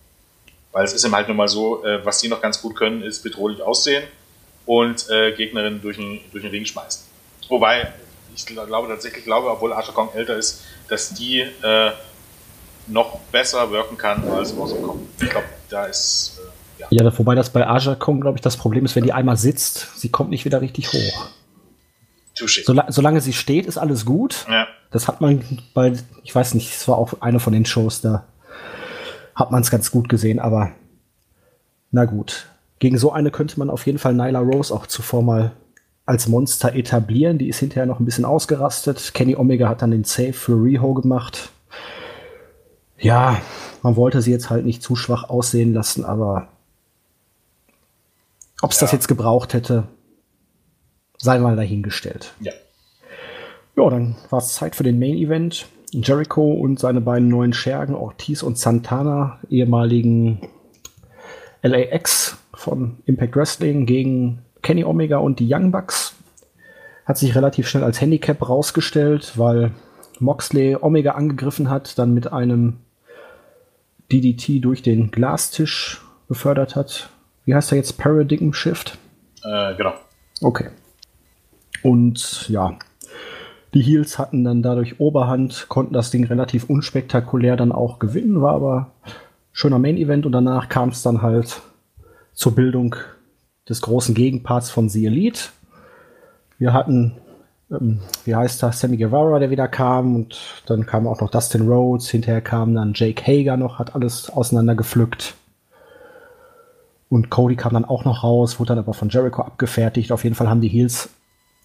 Weil 0.76 0.84
es 0.84 0.92
ist 0.92 1.06
eben 1.06 1.14
halt 1.14 1.26
nun 1.26 1.38
mal 1.38 1.48
so, 1.48 1.82
äh, 1.86 2.04
was 2.04 2.18
die 2.18 2.28
noch 2.28 2.42
ganz 2.42 2.60
gut 2.60 2.76
können, 2.76 3.00
ist 3.00 3.22
bedrohlich 3.22 3.62
aussehen 3.62 4.04
und 4.66 5.08
äh, 5.08 5.32
Gegnerinnen 5.32 5.80
durch 5.80 5.96
den, 5.96 6.20
durch 6.32 6.44
den 6.44 6.50
Ring 6.50 6.66
schmeißen. 6.66 7.02
Wobei, 7.48 7.94
ich 8.34 8.44
glaube 8.44 8.86
tatsächlich, 8.86 9.24
glaube, 9.24 9.50
obwohl 9.50 9.72
Aja 9.72 9.90
Kong 9.94 10.10
älter 10.12 10.36
ist, 10.36 10.64
dass 10.90 11.14
die 11.14 11.40
äh, 11.40 11.92
noch 12.88 13.20
besser 13.32 13.70
wirken 13.70 13.96
kann 13.96 14.22
als 14.28 14.52
Awesome 14.52 14.82
Kong. 14.82 15.08
Ich 15.18 15.30
glaube, 15.30 15.46
da 15.70 15.86
ist. 15.86 16.38
Äh, 16.78 16.82
ja. 16.94 17.04
ja, 17.04 17.18
wobei 17.18 17.34
das 17.34 17.48
bei 17.48 17.66
Aja 17.66 17.94
Kong, 17.94 18.20
glaube 18.20 18.36
ich, 18.36 18.42
das 18.42 18.58
Problem 18.58 18.84
ist, 18.84 18.94
wenn 18.96 19.04
die 19.04 19.14
einmal 19.14 19.38
sitzt, 19.38 19.98
sie 19.98 20.10
kommt 20.10 20.28
nicht 20.28 20.44
wieder 20.44 20.60
richtig 20.60 20.92
hoch. 20.92 21.28
Sol 22.34 22.84
solange 22.88 23.22
sie 23.22 23.32
steht, 23.32 23.64
ist 23.64 23.78
alles 23.78 24.04
gut. 24.04 24.44
Ja. 24.46 24.68
Das 24.90 25.08
hat 25.08 25.22
man 25.22 25.42
bei, 25.72 25.94
ich 26.22 26.34
weiß 26.34 26.52
nicht, 26.52 26.74
es 26.74 26.86
war 26.86 26.98
auch 26.98 27.14
eine 27.20 27.40
von 27.40 27.54
den 27.54 27.64
Shows, 27.64 28.02
da 28.02 28.26
hat 29.36 29.52
man 29.52 29.62
es 29.62 29.70
ganz 29.70 29.92
gut 29.92 30.08
gesehen, 30.08 30.40
aber 30.40 30.72
na 31.92 32.06
gut. 32.06 32.48
Gegen 32.78 32.98
so 32.98 33.12
eine 33.12 33.30
könnte 33.30 33.58
man 33.58 33.70
auf 33.70 33.86
jeden 33.86 33.98
Fall 33.98 34.14
Nyla 34.14 34.40
Rose 34.40 34.74
auch 34.74 34.86
zuvor 34.86 35.22
mal 35.22 35.52
als 36.04 36.28
Monster 36.28 36.74
etablieren. 36.74 37.38
Die 37.38 37.48
ist 37.48 37.58
hinterher 37.58 37.86
noch 37.86 38.00
ein 38.00 38.04
bisschen 38.04 38.24
ausgerastet. 38.24 39.12
Kenny 39.14 39.36
Omega 39.36 39.68
hat 39.68 39.82
dann 39.82 39.92
den 39.92 40.04
Save 40.04 40.32
für 40.32 40.52
Riho 40.52 40.94
gemacht. 40.94 41.50
Ja, 42.98 43.40
man 43.82 43.96
wollte 43.96 44.22
sie 44.22 44.30
jetzt 44.30 44.50
halt 44.50 44.64
nicht 44.64 44.82
zu 44.82 44.96
schwach 44.96 45.28
aussehen 45.28 45.74
lassen, 45.74 46.04
aber 46.04 46.48
ob 48.62 48.70
es 48.70 48.80
ja. 48.80 48.84
das 48.84 48.92
jetzt 48.92 49.08
gebraucht 49.08 49.52
hätte, 49.52 49.84
sei 51.18 51.38
mal 51.38 51.56
dahingestellt. 51.56 52.34
Ja. 52.40 52.52
Ja, 53.76 53.90
dann 53.90 54.16
war 54.30 54.38
es 54.38 54.54
Zeit 54.54 54.74
für 54.74 54.82
den 54.82 54.98
Main 54.98 55.16
Event. 55.16 55.66
Jericho 55.92 56.52
und 56.52 56.78
seine 56.78 57.00
beiden 57.00 57.28
neuen 57.28 57.52
Schergen, 57.52 57.94
Ortiz 57.94 58.42
und 58.42 58.58
Santana, 58.58 59.38
ehemaligen 59.48 60.40
LAX 61.62 62.38
von 62.54 62.98
Impact 63.06 63.36
Wrestling 63.36 63.86
gegen 63.86 64.42
Kenny 64.62 64.84
Omega 64.84 65.18
und 65.18 65.38
die 65.38 65.52
Young 65.52 65.70
Bucks. 65.70 66.14
Hat 67.04 67.18
sich 67.18 67.36
relativ 67.36 67.68
schnell 67.68 67.84
als 67.84 68.00
Handicap 68.00 68.48
rausgestellt, 68.48 69.34
weil 69.36 69.72
Moxley 70.18 70.76
Omega 70.80 71.12
angegriffen 71.12 71.70
hat, 71.70 71.98
dann 71.98 72.14
mit 72.14 72.32
einem 72.32 72.78
DDT 74.10 74.64
durch 74.64 74.82
den 74.82 75.10
Glastisch 75.10 76.02
befördert 76.28 76.74
hat. 76.74 77.10
Wie 77.44 77.54
heißt 77.54 77.72
er 77.72 77.78
jetzt? 77.78 77.98
Paradigm 77.98 78.52
Shift? 78.52 78.98
Äh, 79.44 79.74
genau. 79.76 79.94
Okay. 80.42 80.70
Und 81.82 82.48
ja, 82.48 82.76
die 83.74 83.82
Heels 83.82 84.18
hatten 84.18 84.44
dann 84.44 84.62
dadurch 84.62 85.00
Oberhand, 85.00 85.66
konnten 85.68 85.94
das 85.94 86.10
Ding 86.10 86.24
relativ 86.24 86.68
unspektakulär 86.70 87.56
dann 87.56 87.72
auch 87.72 87.98
gewinnen, 87.98 88.40
war 88.40 88.54
aber 88.54 88.92
schöner 89.52 89.78
Main 89.78 89.96
Event 89.96 90.26
und 90.26 90.32
danach 90.32 90.68
kam 90.68 90.90
es 90.90 91.02
dann 91.02 91.22
halt 91.22 91.62
zur 92.32 92.54
Bildung 92.54 92.96
des 93.68 93.80
großen 93.80 94.14
Gegenparts 94.14 94.70
von 94.70 94.88
The 94.88 95.06
Elite. 95.06 95.48
Wir 96.58 96.72
hatten, 96.72 97.16
ähm, 97.70 98.00
wie 98.24 98.34
heißt 98.34 98.62
das, 98.62 98.80
Sammy 98.80 98.96
Guevara, 98.96 99.38
der 99.38 99.50
wieder 99.50 99.68
kam 99.68 100.14
und 100.14 100.62
dann 100.66 100.86
kam 100.86 101.06
auch 101.06 101.20
noch 101.20 101.30
Dustin 101.30 101.68
Rhodes, 101.68 102.08
hinterher 102.08 102.40
kam 102.40 102.74
dann 102.74 102.92
Jake 102.94 103.22
Hager 103.26 103.56
noch, 103.56 103.78
hat 103.78 103.94
alles 103.94 104.30
auseinandergepflückt. 104.30 105.34
Und 107.08 107.30
Cody 107.30 107.56
kam 107.56 107.74
dann 107.74 107.84
auch 107.84 108.04
noch 108.04 108.24
raus, 108.24 108.58
wurde 108.58 108.68
dann 108.68 108.78
aber 108.78 108.94
von 108.94 109.08
Jericho 109.08 109.42
abgefertigt. 109.42 110.10
Auf 110.10 110.24
jeden 110.24 110.34
Fall 110.34 110.48
haben 110.48 110.60
die 110.60 110.68
Heels 110.68 111.10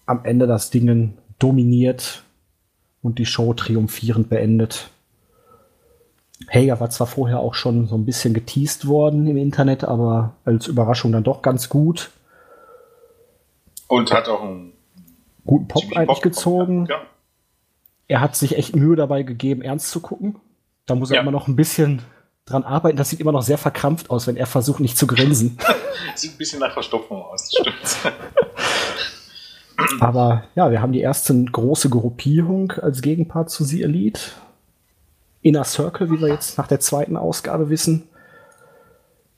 am 0.06 0.24
Ende 0.24 0.46
das 0.46 0.70
Ding 0.70 1.14
dominiert 1.42 2.22
und 3.02 3.18
die 3.18 3.26
Show 3.26 3.52
triumphierend 3.54 4.28
beendet. 4.28 4.90
Hager 6.48 6.80
war 6.80 6.90
zwar 6.90 7.06
vorher 7.06 7.40
auch 7.40 7.54
schon 7.54 7.86
so 7.86 7.94
ein 7.94 8.04
bisschen 8.04 8.34
geteased 8.34 8.86
worden 8.86 9.26
im 9.26 9.36
Internet, 9.36 9.84
aber 9.84 10.34
als 10.44 10.66
Überraschung 10.66 11.12
dann 11.12 11.24
doch 11.24 11.42
ganz 11.42 11.68
gut. 11.68 12.10
Und 13.88 14.12
hat 14.12 14.28
auch 14.28 14.42
einen 14.42 14.72
guten 15.44 15.68
Pop 15.68 15.84
eigentlich 15.94 16.08
Pop 16.08 16.22
gezogen. 16.22 16.86
Ja. 16.88 17.02
Er 18.08 18.20
hat 18.20 18.36
sich 18.36 18.56
echt 18.56 18.74
Mühe 18.74 18.96
dabei 18.96 19.22
gegeben, 19.22 19.62
ernst 19.62 19.90
zu 19.90 20.00
gucken. 20.00 20.36
Da 20.86 20.94
muss 20.94 21.10
er 21.10 21.16
ja. 21.16 21.22
immer 21.22 21.30
noch 21.30 21.48
ein 21.48 21.56
bisschen 21.56 22.02
dran 22.44 22.64
arbeiten. 22.64 22.96
Das 22.96 23.10
sieht 23.10 23.20
immer 23.20 23.32
noch 23.32 23.42
sehr 23.42 23.58
verkrampft 23.58 24.10
aus, 24.10 24.26
wenn 24.26 24.36
er 24.36 24.46
versucht, 24.46 24.80
nicht 24.80 24.98
zu 24.98 25.06
grinsen. 25.06 25.58
sieht 26.14 26.34
ein 26.34 26.38
bisschen 26.38 26.60
nach 26.60 26.72
Verstopfung 26.72 27.22
aus, 27.22 27.50
das 27.50 27.60
stimmt. 27.60 28.14
Aber 30.00 30.44
ja, 30.54 30.70
wir 30.70 30.80
haben 30.80 30.92
die 30.92 31.00
erste 31.00 31.44
große 31.44 31.90
Gruppierung 31.90 32.72
als 32.72 33.02
Gegenpart 33.02 33.50
zu 33.50 33.64
The 33.64 33.82
Elite. 33.82 34.20
Inner 35.42 35.64
Circle, 35.64 36.10
wie 36.10 36.20
wir 36.20 36.28
jetzt 36.28 36.56
nach 36.56 36.68
der 36.68 36.80
zweiten 36.80 37.16
Ausgabe 37.16 37.68
wissen. 37.68 38.08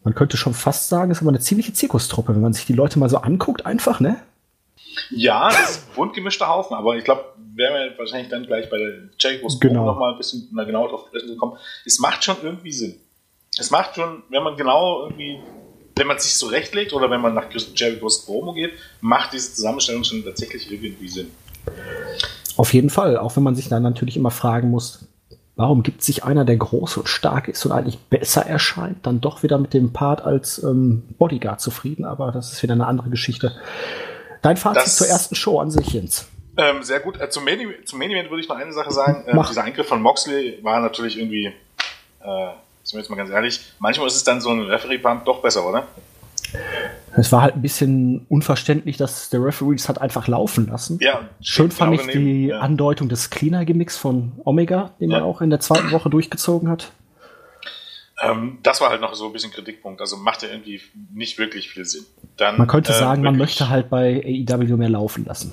Man 0.03 0.15
könnte 0.15 0.37
schon 0.37 0.53
fast 0.53 0.91
sagen, 0.91 1.11
ist 1.11 1.23
aber 1.23 1.31
eine 1.31 1.41
ziemliche 1.41 1.73
Zirkustruppe, 1.73 2.35
wenn 2.35 2.43
man 2.43 2.53
sich 2.53 2.67
die 2.67 2.75
Leute 2.75 2.99
mal 2.99 3.09
so 3.09 3.17
anguckt, 3.17 3.65
einfach, 3.65 4.01
ne? 4.01 4.21
Ja, 5.11 5.49
das 5.49 5.71
ist 5.71 5.89
ein 5.89 5.95
bunt 5.95 6.15
gemischter 6.15 6.47
Haufen, 6.47 6.77
aber 6.77 6.97
ich 6.97 7.05
glaube, 7.05 7.25
werden 7.55 7.75
wir 7.75 7.99
wahrscheinlich 7.99 8.29
dann 8.29 8.45
gleich 8.45 8.69
bei 8.69 8.77
der 8.77 9.09
Jericho's 9.19 9.59
genau. 9.61 9.87
noch 9.87 9.99
mal 9.99 10.13
ein 10.13 10.19
bisschen 10.19 10.49
genauer 10.55 10.89
drauf 10.89 11.07
sprechen 11.09 11.39
kommen. 11.39 11.57
Es 11.87 11.99
macht 11.99 12.23
schon 12.23 12.37
irgendwie 12.43 12.73
Sinn. 12.73 12.97
Es 13.59 13.71
macht 13.71 13.95
schon, 13.95 14.23
wenn 14.29 14.43
man 14.43 14.57
genau 14.57 15.05
irgendwie, 15.05 15.41
wenn 15.97 16.07
man 16.07 16.19
sich 16.19 16.35
zurechtlegt 16.35 16.93
oder 16.93 17.11
wenn 17.11 17.21
man 17.21 17.35
nach 17.35 17.47
Jericho's 17.51 18.25
Promo 18.25 18.53
geht, 18.53 18.73
macht 19.01 19.33
diese 19.33 19.55
Zusammenstellung 19.55 20.05
schon 20.05 20.25
tatsächlich 20.25 20.71
irgendwie 20.71 21.09
Sinn. 21.09 21.31
Auf 22.57 22.73
jeden 22.73 22.91
Fall, 22.91 23.17
auch 23.17 23.37
wenn 23.37 23.43
man 23.43 23.55
sich 23.55 23.69
dann 23.69 23.83
natürlich 23.83 24.17
immer 24.17 24.31
fragen 24.31 24.71
muss, 24.71 25.07
warum 25.57 25.83
gibt 25.83 26.03
sich 26.03 26.25
einer, 26.25 26.45
der 26.45 26.57
groß 26.57 26.97
und 26.99 27.09
stark 27.09 27.49
ist 27.49 27.65
und 27.65 27.73
eigentlich 27.73 27.99
besser 27.99 28.45
erscheint, 28.47 29.07
dann 29.07 29.21
doch 29.21 29.43
wieder 29.43 29.59
mit 29.59 29.73
dem 29.75 29.93
Part 29.93 30.23
als 30.23 30.63
ähm, 30.63 31.03
Bodyguard 31.19 31.61
zufrieden, 31.61 32.05
aber 32.05 32.33
das 32.33 32.53
ist 32.53 32.63
wieder 32.63 32.75
eine 32.75 32.87
andere 32.87 33.11
Geschichte. 33.11 33.53
Dein 34.43 34.57
Fazit 34.57 34.83
das, 34.83 34.97
zur 34.97 35.07
ersten 35.07 35.35
Show 35.35 35.59
an 35.59 35.71
sich, 35.71 35.89
Jens. 35.89 36.29
Ähm, 36.57 36.83
sehr 36.83 37.01
gut. 37.01 37.21
Äh, 37.21 37.31
zum, 37.31 37.45
Main, 37.45 37.61
Event 37.61 38.31
würde 38.31 38.41
ich 38.41 38.49
noch 38.49 38.57
eine 38.57 38.73
Sache 38.73 38.93
sagen. 38.93 39.25
Äh, 39.27 39.43
dieser 39.49 39.65
Eingriff 39.65 39.89
von 39.89 40.03
Moxley 40.03 40.59
war 40.63 40.81
natürlich 40.81 41.19
irgendwie, 41.19 41.47
äh, 42.21 42.51
sind 42.85 42.99
wir 42.99 43.01
jetzt 43.01 43.11
mal 43.11 43.17
ganz 43.17 43.31
ehrlich, 43.31 43.61
manchmal 43.79 44.07
ist 44.07 44.17
es 44.17 44.25
dann 44.25 44.41
so 44.41 44.51
ein 44.51 44.61
Referee-Pump 44.61 45.25
doch 45.25 45.43
besser, 45.43 45.67
oder? 45.67 45.87
Es 47.17 47.33
war 47.33 47.43
halt 47.43 47.55
ein 47.55 47.63
bisschen 47.63 48.27
unverständlich, 48.29 48.97
dass 48.97 49.31
der 49.31 49.43
Referee 49.43 49.75
es 49.75 49.89
hat 49.89 50.01
einfach 50.01 50.29
laufen 50.29 50.67
lassen. 50.67 50.99
Ja, 51.01 51.29
Schön 51.41 51.71
fand 51.71 51.95
ich 51.95 52.07
die 52.09 52.47
ja. 52.47 52.61
Andeutung 52.61 53.09
des 53.09 53.31
Cleaner-Gimmicks 53.31 53.97
von 53.97 54.33
Omega, 54.45 54.93
den 55.01 55.11
ja. 55.11 55.19
man 55.19 55.29
auch 55.29 55.41
in 55.41 55.51
der 55.51 55.61
zweiten 55.61 55.91
Woche 55.91 56.11
durchgezogen 56.11 56.69
hat. 56.69 56.93
Ähm, 58.23 58.59
das 58.63 58.81
war 58.81 58.91
halt 58.91 59.01
noch 59.01 59.15
so 59.15 59.27
ein 59.27 59.33
bisschen 59.33 59.53
Kritikpunkt. 59.53 60.01
Also 60.01 60.17
macht 60.17 60.43
ja 60.43 60.49
irgendwie 60.49 60.81
nicht 61.13 61.39
wirklich 61.39 61.71
viel 61.71 61.85
Sinn. 61.85 62.05
Dann, 62.37 62.59
man 62.59 62.69
könnte 62.69 62.93
äh, 62.93 62.99
sagen, 62.99 63.23
man 63.23 63.37
möchte 63.37 63.69
halt 63.69 63.91
bei 63.91 64.45
AEW 64.49 64.77
mehr 64.77 64.89
laufen 64.89 65.25
lassen. 65.25 65.53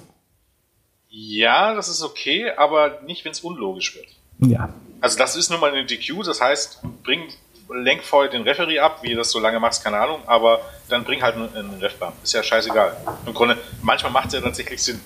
Ja, 1.10 1.76
das 1.76 1.90
ist 1.90 2.04
okay, 2.04 2.52
aber 2.52 3.02
nicht, 3.06 3.26
wenn 3.26 3.32
es 3.32 3.42
unlogisch 3.42 3.96
wird. 3.96 4.08
Ja. 4.50 4.74
Also 5.02 5.18
das 5.18 5.36
ist 5.36 5.50
nun 5.50 5.60
mal 5.60 5.72
eine 5.72 5.86
DQ, 5.86 6.24
das 6.24 6.40
heißt, 6.40 6.80
bring 7.04 7.28
lenk 7.74 8.04
vorher 8.04 8.30
den 8.30 8.44
Referee 8.44 8.80
ab, 8.80 9.00
wie 9.02 9.10
du 9.10 9.18
das 9.18 9.32
so 9.32 9.40
lange 9.40 9.60
machst, 9.60 9.84
keine 9.84 10.00
Ahnung, 10.00 10.22
aber 10.28 10.62
dann 10.90 11.04
bring 11.04 11.22
halt 11.22 11.36
einen, 11.36 11.56
einen 11.56 11.80
Refbump. 11.80 12.14
Ist 12.24 12.34
ja 12.34 12.44
scheißegal. 12.44 12.96
Im 13.26 13.34
Grunde, 13.34 13.58
manchmal 13.82 14.12
macht 14.12 14.28
es 14.28 14.34
ja 14.34 14.42
tatsächlich 14.42 14.82
Sinn. 14.84 15.02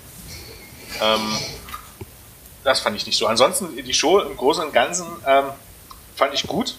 Ähm, 1.02 1.38
das 2.64 2.80
fand 2.80 2.96
ich 2.96 3.06
nicht 3.06 3.18
so. 3.18 3.28
Ansonsten, 3.28 3.76
die 3.76 3.94
Show 3.94 4.20
im 4.20 4.36
Großen 4.36 4.66
und 4.66 4.74
Ganzen 4.74 5.06
ähm, 5.26 5.46
fand 6.16 6.34
ich 6.34 6.48
gut. 6.48 6.76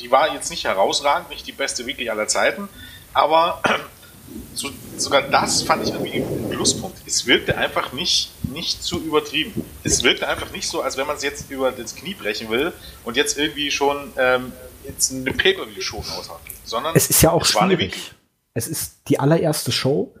Die 0.00 0.10
war 0.10 0.32
jetzt 0.34 0.50
nicht 0.50 0.64
herausragend, 0.64 1.30
nicht 1.30 1.46
die 1.46 1.52
beste 1.52 1.86
Weekly 1.86 2.10
aller 2.10 2.28
Zeiten, 2.28 2.68
aber 3.14 3.62
so, 4.54 4.70
sogar 4.96 5.22
das 5.22 5.62
fand 5.62 5.86
ich 5.86 5.92
irgendwie 5.92 6.22
ein 6.22 6.50
Pluspunkt. 6.50 6.98
Es 7.06 7.26
wirkte 7.26 7.56
einfach 7.56 7.92
nicht, 7.92 8.30
nicht 8.52 8.82
zu 8.82 8.98
übertrieben. 9.00 9.64
Es 9.84 10.02
wirkte 10.02 10.28
einfach 10.28 10.50
nicht 10.52 10.68
so, 10.68 10.80
als 10.80 10.96
wenn 10.96 11.06
man 11.06 11.16
es 11.16 11.22
jetzt 11.22 11.50
über 11.50 11.70
das 11.72 11.94
Knie 11.94 12.14
brechen 12.14 12.50
will 12.50 12.72
und 13.04 13.16
jetzt 13.16 13.38
irgendwie 13.38 13.70
schon 13.70 14.12
ähm, 14.16 14.52
jetzt 14.86 15.12
eine 15.12 15.32
Pay-Per-View-Show. 15.32 16.02
Sondern 16.64 16.96
es 16.96 17.10
ist 17.10 17.22
ja 17.22 17.30
auch 17.30 17.44
schwierig. 17.44 18.14
Es 18.54 18.66
ist 18.66 19.08
die 19.08 19.20
allererste 19.20 19.72
Show. 19.72 20.14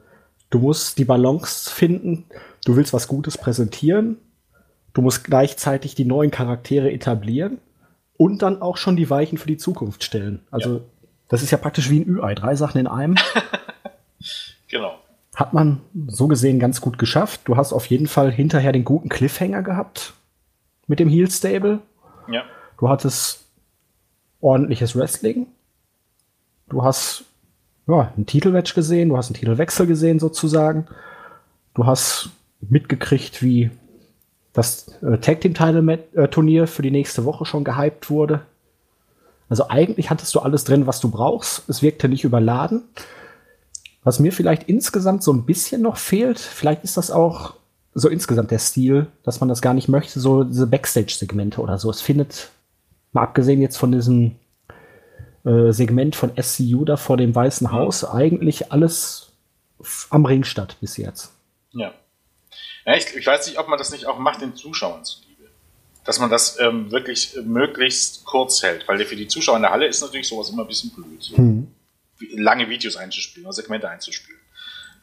Du 0.50 0.58
musst 0.58 0.98
die 0.98 1.04
Balance 1.04 1.70
finden. 1.70 2.26
Du 2.64 2.76
willst 2.76 2.92
was 2.92 3.08
Gutes 3.08 3.38
präsentieren. 3.38 4.18
Du 4.92 5.02
musst 5.02 5.24
gleichzeitig 5.24 5.94
die 5.94 6.04
neuen 6.04 6.30
Charaktere 6.30 6.92
etablieren 6.92 7.58
und 8.16 8.42
dann 8.42 8.62
auch 8.62 8.76
schon 8.76 8.96
die 8.96 9.10
Weichen 9.10 9.38
für 9.38 9.48
die 9.48 9.56
Zukunft 9.56 10.04
stellen. 10.04 10.46
Also 10.50 10.76
ja. 10.76 10.80
das 11.28 11.42
ist 11.42 11.50
ja 11.50 11.58
praktisch 11.58 11.90
wie 11.90 12.00
ein 12.00 12.08
Ü-Ei. 12.08 12.34
Drei 12.34 12.54
Sachen 12.56 12.78
in 12.78 12.86
einem. 12.86 13.16
genau. 14.68 14.98
Hat 15.34 15.52
man 15.52 15.80
so 16.06 16.28
gesehen 16.28 16.58
ganz 16.58 16.80
gut 16.80 16.98
geschafft. 16.98 17.42
Du 17.44 17.56
hast 17.56 17.72
auf 17.72 17.86
jeden 17.86 18.06
Fall 18.06 18.32
hinterher 18.32 18.72
den 18.72 18.84
guten 18.84 19.08
Cliffhanger 19.08 19.62
gehabt 19.62 20.14
mit 20.86 20.98
dem 20.98 21.08
Heel 21.08 21.30
Stable. 21.30 21.80
Ja. 22.28 22.44
Du 22.78 22.88
hattest 22.88 23.44
ordentliches 24.40 24.96
Wrestling. 24.96 25.46
Du 26.68 26.82
hast 26.82 27.24
ja, 27.86 28.12
ein 28.16 28.26
Titelmatch 28.26 28.74
gesehen, 28.74 29.10
du 29.10 29.16
hast 29.16 29.28
einen 29.28 29.36
Titelwechsel 29.36 29.86
gesehen 29.86 30.18
sozusagen. 30.18 30.86
Du 31.74 31.86
hast 31.86 32.30
mitgekriegt, 32.60 33.42
wie 33.42 33.70
das 34.52 34.88
äh, 35.02 35.18
Tag 35.18 35.42
Team 35.42 35.54
Title 35.54 35.98
äh, 36.14 36.28
Turnier 36.28 36.66
für 36.66 36.82
die 36.82 36.90
nächste 36.90 37.24
Woche 37.24 37.44
schon 37.44 37.64
gehypt 37.64 38.10
wurde. 38.10 38.40
Also 39.48 39.68
eigentlich 39.68 40.10
hattest 40.10 40.34
du 40.34 40.40
alles 40.40 40.64
drin, 40.64 40.86
was 40.86 41.00
du 41.00 41.10
brauchst. 41.10 41.68
Es 41.68 41.82
wirkte 41.82 42.08
nicht 42.08 42.24
überladen. 42.24 42.82
Was 44.06 44.20
mir 44.20 44.30
vielleicht 44.30 44.68
insgesamt 44.68 45.24
so 45.24 45.32
ein 45.32 45.46
bisschen 45.46 45.82
noch 45.82 45.96
fehlt, 45.96 46.38
vielleicht 46.38 46.84
ist 46.84 46.96
das 46.96 47.10
auch 47.10 47.54
so 47.92 48.08
insgesamt 48.08 48.52
der 48.52 48.60
Stil, 48.60 49.08
dass 49.24 49.40
man 49.40 49.48
das 49.48 49.60
gar 49.60 49.74
nicht 49.74 49.88
möchte, 49.88 50.20
so 50.20 50.44
diese 50.44 50.68
Backstage-Segmente 50.68 51.60
oder 51.60 51.76
so. 51.76 51.90
Es 51.90 52.02
findet, 52.02 52.50
mal 53.10 53.22
abgesehen 53.24 53.60
jetzt 53.60 53.78
von 53.78 53.90
diesem 53.90 54.36
äh, 55.44 55.72
Segment 55.72 56.14
von 56.14 56.30
SCU 56.40 56.84
da 56.84 56.96
vor 56.96 57.16
dem 57.16 57.34
Weißen 57.34 57.72
Haus, 57.72 58.04
eigentlich 58.04 58.70
alles 58.70 59.32
am 60.10 60.24
Ring 60.24 60.44
statt 60.44 60.76
bis 60.80 60.96
jetzt. 60.98 61.32
Ja. 61.72 61.92
Ja, 62.84 62.94
ich, 62.94 63.12
ich, 63.12 63.26
weiß 63.26 63.48
nicht, 63.48 63.58
ob 63.58 63.66
man 63.66 63.76
das 63.76 63.90
nicht 63.90 64.06
auch 64.06 64.20
macht 64.20 64.40
den 64.40 64.54
Zuschauern 64.54 65.04
zuliebe. 65.04 65.50
Dass 66.04 66.20
man 66.20 66.30
das 66.30 66.60
ähm, 66.60 66.92
wirklich 66.92 67.36
möglichst 67.44 68.24
kurz 68.24 68.62
hält, 68.62 68.86
weil 68.86 69.04
für 69.04 69.16
die 69.16 69.26
Zuschauer 69.26 69.56
in 69.56 69.62
der 69.62 69.72
Halle 69.72 69.88
ist 69.88 70.00
natürlich 70.00 70.28
sowas 70.28 70.50
immer 70.50 70.62
ein 70.62 70.68
bisschen 70.68 70.90
blöd, 70.90 71.20
so 71.20 71.36
hm. 71.36 71.66
Lange 72.32 72.68
Videos 72.68 72.96
einzuspielen 72.96 73.46
oder 73.46 73.52
Segmente 73.52 73.88
einzuspielen. 73.88 74.40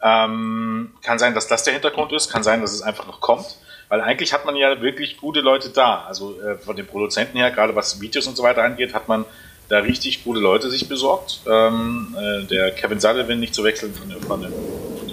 Ähm, 0.01 0.93
kann 1.01 1.19
sein, 1.19 1.33
dass 1.33 1.47
das 1.47 1.63
der 1.63 1.73
Hintergrund 1.73 2.11
ist, 2.11 2.29
kann 2.29 2.43
sein, 2.43 2.61
dass 2.61 2.73
es 2.73 2.81
einfach 2.81 3.07
noch 3.07 3.21
kommt, 3.21 3.57
weil 3.87 4.01
eigentlich 4.01 4.33
hat 4.33 4.45
man 4.45 4.55
ja 4.55 4.81
wirklich 4.81 5.17
gute 5.17 5.39
Leute 5.39 5.69
da. 5.69 6.03
Also 6.03 6.41
äh, 6.41 6.57
von 6.57 6.75
den 6.75 6.87
Produzenten 6.87 7.37
her, 7.37 7.51
gerade 7.51 7.75
was 7.75 8.01
Videos 8.01 8.27
und 8.27 8.35
so 8.35 8.43
weiter 8.43 8.63
angeht, 8.63 8.93
hat 8.93 9.07
man 9.07 9.25
da 9.69 9.79
richtig 9.79 10.23
gute 10.23 10.41
Leute 10.41 10.69
sich 10.69 10.89
besorgt. 10.89 11.41
Ähm, 11.47 12.15
äh, 12.19 12.43
der 12.45 12.71
Kevin 12.71 12.99
Sullivan 12.99 13.39
nicht 13.39 13.55
zu 13.55 13.63
wechseln 13.63 13.93
von, 13.93 14.11
von, 14.21 14.45
einem, 14.45 14.53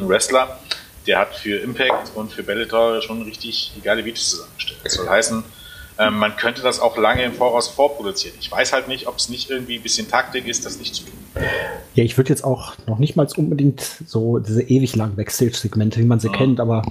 Wrestler 0.08 0.58
der 1.06 1.18
hat 1.18 1.34
für 1.34 1.56
Impact 1.58 2.14
und 2.14 2.32
für 2.32 2.42
Bellator 2.42 3.00
schon 3.02 3.22
richtig 3.22 3.72
geile 3.82 4.04
Videos 4.04 4.30
zusammengestellt. 4.30 4.80
Das 4.84 4.94
soll 4.94 5.08
heißen, 5.08 5.42
ähm, 6.00 6.18
man 6.18 6.34
könnte 6.36 6.62
das 6.62 6.80
auch 6.80 6.96
lange 6.96 7.22
im 7.22 7.34
Voraus 7.34 7.68
vorproduzieren. 7.68 8.36
Ich 8.40 8.50
weiß 8.50 8.72
halt 8.72 8.88
nicht, 8.88 9.06
ob 9.06 9.16
es 9.16 9.28
nicht 9.28 9.50
irgendwie 9.50 9.76
ein 9.76 9.82
bisschen 9.82 10.08
Taktik 10.08 10.48
ist, 10.48 10.64
das 10.64 10.78
nicht 10.78 10.94
zu 10.94 11.04
tun. 11.04 11.12
Ja, 11.94 12.04
ich 12.04 12.16
würde 12.16 12.30
jetzt 12.30 12.42
auch 12.42 12.72
noch 12.86 12.98
nicht 12.98 13.16
mal 13.16 13.28
unbedingt 13.36 13.82
so 14.06 14.38
diese 14.38 14.62
ewig 14.62 14.96
langen 14.96 15.16
Backstage-Segmente, 15.16 16.00
wie 16.00 16.04
man 16.04 16.18
sie 16.18 16.28
ja. 16.28 16.32
kennt, 16.32 16.58
aber 16.58 16.82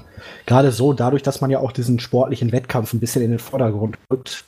gerade 0.45 0.71
so, 0.71 0.93
dadurch, 0.93 1.23
dass 1.23 1.41
man 1.41 1.49
ja 1.49 1.59
auch 1.59 1.71
diesen 1.71 1.99
sportlichen 1.99 2.51
Wettkampf 2.51 2.93
ein 2.93 2.99
bisschen 2.99 3.23
in 3.23 3.31
den 3.31 3.39
Vordergrund 3.39 3.97
rückt, 4.11 4.45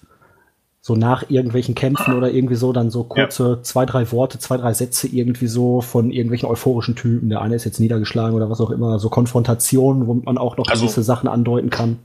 so 0.84 0.96
nach 0.96 1.30
irgendwelchen 1.30 1.76
Kämpfen 1.76 2.16
oder 2.16 2.32
irgendwie 2.32 2.56
so 2.56 2.74
dann 2.74 2.90
so 2.90 3.04
kurze 3.04 3.50
ja. 3.50 3.64
zwei, 3.64 3.86
drei 3.86 4.12
Worte, 4.12 4.40
zwei, 4.40 4.58
drei 4.58 4.74
Sätze 4.74 5.08
irgendwie 5.08 5.48
so 5.48 5.82
von 5.82 6.12
irgendwelchen 6.12 6.50
euphorischen 6.50 6.96
Typen. 6.96 7.30
Der 7.30 7.42
eine 7.42 7.56
ist 7.56 7.66
jetzt 7.66 7.80
niedergeschlagen 7.80 8.36
oder 8.36 8.50
was 8.50 8.62
auch 8.62 8.72
immer, 8.72 8.98
so 8.98 9.10
Konfrontationen, 9.10 10.08
wo 10.08 10.16
man 10.16 10.38
auch 10.40 10.58
noch 10.58 10.68
also, 10.68 10.86
gewisse 10.86 11.04
Sachen 11.04 11.28
andeuten 11.28 11.70
kann. 11.70 12.00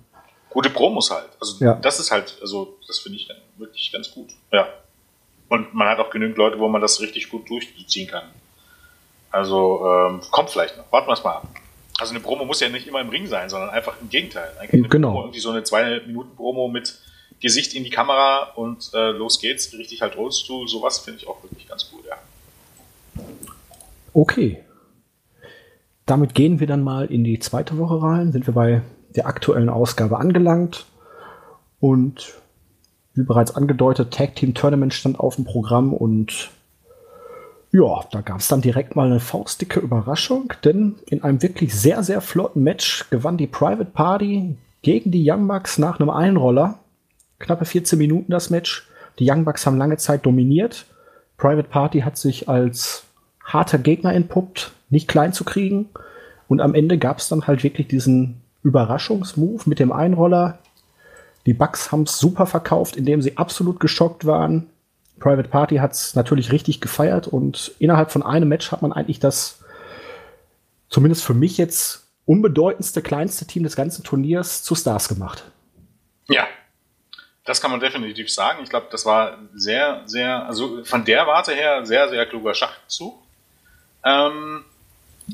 Gute 0.57 0.71
Promos 0.71 1.11
halt. 1.11 1.29
Also 1.39 1.63
ja. 1.63 1.75
das 1.75 2.01
ist 2.01 2.11
halt, 2.11 2.39
also 2.41 2.79
das 2.87 3.01
finde 3.01 3.19
ich 3.19 3.29
wirklich 3.59 3.93
ganz 3.93 4.11
gut. 4.11 4.31
Ja. 4.51 4.67
Und 5.51 5.75
man 5.75 5.87
hat 5.87 5.99
auch 5.99 6.09
genügend 6.09 6.39
Leute, 6.39 6.59
wo 6.59 6.67
man 6.67 6.81
das 6.81 6.99
richtig 6.99 7.29
gut 7.29 7.47
durchziehen 7.51 8.09
kann. 8.09 8.25
Also 9.31 9.87
ähm, 9.87 10.23
kommt 10.31 10.49
vielleicht 10.49 10.79
noch. 10.79 10.91
Warten 10.91 11.09
wir 11.09 11.13
es 11.13 11.23
mal 11.23 11.33
ab. 11.33 11.49
Also 11.99 12.15
eine 12.15 12.21
Promo 12.21 12.47
muss 12.47 12.61
ja 12.61 12.71
nicht 12.71 12.87
immer 12.87 13.03
im 13.03 13.11
Ring 13.11 13.27
sein, 13.27 13.51
sondern 13.51 13.69
einfach 13.69 14.01
im 14.01 14.09
Gegenteil. 14.09 14.51
Eigentlich 14.59 14.89
genau. 14.89 15.11
Promo, 15.11 15.23
irgendwie 15.25 15.41
so 15.41 15.51
eine 15.51 15.63
zwei 15.63 16.01
Minuten 16.07 16.35
Promo 16.35 16.69
mit 16.69 17.01
Gesicht 17.39 17.75
in 17.75 17.85
die 17.85 17.91
Kamera 17.91 18.53
und 18.55 18.93
äh, 18.95 19.11
los 19.11 19.39
geht's, 19.39 19.75
richtig 19.75 20.01
halt 20.01 20.17
Oldschool, 20.17 20.67
sowas 20.69 21.01
finde 21.01 21.21
ich 21.21 21.29
auch 21.29 21.43
wirklich 21.43 21.69
ganz 21.69 21.91
cool, 21.93 22.01
ja. 22.09 23.23
Okay. 24.15 24.65
Damit 26.07 26.35
gehen 26.35 26.61
wir 26.61 26.67
dann 26.67 26.83
mal 26.83 27.05
in 27.13 27.25
die 27.25 27.41
zweite 27.41 27.77
Woche 27.77 28.01
rein. 28.01 28.33
Sind 28.33 28.47
wir 28.47 28.55
bei 28.55 28.81
der 29.17 29.27
aktuellen 29.27 29.69
Ausgabe 29.69 30.19
angelangt. 30.19 30.87
Und 31.81 32.35
wie 33.15 33.23
bereits 33.23 33.55
angedeutet, 33.55 34.13
Tag 34.13 34.35
Team 34.37 34.55
Tournament 34.55 34.95
stand 34.95 35.19
auf 35.19 35.37
dem 35.37 35.45
Programm 35.45 35.93
und 35.93 36.51
ja, 37.73 38.05
da 38.11 38.21
gab 38.21 38.39
es 38.39 38.49
dann 38.49 38.61
direkt 38.61 38.97
mal 38.97 39.07
eine 39.07 39.21
faustdicke 39.21 39.81
Überraschung, 39.81 40.53
denn 40.65 40.95
in 41.07 41.23
einem 41.23 41.43
wirklich 41.43 41.75
sehr, 41.75 42.03
sehr 42.03 42.21
flotten 42.21 42.63
Match 42.63 43.11
gewann 43.11 43.37
die 43.37 43.47
Private 43.47 43.91
Party 43.91 44.57
gegen 44.83 45.11
die 45.11 45.29
Young 45.31 45.49
Bucks 45.49 45.79
nach 45.79 45.99
einem 45.99 46.11
Einroller. 46.11 46.79
Knappe 47.39 47.65
14 47.65 47.99
Minuten 47.99 48.33
das 48.33 48.51
Match. 48.51 48.89
Die 49.19 49.31
Young 49.31 49.45
Bucks 49.45 49.67
haben 49.67 49.79
lange 49.79 49.97
Zeit 49.97 50.25
dominiert. 50.25 50.87
Private 51.37 51.69
Party 51.69 52.01
hat 52.01 52.17
sich 52.17 52.49
als 52.49 53.05
harter 53.45 53.79
Gegner 53.79 54.15
entpuppt, 54.15 54.73
nicht 54.89 55.09
klein 55.09 55.33
zu 55.33 55.45
kriegen. 55.45 55.89
Und 56.49 56.61
am 56.61 56.75
Ende 56.75 56.99
gab 56.99 57.19
es 57.19 57.29
dann 57.29 57.47
halt 57.47 57.63
wirklich 57.63 57.89
diesen 57.89 58.41
Überraschungsmove 58.67 59.67
mit 59.67 59.79
dem 59.79 59.93
Einroller. 59.93 60.59
Die 61.47 61.55
Bucks 61.55 61.93
haben 61.93 62.03
es 62.03 62.19
super 62.19 62.47
verkauft, 62.47 62.97
indem 62.97 63.23
sie 63.23 63.37
absolut 63.39 63.79
geschockt 63.79 64.27
waren. 64.27 64.69
Private 65.21 65.49
Party 65.49 65.77
hat 65.77 65.93
es 65.93 66.17
natürlich 66.17 66.51
richtig 66.51 66.81
gefeiert 66.81 67.29
und 67.29 67.73
innerhalb 67.79 68.11
von 68.11 68.23
einem 68.25 68.49
Match 68.49 68.73
hat 68.73 68.83
man 68.83 68.93
eigentlich 68.93 69.21
das, 69.21 69.61
zumindest 70.91 71.25
für 71.25 71.35
mich 71.35 71.57
jetzt, 71.57 72.09
unbedeutendste, 72.27 73.03
kleinste 73.03 73.47
Team 73.47 73.63
des 73.63 73.77
ganzen 73.77 74.03
Turniers 74.03 74.65
zu 74.65 74.75
Stars 74.75 75.09
gemacht. 75.09 75.45
Ja, 76.29 76.49
das 77.45 77.61
kann 77.61 77.71
man 77.71 77.79
definitiv 77.79 78.33
sagen. 78.33 78.59
Ich 78.65 78.69
glaube, 78.69 78.89
das 78.91 79.07
war 79.07 79.39
sehr, 79.55 80.03
sehr, 80.07 80.45
also 80.47 80.85
von 80.85 81.05
der 81.05 81.29
Warte 81.29 81.55
her 81.55 81.87
sehr, 81.87 82.09
sehr 82.09 82.27
kluger 82.27 82.53
Schachzug. 82.53 83.15
Ähm, 84.05 84.65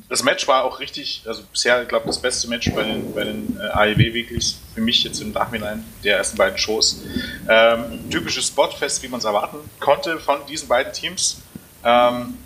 das 0.08 0.22
Match 0.22 0.48
war 0.48 0.64
auch 0.64 0.80
richtig, 0.80 1.22
also 1.26 1.42
bisher, 1.52 1.82
ich 1.82 1.88
glaube, 1.88 2.06
das 2.06 2.20
beste 2.20 2.48
Match 2.48 2.70
bei 2.74 2.82
den, 2.82 3.14
bei 3.14 3.24
den 3.24 3.58
äh, 3.60 3.64
AEW 3.64 4.14
Weeklies, 4.14 4.58
für 4.74 4.80
mich 4.80 5.04
jetzt 5.04 5.20
im 5.20 5.32
Nachhinein 5.32 5.84
der 6.02 6.16
ersten 6.16 6.38
beiden 6.38 6.56
Shows. 6.58 7.02
Ähm, 7.48 8.10
typisches 8.10 8.46
Spotfest, 8.46 9.02
wie 9.02 9.08
man 9.08 9.18
es 9.18 9.24
erwarten 9.24 9.58
konnte 9.80 10.18
von 10.18 10.38
diesen 10.46 10.68
beiden 10.68 10.92
Teams. 10.92 11.42
Ähm, 11.84 12.38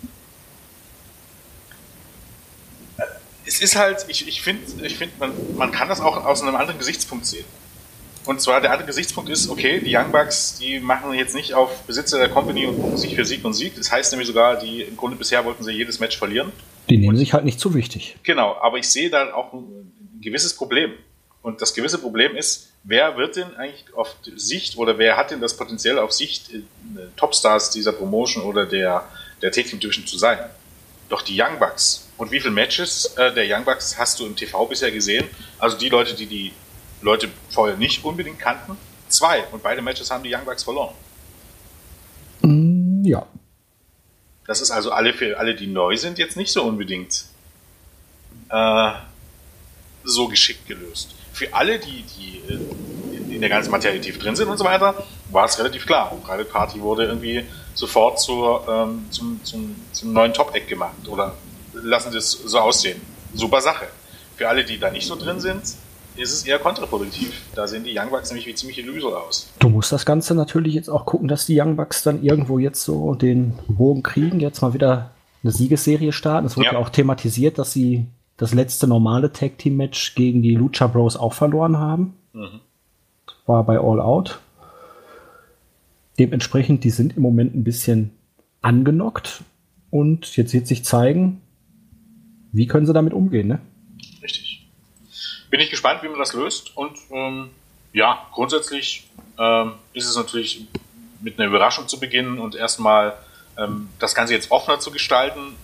es 3.45 3.61
ist 3.61 3.77
halt, 3.77 4.05
ich, 4.09 4.27
ich 4.27 4.41
finde, 4.41 4.85
ich 4.85 4.97
find, 4.97 5.17
man, 5.19 5.31
man 5.55 5.71
kann 5.71 5.87
das 5.87 6.01
auch 6.01 6.25
aus 6.25 6.41
einem 6.41 6.55
anderen 6.55 6.77
Gesichtspunkt 6.77 7.25
sehen. 7.25 7.45
Und 8.27 8.41
zwar 8.41 8.59
der 8.59 8.71
andere 8.71 8.85
Gesichtspunkt 8.87 9.29
ist, 9.29 9.49
okay, 9.49 9.79
die 9.79 9.95
Young 9.95 10.11
Bucks, 10.11 10.57
die 10.59 10.81
machen 10.81 11.13
jetzt 11.13 11.33
nicht 11.33 11.53
auf 11.53 11.83
Besitzer 11.83 12.17
der 12.17 12.27
Company 12.27 12.65
und 12.65 12.75
gucken 12.75 12.97
sich 12.97 13.15
für 13.15 13.23
Sieg 13.23 13.45
und 13.45 13.53
Sieg. 13.53 13.75
Das 13.77 13.89
heißt 13.89 14.11
nämlich 14.11 14.27
sogar, 14.27 14.59
die 14.59 14.81
im 14.81 14.97
Grunde 14.97 15.15
bisher 15.15 15.45
wollten 15.45 15.63
sie 15.63 15.71
jedes 15.71 16.01
Match 16.01 16.17
verlieren. 16.17 16.51
Die 16.89 16.97
nehmen 16.97 17.15
sich 17.15 17.31
halt 17.31 17.45
nicht 17.45 17.57
zu 17.57 17.73
wichtig. 17.73 18.17
Genau, 18.23 18.57
aber 18.61 18.79
ich 18.79 18.89
sehe 18.89 19.09
da 19.09 19.33
auch 19.33 19.53
ein 19.53 20.19
gewisses 20.21 20.53
Problem. 20.53 20.91
Und 21.41 21.61
das 21.61 21.73
gewisse 21.73 21.99
Problem 21.99 22.35
ist, 22.35 22.73
wer 22.83 23.15
wird 23.15 23.37
denn 23.37 23.55
eigentlich 23.55 23.85
auf 23.95 24.13
Sicht 24.35 24.77
oder 24.77 24.97
wer 24.97 25.15
hat 25.15 25.31
denn 25.31 25.39
das 25.39 25.55
Potenzial 25.55 25.97
auf 25.97 26.11
Sicht 26.11 26.53
äh, 26.53 26.59
Topstars 27.15 27.69
dieser 27.69 27.93
Promotion 27.93 28.43
oder 28.43 28.65
der, 28.65 29.07
der 29.41 29.53
Tag 29.53 29.67
Team 29.67 29.79
Division 29.79 30.05
zu 30.05 30.17
sein? 30.17 30.37
Doch 31.07 31.21
die 31.21 31.41
Young 31.41 31.59
Bucks. 31.59 32.09
Und 32.17 32.31
wie 32.31 32.41
viele 32.41 32.53
Matches 32.53 33.05
äh, 33.15 33.33
der 33.33 33.45
Young 33.47 33.63
Bucks 33.63 33.97
hast 33.97 34.19
du 34.19 34.25
im 34.25 34.35
TV 34.35 34.65
bisher 34.65 34.91
gesehen? 34.91 35.25
Also 35.59 35.77
die 35.77 35.87
Leute, 35.87 36.13
die 36.13 36.25
die 36.25 36.51
Leute 37.01 37.29
vorher 37.49 37.77
nicht 37.77 38.03
unbedingt 38.03 38.39
kannten. 38.39 38.77
Zwei. 39.07 39.43
Und 39.51 39.63
beide 39.63 39.81
Matches 39.81 40.11
haben 40.11 40.23
die 40.23 40.33
Young 40.33 40.45
Bucks 40.45 40.63
verloren. 40.63 40.93
Mm, 42.41 43.03
ja. 43.05 43.25
Das 44.45 44.61
ist 44.61 44.71
also 44.71 44.91
alle 44.91 45.13
für 45.13 45.37
alle, 45.37 45.55
die 45.55 45.67
neu 45.67 45.97
sind, 45.97 46.17
jetzt 46.17 46.37
nicht 46.37 46.51
so 46.51 46.63
unbedingt 46.63 47.25
äh, 48.49 48.91
so 50.03 50.27
geschickt 50.27 50.67
gelöst. 50.67 51.15
Für 51.33 51.53
alle, 51.53 51.79
die, 51.79 52.03
die 52.03 52.41
in, 52.47 53.31
in 53.31 53.41
der 53.41 53.49
ganzen 53.49 53.71
Materie 53.71 53.99
tief 53.99 54.17
drin 54.17 54.35
sind 54.35 54.47
und 54.47 54.57
so 54.57 54.63
weiter, 54.63 55.03
war 55.31 55.45
es 55.45 55.59
relativ 55.59 55.85
klar. 55.85 56.15
Private 56.23 56.45
Party 56.45 56.81
wurde 56.81 57.05
irgendwie 57.05 57.43
sofort 57.73 58.19
zur, 58.19 58.65
ähm, 58.67 59.05
zum, 59.11 59.43
zum, 59.43 59.75
zum 59.91 60.13
neuen 60.13 60.33
Top-Eck 60.33 60.67
gemacht. 60.67 61.07
Oder 61.07 61.35
lassen 61.73 62.11
Sie 62.11 62.17
es 62.17 62.31
so 62.31 62.59
aussehen. 62.59 63.01
Super 63.33 63.61
Sache. 63.61 63.87
Für 64.37 64.47
alle, 64.49 64.63
die 64.63 64.79
da 64.79 64.89
nicht 64.89 65.05
so 65.05 65.15
drin 65.15 65.39
sind, 65.39 65.63
ist 66.19 66.33
es 66.33 66.45
eher 66.45 66.59
kontraproduktiv. 66.59 67.41
Da 67.55 67.67
sehen 67.67 67.83
die 67.83 67.97
Young 67.97 68.09
Bucks 68.09 68.29
nämlich 68.29 68.47
wie 68.47 68.55
ziemliche 68.55 68.81
Loser 68.81 69.21
aus. 69.21 69.49
Du 69.59 69.69
musst 69.69 69.91
das 69.91 70.05
Ganze 70.05 70.35
natürlich 70.35 70.73
jetzt 70.73 70.89
auch 70.89 71.05
gucken, 71.05 71.27
dass 71.27 71.45
die 71.45 71.59
Young 71.59 71.75
Bucks 71.75 72.03
dann 72.03 72.23
irgendwo 72.23 72.59
jetzt 72.59 72.83
so 72.83 73.15
den 73.15 73.53
Bogen 73.67 74.03
kriegen, 74.03 74.39
jetzt 74.39 74.61
mal 74.61 74.73
wieder 74.73 75.11
eine 75.43 75.51
Siegesserie 75.51 76.11
starten. 76.11 76.47
Es 76.47 76.57
wurde 76.57 76.67
ja. 76.67 76.73
ja 76.73 76.79
auch 76.79 76.89
thematisiert, 76.89 77.57
dass 77.57 77.71
sie 77.71 78.07
das 78.37 78.53
letzte 78.53 78.87
normale 78.87 79.31
Tag 79.31 79.57
Team 79.57 79.77
Match 79.77 80.15
gegen 80.15 80.41
die 80.41 80.55
Lucha 80.55 80.87
Bros 80.87 81.17
auch 81.17 81.33
verloren 81.33 81.77
haben. 81.77 82.13
Mhm. 82.33 82.61
War 83.45 83.63
bei 83.63 83.79
All 83.79 83.99
Out. 83.99 84.39
Dementsprechend, 86.19 86.83
die 86.83 86.89
sind 86.89 87.15
im 87.17 87.23
Moment 87.23 87.55
ein 87.55 87.63
bisschen 87.63 88.11
angenockt 88.61 89.43
und 89.89 90.35
jetzt 90.35 90.53
wird 90.53 90.67
sich 90.67 90.83
zeigen, 90.83 91.41
wie 92.51 92.67
können 92.67 92.85
sie 92.85 92.93
damit 92.93 93.13
umgehen, 93.13 93.47
ne? 93.47 93.59
Bin 95.49 95.59
ich 95.59 95.69
gespannt, 95.69 96.03
wie 96.03 96.09
man 96.09 96.19
das 96.19 96.33
löst. 96.33 96.75
Und 96.75 96.97
ähm, 97.11 97.49
ja, 97.93 98.27
grundsätzlich 98.33 99.07
ähm, 99.39 99.73
ist 99.93 100.05
es 100.05 100.15
natürlich 100.15 100.67
mit 101.21 101.39
einer 101.39 101.47
Überraschung 101.47 101.87
zu 101.87 101.99
beginnen 101.99 102.39
und 102.39 102.55
erstmal 102.55 103.13
ähm, 103.57 103.89
das 103.99 104.13
Ganze 104.13 104.33
jetzt 104.33 104.51
offener 104.51 104.79
zu 104.79 104.91
gestalten. 104.91 105.55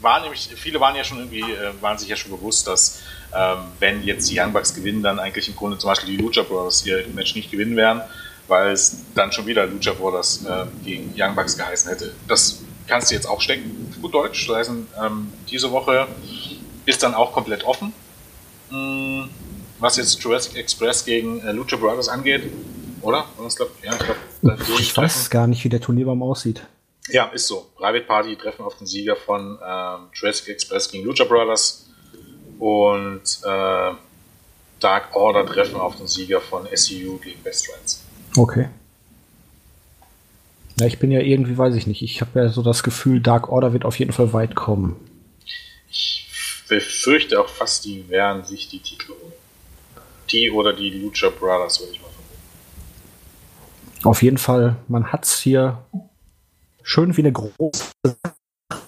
War 0.00 0.20
nämlich, 0.20 0.50
viele 0.56 0.80
waren 0.80 0.94
ja 0.96 1.04
schon 1.04 1.18
irgendwie, 1.18 1.40
äh, 1.40 1.72
waren 1.80 1.98
sich 1.98 2.08
ja 2.08 2.16
schon 2.16 2.30
bewusst, 2.30 2.66
dass 2.66 3.02
ähm, 3.34 3.58
wenn 3.80 4.04
jetzt 4.04 4.30
die 4.30 4.38
Young 4.38 4.52
Bucks 4.52 4.74
gewinnen, 4.74 5.02
dann 5.02 5.18
eigentlich 5.18 5.48
im 5.48 5.56
Grunde 5.56 5.78
zum 5.78 5.88
Beispiel 5.88 6.16
die 6.16 6.22
Lucha 6.22 6.42
Brothers 6.42 6.86
ihr 6.86 7.04
Match 7.14 7.34
nicht 7.34 7.50
gewinnen 7.50 7.76
werden, 7.76 8.02
weil 8.46 8.70
es 8.72 9.04
dann 9.14 9.32
schon 9.32 9.46
wieder 9.46 9.66
Lucha 9.66 9.92
Brothers 9.92 10.44
äh, 10.44 10.66
gegen 10.84 11.12
Young 11.16 11.34
Bucks 11.34 11.56
geheißen 11.56 11.90
hätte. 11.90 12.14
Das 12.28 12.62
kannst 12.86 13.10
du 13.10 13.14
jetzt 13.14 13.26
auch 13.26 13.40
stecken, 13.40 13.94
gut 14.00 14.14
Deutsch. 14.14 14.46
Das 14.46 14.56
heißt, 14.56 14.70
ähm, 15.02 15.32
diese 15.50 15.70
Woche 15.72 16.06
ist 16.86 17.02
dann 17.02 17.14
auch 17.14 17.32
komplett 17.32 17.64
offen 17.64 17.92
hm, 18.74 19.28
was 19.78 19.96
jetzt 19.96 20.22
Jurassic 20.22 20.56
Express 20.56 21.04
gegen 21.04 21.40
äh, 21.40 21.52
Lucha 21.52 21.76
Brothers 21.76 22.08
angeht, 22.08 22.42
oder? 23.02 23.24
Ich, 23.46 23.56
glaub, 23.56 23.70
ja, 23.82 23.92
ich, 23.92 23.98
glaub, 24.40 24.80
ich 24.80 24.96
weiß 24.96 25.30
gar 25.30 25.46
nicht, 25.46 25.64
wie 25.64 25.68
der 25.68 25.80
Turnierbaum 25.80 26.22
aussieht. 26.22 26.62
Ja, 27.08 27.26
ist 27.26 27.46
so. 27.46 27.66
Private 27.76 28.04
Party 28.04 28.36
treffen 28.36 28.64
auf 28.64 28.76
den 28.78 28.86
Sieger 28.86 29.14
von 29.14 29.58
ähm, 29.64 30.08
Jurassic 30.14 30.48
Express 30.48 30.90
gegen 30.90 31.04
Lucha 31.04 31.24
Brothers 31.24 31.86
und 32.58 33.22
äh, 33.44 33.92
Dark 34.80 35.14
Order 35.14 35.46
treffen 35.46 35.76
auf 35.76 35.96
den 35.96 36.06
Sieger 36.06 36.40
von 36.40 36.66
SCU 36.74 37.18
gegen 37.18 37.42
Best 37.42 37.66
Friends. 37.66 38.02
Okay. 38.36 38.68
Ja, 40.80 40.86
ich 40.86 40.98
bin 40.98 41.10
ja 41.10 41.20
irgendwie, 41.20 41.56
weiß 41.56 41.74
ich 41.74 41.86
nicht. 41.86 42.02
Ich 42.02 42.20
habe 42.20 42.40
ja 42.40 42.48
so 42.48 42.62
das 42.62 42.82
Gefühl, 42.82 43.20
Dark 43.20 43.48
Order 43.48 43.72
wird 43.72 43.84
auf 43.84 43.98
jeden 43.98 44.12
Fall 44.12 44.32
weit 44.32 44.54
kommen. 44.54 44.96
Ich 45.90 46.23
befürchte 46.68 47.40
auch 47.40 47.48
fast, 47.48 47.84
die 47.84 48.08
werden 48.08 48.44
sich 48.44 48.68
die 48.68 48.80
Titel 48.80 49.10
holen. 49.10 49.32
Die 50.30 50.50
oder 50.50 50.72
die 50.72 50.90
Lucha 50.90 51.28
Brothers, 51.28 51.80
würde 51.80 51.92
ich 51.92 52.00
mal 52.00 52.08
vermuten. 52.08 52.40
Auf 54.04 54.22
jeden 54.22 54.38
Fall, 54.38 54.76
man 54.88 55.12
hat 55.12 55.24
es 55.24 55.38
hier 55.38 55.78
schön 56.82 57.16
wie 57.16 57.22
eine 57.22 57.32
große 57.32 57.92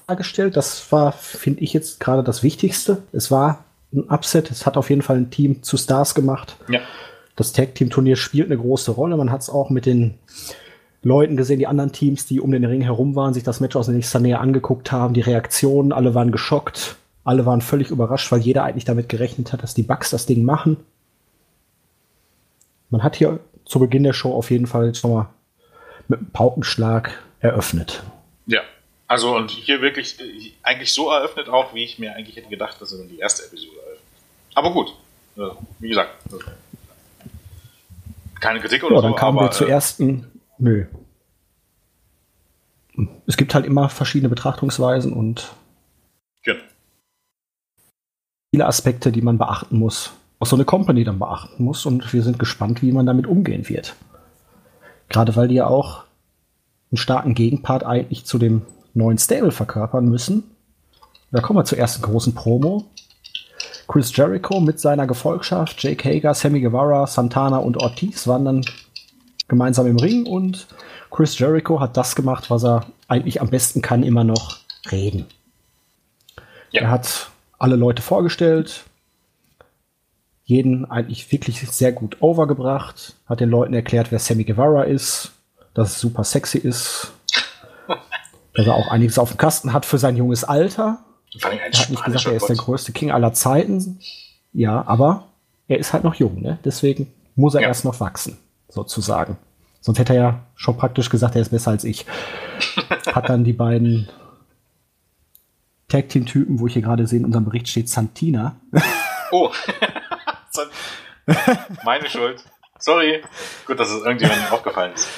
dargestellt. 0.06 0.56
Das 0.56 0.90
war, 0.92 1.12
finde 1.12 1.60
ich, 1.60 1.72
jetzt 1.72 2.00
gerade 2.00 2.22
das 2.22 2.42
Wichtigste. 2.42 3.02
Es 3.12 3.30
war 3.30 3.64
ein 3.92 4.08
Upset. 4.10 4.50
Es 4.50 4.66
hat 4.66 4.76
auf 4.76 4.90
jeden 4.90 5.02
Fall 5.02 5.16
ein 5.16 5.30
Team 5.30 5.62
zu 5.62 5.76
Stars 5.76 6.14
gemacht. 6.14 6.56
Ja. 6.68 6.80
Das 7.34 7.52
Tag 7.52 7.74
Team 7.74 7.90
Turnier 7.90 8.16
spielt 8.16 8.46
eine 8.46 8.58
große 8.58 8.92
Rolle. 8.92 9.16
Man 9.16 9.30
hat 9.30 9.42
es 9.42 9.50
auch 9.50 9.68
mit 9.70 9.86
den 9.86 10.14
Leuten 11.02 11.36
gesehen, 11.36 11.58
die 11.58 11.66
anderen 11.66 11.92
Teams, 11.92 12.26
die 12.26 12.40
um 12.40 12.50
den 12.50 12.64
Ring 12.64 12.80
herum 12.80 13.14
waren, 13.14 13.34
sich 13.34 13.42
das 13.42 13.60
Match 13.60 13.76
aus 13.76 13.88
nächster 13.88 14.18
Nähe 14.18 14.38
angeguckt 14.38 14.90
haben, 14.90 15.14
die 15.14 15.20
Reaktionen, 15.20 15.92
alle 15.92 16.14
waren 16.14 16.32
geschockt. 16.32 16.96
Alle 17.26 17.44
waren 17.44 17.60
völlig 17.60 17.90
überrascht, 17.90 18.30
weil 18.30 18.38
jeder 18.38 18.62
eigentlich 18.62 18.84
damit 18.84 19.08
gerechnet 19.08 19.52
hat, 19.52 19.60
dass 19.64 19.74
die 19.74 19.82
Bugs 19.82 20.10
das 20.10 20.26
Ding 20.26 20.44
machen. 20.44 20.76
Man 22.88 23.02
hat 23.02 23.16
hier 23.16 23.40
zu 23.64 23.80
Beginn 23.80 24.04
der 24.04 24.12
Show 24.12 24.32
auf 24.32 24.52
jeden 24.52 24.68
Fall 24.68 24.94
schon 24.94 25.12
mal 25.12 25.28
mit 26.06 26.20
einem 26.20 26.30
Paukenschlag 26.30 27.20
eröffnet. 27.40 28.04
Ja, 28.46 28.60
also 29.08 29.34
und 29.34 29.50
hier 29.50 29.82
wirklich 29.82 30.18
eigentlich 30.62 30.92
so 30.92 31.10
eröffnet 31.10 31.48
auch, 31.48 31.74
wie 31.74 31.82
ich 31.82 31.98
mir 31.98 32.14
eigentlich 32.14 32.36
hätte 32.36 32.48
gedacht, 32.48 32.80
dass 32.80 32.92
er 32.92 32.98
dann 32.98 33.08
die 33.08 33.18
erste 33.18 33.44
Episode 33.44 33.76
eröffnet. 33.76 34.06
Aber 34.54 34.72
gut, 34.72 34.94
wie 35.80 35.88
gesagt, 35.88 36.12
keine 38.38 38.60
Kritik 38.60 38.84
oder 38.84 38.94
ja, 38.94 39.00
so. 39.00 39.08
Dann 39.08 39.16
kamen 39.16 39.38
aber, 39.38 39.48
wir 39.48 39.50
zur 39.50 39.66
äh, 39.66 39.72
ersten. 39.72 40.30
Nö. 40.58 40.86
Es 43.26 43.36
gibt 43.36 43.52
halt 43.52 43.66
immer 43.66 43.88
verschiedene 43.88 44.28
Betrachtungsweisen 44.28 45.12
und 45.12 45.52
genau 46.44 46.60
viele 48.56 48.68
Aspekte, 48.68 49.12
die 49.12 49.20
man 49.20 49.36
beachten 49.36 49.78
muss, 49.78 50.12
auch 50.38 50.46
so 50.46 50.56
eine 50.56 50.64
Company 50.64 51.04
dann 51.04 51.18
beachten 51.18 51.62
muss 51.62 51.84
und 51.84 52.10
wir 52.14 52.22
sind 52.22 52.38
gespannt, 52.38 52.80
wie 52.80 52.90
man 52.90 53.04
damit 53.04 53.26
umgehen 53.26 53.68
wird. 53.68 53.94
Gerade 55.10 55.36
weil 55.36 55.48
die 55.48 55.56
ja 55.56 55.66
auch 55.66 56.04
einen 56.90 56.96
starken 56.96 57.34
Gegenpart 57.34 57.84
eigentlich 57.84 58.24
zu 58.24 58.38
dem 58.38 58.62
neuen 58.94 59.18
Stable 59.18 59.50
verkörpern 59.50 60.08
müssen. 60.08 60.44
Da 61.32 61.42
kommen 61.42 61.58
wir 61.58 61.66
zur 61.66 61.76
ersten 61.76 62.00
großen 62.00 62.34
Promo. 62.34 62.86
Chris 63.88 64.16
Jericho 64.16 64.58
mit 64.60 64.80
seiner 64.80 65.06
Gefolgschaft, 65.06 65.82
Jake 65.82 66.08
Hager, 66.08 66.32
Sammy 66.32 66.62
Guevara, 66.62 67.06
Santana 67.06 67.58
und 67.58 67.76
Ortiz 67.76 68.26
waren 68.26 68.46
dann 68.46 68.64
gemeinsam 69.48 69.86
im 69.86 69.98
Ring 69.98 70.24
und 70.24 70.66
Chris 71.10 71.38
Jericho 71.38 71.78
hat 71.78 71.98
das 71.98 72.16
gemacht, 72.16 72.48
was 72.48 72.64
er 72.64 72.86
eigentlich 73.06 73.42
am 73.42 73.50
besten 73.50 73.82
kann, 73.82 74.02
immer 74.02 74.24
noch 74.24 74.56
reden. 74.90 75.26
Ja. 76.70 76.84
Er 76.84 76.90
hat 76.90 77.30
alle 77.58 77.76
Leute 77.76 78.02
vorgestellt, 78.02 78.84
jeden 80.44 80.84
eigentlich 80.90 81.30
wirklich 81.32 81.60
sehr 81.70 81.92
gut 81.92 82.18
overgebracht, 82.20 83.16
hat 83.26 83.40
den 83.40 83.50
Leuten 83.50 83.74
erklärt, 83.74 84.12
wer 84.12 84.18
Sammy 84.18 84.44
Guevara 84.44 84.84
ist, 84.84 85.32
dass 85.74 85.92
es 85.92 86.00
super 86.00 86.24
sexy 86.24 86.58
ist, 86.58 87.12
dass 88.54 88.66
er 88.66 88.74
auch 88.74 88.88
einiges 88.88 89.18
auf 89.18 89.30
dem 89.30 89.38
Kasten 89.38 89.72
hat 89.72 89.84
für 89.84 89.98
sein 89.98 90.16
junges 90.16 90.44
Alter. 90.44 90.98
Er 91.42 91.50
hat 91.50 91.90
nicht 91.90 92.04
gesagt, 92.04 92.26
er 92.26 92.36
ist 92.36 92.48
der 92.48 92.56
größte 92.56 92.92
King 92.92 93.10
aller 93.10 93.32
Zeiten. 93.32 93.98
Ja, 94.52 94.86
aber 94.86 95.24
er 95.68 95.78
ist 95.78 95.92
halt 95.92 96.04
noch 96.04 96.14
jung, 96.14 96.40
ne? 96.40 96.58
Deswegen 96.64 97.12
muss 97.34 97.54
er 97.54 97.62
ja. 97.62 97.68
erst 97.68 97.84
noch 97.84 98.00
wachsen, 98.00 98.38
sozusagen. 98.68 99.36
Sonst 99.80 99.98
hätte 99.98 100.14
er 100.14 100.22
ja 100.22 100.40
schon 100.54 100.76
praktisch 100.76 101.10
gesagt, 101.10 101.34
er 101.34 101.42
ist 101.42 101.50
besser 101.50 101.72
als 101.72 101.84
ich. 101.84 102.06
Hat 103.12 103.28
dann 103.28 103.44
die 103.44 103.52
beiden 103.52 104.08
Tag-Team-Typen, 105.88 106.58
wo 106.58 106.66
ich 106.66 106.72
hier 106.72 106.82
gerade 106.82 107.06
sehe, 107.06 107.20
in 107.20 107.24
unserem 107.24 107.44
Bericht 107.44 107.68
steht 107.68 107.88
Santina. 107.88 108.60
Oh. 109.30 109.50
Meine 111.84 112.08
Schuld. 112.08 112.44
Sorry. 112.78 113.22
Gut, 113.66 113.78
dass 113.78 113.90
es 113.90 114.02
irgendjemandem 114.04 114.46
aufgefallen 114.50 114.94
ist. 114.94 115.08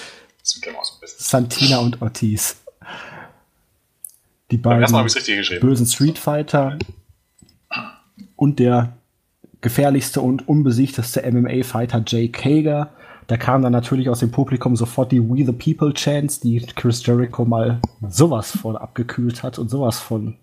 Santina 1.18 1.78
und 1.78 2.00
Ortiz. 2.00 2.56
Die 4.50 4.56
beiden 4.56 4.86
bösen 5.60 5.86
Street 5.86 6.18
Fighter 6.18 6.78
und 8.36 8.58
der 8.58 8.96
gefährlichste 9.60 10.20
und 10.20 10.48
unbesiegteste 10.48 11.30
MMA-Fighter 11.30 12.02
Jake 12.06 12.42
Hager. 12.42 12.90
Da 13.26 13.36
kam 13.36 13.60
dann 13.60 13.72
natürlich 13.72 14.08
aus 14.08 14.20
dem 14.20 14.30
Publikum 14.30 14.74
sofort 14.74 15.12
die 15.12 15.20
We 15.20 15.44
the 15.44 15.52
People 15.52 15.92
Chance, 15.92 16.40
die 16.40 16.60
Chris 16.60 17.04
Jericho 17.04 17.44
mal 17.44 17.80
sowas 18.08 18.56
von 18.56 18.76
abgekühlt 18.76 19.42
hat 19.42 19.58
und 19.58 19.68
sowas 19.68 19.98
von 19.98 20.38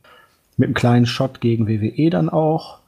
mit 0.58 0.68
einem 0.68 0.74
kleinen 0.74 1.06
Shot 1.06 1.42
gegen 1.42 1.68
WWE 1.68 2.10
dann 2.10 2.30
auch. 2.30 2.80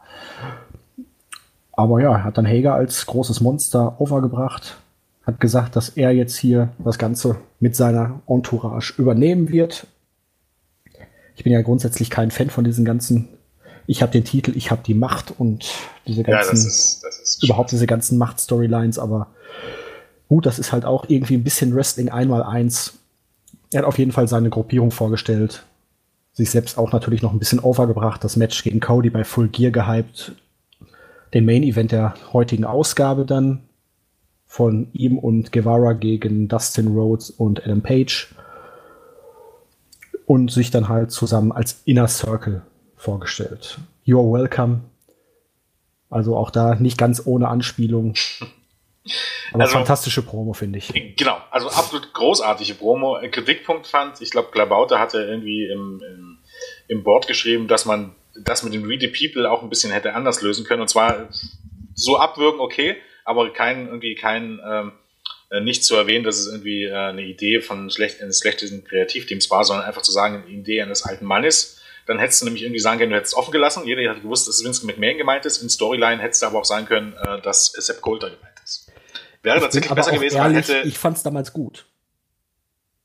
Aber 1.74 2.02
ja, 2.02 2.24
hat 2.24 2.38
dann 2.38 2.48
Hager 2.48 2.74
als 2.74 3.06
großes 3.06 3.42
Monster 3.42 4.00
overgebracht, 4.00 4.78
hat 5.26 5.40
gesagt, 5.40 5.76
dass 5.76 5.90
er 5.90 6.12
jetzt 6.12 6.36
hier 6.36 6.70
das 6.80 6.98
Ganze 6.98 7.38
mit 7.60 7.76
seiner 7.76 8.22
Entourage 8.28 8.94
übernehmen 8.98 9.50
wird 9.50 9.88
ich 11.38 11.44
bin 11.44 11.54
ja 11.54 11.62
grundsätzlich 11.62 12.10
kein 12.10 12.32
Fan 12.32 12.50
von 12.50 12.64
diesen 12.64 12.84
ganzen, 12.84 13.30
ich 13.86 14.02
habe 14.02 14.12
den 14.12 14.26
Titel, 14.26 14.58
ich 14.58 14.72
habe 14.72 14.82
die 14.84 14.96
Macht 14.96 15.34
und 15.38 15.72
diese 16.08 16.24
ganzen, 16.24 16.46
ja, 16.46 16.52
das 16.52 16.66
ist, 16.66 17.04
das 17.04 17.20
ist 17.20 17.44
überhaupt 17.44 17.72
diese 17.72 17.86
ganzen 17.86 18.18
Macht-Storylines, 18.18 18.98
aber 18.98 19.28
gut, 20.28 20.48
das 20.48 20.58
ist 20.58 20.74
halt 20.74 20.84
auch 20.84 21.06
irgendwie 21.08 21.36
ein 21.36 21.44
bisschen 21.44 21.76
Wrestling 21.76 22.10
einmal 22.10 22.42
eins. 22.42 22.94
Er 23.72 23.80
hat 23.80 23.86
auf 23.86 24.00
jeden 24.00 24.12
Fall 24.12 24.28
seine 24.28 24.50
Gruppierung 24.50 24.90
vorgestellt, 24.90 25.64
sich 26.38 26.52
selbst 26.52 26.78
auch 26.78 26.92
natürlich 26.92 27.24
noch 27.24 27.34
ein 27.34 27.40
bisschen 27.40 27.60
overgebracht, 27.60 28.24
das 28.24 28.36
Match 28.36 28.64
gegen 28.64 28.80
Cody 28.80 29.10
bei 29.10 29.24
Full 29.24 29.48
Gear 29.48 29.72
gehypt, 29.72 30.34
den 31.34 31.46
Main 31.46 31.64
Event 31.64 31.92
der 31.92 32.14
heutigen 32.32 32.64
Ausgabe 32.64 33.26
dann 33.26 33.64
von 34.46 34.88
ihm 34.94 35.18
und 35.18 35.52
Guevara 35.52 35.94
gegen 35.94 36.48
Dustin 36.48 36.90
Rhodes 36.90 37.32
und 37.32 37.64
Adam 37.64 37.82
Page 37.82 38.36
und 40.28 40.52
sich 40.52 40.70
dann 40.70 40.90
halt 40.90 41.10
zusammen 41.10 41.52
als 41.52 41.82
Inner 41.86 42.08
Circle 42.08 42.62
vorgestellt. 42.96 43.80
You're 44.06 44.32
welcome. 44.32 44.82
Also 46.12 46.38
auch 46.38 46.52
da 46.52 46.76
nicht 46.76 47.00
ganz 47.00 47.24
ohne 47.26 47.48
Anspielung. 47.48 48.14
Aber 49.52 49.64
also, 49.64 49.74
fantastische 49.74 50.22
Promo, 50.22 50.54
finde 50.54 50.80
ich. 50.80 51.16
Genau, 51.16 51.38
also 51.52 51.70
absolut 51.70 52.14
großartige 52.14 52.76
Promo. 52.76 53.20
Kritikpunkt 53.32 53.88
fand, 53.88 54.22
ich 54.22 54.32
glaube, 54.32 54.50
Glabaute 54.52 55.00
hatte 55.00 55.20
irgendwie 55.20 55.66
im, 55.66 56.02
im, 56.06 56.38
im 56.88 57.04
Board 57.04 57.28
geschrieben, 57.28 57.68
dass 57.68 57.86
man 57.86 58.16
das 58.36 58.64
mit 58.64 58.74
dem 58.74 58.86
Read 58.86 59.02
the 59.02 59.08
People 59.08 59.50
auch 59.50 59.64
ein 59.64 59.70
bisschen 59.70 59.92
hätte 59.92 60.14
anders 60.14 60.42
lösen 60.42 60.66
können. 60.66 60.82
Und 60.82 60.90
zwar 60.90 61.30
so 61.94 62.18
abwürgen, 62.18 62.60
okay, 62.60 62.98
aber 63.26 63.52
kein, 63.52 63.88
irgendwie 63.88 64.16
kein 64.16 64.60
ähm, 64.66 64.92
äh, 65.50 65.62
nicht 65.62 65.84
zu 65.84 65.96
erwähnen, 65.96 66.24
dass 66.24 66.38
es 66.38 66.48
irgendwie 66.48 66.84
äh, 66.84 66.94
eine 66.94 67.24
Idee 67.24 67.62
von 67.62 67.90
schlecht, 67.90 68.22
eines 68.22 68.40
schlechten 68.40 68.84
Kreativteams 68.84 69.50
war, 69.50 69.64
sondern 69.64 69.86
einfach 69.86 70.02
zu 70.02 70.12
sagen, 70.12 70.44
eine 70.44 70.54
Idee 70.54 70.82
eines 70.82 71.04
alten 71.04 71.26
Mannes. 71.26 71.82
Dann 72.06 72.20
hättest 72.20 72.42
du 72.42 72.46
nämlich 72.46 72.64
irgendwie 72.64 72.80
sagen 72.80 73.00
können, 73.00 73.12
du 73.12 73.18
hättest 73.18 73.34
es 73.34 73.38
offen 73.38 73.52
gelassen. 73.52 73.86
Jeder 73.86 74.02
hätte 74.10 74.22
gewusst, 74.22 74.48
dass 74.48 74.64
Vince 74.64 74.86
McMahon 74.86 75.18
gemeint 75.18 75.46
ist. 75.46 75.62
In 75.62 75.70
Storyline 75.70 76.22
hättest 76.22 76.42
du 76.42 76.48
aber 76.48 76.60
auch 76.60 76.66
sagen 76.66 76.86
können, 76.86 77.14
äh, 77.14 77.42
dass 77.42 77.68
Sepp 77.68 78.02
Coulter 78.02 78.30
gemeint 78.30 78.47
Wäre 79.44 79.60
tatsächlich 79.60 79.94
besser 79.94 80.12
gewesen, 80.12 80.38
ehrlich, 80.38 80.68
hätte. 80.68 80.88
Ich 80.88 80.98
fand 80.98 81.18
es 81.18 81.24
damals 81.24 81.54
gut. 81.54 81.86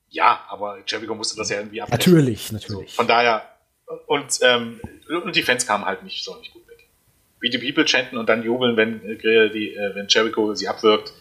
Ja, 0.08 0.40
aber 0.48 0.78
Jericho 0.86 1.14
musste 1.14 1.36
das 1.36 1.48
ja 1.48 1.58
irgendwie 1.58 1.80
abnehmen. 1.80 1.98
Natürlich, 1.98 2.52
natürlich. 2.52 2.90
So, 2.90 2.96
von 2.96 3.06
daher, 3.06 3.42
und, 4.06 4.38
ähm, 4.42 4.80
und 5.24 5.34
die 5.34 5.42
Fans 5.42 5.66
kamen 5.66 5.84
halt 5.84 6.02
nicht 6.02 6.22
so 6.24 6.36
nicht 6.36 6.52
gut 6.52 6.66
weg. 6.68 6.88
Wie 7.40 7.50
die 7.50 7.58
People 7.58 7.86
chanten 7.86 8.18
und 8.18 8.28
dann 8.28 8.42
jubeln, 8.42 8.76
wenn, 8.76 9.02
äh, 9.04 9.50
die, 9.50 9.74
äh, 9.74 9.94
wenn 9.94 10.06
Jericho 10.08 10.54
sie 10.54 10.68
abwirkt. 10.68 11.12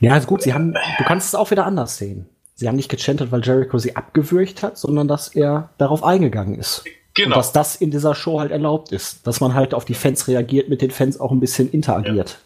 Ja, 0.00 0.16
ist 0.16 0.26
gut. 0.26 0.42
Sie 0.42 0.54
haben, 0.54 0.72
du 0.72 1.04
kannst 1.04 1.28
es 1.28 1.34
auch 1.34 1.50
wieder 1.50 1.66
anders 1.66 1.98
sehen. 1.98 2.28
Sie 2.54 2.66
haben 2.66 2.76
nicht 2.76 2.88
gechantet, 2.88 3.30
weil 3.30 3.44
Jericho 3.44 3.76
sie 3.78 3.94
abgewürgt 3.94 4.62
hat, 4.62 4.78
sondern 4.78 5.08
dass 5.08 5.28
er 5.28 5.70
darauf 5.76 6.02
eingegangen 6.02 6.58
ist. 6.58 6.84
Genau. 7.12 7.28
Und 7.28 7.36
dass 7.36 7.52
das 7.52 7.76
in 7.76 7.90
dieser 7.90 8.14
Show 8.14 8.40
halt 8.40 8.50
erlaubt 8.50 8.92
ist. 8.92 9.26
Dass 9.26 9.40
man 9.40 9.54
halt 9.54 9.74
auf 9.74 9.84
die 9.84 9.94
Fans 9.94 10.28
reagiert, 10.28 10.70
mit 10.70 10.80
den 10.80 10.90
Fans 10.90 11.20
auch 11.20 11.30
ein 11.30 11.40
bisschen 11.40 11.70
interagiert. 11.70 12.30
Ja. 12.30 12.36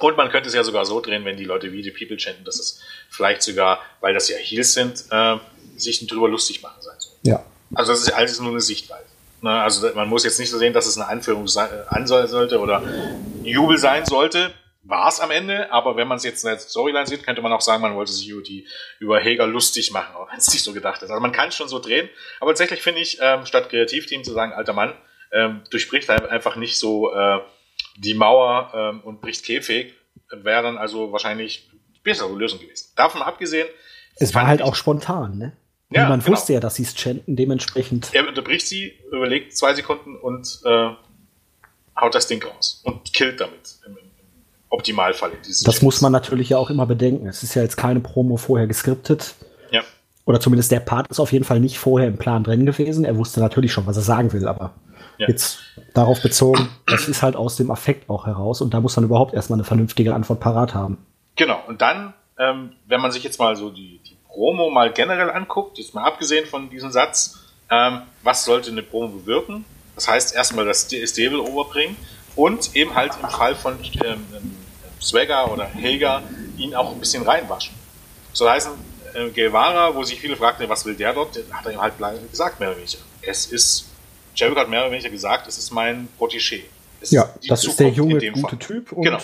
Und 0.00 0.16
man 0.16 0.30
könnte 0.30 0.48
es 0.48 0.54
ja 0.54 0.64
sogar 0.64 0.84
so 0.84 1.00
drehen, 1.00 1.24
wenn 1.24 1.36
die 1.36 1.44
Leute 1.44 1.72
wie 1.72 1.82
die 1.82 1.90
People 1.90 2.18
chanten, 2.18 2.44
dass 2.44 2.58
es 2.58 2.80
vielleicht 3.08 3.42
sogar, 3.42 3.80
weil 4.00 4.14
das 4.14 4.28
ja 4.28 4.36
Heels 4.36 4.74
sind, 4.74 5.04
äh, 5.10 5.36
sich 5.76 6.06
drüber 6.06 6.28
lustig 6.28 6.62
machen 6.62 6.80
sein 6.80 6.96
soll. 6.98 7.14
Ja. 7.22 7.44
Also 7.74 7.92
das 7.92 8.02
ist 8.02 8.10
alles 8.10 8.40
nur 8.40 8.50
eine 8.50 8.60
Sichtweise. 8.60 9.06
Ne? 9.40 9.50
Also 9.50 9.88
man 9.94 10.08
muss 10.08 10.24
jetzt 10.24 10.38
nicht 10.38 10.50
so 10.50 10.58
sehen, 10.58 10.72
dass 10.72 10.86
es 10.86 10.96
eine 10.96 11.08
Anführung 11.08 11.46
sein, 11.48 11.70
äh, 11.70 11.94
an 11.94 12.06
sollte 12.06 12.58
oder 12.58 12.82
Jubel 13.42 13.78
sein 13.78 14.04
sollte 14.04 14.52
war 14.84 15.08
es 15.08 15.18
am 15.18 15.30
Ende, 15.30 15.72
aber 15.72 15.96
wenn 15.96 16.06
man 16.06 16.18
es 16.18 16.24
jetzt 16.24 16.46
als 16.46 16.70
Storyline 16.70 17.06
sieht, 17.06 17.24
könnte 17.24 17.42
man 17.42 17.52
auch 17.52 17.60
sagen, 17.60 17.82
man 17.82 17.94
wollte 17.94 18.12
sich 18.12 18.28
über, 18.28 18.42
die, 18.42 18.66
über 18.98 19.18
Hager 19.18 19.46
lustig 19.46 19.90
machen, 19.90 20.14
auch 20.16 20.30
wenn 20.30 20.38
es 20.38 20.52
nicht 20.52 20.62
so 20.62 20.72
gedacht 20.72 21.02
ist. 21.02 21.10
Also 21.10 21.20
man 21.20 21.32
kann 21.32 21.48
es 21.48 21.56
schon 21.56 21.68
so 21.68 21.78
drehen, 21.78 22.08
aber 22.40 22.50
tatsächlich 22.50 22.82
finde 22.82 23.00
ich, 23.00 23.18
ähm, 23.20 23.46
statt 23.46 23.70
Kreativteam 23.70 24.22
zu 24.24 24.32
sagen, 24.32 24.52
alter 24.52 24.74
Mann, 24.74 24.94
ähm, 25.32 25.62
durchbricht 25.70 26.08
einfach 26.10 26.56
nicht 26.56 26.78
so 26.78 27.12
äh, 27.12 27.40
die 27.96 28.14
Mauer 28.14 28.72
ähm, 28.74 29.00
und 29.00 29.20
bricht 29.20 29.44
Käfig, 29.44 29.94
wäre 30.30 30.62
dann 30.62 30.78
also 30.78 31.12
wahrscheinlich 31.12 31.70
bessere 32.02 32.32
Lösung 32.34 32.60
gewesen. 32.60 32.88
Davon 32.96 33.22
abgesehen. 33.22 33.68
Es 34.16 34.34
war 34.34 34.46
halt 34.46 34.62
auch 34.62 34.74
spontan, 34.74 35.38
ne? 35.38 35.52
Ja, 35.90 36.04
Niemand 36.04 36.24
genau. 36.24 36.36
wusste 36.36 36.54
ja, 36.54 36.60
dass 36.60 36.76
sie 36.76 36.82
es 36.82 36.94
chanten, 36.96 37.36
dementsprechend. 37.36 38.10
Er 38.12 38.26
unterbricht 38.26 38.66
sie, 38.66 38.94
überlegt 39.12 39.56
zwei 39.56 39.74
Sekunden 39.74 40.16
und 40.16 40.60
äh, 40.64 40.90
haut 42.00 42.14
das 42.14 42.26
Ding 42.26 42.42
raus 42.42 42.80
und 42.84 43.12
killt 43.12 43.40
damit 43.40 43.76
im, 43.86 43.96
Optimalfall. 44.70 45.30
das 45.64 45.82
muss 45.82 46.00
man 46.00 46.10
natürlich 46.10 46.48
ja 46.48 46.58
auch 46.58 46.68
immer 46.68 46.84
bedenken. 46.84 47.28
Es 47.28 47.44
ist 47.44 47.54
ja 47.54 47.62
jetzt 47.62 47.76
keine 47.76 48.00
Promo 48.00 48.36
vorher 48.36 48.66
geskriptet. 48.66 49.36
Ja. 49.70 49.82
Oder 50.24 50.40
zumindest 50.40 50.72
der 50.72 50.80
Part 50.80 51.06
ist 51.12 51.20
auf 51.20 51.30
jeden 51.30 51.44
Fall 51.44 51.60
nicht 51.60 51.78
vorher 51.78 52.08
im 52.08 52.16
Plan 52.16 52.42
drin 52.42 52.66
gewesen. 52.66 53.04
Er 53.04 53.16
wusste 53.16 53.38
natürlich 53.38 53.72
schon, 53.72 53.86
was 53.86 53.96
er 53.96 54.02
sagen 54.02 54.32
will, 54.32 54.48
aber 54.48 54.74
ja. 55.18 55.28
jetzt 55.28 55.60
darauf 55.92 56.22
bezogen, 56.22 56.68
das 56.86 57.08
ist 57.08 57.22
halt 57.22 57.36
aus 57.36 57.56
dem 57.56 57.70
Affekt 57.70 58.08
auch 58.10 58.26
heraus 58.26 58.60
und 58.60 58.74
da 58.74 58.80
muss 58.80 58.96
man 58.96 59.04
überhaupt 59.04 59.34
erstmal 59.34 59.58
eine 59.58 59.64
vernünftige 59.64 60.14
Antwort 60.14 60.40
parat 60.40 60.74
haben. 60.74 60.98
Genau, 61.36 61.60
und 61.66 61.80
dann, 61.82 62.14
ähm, 62.38 62.72
wenn 62.86 63.00
man 63.00 63.10
sich 63.10 63.22
jetzt 63.24 63.38
mal 63.38 63.56
so 63.56 63.70
die, 63.70 64.00
die 64.06 64.16
Promo 64.28 64.70
mal 64.70 64.92
generell 64.92 65.30
anguckt, 65.30 65.78
jetzt 65.78 65.94
mal 65.94 66.04
abgesehen 66.04 66.46
von 66.46 66.70
diesem 66.70 66.90
Satz, 66.90 67.38
ähm, 67.70 68.02
was 68.22 68.44
sollte 68.44 68.70
eine 68.70 68.82
Promo 68.82 69.08
bewirken? 69.08 69.64
Das 69.94 70.08
heißt 70.08 70.34
erstmal 70.34 70.64
das 70.64 70.88
Stable 70.88 71.40
overbringen 71.40 71.96
und 72.36 72.74
eben 72.74 72.94
halt 72.94 73.12
im 73.22 73.28
Fall 73.28 73.54
von 73.54 73.78
ähm, 74.04 74.24
Swagger 75.00 75.52
oder 75.52 75.66
Helga 75.66 76.22
ihn 76.56 76.74
auch 76.74 76.92
ein 76.92 76.98
bisschen 76.98 77.22
reinwaschen. 77.22 77.74
So 78.32 78.50
heißen 78.50 78.72
äh, 79.14 79.30
Guevara, 79.30 79.94
wo 79.94 80.02
sich 80.02 80.20
viele 80.20 80.36
fragten, 80.36 80.68
was 80.68 80.84
will 80.84 80.94
der 80.94 81.12
dort, 81.12 81.38
hat 81.52 81.66
er 81.66 81.72
ihm 81.72 81.80
halt 81.80 81.94
gesagt, 82.30 82.60
mehr 82.60 82.70
oder 82.70 82.78
weniger. 82.78 82.98
Es 83.22 83.46
ist, 83.46 83.86
Jericho 84.34 84.60
hat 84.60 84.68
mehr 84.68 84.82
oder 84.82 84.92
weniger 84.92 85.10
gesagt, 85.10 85.46
es 85.48 85.58
ist 85.58 85.70
mein 85.70 86.08
Protégé. 86.18 86.62
ja, 87.10 87.32
das 87.48 87.60
Zukunft 87.60 87.64
ist 87.68 87.80
der 87.80 87.88
junge, 87.90 88.14
gute 88.14 88.40
Fall. 88.40 88.58
Typ 88.58 88.92
und 88.92 89.04
genau. 89.04 89.18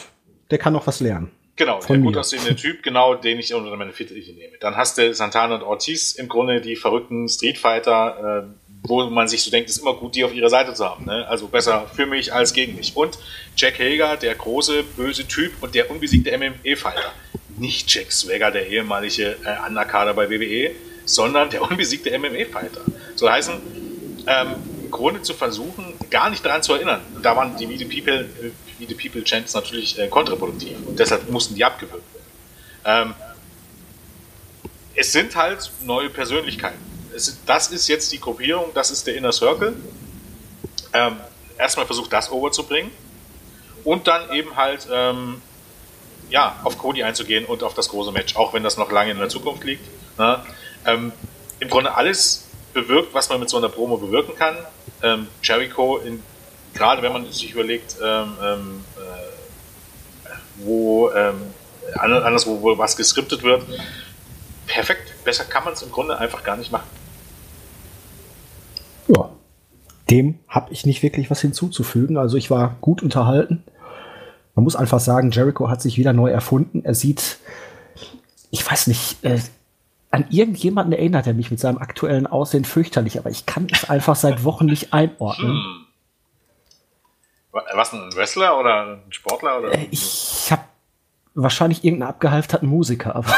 der 0.51 0.59
kann 0.59 0.73
noch 0.73 0.87
was 0.87 1.01
lernen. 1.01 1.31
Genau, 1.57 1.79
der 1.81 1.99
gut 1.99 2.17
aussehende 2.17 2.57
Typ, 2.57 2.83
genau, 2.83 3.15
den 3.15 3.39
ich 3.39 3.53
unter 3.53 3.77
meine 3.77 3.93
Fittiche 3.93 4.33
nehme. 4.33 4.57
Dann 4.61 4.77
hast 4.77 4.97
du 4.97 5.13
Santana 5.15 5.57
und 5.57 5.63
Ortiz 5.63 6.13
im 6.13 6.27
Grunde 6.27 6.63
die 6.63 6.75
verrückten 6.75 7.29
Streetfighter, 7.29 8.47
äh, 8.47 8.89
wo 8.89 9.05
man 9.11 9.29
sich 9.29 9.43
so 9.43 9.51
denkt, 9.51 9.69
es 9.69 9.77
ist 9.77 9.83
immer 9.83 9.93
gut, 9.93 10.15
die 10.15 10.25
auf 10.25 10.33
ihrer 10.33 10.49
Seite 10.49 10.73
zu 10.73 10.87
haben. 10.87 11.05
Ne? 11.05 11.27
Also 11.29 11.49
besser 11.49 11.87
für 11.95 12.07
mich 12.07 12.33
als 12.33 12.55
gegen 12.55 12.77
mich. 12.77 12.97
Und 12.97 13.19
Jack 13.57 13.79
Hager, 13.79 14.17
der 14.17 14.35
große, 14.37 14.85
böse 14.97 15.29
Typ 15.29 15.53
und 15.61 15.75
der 15.75 15.91
unbesiegte 15.91 16.31
MMA-Fighter. 16.37 17.13
Nicht 17.59 17.95
Jack 17.95 18.11
Swagger, 18.11 18.51
der 18.51 18.69
ehemalige 18.69 19.37
äh, 19.45 19.69
Underkader 19.69 20.15
bei 20.15 20.31
WWE, 20.31 20.71
sondern 21.05 21.51
der 21.51 21.61
unbesiegte 21.61 22.19
MMA-Fighter. 22.19 22.81
So 23.17 23.31
heißen, 23.31 23.61
ähm, 24.27 24.55
Grunde 24.91 25.23
zu 25.23 25.35
versuchen, 25.35 25.95
gar 26.11 26.31
nicht 26.31 26.45
daran 26.45 26.63
zu 26.63 26.75
erinnern. 26.75 27.01
Da 27.23 27.37
waren 27.37 27.57
die 27.57 27.69
Wie 27.69 27.77
the 27.77 27.85
People, 27.85 28.29
Wie 28.79 28.87
the 28.87 28.95
People 28.95 29.23
Chants 29.25 29.55
natürlich 29.55 29.99
äh, 29.99 30.09
kontraproduktiv 30.09 30.77
und 30.87 30.99
deshalb 30.99 31.29
mussten 31.31 31.55
die 31.55 31.65
abgewürgt 31.65 32.05
werden. 32.15 32.27
Ähm, 32.85 33.15
es 34.95 35.13
sind 35.13 35.35
halt 35.37 35.71
neue 35.85 36.11
Persönlichkeiten. 36.11 36.79
Es, 37.15 37.39
das 37.47 37.71
ist 37.71 37.89
jetzt 37.89 38.13
die 38.13 38.21
Gruppierung, 38.21 38.71
das 38.75 38.91
ist 38.91 39.07
der 39.07 39.17
Inner 39.17 39.33
Circle. 39.33 39.75
Ähm, 40.93 41.17
erstmal 41.59 41.87
versucht 41.87 42.13
das 42.13 42.31
overzubringen 42.31 42.91
und 43.85 44.07
dann 44.07 44.33
eben 44.33 44.57
halt 44.57 44.89
ähm, 44.91 45.41
ja, 46.31 46.57
auf 46.65 46.79
Cody 46.79 47.03
einzugehen 47.03 47.45
und 47.45 47.63
auf 47.63 47.75
das 47.75 47.89
große 47.89 48.13
Match, 48.13 48.37
auch 48.37 48.53
wenn 48.55 48.63
das 48.63 48.77
noch 48.77 48.91
lange 48.91 49.11
in 49.11 49.19
der 49.19 49.29
Zukunft 49.29 49.65
liegt. 49.65 49.85
Ne? 50.19 50.45
Ähm, 50.87 51.13
Im 51.59 51.69
Grunde 51.69 51.95
alles 51.95 52.47
bewirkt, 52.73 53.13
was 53.15 53.29
man 53.29 53.41
mit 53.41 53.51
so 53.51 53.57
einer 53.57 53.69
Promo 53.69 53.97
bewirken 53.97 54.35
kann. 54.37 54.57
Ähm, 55.03 55.27
Jericho, 55.43 56.01
gerade 56.75 57.03
wenn 57.03 57.13
man 57.13 57.25
sich 57.27 57.53
überlegt, 57.53 57.97
ähm, 58.03 58.33
ähm 58.43 58.85
äh, 58.97 60.31
wo 60.63 61.11
ähm, 61.11 61.41
anderswo 61.95 62.61
wo 62.61 62.77
was 62.79 62.97
geskriptet 62.97 63.43
wird, 63.43 63.63
perfekt. 64.67 65.13
Besser 65.25 65.45
kann 65.45 65.65
man 65.65 65.73
es 65.73 65.83
im 65.83 65.91
Grunde 65.91 66.19
einfach 66.19 66.45
gar 66.45 66.57
nicht 66.57 66.71
machen. 66.71 66.89
Ja, 69.09 69.31
dem 70.11 70.39
habe 70.49 70.73
ich 70.73 70.87
nicht 70.87 71.03
wirklich 71.03 71.31
was 71.31 71.41
hinzuzufügen. 71.41 72.17
Also 72.17 72.37
ich 72.37 72.51
war 72.51 72.77
gut 72.81 73.03
unterhalten. 73.03 73.63
Man 74.55 74.65
muss 74.65 74.77
einfach 74.77 75.01
sagen, 75.01 75.31
Jericho 75.31 75.69
hat 75.69 75.81
sich 75.81 75.97
wieder 75.97 76.13
neu 76.13 76.31
erfunden. 76.31 76.85
Er 76.85 76.95
sieht, 76.95 77.39
ich 78.51 78.69
weiß 78.69 78.89
nicht, 78.89 79.23
äh, 79.25 79.39
an 80.11 80.27
irgendjemanden 80.29 80.93
erinnert 80.93 81.27
er 81.27 81.35
mich 81.35 81.51
mit 81.51 81.61
seinem 81.61 81.79
aktuellen 81.79 82.27
Aussehen 82.27 82.65
fürchterlich, 82.65 83.19
aber 83.19 83.31
ich 83.31 83.47
kann 83.47 83.69
es 83.71 83.89
einfach 83.89 84.17
seit 84.17 84.45
Wochen 84.45 84.67
nicht 84.67 84.93
einordnen. 84.93 85.53
Hm. 85.53 85.87
Was, 87.53 87.93
ein 87.93 88.15
Wrestler 88.15 88.59
oder 88.59 88.83
ein 88.87 89.13
Sportler? 89.13 89.59
Oder? 89.59 89.73
Äh, 89.73 89.89
ich 89.91 90.49
habe 90.51 90.63
wahrscheinlich 91.35 91.85
irgendeinen 91.85 92.11
abgehalfterten 92.11 92.69
Musiker, 92.69 93.15
aber 93.17 93.29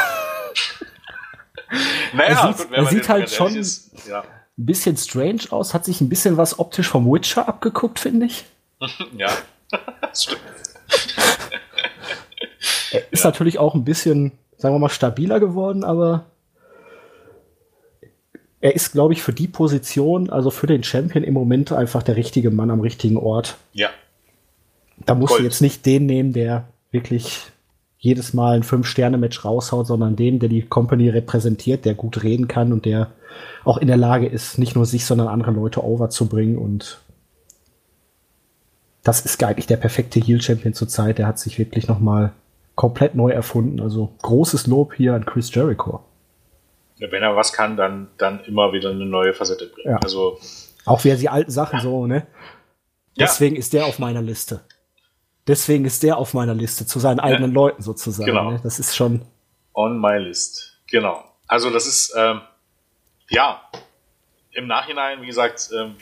naja, 2.13 2.47
er 2.47 2.53
sieht, 2.53 2.69
gut, 2.69 2.77
er 2.77 2.87
sieht 2.87 3.09
halt 3.09 3.31
schon 3.31 3.55
ist, 3.55 4.07
ja. 4.09 4.21
ein 4.21 4.27
bisschen 4.57 4.97
strange 4.97 5.43
aus, 5.51 5.75
hat 5.75 5.85
sich 5.85 6.01
ein 6.01 6.09
bisschen 6.09 6.37
was 6.37 6.59
optisch 6.59 6.89
vom 6.89 7.11
Witcher 7.11 7.49
abgeguckt, 7.49 7.99
finde 7.99 8.27
ich. 8.27 8.45
ja, 9.17 9.31
stimmt. 10.15 10.41
er 12.93 13.13
ist 13.13 13.25
ja. 13.25 13.31
natürlich 13.31 13.59
auch 13.59 13.75
ein 13.75 13.85
bisschen, 13.85 14.33
sagen 14.57 14.75
wir 14.75 14.79
mal, 14.79 14.91
stabiler 14.91 15.41
geworden, 15.41 15.85
aber 15.85 16.27
er 18.63 18.77
ist, 18.77 18.93
glaube 18.93 19.13
ich, 19.13 19.23
für 19.23 19.33
die 19.33 19.49
Position, 19.49 20.31
also 20.31 20.51
für 20.51 20.69
den 20.69 20.85
Champion 20.85 21.25
im 21.25 21.35
Moment 21.35 21.73
einfach 21.73 22.03
der 22.03 22.17
richtige 22.17 22.53
Mann 22.53 22.71
am 22.71 22.81
richtigen 22.81 23.17
Ort. 23.17 23.57
Ja. 23.73 23.91
Da 25.05 25.17
musst 25.17 25.31
Gold. 25.31 25.41
du 25.41 25.45
jetzt 25.45 25.61
nicht 25.61 25.85
den 25.85 26.07
nehmen, 26.07 26.33
der 26.33 26.69
wirklich 26.93 27.41
jedes 27.99 28.35
Mal 28.35 28.55
ein 28.55 28.63
Fünf-Sterne-Match 28.63 29.45
raushaut, 29.45 29.89
sondern 29.89 30.15
den, 30.15 30.39
der 30.39 30.49
die 30.49 30.63
Company 30.63 31.09
repräsentiert, 31.09 31.85
der 31.85 31.95
gut 31.95 32.23
reden 32.23 32.47
kann 32.47 32.73
und 32.73 32.85
der 32.85 33.11
auch 33.65 33.79
in 33.79 33.89
der 33.89 33.97
Lage 33.97 34.27
ist, 34.27 34.59
nicht 34.59 34.77
nur 34.77 34.87
sich, 34.87 35.07
sondern 35.07 35.27
andere 35.27 35.51
Leute 35.51 35.85
overzubringen. 35.85 36.57
Und 36.57 37.01
das 39.03 39.23
ist 39.23 39.43
eigentlich 39.43 39.67
der 39.67 39.77
perfekte 39.77 40.21
Heel-Champion 40.21 40.73
zurzeit. 40.73 41.19
Der 41.19 41.27
hat 41.27 41.41
sich 41.41 41.59
wirklich 41.59 41.89
nochmal 41.89 42.33
komplett 42.77 43.17
neu 43.17 43.31
erfunden. 43.31 43.81
Also 43.81 44.13
großes 44.23 44.69
Lob 44.69 44.95
hier 44.95 45.15
an 45.15 45.27
Chris 45.27 45.53
Jericho. 45.53 46.05
Wenn 47.11 47.23
er 47.23 47.37
was 47.37 47.53
kann, 47.53 47.77
dann, 47.77 48.09
dann 48.19 48.45
immer 48.45 48.73
wieder 48.73 48.91
eine 48.91 49.07
neue 49.07 49.35
Facette 49.35 49.67
bringen. 49.67 49.93
Ja. 49.93 49.99
Also, 50.03 50.39
auch 50.85 51.05
wer 51.05 51.17
die 51.17 51.29
alten 51.29 51.51
Sachen 51.51 51.81
so, 51.81 52.07
ne? 52.07 52.27
Deswegen 53.19 53.57
ja. 53.57 53.61
ist 53.61 53.73
der 53.73 53.87
auf 53.87 53.99
meiner 53.99 54.23
Liste. 54.23 54.61
Deswegen 55.47 55.85
ist 55.85 56.03
der 56.03 56.19
auf 56.19 56.35
meiner 56.35 56.55
Liste, 56.55 56.87
zu 56.87 57.01
seinen 57.01 57.21
eigenen 57.21 57.51
ja. 57.51 57.55
Leuten 57.55 57.83
sozusagen. 57.83 58.27
Genau. 58.27 58.53
Ne? 58.53 58.61
Das 58.63 58.79
ist 58.79 58.95
schon. 58.95 59.23
On 59.75 60.01
my 60.01 60.19
list. 60.19 60.79
Genau. 60.87 61.25
Also 61.47 61.71
das 61.71 61.87
ist, 61.87 62.15
ähm, 62.17 62.41
ja, 63.29 63.61
im 64.53 64.67
Nachhinein, 64.67 65.21
wie 65.23 65.27
gesagt, 65.27 65.71
ähm, 65.77 65.97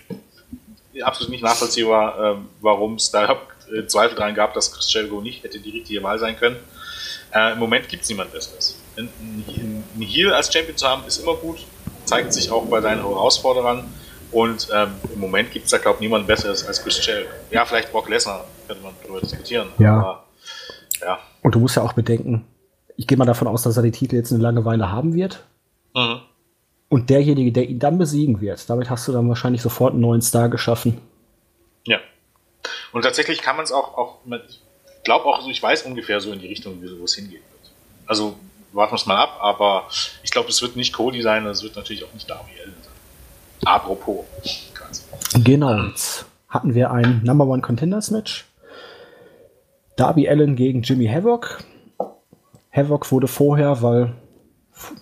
absolut 1.02 1.30
nicht 1.30 1.42
nachvollziehbar, 1.42 2.34
ähm, 2.34 2.48
warum 2.60 2.94
es 2.94 3.10
da 3.10 3.40
äh, 3.72 3.86
Zweifel 3.86 4.16
dran 4.16 4.34
gab, 4.34 4.54
dass 4.54 4.72
Chris 4.72 4.92
Jericho 4.92 5.20
nicht 5.20 5.42
hätte 5.42 5.60
die 5.60 5.70
richtige 5.70 6.02
Wahl 6.02 6.18
sein 6.18 6.36
können. 6.36 6.56
Äh, 7.32 7.52
Im 7.52 7.58
Moment 7.58 7.88
gibt 7.88 8.02
es 8.02 8.08
niemand 8.08 8.32
Besseres. 8.32 8.76
Ein 10.00 10.06
Heal 10.06 10.32
als 10.32 10.52
Champion 10.52 10.76
zu 10.76 10.88
haben, 10.88 11.04
ist 11.06 11.18
immer 11.18 11.34
gut, 11.34 11.58
zeigt 12.04 12.32
sich 12.32 12.50
auch 12.50 12.64
bei 12.66 12.80
deinen 12.80 13.02
Herausforderern. 13.02 13.84
Und 14.32 14.68
ähm, 14.72 14.92
im 15.12 15.20
Moment 15.20 15.50
gibt 15.50 15.66
es 15.66 15.72
da, 15.72 15.78
glaube 15.78 15.96
ich, 15.96 16.00
niemand 16.00 16.26
Besseres 16.26 16.66
als 16.66 16.82
Chris 16.82 17.04
Jericho. 17.04 17.30
Ja, 17.50 17.64
vielleicht 17.64 17.92
Brock 17.92 18.08
Lesnar, 18.08 18.46
könnte 18.66 18.82
man 18.82 18.94
darüber 19.02 19.20
diskutieren. 19.20 19.68
Ja. 19.78 19.98
Aber, 19.98 20.24
ja. 21.00 21.18
Und 21.42 21.54
du 21.54 21.58
musst 21.58 21.76
ja 21.76 21.82
auch 21.82 21.92
bedenken, 21.92 22.46
ich 22.96 23.06
gehe 23.06 23.18
mal 23.18 23.24
davon 23.24 23.48
aus, 23.48 23.62
dass 23.62 23.76
er 23.76 23.82
die 23.82 23.90
Titel 23.90 24.16
jetzt 24.16 24.32
eine 24.32 24.42
lange 24.42 24.64
Weile 24.64 24.90
haben 24.90 25.14
wird. 25.14 25.44
Mhm. 25.94 26.20
Und 26.88 27.10
derjenige, 27.10 27.52
der 27.52 27.68
ihn 27.68 27.78
dann 27.78 27.98
besiegen 27.98 28.40
wird, 28.40 28.68
damit 28.70 28.88
hast 28.88 29.06
du 29.06 29.12
dann 29.12 29.28
wahrscheinlich 29.28 29.62
sofort 29.62 29.92
einen 29.92 30.00
neuen 30.00 30.22
Star 30.22 30.48
geschaffen. 30.48 31.00
Ja. 31.84 31.98
Und 32.92 33.02
tatsächlich 33.02 33.42
kann 33.42 33.56
man 33.56 33.64
es 33.64 33.72
auch, 33.72 33.96
auch 33.96 34.24
mit, 34.24 34.42
ich 34.48 35.04
glaube 35.04 35.26
auch, 35.26 35.46
ich 35.46 35.62
weiß 35.62 35.82
ungefähr 35.82 36.20
so 36.20 36.32
in 36.32 36.38
die 36.38 36.48
Richtung, 36.48 36.82
wo 36.98 37.04
es 37.04 37.14
hingehen 37.14 37.42
wird. 37.42 37.72
Also 38.06 38.36
warten 38.72 38.92
wir 38.92 38.96
es 38.96 39.06
mal 39.06 39.16
ab, 39.16 39.38
aber 39.40 39.84
ich 40.22 40.30
glaube, 40.30 40.48
es 40.48 40.62
wird 40.62 40.76
nicht 40.76 40.92
Cody 40.92 41.22
sein, 41.22 41.46
es 41.46 41.62
wird 41.62 41.76
natürlich 41.76 42.04
auch 42.04 42.12
nicht 42.12 42.28
Darby 42.28 42.50
Allen 42.62 42.74
sein. 42.82 42.92
Apropos. 43.66 44.24
Genau, 45.34 45.84
jetzt 45.84 46.26
hatten 46.48 46.74
wir 46.74 46.90
ein 46.90 47.22
Number 47.24 47.46
One 47.46 47.62
Contenders 47.62 48.10
Match. 48.10 48.46
Darby 49.96 50.28
Allen 50.28 50.56
gegen 50.56 50.82
Jimmy 50.82 51.06
Havoc. 51.06 51.62
Havoc 52.72 53.10
wurde 53.12 53.28
vorher, 53.28 53.82
weil 53.82 54.14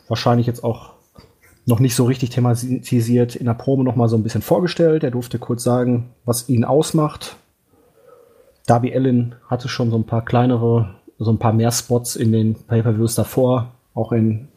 wahrscheinlich 0.08 0.46
jetzt 0.46 0.64
auch 0.64 0.94
noch 1.66 1.80
nicht 1.80 1.94
so 1.94 2.06
richtig 2.06 2.30
thematisiert, 2.30 3.36
in 3.36 3.44
der 3.46 3.54
Probe 3.54 3.84
noch 3.84 3.94
mal 3.94 4.08
so 4.08 4.16
ein 4.16 4.22
bisschen 4.22 4.42
vorgestellt. 4.42 5.04
Er 5.04 5.10
durfte 5.10 5.38
kurz 5.38 5.62
sagen, 5.62 6.14
was 6.24 6.48
ihn 6.48 6.64
ausmacht. 6.64 7.36
Darby 8.66 8.94
Allen 8.94 9.34
hatte 9.48 9.68
schon 9.68 9.90
so 9.90 9.96
ein 9.96 10.06
paar 10.06 10.24
kleinere, 10.24 10.96
so 11.18 11.30
ein 11.30 11.38
paar 11.38 11.52
mehr 11.52 11.72
Spots 11.72 12.16
in 12.16 12.32
den 12.32 12.54
Pay-Per-Views 12.54 13.14
davor. 13.14 13.72
Auch 13.94 14.12
in 14.12 14.48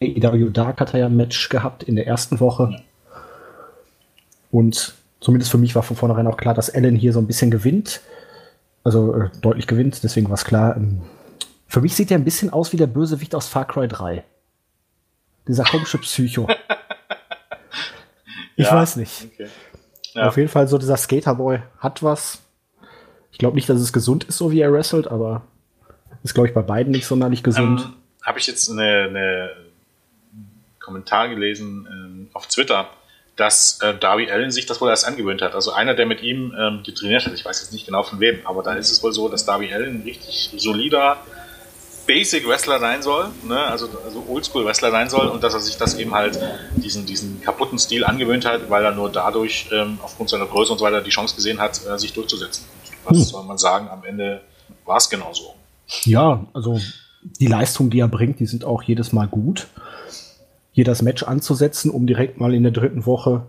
AEW 0.00 0.50
Dark 0.50 0.80
hat 0.80 0.94
er 0.94 1.00
ja 1.00 1.06
ein 1.06 1.16
Match 1.16 1.48
gehabt 1.48 1.82
in 1.82 1.96
der 1.96 2.06
ersten 2.06 2.40
Woche. 2.40 2.80
Und 4.50 4.94
zumindest 5.20 5.50
für 5.50 5.58
mich 5.58 5.74
war 5.74 5.82
von 5.82 5.96
vornherein 5.96 6.26
auch 6.26 6.36
klar, 6.36 6.54
dass 6.54 6.70
Allen 6.70 6.94
hier 6.94 7.12
so 7.12 7.18
ein 7.18 7.26
bisschen 7.26 7.50
gewinnt. 7.50 8.00
Also 8.84 9.14
äh, 9.14 9.30
deutlich 9.40 9.66
gewinnt, 9.66 10.04
deswegen 10.04 10.28
war 10.28 10.34
es 10.34 10.44
klar. 10.44 10.76
Ähm, 10.76 11.00
für 11.66 11.80
mich 11.80 11.96
sieht 11.96 12.10
er 12.10 12.18
ein 12.18 12.24
bisschen 12.24 12.50
aus 12.50 12.72
wie 12.72 12.76
der 12.76 12.86
Bösewicht 12.86 13.34
aus 13.34 13.48
Far 13.48 13.66
Cry 13.66 13.88
3. 13.88 14.22
Dieser 15.48 15.64
komische 15.64 15.98
Psycho. 15.98 16.46
ich 18.56 18.66
ja, 18.66 18.74
weiß 18.74 18.96
nicht. 18.96 19.28
Okay. 19.32 19.48
Ja. 20.12 20.28
Auf 20.28 20.36
jeden 20.36 20.48
Fall 20.48 20.68
so 20.68 20.78
dieser 20.78 20.96
Skaterboy 20.96 21.60
hat 21.78 22.02
was. 22.02 22.38
Ich 23.32 23.38
glaube 23.38 23.56
nicht, 23.56 23.68
dass 23.68 23.80
es 23.80 23.92
gesund 23.92 24.24
ist, 24.24 24.38
so 24.38 24.52
wie 24.52 24.60
er 24.60 24.72
wrestelt, 24.72 25.08
aber 25.08 25.42
ist, 26.24 26.34
glaube 26.34 26.48
ich, 26.48 26.54
bei 26.54 26.62
beiden 26.62 26.90
nicht 26.90 27.06
sonderlich 27.06 27.42
gesund. 27.42 27.80
Ähm, 27.80 27.92
Habe 28.22 28.38
ich 28.38 28.46
jetzt 28.46 28.68
eine, 28.70 29.04
eine 29.08 29.50
Kommentar 30.80 31.28
gelesen 31.28 31.86
ähm, 31.90 32.28
auf 32.32 32.48
Twitter 32.48 32.88
dass 33.36 33.80
äh, 33.80 33.94
Darby 33.94 34.30
Allen 34.30 34.50
sich 34.50 34.66
das 34.66 34.80
wohl 34.80 34.88
erst 34.88 35.06
angewöhnt 35.06 35.42
hat. 35.42 35.54
Also 35.54 35.72
einer, 35.72 35.94
der 35.94 36.06
mit 36.06 36.22
ihm 36.22 36.54
ähm, 36.58 36.82
getrainiert 36.84 37.26
hat, 37.26 37.34
ich 37.34 37.44
weiß 37.44 37.60
jetzt 37.62 37.72
nicht 37.72 37.86
genau 37.86 38.02
von 38.02 38.20
wem, 38.20 38.40
aber 38.44 38.62
da 38.62 38.74
ist 38.74 38.90
es 38.90 39.02
wohl 39.02 39.12
so, 39.12 39.28
dass 39.28 39.44
Darby 39.44 39.72
Allen 39.72 39.96
ein 39.96 40.02
richtig 40.02 40.50
solider 40.56 41.16
Basic 42.06 42.46
Wrestler 42.46 42.78
sein 42.80 43.02
soll, 43.02 43.28
ne? 43.44 43.58
also, 43.58 43.88
also 44.04 44.24
Oldschool 44.28 44.66
Wrestler 44.66 44.90
sein 44.90 45.08
soll 45.08 45.28
und 45.28 45.42
dass 45.42 45.54
er 45.54 45.60
sich 45.60 45.78
das 45.78 45.94
eben 45.94 46.14
halt 46.14 46.38
diesen, 46.76 47.06
diesen 47.06 47.40
kaputten 47.40 47.78
Stil 47.78 48.04
angewöhnt 48.04 48.44
hat, 48.44 48.68
weil 48.68 48.84
er 48.84 48.92
nur 48.92 49.10
dadurch 49.10 49.68
ähm, 49.72 49.98
aufgrund 50.02 50.28
seiner 50.28 50.44
Größe 50.44 50.72
und 50.72 50.78
so 50.78 50.84
weiter 50.84 51.00
die 51.00 51.10
Chance 51.10 51.34
gesehen 51.34 51.58
hat, 51.60 51.80
äh, 51.86 51.98
sich 51.98 52.12
durchzusetzen. 52.12 52.66
Was 53.04 53.16
hm. 53.16 53.24
soll 53.24 53.44
man 53.44 53.58
sagen, 53.58 53.88
am 53.88 54.04
Ende 54.04 54.42
war 54.84 54.98
es 54.98 55.08
genauso. 55.08 55.54
Ja, 56.02 56.46
also 56.52 56.78
die 57.40 57.46
Leistung, 57.46 57.90
die 57.90 58.00
er 58.00 58.08
bringt, 58.08 58.40
die 58.40 58.46
sind 58.46 58.64
auch 58.64 58.82
jedes 58.82 59.12
Mal 59.12 59.26
gut 59.28 59.68
hier 60.74 60.84
das 60.84 61.02
Match 61.02 61.22
anzusetzen, 61.22 61.88
um 61.88 62.04
direkt 62.04 62.40
mal 62.40 62.52
in 62.52 62.64
der 62.64 62.72
dritten 62.72 63.06
Woche 63.06 63.46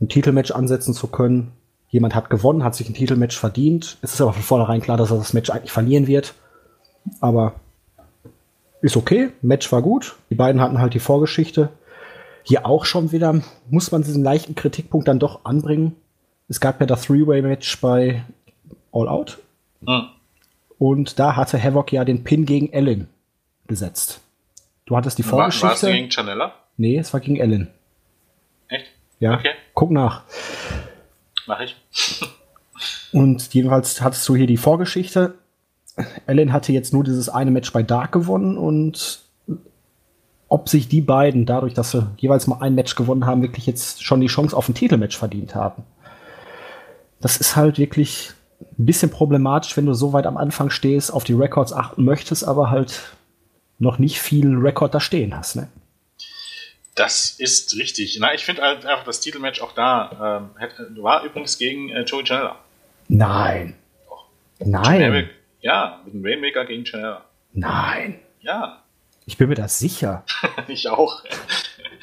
ein 0.00 0.08
Titelmatch 0.08 0.50
ansetzen 0.50 0.92
zu 0.92 1.06
können. 1.06 1.52
Jemand 1.88 2.16
hat 2.16 2.28
gewonnen, 2.28 2.64
hat 2.64 2.74
sich 2.74 2.88
ein 2.88 2.94
Titelmatch 2.94 3.38
verdient. 3.38 3.98
Es 4.02 4.14
ist 4.14 4.20
aber 4.20 4.32
von 4.32 4.42
vornherein 4.42 4.80
klar, 4.80 4.96
dass 4.96 5.12
er 5.12 5.18
das 5.18 5.32
Match 5.32 5.50
eigentlich 5.50 5.70
verlieren 5.70 6.08
wird. 6.08 6.34
Aber 7.20 7.54
ist 8.82 8.96
okay. 8.96 9.30
Match 9.42 9.70
war 9.70 9.80
gut. 9.80 10.16
Die 10.28 10.34
beiden 10.34 10.60
hatten 10.60 10.80
halt 10.80 10.94
die 10.94 10.98
Vorgeschichte. 10.98 11.68
Hier 12.42 12.66
auch 12.66 12.84
schon 12.84 13.12
wieder 13.12 13.40
muss 13.70 13.92
man 13.92 14.02
diesen 14.02 14.24
leichten 14.24 14.56
Kritikpunkt 14.56 15.06
dann 15.06 15.20
doch 15.20 15.44
anbringen. 15.44 15.94
Es 16.48 16.58
gab 16.58 16.80
ja 16.80 16.86
das 16.86 17.02
Three-Way-Match 17.02 17.80
bei 17.80 18.24
All 18.90 19.08
Out. 19.08 19.38
Mhm. 19.82 20.08
Und 20.84 21.18
da 21.18 21.34
hatte 21.34 21.58
Havoc 21.62 21.92
ja 21.92 22.04
den 22.04 22.24
Pin 22.24 22.44
gegen 22.44 22.68
Allen 22.74 23.08
gesetzt. 23.66 24.20
Du 24.84 24.94
hattest 24.94 25.16
die 25.16 25.22
Vorgeschichte. 25.22 25.62
War, 25.62 25.70
war 25.70 25.76
es 25.76 25.96
gegen 25.96 26.10
Chanella? 26.10 26.52
Nee, 26.76 26.98
es 26.98 27.10
war 27.14 27.20
gegen 27.20 27.36
Ellen. 27.36 27.70
Echt? 28.68 28.90
Ja. 29.18 29.32
Okay. 29.32 29.52
Guck 29.72 29.92
nach. 29.92 30.24
Mach 31.46 31.60
ich. 31.60 31.74
Und 33.14 33.54
jedenfalls 33.54 34.02
hattest 34.02 34.28
du 34.28 34.36
hier 34.36 34.46
die 34.46 34.58
Vorgeschichte. 34.58 35.36
Allen 36.26 36.52
hatte 36.52 36.74
jetzt 36.74 36.92
nur 36.92 37.02
dieses 37.02 37.30
eine 37.30 37.50
Match 37.50 37.72
bei 37.72 37.82
Dark 37.82 38.12
gewonnen 38.12 38.58
und 38.58 39.20
ob 40.48 40.68
sich 40.68 40.88
die 40.88 41.00
beiden, 41.00 41.46
dadurch, 41.46 41.72
dass 41.72 41.92
sie 41.92 42.06
jeweils 42.18 42.46
mal 42.46 42.60
ein 42.60 42.74
Match 42.74 42.94
gewonnen 42.94 43.24
haben, 43.24 43.40
wirklich 43.40 43.64
jetzt 43.64 44.04
schon 44.04 44.20
die 44.20 44.26
Chance 44.26 44.54
auf 44.54 44.68
ein 44.68 44.74
Titelmatch 44.74 45.16
verdient 45.16 45.54
haben. 45.54 45.84
Das 47.22 47.38
ist 47.38 47.56
halt 47.56 47.78
wirklich 47.78 48.34
ein 48.78 48.86
bisschen 48.86 49.10
problematisch, 49.10 49.76
wenn 49.76 49.86
du 49.86 49.94
so 49.94 50.12
weit 50.12 50.26
am 50.26 50.36
Anfang 50.36 50.70
stehst, 50.70 51.12
auf 51.12 51.24
die 51.24 51.32
Records 51.34 51.72
achten 51.72 52.04
möchtest, 52.04 52.44
aber 52.44 52.70
halt 52.70 53.14
noch 53.78 53.98
nicht 53.98 54.20
viel 54.20 54.56
Rekord 54.56 54.94
da 54.94 55.00
stehen 55.00 55.36
hast. 55.36 55.56
Ne? 55.56 55.68
Das 56.94 57.30
ist 57.38 57.76
richtig. 57.76 58.16
Na, 58.20 58.34
ich 58.34 58.44
finde 58.44 58.62
halt 58.62 58.86
einfach 58.86 59.04
das 59.04 59.20
Titelmatch 59.20 59.60
auch 59.60 59.72
da 59.72 60.40
ähm, 60.54 60.60
hätte, 60.60 60.90
war 61.00 61.24
übrigens 61.24 61.58
gegen 61.58 61.90
äh, 61.90 62.02
Joey 62.02 62.24
Janela. 62.24 62.56
Nein. 63.08 63.74
Doch. 64.08 64.26
Nein. 64.60 64.98
Generic, 64.98 65.30
ja, 65.60 66.00
mit 66.04 66.14
dem 66.14 66.24
Rainmaker 66.24 66.64
gegen 66.64 66.84
Janela. 66.84 67.24
Nein. 67.52 68.20
Ja, 68.40 68.82
Ich 69.26 69.38
bin 69.38 69.48
mir 69.48 69.54
da 69.54 69.68
sicher. 69.68 70.24
ich 70.68 70.88
auch. 70.88 71.24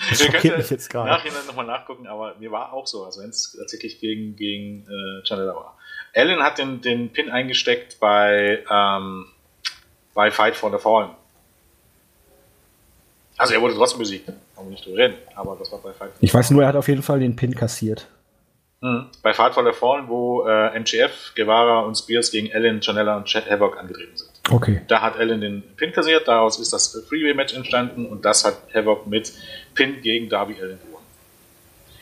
Das 0.10 0.20
Wir 0.20 0.32
schockiert 0.32 0.58
mich 0.58 0.70
jetzt 0.70 0.90
gerade. 0.90 1.10
Nachhinein 1.10 1.46
nochmal 1.46 1.68
nachgucken, 1.68 2.08
aber 2.08 2.36
mir 2.40 2.52
war 2.52 2.74
auch 2.74 2.88
so, 2.88 3.06
also 3.06 3.22
wenn 3.22 3.30
es 3.30 3.56
tatsächlich 3.58 4.00
gegen, 4.00 4.36
gegen 4.36 4.88
äh, 4.88 5.22
Janela 5.24 5.54
war. 5.54 5.78
Allen 6.16 6.44
hat 6.44 6.58
den, 6.58 6.82
den 6.82 7.10
Pin 7.10 7.30
eingesteckt 7.30 8.00
bei, 8.00 8.64
ähm, 8.70 9.26
bei 10.14 10.32
Fight 10.32 10.56
for 10.56 10.72
the 10.72 10.78
Fallen. 10.78 11.12
Also 13.38 13.54
er 13.54 13.62
wurde 13.62 13.74
trotzdem 13.76 14.00
besiegt, 14.00 14.26
kann 14.26 14.36
man 14.56 14.70
nicht 14.70 14.86
drüber 14.86 14.98
reden, 14.98 15.16
aber 15.36 15.56
das 15.58 15.72
war 15.72 15.80
bei 15.80 15.94
Fight 15.94 16.10
for 16.10 16.20
the 16.20 16.26
Ich 16.26 16.34
weiß 16.34 16.52
nur, 16.52 16.64
er 16.64 16.68
hat 16.68 16.76
auf 16.76 16.88
jeden 16.88 17.02
Fall 17.02 17.20
den 17.20 17.36
Pin 17.36 17.56
kassiert. 17.56 18.08
Mhm. 18.82 19.08
Bei 19.22 19.34
Fight 19.34 19.54
for 19.54 19.64
the 19.64 19.78
Fallen, 19.78 20.08
wo 20.08 20.46
äh, 20.48 20.76
MGF, 20.76 21.34
Guevara 21.36 21.82
und 21.82 21.96
Spears 21.96 22.32
gegen 22.32 22.54
Allen, 22.54 22.82
Janela 22.82 23.18
und 23.18 23.26
Chad 23.26 23.50
Havoc 23.50 23.78
angetreten 23.78 24.18
sind. 24.18 24.32
Okay. 24.50 24.82
Da 24.88 25.02
hat 25.02 25.18
Allen 25.18 25.40
den 25.40 25.64
Pin 25.76 25.92
kassiert, 25.92 26.28
daraus 26.28 26.60
ist 26.60 26.74
das 26.74 27.04
Freeway-Match 27.08 27.54
entstanden 27.54 28.06
und 28.06 28.26
das 28.26 28.44
hat 28.44 28.58
Havoc 28.74 29.08
mit 29.08 29.32
Pin 29.76 30.02
gegen 30.02 30.30
Darby 30.30 30.56
Allen 30.60 30.80
gewonnen. 30.80 31.06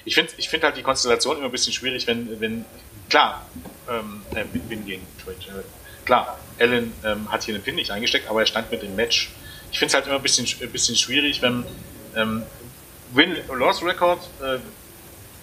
Ich 0.05 0.15
finde 0.15 0.31
ich 0.37 0.49
find 0.49 0.63
halt 0.63 0.77
die 0.77 0.81
Konstellation 0.81 1.37
immer 1.37 1.45
ein 1.45 1.51
bisschen 1.51 1.73
schwierig, 1.73 2.07
wenn, 2.07 2.39
wenn 2.39 2.65
klar, 3.09 3.45
ähm, 3.89 4.21
äh, 4.35 4.45
Pin 4.45 4.85
gegen 4.85 5.05
Twitch, 5.23 5.47
äh, 5.47 5.63
klar, 6.05 6.39
Allen 6.59 6.93
ähm, 7.03 7.31
hat 7.31 7.43
hier 7.43 7.53
den 7.53 7.63
Pin 7.63 7.75
nicht 7.75 7.91
eingesteckt, 7.91 8.29
aber 8.29 8.41
er 8.41 8.45
stand 8.45 8.71
mit 8.71 8.81
dem 8.81 8.95
Match. 8.95 9.31
Ich 9.71 9.79
finde 9.79 9.89
es 9.89 9.93
halt 9.95 10.07
immer 10.07 10.15
ein 10.15 10.21
bisschen, 10.21 10.47
ein 10.61 10.71
bisschen 10.71 10.95
schwierig, 10.95 11.41
wenn 11.41 11.63
ähm, 12.15 12.43
Win-Loss-Record, 13.13 14.19
äh, 14.41 14.57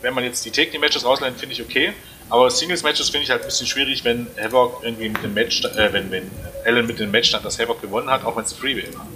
wenn 0.03 0.15
man 0.15 0.25
jetzt 0.25 0.45
die 0.45 0.51
Take-Matches 0.51 1.05
rausleitet, 1.05 1.39
finde 1.39 1.55
ich 1.55 1.63
okay. 1.63 1.93
Aber 2.29 2.51
Singles-Matches 2.51 3.11
finde 3.11 3.25
ich 3.25 3.31
halt 3.31 3.43
ein 3.43 3.47
bisschen 3.47 3.67
schwierig, 3.67 4.05
wenn 4.05 4.27
Havoc 4.41 4.83
irgendwie 4.83 5.09
mit 5.09 5.23
dem 5.23 5.35
Match, 5.35 5.65
äh, 5.65 5.93
wenn, 5.93 6.11
wenn 6.11 6.31
Allen 6.65 6.87
mit 6.87 6.99
dem 6.99 7.11
Match 7.11 7.29
stand, 7.29 7.45
dass 7.45 7.59
Havoc 7.59 7.81
gewonnen 7.81 8.11
hat, 8.11 8.25
auch 8.25 8.37
wenn 8.37 8.45
es 8.45 8.53
ein 8.53 8.59
Freeway 8.59 8.93
war. 8.95 9.07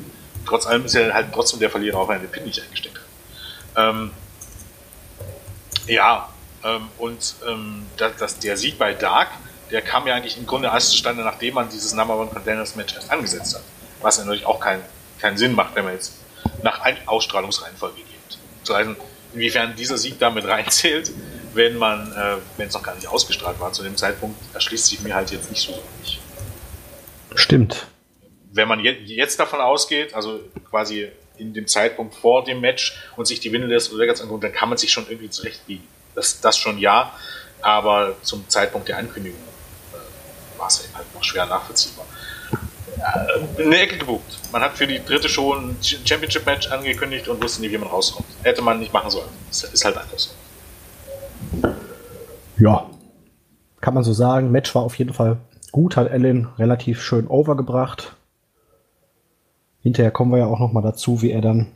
Trotz 0.46 0.66
allem 0.66 0.84
ist 0.84 0.94
er 0.94 1.12
halt 1.12 1.28
trotzdem 1.32 1.60
der 1.60 1.70
Verlierer, 1.70 1.98
auch 1.98 2.08
wenn 2.08 2.16
er 2.16 2.22
den 2.22 2.30
Pin 2.30 2.44
nicht 2.44 2.62
eingesteckt 2.62 2.96
hat. 2.96 3.94
Ähm, 3.94 4.10
ja, 5.86 6.28
ähm, 6.64 6.88
und 6.98 7.34
ähm, 7.48 7.86
das, 7.96 8.16
das, 8.16 8.38
der 8.38 8.56
Sieg 8.56 8.78
bei 8.78 8.94
Dark, 8.94 9.28
der 9.70 9.82
kam 9.82 10.06
ja 10.06 10.14
eigentlich 10.14 10.36
im 10.36 10.46
Grunde 10.46 10.68
erst 10.68 10.90
zustande, 10.90 11.22
nachdem 11.22 11.54
man 11.54 11.68
dieses 11.68 11.92
Number 11.94 12.18
One 12.18 12.30
Contenders 12.30 12.76
Match 12.76 12.94
erst 12.94 13.10
angesetzt 13.10 13.54
hat. 13.54 13.62
Was 14.00 14.18
natürlich 14.18 14.46
auch 14.46 14.60
keinen 14.60 14.82
keinen 15.20 15.36
Sinn 15.36 15.54
macht, 15.54 15.74
wenn 15.74 15.84
man 15.84 15.94
jetzt 15.94 16.14
nach 16.62 16.80
Ausstrahlungsreihenfolge 17.06 17.96
geht. 17.96 18.38
Zu 18.64 18.74
heißen, 18.74 18.96
inwiefern 19.34 19.76
dieser 19.76 19.98
Sieg 19.98 20.18
damit 20.18 20.44
reinzählt, 20.48 21.12
wenn 21.54 21.76
man, 21.76 22.12
äh, 22.12 22.36
wenn 22.56 22.68
es 22.68 22.74
noch 22.74 22.82
gar 22.82 22.94
nicht 22.94 23.08
ausgestrahlt 23.08 23.60
war 23.60 23.72
zu 23.72 23.82
dem 23.82 23.96
Zeitpunkt, 23.96 24.38
erschließt 24.54 24.86
sich 24.86 25.00
mir 25.00 25.14
halt 25.14 25.30
jetzt 25.30 25.50
nicht 25.50 25.62
so 25.62 25.72
wirklich. 25.72 26.20
Stimmt. 27.34 27.86
Wenn 28.52 28.66
man 28.66 28.80
je 28.80 28.92
jetzt 28.92 29.38
davon 29.38 29.60
ausgeht, 29.60 30.14
also 30.14 30.40
quasi 30.68 31.08
in 31.36 31.54
dem 31.54 31.66
Zeitpunkt 31.66 32.14
vor 32.14 32.44
dem 32.44 32.60
Match 32.60 33.00
und 33.16 33.26
sich 33.26 33.40
die 33.40 33.52
Winde 33.52 33.68
des 33.68 33.96
Records 33.96 34.20
anguckt, 34.20 34.42
dann 34.42 34.52
kann 34.52 34.68
man 34.68 34.76
sich 34.76 34.92
schon 34.92 35.06
irgendwie 35.08 35.30
zurechtbiegen. 35.30 35.86
Das, 36.14 36.40
das 36.40 36.56
schon 36.56 36.78
ja, 36.78 37.12
aber 37.62 38.16
zum 38.22 38.48
Zeitpunkt 38.48 38.88
der 38.88 38.98
Ankündigung 38.98 39.40
äh, 39.92 40.58
war 40.58 40.68
es 40.68 40.88
halt 40.94 41.14
noch 41.14 41.22
schwer 41.22 41.46
nachvollziehbar. 41.46 42.04
Äh, 42.98 43.62
in 43.62 43.70
der 43.70 43.82
Ecke 43.82 43.98
gebucht. 43.98 44.38
Man 44.52 44.62
hat 44.62 44.76
für 44.76 44.86
die 44.86 45.02
dritte 45.04 45.28
Show 45.28 45.54
ein 45.54 45.76
Championship-Match 45.80 46.70
angekündigt 46.70 47.28
und 47.28 47.42
wusste 47.42 47.62
nicht, 47.62 47.72
wie 47.72 47.78
man 47.78 47.88
rauskommt. 47.88 48.26
Hätte 48.42 48.62
man 48.62 48.78
nicht 48.78 48.92
machen 48.92 49.10
sollen. 49.10 49.28
Das 49.48 49.64
ist 49.64 49.84
halt 49.84 49.96
einfach 49.96 50.18
so. 50.18 50.30
Ja. 52.58 52.86
Kann 53.80 53.94
man 53.94 54.04
so 54.04 54.12
sagen. 54.12 54.50
Match 54.50 54.74
war 54.74 54.82
auf 54.82 54.98
jeden 54.98 55.14
Fall 55.14 55.38
gut, 55.72 55.96
hat 55.96 56.10
Allen 56.10 56.48
relativ 56.58 57.02
schön 57.02 57.26
overgebracht. 57.26 58.16
Hinterher 59.82 60.10
kommen 60.10 60.32
wir 60.32 60.38
ja 60.38 60.46
auch 60.46 60.58
noch 60.58 60.72
mal 60.72 60.82
dazu, 60.82 61.22
wie 61.22 61.30
er 61.30 61.40
dann 61.40 61.72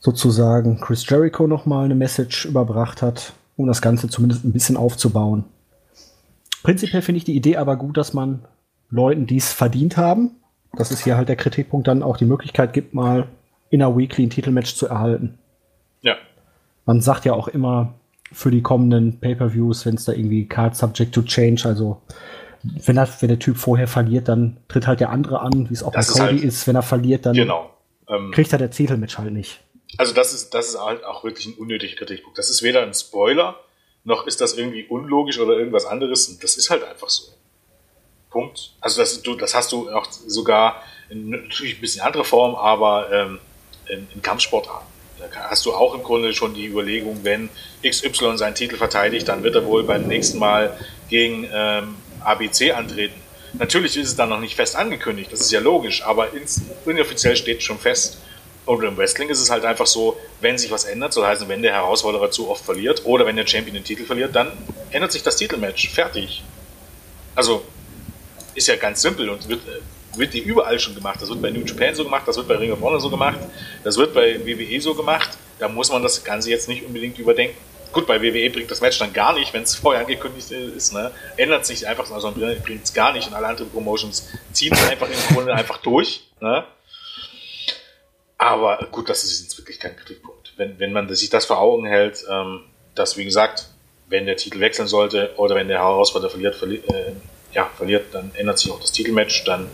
sozusagen 0.00 0.80
Chris 0.80 1.08
Jericho 1.08 1.46
noch 1.46 1.66
mal 1.66 1.84
eine 1.84 1.94
Message 1.94 2.46
überbracht 2.46 3.02
hat, 3.02 3.32
um 3.56 3.66
das 3.66 3.82
Ganze 3.82 4.08
zumindest 4.08 4.44
ein 4.44 4.52
bisschen 4.52 4.76
aufzubauen. 4.76 5.44
Prinzipiell 6.62 7.02
finde 7.02 7.18
ich 7.18 7.24
die 7.24 7.36
Idee 7.36 7.56
aber 7.56 7.76
gut, 7.76 7.96
dass 7.96 8.12
man 8.12 8.40
Leuten, 8.90 9.26
die 9.26 9.36
es 9.36 9.52
verdient 9.52 9.96
haben, 9.96 10.32
das 10.76 10.90
ist 10.90 11.04
hier 11.04 11.16
halt 11.16 11.28
der 11.28 11.36
Kritikpunkt, 11.36 11.86
dann 11.88 12.02
auch 12.02 12.16
die 12.16 12.24
Möglichkeit 12.24 12.72
gibt, 12.72 12.94
mal 12.94 13.26
in 13.70 13.82
einer 13.82 13.96
Weekly 13.96 14.24
ein 14.26 14.30
Titelmatch 14.30 14.74
zu 14.74 14.86
erhalten. 14.88 15.38
Ja. 16.02 16.14
Man 16.86 17.00
sagt 17.00 17.24
ja 17.24 17.32
auch 17.34 17.48
immer 17.48 17.94
für 18.32 18.50
die 18.50 18.62
kommenden 18.62 19.18
Pay-per-Views, 19.20 19.86
wenn 19.86 19.94
es 19.96 20.04
da 20.04 20.12
irgendwie 20.12 20.46
Card 20.46 20.76
Subject 20.76 21.12
to 21.14 21.22
Change, 21.22 21.62
also 21.66 22.00
wenn, 22.62 22.96
er, 22.96 23.08
wenn 23.20 23.28
der 23.28 23.38
Typ 23.38 23.56
vorher 23.56 23.88
verliert, 23.88 24.28
dann 24.28 24.58
tritt 24.68 24.86
halt 24.86 25.00
der 25.00 25.10
andere 25.10 25.40
an, 25.40 25.68
wie 25.70 25.74
es 25.74 25.82
auch 25.82 25.92
Das 25.92 26.06
bei 26.08 26.12
ist 26.12 26.18
Cody 26.20 26.32
halt- 26.38 26.44
ist. 26.44 26.66
Wenn 26.66 26.76
er 26.76 26.82
verliert, 26.82 27.26
dann 27.26 27.34
Genau. 27.34 27.70
Ähm, 28.08 28.30
kriegt 28.32 28.52
er 28.52 28.58
der 28.58 28.70
Titelmatch 28.70 29.18
halt 29.18 29.32
nicht. 29.32 29.60
Also 29.96 30.14
das 30.14 30.32
ist, 30.32 30.54
das 30.54 30.68
ist 30.68 30.80
halt 30.80 31.04
auch 31.04 31.24
wirklich 31.24 31.46
ein 31.46 31.54
unnötiger 31.54 31.96
Kritikpunkt. 31.96 32.38
Das 32.38 32.50
ist 32.50 32.62
weder 32.62 32.82
ein 32.82 32.94
Spoiler, 32.94 33.58
noch 34.04 34.26
ist 34.26 34.40
das 34.40 34.54
irgendwie 34.54 34.86
unlogisch 34.86 35.38
oder 35.38 35.54
irgendwas 35.58 35.84
anderes. 35.84 36.38
Das 36.38 36.56
ist 36.56 36.70
halt 36.70 36.84
einfach 36.84 37.10
so. 37.10 37.32
Punkt. 38.30 38.72
Also 38.80 39.00
das, 39.00 39.22
du, 39.22 39.34
das 39.34 39.54
hast 39.54 39.72
du 39.72 39.90
auch 39.90 40.06
sogar 40.10 40.82
in 41.10 41.30
natürlich 41.30 41.76
ein 41.76 41.80
bisschen 41.80 42.02
andere 42.02 42.24
Form, 42.24 42.54
aber 42.54 43.10
ähm, 43.12 43.38
in, 43.88 44.06
in 44.14 44.22
Kampfsportarten. 44.22 44.86
Da 45.18 45.26
hast 45.50 45.66
du 45.66 45.74
auch 45.74 45.94
im 45.94 46.02
Grunde 46.02 46.32
schon 46.32 46.54
die 46.54 46.66
Überlegung, 46.66 47.20
wenn 47.24 47.50
XY 47.84 48.38
seinen 48.38 48.54
Titel 48.54 48.76
verteidigt, 48.76 49.28
dann 49.28 49.42
wird 49.42 49.54
er 49.54 49.66
wohl 49.66 49.82
beim 49.82 50.06
nächsten 50.06 50.38
Mal 50.38 50.78
gegen 51.08 51.46
ähm, 51.52 51.96
ABC 52.24 52.72
antreten. 52.72 53.20
Natürlich 53.54 53.96
ist 53.96 54.08
es 54.08 54.16
dann 54.16 54.28
noch 54.28 54.40
nicht 54.40 54.54
fest 54.54 54.76
angekündigt, 54.76 55.32
das 55.32 55.40
ist 55.40 55.50
ja 55.50 55.60
logisch, 55.60 56.02
aber 56.04 56.28
inoffiziell 56.86 57.36
steht 57.36 57.62
schon 57.62 57.78
fest. 57.78 58.18
Und 58.70 58.84
im 58.84 58.96
Wrestling 58.96 59.28
ist 59.30 59.40
es 59.40 59.50
halt 59.50 59.64
einfach 59.64 59.88
so, 59.88 60.16
wenn 60.40 60.56
sich 60.56 60.70
was 60.70 60.84
ändert, 60.84 61.12
so 61.12 61.26
heißt, 61.26 61.48
wenn 61.48 61.60
der 61.60 61.72
Herausforderer 61.72 62.30
zu 62.30 62.48
oft 62.48 62.64
verliert 62.64 63.04
oder 63.04 63.26
wenn 63.26 63.34
der 63.34 63.44
Champion 63.44 63.74
den 63.74 63.82
Titel 63.82 64.04
verliert, 64.04 64.36
dann 64.36 64.52
ändert 64.92 65.10
sich 65.10 65.24
das 65.24 65.34
Titelmatch. 65.34 65.88
Fertig. 65.88 66.44
Also 67.34 67.64
ist 68.54 68.68
ja 68.68 68.76
ganz 68.76 69.02
simpel 69.02 69.28
und 69.28 69.48
wird, 69.48 69.58
äh, 69.66 70.18
wird 70.18 70.34
dir 70.34 70.44
überall 70.44 70.78
schon 70.78 70.94
gemacht. 70.94 71.20
Das 71.20 71.28
wird 71.28 71.42
bei 71.42 71.50
New 71.50 71.64
Japan 71.64 71.96
so 71.96 72.04
gemacht, 72.04 72.22
das 72.28 72.36
wird 72.36 72.46
bei 72.46 72.54
Ring 72.54 72.70
of 72.70 72.80
Honor 72.80 73.00
so 73.00 73.10
gemacht, 73.10 73.40
das 73.82 73.96
wird 73.96 74.14
bei 74.14 74.38
WWE 74.46 74.80
so 74.80 74.94
gemacht. 74.94 75.30
Da 75.58 75.68
muss 75.68 75.90
man 75.90 76.04
das 76.04 76.22
Ganze 76.22 76.50
jetzt 76.50 76.68
nicht 76.68 76.86
unbedingt 76.86 77.18
überdenken. 77.18 77.56
Gut, 77.90 78.06
bei 78.06 78.22
WWE 78.22 78.50
bringt 78.50 78.70
das 78.70 78.80
Match 78.80 79.00
dann 79.00 79.12
gar 79.12 79.32
nicht, 79.32 79.52
wenn 79.52 79.64
es 79.64 79.74
vorher 79.74 80.02
angekündigt 80.02 80.48
ist, 80.52 80.92
ne? 80.92 81.10
ändert 81.36 81.66
sich 81.66 81.88
einfach, 81.88 82.08
also 82.08 82.30
bringt 82.30 82.84
es 82.84 82.94
gar 82.94 83.12
nicht 83.12 83.26
und 83.26 83.34
alle 83.34 83.48
anderen 83.48 83.68
Promotions 83.68 84.28
ziehen 84.52 84.72
es 84.72 84.88
einfach 84.88 85.08
im 85.08 85.34
Grunde 85.34 85.52
einfach 85.52 85.78
durch. 85.78 86.22
Ne? 86.40 86.64
Aber 88.42 88.78
gut, 88.90 89.10
das 89.10 89.22
ist 89.22 89.42
jetzt 89.42 89.58
wirklich 89.58 89.78
kein 89.78 89.94
Kritikpunkt. 89.94 90.54
Wenn, 90.56 90.78
wenn 90.78 90.94
man 90.94 91.14
sich 91.14 91.28
das 91.28 91.44
vor 91.44 91.58
Augen 91.58 91.84
hält, 91.84 92.24
ähm, 92.30 92.60
dass, 92.94 93.18
wie 93.18 93.26
gesagt, 93.26 93.68
wenn 94.08 94.24
der 94.24 94.38
Titel 94.38 94.60
wechseln 94.60 94.88
sollte 94.88 95.34
oder 95.36 95.54
wenn 95.56 95.68
der 95.68 95.80
Herausforderer 95.80 96.30
verliert, 96.30 96.54
verli 96.54 96.76
äh, 96.76 97.12
ja, 97.52 97.68
verliert, 97.76 98.14
dann 98.14 98.30
ändert 98.34 98.58
sich 98.58 98.72
auch 98.72 98.80
das 98.80 98.92
Titelmatch, 98.92 99.44
dann 99.44 99.68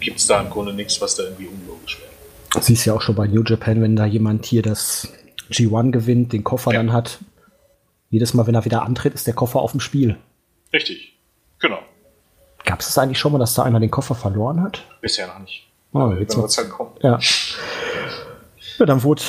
gibt 0.00 0.18
es 0.18 0.26
da 0.26 0.40
im 0.40 0.48
Grunde 0.48 0.72
nichts, 0.72 0.98
was 1.02 1.14
da 1.16 1.24
irgendwie 1.24 1.46
unlogisch 1.46 2.00
wäre. 2.00 2.62
Siehst 2.64 2.86
ja 2.86 2.94
auch 2.94 3.02
schon 3.02 3.16
bei 3.16 3.26
New 3.26 3.42
Japan, 3.42 3.82
wenn 3.82 3.96
da 3.96 4.06
jemand 4.06 4.46
hier 4.46 4.62
das 4.62 5.12
G1 5.50 5.90
gewinnt, 5.90 6.32
den 6.32 6.44
Koffer 6.44 6.72
Ja. 6.72 6.78
dann 6.78 6.94
hat. 6.94 7.18
Jedes 8.08 8.32
Mal, 8.32 8.46
wenn 8.46 8.54
er 8.54 8.64
wieder 8.64 8.82
antritt, 8.82 9.12
ist 9.12 9.26
der 9.26 9.34
Koffer 9.34 9.60
auf 9.60 9.72
dem 9.72 9.80
Spiel. 9.80 10.16
Richtig. 10.72 11.18
Genau. 11.58 11.80
Gab 12.64 12.80
es 12.80 12.86
das 12.86 12.96
eigentlich 12.96 13.18
schon 13.18 13.32
mal, 13.32 13.38
dass 13.38 13.52
da 13.52 13.62
einer 13.64 13.78
den 13.78 13.90
Koffer 13.90 14.14
verloren 14.14 14.62
hat? 14.62 14.86
Bisher 15.02 15.26
noch 15.26 15.38
nicht. 15.38 15.68
Oh, 15.92 15.98
Dann 15.98 16.20
jetzt 16.20 16.36
wird 16.36 16.56
halt 16.56 16.70
kommen. 16.70 16.90
Ja. 17.02 17.18
ja. 18.78 18.86
Dann 18.86 19.02
wurde 19.02 19.22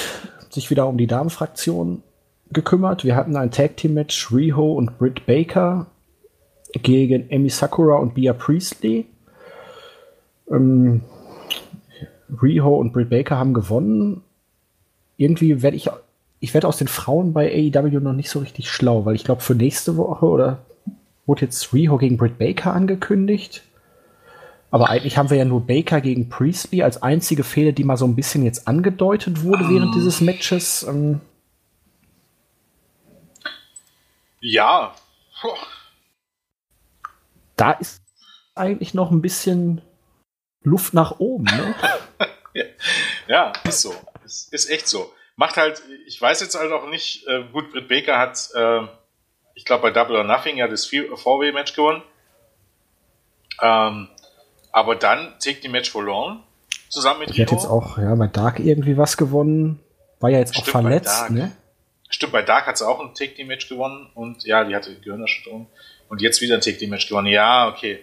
sich 0.49 0.69
wieder 0.69 0.88
um 0.88 0.98
die 0.98 1.07
Damenfraktion 1.07 2.03
gekümmert. 2.52 3.03
Wir 3.03 3.15
hatten 3.15 3.35
ein 3.35 3.52
Tag 3.52 3.77
Team 3.77 3.95
Match 3.95 4.31
Riho 4.31 4.73
und 4.73 4.98
Britt 4.98 5.26
Baker 5.26 5.88
gegen 6.73 7.30
Emi 7.30 7.49
Sakura 7.49 7.98
und 7.98 8.14
Bia 8.14 8.34
Priestley. 8.34 9.06
Ähm, 10.49 11.02
Riho 12.41 12.76
und 12.76 12.94
Britt 12.94 13.10
Baker 13.10 13.38
haben 13.38 13.53
gewonnen. 13.53 14.22
Irgendwie 15.18 15.61
werde 15.61 15.77
ich 15.77 15.90
ich 16.44 16.53
werde 16.53 16.68
aus 16.68 16.76
den 16.76 16.90
Frauen 16.90 17.31
bei 17.31 17.49
AEW 17.73 18.02
noch 18.02 18.11
nicht 18.11 18.30
so 18.30 18.40
richtig 18.40 18.69
schlau, 18.69 19.06
weil 19.06 19.15
ich 19.15 19.23
glaube, 19.23 19.40
für 19.40 19.56
nächste 19.56 19.95
Woche 19.95 20.26
oder 20.26 20.60
wurde 21.26 21.45
jetzt 21.45 21.73
Riho 21.73 21.98
gegen 21.98 22.18
Britt 22.18 22.38
Baker 22.38 22.73
angekündigt. 22.73 23.64
Aber 24.73 24.89
eigentlich 24.89 25.17
haben 25.17 25.29
wir 25.29 25.37
ja 25.37 25.45
nur 25.45 25.61
Baker 25.67 26.01
gegen 26.01 26.29
Priestley 26.29 26.81
als 26.81 27.03
einzige 27.03 27.43
Fehde, 27.43 27.73
die 27.73 27.83
mal 27.83 27.95
so 27.95 28.05
ein 28.05 28.15
bisschen 28.15 28.43
jetzt 28.43 28.67
angedeutet 28.67 29.43
wurde 29.43 29.69
während 29.69 29.89
Ah. 29.91 29.93
dieses 29.93 30.19
Matches. 30.19 30.81
Ähm, 30.81 31.21
Ja. 34.39 34.95
Puh. 35.39 35.49
da 37.55 37.71
ist 37.73 38.01
eigentlich 38.55 38.93
noch 38.95 39.11
ein 39.11 39.21
bisschen 39.21 39.81
Luft 40.63 40.93
nach 40.93 41.19
oben. 41.19 41.45
Ne? 41.45 41.75
Ja, 43.27 43.53
ist 43.63 43.81
so. 43.81 43.93
Ist, 44.25 44.53
ist 44.53 44.69
echt 44.69 44.87
so. 44.87 45.11
Macht 45.37 45.55
halt, 45.57 45.81
ich 46.07 46.21
weiß 46.21 46.41
jetzt 46.41 46.53
halt 46.59 46.71
auch 46.71 46.87
nicht, 46.89 47.25
äh, 47.27 47.43
gut, 47.51 47.71
Britt 47.71 47.87
Baker 47.87 48.19
hat, 48.19 48.49
äh, 48.53 48.81
ich 49.55 49.65
glaube, 49.65 49.83
bei 49.83 49.91
Double 49.91 50.15
or 50.17 50.23
Nothing 50.23 50.57
ja 50.57 50.67
das 50.67 50.87
4-Way-Match 50.87 51.73
gewonnen. 51.73 52.03
Ähm, 53.61 54.09
aber 54.73 54.95
dann 54.95 55.33
Take 55.39 55.59
the 55.61 55.69
Match 55.69 55.89
verloren. 55.89 56.43
Zusammen 56.89 57.21
mit 57.21 57.35
Die 57.35 57.41
hat 57.41 57.51
jetzt 57.51 57.65
auch 57.65 57.97
ja, 57.97 58.13
bei 58.15 58.27
Dark 58.27 58.59
irgendwie 58.59 58.97
was 58.97 59.15
gewonnen. 59.15 59.79
War 60.19 60.29
ja 60.29 60.39
jetzt 60.39 60.57
auch 60.57 60.63
Stimmt, 60.63 60.73
bei 60.73 60.81
verletzt. 60.81 61.29
Ne? 61.29 61.51
Stimmt, 62.09 62.33
bei 62.33 62.41
Dark 62.41 62.67
hat 62.67 62.77
sie 62.77 62.85
auch 62.85 62.99
ein 62.99 63.13
Take 63.13 63.33
the 63.37 63.45
Match 63.45 63.69
gewonnen 63.69 64.09
und 64.13 64.43
ja, 64.43 64.63
die 64.65 64.75
hatte 64.75 64.93
Gehirnerschütterung. 64.95 65.67
Und 66.09 66.21
jetzt 66.21 66.41
wieder 66.41 66.55
ein 66.55 66.61
Take 66.61 66.77
the 66.79 66.87
Match 66.87 67.07
gewonnen. 67.07 67.27
Ja, 67.27 67.69
okay. 67.69 67.99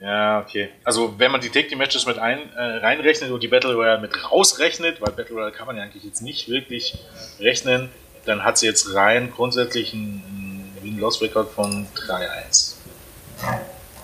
Ja, 0.00 0.40
okay. 0.40 0.70
Also 0.84 1.18
wenn 1.18 1.30
man 1.30 1.42
die 1.42 1.50
Take 1.50 1.68
the 1.68 1.76
Matches 1.76 2.06
mit 2.06 2.18
ein, 2.18 2.50
äh, 2.54 2.60
reinrechnet 2.78 3.30
und 3.30 3.42
die 3.42 3.48
Battle 3.48 3.74
Royale 3.74 4.00
mit 4.00 4.30
rausrechnet, 4.30 5.00
weil 5.02 5.12
Battle 5.12 5.36
Royale 5.36 5.52
kann 5.52 5.66
man 5.66 5.76
ja 5.76 5.82
eigentlich 5.82 6.04
jetzt 6.04 6.22
nicht 6.22 6.48
wirklich 6.48 6.98
rechnen, 7.38 7.90
dann 8.24 8.42
hat 8.42 8.56
sie 8.56 8.66
jetzt 8.66 8.94
rein 8.94 9.30
grundsätzlich 9.30 9.92
einen, 9.92 10.22
einen 10.26 10.78
Win-Loss-Record 10.82 11.50
von 11.50 11.86
3-1. 11.94 12.76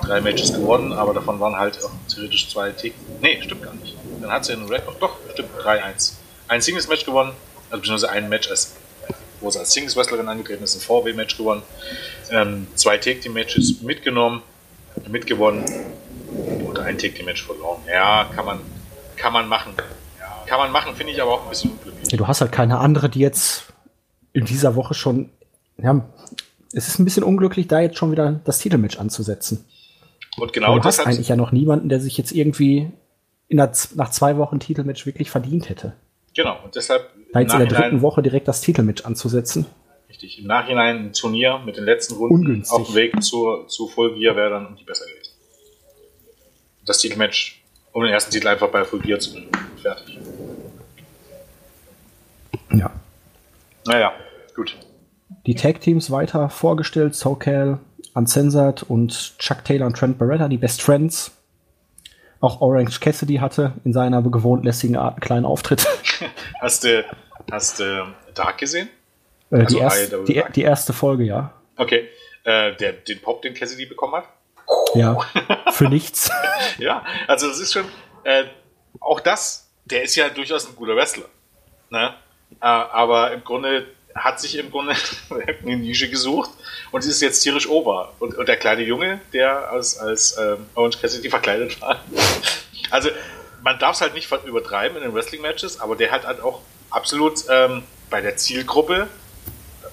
Drei 0.02 0.20
Matches 0.20 0.52
gewonnen, 0.52 0.93
aber 0.93 1.14
davon 1.14 1.40
waren 1.40 1.56
halt 1.56 1.82
auch 1.82 1.90
theoretisch 2.09 2.51
zwei 2.51 2.70
Take. 2.70 2.94
Nee, 3.20 3.40
stimmt 3.43 3.62
gar 3.62 3.74
nicht. 3.74 3.97
Dann 4.20 4.31
hat 4.31 4.44
sie 4.44 4.52
einen 4.52 4.68
Record. 4.68 5.01
Doch, 5.01 5.16
stimmt, 5.32 5.48
3-1. 5.59 6.12
Ein 6.48 6.60
Singles-Match 6.60 7.05
gewonnen, 7.05 7.32
also 7.70 7.81
beziehungsweise 7.81 8.10
ein 8.10 8.28
Match 8.28 8.48
als 8.51 8.77
wo 9.40 9.51
sie 9.51 9.59
als 9.59 9.73
Singles-Wrestlerin 9.73 10.28
angetreten 10.28 10.64
ist, 10.64 10.77
ein 10.77 10.81
4W-Match 10.81 11.36
gewonnen, 11.36 11.62
ähm, 12.31 12.66
zwei 12.74 12.98
Take-Team-Matches 12.98 13.82
mitgenommen, 13.82 14.43
mitgewonnen 15.09 15.64
und 16.66 16.78
ein 16.78 16.98
Take-Team-Match 16.98 17.44
verloren. 17.44 17.81
Ja, 17.86 18.28
kann 18.35 18.44
man, 18.44 18.60
kann 19.16 19.32
man 19.32 19.48
machen. 19.48 19.73
Kann 20.47 20.59
man 20.59 20.70
machen, 20.70 20.94
finde 20.94 21.12
ich 21.12 21.20
aber 21.20 21.32
auch 21.32 21.43
ein 21.43 21.48
bisschen 21.48 21.73
unglücklich. 21.73 22.10
Ja, 22.12 22.18
du 22.18 22.27
hast 22.27 22.40
halt 22.40 22.52
keine 22.52 22.78
andere, 22.78 23.09
die 23.09 23.18
jetzt 23.18 23.64
in 24.32 24.44
dieser 24.44 24.77
Woche 24.77 24.94
schon. 24.94 25.31
Ja, 25.77 26.05
es 26.73 26.89
ist 26.89 26.98
ein 26.98 27.05
bisschen 27.05 27.24
unglücklich, 27.24 27.66
da 27.68 27.81
jetzt 27.81 27.98
schon 27.98 28.12
wieder 28.12 28.40
das 28.44 28.59
Titelmatch 28.59 28.98
anzusetzen. 28.98 29.64
Und 30.37 30.53
genau 30.53 30.79
du 30.79 30.85
hast 30.85 31.01
eigentlich 31.01 31.29
ja 31.29 31.37
noch 31.37 31.53
niemanden, 31.53 31.89
der 31.89 32.01
sich 32.01 32.19
jetzt 32.19 32.33
irgendwie 32.33 32.91
in 33.49 33.57
der, 33.59 33.73
nach 33.95 34.11
zwei 34.11 34.37
Wochen 34.37 34.59
Titelmatch 34.61 35.07
wirklich 35.07 35.31
verdient 35.31 35.69
hätte. 35.69 35.95
genau, 36.35 36.59
und 36.65 36.75
deshalb 36.75 37.11
Da 37.33 37.41
jetzt 37.41 37.53
in 37.53 37.61
der 37.61 37.69
dritten 37.69 38.03
Woche 38.03 38.23
direkt 38.23 38.49
das 38.49 38.61
Titelmatch 38.61 39.05
anzusetzen. 39.05 39.67
richtig, 40.09 40.39
im 40.39 40.47
Nachhinein 40.47 40.97
ein 41.07 41.13
Turnier 41.13 41.61
mit 41.65 41.77
den 41.77 41.85
letzten 41.85 42.15
Runden 42.15 42.35
Ungünstig. 42.35 42.79
auf 42.79 42.87
dem 42.87 42.95
Weg 42.97 43.23
zur, 43.23 43.69
zu 43.69 43.89
Full 43.89 44.15
Gear 44.19 44.37
wäre 44.37 44.51
dann 44.51 44.67
um 44.67 44.77
die 44.77 44.85
besser 44.85 45.07
gewesen. 45.07 45.33
Das 46.85 46.99
Titelmatch, 46.99 47.63
um 47.93 48.03
den 48.03 48.13
ersten 48.13 48.31
Titel 48.33 48.49
einfach 48.49 48.69
bei 48.69 48.85
Full 48.85 49.01
Gear 49.01 49.19
zu 49.19 49.33
bringen. 49.33 49.49
Fertig. 49.81 50.19
Ja. 52.73 52.93
Naja, 53.87 54.13
gut. 54.55 54.77
Die 55.47 55.55
Tag-Teams 55.55 56.11
weiter 56.11 56.49
vorgestellt: 56.49 57.15
SoCal, 57.15 57.79
Uncensored 58.16 58.82
und 58.84 59.38
Chuck 59.38 59.64
Taylor 59.64 59.86
und 59.86 59.97
Trent 59.97 60.18
Barretta, 60.18 60.48
die 60.48 60.56
Best 60.59 60.82
Friends. 60.82 61.32
Auch 62.40 62.60
Orange 62.60 63.01
Cassidy 63.01 63.36
hatte 63.36 63.72
in 63.84 63.93
seiner 63.93 64.22
gewohnt 64.22 64.64
lässigen 64.64 64.97
Art 64.97 65.14
einen 65.14 65.20
kleinen 65.20 65.44
Auftritt. 65.47 65.86
Hast 66.60 66.84
du, 66.84 67.05
hast 67.51 67.78
du 67.80 68.06
Dark 68.34 68.59
gesehen? 68.59 68.88
Äh, 69.51 69.60
Also 69.60 69.76
die, 69.76 69.82
erst, 69.82 70.12
IW. 70.12 70.24
die, 70.24 70.43
die 70.55 70.62
erste 70.62 70.93
Folge, 70.93 71.24
ja. 71.24 71.52
Okay. 71.76 72.09
Äh, 72.44 72.74
der, 72.76 72.93
den 72.93 73.20
Pop, 73.20 73.43
den 73.43 73.55
Cassidy 73.55 73.86
bekommen 73.86 74.14
hat? 74.14 74.24
Ja, 74.94 75.18
für 75.72 75.88
nichts. 75.88 76.30
Ja, 76.78 77.05
also 77.26 77.48
das 77.48 77.59
ist 77.60 77.72
schon, 77.72 77.84
äh, 78.24 78.44
auch 79.01 79.20
das, 79.20 79.70
der 79.86 80.02
ist 80.02 80.14
ja 80.16 80.28
durchaus 80.28 80.68
ein 80.68 80.76
guter 80.76 80.94
Wrestler. 80.97 81.24
Ne? 81.90 82.14
Äh, 82.60 82.66
aber 82.66 83.32
im 83.32 83.44
Grunde 83.44 83.86
hat 84.16 84.40
sich 84.40 84.56
im 84.56 84.70
Grunde 84.70 84.94
eine 85.62 85.76
Nische 85.76 86.09
gesucht 86.09 86.51
und 86.90 87.05
ist 87.05 87.20
jetzt 87.20 87.40
tierisch 87.40 87.68
over. 87.68 88.12
Und, 88.18 88.36
und 88.36 88.48
der 88.48 88.56
kleine 88.56 88.82
Junge, 88.82 89.20
der 89.32 89.70
als, 89.70 89.98
als 89.98 90.36
ähm, 90.38 90.66
Orange 90.74 90.98
Cassidy 91.01 91.30
verkleidet 91.30 91.80
war. 91.80 92.01
Also 92.90 93.10
man 93.62 93.78
darf 93.78 93.97
es 93.97 94.01
halt 94.01 94.14
nicht 94.14 94.30
übertreiben 94.47 94.97
in 94.97 95.02
den 95.02 95.14
Wrestling-Matches, 95.14 95.80
aber 95.80 95.97
der 95.97 96.10
hat 96.10 96.26
halt 96.26 96.40
auch 96.40 96.60
absolut 96.90 97.44
ähm, 97.51 97.82
bei 98.10 98.20
der 98.20 98.36
Zielgruppe, 98.36 99.09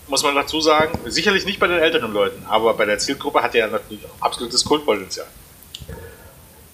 muss 0.07 0.23
man 0.23 0.35
dazu 0.35 0.61
sagen, 0.61 0.99
sicherlich 1.05 1.45
nicht 1.45 1.59
bei 1.59 1.67
den 1.67 1.79
älteren 1.79 2.13
Leuten, 2.13 2.45
aber 2.45 2.73
bei 2.75 2.85
der 2.85 2.99
Zielgruppe 2.99 3.41
hat 3.41 3.55
er 3.55 3.67
natürlich 3.67 4.05
auch 4.05 4.25
absolutes 4.25 4.63
Kultpotenzial. 4.63 5.25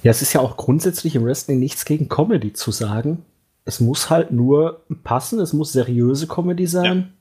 Ja, 0.04 0.12
es 0.12 0.22
ist 0.22 0.34
ja 0.34 0.42
auch 0.42 0.58
grundsätzlich 0.58 1.16
im 1.16 1.26
Wrestling 1.26 1.60
nichts 1.60 1.86
gegen 1.86 2.10
Comedy 2.10 2.54
zu 2.54 2.72
sagen. 2.72 3.26
Es 3.66 3.80
muss 3.80 4.10
halt 4.10 4.32
nur 4.32 4.82
passen, 5.04 5.40
es 5.40 5.54
muss 5.54 5.74
seriöse 5.74 6.28
Comedy 6.28 6.68
sein. 6.68 7.14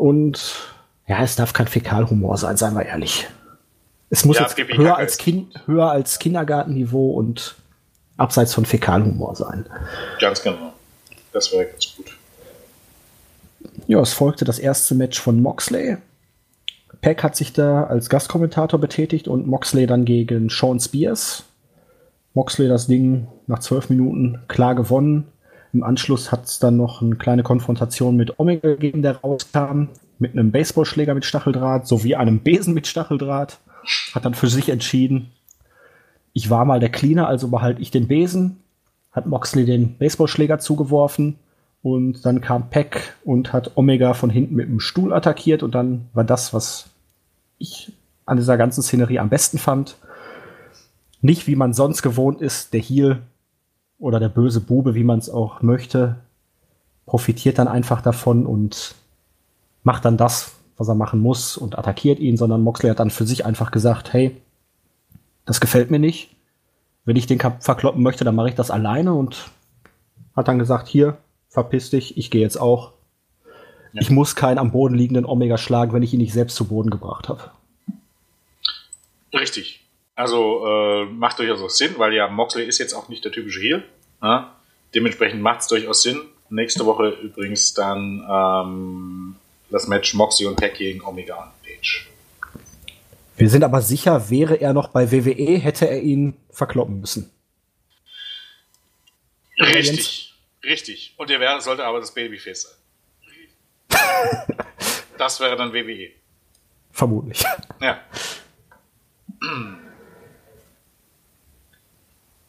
Und 0.00 0.54
ja, 1.06 1.22
es 1.22 1.36
darf 1.36 1.52
kein 1.52 1.66
Fäkalhumor 1.66 2.38
sein, 2.38 2.56
seien 2.56 2.74
wir 2.74 2.86
ehrlich. 2.86 3.28
Es 4.08 4.24
muss 4.24 4.38
Ja, 4.38 4.48
jetzt 4.48 4.56
höher 4.56 4.96
als, 4.96 5.18
kind, 5.18 5.54
höher 5.66 5.90
als 5.90 6.18
Kindergartenniveau 6.18 7.10
und 7.10 7.54
abseits 8.16 8.54
von 8.54 8.64
Fäkalhumor 8.64 9.36
sein. 9.36 9.66
Ganz 10.18 10.42
genau. 10.42 10.72
Das 11.34 11.52
wäre 11.52 11.66
ganz 11.66 11.94
gut. 11.96 12.16
Ja, 13.88 14.00
es 14.00 14.14
folgte 14.14 14.46
das 14.46 14.58
erste 14.58 14.94
Match 14.94 15.20
von 15.20 15.42
Moxley. 15.42 15.98
Peck 17.02 17.22
hat 17.22 17.36
sich 17.36 17.52
da 17.52 17.84
als 17.84 18.08
Gastkommentator 18.08 18.80
betätigt 18.80 19.28
und 19.28 19.46
Moxley 19.46 19.86
dann 19.86 20.06
gegen 20.06 20.48
Sean 20.48 20.80
Spears. 20.80 21.44
Moxley 22.32 22.68
das 22.68 22.86
Ding 22.86 23.26
nach 23.46 23.58
zwölf 23.58 23.90
Minuten 23.90 24.40
klar 24.48 24.74
gewonnen. 24.74 25.28
Im 25.72 25.82
Anschluss 25.84 26.32
hat 26.32 26.46
es 26.46 26.58
dann 26.58 26.76
noch 26.76 27.00
eine 27.00 27.16
kleine 27.16 27.42
Konfrontation 27.42 28.16
mit 28.16 28.38
Omega 28.38 28.68
gegeben, 28.68 29.02
der 29.02 29.16
rauskam. 29.16 29.88
Mit 30.18 30.32
einem 30.32 30.50
Baseballschläger 30.50 31.14
mit 31.14 31.24
Stacheldraht 31.24 31.86
sowie 31.86 32.16
einem 32.16 32.40
Besen 32.40 32.74
mit 32.74 32.86
Stacheldraht. 32.86 33.58
Hat 34.12 34.24
dann 34.24 34.34
für 34.34 34.48
sich 34.48 34.68
entschieden, 34.68 35.30
ich 36.32 36.50
war 36.50 36.64
mal 36.64 36.80
der 36.80 36.90
Cleaner, 36.90 37.26
also 37.26 37.48
behalte 37.48 37.82
ich 37.82 37.90
den 37.90 38.08
Besen. 38.08 38.58
Hat 39.12 39.26
Moxley 39.26 39.64
den 39.64 39.96
Baseballschläger 39.96 40.58
zugeworfen. 40.58 41.36
Und 41.82 42.26
dann 42.26 42.40
kam 42.40 42.68
Peck 42.68 43.14
und 43.24 43.52
hat 43.52 43.72
Omega 43.76 44.12
von 44.12 44.28
hinten 44.28 44.54
mit 44.54 44.68
dem 44.68 44.80
Stuhl 44.80 45.12
attackiert. 45.12 45.62
Und 45.62 45.74
dann 45.74 46.06
war 46.12 46.24
das, 46.24 46.52
was 46.52 46.90
ich 47.58 47.92
an 48.26 48.36
dieser 48.36 48.58
ganzen 48.58 48.82
Szenerie 48.82 49.18
am 49.18 49.30
besten 49.30 49.58
fand. 49.58 49.96
Nicht 51.22 51.46
wie 51.46 51.56
man 51.56 51.72
sonst 51.72 52.02
gewohnt 52.02 52.40
ist, 52.40 52.74
der 52.74 52.80
Heel 52.80 53.22
oder 54.00 54.18
der 54.18 54.30
böse 54.30 54.60
Bube, 54.60 54.94
wie 54.94 55.04
man 55.04 55.18
es 55.18 55.30
auch 55.30 55.62
möchte, 55.62 56.16
profitiert 57.06 57.58
dann 57.58 57.68
einfach 57.68 58.02
davon 58.02 58.46
und 58.46 58.94
macht 59.82 60.04
dann 60.04 60.16
das, 60.16 60.52
was 60.76 60.88
er 60.88 60.94
machen 60.94 61.20
muss 61.20 61.56
und 61.56 61.78
attackiert 61.78 62.18
ihn, 62.18 62.36
sondern 62.36 62.62
Moxley 62.62 62.88
hat 62.90 62.98
dann 62.98 63.10
für 63.10 63.26
sich 63.26 63.44
einfach 63.44 63.70
gesagt, 63.70 64.12
hey, 64.12 64.36
das 65.44 65.60
gefällt 65.60 65.90
mir 65.90 65.98
nicht. 65.98 66.34
Wenn 67.04 67.16
ich 67.16 67.26
den 67.26 67.38
Kap 67.38 67.62
verkloppen 67.62 68.02
möchte, 68.02 68.24
dann 68.24 68.34
mache 68.34 68.48
ich 68.48 68.54
das 68.54 68.70
alleine 68.70 69.14
und 69.14 69.50
hat 70.34 70.48
dann 70.48 70.58
gesagt, 70.58 70.88
hier, 70.88 71.18
verpiss 71.48 71.90
dich, 71.90 72.16
ich 72.16 72.30
gehe 72.30 72.40
jetzt 72.40 72.60
auch. 72.60 72.92
Ja. 73.92 74.00
Ich 74.00 74.10
muss 74.10 74.36
keinen 74.36 74.58
am 74.58 74.70
Boden 74.70 74.94
liegenden 74.94 75.26
Omega 75.26 75.58
schlagen, 75.58 75.92
wenn 75.92 76.02
ich 76.02 76.14
ihn 76.14 76.20
nicht 76.20 76.32
selbst 76.32 76.56
zu 76.56 76.66
Boden 76.66 76.90
gebracht 76.90 77.28
habe. 77.28 77.50
Richtig. 79.34 79.84
Also 80.20 80.66
äh, 80.66 81.04
macht 81.06 81.38
durchaus 81.38 81.62
auch 81.62 81.70
Sinn, 81.70 81.94
weil 81.96 82.12
ja 82.12 82.28
Moxley 82.28 82.66
ist 82.66 82.76
jetzt 82.76 82.92
auch 82.92 83.08
nicht 83.08 83.24
der 83.24 83.32
typische 83.32 83.58
Heel. 83.60 83.84
Ja? 84.20 84.54
Dementsprechend 84.94 85.40
macht 85.40 85.62
es 85.62 85.68
durchaus 85.68 86.02
Sinn. 86.02 86.20
Nächste 86.50 86.84
Woche 86.84 87.08
übrigens 87.08 87.72
dann 87.72 88.22
ähm, 88.30 89.36
das 89.70 89.88
Match 89.88 90.12
Moxley 90.12 90.46
und 90.46 90.56
Peck 90.56 90.74
gegen 90.74 91.02
Omega 91.02 91.42
und 91.42 91.52
Page. 91.62 92.06
Wir 93.38 93.48
sind 93.48 93.64
aber 93.64 93.80
sicher, 93.80 94.28
wäre 94.28 94.56
er 94.56 94.74
noch 94.74 94.88
bei 94.88 95.10
WWE, 95.10 95.56
hätte 95.56 95.88
er 95.88 96.02
ihn 96.02 96.36
verkloppen 96.50 97.00
müssen. 97.00 97.30
Richtig. 99.58 100.34
Richtig. 100.62 101.14
Und 101.16 101.30
der 101.30 101.40
wäre, 101.40 101.62
sollte 101.62 101.86
aber 101.86 101.98
das 101.98 102.12
Babyface 102.12 102.76
sein. 103.88 103.98
das 105.16 105.40
wäre 105.40 105.56
dann 105.56 105.72
WWE. 105.72 106.10
Vermutlich. 106.92 107.42
Ja. 107.80 108.02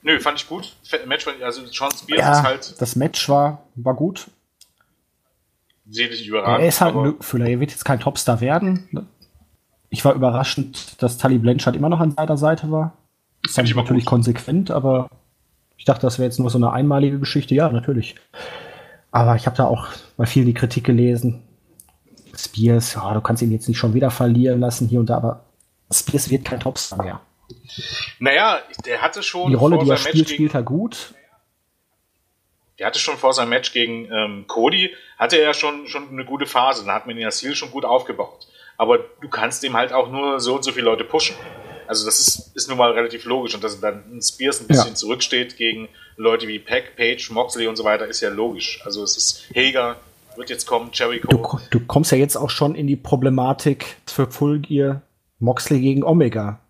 Nö, 0.04 0.20
fand 0.20 0.40
ich 0.40 0.48
gut. 0.48 0.74
Match, 1.06 1.26
fand 1.26 1.38
ich- 1.38 1.46
also 1.46 1.62
Sean 1.68 1.92
Spears 1.92 2.02
ist 2.02 2.18
Ja, 2.18 2.44
halt 2.44 2.82
das 2.82 2.96
Match 2.96 3.30
war, 3.30 3.64
war 3.76 3.94
gut. 3.94 4.28
sicherlich 5.90 6.26
überragend. 6.28 6.62
Er 6.64 6.68
ist 6.68 6.82
halt 6.82 6.96
ein 6.96 7.04
Lückenfüller. 7.04 7.48
Er 7.48 7.60
wird 7.60 7.72
jetzt 7.72 7.86
kein 7.86 8.00
Topstar 8.00 8.42
werden. 8.42 9.08
Ich 9.90 10.06
war 10.06 10.14
überraschend, 10.14 11.02
dass 11.02 11.18
Tully 11.18 11.38
Blanchard 11.38 11.76
immer 11.76 11.90
noch 11.90 12.00
an 12.00 12.12
seiner 12.12 12.38
Seite 12.38 12.72
war. 12.72 12.94
Ist 13.46 13.58
dann 13.58 13.66
natürlich 13.66 14.06
gut. 14.06 14.10
konsequent, 14.10 14.72
aber 14.72 15.10
ich 15.78 15.86
dachte, 15.86 16.02
das 16.02 16.18
wäre 16.20 16.28
jetzt 16.28 16.40
nur 16.40 16.50
so 16.50 16.58
eine 16.58 16.72
einmalige 16.72 17.20
Geschichte. 17.20 17.56
Ja, 17.56 17.70
natürlich. 17.70 18.16
Aber 19.12 19.36
ich 19.36 19.46
habe 19.48 19.58
da 19.58 19.66
auch 19.66 19.88
bei 20.16 20.26
vielen 20.26 20.46
die 20.46 20.54
Kritik 20.54 20.86
gelesen. 20.86 21.42
Spears, 22.38 22.94
ja, 22.94 23.14
du 23.14 23.20
kannst 23.22 23.42
ihn 23.42 23.52
jetzt 23.52 23.68
nicht 23.68 23.78
schon 23.78 23.94
wieder 23.94 24.10
verlieren 24.12 24.62
lassen 24.62 24.88
hier 24.88 25.00
und 25.02 25.08
da, 25.10 25.18
aber 25.18 25.44
Spears 25.92 26.30
wird 26.30 26.46
kein 26.46 26.62
Topstar 26.62 27.04
mehr. 27.04 27.20
Naja, 28.20 28.60
der 28.86 29.02
hatte 29.02 29.24
schon. 29.24 29.50
Die 29.50 29.56
Rolle, 29.56 29.80
die 29.84 29.90
er 29.90 29.98
spielt, 29.98 30.28
gegen, 30.28 30.28
spielt 30.28 30.54
er 30.54 30.64
gut. 30.64 31.14
Der 32.80 32.88
hatte 32.88 33.00
schon 33.00 33.18
vor 33.18 33.34
seinem 33.34 33.50
Match 33.50 33.74
gegen 33.74 34.12
ähm, 34.12 34.46
Cody, 34.48 34.92
hatte 35.18 35.38
er 35.38 35.54
schon, 35.54 35.88
schon 35.88 36.10
eine 36.10 36.26
gute 36.26 36.46
Phase. 36.46 36.86
Da 36.86 36.96
hat 36.96 37.06
man 37.06 37.18
ihn 37.18 37.30
Ziel 37.32 37.56
schon 37.56 37.72
gut 37.72 37.86
aufgebaut. 37.86 38.48
Aber 38.78 38.98
du 38.98 39.30
kannst 39.30 39.64
ihm 39.64 39.76
halt 39.76 39.94
auch 39.94 40.12
nur 40.12 40.40
so 40.40 40.56
und 40.56 40.64
so 40.64 40.72
viele 40.72 40.86
Leute 40.86 41.04
pushen. 41.04 41.36
Also 41.86 42.06
das 42.06 42.20
ist, 42.20 42.56
ist 42.56 42.70
nun 42.70 42.78
mal 42.78 42.92
relativ 42.92 43.26
logisch. 43.26 43.54
Und 43.54 43.64
dass 43.64 43.80
dann 43.80 44.20
Spears 44.22 44.62
ein 44.62 44.68
bisschen 44.68 44.90
ja. 44.90 44.96
zurücksteht 44.96 45.58
gegen 45.58 45.90
Leute 46.16 46.48
wie 46.48 46.58
Peck, 46.58 46.96
Page, 46.96 47.30
Moxley 47.32 47.68
und 47.68 47.76
so 47.76 47.84
weiter, 47.84 48.08
ist 48.08 48.22
ja 48.22 48.30
logisch. 48.30 48.82
Also 48.86 49.04
es 49.04 49.18
ist 49.18 49.44
Hager, 49.56 49.98
wird 50.36 50.50
jetzt 50.50 50.66
kommen, 50.66 50.90
Jericho. 50.94 51.28
Du, 51.28 51.60
du 51.70 51.86
kommst 51.86 52.12
ja 52.12 52.18
jetzt 52.18 52.36
auch 52.36 52.50
schon 52.50 52.76
in 52.76 52.88
die 52.88 52.96
Problematik 52.96 53.98
für 54.08 54.32
Full 54.32 54.60
Gear 54.60 55.02
Moxley 55.40 55.82
gegen 55.82 56.04
Omega 56.04 56.61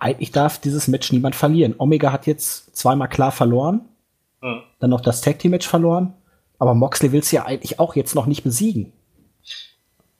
eigentlich 0.00 0.32
darf 0.32 0.60
dieses 0.60 0.88
Match 0.88 1.12
niemand 1.12 1.34
verlieren. 1.34 1.74
Omega 1.78 2.12
hat 2.12 2.26
jetzt 2.26 2.76
zweimal 2.76 3.08
klar 3.08 3.32
verloren, 3.32 3.88
hm. 4.40 4.62
dann 4.80 4.90
noch 4.90 5.00
das 5.00 5.20
Tag 5.20 5.38
Team 5.38 5.52
Match 5.52 5.66
verloren, 5.66 6.14
aber 6.58 6.74
Moxley 6.74 7.12
will 7.12 7.20
es 7.20 7.30
ja 7.30 7.44
eigentlich 7.44 7.78
auch 7.78 7.96
jetzt 7.96 8.14
noch 8.14 8.26
nicht 8.26 8.42
besiegen. 8.44 8.92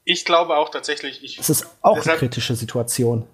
Ich 0.05 0.25
glaube 0.25 0.57
auch 0.57 0.71
tatsächlich, 0.71 1.23
ich. 1.23 1.37
Das 1.37 1.51
ist 1.51 1.67
auch 1.83 1.97
deshalb, 1.97 2.21
eine 2.21 2.29
kritische 2.29 2.55
Situation. 2.55 3.27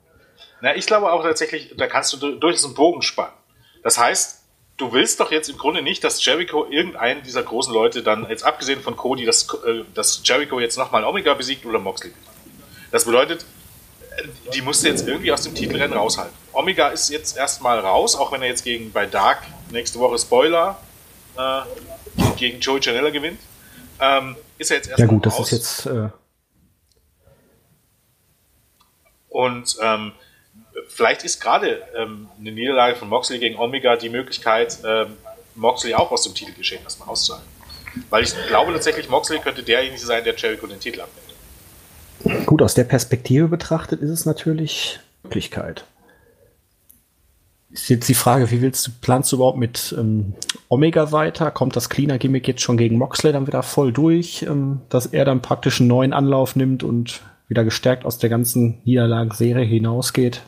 Na, 0.61 0.75
ich 0.75 0.87
glaube 0.87 1.13
auch 1.13 1.23
tatsächlich, 1.23 1.75
da 1.77 1.87
kannst 1.87 2.13
du 2.13 2.37
durchaus 2.37 2.65
einen 2.65 2.75
Bogen 2.75 3.03
spannen. 3.03 3.35
Das 3.83 3.99
heißt, 3.99 4.43
du 4.77 4.93
willst 4.93 5.21
doch 5.21 5.31
jetzt 5.31 5.49
im 5.49 5.57
Grunde 5.57 5.83
nicht, 5.83 6.03
dass 6.03 6.25
Jericho 6.25 6.67
irgendeinen 6.69 7.23
dieser 7.23 7.43
großen 7.43 7.73
Leute 7.73 8.03
dann, 8.03 8.29
jetzt 8.29 8.45
abgesehen 8.45 8.81
von 8.81 8.97
Cody, 8.97 9.25
dass, 9.25 9.47
äh, 9.67 9.85
dass 9.95 10.23
Jericho 10.25 10.59
jetzt 10.59 10.77
nochmal 10.77 11.05
Omega 11.05 11.35
besiegt 11.35 11.65
oder 11.67 11.79
Moxley. 11.79 12.13
Das 12.91 13.05
bedeutet, 13.05 13.45
die 14.53 14.63
musste 14.63 14.89
jetzt 14.89 15.07
irgendwie 15.07 15.33
aus 15.33 15.43
dem 15.43 15.55
Titelrennen 15.55 15.97
raushalten. 15.97 16.35
Omega 16.53 16.89
ist 16.89 17.09
jetzt 17.11 17.37
erstmal 17.37 17.79
raus, 17.79 18.17
auch 18.17 18.33
wenn 18.33 18.43
er 18.43 18.49
jetzt 18.49 18.65
gegen 18.65 18.93
bei 18.93 19.07
Dark 19.07 19.43
nächste 19.71 19.99
Woche 19.99 20.19
Spoiler 20.19 20.81
äh, 21.37 21.61
gegen 22.37 22.61
Joey 22.61 22.81
Janella 22.81 23.11
gewinnt. 23.11 23.41
Ähm, 24.01 24.37
ist 24.59 24.71
er 24.71 24.79
jetzt 24.79 24.89
erstmal 24.89 25.09
Ja 25.09 25.15
gut, 25.15 25.27
raus. 25.27 25.37
das 25.39 25.53
ist 25.53 25.85
jetzt. 25.85 25.87
Äh 25.87 26.09
Und 29.29 29.77
ähm, 29.83 30.13
vielleicht 30.89 31.25
ist 31.25 31.41
gerade 31.41 31.83
ähm, 31.97 32.29
eine 32.39 32.53
Niederlage 32.53 32.97
von 32.97 33.09
Moxley 33.09 33.41
gegen 33.41 33.59
Omega 33.59 33.97
die 33.97 34.09
Möglichkeit, 34.09 34.79
ähm, 34.85 35.17
Moxley 35.57 35.95
auch 35.95 36.13
aus 36.13 36.23
dem 36.23 36.35
Titelgeschehen 36.35 36.83
erstmal 36.85 37.09
auszuhalten. 37.09 37.49
Weil 38.11 38.25
ich 38.25 38.33
glaube 38.47 38.73
tatsächlich, 38.73 39.09
Moxley 39.09 39.39
könnte 39.41 39.63
derjenige 39.63 40.05
sein, 40.05 40.25
der 40.25 40.35
Jericho 40.37 40.67
den 40.67 40.81
Titel 40.81 41.01
abnimmt. 41.01 41.24
Gut, 42.47 42.63
aus 42.63 42.75
der 42.75 42.85
Perspektive 42.85 43.49
betrachtet 43.49 44.01
ist 44.01 44.11
es 44.11 44.27
natürlich 44.27 45.01
Möglichkeit. 45.23 45.85
Ist 47.71 47.89
jetzt 47.89 48.09
die 48.09 48.15
Frage, 48.15 48.51
wie 48.53 48.63
willst 48.63 48.87
du, 48.87 48.93
planst 49.01 49.33
du 49.33 49.37
überhaupt 49.37 49.59
mit 49.59 49.95
ähm, 49.99 50.35
Omega 50.69 51.11
weiter? 51.11 51.51
Kommt 51.51 51.75
das 51.75 51.91
Cleaner-Gimmick 51.91 52.47
jetzt 52.47 52.63
schon 52.63 52.77
gegen 52.77 52.99
Moxley 52.99 53.33
dann 53.33 53.49
wieder 53.49 53.65
voll 53.65 53.93
durch, 53.93 54.43
ähm, 54.43 54.83
dass 54.91 55.07
er 55.07 55.25
dann 55.25 55.43
praktisch 55.43 55.81
einen 55.81 55.89
neuen 55.89 56.13
Anlauf 56.13 56.55
nimmt 56.55 56.85
und 56.85 57.23
wieder 57.49 57.65
gestärkt 57.65 58.05
aus 58.05 58.19
der 58.19 58.31
ganzen 58.31 58.81
Niederlagenserie 58.85 59.65
hinausgeht? 59.65 60.43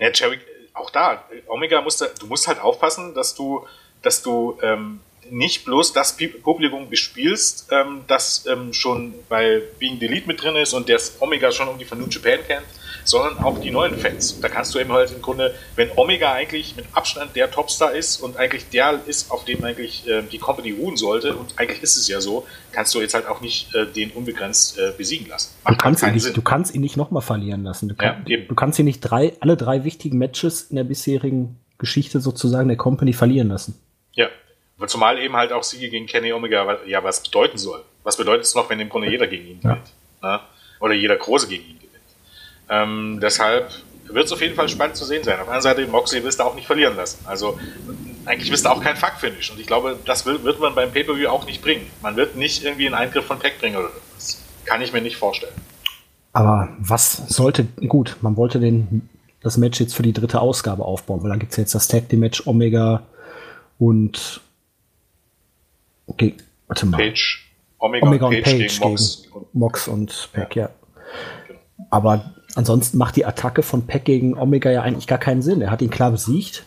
Ja, 0.00 0.08
Jerry, 0.14 0.38
auch 0.72 0.90
da, 0.90 1.22
Omega 1.48 1.82
musst 1.82 2.00
du, 2.00 2.06
du 2.18 2.26
musst 2.26 2.48
halt 2.48 2.60
aufpassen, 2.60 3.14
dass 3.14 3.34
du, 3.34 3.66
dass 4.02 4.22
du 4.22 4.58
ähm, 4.62 5.00
nicht 5.30 5.64
bloß 5.64 5.92
das 5.92 6.16
Publikum 6.16 6.88
bespielst, 6.88 7.68
ähm, 7.70 8.00
das 8.06 8.44
ähm, 8.46 8.72
schon 8.72 9.14
bei 9.28 9.62
Being 9.78 9.98
Delete 9.98 10.26
mit 10.26 10.42
drin 10.42 10.56
ist 10.56 10.72
und 10.72 10.88
das 10.88 11.20
Omega 11.20 11.52
schon 11.52 11.68
um 11.68 11.78
die 11.78 11.84
von 11.84 11.98
New 11.98 12.08
Japan 12.08 12.38
kennt, 12.46 12.66
sondern 13.04 13.38
auch 13.38 13.58
die 13.58 13.70
neuen 13.70 13.96
Fans. 13.96 14.40
Da 14.40 14.48
kannst 14.48 14.74
du 14.74 14.78
eben 14.78 14.92
halt 14.92 15.12
im 15.12 15.22
Grunde, 15.22 15.54
wenn 15.76 15.90
Omega 15.96 16.32
eigentlich 16.32 16.76
mit 16.76 16.86
Abstand 16.92 17.36
der 17.36 17.50
Topstar 17.50 17.92
ist 17.92 18.20
und 18.20 18.36
eigentlich 18.36 18.68
der 18.70 19.00
ist, 19.06 19.30
auf 19.30 19.44
dem 19.44 19.62
eigentlich 19.64 20.06
äh, 20.08 20.22
die 20.22 20.38
Company 20.38 20.72
ruhen 20.72 20.96
sollte, 20.96 21.36
und 21.36 21.58
eigentlich 21.58 21.82
ist 21.82 21.96
es 21.96 22.08
ja 22.08 22.20
so, 22.20 22.46
kannst 22.72 22.94
du 22.94 23.00
jetzt 23.00 23.14
halt 23.14 23.26
auch 23.26 23.40
nicht 23.40 23.74
äh, 23.74 23.86
den 23.86 24.10
unbegrenzt 24.10 24.78
äh, 24.78 24.92
besiegen 24.96 25.28
lassen. 25.28 25.54
du 25.66 25.76
kannst, 25.76 26.02
ihn 26.02 26.14
nicht, 26.14 26.36
du 26.36 26.42
kannst 26.42 26.74
ihn 26.74 26.80
nicht 26.80 26.96
nochmal 26.96 27.22
verlieren 27.22 27.62
lassen. 27.64 27.88
Du, 27.88 27.94
kann, 27.94 28.24
ja, 28.26 28.38
du 28.38 28.54
kannst 28.54 28.78
ihn 28.78 28.84
nicht 28.84 29.00
drei, 29.00 29.34
alle 29.40 29.56
drei 29.56 29.84
wichtigen 29.84 30.18
Matches 30.18 30.62
in 30.62 30.76
der 30.76 30.84
bisherigen 30.84 31.58
Geschichte 31.78 32.20
sozusagen 32.20 32.68
der 32.68 32.76
Company 32.76 33.12
verlieren 33.12 33.48
lassen. 33.48 33.78
Ja, 34.12 34.28
Zumal 34.86 35.18
eben 35.18 35.36
halt 35.36 35.52
auch 35.52 35.62
Siege 35.62 35.88
gegen 35.88 36.06
Kenny 36.06 36.32
Omega 36.32 36.78
ja 36.86 37.02
was 37.02 37.22
bedeuten 37.22 37.58
soll. 37.58 37.82
Was 38.02 38.16
bedeutet 38.16 38.44
es 38.44 38.54
noch, 38.54 38.68
wenn 38.68 38.80
im 38.80 38.88
Grunde 38.88 39.10
jeder 39.10 39.26
gegen 39.26 39.46
ihn 39.46 39.60
gewinnt? 39.60 39.92
Ja. 40.22 40.36
Ne? 40.36 40.40
Oder 40.80 40.94
jeder 40.94 41.16
Große 41.16 41.48
gegen 41.48 41.64
ihn 41.64 41.78
gewinnt. 41.78 41.94
Ähm, 42.68 43.18
deshalb 43.20 43.70
wird 44.06 44.26
es 44.26 44.32
auf 44.32 44.40
jeden 44.40 44.54
Fall 44.54 44.68
spannend 44.68 44.96
zu 44.96 45.04
sehen 45.04 45.24
sein. 45.24 45.34
Auf 45.34 45.46
der 45.46 45.54
anderen 45.54 45.62
Seite, 45.62 45.86
Moxley 45.86 46.22
willst 46.22 46.40
du 46.40 46.44
auch 46.44 46.54
nicht 46.54 46.66
verlieren 46.66 46.96
lassen. 46.96 47.24
Also 47.24 47.58
eigentlich 48.26 48.50
willst 48.50 48.64
du 48.64 48.70
auch 48.70 48.82
kein 48.82 48.96
Fuck-Finish. 48.96 49.50
Und 49.50 49.60
ich 49.60 49.66
glaube, 49.66 49.98
das 50.04 50.26
will, 50.26 50.42
wird 50.42 50.60
man 50.60 50.74
beim 50.74 50.92
Pay-Per-View 50.92 51.28
auch 51.28 51.46
nicht 51.46 51.62
bringen. 51.62 51.86
Man 52.02 52.16
wird 52.16 52.36
nicht 52.36 52.64
irgendwie 52.64 52.86
einen 52.86 52.94
Eingriff 52.94 53.24
von 53.24 53.38
Pack 53.38 53.58
bringen 53.58 53.76
oder 53.76 53.88
das 54.14 54.42
kann 54.64 54.82
ich 54.82 54.92
mir 54.92 55.00
nicht 55.00 55.16
vorstellen. 55.16 55.54
Aber 56.32 56.68
was 56.78 57.28
sollte, 57.28 57.64
gut, 57.86 58.16
man 58.20 58.36
wollte 58.36 58.58
den, 58.58 59.08
das 59.40 59.56
Match 59.56 59.80
jetzt 59.80 59.94
für 59.94 60.02
die 60.02 60.12
dritte 60.12 60.40
Ausgabe 60.40 60.84
aufbauen, 60.84 61.22
weil 61.22 61.30
dann 61.30 61.38
gibt 61.38 61.52
es 61.52 61.58
jetzt 61.58 61.74
das 61.74 61.86
Tag 61.86 62.08
Team 62.08 62.20
Match 62.20 62.46
Omega 62.46 63.02
und 63.78 64.40
Okay, 66.06 66.34
warte 66.66 66.86
mal. 66.86 66.98
Page, 66.98 67.44
Omega, 67.78 68.06
Omega 68.06 68.26
und 68.26 68.42
Page, 68.42 68.44
Page 68.44 68.80
gegen, 68.80 68.90
Mox, 68.90 69.22
gegen 69.22 69.46
Mox 69.52 69.88
und 69.88 70.28
Pack, 70.32 70.56
ja. 70.56 70.64
ja. 70.64 70.70
Aber 71.90 72.34
ansonsten 72.54 72.98
macht 72.98 73.16
die 73.16 73.26
Attacke 73.26 73.62
von 73.62 73.86
Pack 73.86 74.04
gegen 74.04 74.38
Omega 74.38 74.70
ja 74.70 74.82
eigentlich 74.82 75.06
gar 75.06 75.18
keinen 75.18 75.42
Sinn. 75.42 75.60
Er 75.60 75.70
hat 75.70 75.82
ihn 75.82 75.90
klar 75.90 76.10
besiegt. 76.10 76.64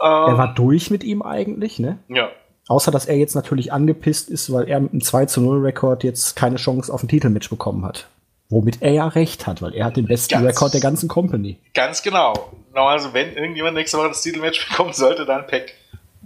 Ähm, 0.00 0.28
er 0.28 0.38
war 0.38 0.54
durch 0.54 0.90
mit 0.90 1.04
ihm 1.04 1.22
eigentlich, 1.22 1.78
ne? 1.78 1.98
Ja. 2.08 2.30
Außer, 2.66 2.90
dass 2.90 3.06
er 3.06 3.16
jetzt 3.16 3.34
natürlich 3.34 3.72
angepisst 3.72 4.30
ist, 4.30 4.52
weil 4.52 4.68
er 4.68 4.80
mit 4.80 4.92
einem 4.92 5.02
2 5.02 5.26
zu 5.26 5.40
0 5.40 5.60
Rekord 5.60 6.02
jetzt 6.02 6.34
keine 6.34 6.56
Chance 6.56 6.92
auf 6.92 7.02
ein 7.02 7.08
Titelmatch 7.08 7.50
bekommen 7.50 7.84
hat. 7.84 8.08
Womit 8.48 8.80
er 8.80 8.92
ja 8.92 9.08
recht 9.08 9.46
hat, 9.46 9.62
weil 9.62 9.74
er 9.74 9.86
hat 9.86 9.96
den 9.96 10.06
besten 10.06 10.34
ganz, 10.34 10.46
Rekord 10.46 10.74
der 10.74 10.80
ganzen 10.80 11.08
Company. 11.08 11.58
Ganz 11.74 12.02
genau. 12.02 12.52
Also, 12.72 13.12
wenn 13.12 13.34
irgendjemand 13.34 13.76
nächste 13.76 13.98
Woche 13.98 14.08
das 14.08 14.22
Titelmatch 14.22 14.68
bekommen 14.70 14.92
sollte, 14.92 15.24
dann 15.24 15.46
Pack 15.46 15.74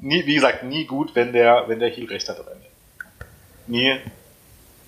nie, 0.01 0.27
wie 0.27 0.35
gesagt, 0.35 0.65
nie 0.65 0.85
gut, 0.85 1.15
wenn 1.15 1.33
der, 1.33 1.65
wenn 1.67 1.79
der 1.79 1.91
Heel 1.91 2.07
recht 2.07 2.29
hat. 2.29 2.39
Nie, 3.67 3.97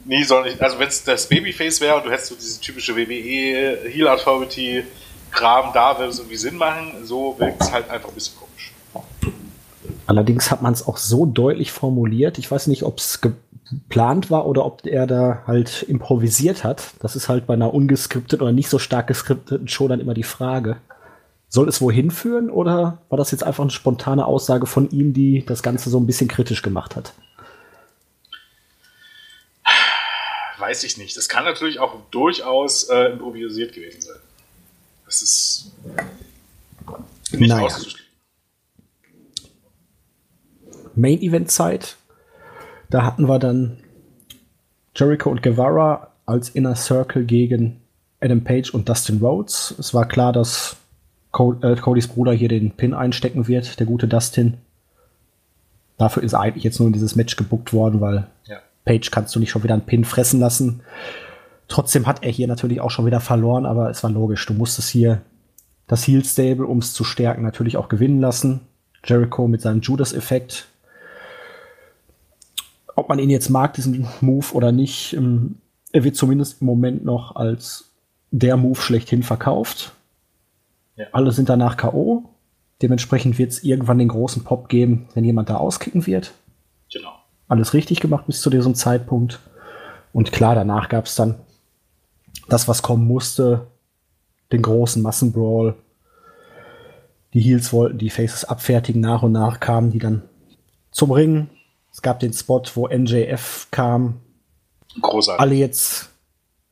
nie 0.04 0.24
soll 0.24 0.44
nicht, 0.44 0.60
also 0.62 0.78
wenn 0.78 0.88
es 0.88 1.04
das 1.04 1.28
Babyface 1.28 1.80
wäre 1.80 1.96
und 1.96 2.06
du 2.06 2.10
hättest 2.10 2.28
so 2.28 2.34
diese 2.34 2.60
typische 2.60 2.96
WWE 2.96 3.88
Heel 3.88 4.08
Authority 4.08 4.84
Kram 5.30 5.72
da, 5.72 5.98
würde 5.98 6.10
es 6.10 6.18
irgendwie 6.18 6.36
Sinn 6.36 6.56
machen, 6.56 7.04
so 7.04 7.36
wirkt 7.38 7.62
es 7.62 7.72
halt 7.72 7.88
einfach 7.90 8.08
ein 8.08 8.14
bisschen 8.14 8.36
komisch. 8.36 8.72
Allerdings 10.06 10.50
hat 10.50 10.60
man 10.60 10.72
es 10.72 10.86
auch 10.86 10.96
so 10.96 11.24
deutlich 11.24 11.70
formuliert. 11.70 12.38
Ich 12.38 12.50
weiß 12.50 12.66
nicht, 12.66 12.82
ob 12.82 12.98
es 12.98 13.20
geplant 13.20 14.30
war 14.30 14.46
oder 14.46 14.64
ob 14.64 14.84
er 14.84 15.06
da 15.06 15.44
halt 15.46 15.84
improvisiert 15.84 16.64
hat. 16.64 16.94
Das 17.00 17.14
ist 17.14 17.28
halt 17.28 17.46
bei 17.46 17.54
einer 17.54 17.72
ungeskripteten 17.72 18.42
oder 18.42 18.52
nicht 18.52 18.68
so 18.68 18.80
stark 18.80 19.06
geskripteten 19.06 19.68
Show 19.68 19.86
dann 19.86 20.00
immer 20.00 20.14
die 20.14 20.24
Frage. 20.24 20.78
Soll 21.52 21.68
es 21.68 21.80
wohin 21.80 22.12
führen 22.12 22.48
oder 22.48 23.02
war 23.08 23.18
das 23.18 23.32
jetzt 23.32 23.42
einfach 23.42 23.64
eine 23.64 23.72
spontane 23.72 24.24
Aussage 24.24 24.66
von 24.66 24.88
ihm, 24.90 25.12
die 25.12 25.44
das 25.44 25.64
Ganze 25.64 25.90
so 25.90 25.98
ein 25.98 26.06
bisschen 26.06 26.28
kritisch 26.28 26.62
gemacht 26.62 26.94
hat? 26.94 27.12
Weiß 30.58 30.84
ich 30.84 30.96
nicht. 30.96 31.16
Das 31.16 31.28
kann 31.28 31.44
natürlich 31.44 31.80
auch 31.80 31.96
durchaus 32.12 32.84
äh, 32.84 33.06
improvisiert 33.12 33.72
gewesen 33.72 34.00
sein. 34.00 34.18
Das 35.06 35.22
ist 35.22 35.72
nicht 37.32 37.48
naja. 37.48 37.64
auszuschließen. 37.64 38.06
Main 40.94 41.20
Event 41.20 41.50
Zeit. 41.50 41.96
Da 42.90 43.02
hatten 43.02 43.28
wir 43.28 43.40
dann 43.40 43.82
Jericho 44.94 45.30
und 45.30 45.42
Guevara 45.42 46.12
als 46.26 46.50
Inner 46.50 46.76
Circle 46.76 47.24
gegen 47.24 47.80
Adam 48.20 48.44
Page 48.44 48.72
und 48.72 48.88
Dustin 48.88 49.18
Rhodes. 49.18 49.74
Es 49.78 49.94
war 49.94 50.06
klar, 50.06 50.32
dass 50.32 50.76
Codys 51.32 52.08
Bruder 52.08 52.32
hier 52.32 52.48
den 52.48 52.72
Pin 52.72 52.94
einstecken 52.94 53.46
wird, 53.46 53.78
der 53.78 53.86
gute 53.86 54.08
Dustin. 54.08 54.54
Dafür 55.96 56.22
ist 56.22 56.32
er 56.32 56.40
eigentlich 56.40 56.64
jetzt 56.64 56.78
nur 56.78 56.86
in 56.86 56.92
dieses 56.92 57.14
Match 57.14 57.36
gebuckt 57.36 57.72
worden, 57.72 58.00
weil 58.00 58.26
ja. 58.46 58.56
Page 58.84 59.10
kannst 59.10 59.34
du 59.34 59.38
nicht 59.38 59.50
schon 59.50 59.62
wieder 59.62 59.74
einen 59.74 59.86
Pin 59.86 60.04
fressen 60.04 60.40
lassen. 60.40 60.80
Trotzdem 61.68 62.06
hat 62.06 62.24
er 62.24 62.30
hier 62.30 62.48
natürlich 62.48 62.80
auch 62.80 62.90
schon 62.90 63.06
wieder 63.06 63.20
verloren, 63.20 63.66
aber 63.66 63.90
es 63.90 64.02
war 64.02 64.10
logisch. 64.10 64.44
Du 64.46 64.54
musstest 64.54 64.88
hier 64.88 65.20
das 65.86 66.06
Heel 66.06 66.24
Stable, 66.24 66.66
um 66.66 66.78
es 66.78 66.94
zu 66.94 67.04
stärken, 67.04 67.42
natürlich 67.42 67.76
auch 67.76 67.88
gewinnen 67.88 68.20
lassen. 68.20 68.60
Jericho 69.04 69.46
mit 69.46 69.60
seinem 69.60 69.80
Judas-Effekt. 69.80 70.66
Ob 72.96 73.08
man 73.08 73.18
ihn 73.18 73.30
jetzt 73.30 73.50
mag, 73.50 73.74
diesen 73.74 74.08
Move 74.20 74.46
oder 74.52 74.72
nicht, 74.72 75.14
ähm, 75.14 75.56
er 75.92 76.04
wird 76.04 76.16
zumindest 76.16 76.60
im 76.60 76.66
Moment 76.66 77.04
noch 77.04 77.36
als 77.36 77.90
der 78.30 78.56
Move 78.56 78.80
schlechthin 78.80 79.22
verkauft. 79.22 79.92
Ja. 81.00 81.06
Alle 81.12 81.32
sind 81.32 81.48
danach 81.48 81.78
K.O. 81.78 82.24
Dementsprechend 82.82 83.38
wird 83.38 83.52
es 83.52 83.64
irgendwann 83.64 83.98
den 83.98 84.08
großen 84.08 84.44
Pop 84.44 84.68
geben, 84.68 85.08
wenn 85.14 85.24
jemand 85.24 85.48
da 85.48 85.56
auskicken 85.56 86.06
wird. 86.06 86.32
Genau. 86.92 87.12
Alles 87.48 87.72
richtig 87.72 88.00
gemacht 88.00 88.26
bis 88.26 88.42
zu 88.42 88.50
diesem 88.50 88.74
Zeitpunkt. 88.74 89.40
Und 90.12 90.30
klar, 90.30 90.54
danach 90.54 90.88
gab 90.88 91.06
es 91.06 91.14
dann 91.14 91.36
das, 92.48 92.68
was 92.68 92.82
kommen 92.82 93.06
musste, 93.06 93.66
den 94.52 94.62
großen 94.62 95.02
Massenbrawl. 95.02 95.74
Die 97.32 97.40
Heels 97.40 97.72
wollten 97.72 97.98
die 97.98 98.10
Faces 98.10 98.44
abfertigen, 98.44 99.00
nach 99.00 99.22
und 99.22 99.32
nach 99.32 99.60
kamen 99.60 99.92
die 99.92 99.98
dann 99.98 100.22
zum 100.90 101.12
Ring. 101.12 101.48
Es 101.92 102.02
gab 102.02 102.20
den 102.20 102.32
Spot, 102.32 102.62
wo 102.74 102.88
NJF 102.88 103.68
kam. 103.70 104.20
Großartig. 105.00 105.40
Alle 105.40 105.54
jetzt 105.54 106.10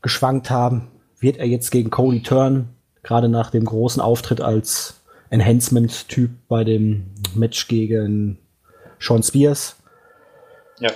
geschwankt 0.03 0.51
haben, 0.51 0.89
wird 1.19 1.39
er 1.39 1.47
jetzt 1.47 1.71
gegen 1.71 1.91
Cody 1.91 2.23
turn, 2.23 2.69
gerade 3.03 3.29
nach 3.29 3.51
dem 3.51 3.65
großen 3.65 4.03
Auftritt 4.03 4.41
als 4.41 5.01
Enhancement-Typ 5.31 6.31
bei 6.49 6.65
dem 6.65 7.07
Match 7.35 7.69
gegen 7.69 8.39
Sean 8.99 9.23
Spears. 9.23 9.77
Ja. 10.81 10.91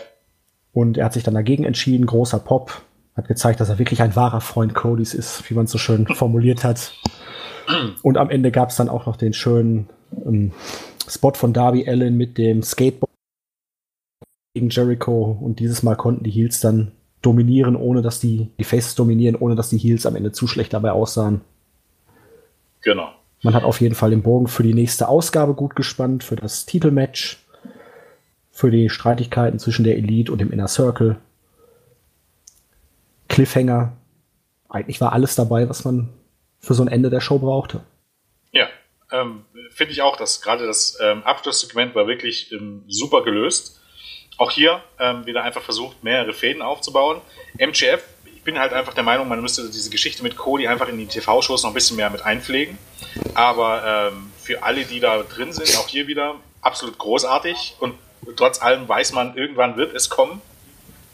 Und 0.72 0.96
er 0.98 1.06
hat 1.06 1.12
sich 1.12 1.22
dann 1.22 1.34
dagegen 1.34 1.64
entschieden, 1.64 2.06
großer 2.06 2.38
Pop, 2.38 2.82
hat 3.14 3.28
gezeigt, 3.28 3.60
dass 3.60 3.68
er 3.68 3.78
wirklich 3.78 4.02
ein 4.02 4.16
wahrer 4.16 4.40
Freund 4.40 4.74
Codys 4.74 5.12
ist, 5.14 5.48
wie 5.48 5.54
man 5.54 5.66
es 5.66 5.70
so 5.70 5.78
schön 5.78 6.06
formuliert 6.14 6.64
hat. 6.64 6.92
Und 8.02 8.16
am 8.16 8.30
Ende 8.30 8.50
gab 8.50 8.70
es 8.70 8.76
dann 8.76 8.88
auch 8.88 9.06
noch 9.06 9.16
den 9.16 9.32
schönen 9.32 9.88
ähm, 10.24 10.52
Spot 11.08 11.32
von 11.34 11.52
Darby 11.52 11.88
Allen 11.88 12.16
mit 12.16 12.38
dem 12.38 12.62
Skateboard 12.62 13.10
gegen 14.54 14.70
Jericho. 14.70 15.36
Und 15.40 15.60
dieses 15.60 15.82
Mal 15.82 15.96
konnten 15.96 16.24
die 16.24 16.30
Heels 16.30 16.60
dann 16.60 16.92
dominieren, 17.20 17.76
ohne 17.76 18.02
dass 18.02 18.18
die, 18.18 18.48
die 18.58 18.64
Faces 18.64 18.94
dominieren, 18.94 19.36
ohne 19.36 19.54
dass 19.54 19.70
die 19.70 19.78
Heels 19.78 20.06
am 20.06 20.16
Ende 20.16 20.32
zu 20.32 20.46
schlecht 20.46 20.72
dabei 20.72 20.92
aussahen. 20.92 21.42
Genau. 22.82 23.12
Man 23.42 23.54
hat 23.54 23.64
auf 23.64 23.80
jeden 23.80 23.94
Fall 23.94 24.10
den 24.10 24.22
Bogen 24.22 24.46
für 24.46 24.62
die 24.62 24.74
nächste 24.74 25.08
Ausgabe 25.08 25.54
gut 25.54 25.74
gespannt, 25.74 26.22
für 26.22 26.36
das 26.36 26.64
Titelmatch, 26.66 27.38
für 28.52 28.70
die 28.70 28.88
Streitigkeiten 28.88 29.58
zwischen 29.58 29.84
der 29.84 29.96
Elite 29.96 30.30
und 30.30 30.38
dem 30.38 30.52
Inner 30.52 30.68
Circle. 30.68 31.16
Cliffhanger. 33.28 33.96
Eigentlich 34.68 35.00
war 35.00 35.12
alles 35.12 35.34
dabei, 35.34 35.68
was 35.68 35.84
man 35.84 36.10
für 36.60 36.74
so 36.74 36.82
ein 36.82 36.88
Ende 36.88 37.10
der 37.10 37.20
Show 37.20 37.38
brauchte. 37.38 37.80
Ja, 38.52 38.68
ähm, 39.10 39.44
finde 39.70 39.92
ich 39.92 40.02
auch, 40.02 40.16
dass 40.16 40.40
gerade 40.40 40.66
das 40.66 40.98
ähm, 41.02 41.22
Abschlusssegment 41.24 41.94
war 41.94 42.06
wirklich 42.06 42.52
ähm, 42.52 42.84
super 42.86 43.22
gelöst. 43.24 43.80
Auch 44.38 44.50
hier 44.50 44.82
ähm, 44.98 45.26
wieder 45.26 45.42
einfach 45.42 45.62
versucht, 45.62 46.02
mehrere 46.04 46.32
Fäden 46.32 46.62
aufzubauen. 46.62 47.20
MGF, 47.58 48.02
bin 48.44 48.58
halt 48.58 48.72
einfach 48.72 48.94
der 48.94 49.04
Meinung, 49.04 49.28
man 49.28 49.40
müsste 49.40 49.68
diese 49.68 49.90
Geschichte 49.90 50.22
mit 50.22 50.36
Cody 50.36 50.66
einfach 50.66 50.88
in 50.88 50.98
die 50.98 51.06
TV-Shows 51.06 51.62
noch 51.62 51.70
ein 51.70 51.74
bisschen 51.74 51.96
mehr 51.96 52.10
mit 52.10 52.22
einpflegen. 52.22 52.76
Aber 53.34 54.10
ähm, 54.12 54.32
für 54.40 54.62
alle, 54.62 54.84
die 54.84 55.00
da 55.00 55.22
drin 55.22 55.52
sind, 55.52 55.76
auch 55.78 55.88
hier 55.88 56.06
wieder 56.06 56.34
absolut 56.60 56.98
großartig. 56.98 57.76
Und 57.78 57.94
trotz 58.36 58.60
allem 58.60 58.88
weiß 58.88 59.12
man, 59.12 59.36
irgendwann 59.36 59.76
wird 59.76 59.94
es 59.94 60.08
kommen. 60.08 60.40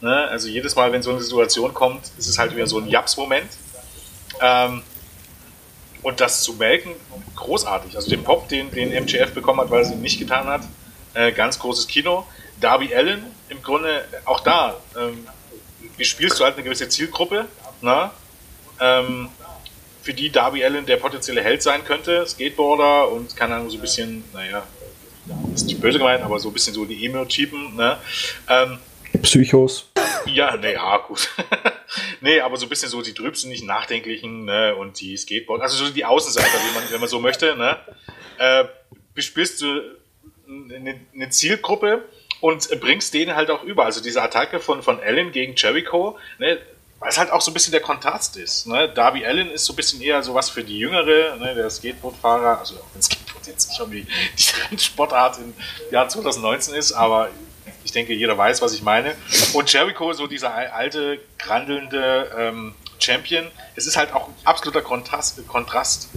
Ne? 0.00 0.28
Also 0.28 0.48
jedes 0.48 0.76
Mal, 0.76 0.92
wenn 0.92 1.02
so 1.02 1.10
eine 1.10 1.20
Situation 1.20 1.74
kommt, 1.74 2.04
ist 2.16 2.28
es 2.28 2.38
halt 2.38 2.54
wieder 2.54 2.66
so 2.66 2.78
ein 2.78 2.88
Japs-Moment. 2.88 3.48
Ähm, 4.40 4.82
und 6.02 6.20
das 6.20 6.42
zu 6.42 6.54
melken, 6.54 6.92
großartig. 7.34 7.96
Also 7.96 8.08
den 8.08 8.22
Pop, 8.22 8.48
den, 8.48 8.70
den 8.70 8.92
MGF 8.92 9.34
bekommen 9.34 9.60
hat, 9.60 9.70
weil 9.70 9.82
es 9.82 9.90
ihm 9.90 10.00
nicht 10.00 10.18
getan 10.18 10.46
hat, 10.46 10.62
äh, 11.14 11.32
ganz 11.32 11.58
großes 11.58 11.88
Kino. 11.88 12.26
Darby 12.60 12.94
Allen, 12.94 13.24
im 13.48 13.62
Grunde 13.62 14.04
auch 14.24 14.40
da, 14.40 14.76
ähm, 14.96 15.26
spielst 16.04 16.38
du 16.38 16.44
halt 16.44 16.54
eine 16.54 16.64
gewisse 16.64 16.88
Zielgruppe, 16.88 17.46
na? 17.80 18.12
Ähm, 18.80 19.28
für 20.02 20.14
die 20.14 20.30
Darby 20.30 20.64
Allen 20.64 20.86
der 20.86 20.96
potenzielle 20.96 21.42
Held 21.42 21.62
sein 21.62 21.84
könnte, 21.84 22.26
Skateboarder 22.26 23.10
und 23.10 23.36
keine 23.36 23.56
Ahnung, 23.56 23.70
so 23.70 23.76
ein 23.76 23.80
bisschen, 23.80 24.24
naja, 24.32 24.66
ist 25.54 25.66
nicht 25.66 25.80
böse 25.80 25.98
gemeint, 25.98 26.22
aber 26.22 26.38
so 26.38 26.48
ein 26.48 26.52
bisschen 26.54 26.74
so 26.74 26.84
die 26.84 27.04
Emo-Typen, 27.04 27.76
ne? 27.76 27.98
Ähm, 28.48 28.78
Psychos. 29.22 29.90
Ja, 30.26 30.56
naja, 30.56 30.98
gut. 30.98 31.28
nee, 32.20 32.40
aber 32.40 32.56
so 32.56 32.66
ein 32.66 32.68
bisschen 32.68 32.88
so 32.88 33.02
die 33.02 33.14
trübsinnigen, 33.14 33.66
nachdenklichen 33.66 34.44
ne, 34.44 34.74
und 34.76 35.00
die 35.00 35.16
Skateboard, 35.16 35.62
also 35.62 35.84
so 35.84 35.92
die 35.92 36.04
Außenseiter, 36.04 36.46
wie 36.46 36.74
man, 36.74 36.90
wenn 36.90 37.00
man 37.00 37.08
so 37.08 37.20
möchte, 37.20 37.56
ne? 37.56 37.76
Äh, 38.38 38.64
bespielst 39.14 39.60
du 39.60 39.82
eine, 40.46 41.00
eine 41.14 41.28
Zielgruppe 41.30 42.04
und 42.40 42.68
bringst 42.80 43.14
denen 43.14 43.34
halt 43.34 43.50
auch 43.50 43.62
über. 43.62 43.84
Also 43.84 44.00
diese 44.00 44.22
Attacke 44.22 44.60
von, 44.60 44.82
von 44.82 45.00
Allen 45.00 45.32
gegen 45.32 45.54
Jericho, 45.56 46.18
ne, 46.38 46.58
weil 47.00 47.10
es 47.10 47.18
halt 47.18 47.30
auch 47.30 47.40
so 47.40 47.50
ein 47.50 47.54
bisschen 47.54 47.72
der 47.72 47.80
Kontrast 47.80 48.36
ist. 48.36 48.66
Ne? 48.66 48.88
Darby 48.88 49.24
Allen 49.24 49.50
ist 49.50 49.64
so 49.64 49.72
ein 49.72 49.76
bisschen 49.76 50.00
eher 50.00 50.22
sowas 50.22 50.50
für 50.50 50.64
die 50.64 50.78
Jüngere, 50.78 51.36
ne? 51.36 51.54
der 51.54 51.70
Skateboardfahrer, 51.70 52.58
also 52.58 52.74
wenn 52.92 53.02
Skateboard 53.02 53.46
jetzt 53.46 53.68
nicht 53.68 53.78
irgendwie 53.78 54.06
die 54.70 54.78
Sportart 54.82 55.38
im 55.38 55.54
Jahr 55.92 56.08
2019 56.08 56.74
ist, 56.74 56.92
aber 56.92 57.30
ich 57.84 57.92
denke, 57.92 58.12
jeder 58.12 58.36
weiß, 58.36 58.60
was 58.60 58.74
ich 58.74 58.82
meine. 58.82 59.14
Und 59.54 59.72
Jericho, 59.72 60.12
so 60.12 60.26
dieser 60.26 60.54
alte, 60.54 61.20
grandelnde 61.38 62.30
ähm, 62.36 62.74
Champion, 62.98 63.46
es 63.76 63.86
ist 63.86 63.96
halt 63.96 64.12
auch 64.12 64.28
ein 64.28 64.34
absoluter 64.44 64.82
Kontrast. 64.82 65.46
Kontrast. 65.46 66.08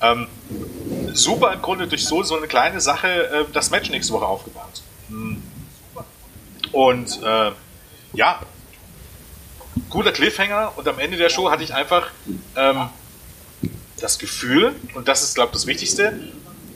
Ähm, 0.00 0.28
super 1.14 1.52
im 1.52 1.62
Grunde 1.62 1.88
durch 1.88 2.04
so, 2.04 2.22
so 2.22 2.36
eine 2.36 2.46
kleine 2.46 2.80
Sache 2.80 3.08
äh, 3.08 3.44
das 3.52 3.70
Match 3.70 3.88
nächste 3.90 4.12
Woche 4.12 4.26
aufgebaut. 4.26 4.82
Hm. 5.08 5.42
Und 6.72 7.22
äh, 7.22 7.52
ja, 8.12 8.40
guter 9.90 10.12
Cliffhanger 10.12 10.72
und 10.76 10.88
am 10.88 10.98
Ende 10.98 11.16
der 11.16 11.28
Show 11.30 11.50
hatte 11.50 11.62
ich 11.62 11.74
einfach 11.74 12.10
ähm, 12.56 12.88
das 14.00 14.18
Gefühl, 14.18 14.74
und 14.94 15.08
das 15.08 15.22
ist, 15.22 15.34
glaube 15.34 15.50
ich, 15.50 15.54
das 15.54 15.66
Wichtigste, 15.66 16.18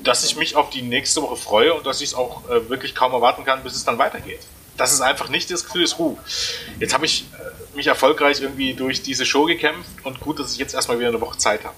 dass 0.03 0.25
ich 0.25 0.37
mich 0.37 0.57
auf 0.57 0.71
die 0.71 0.83
nächste 0.83 1.23
Woche 1.23 1.37
freue 1.37 1.75
und 1.75 1.87
dass 1.87 2.01
ich 2.01 2.11
es 2.11 2.15
auch 2.15 2.49
äh, 2.49 2.69
wirklich 2.69 2.95
kaum 2.95 3.12
erwarten 3.12 3.45
kann, 3.45 3.62
bis 3.62 3.75
es 3.75 3.85
dann 3.85 3.99
weitergeht. 3.99 4.41
Das 4.77 4.93
ist 4.93 5.03
einfach 5.03 5.29
nicht 5.29 5.51
das 5.51 5.65
Gefühl 5.65 5.83
ist, 5.83 5.99
uh, 5.99 6.17
jetzt 6.79 6.95
habe 6.95 7.05
ich 7.05 7.27
äh, 7.35 7.77
mich 7.77 7.87
erfolgreich 7.87 8.41
irgendwie 8.41 8.73
durch 8.73 9.03
diese 9.03 9.27
Show 9.27 9.45
gekämpft 9.45 9.91
und 10.05 10.21
gut, 10.21 10.39
dass 10.39 10.53
ich 10.53 10.59
jetzt 10.59 10.75
erstmal 10.75 10.99
wieder 10.99 11.09
eine 11.09 11.21
Woche 11.21 11.37
Zeit 11.37 11.65
habe. 11.65 11.77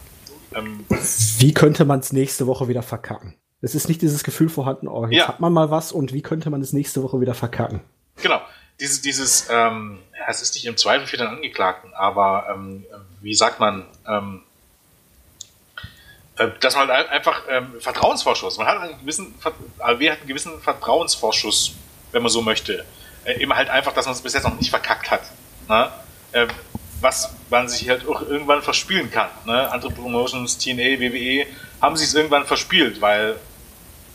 Ähm, 0.55 0.85
wie 1.39 1.53
könnte 1.53 1.85
man 1.85 2.01
es 2.01 2.13
nächste 2.13 2.47
Woche 2.47 2.69
wieder 2.69 2.83
verkacken? 2.83 3.35
Es 3.61 3.75
ist 3.75 3.89
nicht 3.89 4.03
dieses 4.03 4.23
Gefühl 4.23 4.49
vorhanden, 4.49 4.89
oh, 4.89 5.07
jetzt 5.07 5.19
ja. 5.19 5.29
hat 5.29 5.41
man 5.41 5.53
mal 5.53 5.71
was 5.71 5.93
und 5.93 6.13
wie 6.13 6.23
könnte 6.23 6.51
man 6.51 6.61
es 6.61 6.73
nächste 6.73 7.03
Woche 7.03 7.21
wieder 7.21 7.35
verkacken? 7.35 7.81
Genau. 8.17 8.41
Dieses, 8.81 9.01
dieses, 9.01 9.49
ähm, 9.51 10.01
es 10.29 10.43
ist 10.43 10.55
nicht 10.55 10.65
im 10.65 10.77
Zweifel 10.77 11.07
für 11.07 11.17
den 11.17 11.29
Angeklagten, 11.29 11.93
aber 11.95 12.47
ähm, 12.53 12.85
wie 13.21 13.35
sagt 13.35 13.61
man, 13.61 13.87
ähm, 14.09 14.43
äh, 16.37 16.49
dass 16.61 16.75
man 16.75 16.89
halt 16.89 17.09
einfach 17.11 17.43
ähm, 17.49 17.81
Vertrauensvorschuss, 17.81 18.59
man 18.59 18.67
hat 18.67 18.79
einen 18.79 18.99
gewissen, 19.01 19.35
AW 19.79 20.11
hat 20.11 20.19
einen 20.19 20.29
gewissen 20.29 20.61
Vertrauensvorschuss, 20.61 21.75
wenn 22.11 22.23
man 22.23 22.31
so 22.31 22.43
möchte. 22.43 22.85
Äh, 23.25 23.35
immer 23.35 23.57
halt 23.57 23.71
einfach, 23.71 23.93
dass 23.93 24.07
man 24.07 24.15
es 24.15 24.23
bis 24.23 24.35
jetzt 24.35 24.45
noch 24.45 24.59
nicht 24.59 24.71
verkackt 24.71 25.11
hat. 25.11 25.23
Ne? 25.69 25.93
Äh, 26.33 26.47
was 27.01 27.35
man 27.51 27.69
sich 27.69 27.89
halt 27.89 28.07
auch 28.07 28.23
irgendwann 28.23 28.63
verspielen 28.63 29.11
kann. 29.11 29.29
Ne? 29.45 29.71
Andere 29.71 29.93
Promotions, 29.93 30.57
TNA, 30.59 31.01
WWE, 31.01 31.47
haben 31.81 31.97
sich 31.97 32.09
es 32.09 32.15
irgendwann 32.15 32.47
verspielt, 32.47 33.01
weil 33.01 33.37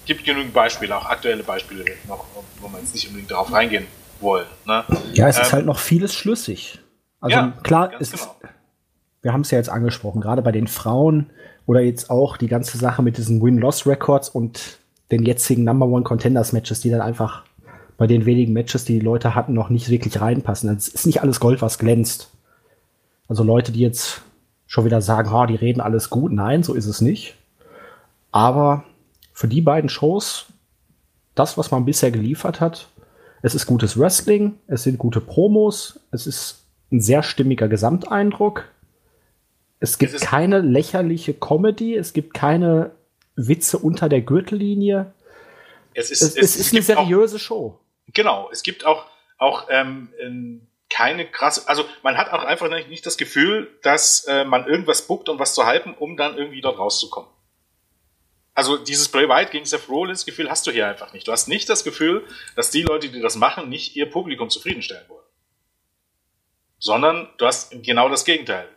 gibt 0.07 0.23
genügend 0.23 0.53
Beispiele, 0.53 0.97
auch 0.97 1.05
aktuelle 1.05 1.43
Beispiele 1.43 1.85
noch, 2.07 2.25
wo 2.61 2.67
man 2.67 2.81
jetzt 2.81 2.93
nicht 2.93 3.07
unbedingt 3.07 3.29
darauf 3.29 3.51
reingehen 3.51 3.85
wollen. 4.19 4.47
Ne? 4.65 4.83
Ja, 5.13 5.27
es 5.27 5.37
ähm, 5.37 5.43
ist 5.43 5.53
halt 5.53 5.65
noch 5.65 5.79
vieles 5.79 6.13
schlüssig. 6.13 6.79
Also 7.19 7.35
ja, 7.35 7.53
klar, 7.63 7.91
es 7.99 8.11
genau. 8.11 8.23
ist, 8.23 8.29
wir 9.21 9.33
haben 9.33 9.41
es 9.41 9.51
ja 9.51 9.57
jetzt 9.57 9.69
angesprochen, 9.69 10.21
gerade 10.21 10.41
bei 10.41 10.51
den 10.51 10.67
Frauen 10.67 11.29
oder 11.65 11.81
jetzt 11.81 12.09
auch 12.09 12.37
die 12.37 12.47
ganze 12.47 12.77
Sache 12.77 13.01
mit 13.03 13.17
diesen 13.17 13.41
Win-Loss-Records 13.41 14.29
und 14.29 14.79
den 15.11 15.23
jetzigen 15.23 15.63
Number 15.63 15.85
One 15.85 16.03
Contenders 16.03 16.53
Matches, 16.53 16.81
die 16.81 16.89
dann 16.89 17.01
einfach 17.01 17.43
bei 17.97 18.07
den 18.07 18.25
wenigen 18.25 18.53
Matches, 18.53 18.85
die 18.85 18.99
die 18.99 19.05
Leute 19.05 19.35
hatten, 19.35 19.53
noch 19.53 19.69
nicht 19.69 19.89
wirklich 19.89 20.21
reinpassen. 20.21 20.75
Es 20.75 20.87
ist 20.87 21.05
nicht 21.05 21.21
alles 21.21 21.39
Gold, 21.39 21.61
was 21.61 21.79
glänzt. 21.79 22.31
Also 23.27 23.43
Leute, 23.43 23.71
die 23.71 23.81
jetzt 23.81 24.21
schon 24.67 24.85
wieder 24.85 25.01
sagen, 25.01 25.31
oh, 25.33 25.45
die 25.45 25.55
reden 25.55 25.81
alles 25.81 26.09
gut. 26.09 26.31
Nein, 26.31 26.63
so 26.63 26.73
ist 26.73 26.85
es 26.85 27.01
nicht. 27.01 27.35
Aber 28.31 28.83
für 29.37 29.47
die 29.47 29.61
beiden 29.61 29.87
Shows, 29.87 30.47
das, 31.35 31.59
was 31.59 31.69
man 31.69 31.85
bisher 31.85 32.09
geliefert 32.09 32.59
hat, 32.59 32.87
es 33.43 33.53
ist 33.53 33.67
gutes 33.67 33.95
Wrestling, 33.99 34.57
es 34.65 34.81
sind 34.81 34.97
gute 34.97 35.21
Promos, 35.21 35.99
es 36.09 36.25
ist 36.25 36.65
ein 36.91 37.01
sehr 37.01 37.21
stimmiger 37.21 37.67
Gesamteindruck. 37.67 38.67
Es 39.79 39.99
gibt 39.99 40.15
es 40.15 40.21
keine 40.21 40.61
lächerliche 40.61 41.35
Comedy, 41.35 41.95
es 41.95 42.13
gibt 42.13 42.33
keine 42.33 42.89
Witze 43.35 43.77
unter 43.77 44.09
der 44.09 44.21
Gürtellinie. 44.21 45.13
Es 45.93 46.09
ist, 46.09 46.23
es, 46.23 46.35
es, 46.35 46.55
ist 46.55 46.73
eine 46.73 46.81
seriöse 46.81 47.35
auch, 47.35 47.39
Show. 47.39 47.79
Genau, 48.13 48.49
es 48.51 48.63
gibt 48.63 48.87
auch, 48.87 49.05
auch 49.37 49.67
ähm, 49.69 50.67
keine 50.89 51.27
krasse, 51.27 51.69
also 51.69 51.85
man 52.01 52.17
hat 52.17 52.33
auch 52.33 52.43
einfach 52.43 52.71
nicht 52.71 53.05
das 53.05 53.17
Gefühl, 53.17 53.69
dass 53.83 54.25
äh, 54.25 54.45
man 54.45 54.65
irgendwas 54.65 55.05
buckt, 55.05 55.29
um 55.29 55.37
was 55.37 55.53
zu 55.53 55.67
halten, 55.67 55.93
um 55.93 56.17
dann 56.17 56.35
irgendwie 56.35 56.61
dort 56.61 56.79
rauszukommen. 56.79 57.29
Also 58.57 58.75
dieses 58.75 59.07
Bray 59.09 59.29
Wyatt 59.29 59.51
gegen 59.51 59.67
Seth 59.67 59.87
Rollins 59.87 60.25
Gefühl 60.25 60.49
hast 60.49 60.65
du 60.65 60.71
hier 60.71 60.87
einfach 60.87 61.13
nicht. 61.13 61.27
Du 61.27 61.31
hast 61.31 61.47
nicht 61.47 61.69
das 61.69 61.83
Gefühl, 61.83 62.25
dass 62.55 62.71
die 62.71 62.81
Leute, 62.81 63.07
die 63.07 63.21
das 63.21 63.35
machen, 63.35 63.69
nicht 63.69 63.95
ihr 63.95 64.09
Publikum 64.09 64.49
zufriedenstellen 64.49 65.07
wollen. 65.09 65.27
Sondern 66.79 67.29
du 67.37 67.45
hast 67.45 67.71
genau 67.83 68.09
das 68.09 68.25
Gegenteil. 68.25 68.67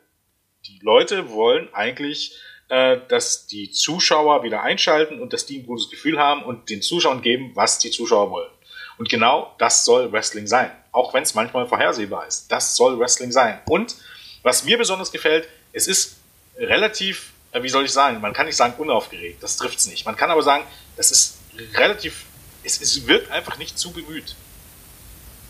Die 0.66 0.81
Leute 0.82 1.31
wollen 1.31 1.73
eigentlich, 1.73 2.36
äh, 2.69 2.98
dass 3.09 3.47
die 3.47 3.70
Zuschauer 3.70 4.43
wieder 4.43 4.62
einschalten 4.62 5.19
und 5.19 5.32
dass 5.32 5.47
die 5.47 5.61
ein 5.61 5.66
gutes 5.66 5.89
Gefühl 5.89 6.19
haben 6.19 6.43
und 6.43 6.69
den 6.69 6.82
Zuschauern 6.82 7.23
geben, 7.23 7.52
was 7.55 7.78
die 7.78 7.90
Zuschauer 7.90 8.31
wollen. 8.31 8.51
Und 8.98 9.09
genau 9.09 9.55
das 9.57 9.86
soll 9.86 10.12
Wrestling 10.12 10.47
sein. 10.47 10.70
Auch 10.93 11.15
wenn 11.15 11.23
es 11.23 11.32
manchmal 11.32 11.66
vorhersehbar 11.66 12.27
ist. 12.27 12.52
Das 12.52 12.77
soll 12.77 12.98
Wrestling 12.98 13.32
sein. 13.32 13.62
Und 13.65 13.97
was 14.43 14.62
mir 14.62 14.77
besonders 14.77 15.11
gefällt, 15.11 15.48
es 15.73 15.86
ist 15.86 16.19
relativ, 16.59 17.32
wie 17.53 17.69
soll 17.69 17.85
ich 17.85 17.93
sagen, 17.93 18.21
man 18.21 18.33
kann 18.33 18.47
nicht 18.47 18.57
sagen 18.57 18.75
unaufgeregt, 18.79 19.43
das 19.43 19.57
trifft 19.57 19.79
es 19.79 19.87
nicht. 19.87 20.07
Man 20.07 20.17
kann 20.17 20.31
aber 20.31 20.43
sagen, 20.43 20.65
das 20.97 21.11
ist 21.11 21.39
relativ, 21.75 22.25
es, 22.63 22.81
es 22.81 23.07
wirkt 23.07 23.31
einfach 23.31 23.59
nicht 23.59 23.79
zu 23.79 23.91
bemüht. 23.93 24.37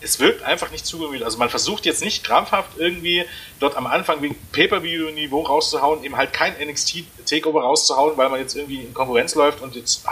Es 0.03 0.19
wirkt 0.19 0.41
einfach 0.41 0.71
nicht 0.71 0.85
zu 0.85 0.97
bemüht. 0.97 1.21
Also 1.21 1.37
man 1.37 1.49
versucht 1.49 1.85
jetzt 1.85 2.01
nicht 2.01 2.23
krampfhaft 2.23 2.71
irgendwie 2.77 3.23
dort 3.59 3.77
am 3.77 3.85
Anfang 3.85 4.23
wie 4.23 4.33
Pay-Per-View-Niveau 4.51 5.41
rauszuhauen, 5.43 6.03
eben 6.03 6.17
halt 6.17 6.33
kein 6.33 6.55
NXT-Takeover 6.59 7.61
rauszuhauen, 7.61 8.17
weil 8.17 8.29
man 8.29 8.39
jetzt 8.39 8.55
irgendwie 8.55 8.81
in 8.81 8.95
Konkurrenz 8.95 9.35
läuft 9.35 9.61
und 9.61 9.75
jetzt 9.75 10.03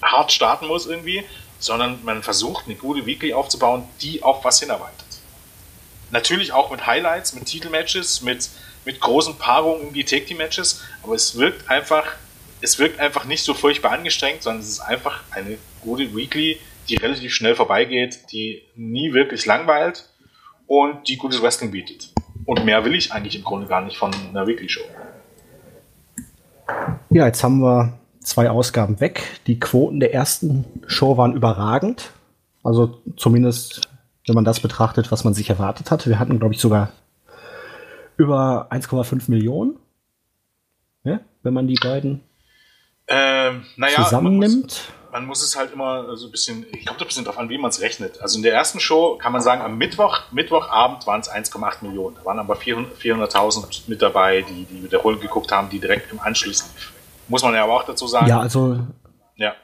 hart 0.00 0.32
starten 0.32 0.66
muss 0.68 0.86
irgendwie, 0.86 1.22
sondern 1.58 2.02
man 2.02 2.22
versucht 2.22 2.64
eine 2.64 2.74
gute 2.74 3.04
Weekly 3.04 3.34
aufzubauen, 3.34 3.86
die 4.00 4.22
auf 4.22 4.42
was 4.42 4.60
hinarbeitet. 4.60 5.04
Natürlich 6.10 6.52
auch 6.52 6.70
mit 6.70 6.86
Highlights, 6.86 7.34
mit 7.34 7.46
Titelmatches, 7.46 8.22
mit 8.22 8.48
mit 8.84 9.00
großen 9.00 9.36
Paarungen 9.36 9.88
in 9.88 9.92
die 9.92 10.04
Take 10.04 10.26
Team 10.26 10.38
Matches, 10.38 10.82
aber 11.02 11.14
es 11.14 11.36
wirkt 11.36 11.70
einfach, 11.70 12.06
es 12.60 12.78
wirkt 12.78 13.00
einfach 13.00 13.24
nicht 13.24 13.44
so 13.44 13.54
furchtbar 13.54 13.92
angestrengt, 13.92 14.42
sondern 14.42 14.62
es 14.62 14.68
ist 14.68 14.80
einfach 14.80 15.22
eine 15.30 15.58
gute 15.80 16.14
Weekly, 16.14 16.58
die 16.88 16.96
relativ 16.96 17.34
schnell 17.34 17.54
vorbeigeht, 17.54 18.32
die 18.32 18.62
nie 18.74 19.12
wirklich 19.12 19.46
langweilt 19.46 20.08
und 20.66 21.08
die 21.08 21.16
gutes 21.16 21.42
Wrestling 21.42 21.70
bietet. 21.70 22.12
Und 22.44 22.64
mehr 22.64 22.84
will 22.84 22.94
ich 22.94 23.12
eigentlich 23.12 23.36
im 23.36 23.44
Grunde 23.44 23.66
gar 23.66 23.82
nicht 23.82 23.96
von 23.96 24.12
einer 24.12 24.46
Weekly 24.46 24.68
Show. 24.68 24.82
Ja, 27.10 27.26
jetzt 27.26 27.44
haben 27.44 27.60
wir 27.60 27.98
zwei 28.20 28.50
Ausgaben 28.50 29.00
weg. 29.00 29.22
Die 29.46 29.60
Quoten 29.60 30.00
der 30.00 30.14
ersten 30.14 30.64
Show 30.86 31.16
waren 31.16 31.34
überragend. 31.34 32.10
Also 32.62 33.00
zumindest, 33.16 33.88
wenn 34.26 34.34
man 34.34 34.44
das 34.44 34.60
betrachtet, 34.60 35.12
was 35.12 35.24
man 35.24 35.34
sich 35.34 35.50
erwartet 35.50 35.90
hatte. 35.90 36.08
Wir 36.08 36.18
hatten, 36.18 36.38
glaube 36.38 36.54
ich, 36.54 36.60
sogar 36.60 36.92
über 38.22 38.68
1,5 38.70 39.30
Millionen, 39.30 39.78
ja, 41.04 41.20
wenn 41.42 41.54
man 41.54 41.66
die 41.66 41.74
beiden 41.74 42.22
ähm, 43.08 43.64
naja, 43.76 44.04
zusammennimmt. 44.04 44.42
Man 44.42 44.62
muss, 44.62 44.88
man 45.12 45.26
muss, 45.26 45.42
es 45.42 45.56
halt 45.56 45.72
immer 45.72 46.16
so 46.16 46.26
ein 46.28 46.30
bisschen, 46.30 46.64
ich 46.72 46.86
kommt 46.86 47.00
ein 47.00 47.06
bisschen 47.06 47.24
darauf 47.24 47.38
an, 47.38 47.48
wie 47.48 47.58
man 47.58 47.70
es 47.70 47.80
rechnet. 47.80 48.22
Also 48.22 48.36
in 48.36 48.42
der 48.42 48.54
ersten 48.54 48.80
Show 48.80 49.18
kann 49.20 49.32
man 49.32 49.42
sagen, 49.42 49.60
am 49.60 49.76
Mittwoch, 49.76 50.20
Mittwochabend 50.30 51.06
waren 51.06 51.20
es 51.20 51.30
1,8 51.30 51.84
Millionen. 51.84 52.16
Da 52.16 52.24
waren 52.24 52.38
aber 52.38 52.54
400.000 52.54 53.82
mit 53.88 54.00
dabei, 54.00 54.42
die, 54.42 54.64
die 54.64 54.84
wiederholt 54.84 55.20
geguckt 55.20 55.50
haben, 55.50 55.68
die 55.68 55.80
direkt 55.80 56.12
im 56.12 56.20
Anschluss 56.20 56.62
lief. 56.62 56.92
Muss 57.28 57.42
man 57.42 57.54
ja 57.54 57.64
aber 57.64 57.74
auch 57.74 57.84
dazu 57.84 58.06
sagen. 58.06 58.28
Ja, 58.28 58.40
also 58.40 58.78
ja. 59.36 59.54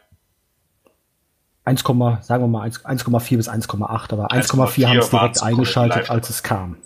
1, 1.64 1.80
sagen 1.80 2.26
wir 2.26 2.48
mal 2.48 2.68
1,4 2.68 3.36
bis 3.36 3.48
1,8, 3.48 4.12
aber 4.12 4.30
1,4 4.32 4.86
haben 4.86 4.98
es 4.98 5.10
direkt 5.10 5.42
eingeschaltet, 5.42 6.10
als 6.10 6.30
es 6.30 6.42
kam. 6.42 6.76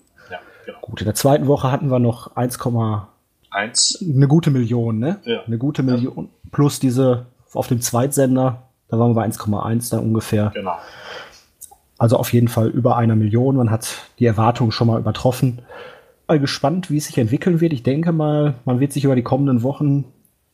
Genau. 0.67 0.79
Gut, 0.81 1.01
in 1.01 1.07
der 1.07 1.15
zweiten 1.15 1.47
Woche 1.47 1.71
hatten 1.71 1.91
wir 1.91 1.99
noch 1.99 2.37
1,1. 2.37 4.15
Eine 4.15 4.29
gute 4.29 4.51
Million, 4.51 4.99
ne? 4.99 5.21
Ja. 5.25 5.43
Eine 5.43 5.59
gute 5.59 5.83
Million. 5.83 6.25
Ja. 6.25 6.51
Plus 6.51 6.81
diese 6.81 7.27
auf 7.53 7.69
dem 7.69 7.81
Zweitsender, 7.81 8.63
da 8.89 8.99
waren 8.99 9.11
wir 9.11 9.15
bei 9.15 9.27
1,1 9.27 9.91
da 9.91 9.99
ungefähr. 9.99 10.51
Genau. 10.55 10.77
Also 11.99 12.17
auf 12.17 12.33
jeden 12.33 12.49
Fall 12.49 12.69
über 12.69 12.97
einer 12.97 13.15
Million. 13.17 13.57
Man 13.57 13.71
hat 13.71 13.97
die 14.19 14.27
Erwartungen 14.27 14.73
schon 14.73 14.87
mal 14.87 14.99
übertroffen. 14.99 15.63
Mal 16.27 16.41
gespannt, 16.41 16.91
wie 16.91 16.97
es 16.97 17.07
sich 17.07 17.19
entwickeln 17.19 17.61
wird. 17.61 17.73
Ich 17.73 17.83
denke 17.83 18.13
mal, 18.13 18.55
man 18.65 18.81
wird 18.81 18.93
sich 18.93 19.05
über 19.05 19.15
die 19.15 19.23
kommenden 19.23 19.63
Wochen 19.63 20.05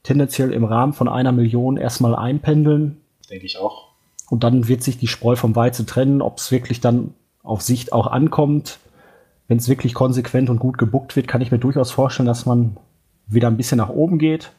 tendenziell 0.03 0.53
im 0.53 0.65
Rahmen 0.65 0.93
von 0.93 1.09
einer 1.09 1.33
Million 1.33 1.77
erstmal 1.77 2.15
einpendeln. 2.15 3.01
Denke 3.31 3.47
ich 3.47 3.59
auch. 3.59 3.89
Und 4.31 4.45
dann 4.45 4.69
wird 4.69 4.83
sich 4.83 4.99
die 4.99 5.07
Spreu 5.07 5.37
vom 5.37 5.57
Weizen 5.57 5.87
trennen, 5.87 6.21
ob 6.21 6.39
es 6.39 6.51
wirklich 6.51 6.81
dann 6.81 7.15
auf 7.43 7.63
Sicht 7.63 7.93
auch 7.93 8.07
ankommt 8.07 8.79
wenn 9.49 9.57
es 9.57 9.69
wirklich 9.69 9.95
konsequent 9.95 10.51
und 10.51 10.59
gut 10.59 10.79
gebuckt 10.79 11.17
wird, 11.17 11.27
kann 11.27 11.41
ich 11.41 11.51
mir 11.51 11.59
durchaus 11.59 11.91
vorstellen, 11.91 12.27
dass 12.27 12.47
man 12.47 12.77
wieder 13.27 13.49
ein 13.49 13.57
bisschen 13.57 13.79
nach 13.79 13.89
oben 13.89 14.19
geht. 14.19 14.53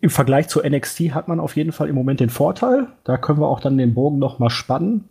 Im 0.00 0.10
Vergleich 0.10 0.48
zu 0.48 0.60
NXT 0.60 1.14
hat 1.14 1.26
man 1.26 1.40
auf 1.40 1.56
jeden 1.56 1.72
Fall 1.72 1.88
im 1.88 1.94
Moment 1.94 2.20
den 2.20 2.30
Vorteil. 2.30 2.88
Da 3.04 3.16
können 3.16 3.40
wir 3.40 3.48
auch 3.48 3.60
dann 3.60 3.78
den 3.78 3.94
Bogen 3.94 4.18
noch 4.18 4.38
mal 4.38 4.50
spannen. 4.50 5.08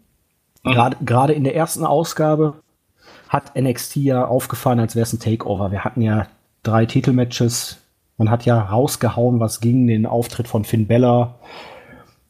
Gerade, 0.63 0.97
gerade 1.03 1.33
in 1.33 1.43
der 1.43 1.55
ersten 1.55 1.85
Ausgabe 1.85 2.55
hat 3.27 3.55
NXT 3.55 3.97
ja 3.97 4.25
aufgefahren, 4.25 4.79
als 4.79 4.95
wäre 4.95 5.03
es 5.03 5.13
ein 5.13 5.19
Takeover. 5.19 5.71
Wir 5.71 5.83
hatten 5.83 6.01
ja 6.01 6.27
drei 6.63 6.85
Titelmatches. 6.85 7.77
Man 8.17 8.29
hat 8.29 8.45
ja 8.45 8.59
rausgehauen, 8.59 9.39
was 9.39 9.61
ging, 9.61 9.87
den 9.87 10.05
Auftritt 10.05 10.47
von 10.47 10.65
Finn 10.65 10.87
Bella, 10.87 11.35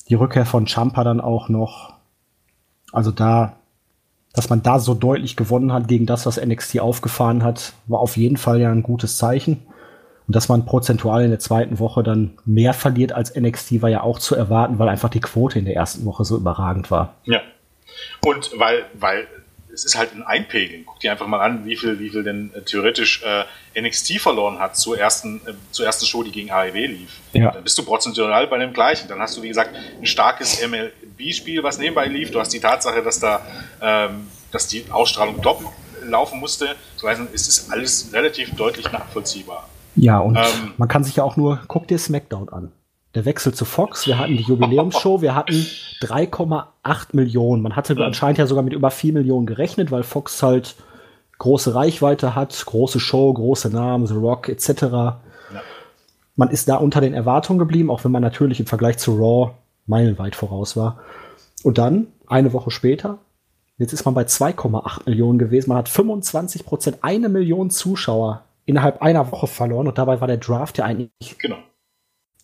die 0.08 0.16
Rückkehr 0.16 0.46
von 0.46 0.68
Champa 0.68 1.04
dann 1.04 1.22
auch 1.22 1.50
noch. 1.50 1.94
Also 2.92 3.12
da 3.12 3.59
dass 4.34 4.50
man 4.50 4.62
da 4.62 4.80
so 4.80 4.94
deutlich 4.94 5.36
gewonnen 5.36 5.74
hat 5.74 5.88
gegen 5.88 6.06
das, 6.06 6.26
was 6.26 6.44
NXT 6.44 6.80
aufgefahren 6.80 7.44
hat, 7.44 7.74
war 7.88 8.00
auf 8.00 8.18
jeden 8.18 8.38
Fall 8.38 8.62
ja 8.62 8.72
ein 8.72 8.84
gutes 8.84 9.18
Zeichen. 9.18 9.64
Und 10.28 10.36
dass 10.36 10.48
man 10.48 10.66
prozentual 10.66 11.24
in 11.24 11.32
der 11.32 11.40
zweiten 11.40 11.80
Woche 11.80 12.04
dann 12.04 12.38
mehr 12.46 12.74
verliert 12.74 13.12
als 13.12 13.36
NXT, 13.36 13.82
war 13.82 13.90
ja 13.90 14.02
auch 14.02 14.20
zu 14.20 14.36
erwarten, 14.36 14.78
weil 14.78 14.88
einfach 14.88 15.10
die 15.10 15.22
Quote 15.22 15.58
in 15.58 15.66
der 15.66 15.76
ersten 15.76 16.06
Woche 16.06 16.24
so 16.24 16.38
überragend 16.38 16.92
war. 16.92 17.16
Ja. 17.26 17.42
Und 18.24 18.52
weil, 18.60 18.86
weil 18.94 19.28
es 19.74 19.86
ist 19.86 19.98
halt 19.98 20.14
ein 20.14 20.24
Einpegeln. 20.24 20.84
Guck 20.86 21.00
dir 21.00 21.12
einfach 21.12 21.28
mal 21.28 21.40
an, 21.40 21.66
wie 21.66 21.76
viel, 21.76 22.00
wie 22.00 22.10
viel 22.10 22.24
denn 22.24 22.52
äh, 22.54 22.62
theoretisch 22.62 23.24
äh, 23.24 23.82
NXT 23.82 24.20
verloren 24.20 24.60
hat 24.60 24.78
zur 24.78 25.00
ersten, 25.00 25.42
äh, 25.48 25.54
zur 25.72 25.86
ersten 25.86 26.06
Show, 26.06 26.24
die 26.24 26.32
gegen 26.32 26.52
AEW 26.52 26.86
lief. 26.86 27.20
Ja. 27.34 27.52
Dann 27.52 27.64
bist 27.64 27.78
du 27.78 27.84
prozentual 27.84 28.48
bei 28.48 28.58
dem 28.58 28.74
gleichen. 28.74 29.08
Dann 29.08 29.20
hast 29.20 29.38
du, 29.38 29.42
wie 29.42 29.48
gesagt, 29.48 29.76
ein 30.00 30.06
starkes 30.06 30.62
MLB-Spiel, 31.20 31.64
was 31.64 31.78
nebenbei 31.78 32.08
lief. 32.08 32.32
Du 32.32 32.40
hast 32.40 32.54
die 32.54 32.60
Tatsache, 32.60 33.04
dass 33.04 33.20
da, 33.20 33.42
ähm, 33.82 34.28
dass 34.52 34.68
die 34.68 34.86
Ausstrahlung 34.90 35.42
doppelt 35.42 35.70
laufen 36.04 36.40
musste. 36.40 36.76
So 36.96 37.08
heißt, 37.08 37.22
es 37.34 37.48
ist 37.48 37.72
alles 37.72 38.12
relativ 38.14 38.56
deutlich 38.56 38.92
nachvollziehbar. 38.92 39.68
Ja, 39.96 40.20
und 40.20 40.38
ähm, 40.38 40.74
man 40.78 40.88
kann 40.88 41.04
sich 41.04 41.18
ja 41.18 41.24
auch 41.24 41.36
nur, 41.36 41.60
guck 41.68 41.88
dir 41.88 41.98
SmackDown 41.98 42.50
an 42.50 42.72
der 43.16 43.26
Wechsel 43.26 43.54
zu 43.56 43.66
Fox, 43.66 44.06
wir 44.06 44.20
hatten 44.20 44.38
die 44.38 44.44
Jubiläumsshow, 44.44 45.24
wir 45.24 45.34
hatten 45.34 45.66
3,8 46.02 47.08
Millionen. 47.14 47.64
Man 47.64 47.76
hatte 47.76 47.96
anscheinend 47.98 48.38
ja 48.38 48.46
sogar 48.46 48.64
mit 48.64 48.74
über 48.74 48.92
4 48.92 49.14
Millionen 49.14 49.48
gerechnet, 49.48 49.90
weil 49.90 50.04
Fox 50.04 50.44
halt 50.44 50.76
große 51.40 51.74
Reichweite 51.74 52.36
hat, 52.36 52.64
große 52.64 53.00
Show, 53.00 53.34
große 53.34 53.70
Namen, 53.72 54.06
The 54.06 54.14
Rock 54.14 54.48
etc. 54.48 54.84
Ja. 54.84 55.20
Man 56.36 56.52
ist 56.52 56.70
da 56.70 56.76
unter 56.76 57.02
den 57.02 57.16
Erwartungen 57.16 57.58
geblieben, 57.58 57.90
auch 57.90 58.04
wenn 58.04 58.12
man 58.12 58.22
natürlich 58.22 58.60
im 58.60 58.68
Vergleich 58.68 59.00
zu 59.00 59.16
Raw 59.16 59.54
meilenweit 59.90 60.36
voraus 60.36 60.78
war. 60.78 61.00
Und 61.64 61.78
dann, 61.78 62.08
eine 62.28 62.54
Woche 62.54 62.72
später, 62.72 63.20
jetzt 63.78 63.92
ist 63.94 64.06
man 64.06 64.14
bei 64.14 64.24
2,8 64.24 65.02
Millionen 65.06 65.40
gewesen. 65.40 65.70
Man 65.70 65.78
hat 65.80 65.90
25 65.90 66.66
Prozent, 66.66 66.98
eine 67.02 67.28
Million 67.28 67.70
Zuschauer 67.70 68.46
innerhalb 68.66 69.02
einer 69.02 69.32
Woche 69.32 69.48
verloren 69.48 69.88
und 69.88 69.98
dabei 69.98 70.22
war 70.22 70.28
der 70.28 70.38
Draft 70.38 70.78
ja 70.78 70.86
eigentlich 70.86 71.38
genau 71.40 71.58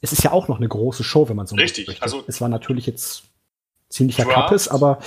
es 0.06 0.12
ist 0.12 0.24
ja 0.24 0.32
auch 0.32 0.48
noch 0.48 0.58
eine 0.58 0.68
große 0.68 1.04
Show, 1.04 1.30
wenn 1.30 1.36
man 1.36 1.48
so 1.48 1.56
Richtig, 1.56 1.88
möchte. 1.88 2.04
also 2.04 2.24
es 2.28 2.40
war 2.40 2.48
natürlich 2.48 2.86
jetzt 2.86 3.24
ziemlicher 3.90 4.26
Kappes, 4.26 4.68
aber 4.68 5.00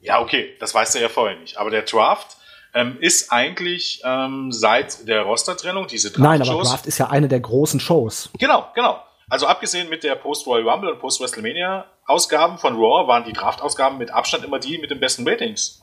ja, 0.00 0.20
okay, 0.20 0.54
das 0.60 0.74
weißt 0.74 0.94
du 0.94 1.00
ja 1.00 1.08
vorher 1.08 1.38
nicht. 1.38 1.56
Aber 1.56 1.70
der 1.70 1.82
Draft 1.82 2.36
ähm, 2.74 2.96
ist 3.00 3.32
eigentlich 3.32 4.02
ähm, 4.04 4.50
seit 4.52 5.06
der 5.08 5.22
Roster-Trennung 5.22 5.86
diese 5.86 6.10
Draft 6.10 6.20
Nein, 6.20 6.42
aber 6.42 6.62
Draft 6.62 6.86
ist 6.86 6.98
ja 6.98 7.10
eine 7.10 7.28
der 7.28 7.40
großen 7.40 7.80
Shows. 7.80 8.30
Genau, 8.38 8.66
genau. 8.74 9.02
Also 9.32 9.46
abgesehen 9.46 9.88
mit 9.88 10.04
der 10.04 10.14
Post-Royal 10.14 10.68
Rumble 10.68 10.92
und 10.92 10.98
Post-WrestleMania-Ausgaben 10.98 12.58
von 12.58 12.74
Raw 12.74 13.08
waren 13.08 13.24
die 13.24 13.32
Draft-Ausgaben 13.32 13.96
mit 13.96 14.10
Abstand 14.10 14.44
immer 14.44 14.58
die 14.58 14.76
mit 14.76 14.90
den 14.90 15.00
besten 15.00 15.26
Ratings. 15.26 15.80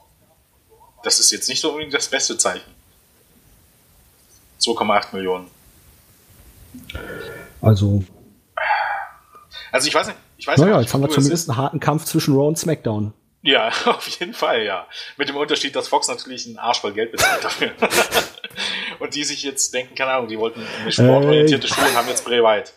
Das 1.02 1.20
ist 1.20 1.32
jetzt 1.32 1.50
nicht 1.50 1.60
so 1.60 1.70
unbedingt 1.70 1.96
das 1.96 2.10
beste 2.10 2.38
Zeichen. 2.38 2.70
2,8 4.62 5.16
Millionen. 5.16 5.48
Also. 7.60 8.04
Also 9.72 9.88
ich 9.88 9.96
weiß 9.96 10.06
nicht, 10.06 10.20
ich 10.38 10.46
weiß 10.46 10.60
naja, 10.60 10.78
nicht. 10.78 10.84
jetzt 10.84 10.94
haben 10.94 11.02
wir 11.02 11.10
zumindest 11.10 11.50
einen 11.50 11.58
harten 11.58 11.80
Kampf 11.80 12.06
zwischen 12.06 12.36
Raw 12.36 12.50
und 12.50 12.60
SmackDown. 12.60 13.16
Ja, 13.42 13.70
auf 13.86 14.08
jeden 14.20 14.36
Fall, 14.36 14.62
ja. 14.62 14.86
Mit 15.18 15.28
dem 15.28 15.38
Unterschied, 15.38 15.76
dass 15.76 15.88
Fox 15.88 16.08
natürlich 16.08 16.46
einen 16.46 16.60
Arsch 16.60 16.82
voll 16.82 16.94
Geld 16.94 17.12
bezahlt 17.12 17.44
dafür. 17.44 17.72
und 19.00 19.16
die 19.16 19.24
sich 19.24 19.42
jetzt 19.42 19.74
denken, 19.74 19.96
keine 19.96 20.12
Ahnung, 20.12 20.28
die 20.28 20.38
wollten 20.38 20.62
eine 20.82 20.92
sportorientierte 20.92 21.66
äh, 21.66 21.70
Schule 21.72 21.96
haben 21.96 22.08
jetzt 22.10 22.24
Bray 22.24 22.44
Wyatt. 22.44 22.74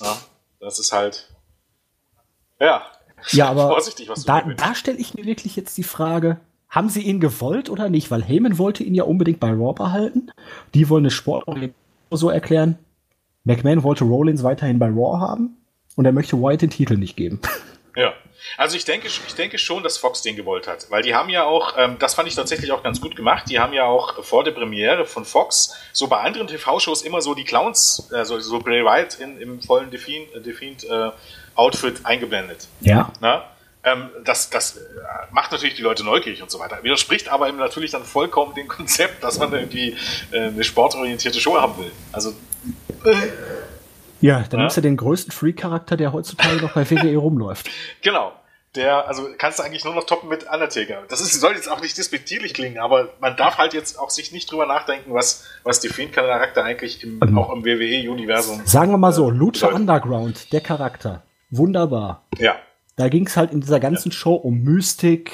Ja, 0.00 0.16
das 0.60 0.78
ist 0.78 0.92
halt. 0.92 1.28
Ja. 2.60 2.82
Ja, 3.30 3.48
aber 3.50 3.68
vorsichtig, 3.70 4.08
was 4.08 4.20
du 4.20 4.26
da, 4.26 4.42
da 4.42 4.74
stelle 4.74 4.98
ich 4.98 5.14
mir 5.14 5.24
wirklich 5.24 5.56
jetzt 5.56 5.76
die 5.76 5.82
Frage, 5.82 6.40
haben 6.68 6.88
sie 6.88 7.02
ihn 7.02 7.20
gewollt 7.20 7.68
oder 7.68 7.88
nicht? 7.88 8.10
Weil 8.10 8.22
Heyman 8.22 8.58
wollte 8.58 8.84
ihn 8.84 8.94
ja 8.94 9.04
unbedingt 9.04 9.40
bei 9.40 9.50
Raw 9.50 9.72
behalten. 9.72 10.30
Die 10.74 10.88
wollen 10.88 11.04
eine 11.04 11.10
Sport 11.10 11.44
so 12.10 12.30
erklären. 12.30 12.78
McMahon 13.44 13.82
wollte 13.82 14.04
Rollins 14.04 14.42
weiterhin 14.42 14.78
bei 14.78 14.88
Raw 14.88 15.18
haben 15.18 15.56
und 15.96 16.04
er 16.04 16.12
möchte 16.12 16.40
White 16.40 16.58
den 16.58 16.70
Titel 16.70 16.96
nicht 16.96 17.16
geben. 17.16 17.40
Ja. 17.96 18.12
Also 18.56 18.76
ich 18.76 18.84
denke, 18.84 19.08
ich 19.08 19.34
denke 19.34 19.58
schon, 19.58 19.82
dass 19.82 19.98
Fox 19.98 20.22
den 20.22 20.36
gewollt 20.36 20.66
hat, 20.66 20.90
weil 20.90 21.02
die 21.02 21.14
haben 21.14 21.28
ja 21.28 21.44
auch, 21.44 21.74
ähm, 21.78 21.96
das 21.98 22.14
fand 22.14 22.28
ich 22.28 22.34
tatsächlich 22.34 22.72
auch 22.72 22.82
ganz 22.82 23.00
gut 23.00 23.16
gemacht, 23.16 23.44
die 23.48 23.58
haben 23.58 23.72
ja 23.72 23.84
auch 23.84 24.24
vor 24.24 24.44
der 24.44 24.52
Premiere 24.52 25.06
von 25.06 25.24
Fox 25.24 25.74
so 25.92 26.08
bei 26.08 26.18
anderen 26.18 26.46
TV-Shows 26.46 27.02
immer 27.02 27.22
so 27.22 27.34
die 27.34 27.44
Clowns, 27.44 28.08
also 28.12 28.38
so 28.40 28.58
Bray 28.58 28.84
Wyatt 28.84 29.18
in, 29.20 29.40
im 29.40 29.62
vollen 29.62 29.90
Defiant, 29.90 30.84
äh, 30.84 31.08
äh, 31.08 31.10
Outfit 31.54 32.00
eingeblendet. 32.04 32.68
Ja. 32.80 33.12
Na? 33.20 33.44
Ähm, 33.82 34.10
das, 34.24 34.50
das 34.50 34.76
äh, 34.76 34.80
macht 35.30 35.52
natürlich 35.52 35.74
die 35.74 35.82
Leute 35.82 36.04
neugierig 36.04 36.42
und 36.42 36.50
so 36.50 36.58
weiter. 36.58 36.82
Widerspricht 36.82 37.28
aber 37.28 37.48
eben 37.48 37.56
natürlich 37.56 37.90
dann 37.90 38.04
vollkommen 38.04 38.54
dem 38.54 38.68
Konzept, 38.68 39.24
dass 39.24 39.38
man 39.38 39.52
irgendwie 39.52 39.96
äh, 40.32 40.48
eine 40.48 40.64
sportorientierte 40.64 41.40
Show 41.40 41.58
haben 41.58 41.78
will. 41.78 41.90
Also 42.12 42.34
äh, 43.04 43.14
Ja, 44.20 44.40
dann 44.48 44.58
Ja. 44.60 44.64
nimmst 44.64 44.76
du 44.76 44.80
den 44.80 44.96
größten 44.96 45.32
Freak-Charakter, 45.32 45.96
der 45.96 46.12
heutzutage 46.12 46.56
noch 46.56 46.72
bei 46.74 46.88
WWE 46.90 47.16
rumläuft. 47.16 47.68
Genau. 48.02 48.32
Der, 48.76 49.08
also 49.08 49.26
kannst 49.36 49.58
du 49.58 49.64
eigentlich 49.64 49.84
nur 49.84 49.96
noch 49.96 50.04
toppen 50.04 50.28
mit 50.28 50.44
Undertaker. 50.48 51.02
Das 51.08 51.20
ist, 51.20 51.40
soll 51.40 51.54
jetzt 51.54 51.68
auch 51.68 51.80
nicht 51.80 51.98
despektierlich 51.98 52.54
klingen, 52.54 52.78
aber 52.78 53.08
man 53.20 53.36
darf 53.36 53.58
halt 53.58 53.74
jetzt 53.74 53.98
auch 53.98 54.10
sich 54.10 54.30
nicht 54.30 54.48
drüber 54.52 54.64
nachdenken, 54.64 55.12
was, 55.12 55.44
was 55.64 55.80
die 55.80 55.88
Fiend-Charakter 55.88 56.62
eigentlich 56.62 57.02
im, 57.02 57.20
Ähm. 57.20 57.36
auch 57.36 57.52
im 57.52 57.64
WWE-Universum. 57.64 58.60
Sagen 58.66 58.92
wir 58.92 58.96
mal 58.98 59.12
so, 59.12 59.28
äh, 59.28 59.32
Lucha. 59.34 59.66
Underground, 59.74 60.52
der 60.52 60.60
Charakter. 60.60 61.24
Wunderbar. 61.50 62.22
Ja. 62.38 62.54
Da 62.94 63.08
ging 63.08 63.26
es 63.26 63.36
halt 63.36 63.50
in 63.52 63.60
dieser 63.60 63.80
ganzen 63.80 64.12
Show 64.12 64.34
um 64.34 64.62
Mystik, 64.62 65.32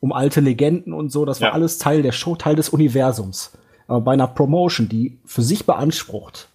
um 0.00 0.12
alte 0.14 0.40
Legenden 0.40 0.94
und 0.94 1.12
so. 1.12 1.26
Das 1.26 1.42
war 1.42 1.48
Ja. 1.48 1.54
alles 1.54 1.76
Teil 1.76 2.00
der 2.00 2.12
Show, 2.12 2.36
Teil 2.36 2.56
des 2.56 2.70
Universums. 2.70 3.52
Aber 3.86 4.00
bei 4.00 4.12
einer 4.14 4.28
Promotion, 4.28 4.88
die 4.88 5.18
für 5.26 5.42
sich 5.42 5.66
beansprucht, 5.66 6.48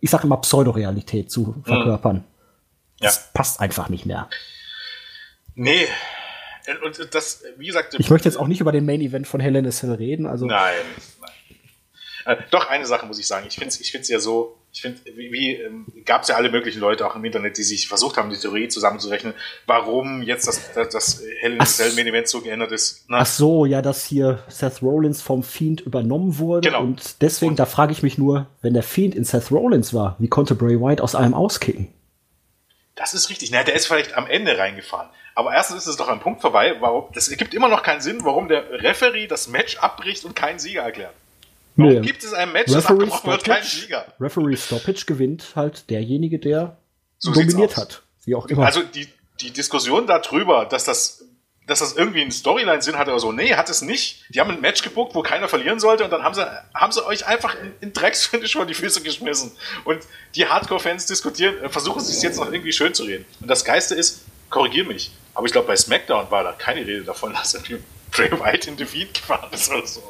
ich 0.00 0.10
sage 0.10 0.24
immer 0.24 0.38
Pseudorealität 0.38 1.30
zu 1.30 1.62
verkörpern, 1.64 2.16
Mhm. 2.16 2.24
Ja. 3.00 3.08
das 3.08 3.30
passt 3.32 3.60
einfach 3.60 3.88
nicht 3.90 4.06
mehr. 4.06 4.28
Nee. 5.54 5.86
Und 6.84 7.14
das, 7.14 7.44
wie 7.58 7.66
gesagt, 7.66 7.94
Ich 7.98 8.10
möchte 8.10 8.28
jetzt 8.28 8.36
auch 8.38 8.46
nicht 8.48 8.60
über 8.60 8.72
den 8.72 8.84
Main 8.86 9.00
Event 9.00 9.26
von 9.28 9.40
a 9.66 9.70
Cell 9.70 9.92
reden. 9.92 10.26
Also 10.26 10.46
Nein. 10.46 10.74
nein. 11.20 12.38
Äh, 12.38 12.42
doch, 12.50 12.68
eine 12.68 12.86
Sache 12.86 13.06
muss 13.06 13.18
ich 13.18 13.26
sagen. 13.26 13.46
Ich 13.48 13.54
finde 13.54 13.68
es 13.68 13.80
ich 13.80 13.92
find's 13.92 14.08
ja 14.08 14.18
so, 14.18 14.55
ich 14.76 14.82
finde, 14.82 15.00
wie, 15.16 15.32
wie 15.32 15.54
ähm, 15.54 15.86
gab 16.04 16.20
es 16.20 16.28
ja 16.28 16.36
alle 16.36 16.50
möglichen 16.50 16.80
Leute 16.80 17.06
auch 17.06 17.16
im 17.16 17.24
Internet, 17.24 17.56
die 17.56 17.62
sich 17.62 17.88
versucht 17.88 18.18
haben, 18.18 18.28
die 18.28 18.36
Theorie 18.36 18.68
zusammenzurechnen, 18.68 19.32
warum 19.64 20.20
jetzt 20.22 20.46
das, 20.46 20.70
das, 20.74 20.90
das 20.90 21.22
Hell 21.40 21.54
in 21.54 21.64
Cell 21.64 21.94
Main 21.94 22.06
Event 22.06 22.28
so 22.28 22.42
geändert 22.42 22.72
ist. 22.72 23.08
Ne? 23.08 23.16
Ach 23.18 23.24
so, 23.24 23.64
ja, 23.64 23.80
dass 23.80 24.04
hier 24.04 24.44
Seth 24.48 24.82
Rollins 24.82 25.22
vom 25.22 25.42
Fiend 25.42 25.80
übernommen 25.80 26.36
wurde. 26.36 26.68
Genau. 26.68 26.82
Und 26.82 27.22
deswegen, 27.22 27.52
Und- 27.52 27.58
da 27.58 27.64
frage 27.64 27.92
ich 27.92 28.02
mich 28.02 28.18
nur, 28.18 28.48
wenn 28.60 28.74
der 28.74 28.82
Fiend 28.82 29.14
in 29.14 29.24
Seth 29.24 29.50
Rollins 29.50 29.94
war, 29.94 30.16
wie 30.18 30.28
konnte 30.28 30.54
Bray 30.54 30.78
Wyatt 30.78 31.00
aus 31.00 31.14
allem 31.14 31.32
auskicken? 31.32 31.88
Das 32.96 33.14
ist 33.14 33.30
richtig. 33.30 33.50
Na, 33.50 33.62
der 33.62 33.76
ist 33.76 33.86
vielleicht 33.86 34.14
am 34.14 34.26
Ende 34.26 34.58
reingefahren. 34.58 35.08
Aber 35.34 35.54
erstens 35.54 35.78
ist 35.78 35.86
es 35.86 35.96
doch 35.96 36.08
ein 36.08 36.20
Punkt 36.20 36.42
vorbei. 36.42 36.76
Warum, 36.80 37.04
das 37.14 37.28
ergibt 37.28 37.54
immer 37.54 37.68
noch 37.68 37.82
keinen 37.82 38.02
Sinn, 38.02 38.24
warum 38.24 38.48
der 38.48 38.70
Referee 38.82 39.26
das 39.26 39.48
Match 39.48 39.78
abbricht 39.78 40.26
und 40.26 40.36
keinen 40.36 40.58
Sieger 40.58 40.82
erklärt. 40.82 41.14
Warum 41.76 41.92
Nee. 41.92 42.00
gibt 42.00 42.24
es 42.24 42.32
ein 42.32 42.52
Match, 42.52 42.72
das 42.72 42.88
Referee 42.90 43.06
Stoppage, 43.08 43.64
Sieger? 43.64 44.06
Referee 44.20 44.56
Stoppage 44.56 45.04
gewinnt 45.06 45.52
halt 45.54 45.88
derjenige, 45.90 46.38
der 46.38 46.78
So 47.18 47.32
dominiert 47.32 47.76
hat. 47.76 48.02
Wie 48.24 48.34
auch 48.34 48.46
immer. 48.46 48.64
Also 48.66 48.82
die, 48.82 49.06
die 49.40 49.50
Diskussion 49.50 50.06
darüber, 50.06 50.64
dass 50.64 50.84
das, 50.84 51.24
dass 51.66 51.80
das 51.80 51.92
irgendwie 51.94 52.22
einen 52.22 52.30
Storyline-Sinn 52.30 52.96
hat 52.96 53.08
oder 53.08 53.18
so, 53.18 53.30
nee, 53.32 53.54
hat 53.54 53.68
es 53.68 53.82
nicht. 53.82 54.24
Die 54.30 54.40
haben 54.40 54.50
ein 54.50 54.60
Match 54.60 54.82
gebuckt, 54.82 55.14
wo 55.14 55.22
keiner 55.22 55.48
verlieren 55.48 55.78
sollte 55.78 56.04
und 56.04 56.10
dann 56.10 56.22
haben 56.22 56.34
sie, 56.34 56.44
haben 56.74 56.92
sie 56.92 57.04
euch 57.04 57.26
einfach 57.26 57.54
in, 57.60 57.72
in 57.80 57.92
Drecksfinish 57.92 58.52
vor 58.54 58.66
die 58.66 58.74
Füße 58.74 59.02
geschmissen. 59.02 59.52
Und 59.84 60.00
die 60.34 60.46
Hardcore-Fans 60.46 61.06
diskutieren, 61.06 61.56
äh, 61.62 61.68
versuchen 61.68 62.00
sich 62.00 62.22
jetzt 62.22 62.38
noch 62.38 62.50
irgendwie 62.50 62.72
schön 62.72 62.94
zu 62.94 63.04
reden. 63.04 63.24
Und 63.40 63.48
das 63.48 63.64
Geiste 63.64 63.94
ist, 63.94 64.22
korrigier 64.48 64.84
mich, 64.84 65.10
aber 65.34 65.44
ich 65.46 65.52
glaube 65.52 65.66
bei 65.68 65.76
SmackDown 65.76 66.30
war 66.30 66.42
da 66.44 66.52
keine 66.52 66.80
Rede 66.86 67.02
davon, 67.02 67.32
dass 67.34 67.52
irgendwie 67.54 67.78
Bray 68.16 68.30
Wyatt 68.32 68.66
in 68.66 68.76
Defeat 68.76 69.14
gefahren 69.14 69.48
ist 69.52 69.70
oder 69.70 69.86
so. 69.86 70.02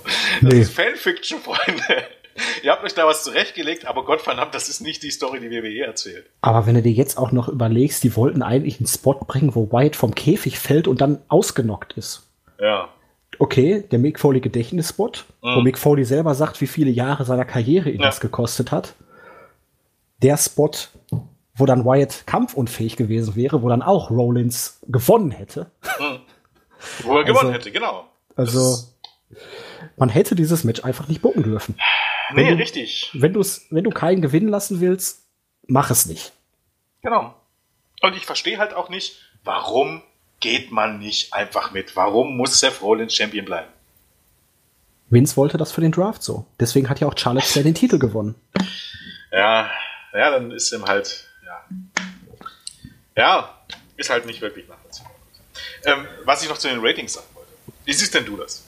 Das 0.43 0.53
Nee. 0.53 0.61
ist 0.61 0.73
Fanfiction, 0.73 1.41
Freunde. 1.41 1.83
Ihr 2.63 2.71
habt 2.71 2.85
euch 2.85 2.93
da 2.95 3.07
was 3.07 3.25
zurechtgelegt, 3.25 3.87
aber 3.87 4.05
Gott 4.05 4.21
verdammt, 4.21 4.55
das 4.55 4.69
ist 4.69 4.81
nicht 4.83 5.03
die 5.03 5.11
Story, 5.11 5.41
die 5.41 5.51
WWE 5.51 5.87
erzählt. 5.87 6.27
Aber 6.43 6.67
wenn 6.67 6.75
du 6.75 6.83
dir 6.83 6.93
jetzt 6.93 7.17
auch 7.17 7.33
noch 7.33 7.49
überlegst, 7.49 8.05
die 8.05 8.15
wollten 8.15 8.43
eigentlich 8.43 8.79
einen 8.79 8.87
Spot 8.87 9.15
bringen, 9.15 9.55
wo 9.55 9.73
Wyatt 9.73 9.97
vom 9.97 10.15
Käfig 10.15 10.59
fällt 10.59 10.87
und 10.87 11.01
dann 11.01 11.21
ausgenockt 11.29 11.95
ist. 11.95 12.29
Ja. 12.61 12.89
Okay, 13.39 13.85
der 13.91 13.99
Mick 13.99 14.21
Foley 14.21 14.41
Gedächtnisspot, 14.41 15.25
wo 15.41 15.49
Mhm. 15.59 15.63
Mick 15.65 15.79
Foley 15.79 16.05
selber 16.05 16.35
sagt, 16.35 16.61
wie 16.61 16.67
viele 16.67 16.91
Jahre 16.91 17.25
seiner 17.25 17.45
Karriere 17.47 17.89
ihn 17.91 18.01
Ja. 18.01 18.07
das 18.07 18.21
gekostet 18.21 18.71
hat. 18.71 18.95
Der 20.23 20.37
Spot, 20.37 20.71
wo 21.55 21.65
dann 21.67 21.85
Wyatt 21.87 22.25
kampfunfähig 22.27 22.97
gewesen 22.97 23.35
wäre, 23.37 23.63
wo 23.63 23.69
dann 23.71 23.83
auch 23.83 24.11
Rollins 24.11 24.81
gewonnen 24.89 25.31
hätte. 25.31 25.71
Wo 27.03 27.17
er 27.19 27.25
gewonnen 27.25 27.49
Also- 27.49 27.53
hätte, 27.59 27.73
genau. 27.73 28.09
Also, 28.37 28.85
man 29.97 30.09
hätte 30.11 30.35
dieses 30.35 30.65
Match 30.65 30.85
einfach 30.85 31.09
nicht 31.09 31.23
bucken 31.23 31.43
dürfen. 31.43 31.75
Nee, 32.33 32.45
Wenn 32.47 32.57
du- 32.57 32.63
richtig. 32.63 33.11
Wenn, 33.15 33.33
du's, 33.33 33.67
wenn 33.71 33.85
du 33.85 33.91
keinen 33.91 34.21
gewinnen 34.21 34.49
lassen 34.49 34.81
willst, 34.81 35.23
mach 35.67 35.91
es 35.91 36.07
nicht. 36.07 36.33
Genau. 37.03 37.35
Und 38.03 38.15
ich 38.17 38.27
verstehe 38.27 38.59
halt 38.59 38.75
auch 38.75 38.89
nicht, 38.89 39.17
warum 39.45 40.03
geht 40.41 40.71
man 40.71 40.99
nicht 40.99 41.33
einfach 41.33 41.71
mit? 41.73 41.97
Warum 41.97 42.37
muss 42.37 42.61
Seth 42.61 42.83
Rollins 42.83 43.15
Champion 43.15 43.45
bleiben? 43.47 43.69
Vince 45.09 45.37
wollte 45.37 45.57
das 45.57 45.71
für 45.73 45.81
den 45.81 45.93
Draft 45.93 46.23
so. 46.23 46.47
Deswegen 46.61 46.91
hat 46.91 47.01
ja 47.01 47.07
auch 47.07 47.17
Charlotte 47.17 47.47
Flair 47.47 47.63
den 47.65 47.75
Titel 47.75 47.99
gewonnen. 47.99 48.35
Ja, 49.31 49.71
ja, 50.13 50.31
dann 50.31 50.51
ist 50.51 50.73
ihm 50.73 50.85
halt, 50.85 51.29
ja. 51.45 51.65
Ja, 53.17 53.55
ist 53.97 54.11
halt 54.11 54.27
nicht 54.27 54.41
wirklich 54.41 54.69
nachvollziehbar. 54.69 55.13
Ähm, 55.85 56.07
was 56.25 56.43
ich 56.43 56.49
noch 56.49 56.59
zu 56.59 56.69
den 56.69 56.81
Ratings 56.81 57.15
sagen 57.15 57.27
wollte. 57.35 57.51
Wie 57.85 57.93
siehst 57.93 58.15
denn 58.15 58.25
du 58.25 58.37
das? 58.37 58.65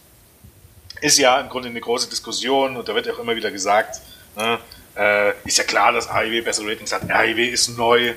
Ist 1.01 1.19
ja 1.19 1.41
im 1.41 1.49
Grunde 1.49 1.69
eine 1.69 1.81
große 1.81 2.09
Diskussion 2.09 2.77
und 2.77 2.89
da 2.89 2.95
wird 2.95 3.07
ja 3.07 3.13
auch 3.13 3.19
immer 3.19 3.37
wieder 3.37 3.51
gesagt, 3.51 4.01
ne, 4.37 4.59
äh, 4.97 5.33
ist 5.45 5.59
ja 5.59 5.65
klar, 5.65 5.93
dass 5.93 6.09
AIW 6.09 6.43
bessere 6.43 6.71
Ratings 6.71 6.93
hat. 6.93 7.09
AIW 7.11 7.49
ist 7.49 7.69
neu 7.77 8.13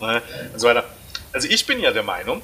ne, 0.00 0.22
und 0.52 0.60
so 0.60 0.68
weiter. 0.68 0.84
Also 1.32 1.48
ich 1.48 1.66
bin 1.66 1.80
ja 1.80 1.90
der 1.90 2.02
Meinung, 2.02 2.42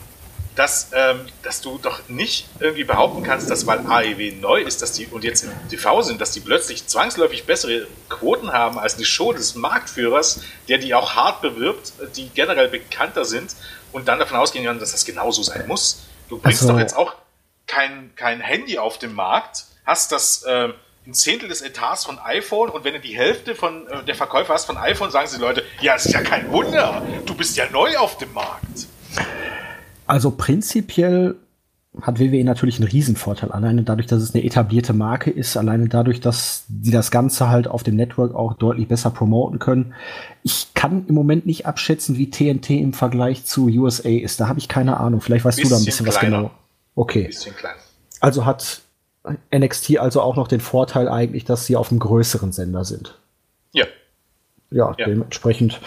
dass, 0.57 0.89
ähm, 0.93 1.21
dass 1.43 1.61
du 1.61 1.79
doch 1.79 2.09
nicht 2.09 2.49
irgendwie 2.59 2.85
behaupten 2.85 3.23
kannst, 3.23 3.51
dass 3.51 3.67
weil 3.67 3.81
AEW 3.81 4.33
neu 4.41 4.63
ist, 4.63 4.81
dass 4.81 4.93
die 4.93 5.07
und 5.07 5.23
jetzt 5.23 5.45
im 5.45 5.51
TV 5.69 6.03
sind, 6.03 6.21
dass 6.21 6.33
die 6.33 6.41
plötzlich 6.41 6.87
zwangsläufig 6.87 7.45
bessere 7.45 7.87
Quoten 8.09 8.53
haben 8.53 8.79
als 8.79 8.97
eine 8.97 9.05
Show 9.05 9.33
des 9.33 9.55
Marktführers, 9.55 10.41
der 10.69 10.79
die 10.79 10.95
auch 10.95 11.15
hart 11.15 11.43
bewirbt, 11.43 11.93
die 12.17 12.31
generell 12.31 12.69
bekannter 12.69 13.25
sind 13.25 13.55
und 13.97 14.07
dann 14.09 14.19
davon 14.19 14.37
ausgehen 14.37 14.63
kann, 14.67 14.79
dass 14.79 14.93
das 14.93 15.07
genauso 15.07 15.43
sein 15.43 15.67
muss. 15.67 16.03
Du 16.29 16.39
bringst 16.39 16.61
Also- 16.61 16.75
doch 16.75 16.79
jetzt 16.79 16.95
auch 16.95 17.15
kein, 17.67 18.13
kein 18.15 18.41
Handy 18.41 18.77
auf 18.79 18.99
den 18.99 19.15
Markt, 19.15 19.65
hast 19.87 20.13
das 20.13 20.45
ähm, 20.47 20.75
ein 21.07 21.15
Zehntel 21.15 21.49
des 21.49 21.63
Etats 21.63 22.05
von 22.05 22.19
iPhone 22.19 22.69
und 22.69 22.85
wenn 22.85 22.93
du 22.93 23.01
die 23.01 23.17
Hälfte 23.17 23.55
von 23.55 23.87
äh, 23.89 24.05
der 24.05 24.15
Verkäufer 24.15 24.53
hast 24.53 24.67
von 24.67 24.77
iPhone, 24.77 25.11
sagen 25.11 25.29
sie 25.29 25.37
die 25.37 25.43
Leute, 25.43 25.65
ja, 25.81 25.95
es 25.95 26.05
ist 26.05 26.13
ja 26.13 26.21
kein 26.21 26.51
Wunder, 26.53 27.01
du 27.25 27.35
bist 27.35 27.57
ja 27.57 27.71
neu 27.71 27.97
auf 27.97 28.19
dem 28.19 28.35
Markt. 28.35 28.87
Also 30.07 30.31
prinzipiell 30.31 31.37
hat 32.03 32.19
WWE 32.21 32.45
natürlich 32.45 32.79
einen 32.79 32.89
Riesenvorteil, 32.89 33.51
alleine 33.53 33.83
dadurch, 33.83 34.07
dass 34.07 34.23
es 34.23 34.35
eine 34.35 34.45
etablierte 34.45 34.93
Marke 34.93 35.31
ist, 35.31 35.57
alleine 35.57 35.89
dadurch, 35.89 36.21
dass 36.21 36.65
die 36.69 36.91
das 36.91 37.11
Ganze 37.11 37.49
halt 37.49 37.69
auf 37.69 37.83
dem 37.83 37.97
Network 37.97 38.35
auch 38.35 38.55
deutlich 38.55 38.87
besser 38.89 39.11
promoten 39.11 39.59
können. 39.59 39.95
Ich 40.43 40.69
kann 40.75 41.07
im 41.09 41.15
Moment 41.15 41.47
nicht 41.47 41.67
abschätzen, 41.67 42.19
wie 42.19 42.31
TNT 42.31 42.71
im 42.71 42.93
Vergleich 42.93 43.45
zu 43.45 43.67
USA 43.69 44.09
ist. 44.11 44.41
Da 44.41 44.49
habe 44.49 44.59
ich 44.59 44.69
keine 44.69 44.99
Ahnung. 45.01 45.21
Vielleicht 45.21 45.45
weißt 45.45 45.59
du 45.59 45.69
da 45.69 45.77
ein 45.77 45.85
Bisschen 45.85 46.05
bisschen 46.05 46.07
was 46.07 46.19
kleiner. 46.19 46.37
genau. 46.39 46.51
Okay. 46.95 47.31
Also 48.21 48.45
hat 48.47 48.83
NXT 49.55 49.99
also 49.99 50.21
auch 50.21 50.37
noch 50.37 50.49
den 50.49 50.61
Vorteil 50.61 51.09
eigentlich, 51.09 51.45
dass 51.45 51.67
sie 51.67 51.77
auf 51.77 51.91
einem 51.91 51.99
größeren 52.01 52.53
Sender 52.53 52.85
sind. 52.85 53.19
Ja. 53.73 53.87
Ja, 54.71 54.95
Ja. 54.99 55.07
dementsprechend 55.07 55.81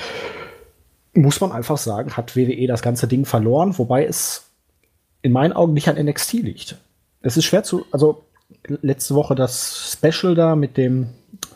muss 1.13 1.39
man 1.41 1.51
einfach 1.51 1.77
sagen, 1.77 2.15
hat 2.17 2.35
WWE 2.35 2.67
das 2.67 2.81
ganze 2.81 3.07
Ding 3.07 3.25
verloren, 3.25 3.77
wobei 3.77 4.05
es 4.05 4.45
in 5.21 5.31
meinen 5.31 5.53
Augen 5.53 5.73
nicht 5.73 5.89
an 5.89 6.03
NXT 6.03 6.33
liegt. 6.33 6.77
Es 7.21 7.37
ist 7.37 7.45
schwer 7.45 7.63
zu, 7.63 7.85
also 7.91 8.23
letzte 8.67 9.15
Woche 9.15 9.35
das 9.35 9.97
Special 9.97 10.35
da 10.35 10.55
mit 10.55 10.77
dem 10.77 11.09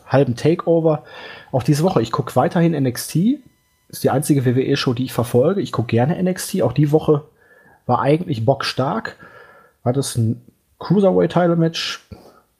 halben 0.06 0.36
Takeover. 0.36 1.04
Auch 1.52 1.62
diese 1.62 1.82
Woche, 1.82 2.02
ich 2.02 2.12
gucke 2.12 2.36
weiterhin 2.36 2.72
NXT. 2.72 3.16
Ist 3.88 4.04
die 4.04 4.10
einzige 4.10 4.44
WWE-Show, 4.44 4.94
die 4.94 5.04
ich 5.04 5.12
verfolge. 5.12 5.60
Ich 5.60 5.72
gucke 5.72 5.88
gerne 5.88 6.20
NXT. 6.22 6.62
Auch 6.62 6.72
die 6.72 6.92
Woche 6.92 7.24
war 7.86 8.00
eigentlich 8.00 8.44
bockstark. 8.44 9.16
Hat 9.84 9.96
es 9.96 10.16
ein 10.16 10.42
Cruiserweight-Title-Match. 10.78 12.06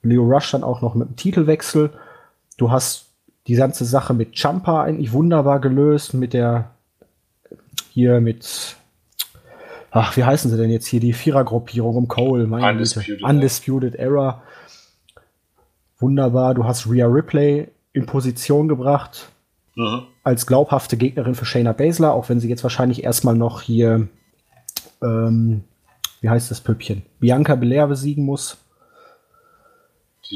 Leo 0.03 0.23
Rush 0.23 0.51
dann 0.51 0.63
auch 0.63 0.81
noch 0.81 0.95
mit 0.95 1.09
dem 1.09 1.15
Titelwechsel. 1.15 1.91
Du 2.57 2.71
hast 2.71 3.07
die 3.47 3.55
ganze 3.55 3.85
Sache 3.85 4.13
mit 4.13 4.35
Champa 4.35 4.83
eigentlich 4.83 5.11
wunderbar 5.11 5.59
gelöst, 5.59 6.13
mit 6.13 6.33
der 6.33 6.71
hier 7.91 8.21
mit 8.21 8.75
ach, 9.95 10.17
wie 10.17 10.23
heißen 10.23 10.51
sie 10.51 10.57
denn 10.57 10.69
jetzt 10.69 10.87
hier, 10.87 10.99
die 10.99 11.13
Vierergruppierung 11.13 11.95
um 11.95 12.07
Cole, 12.07 12.47
meine 12.47 12.67
Undisputed 12.67 13.19
Güte. 13.19 13.25
Undisputed 13.25 13.95
Era. 13.95 14.43
Wunderbar, 15.99 16.53
du 16.53 16.65
hast 16.65 16.87
Rhea 16.87 17.07
Ripley 17.07 17.69
in 17.93 18.05
Position 18.05 18.67
gebracht. 18.67 19.29
mhm. 19.75 20.03
als 20.23 20.45
glaubhafte 20.45 20.97
Gegnerin 20.97 21.35
für 21.35 21.45
Shayna 21.45 21.73
Baszler, 21.73 22.13
auch 22.13 22.29
wenn 22.29 22.39
sie 22.39 22.49
jetzt 22.49 22.63
wahrscheinlich 22.63 23.03
erstmal 23.03 23.35
noch 23.35 23.61
hier, 23.61 24.07
ähm, 25.01 25.63
wie 26.21 26.29
heißt 26.29 26.51
das 26.51 26.61
Püppchen, 26.61 27.03
Bianca 27.19 27.55
Belair 27.55 27.87
besiegen 27.87 28.25
muss. 28.25 28.57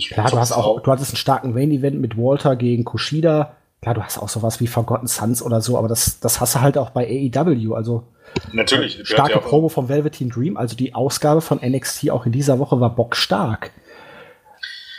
Klar, 0.09 0.29
du 0.29 0.37
hast 0.37 0.51
auch, 0.51 0.81
du 0.81 0.91
hattest 0.91 1.11
einen 1.11 1.17
starken 1.17 1.53
Main-Event 1.53 1.99
mit 1.99 2.15
Walter 2.15 2.55
gegen 2.55 2.85
Kushida. 2.85 3.55
Klar, 3.81 3.95
du 3.95 4.03
hast 4.03 4.17
auch 4.17 4.29
sowas 4.29 4.59
wie 4.59 4.67
Forgotten 4.67 5.07
Sons 5.07 5.41
oder 5.41 5.61
so, 5.61 5.77
aber 5.77 5.87
das, 5.87 6.19
das 6.19 6.41
hast 6.41 6.55
du 6.55 6.61
halt 6.61 6.77
auch 6.77 6.89
bei 6.89 7.07
AEW. 7.07 7.73
Also 7.73 8.03
natürlich 8.51 8.99
äh, 8.99 9.05
starke 9.05 9.33
ja 9.33 9.39
Promo 9.39 9.69
vom 9.69 9.87
Velveteen 9.87 10.29
Dream. 10.29 10.57
Also 10.57 10.75
die 10.75 10.93
Ausgabe 10.93 11.41
von 11.41 11.59
NXT 11.63 12.09
auch 12.09 12.25
in 12.25 12.31
dieser 12.31 12.59
Woche 12.59 12.79
war 12.79 12.93
bockstark. 12.93 13.71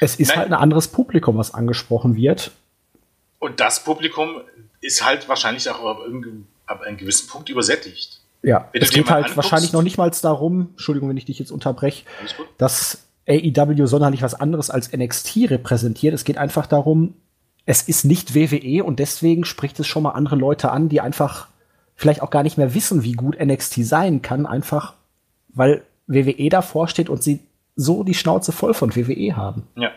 Es 0.01 0.17
ist 0.17 0.29
Nein. 0.29 0.39
halt 0.39 0.49
ein 0.49 0.55
anderes 0.55 0.89
Publikum, 0.89 1.37
was 1.37 1.53
angesprochen 1.53 2.17
wird. 2.17 2.53
Und 3.39 3.61
das 3.61 3.85
Publikum 3.85 4.41
ist 4.81 5.05
halt 5.05 5.29
wahrscheinlich 5.29 5.69
auch 5.69 5.85
ab 6.67 6.81
einem 6.81 6.97
gewissen 6.97 7.29
Punkt 7.29 7.51
übersättigt. 7.51 8.21
Ja, 8.43 8.69
wenn 8.73 8.81
es 8.81 8.91
geht 8.91 9.11
halt 9.11 9.27
anguckst, 9.27 9.37
wahrscheinlich 9.37 9.73
noch 9.73 9.83
nicht 9.83 9.99
mal 9.99 10.11
darum, 10.11 10.69
Entschuldigung, 10.71 11.11
wenn 11.11 11.19
ich 11.19 11.27
dich 11.27 11.39
jetzt 11.39 11.51
unterbreche, 11.51 12.05
dass 12.57 13.07
AEW 13.29 13.87
sonderlich 13.87 14.23
was 14.23 14.35
anderes 14.35 14.71
als 14.71 14.93
NXT 14.93 15.51
repräsentiert. 15.51 16.15
Es 16.15 16.25
geht 16.25 16.39
einfach 16.39 16.67
darum, 16.67 17.15
es 17.67 17.83
ist 17.83 18.05
nicht 18.05 18.35
WWE 18.35 18.85
und 18.85 18.99
deswegen 18.99 19.45
spricht 19.45 19.79
es 19.81 19.87
schon 19.87 20.03
mal 20.03 20.11
andere 20.11 20.37
Leute 20.37 20.71
an, 20.71 20.89
die 20.89 21.01
einfach 21.01 21.49
vielleicht 21.95 22.23
auch 22.23 22.31
gar 22.31 22.43
nicht 22.43 22.59
mehr 22.59 22.75
wissen, 22.75 23.03
wie 23.03 23.13
gut 23.13 23.39
NXT 23.39 23.85
sein 23.85 24.23
kann, 24.23 24.47
einfach 24.47 24.95
weil 25.49 25.83
WWE 26.07 26.49
davor 26.49 26.89
steht 26.89 27.09
und 27.09 27.23
sie 27.23 27.41
so 27.77 28.05
die 28.05 28.15
Schnauze 28.15 28.53
voll 28.53 28.75
von 28.75 28.95
WWE 28.95 29.37
haben. 29.37 29.67
Ja. 29.77 29.91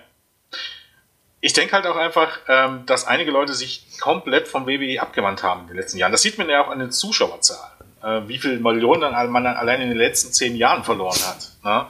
Ich 1.41 1.53
denke 1.53 1.73
halt 1.73 1.85
auch 1.85 1.97
einfach, 1.97 2.39
ähm, 2.47 2.85
dass 2.85 3.05
einige 3.05 3.31
Leute 3.31 3.53
sich 3.53 3.85
komplett 3.99 4.47
vom 4.47 4.65
WWE 4.65 5.01
abgewandt 5.01 5.43
haben 5.43 5.61
in 5.61 5.67
den 5.67 5.77
letzten 5.77 5.97
Jahren. 5.97 6.11
Das 6.11 6.21
sieht 6.21 6.37
man 6.37 6.49
ja 6.49 6.63
auch 6.63 6.69
an 6.69 6.79
den 6.79 6.91
Zuschauerzahlen, 6.91 7.71
äh, 8.01 8.27
wie 8.27 8.37
viele 8.37 8.59
Millionen 8.59 9.11
man 9.31 9.45
allein 9.45 9.81
in 9.81 9.89
den 9.89 9.97
letzten 9.97 10.31
zehn 10.31 10.55
Jahren 10.55 10.83
verloren 10.83 11.19
hat. 11.25 11.51
Ne? 11.63 11.85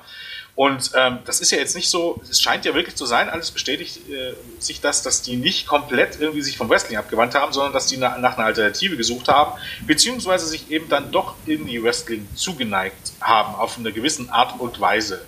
Und 0.56 0.91
ähm, 0.95 1.19
das 1.25 1.41
ist 1.41 1.51
ja 1.51 1.57
jetzt 1.57 1.75
nicht 1.75 1.90
so, 1.90 2.22
es 2.30 2.40
scheint 2.40 2.64
ja 2.64 2.75
wirklich 2.75 2.95
zu 2.95 3.07
sein, 3.07 3.27
alles 3.27 3.49
bestätigt 3.49 4.07
äh, 4.09 4.33
sich 4.59 4.82
das, 4.82 5.01
dass 5.01 5.23
die 5.23 5.35
nicht 5.35 5.65
komplett 5.65 6.19
irgendwie 6.19 6.43
sich 6.43 6.57
vom 6.57 6.69
Wrestling 6.69 6.98
abgewandt 6.98 7.33
haben, 7.33 7.53
sondern 7.53 7.73
dass 7.73 7.88
die 7.88 7.98
na, 7.98 8.19
nach 8.19 8.38
einer 8.38 8.45
Alternative 8.45 8.95
gesucht 8.95 9.30
haben, 9.30 9.59
beziehungsweise 9.88 10.45
sich 10.45 10.69
eben 10.69 10.90
dann 10.90 11.11
doch 11.11 11.33
in 11.48 11.65
die 11.65 11.82
Wrestling 11.82 12.27
zugeneigt 12.35 13.14
haben, 13.19 13.56
auf 13.56 13.80
eine 13.80 13.91
gewisse 13.91 14.32
Art 14.32 14.59
und 14.59 14.80
Weise. 14.80 15.22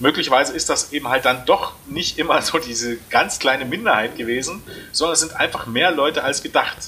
Möglicherweise 0.00 0.54
ist 0.54 0.70
das 0.70 0.92
eben 0.92 1.08
halt 1.08 1.26
dann 1.26 1.44
doch 1.44 1.74
nicht 1.86 2.18
immer 2.18 2.40
so 2.40 2.58
diese 2.58 2.96
ganz 3.10 3.38
kleine 3.38 3.66
Minderheit 3.66 4.16
gewesen, 4.16 4.62
sondern 4.90 5.12
es 5.12 5.20
sind 5.20 5.36
einfach 5.36 5.66
mehr 5.66 5.90
Leute 5.90 6.24
als 6.24 6.42
gedacht. 6.42 6.78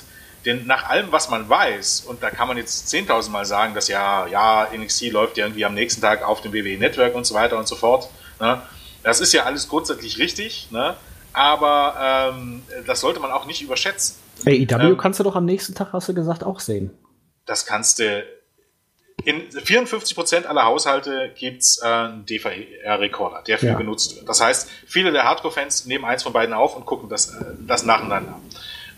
Denn 0.44 0.66
nach 0.66 0.88
allem, 0.90 1.10
was 1.10 1.30
man 1.30 1.48
weiß, 1.48 2.04
und 2.06 2.22
da 2.22 2.30
kann 2.30 2.48
man 2.48 2.56
jetzt 2.58 2.92
10.000 2.92 3.30
Mal 3.30 3.46
sagen, 3.46 3.74
dass 3.74 3.88
ja, 3.88 4.26
ja, 4.26 4.68
NXT 4.76 5.10
läuft 5.10 5.38
ja 5.38 5.46
irgendwie 5.46 5.64
am 5.64 5.74
nächsten 5.74 6.02
Tag 6.02 6.22
auf 6.22 6.42
dem 6.42 6.52
WWE 6.52 6.76
Network 6.78 7.14
und 7.14 7.24
so 7.24 7.34
weiter 7.34 7.56
und 7.58 7.66
so 7.66 7.76
fort. 7.76 8.10
Ne? 8.40 8.60
Das 9.02 9.20
ist 9.20 9.32
ja 9.32 9.44
alles 9.44 9.68
grundsätzlich 9.68 10.18
richtig, 10.18 10.68
ne? 10.70 10.96
aber 11.32 12.32
ähm, 12.34 12.62
das 12.86 13.00
sollte 13.00 13.20
man 13.20 13.30
auch 13.30 13.46
nicht 13.46 13.62
überschätzen. 13.62 14.16
AEW 14.46 14.80
ähm, 14.80 14.96
kannst 14.98 15.20
du 15.20 15.24
doch 15.24 15.36
am 15.36 15.44
nächsten 15.44 15.74
Tag, 15.74 15.92
hast 15.92 16.08
du 16.08 16.14
gesagt, 16.14 16.44
auch 16.44 16.60
sehen. 16.60 16.90
Das 17.46 17.66
kannst 17.66 17.98
du. 17.98 18.24
In 19.24 19.48
54% 19.48 20.44
aller 20.44 20.64
Haushalte 20.64 21.32
gibt's 21.38 21.80
äh, 21.82 21.86
einen 21.86 22.26
DVR-Rekorder, 22.26 23.42
der 23.46 23.58
viel 23.58 23.70
ja. 23.70 23.74
genutzt 23.74 24.16
wird. 24.16 24.28
Das 24.28 24.40
heißt, 24.40 24.68
viele 24.86 25.12
der 25.12 25.24
Hardcore-Fans 25.24 25.86
nehmen 25.86 26.04
eins 26.04 26.24
von 26.24 26.32
beiden 26.32 26.52
auf 26.52 26.76
und 26.76 26.84
gucken 26.84 27.08
das, 27.08 27.30
äh, 27.30 27.44
das 27.60 27.84
nacheinander. 27.84 28.40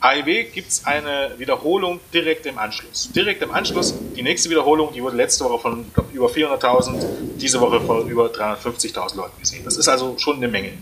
AEW 0.00 0.44
gibt 0.52 0.68
es 0.68 0.84
eine 0.84 1.32
Wiederholung 1.38 2.00
direkt 2.12 2.46
im 2.46 2.58
Anschluss. 2.58 3.10
Direkt 3.12 3.42
im 3.42 3.50
Anschluss, 3.50 3.94
die 4.14 4.22
nächste 4.22 4.50
Wiederholung, 4.50 4.92
die 4.92 5.02
wurde 5.02 5.16
letzte 5.16 5.44
Woche 5.44 5.58
von 5.58 5.92
glaub, 5.92 6.12
über 6.12 6.26
400.000, 6.26 7.36
diese 7.36 7.60
Woche 7.60 7.80
von 7.80 8.08
über 8.08 8.26
350.000 8.26 9.16
Leuten 9.16 9.40
gesehen. 9.40 9.64
Das 9.64 9.76
ist 9.76 9.88
also 9.88 10.18
schon 10.18 10.36
eine 10.36 10.48
Menge. 10.48 10.72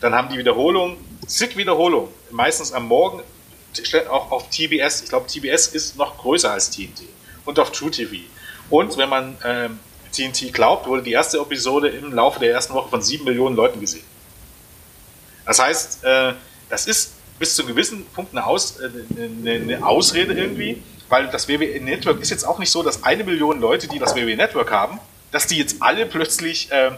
Dann 0.00 0.14
haben 0.14 0.30
die 0.30 0.38
Wiederholung, 0.38 0.96
zig 1.26 1.56
Wiederholungen, 1.56 2.08
meistens 2.30 2.72
am 2.72 2.88
Morgen, 2.88 3.22
auch 4.10 4.30
auf 4.30 4.48
TBS. 4.50 5.02
Ich 5.02 5.08
glaube, 5.08 5.26
TBS 5.26 5.68
ist 5.68 5.96
noch 5.96 6.18
größer 6.18 6.50
als 6.50 6.70
TNT. 6.70 7.02
Und 7.44 7.58
auf 7.58 7.72
True 7.72 7.90
TV. 7.90 8.16
Und 8.70 8.96
wenn 8.96 9.08
man 9.08 9.36
ähm, 9.44 9.78
TNT 10.12 10.52
glaubt, 10.52 10.86
wurde 10.86 11.02
die 11.02 11.12
erste 11.12 11.38
Episode 11.38 11.88
im 11.88 12.12
Laufe 12.12 12.40
der 12.40 12.52
ersten 12.52 12.74
Woche 12.74 12.88
von 12.88 13.02
sieben 13.02 13.24
Millionen 13.24 13.56
Leuten 13.56 13.80
gesehen. 13.80 14.04
Das 15.44 15.58
heißt, 15.58 16.04
äh, 16.04 16.32
das 16.68 16.86
ist 16.86 17.12
bis 17.38 17.54
zu 17.56 17.62
einem 17.62 17.70
gewissen 17.70 18.04
Punkt 18.06 18.32
eine, 18.32 18.46
Aus, 18.46 18.78
äh, 18.80 18.88
eine, 19.16 19.52
eine 19.52 19.86
Ausrede 19.86 20.34
irgendwie, 20.34 20.82
weil 21.08 21.28
das 21.28 21.48
WWE 21.48 21.80
Network 21.80 22.20
ist 22.20 22.30
jetzt 22.30 22.44
auch 22.44 22.58
nicht 22.58 22.70
so, 22.70 22.82
dass 22.82 23.02
eine 23.04 23.24
Million 23.24 23.60
Leute, 23.60 23.88
die 23.88 23.98
das 23.98 24.14
WWE 24.14 24.36
Network 24.36 24.70
haben, 24.70 24.98
dass 25.30 25.46
die 25.46 25.58
jetzt 25.58 25.76
alle 25.80 26.06
plötzlich 26.06 26.70
äh, 26.70 26.92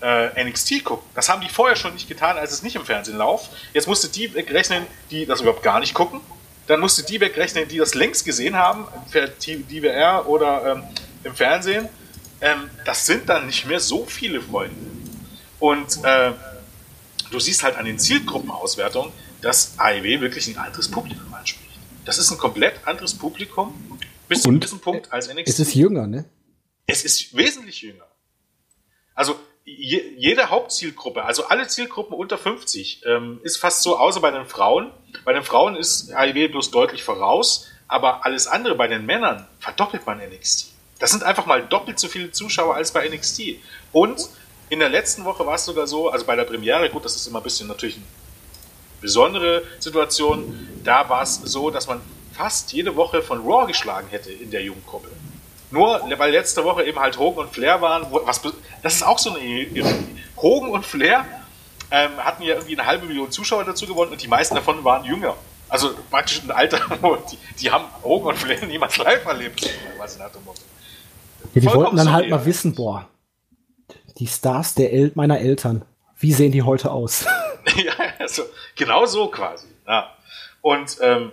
äh, 0.00 0.44
NXT 0.44 0.84
gucken. 0.84 1.08
Das 1.14 1.28
haben 1.28 1.40
die 1.40 1.48
vorher 1.48 1.76
schon 1.76 1.94
nicht 1.94 2.08
getan, 2.08 2.36
als 2.36 2.52
es 2.52 2.62
nicht 2.62 2.76
im 2.76 2.84
Fernsehen 2.84 3.18
lauf. 3.18 3.48
Jetzt 3.72 3.88
musste 3.88 4.08
die 4.08 4.32
wegrechnen, 4.34 4.86
die 5.10 5.26
das 5.26 5.40
überhaupt 5.40 5.62
gar 5.62 5.80
nicht 5.80 5.94
gucken. 5.94 6.20
Dann 6.66 6.80
musste 6.80 7.02
die 7.02 7.20
wegrechnen, 7.20 7.66
die 7.66 7.78
das 7.78 7.94
längst 7.94 8.24
gesehen 8.24 8.56
haben, 8.56 8.86
per 9.10 9.28
DWR 9.28 10.28
oder 10.28 10.72
ähm, 10.76 10.82
im 11.24 11.34
Fernsehen. 11.34 11.88
Ähm, 12.40 12.70
das 12.84 13.06
sind 13.06 13.28
dann 13.28 13.46
nicht 13.46 13.66
mehr 13.66 13.80
so 13.80 14.04
viele 14.04 14.40
Freunde. 14.40 14.76
Und 15.58 16.04
äh, 16.04 16.32
du 17.30 17.40
siehst 17.40 17.62
halt 17.62 17.76
an 17.76 17.86
den 17.86 17.98
Zielgruppenauswertungen, 17.98 19.12
dass 19.40 19.78
AEW 19.78 20.20
wirklich 20.20 20.48
ein 20.48 20.58
anderes 20.58 20.90
Publikum 20.90 21.32
anspricht. 21.34 21.68
Das 22.04 22.18
ist 22.18 22.30
ein 22.30 22.38
komplett 22.38 22.86
anderes 22.86 23.14
Publikum 23.14 23.98
bis 24.28 24.42
zu 24.42 24.50
gewissen 24.50 24.80
Punkt 24.80 25.12
als 25.12 25.28
NXT. 25.28 25.48
Es 25.48 25.60
ist 25.60 25.74
jünger, 25.74 26.06
ne? 26.06 26.24
Es 26.86 27.04
ist 27.04 27.36
wesentlich 27.36 27.82
jünger. 27.82 28.06
Also 29.14 29.38
je, 29.64 30.02
jede 30.16 30.48
Hauptzielgruppe, 30.48 31.24
also 31.24 31.46
alle 31.48 31.66
Zielgruppen 31.68 32.14
unter 32.16 32.38
50, 32.38 33.02
ähm, 33.06 33.40
ist 33.42 33.58
fast 33.58 33.82
so, 33.82 33.98
außer 33.98 34.20
bei 34.20 34.30
den 34.30 34.46
Frauen. 34.46 34.90
Bei 35.24 35.32
den 35.32 35.44
Frauen 35.44 35.76
ist 35.76 36.12
AEW 36.12 36.48
bloß 36.48 36.70
deutlich 36.70 37.02
voraus, 37.02 37.66
aber 37.86 38.24
alles 38.24 38.46
andere 38.46 38.74
bei 38.74 38.86
den 38.86 39.06
Männern 39.06 39.46
verdoppelt 39.58 40.06
man 40.06 40.18
NXT. 40.18 40.72
Das 40.98 41.10
sind 41.10 41.22
einfach 41.22 41.46
mal 41.46 41.62
doppelt 41.62 41.98
so 41.98 42.08
viele 42.08 42.32
Zuschauer 42.32 42.74
als 42.74 42.92
bei 42.92 43.08
NXT. 43.08 43.56
Und 43.92 44.28
in 44.68 44.80
der 44.80 44.88
letzten 44.88 45.24
Woche 45.24 45.46
war 45.46 45.54
es 45.54 45.64
sogar 45.64 45.86
so, 45.86 46.10
also 46.10 46.24
bei 46.26 46.36
der 46.36 46.44
Premiere, 46.44 46.90
gut, 46.90 47.04
das 47.04 47.16
ist 47.16 47.26
immer 47.26 47.40
ein 47.40 47.44
bisschen 47.44 47.68
natürlich 47.68 47.96
ein 47.96 48.06
besondere 49.00 49.62
Situation. 49.78 50.68
Da 50.84 51.08
war 51.08 51.22
es 51.22 51.36
so, 51.36 51.70
dass 51.70 51.86
man 51.86 52.00
fast 52.32 52.72
jede 52.72 52.94
Woche 52.96 53.22
von 53.22 53.40
Raw 53.40 53.66
geschlagen 53.66 54.08
hätte 54.10 54.30
in 54.30 54.50
der 54.50 54.62
Jugendgruppe. 54.62 55.08
Nur 55.70 56.00
weil 56.16 56.32
letzte 56.32 56.64
Woche 56.64 56.84
eben 56.84 56.98
halt 56.98 57.18
Hogan 57.18 57.46
und 57.46 57.52
Flair 57.52 57.80
waren, 57.80 58.06
was, 58.10 58.40
das 58.82 58.94
ist 58.94 59.02
auch 59.02 59.18
so 59.18 59.34
eine 59.34 59.40
Ironie. 59.40 60.16
Hogan 60.36 60.70
und 60.70 60.86
Flair 60.86 61.26
ähm, 61.90 62.16
hatten 62.18 62.42
ja 62.42 62.54
irgendwie 62.54 62.78
eine 62.78 62.86
halbe 62.86 63.06
Million 63.06 63.30
Zuschauer 63.30 63.64
dazu 63.64 63.86
gewonnen 63.86 64.12
und 64.12 64.22
die 64.22 64.28
meisten 64.28 64.54
davon 64.54 64.82
waren 64.84 65.04
jünger. 65.04 65.34
Also 65.68 65.90
praktisch 66.10 66.42
ein 66.42 66.50
Alter, 66.50 66.80
die, 67.32 67.38
die 67.60 67.70
haben 67.70 67.84
Hogan 68.02 68.28
und 68.28 68.38
Flair 68.38 68.64
niemals 68.66 68.96
live 68.96 69.24
erlebt. 69.26 69.68
Was 69.98 70.18
Motto. 70.18 70.62
Ja, 71.54 71.60
die 71.60 71.66
wollten 71.66 71.96
dann 71.96 72.12
halt 72.12 72.30
mal 72.30 72.44
wissen, 72.46 72.74
boah, 72.74 73.08
die 74.18 74.26
Stars 74.26 74.74
der 74.74 74.92
El 74.92 75.12
meiner 75.14 75.38
Eltern, 75.38 75.84
wie 76.18 76.32
sehen 76.32 76.52
die 76.52 76.62
heute 76.62 76.90
aus? 76.90 77.26
ja, 77.76 77.92
also 78.18 78.44
genau 78.74 79.06
so 79.06 79.28
quasi. 79.28 79.68
Ja. 79.86 80.14
Und 80.60 80.98
ähm, 81.00 81.32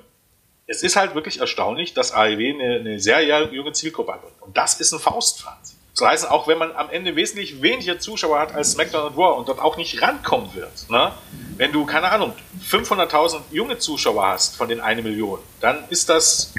es 0.68 0.84
ist 0.84 0.96
halt 0.96 1.16
wirklich 1.16 1.40
erstaunlich, 1.40 1.94
dass 1.94 2.12
AEW 2.12 2.54
eine, 2.54 2.80
eine 2.80 3.00
sehr 3.00 3.22
junge 3.54 3.74
Zielgruppe 3.74 4.14
hat. 4.14 4.22
Und 4.42 4.58
das 4.58 4.80
ist 4.80 4.94
ein 4.94 5.00
Faustpfand. 5.00 5.76
Das 5.98 6.08
heißt, 6.08 6.32
auch 6.32 6.48
wenn 6.48 6.58
man 6.58 6.74
am 6.74 6.90
Ende 6.90 7.16
wesentlich 7.16 7.62
weniger 7.62 8.00
Zuschauer 8.00 8.40
hat 8.40 8.54
als 8.54 8.74
SmackDown 8.74 9.14
und 9.14 9.18
Raw 9.18 9.38
und 9.38 9.48
dort 9.48 9.60
auch 9.60 9.78
nicht 9.78 10.02
rankommen 10.02 10.54
wird, 10.54 10.90
ne? 10.90 11.14
wenn 11.56 11.72
du, 11.72 11.86
keine 11.86 12.12
Ahnung, 12.12 12.34
500.000 12.70 13.40
junge 13.52 13.78
Zuschauer 13.78 14.28
hast 14.28 14.58
von 14.58 14.68
den 14.68 14.82
1 14.82 15.04
Million, 15.04 15.40
dann 15.62 15.86
ist 15.90 16.10
das 16.10 16.54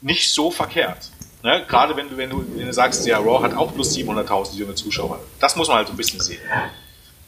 nicht 0.00 0.32
so 0.32 0.52
verkehrt. 0.52 1.10
Ne? 1.42 1.64
Gerade 1.66 1.96
wenn 1.96 2.08
du, 2.08 2.16
wenn, 2.16 2.30
du, 2.30 2.44
wenn 2.54 2.66
du 2.66 2.72
sagst, 2.72 3.04
ja, 3.04 3.18
Raw 3.18 3.42
hat 3.42 3.56
auch 3.56 3.74
plus 3.74 3.96
700.000 3.96 4.54
junge 4.54 4.74
Zuschauer. 4.76 5.18
Das 5.40 5.56
muss 5.56 5.66
man 5.66 5.78
halt 5.78 5.88
so 5.88 5.94
ein 5.94 5.96
bisschen 5.96 6.20
sehen. 6.20 6.40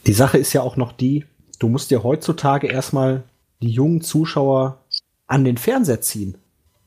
Die 0.05 0.13
Sache 0.13 0.37
ist 0.37 0.53
ja 0.53 0.61
auch 0.61 0.77
noch 0.77 0.93
die, 0.93 1.25
du 1.61 1.69
musst 1.69 1.91
dir 1.91 2.03
heutzutage 2.03 2.67
erstmal 2.67 3.23
die 3.61 3.69
jungen 3.69 4.01
Zuschauer 4.01 4.79
an 5.27 5.43
den 5.43 5.57
Fernseher 5.57 6.01
ziehen. 6.01 6.37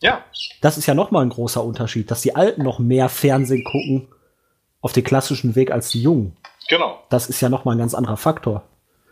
Ja. 0.01 0.25
Das 0.61 0.79
ist 0.79 0.87
ja 0.87 0.95
nochmal 0.95 1.25
ein 1.25 1.31
großer 1.31 1.63
Unterschied, 1.63 2.11
dass 2.11 2.23
die 2.23 2.37
Alten 2.37 2.63
noch 2.63 2.79
mehr 2.79 3.09
Fernsehen 3.09 3.65
gucken 3.65 4.09
auf 4.81 4.93
den 4.93 5.05
klassischen 5.05 5.57
Weg 5.57 5.71
als 5.73 5.91
die 5.91 6.03
Jungen. 6.03 6.37
Genau. 6.69 7.01
Das 7.09 7.29
ist 7.29 7.41
ja 7.41 7.49
nochmal 7.49 7.75
ein 7.75 7.81
ganz 7.81 7.95
anderer 7.95 8.17
Faktor. 8.17 8.63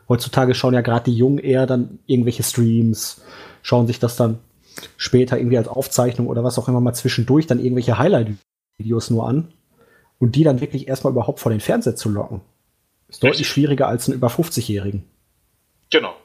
Heutzutage 0.08 0.54
schauen 0.54 0.74
ja 0.74 0.82
gerade 0.82 1.10
die 1.10 1.16
Jungen 1.16 1.38
eher 1.38 1.66
dann 1.66 1.98
irgendwelche 2.06 2.44
Streams, 2.44 3.22
schauen 3.62 3.88
sich 3.88 3.98
das 3.98 4.16
dann 4.16 4.38
später 4.96 5.38
irgendwie 5.38 5.58
als 5.58 5.68
Aufzeichnung 5.68 6.28
oder 6.28 6.44
was 6.44 6.58
auch 6.58 6.68
immer 6.68 6.80
mal 6.80 6.94
zwischendurch 6.94 7.46
dann 7.46 7.58
irgendwelche 7.58 7.98
Highlight-Videos 7.98 9.10
nur 9.10 9.28
an 9.28 9.52
und 10.18 10.36
die 10.36 10.44
dann 10.44 10.60
wirklich 10.60 10.86
erstmal 10.86 11.12
überhaupt 11.12 11.40
vor 11.40 11.50
den 11.50 11.60
Fernseher 11.60 11.96
zu 11.96 12.08
locken. 12.10 12.42
Ist 13.08 13.22
deutlich 13.22 13.48
schwieriger 13.48 13.88
als 13.88 14.06
einen 14.06 14.16
über 14.16 14.28
50-Jährigen. 14.28 15.04
Genau. 15.90 16.16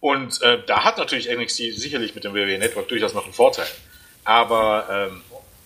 Und 0.00 0.40
äh, 0.42 0.62
da 0.66 0.84
hat 0.84 0.98
natürlich 0.98 1.28
NXT 1.28 1.56
sicherlich 1.76 2.14
mit 2.14 2.24
dem 2.24 2.34
WWE 2.34 2.58
Network 2.58 2.88
durchaus 2.88 3.14
noch 3.14 3.24
einen 3.24 3.32
Vorteil. 3.32 3.66
Aber 4.24 5.10
ähm, 5.10 5.22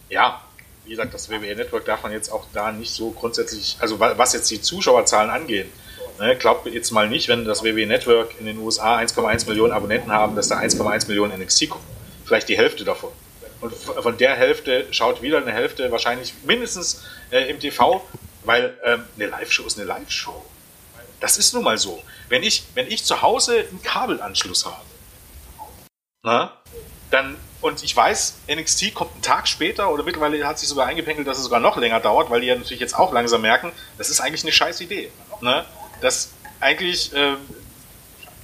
ja, 0.08 0.42
wie 0.84 0.90
gesagt, 0.90 1.14
das 1.14 1.30
WWE 1.30 1.54
Network 1.54 1.84
darf 1.84 2.02
man 2.02 2.12
jetzt 2.12 2.30
auch 2.30 2.46
da 2.52 2.72
nicht 2.72 2.92
so 2.92 3.10
grundsätzlich, 3.10 3.76
also 3.80 4.00
was 4.00 4.32
jetzt 4.32 4.50
die 4.50 4.60
Zuschauerzahlen 4.60 5.30
angeht, 5.30 5.66
ne, 6.18 6.36
glaubt 6.36 6.66
jetzt 6.66 6.90
mal 6.90 7.08
nicht, 7.08 7.28
wenn 7.28 7.44
das 7.44 7.62
WWE 7.62 7.86
Network 7.86 8.34
in 8.40 8.46
den 8.46 8.58
USA 8.58 8.98
1,1 8.98 9.48
Millionen 9.48 9.72
Abonnenten 9.72 10.10
haben, 10.10 10.34
dass 10.34 10.48
da 10.48 10.58
1,1 10.58 11.08
Millionen 11.08 11.40
NXT 11.40 11.70
gucken. 11.70 11.86
Vielleicht 12.24 12.48
die 12.48 12.56
Hälfte 12.56 12.84
davon. 12.84 13.10
Und 13.60 13.74
von 13.74 14.16
der 14.18 14.34
Hälfte 14.34 14.86
schaut 14.90 15.22
wieder 15.22 15.38
eine 15.38 15.52
Hälfte 15.52 15.90
wahrscheinlich 15.92 16.34
mindestens 16.44 17.04
äh, 17.30 17.48
im 17.48 17.60
TV, 17.60 18.04
weil 18.44 18.76
ähm, 18.84 19.04
eine 19.16 19.26
Live-Show 19.26 19.64
ist 19.64 19.78
eine 19.78 19.86
Live-Show. 19.86 20.44
Das 21.22 21.36
ist 21.36 21.54
nun 21.54 21.62
mal 21.62 21.78
so. 21.78 22.02
Wenn 22.28 22.42
ich, 22.42 22.64
wenn 22.74 22.88
ich 22.88 23.04
zu 23.04 23.22
Hause 23.22 23.64
einen 23.70 23.80
Kabelanschluss 23.80 24.66
habe, 24.66 24.84
na, 26.24 26.52
dann 27.12 27.36
und 27.60 27.84
ich 27.84 27.94
weiß, 27.94 28.38
NXT 28.50 28.92
kommt 28.92 29.12
einen 29.12 29.22
Tag 29.22 29.46
später 29.46 29.92
oder 29.92 30.02
mittlerweile 30.02 30.44
hat 30.44 30.58
sich 30.58 30.68
sogar 30.68 30.86
eingependelt, 30.86 31.28
dass 31.28 31.38
es 31.38 31.44
sogar 31.44 31.60
noch 31.60 31.76
länger 31.76 32.00
dauert, 32.00 32.28
weil 32.28 32.40
die 32.40 32.48
ja 32.48 32.56
natürlich 32.56 32.80
jetzt 32.80 32.98
auch 32.98 33.12
langsam 33.12 33.42
merken, 33.42 33.70
das 33.98 34.10
ist 34.10 34.20
eigentlich 34.20 34.42
eine 34.42 34.50
scheiß 34.50 34.80
Idee. 34.80 35.12
Ne? 35.40 35.64
Das 36.00 36.32
eigentlich, 36.58 37.14
äh, 37.14 37.36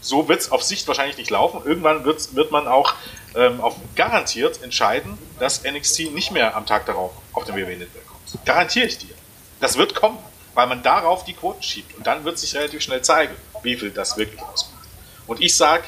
so 0.01 0.29
wird 0.29 0.39
es 0.39 0.53
auf 0.53 0.63
Sicht 0.63 0.87
wahrscheinlich 0.87 1.17
nicht 1.17 1.31
laufen. 1.31 1.63
Irgendwann 1.65 2.05
wird 2.05 2.53
man 2.53 2.69
auch 2.69 2.95
ähm, 3.35 3.61
auf 3.61 3.75
garantiert 3.97 4.63
entscheiden, 4.63 5.19
dass 5.41 5.65
NXT 5.65 6.13
nicht 6.15 6.31
mehr 6.31 6.55
am 6.55 6.65
Tag 6.65 6.87
darauf 6.87 7.11
auf 7.33 7.45
dem 7.45 7.57
WWE 7.57 7.77
Network 7.77 8.07
kommt. 8.07 8.47
Garantiere 8.47 8.87
ich 8.87 8.99
dir. 8.99 9.17
Das 9.59 9.77
wird 9.77 9.97
kommen, 9.97 10.19
weil 10.59 10.67
man 10.67 10.83
darauf 10.83 11.25
die 11.25 11.35
Quoten 11.35 11.63
schiebt. 11.63 11.97
Und 11.97 12.05
dann 12.05 12.25
wird 12.25 12.37
sich 12.37 12.53
relativ 12.57 12.81
schnell 12.81 13.01
zeigen, 13.01 13.33
wie 13.63 13.77
viel 13.77 13.91
das 13.91 14.17
wirklich 14.17 14.43
ausmacht. 14.43 14.89
Und 15.29 15.41
ich 15.41 15.57
sag 15.57 15.85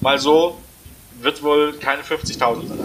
mal 0.00 0.18
so, 0.18 0.56
wird 1.20 1.42
wohl 1.42 1.74
keine 1.74 2.00
50.000 2.00 2.66
sein. 2.66 2.78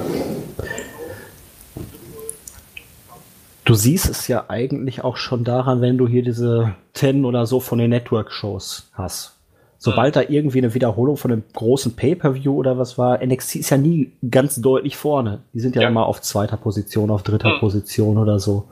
Du 3.63 3.73
siehst 3.73 4.09
es 4.09 4.27
ja 4.27 4.49
eigentlich 4.49 5.01
auch 5.05 5.15
schon 5.15 5.45
daran, 5.45 5.79
wenn 5.79 5.97
du 5.97 6.09
hier 6.09 6.23
diese 6.23 6.75
10 6.95 7.23
oder 7.23 7.45
so 7.45 7.61
von 7.61 7.79
den 7.79 7.91
Network-Shows 7.91 8.89
hast. 8.91 9.37
Sobald 9.77 10.15
mhm. 10.15 10.19
da 10.19 10.25
irgendwie 10.27 10.57
eine 10.57 10.73
Wiederholung 10.73 11.15
von 11.15 11.31
einem 11.31 11.43
großen 11.53 11.95
Pay-Per-View 11.95 12.53
oder 12.53 12.77
was 12.77 12.97
war, 12.97 13.25
NXT 13.25 13.55
ist 13.55 13.69
ja 13.69 13.77
nie 13.77 14.11
ganz 14.29 14.57
deutlich 14.57 14.97
vorne. 14.97 15.39
Die 15.53 15.61
sind 15.61 15.77
ja, 15.77 15.83
ja. 15.83 15.87
immer 15.87 16.05
auf 16.05 16.19
zweiter 16.19 16.57
Position, 16.57 17.09
auf 17.09 17.23
dritter 17.23 17.55
mhm. 17.55 17.59
Position 17.61 18.17
oder 18.17 18.41
so. 18.41 18.67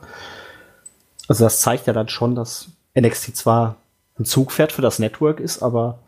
Also 1.28 1.44
das 1.44 1.60
zeigt 1.60 1.86
ja 1.86 1.92
dann 1.92 2.08
schon, 2.08 2.34
dass 2.34 2.68
NXT 2.98 3.36
zwar 3.36 3.76
ein 4.18 4.24
Zugpferd 4.24 4.72
für 4.72 4.82
das 4.82 4.98
Network 4.98 5.38
ist, 5.38 5.62
aber 5.62 6.00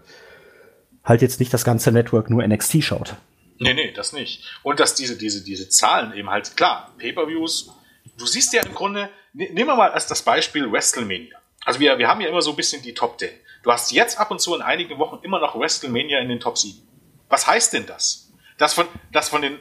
halt 1.04 1.22
jetzt 1.22 1.38
nicht 1.38 1.52
das 1.54 1.64
ganze 1.64 1.92
Network 1.92 2.30
nur 2.30 2.46
NXT 2.46 2.82
schaut. 2.82 3.14
Nee, 3.58 3.74
nee, 3.74 3.92
das 3.92 4.12
nicht. 4.14 4.42
Und 4.62 4.80
dass 4.80 4.94
diese, 4.94 5.16
diese, 5.18 5.44
diese 5.44 5.68
Zahlen 5.68 6.14
eben 6.14 6.30
halt, 6.30 6.56
klar, 6.56 6.92
Pay-Per-Views, 6.98 7.70
du 8.16 8.26
siehst 8.26 8.54
ja 8.54 8.62
im 8.62 8.74
Grunde, 8.74 9.10
ne, 9.34 9.50
nehmen 9.52 9.68
wir 9.68 9.76
mal 9.76 9.90
als 9.90 10.06
das 10.06 10.22
Beispiel 10.22 10.72
WrestleMania. 10.72 11.36
Also 11.66 11.78
wir, 11.78 11.98
wir 11.98 12.08
haben 12.08 12.22
ja 12.22 12.28
immer 12.28 12.40
so 12.40 12.50
ein 12.50 12.56
bisschen 12.56 12.82
die 12.82 12.94
Top 12.94 13.18
10. 13.18 13.28
Du 13.62 13.70
hast 13.70 13.92
jetzt 13.92 14.18
ab 14.18 14.30
und 14.30 14.40
zu 14.40 14.54
in 14.54 14.62
einigen 14.62 14.98
Wochen 14.98 15.18
immer 15.22 15.38
noch 15.38 15.58
WrestleMania 15.58 16.20
in 16.20 16.30
den 16.30 16.40
Top 16.40 16.56
7. 16.56 16.80
Was 17.28 17.46
heißt 17.46 17.74
denn 17.74 17.84
das? 17.84 18.30
Dass 18.56 18.72
von, 18.72 18.86
dass 19.12 19.28
von 19.28 19.42
den 19.42 19.58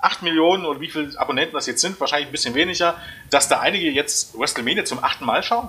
1,8 0.00 0.24
Millionen 0.24 0.64
und 0.64 0.80
wie 0.80 0.88
viele 0.88 1.18
Abonnenten 1.18 1.54
das 1.54 1.66
jetzt 1.66 1.80
sind, 1.80 1.98
wahrscheinlich 2.00 2.28
ein 2.28 2.32
bisschen 2.32 2.54
weniger, 2.54 2.96
dass 3.30 3.48
da 3.48 3.60
einige 3.60 3.90
jetzt 3.90 4.38
WrestleMania 4.38 4.84
zum 4.84 5.02
achten 5.02 5.24
Mal 5.24 5.42
schauen? 5.42 5.68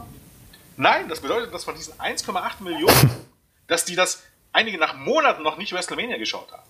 Nein, 0.77 1.09
das 1.09 1.19
bedeutet, 1.19 1.53
dass 1.53 1.63
von 1.63 1.75
diesen 1.75 1.93
1,8 1.95 2.63
Millionen, 2.63 3.11
dass 3.67 3.85
die 3.85 3.95
das 3.95 4.23
einige 4.53 4.77
nach 4.77 4.95
Monaten 4.95 5.43
noch 5.43 5.57
nicht 5.57 5.73
WrestleMania 5.73 6.17
geschaut 6.17 6.51
haben. 6.51 6.63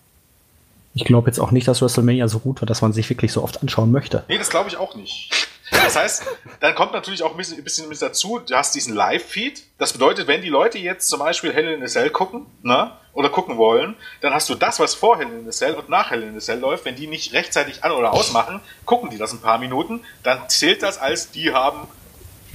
Ich 0.96 1.06
glaube 1.06 1.28
jetzt 1.28 1.40
auch 1.40 1.52
nicht, 1.52 1.68
dass 1.68 1.82
WrestleMania 1.82 2.28
so 2.28 2.40
gut 2.40 2.62
war, 2.62 2.66
dass 2.66 2.82
man 2.82 2.94
sich 2.94 3.10
wirklich 3.10 3.32
so 3.32 3.44
oft 3.44 3.62
anschauen 3.62 3.92
möchte. 3.92 4.24
Nee, 4.28 4.38
das 4.38 4.50
glaube 4.50 4.70
ich 4.70 4.78
auch 4.78 4.96
nicht. 4.96 5.32
Das 5.72 5.96
heißt, 5.96 6.24
dann 6.60 6.76
kommt 6.76 6.94
natürlich 6.94 7.24
auch 7.24 7.32
ein 7.32 7.38
bisschen, 7.38 7.58
ein 7.58 7.64
bisschen 7.64 7.90
mit 7.90 8.02
dazu, 8.02 8.40
du 8.40 8.56
hast 8.56 8.76
diesen 8.76 8.96
Live-Feed. 8.96 9.64
Das 9.78 9.94
bedeutet, 9.94 10.28
wenn 10.28 10.42
die 10.42 10.50
Leute 10.50 10.78
jetzt 10.78 11.10
zum 11.10 11.20
Beispiel 11.20 11.54
Hell 11.54 11.74
in 11.74 11.84
a 11.84 11.88
Cell 11.88 12.10
gucken, 12.10 12.46
ne, 12.64 12.92
oder 13.14 13.30
gucken 13.30 13.58
wollen, 13.58 13.96
dann 14.22 14.34
hast 14.34 14.50
du 14.50 14.56
das, 14.56 14.80
was 14.80 14.94
vor 14.94 15.18
Hell 15.18 15.28
in 15.28 15.48
a 15.48 15.52
Cell 15.52 15.76
und 15.76 15.90
nach 15.90 16.12
Hell 16.12 16.24
in 16.24 16.36
a 16.36 16.40
Cell 16.40 16.60
läuft. 16.60 16.86
Wenn 16.86 16.96
die 16.96 17.08
nicht 17.08 17.34
rechtzeitig 17.34 17.84
an- 17.84 17.92
oder 17.92 18.14
ausmachen, 18.14 18.62
gucken 18.86 19.10
die 19.10 19.18
das 19.18 19.34
ein 19.34 19.42
paar 19.42 19.60
Minuten, 19.60 20.02
dann 20.24 20.50
zählt 20.50 20.84
das 20.84 20.98
als, 20.98 21.32
die 21.32 21.54
haben 21.54 21.88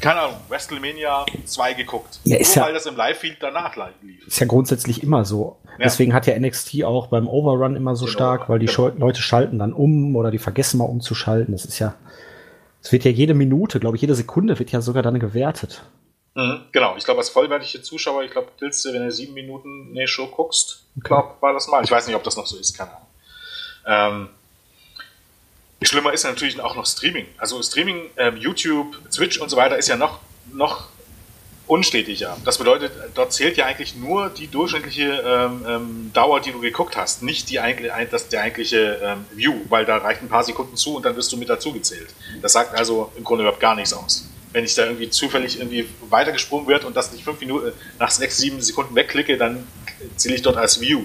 keine 0.01 0.21
Ahnung, 0.21 0.37
WrestleMania 0.49 1.25
2 1.47 1.75
geguckt. 1.75 2.21
Ja, 2.25 2.37
ist 2.37 2.57
Nur 2.57 2.63
ja, 2.63 2.67
weil 2.67 2.75
das 2.75 2.87
im 2.87 2.97
Live-Feed 2.97 3.37
danach 3.41 3.77
lief. 4.03 4.27
Ist 4.27 4.39
ja 4.39 4.47
grundsätzlich 4.47 5.03
immer 5.03 5.25
so. 5.25 5.57
Ja. 5.65 5.85
Deswegen 5.85 6.13
hat 6.13 6.27
ja 6.27 6.39
NXT 6.39 6.85
auch 6.85 7.07
beim 7.09 7.29
Overrun 7.29 7.75
immer 7.77 7.97
so 7.97 8.05
genau, 8.05 8.15
stark, 8.15 8.49
weil 8.49 8.59
die 8.59 8.67
genau. 8.67 8.89
Leute 8.89 9.23
schalten 9.23 9.59
dann 9.59 9.73
um 9.73 10.15
oder 10.17 10.31
die 10.31 10.39
vergessen 10.39 10.79
mal 10.79 10.85
umzuschalten. 10.85 11.53
Das 11.53 11.65
ist 11.65 11.79
ja, 11.79 11.95
es 12.85 12.93
wird 12.93 13.05
ja 13.05 13.11
jede 13.11 13.33
Minute, 13.33 13.81
glaube 13.81 13.97
ich, 13.97 14.03
jede 14.03 14.15
Sekunde 14.15 14.59
wird 14.59 14.71
ja 14.71 14.83
sogar 14.83 15.03
dann 15.03 15.19
gewertet. 15.19 15.83
Mhm, 16.35 16.61
genau, 16.71 16.97
ich 16.97 17.05
glaube, 17.05 17.21
als 17.21 17.31
vollwertige 17.31 17.81
Zuschauer, 17.83 18.25
ich 18.25 18.31
glaube, 18.31 18.49
willst 18.59 18.85
du, 18.85 18.93
wenn 18.93 19.03
du 19.03 19.11
sieben 19.11 19.33
Minuten 19.33 19.89
eine 19.91 20.07
Show 20.07 20.27
guckst, 20.27 20.85
okay. 20.99 21.09
glaube, 21.09 21.35
war 21.41 21.55
das 21.55 21.67
mal. 21.69 21.83
Ich 21.83 21.91
weiß 21.91 22.07
nicht, 22.07 22.15
ob 22.15 22.23
das 22.23 22.37
noch 22.37 22.47
so 22.47 22.59
ist, 22.59 22.77
keine 22.77 22.91
Ahnung. 22.91 23.09
Ähm, 23.87 24.29
Schlimmer 25.83 26.13
ist 26.13 26.25
natürlich 26.25 26.61
auch 26.61 26.77
noch 26.77 26.87
Streaming. 26.87 27.27
Also 27.39 27.63
Streaming, 27.63 28.11
ähm, 28.19 28.37
YouTube, 28.37 28.99
Twitch 29.11 29.39
und 29.39 29.49
so 29.49 29.57
weiter 29.57 29.79
ist 29.79 29.89
ja 29.89 29.97
noch, 29.97 30.21
noch 30.53 30.89
unstetiger. 31.67 32.37
Das 32.45 32.59
bedeutet, 32.59 32.93
dort 33.15 33.33
zählt 33.33 33.57
ja 33.57 33.65
eigentlich 33.67 33.97
nur 33.97 34.29
die 34.29 34.49
durchschnittliche 34.49 35.23
ähm, 35.27 35.65
ähm, 35.67 36.11
Dauer, 36.13 36.41
die 36.41 36.53
du 36.53 36.61
geguckt 36.61 36.97
hast, 36.97 37.23
nicht 37.23 37.49
die, 37.51 37.59
das, 38.11 38.29
der 38.29 38.43
eigentliche 38.43 39.01
ähm, 39.03 39.25
View, 39.33 39.55
weil 39.71 39.85
da 39.87 39.97
reicht 39.97 40.23
ein 40.23 40.29
paar 40.29 40.45
Sekunden 40.45 40.77
zu 40.77 40.97
und 40.97 41.07
dann 41.07 41.17
wirst 41.17 41.33
du 41.33 41.37
mit 41.37 41.49
dazu 41.49 41.73
gezählt. 41.73 42.15
Das 42.43 42.53
sagt 42.53 42.77
also 42.79 43.11
im 43.17 43.25
Grunde 43.25 43.45
überhaupt 43.45 43.61
gar 43.61 43.75
nichts 43.75 43.95
aus. 43.95 44.29
Wenn 44.53 44.65
ich 44.65 44.75
da 44.75 44.85
irgendwie 44.85 45.09
zufällig 45.11 45.59
irgendwie 45.59 45.89
weitergesprungen 46.11 46.69
wird 46.69 46.85
und 46.85 46.95
das 46.97 47.13
nicht 47.13 47.25
fünf 47.25 47.41
Minuten 47.41 47.73
nach 47.99 48.11
sechs, 48.11 48.37
sieben 48.37 48.61
Sekunden 48.61 48.95
wegklicke, 48.95 49.37
dann 49.37 49.67
zähle 50.17 50.35
ich 50.35 50.43
dort 50.43 50.57
als 50.57 50.81
View. 50.81 51.03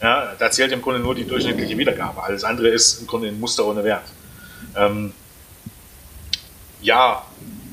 Ja, 0.00 0.34
da 0.38 0.50
zählt 0.50 0.72
im 0.72 0.80
Grunde 0.80 1.00
nur 1.00 1.14
die 1.14 1.24
durchschnittliche 1.24 1.76
Wiedergabe. 1.76 2.22
Alles 2.22 2.44
andere 2.44 2.68
ist 2.68 3.00
im 3.00 3.06
Grunde 3.06 3.28
ein 3.28 3.38
Muster 3.38 3.66
ohne 3.66 3.84
Wert. 3.84 4.04
Ähm, 4.76 5.12
ja, 6.80 7.24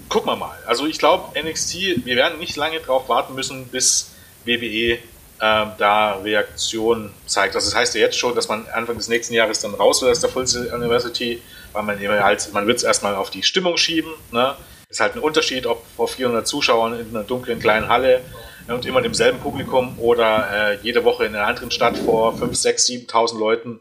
gucken 0.09 0.29
wir 0.29 0.35
mal. 0.35 0.57
Also 0.65 0.85
ich 0.85 0.99
glaube, 0.99 1.39
NXT, 1.39 2.05
wir 2.05 2.15
werden 2.15 2.39
nicht 2.39 2.55
lange 2.55 2.79
darauf 2.79 3.09
warten 3.09 3.35
müssen, 3.35 3.67
bis 3.67 4.11
WWE 4.45 4.97
äh, 5.39 5.65
da 5.77 6.13
Reaktion 6.23 7.11
zeigt. 7.25 7.55
Also 7.55 7.69
das 7.69 7.75
heißt 7.75 7.95
ja 7.95 8.01
jetzt 8.01 8.17
schon, 8.17 8.35
dass 8.35 8.47
man 8.47 8.65
Anfang 8.73 8.97
des 8.97 9.07
nächsten 9.07 9.33
Jahres 9.33 9.59
dann 9.59 9.73
raus 9.73 10.01
will 10.01 10.09
aus 10.09 10.19
der 10.19 10.29
Full 10.29 10.45
University, 10.73 11.41
weil 11.73 11.83
man 11.83 12.01
eben 12.01 12.23
halt, 12.23 12.53
man 12.53 12.67
wird 12.67 12.77
es 12.77 12.83
erstmal 12.83 13.15
auf 13.15 13.29
die 13.29 13.43
Stimmung 13.43 13.77
schieben. 13.77 14.11
Ne? 14.31 14.55
Ist 14.89 14.99
halt 14.99 15.15
ein 15.15 15.19
Unterschied, 15.19 15.65
ob 15.65 15.83
vor 15.95 16.07
400 16.07 16.47
Zuschauern 16.47 16.99
in 16.99 17.09
einer 17.09 17.23
dunklen 17.23 17.59
kleinen 17.59 17.89
Halle 17.89 18.21
und 18.67 18.85
immer 18.85 19.01
demselben 19.01 19.39
Publikum 19.39 19.99
oder 19.99 20.71
äh, 20.71 20.77
jede 20.81 21.03
Woche 21.03 21.25
in 21.25 21.35
einer 21.35 21.47
anderen 21.47 21.71
Stadt 21.71 21.97
vor 21.97 22.37
5, 22.37 22.55
6, 22.55 22.87
7.000 22.87 23.37
Leuten. 23.37 23.79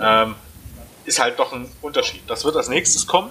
Ähm, 0.00 0.34
ist 1.04 1.20
halt 1.20 1.38
doch 1.38 1.52
ein 1.52 1.70
Unterschied. 1.82 2.22
Das 2.26 2.44
wird 2.44 2.56
als 2.56 2.68
nächstes 2.68 3.06
kommen. 3.06 3.30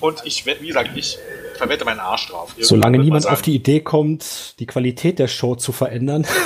Und 0.00 0.22
ich, 0.24 0.46
wie 0.46 0.66
gesagt, 0.66 0.90
ich 0.94 1.18
verwette 1.56 1.84
meinen 1.84 2.00
Arsch 2.00 2.28
drauf. 2.28 2.50
Irgendwann 2.50 2.68
Solange 2.68 2.98
niemand 2.98 3.26
auf 3.26 3.42
die 3.42 3.54
Idee 3.54 3.80
kommt, 3.80 4.58
die 4.58 4.66
Qualität 4.66 5.18
der 5.18 5.28
Show 5.28 5.54
zu 5.54 5.72
verändern. 5.72 6.26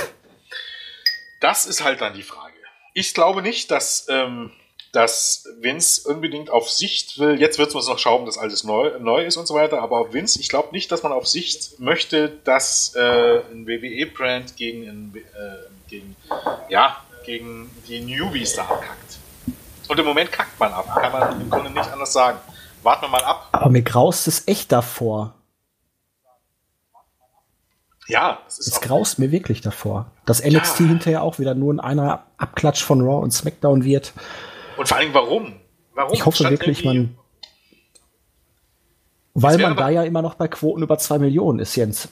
Das 1.40 1.64
ist 1.64 1.82
halt 1.82 2.02
dann 2.02 2.12
die 2.12 2.22
Frage. 2.22 2.52
Ich 2.92 3.14
glaube 3.14 3.40
nicht, 3.40 3.70
dass, 3.70 4.06
ähm, 4.10 4.50
dass 4.92 5.48
Vince 5.58 6.06
unbedingt 6.06 6.50
auf 6.50 6.68
Sicht 6.68 7.18
will, 7.18 7.40
jetzt 7.40 7.58
wird 7.58 7.74
es 7.74 7.88
noch 7.88 7.98
schauen, 7.98 8.26
dass 8.26 8.36
alles 8.36 8.62
neu, 8.62 8.98
neu 8.98 9.24
ist 9.24 9.38
und 9.38 9.46
so 9.46 9.54
weiter, 9.54 9.80
aber 9.80 10.12
Vince, 10.12 10.38
ich 10.38 10.50
glaube 10.50 10.68
nicht, 10.72 10.92
dass 10.92 11.02
man 11.02 11.12
auf 11.12 11.26
Sicht 11.26 11.80
möchte, 11.80 12.28
dass 12.44 12.94
äh, 12.94 13.40
ein 13.50 13.66
WWE-Brand 13.66 14.56
gegen, 14.58 14.86
ein, 14.86 15.14
äh, 15.16 15.88
gegen, 15.88 16.14
ja, 16.68 17.02
gegen 17.24 17.70
die 17.88 18.00
Newbies 18.00 18.54
da 18.56 18.64
abkackt. 18.64 19.18
Und 19.88 19.98
im 19.98 20.06
Moment 20.06 20.30
kackt 20.30 20.58
man 20.60 20.72
ab. 20.72 20.86
Kann 20.94 21.10
man 21.10 21.40
im 21.40 21.50
Grunde 21.50 21.70
nicht 21.70 21.90
anders 21.90 22.12
sagen. 22.12 22.38
Warten 22.82 23.04
wir 23.04 23.08
mal 23.08 23.22
ab. 23.24 23.48
Aber 23.52 23.70
mir 23.70 23.82
graust 23.82 24.26
es 24.28 24.46
echt 24.48 24.72
davor. 24.72 25.34
Ja, 28.08 28.40
es, 28.48 28.58
es 28.58 28.80
graust 28.80 29.18
mir 29.18 29.30
wirklich 29.30 29.60
davor. 29.60 30.10
Dass 30.26 30.44
NXT 30.44 30.80
ja. 30.80 30.86
hinterher 30.86 31.22
auch 31.22 31.38
wieder 31.38 31.54
nur 31.54 31.72
in 31.72 31.80
einer 31.80 32.24
Abklatsch 32.38 32.82
von 32.82 33.00
Raw 33.00 33.22
und 33.22 33.30
SmackDown 33.30 33.84
wird. 33.84 34.12
Und 34.76 34.88
vor 34.88 34.96
allem, 34.96 35.14
warum? 35.14 35.60
Warum? 35.94 36.14
Ich 36.14 36.24
hoffe 36.26 36.38
Statt 36.38 36.50
wirklich, 36.50 36.84
man. 36.84 37.16
Weil 39.34 39.58
man 39.58 39.76
da 39.76 39.88
ja 39.90 40.02
immer 40.02 40.22
noch 40.22 40.34
bei 40.34 40.48
Quoten 40.48 40.82
über 40.82 40.98
zwei 40.98 41.18
Millionen 41.18 41.60
ist, 41.60 41.76
Jens. 41.76 42.08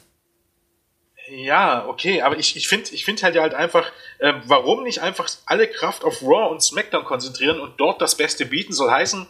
Ja, 1.30 1.86
okay, 1.86 2.22
aber 2.22 2.38
ich, 2.38 2.56
ich 2.56 2.68
finde 2.68 2.90
ich 2.92 3.04
find 3.04 3.22
halt 3.22 3.34
ja 3.34 3.42
halt 3.42 3.54
einfach, 3.54 3.90
äh, 4.18 4.32
warum 4.46 4.84
nicht 4.84 5.02
einfach 5.02 5.28
alle 5.44 5.66
Kraft 5.68 6.04
auf 6.04 6.22
Raw 6.22 6.50
und 6.50 6.62
SmackDown 6.62 7.04
konzentrieren 7.04 7.60
und 7.60 7.78
dort 7.78 8.00
das 8.00 8.16
Beste 8.16 8.46
bieten, 8.46 8.72
soll 8.72 8.90
heißen, 8.90 9.26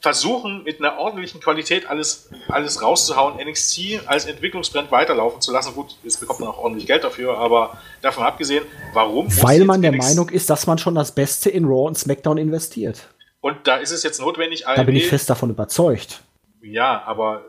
versuchen, 0.00 0.64
mit 0.64 0.80
einer 0.80 0.98
ordentlichen 0.98 1.40
Qualität 1.40 1.88
alles, 1.88 2.30
alles 2.48 2.82
rauszuhauen, 2.82 3.36
NXT 3.36 4.00
als 4.06 4.24
Entwicklungsbrand 4.24 4.90
weiterlaufen 4.90 5.40
zu 5.40 5.52
lassen. 5.52 5.74
Gut, 5.74 5.96
jetzt 6.02 6.20
bekommt 6.20 6.40
man 6.40 6.48
auch 6.48 6.58
ordentlich 6.58 6.86
Geld 6.86 7.04
dafür, 7.04 7.36
aber 7.36 7.78
davon 8.00 8.24
abgesehen, 8.24 8.64
warum? 8.94 9.28
Weil 9.42 9.64
man 9.64 9.82
der 9.82 9.92
NXT 9.92 10.08
Meinung 10.08 10.28
ist, 10.30 10.48
dass 10.48 10.66
man 10.66 10.78
schon 10.78 10.94
das 10.94 11.14
Beste 11.14 11.50
in 11.50 11.64
Raw 11.66 11.86
und 11.86 11.98
SmackDown 11.98 12.38
investiert. 12.38 13.08
Und 13.42 13.66
da 13.66 13.76
ist 13.76 13.90
es 13.90 14.02
jetzt 14.02 14.20
notwendig, 14.20 14.66
AEW, 14.66 14.76
Da 14.76 14.82
bin 14.82 14.96
ich 14.96 15.08
fest 15.08 15.28
davon 15.28 15.50
überzeugt. 15.50 16.22
Ja, 16.62 17.02
aber 17.04 17.44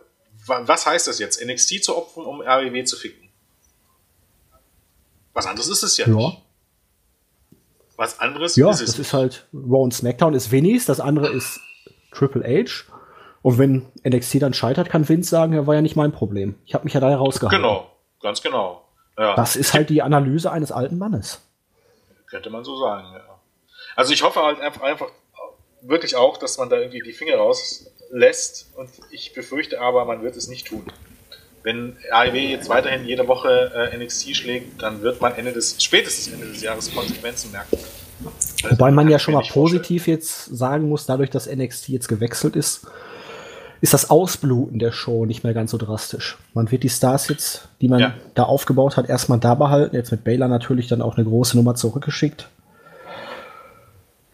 was 0.45 0.85
heißt 0.85 1.07
das 1.07 1.19
jetzt? 1.19 1.43
NXT 1.43 1.83
zu 1.83 1.97
opfern, 1.97 2.25
um 2.25 2.41
AEW 2.41 2.83
zu 2.83 2.97
ficken? 2.97 3.29
Was 5.33 5.45
anderes 5.45 5.69
ist 5.69 5.83
es 5.83 5.97
ja, 5.97 6.07
ja. 6.07 6.15
nicht. 6.15 6.41
Was 7.95 8.19
anderes 8.19 8.55
ja, 8.55 8.69
ist 8.69 8.81
es. 8.81 8.85
Das 8.87 8.97
nicht. 8.97 9.07
ist 9.07 9.13
halt 9.13 9.47
Raw 9.53 9.83
und 9.83 9.93
SmackDown 9.93 10.33
ist 10.33 10.51
Vinny's, 10.51 10.85
das 10.85 10.99
andere 10.99 11.29
ist 11.29 11.59
Triple 12.11 12.43
H. 12.43 12.83
Und 13.41 13.57
wenn 13.57 13.87
NXT 14.07 14.41
dann 14.41 14.53
scheitert, 14.53 14.89
kann 14.89 15.07
Vince 15.07 15.29
sagen, 15.29 15.53
ja, 15.53 15.65
war 15.65 15.75
ja 15.75 15.81
nicht 15.81 15.95
mein 15.95 16.11
Problem. 16.11 16.55
Ich 16.65 16.73
habe 16.73 16.83
mich 16.83 16.93
ja 16.93 16.99
da 16.99 17.15
rausgehalten. 17.15 17.61
Genau, 17.61 17.89
ganz 18.21 18.41
genau. 18.41 18.85
Ja. 19.17 19.35
Das 19.35 19.55
ist 19.55 19.73
halt 19.73 19.89
die 19.89 20.01
Analyse 20.01 20.51
eines 20.51 20.71
alten 20.71 20.97
Mannes. 20.97 21.41
Könnte 22.27 22.49
man 22.49 22.63
so 22.63 22.77
sagen, 22.79 23.07
ja. 23.13 23.21
Also 23.95 24.13
ich 24.13 24.23
hoffe 24.23 24.41
halt 24.41 24.61
einfach, 24.61 24.81
einfach 24.81 25.07
wirklich 25.81 26.15
auch, 26.15 26.37
dass 26.37 26.57
man 26.57 26.69
da 26.69 26.77
irgendwie 26.77 27.01
die 27.01 27.13
Finger 27.13 27.35
rauslässt 27.35 28.71
und 28.77 28.89
ich 29.09 29.33
befürchte 29.33 29.81
aber, 29.81 30.05
man 30.05 30.21
wird 30.21 30.35
es 30.35 30.47
nicht 30.47 30.67
tun. 30.67 30.85
Wenn 31.63 31.97
AEW 32.11 32.35
jetzt 32.35 32.69
weiterhin 32.69 33.05
jede 33.05 33.27
Woche 33.27 33.91
äh, 33.91 33.97
NXT 33.97 34.35
schlägt, 34.35 34.81
dann 34.81 35.01
wird 35.01 35.21
man 35.21 35.35
Ende 35.35 35.51
des, 35.51 35.83
spätestens 35.83 36.33
Ende 36.33 36.47
des 36.47 36.61
Jahres 36.61 36.93
Konsequenzen 36.93 37.51
merken. 37.51 37.77
Also 38.25 38.71
Wobei 38.71 38.91
man 38.91 39.09
ja 39.09 39.19
schon 39.19 39.33
mal 39.33 39.43
positiv 39.49 40.07
jetzt 40.07 40.45
sagen 40.45 40.89
muss, 40.89 41.05
dadurch, 41.05 41.29
dass 41.29 41.47
NXT 41.51 41.89
jetzt 41.89 42.07
gewechselt 42.07 42.55
ist, 42.55 42.87
ist 43.81 43.93
das 43.95 44.11
Ausbluten 44.11 44.77
der 44.77 44.91
Show 44.91 45.25
nicht 45.25 45.43
mehr 45.43 45.55
ganz 45.55 45.71
so 45.71 45.77
drastisch. 45.77 46.37
Man 46.53 46.69
wird 46.71 46.83
die 46.83 46.89
Stars 46.89 47.27
jetzt, 47.29 47.67
die 47.81 47.87
man 47.87 47.99
ja. 47.99 48.13
da 48.35 48.43
aufgebaut 48.43 48.95
hat, 48.95 49.09
erstmal 49.09 49.39
da 49.39 49.55
behalten. 49.55 49.95
Jetzt 49.95 50.11
mit 50.11 50.23
Baylor 50.23 50.47
natürlich 50.47 50.87
dann 50.87 51.01
auch 51.01 51.17
eine 51.17 51.25
große 51.25 51.57
Nummer 51.57 51.73
zurückgeschickt. 51.73 52.47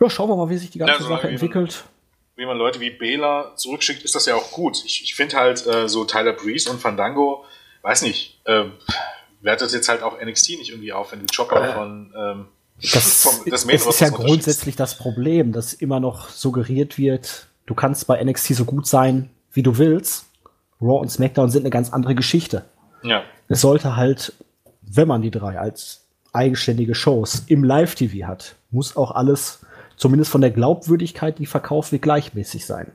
Ja, 0.01 0.09
schauen 0.09 0.30
wir 0.30 0.35
mal, 0.35 0.49
wie 0.49 0.57
sich 0.57 0.69
die 0.69 0.80
ganze 0.80 0.95
ja, 0.95 0.99
so 0.99 1.07
Sache 1.07 1.30
entwickelt. 1.30 1.85
Man, 2.35 2.43
wie 2.43 2.45
man 2.45 2.57
Leute 2.57 2.82
wie 2.82 2.90
Baylor 2.90 3.53
zurückschickt, 3.56 4.03
ist 4.03 4.16
das 4.16 4.25
ja 4.25 4.35
auch 4.35 4.51
gut. 4.51 4.83
Ich, 4.85 5.03
ich 5.03 5.16
finde 5.16 5.38
halt 5.38 5.66
äh, 5.66 5.88
so 5.88 6.03
Tyler 6.03 6.33
Breeze 6.33 6.69
und 6.69 6.82
Fandango, 6.82 7.45
weiß 7.83 8.01
nicht, 8.01 8.41
äh, 8.43 8.66
wertet 9.41 9.72
jetzt 9.72 9.88
halt 9.88 10.03
auch 10.03 10.22
NXT 10.22 10.49
nicht 10.57 10.69
irgendwie 10.69 10.91
auf, 10.91 11.14
wenn 11.14 11.25
die 11.25 11.33
Chopper 11.33 11.69
äh. 11.69 11.74
von 11.74 12.14
ähm, 12.16 12.45
das, 12.82 13.24
vom, 13.24 13.34
das, 13.50 13.66
das 13.66 13.86
ist 13.86 14.00
ja 14.00 14.10
grundsätzlich 14.10 14.76
das 14.76 14.96
Problem, 14.96 15.52
dass 15.52 15.74
immer 15.74 16.00
noch 16.00 16.30
suggeriert 16.30 16.98
wird, 16.98 17.48
du 17.66 17.74
kannst 17.74 18.08
bei 18.08 18.24
NXT 18.24 18.56
so 18.56 18.66
gut 18.66 18.88
sein, 18.88 19.30
wie 19.52 19.64
du 19.64 19.78
willst. 19.78 20.26
Raw 20.80 21.00
und 21.00 21.10
SmackDown 21.10 21.50
sind 21.50 21.64
eine 21.64 21.72
ganz 21.72 21.92
andere 21.92 22.14
Geschichte. 22.14 22.66
Ja. 23.02 23.24
Es 23.48 23.62
sollte 23.62 23.96
halt, 23.96 24.34
wenn 24.82 25.08
man 25.08 25.22
die 25.22 25.32
drei 25.32 25.58
als 25.58 26.06
eigenständige 26.34 26.94
Shows 26.94 27.44
im 27.48 27.64
Live-TV 27.64 28.28
hat, 28.28 28.56
muss 28.70 28.96
auch 28.96 29.12
alles, 29.12 29.66
zumindest 29.96 30.30
von 30.30 30.42
der 30.42 30.52
Glaubwürdigkeit, 30.52 31.40
die 31.40 31.48
verkauft 31.48 31.92
wird, 31.92 32.04
gleichmäßig 32.04 32.66
sein. 32.66 32.92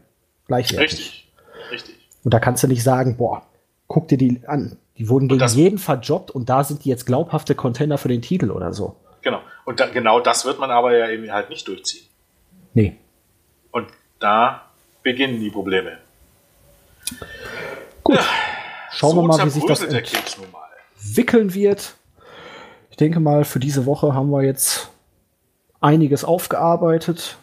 Gleichwertig. 0.47 0.99
Richtig. 0.99 1.33
Richtig. 1.73 1.95
Und 2.23 2.33
da 2.33 2.39
kannst 2.39 2.63
du 2.63 2.69
nicht 2.69 2.85
sagen, 2.85 3.17
boah, 3.17 3.43
guck 3.89 4.09
dir 4.09 4.19
die 4.19 4.43
an. 4.47 4.77
Die 4.99 5.09
wurden 5.09 5.27
gegen 5.27 5.47
jeden 5.49 5.79
verjobbt 5.79 6.31
und 6.31 6.49
da 6.49 6.63
sind 6.63 6.85
die 6.85 6.89
jetzt 6.89 7.07
glaubhafte 7.07 7.55
Contender 7.55 7.99
für 7.99 8.09
den 8.09 8.23
Titel 8.23 8.51
oder 8.51 8.73
so. 8.73 8.95
Genau. 9.23 9.41
Und 9.65 9.81
da, 9.81 9.87
genau 9.87 10.21
das 10.21 10.45
wird 10.45 10.59
man 10.59 10.71
aber 10.71 10.97
ja 10.97 11.09
eben 11.09 11.31
halt 11.33 11.51
nicht 11.51 11.67
durchziehen. 11.69 12.07
Nee. 12.75 12.97
Und 13.71 13.89
da 14.19 14.63
beginnen 15.03 15.41
die 15.41 15.51
Probleme. 15.51 15.99
Gut. 18.03 18.17
Ja, 18.17 18.25
Schauen 18.93 19.17
so 19.17 19.23
wir 19.23 19.29
mal, 19.29 19.47
wie 19.47 19.51
sich 19.51 19.65
das 19.65 19.83
entwickeln 19.83 21.55
wird. 21.55 21.95
Ich 22.91 22.97
denke 22.97 23.21
mal, 23.21 23.45
für 23.45 23.59
diese 23.59 23.87
Woche 23.87 24.15
haben 24.15 24.31
wir 24.31 24.43
jetzt 24.43 24.91
einiges 25.81 26.25
aufgearbeitet. 26.25 27.39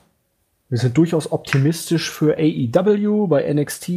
Wir 0.69 0.77
sind 0.77 0.95
durchaus 0.97 1.31
optimistisch 1.31 2.11
für 2.11 2.37
AEW. 2.37 3.27
Bei 3.27 3.51
NXT 3.51 3.89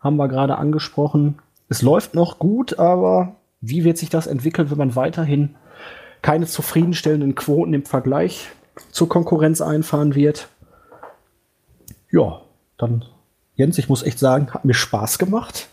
haben 0.00 0.16
wir 0.16 0.28
gerade 0.28 0.56
angesprochen. 0.56 1.40
Es 1.68 1.82
läuft 1.82 2.14
noch 2.14 2.38
gut, 2.38 2.78
aber 2.78 3.34
wie 3.60 3.82
wird 3.82 3.98
sich 3.98 4.08
das 4.08 4.28
entwickeln, 4.28 4.70
wenn 4.70 4.78
man 4.78 4.94
weiterhin 4.94 5.56
keine 6.26 6.46
zufriedenstellenden 6.46 7.36
Quoten 7.36 7.72
im 7.72 7.84
Vergleich 7.84 8.48
zur 8.90 9.08
Konkurrenz 9.08 9.60
einfahren 9.60 10.16
wird. 10.16 10.48
Ja, 12.10 12.40
dann, 12.78 13.04
Jens, 13.54 13.78
ich 13.78 13.88
muss 13.88 14.02
echt 14.02 14.18
sagen, 14.18 14.52
hat 14.52 14.64
mir 14.64 14.74
Spaß 14.74 15.18
gemacht. 15.18 15.68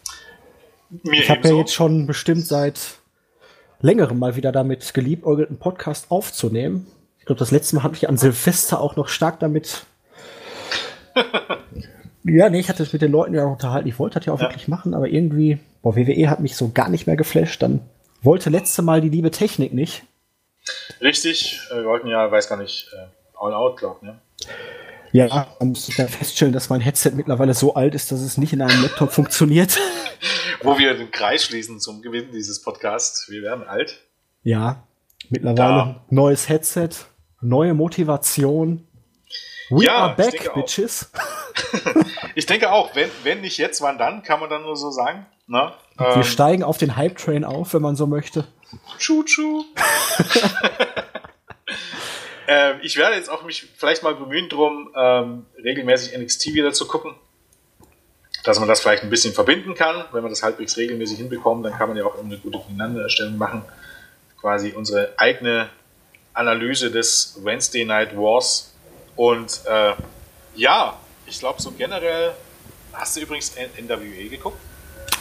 Mir 0.91 1.21
ich 1.21 1.31
habe 1.31 1.47
ja 1.47 1.55
jetzt 1.55 1.73
schon 1.73 2.05
bestimmt 2.05 2.45
seit 2.45 2.99
längerem 3.79 4.19
mal 4.19 4.35
wieder 4.35 4.51
damit 4.51 4.93
geliebt, 4.93 5.25
einen 5.25 5.57
Podcast 5.57 6.11
aufzunehmen. 6.11 6.85
Ich 7.17 7.25
glaube, 7.25 7.39
das 7.39 7.49
letzte 7.49 7.77
Mal 7.77 7.81
hatte 7.81 7.95
ich 7.95 8.07
an 8.07 8.17
Silvester 8.17 8.79
auch 8.79 8.95
noch 8.95 9.07
stark 9.07 9.39
damit. 9.39 9.87
ja, 12.25 12.51
nee, 12.51 12.59
ich 12.59 12.69
hatte 12.69 12.83
es 12.83 12.93
mit 12.93 13.01
den 13.01 13.11
Leuten 13.11 13.33
ja 13.33 13.45
unterhalten. 13.45 13.87
Ich 13.89 13.97
wollte 13.97 14.19
das 14.19 14.27
ja 14.27 14.33
auch 14.33 14.39
ja. 14.39 14.49
wirklich 14.49 14.67
machen, 14.67 14.93
aber 14.93 15.07
irgendwie, 15.07 15.57
boah, 15.81 15.95
WWE 15.95 16.29
hat 16.29 16.41
mich 16.41 16.55
so 16.55 16.69
gar 16.71 16.89
nicht 16.89 17.07
mehr 17.07 17.17
geflasht. 17.17 17.63
Dann 17.63 17.79
wollte 18.21 18.51
letzte 18.51 18.83
Mal 18.83 19.01
die 19.01 19.09
liebe 19.09 19.31
Technik 19.31 19.73
nicht. 19.73 20.03
Richtig, 21.01 21.59
äh, 21.71 21.75
wir 21.75 21.85
wollten 21.85 22.07
ja, 22.07 22.31
weiß 22.31 22.47
gar 22.47 22.57
nicht, 22.57 22.87
äh, 22.93 23.07
All 23.37 23.53
Out, 23.53 23.77
glaube 23.77 24.05
ne? 24.05 24.19
Ja, 25.11 25.47
man 25.59 25.69
muss 25.69 25.87
dann 25.95 26.09
feststellen, 26.09 26.53
dass 26.53 26.69
mein 26.69 26.81
Headset 26.81 27.11
mittlerweile 27.13 27.53
so 27.53 27.75
alt 27.75 27.93
ist, 27.93 28.11
dass 28.11 28.21
es 28.21 28.37
nicht 28.37 28.51
in 28.51 28.61
einem 28.63 28.81
Laptop 28.81 29.11
funktioniert. 29.11 29.77
Wo 30.63 30.77
wir 30.79 30.95
den 30.95 31.11
Kreis 31.11 31.43
schließen 31.43 31.79
zum 31.79 32.01
Gewinn 32.01 32.31
dieses 32.31 32.61
Podcasts. 32.63 33.29
Wir 33.29 33.43
werden 33.43 33.67
alt. 33.67 33.99
Ja, 34.41 34.87
mittlerweile 35.29 35.57
da. 35.57 36.05
neues 36.09 36.49
Headset, 36.49 36.89
neue 37.41 37.75
Motivation. 37.75 38.87
We 39.69 39.85
ja, 39.85 39.97
are 39.97 40.15
back, 40.15 40.51
bitches. 40.55 41.11
ich 42.35 42.47
denke 42.47 42.71
auch, 42.71 42.95
wenn, 42.95 43.09
wenn 43.23 43.41
nicht 43.41 43.57
jetzt, 43.59 43.81
wann 43.81 43.99
dann, 43.99 44.23
kann 44.23 44.39
man 44.39 44.49
dann 44.49 44.63
nur 44.63 44.75
so 44.75 44.89
sagen. 44.89 45.27
Na, 45.45 45.65
ne? 45.65 45.73
Wir 45.97 46.15
ähm, 46.15 46.23
steigen 46.23 46.63
auf 46.63 46.77
den 46.77 46.95
Hype-Train 46.95 47.43
auf, 47.43 47.73
wenn 47.73 47.81
man 47.81 47.95
so 47.95 48.07
möchte. 48.07 48.47
Chuchu. 48.97 49.63
ähm, 52.47 52.77
ich 52.81 52.97
werde 52.97 53.15
jetzt 53.15 53.29
auch 53.29 53.43
mich 53.43 53.67
vielleicht 53.75 54.03
mal 54.03 54.15
bemühen 54.15 54.49
drum, 54.49 54.91
ähm, 54.95 55.45
regelmäßig 55.63 56.17
NXT 56.17 56.53
wieder 56.53 56.73
zu 56.73 56.87
gucken. 56.87 57.15
Dass 58.43 58.59
man 58.59 58.67
das 58.67 58.81
vielleicht 58.81 59.03
ein 59.03 59.09
bisschen 59.09 59.33
verbinden 59.33 59.73
kann. 59.73 60.05
Wenn 60.11 60.21
man 60.21 60.29
das 60.29 60.43
halbwegs 60.43 60.75
regelmäßig 60.75 61.17
hinbekommt, 61.17 61.65
dann 61.65 61.73
kann 61.73 61.87
man 61.87 61.97
ja 61.97 62.05
auch 62.05 62.21
eine 62.21 62.37
gute 62.37 62.57
Aufeinanderstellung 62.57 63.37
machen. 63.37 63.63
Quasi 64.39 64.71
unsere 64.71 65.13
eigene 65.17 65.69
Analyse 66.33 66.91
des 66.91 67.39
Wednesday 67.41 67.85
Night 67.85 68.15
Wars. 68.17 68.73
Und 69.15 69.61
äh, 69.65 69.93
ja, 70.55 70.99
ich 71.25 71.39
glaube 71.39 71.61
so 71.61 71.71
generell. 71.71 72.33
Hast 72.91 73.15
du 73.15 73.21
übrigens 73.21 73.55
NWE 73.55 74.29
geguckt? 74.29 74.57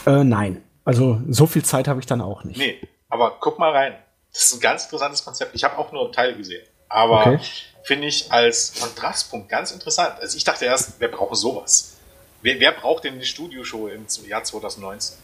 Äh, 0.05 0.23
nein. 0.23 0.61
Also 0.85 1.21
so 1.29 1.47
viel 1.47 1.63
Zeit 1.63 1.87
habe 1.87 1.99
ich 1.99 2.05
dann 2.05 2.21
auch 2.21 2.43
nicht. 2.43 2.57
Nee, 2.57 2.79
aber 3.13 3.37
guck 3.39 3.59
mal 3.59 3.71
rein. 3.71 3.95
Das 4.33 4.45
ist 4.45 4.55
ein 4.55 4.59
ganz 4.59 4.85
interessantes 4.85 5.23
Konzept. 5.23 5.53
Ich 5.53 5.63
habe 5.63 5.77
auch 5.77 5.91
nur 5.91 6.11
Teile 6.11 6.35
gesehen. 6.35 6.65
Aber 6.89 7.27
okay. 7.27 7.39
finde 7.83 8.07
ich 8.07 8.31
als 8.31 8.73
Kontrastpunkt 8.79 9.49
ganz 9.49 9.71
interessant. 9.71 10.15
Also 10.19 10.35
ich 10.35 10.43
dachte 10.43 10.65
erst, 10.65 10.99
wer 10.99 11.09
braucht 11.09 11.35
sowas? 11.35 11.97
Wer, 12.41 12.59
wer 12.59 12.71
braucht 12.71 13.03
denn 13.03 13.19
die 13.19 13.25
Studioshow 13.25 13.87
im 13.87 14.07
Jahr 14.27 14.43
2019? 14.43 15.17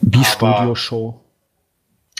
Die 0.00 0.24
Studioshow. 0.24 1.20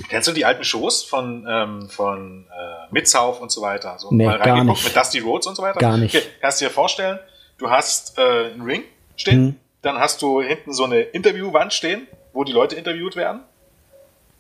Kennst 0.09 0.29
du 0.29 0.33
die 0.33 0.45
alten 0.45 0.63
Shows 0.63 1.03
von, 1.03 1.45
ähm, 1.49 1.91
von 1.91 2.47
äh, 2.49 2.93
Mitzhauf 2.93 3.41
und 3.41 3.51
so 3.51 3.63
weiter? 3.63 3.99
So 3.99 4.13
nee, 4.13 4.27
mal 4.27 4.39
gar 4.39 4.63
nicht. 4.63 4.85
Mit 4.85 4.95
Dusty 4.95 5.19
Rhodes 5.19 5.49
und 5.49 5.57
so 5.57 5.63
weiter? 5.63 5.81
Gar 5.81 5.97
nicht. 5.97 6.15
Okay, 6.15 6.25
kannst 6.41 6.61
du 6.61 6.67
dir 6.67 6.71
vorstellen, 6.71 7.19
du 7.59 7.69
hast 7.69 8.17
äh, 8.17 8.53
einen 8.53 8.63
Ring 8.63 8.85
stehen, 9.17 9.35
hm. 9.35 9.57
dann 9.83 9.99
hast 9.99 10.23
du 10.23 10.41
hinten 10.41 10.73
so 10.73 10.85
eine 10.85 11.01
Interviewwand 11.01 11.73
stehen, 11.73 12.07
wo 12.33 12.45
die 12.45 12.53
Leute 12.53 12.77
interviewt 12.77 13.17
werden 13.17 13.41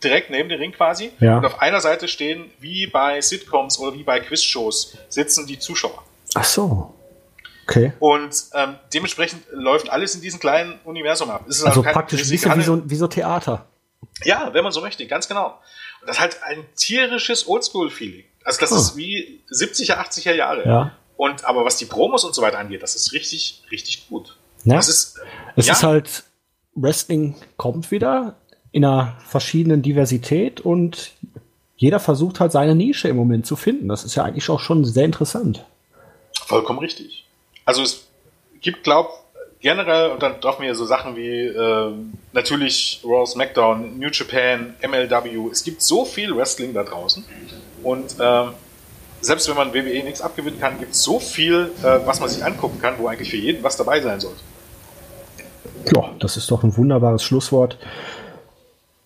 direkt 0.03 0.31
neben 0.31 0.49
dem 0.49 0.61
Ring 0.61 0.73
quasi. 0.73 1.11
Ja. 1.21 1.39
Und 1.39 1.45
auf 1.45 1.61
einer 1.61 1.81
Seite 1.81 2.09
stehen, 2.09 2.51
wie 2.61 2.87
bei 2.87 3.21
Sitcoms 3.21 3.79
oder 3.79 3.95
wie 3.95 4.03
bei 4.03 4.21
Quizshows, 4.21 4.97
sitzen 5.09 5.47
die 5.47 5.59
Zuschauer. 5.59 6.03
Ach 6.35 6.45
so. 6.45 6.95
Okay. 7.69 7.93
Und 7.99 8.45
ähm, 8.55 8.77
dementsprechend 8.95 9.43
läuft 9.51 9.91
alles 9.91 10.15
in 10.15 10.21
diesem 10.21 10.39
kleinen 10.39 10.79
Universum 10.85 11.31
ab. 11.31 11.45
also, 11.47 11.67
also 11.67 11.83
praktisch 11.83 12.23
ein 12.23 12.31
bisschen 12.31 12.57
wie 12.57 12.63
so, 12.63 12.91
wie 12.91 12.95
so 12.95 13.09
Theater. 13.09 13.67
Ja, 14.25 14.51
wenn 14.53 14.63
man 14.63 14.73
so 14.73 14.81
möchte, 14.81 15.07
ganz 15.07 15.27
genau. 15.27 15.59
Und 16.01 16.07
das 16.07 16.17
ist 16.17 16.21
halt 16.21 16.43
ein 16.45 16.65
tierisches 16.77 17.49
Oldschool-Feeling. 17.49 18.25
Also 18.45 18.61
das 18.61 18.73
oh. 18.73 18.77
ist 18.77 18.97
wie 18.97 19.43
70er, 19.51 19.97
80er 19.97 20.33
Jahre. 20.33 20.67
Ja. 20.67 20.93
Und 21.17 21.45
aber 21.45 21.65
was 21.65 21.77
die 21.77 21.87
Promos 21.87 22.25
und 22.25 22.35
so 22.35 22.43
weiter 22.43 22.59
angeht, 22.59 22.83
das 22.83 22.95
ist 22.95 23.13
richtig, 23.13 23.65
richtig 23.71 24.09
gut. 24.09 24.37
Ja. 24.65 24.77
Das 24.77 24.89
ist, 24.89 25.19
es 25.57 25.67
ja. 25.67 25.73
ist 25.73 25.83
halt, 25.83 26.25
Wrestling 26.75 27.35
kommt 27.57 27.91
wieder, 27.91 28.37
in 28.77 28.85
einer 28.85 29.17
verschiedenen 29.27 29.81
Diversität 29.81 30.61
und 30.61 31.13
jeder 31.79 31.99
versucht 31.99 32.41
halt 32.41 32.53
seine 32.53 32.75
Nische 32.75 33.09
im 33.09 33.17
Moment 33.17 33.47
zu 33.47 33.57
finden. 33.57 33.89
Das 33.89 34.05
ist 34.05 34.17
ja 34.17 34.25
eigentlich 34.25 34.51
auch 34.51 34.61
schon 34.61 34.85
sehr 34.85 35.07
interessant. 35.07 35.65
Vollkommen 36.45 36.81
richtig. 36.81 37.25
Also 37.65 37.81
es 37.81 38.07
gibt, 38.61 38.85
glaub, 38.85 39.09
generell, 39.61 40.11
und 40.11 40.23
dann 40.23 40.43
dürfen 40.43 40.61
wir 40.61 40.75
so 40.75 40.85
Sachen 40.85 41.17
wie 41.17 41.47
äh, 41.47 41.93
natürlich 42.35 43.01
Raw 43.03 43.25
SmackDown, 43.25 43.99
New 43.99 44.11
Japan, 44.13 44.75
MLW. 44.87 45.49
Es 45.51 45.65
gibt 45.65 45.81
so 45.81 46.05
viel 46.05 46.37
Wrestling 46.37 46.75
da 46.75 46.83
draußen. 46.83 47.25
Und 47.83 48.21
äh, 48.21 48.45
selbst 49.23 49.49
wenn 49.49 49.57
man 49.57 49.73
WWE 49.73 50.05
nichts 50.05 50.21
abgewinnen 50.21 50.61
kann, 50.61 50.79
gibt 50.79 50.93
es 50.93 51.03
so 51.03 51.19
viel, 51.19 51.71
äh, 51.83 52.01
was 52.05 52.21
man 52.21 52.29
sich 52.29 52.45
angucken 52.45 52.79
kann, 52.79 52.97
wo 52.99 53.07
eigentlich 53.07 53.31
für 53.31 53.39
jeden 53.39 53.63
was 53.65 53.79
dabei 53.79 54.03
sein 54.03 54.21
sollte. 54.21 54.41
Ja, 55.95 56.11
das 56.19 56.37
ist 56.37 56.51
doch 56.51 56.63
ein 56.63 56.77
wunderbares 56.77 57.23
Schlusswort. 57.23 57.79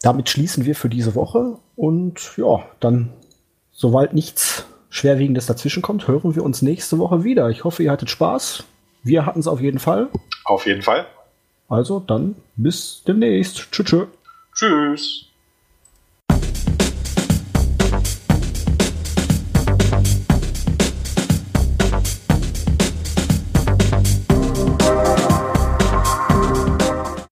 Damit 0.03 0.31
schließen 0.31 0.65
wir 0.65 0.75
für 0.75 0.89
diese 0.89 1.15
Woche 1.15 1.59
und 1.77 2.37
ja, 2.37 2.65
dann, 2.81 3.11
soweit 3.73 4.15
nichts 4.15 4.65
Schwerwiegendes 4.89 5.47
dazwischen 5.47 5.83
kommt, 5.83 6.09
hören 6.09 6.35
wir 6.35 6.43
uns 6.43 6.62
nächste 6.62 6.99
Woche 6.99 7.23
wieder. 7.23 7.51
Ich 7.51 7.65
hoffe, 7.65 7.83
ihr 7.83 7.91
hattet 7.91 8.11
Spaß. 8.11 8.65
Wir 9.03 9.27
hatten 9.27 9.41
es 9.41 9.47
auf 9.47 9.61
jeden 9.61 9.79
Fall. 9.79 10.09
Auf 10.45 10.67
jeden 10.67 10.83
Fall. 10.83 11.07
Also 11.69 12.01
dann 12.01 12.35
bis 12.57 13.03
demnächst. 13.07 13.70
Tschüss. 13.70 14.07
Tschüss. 14.55 15.27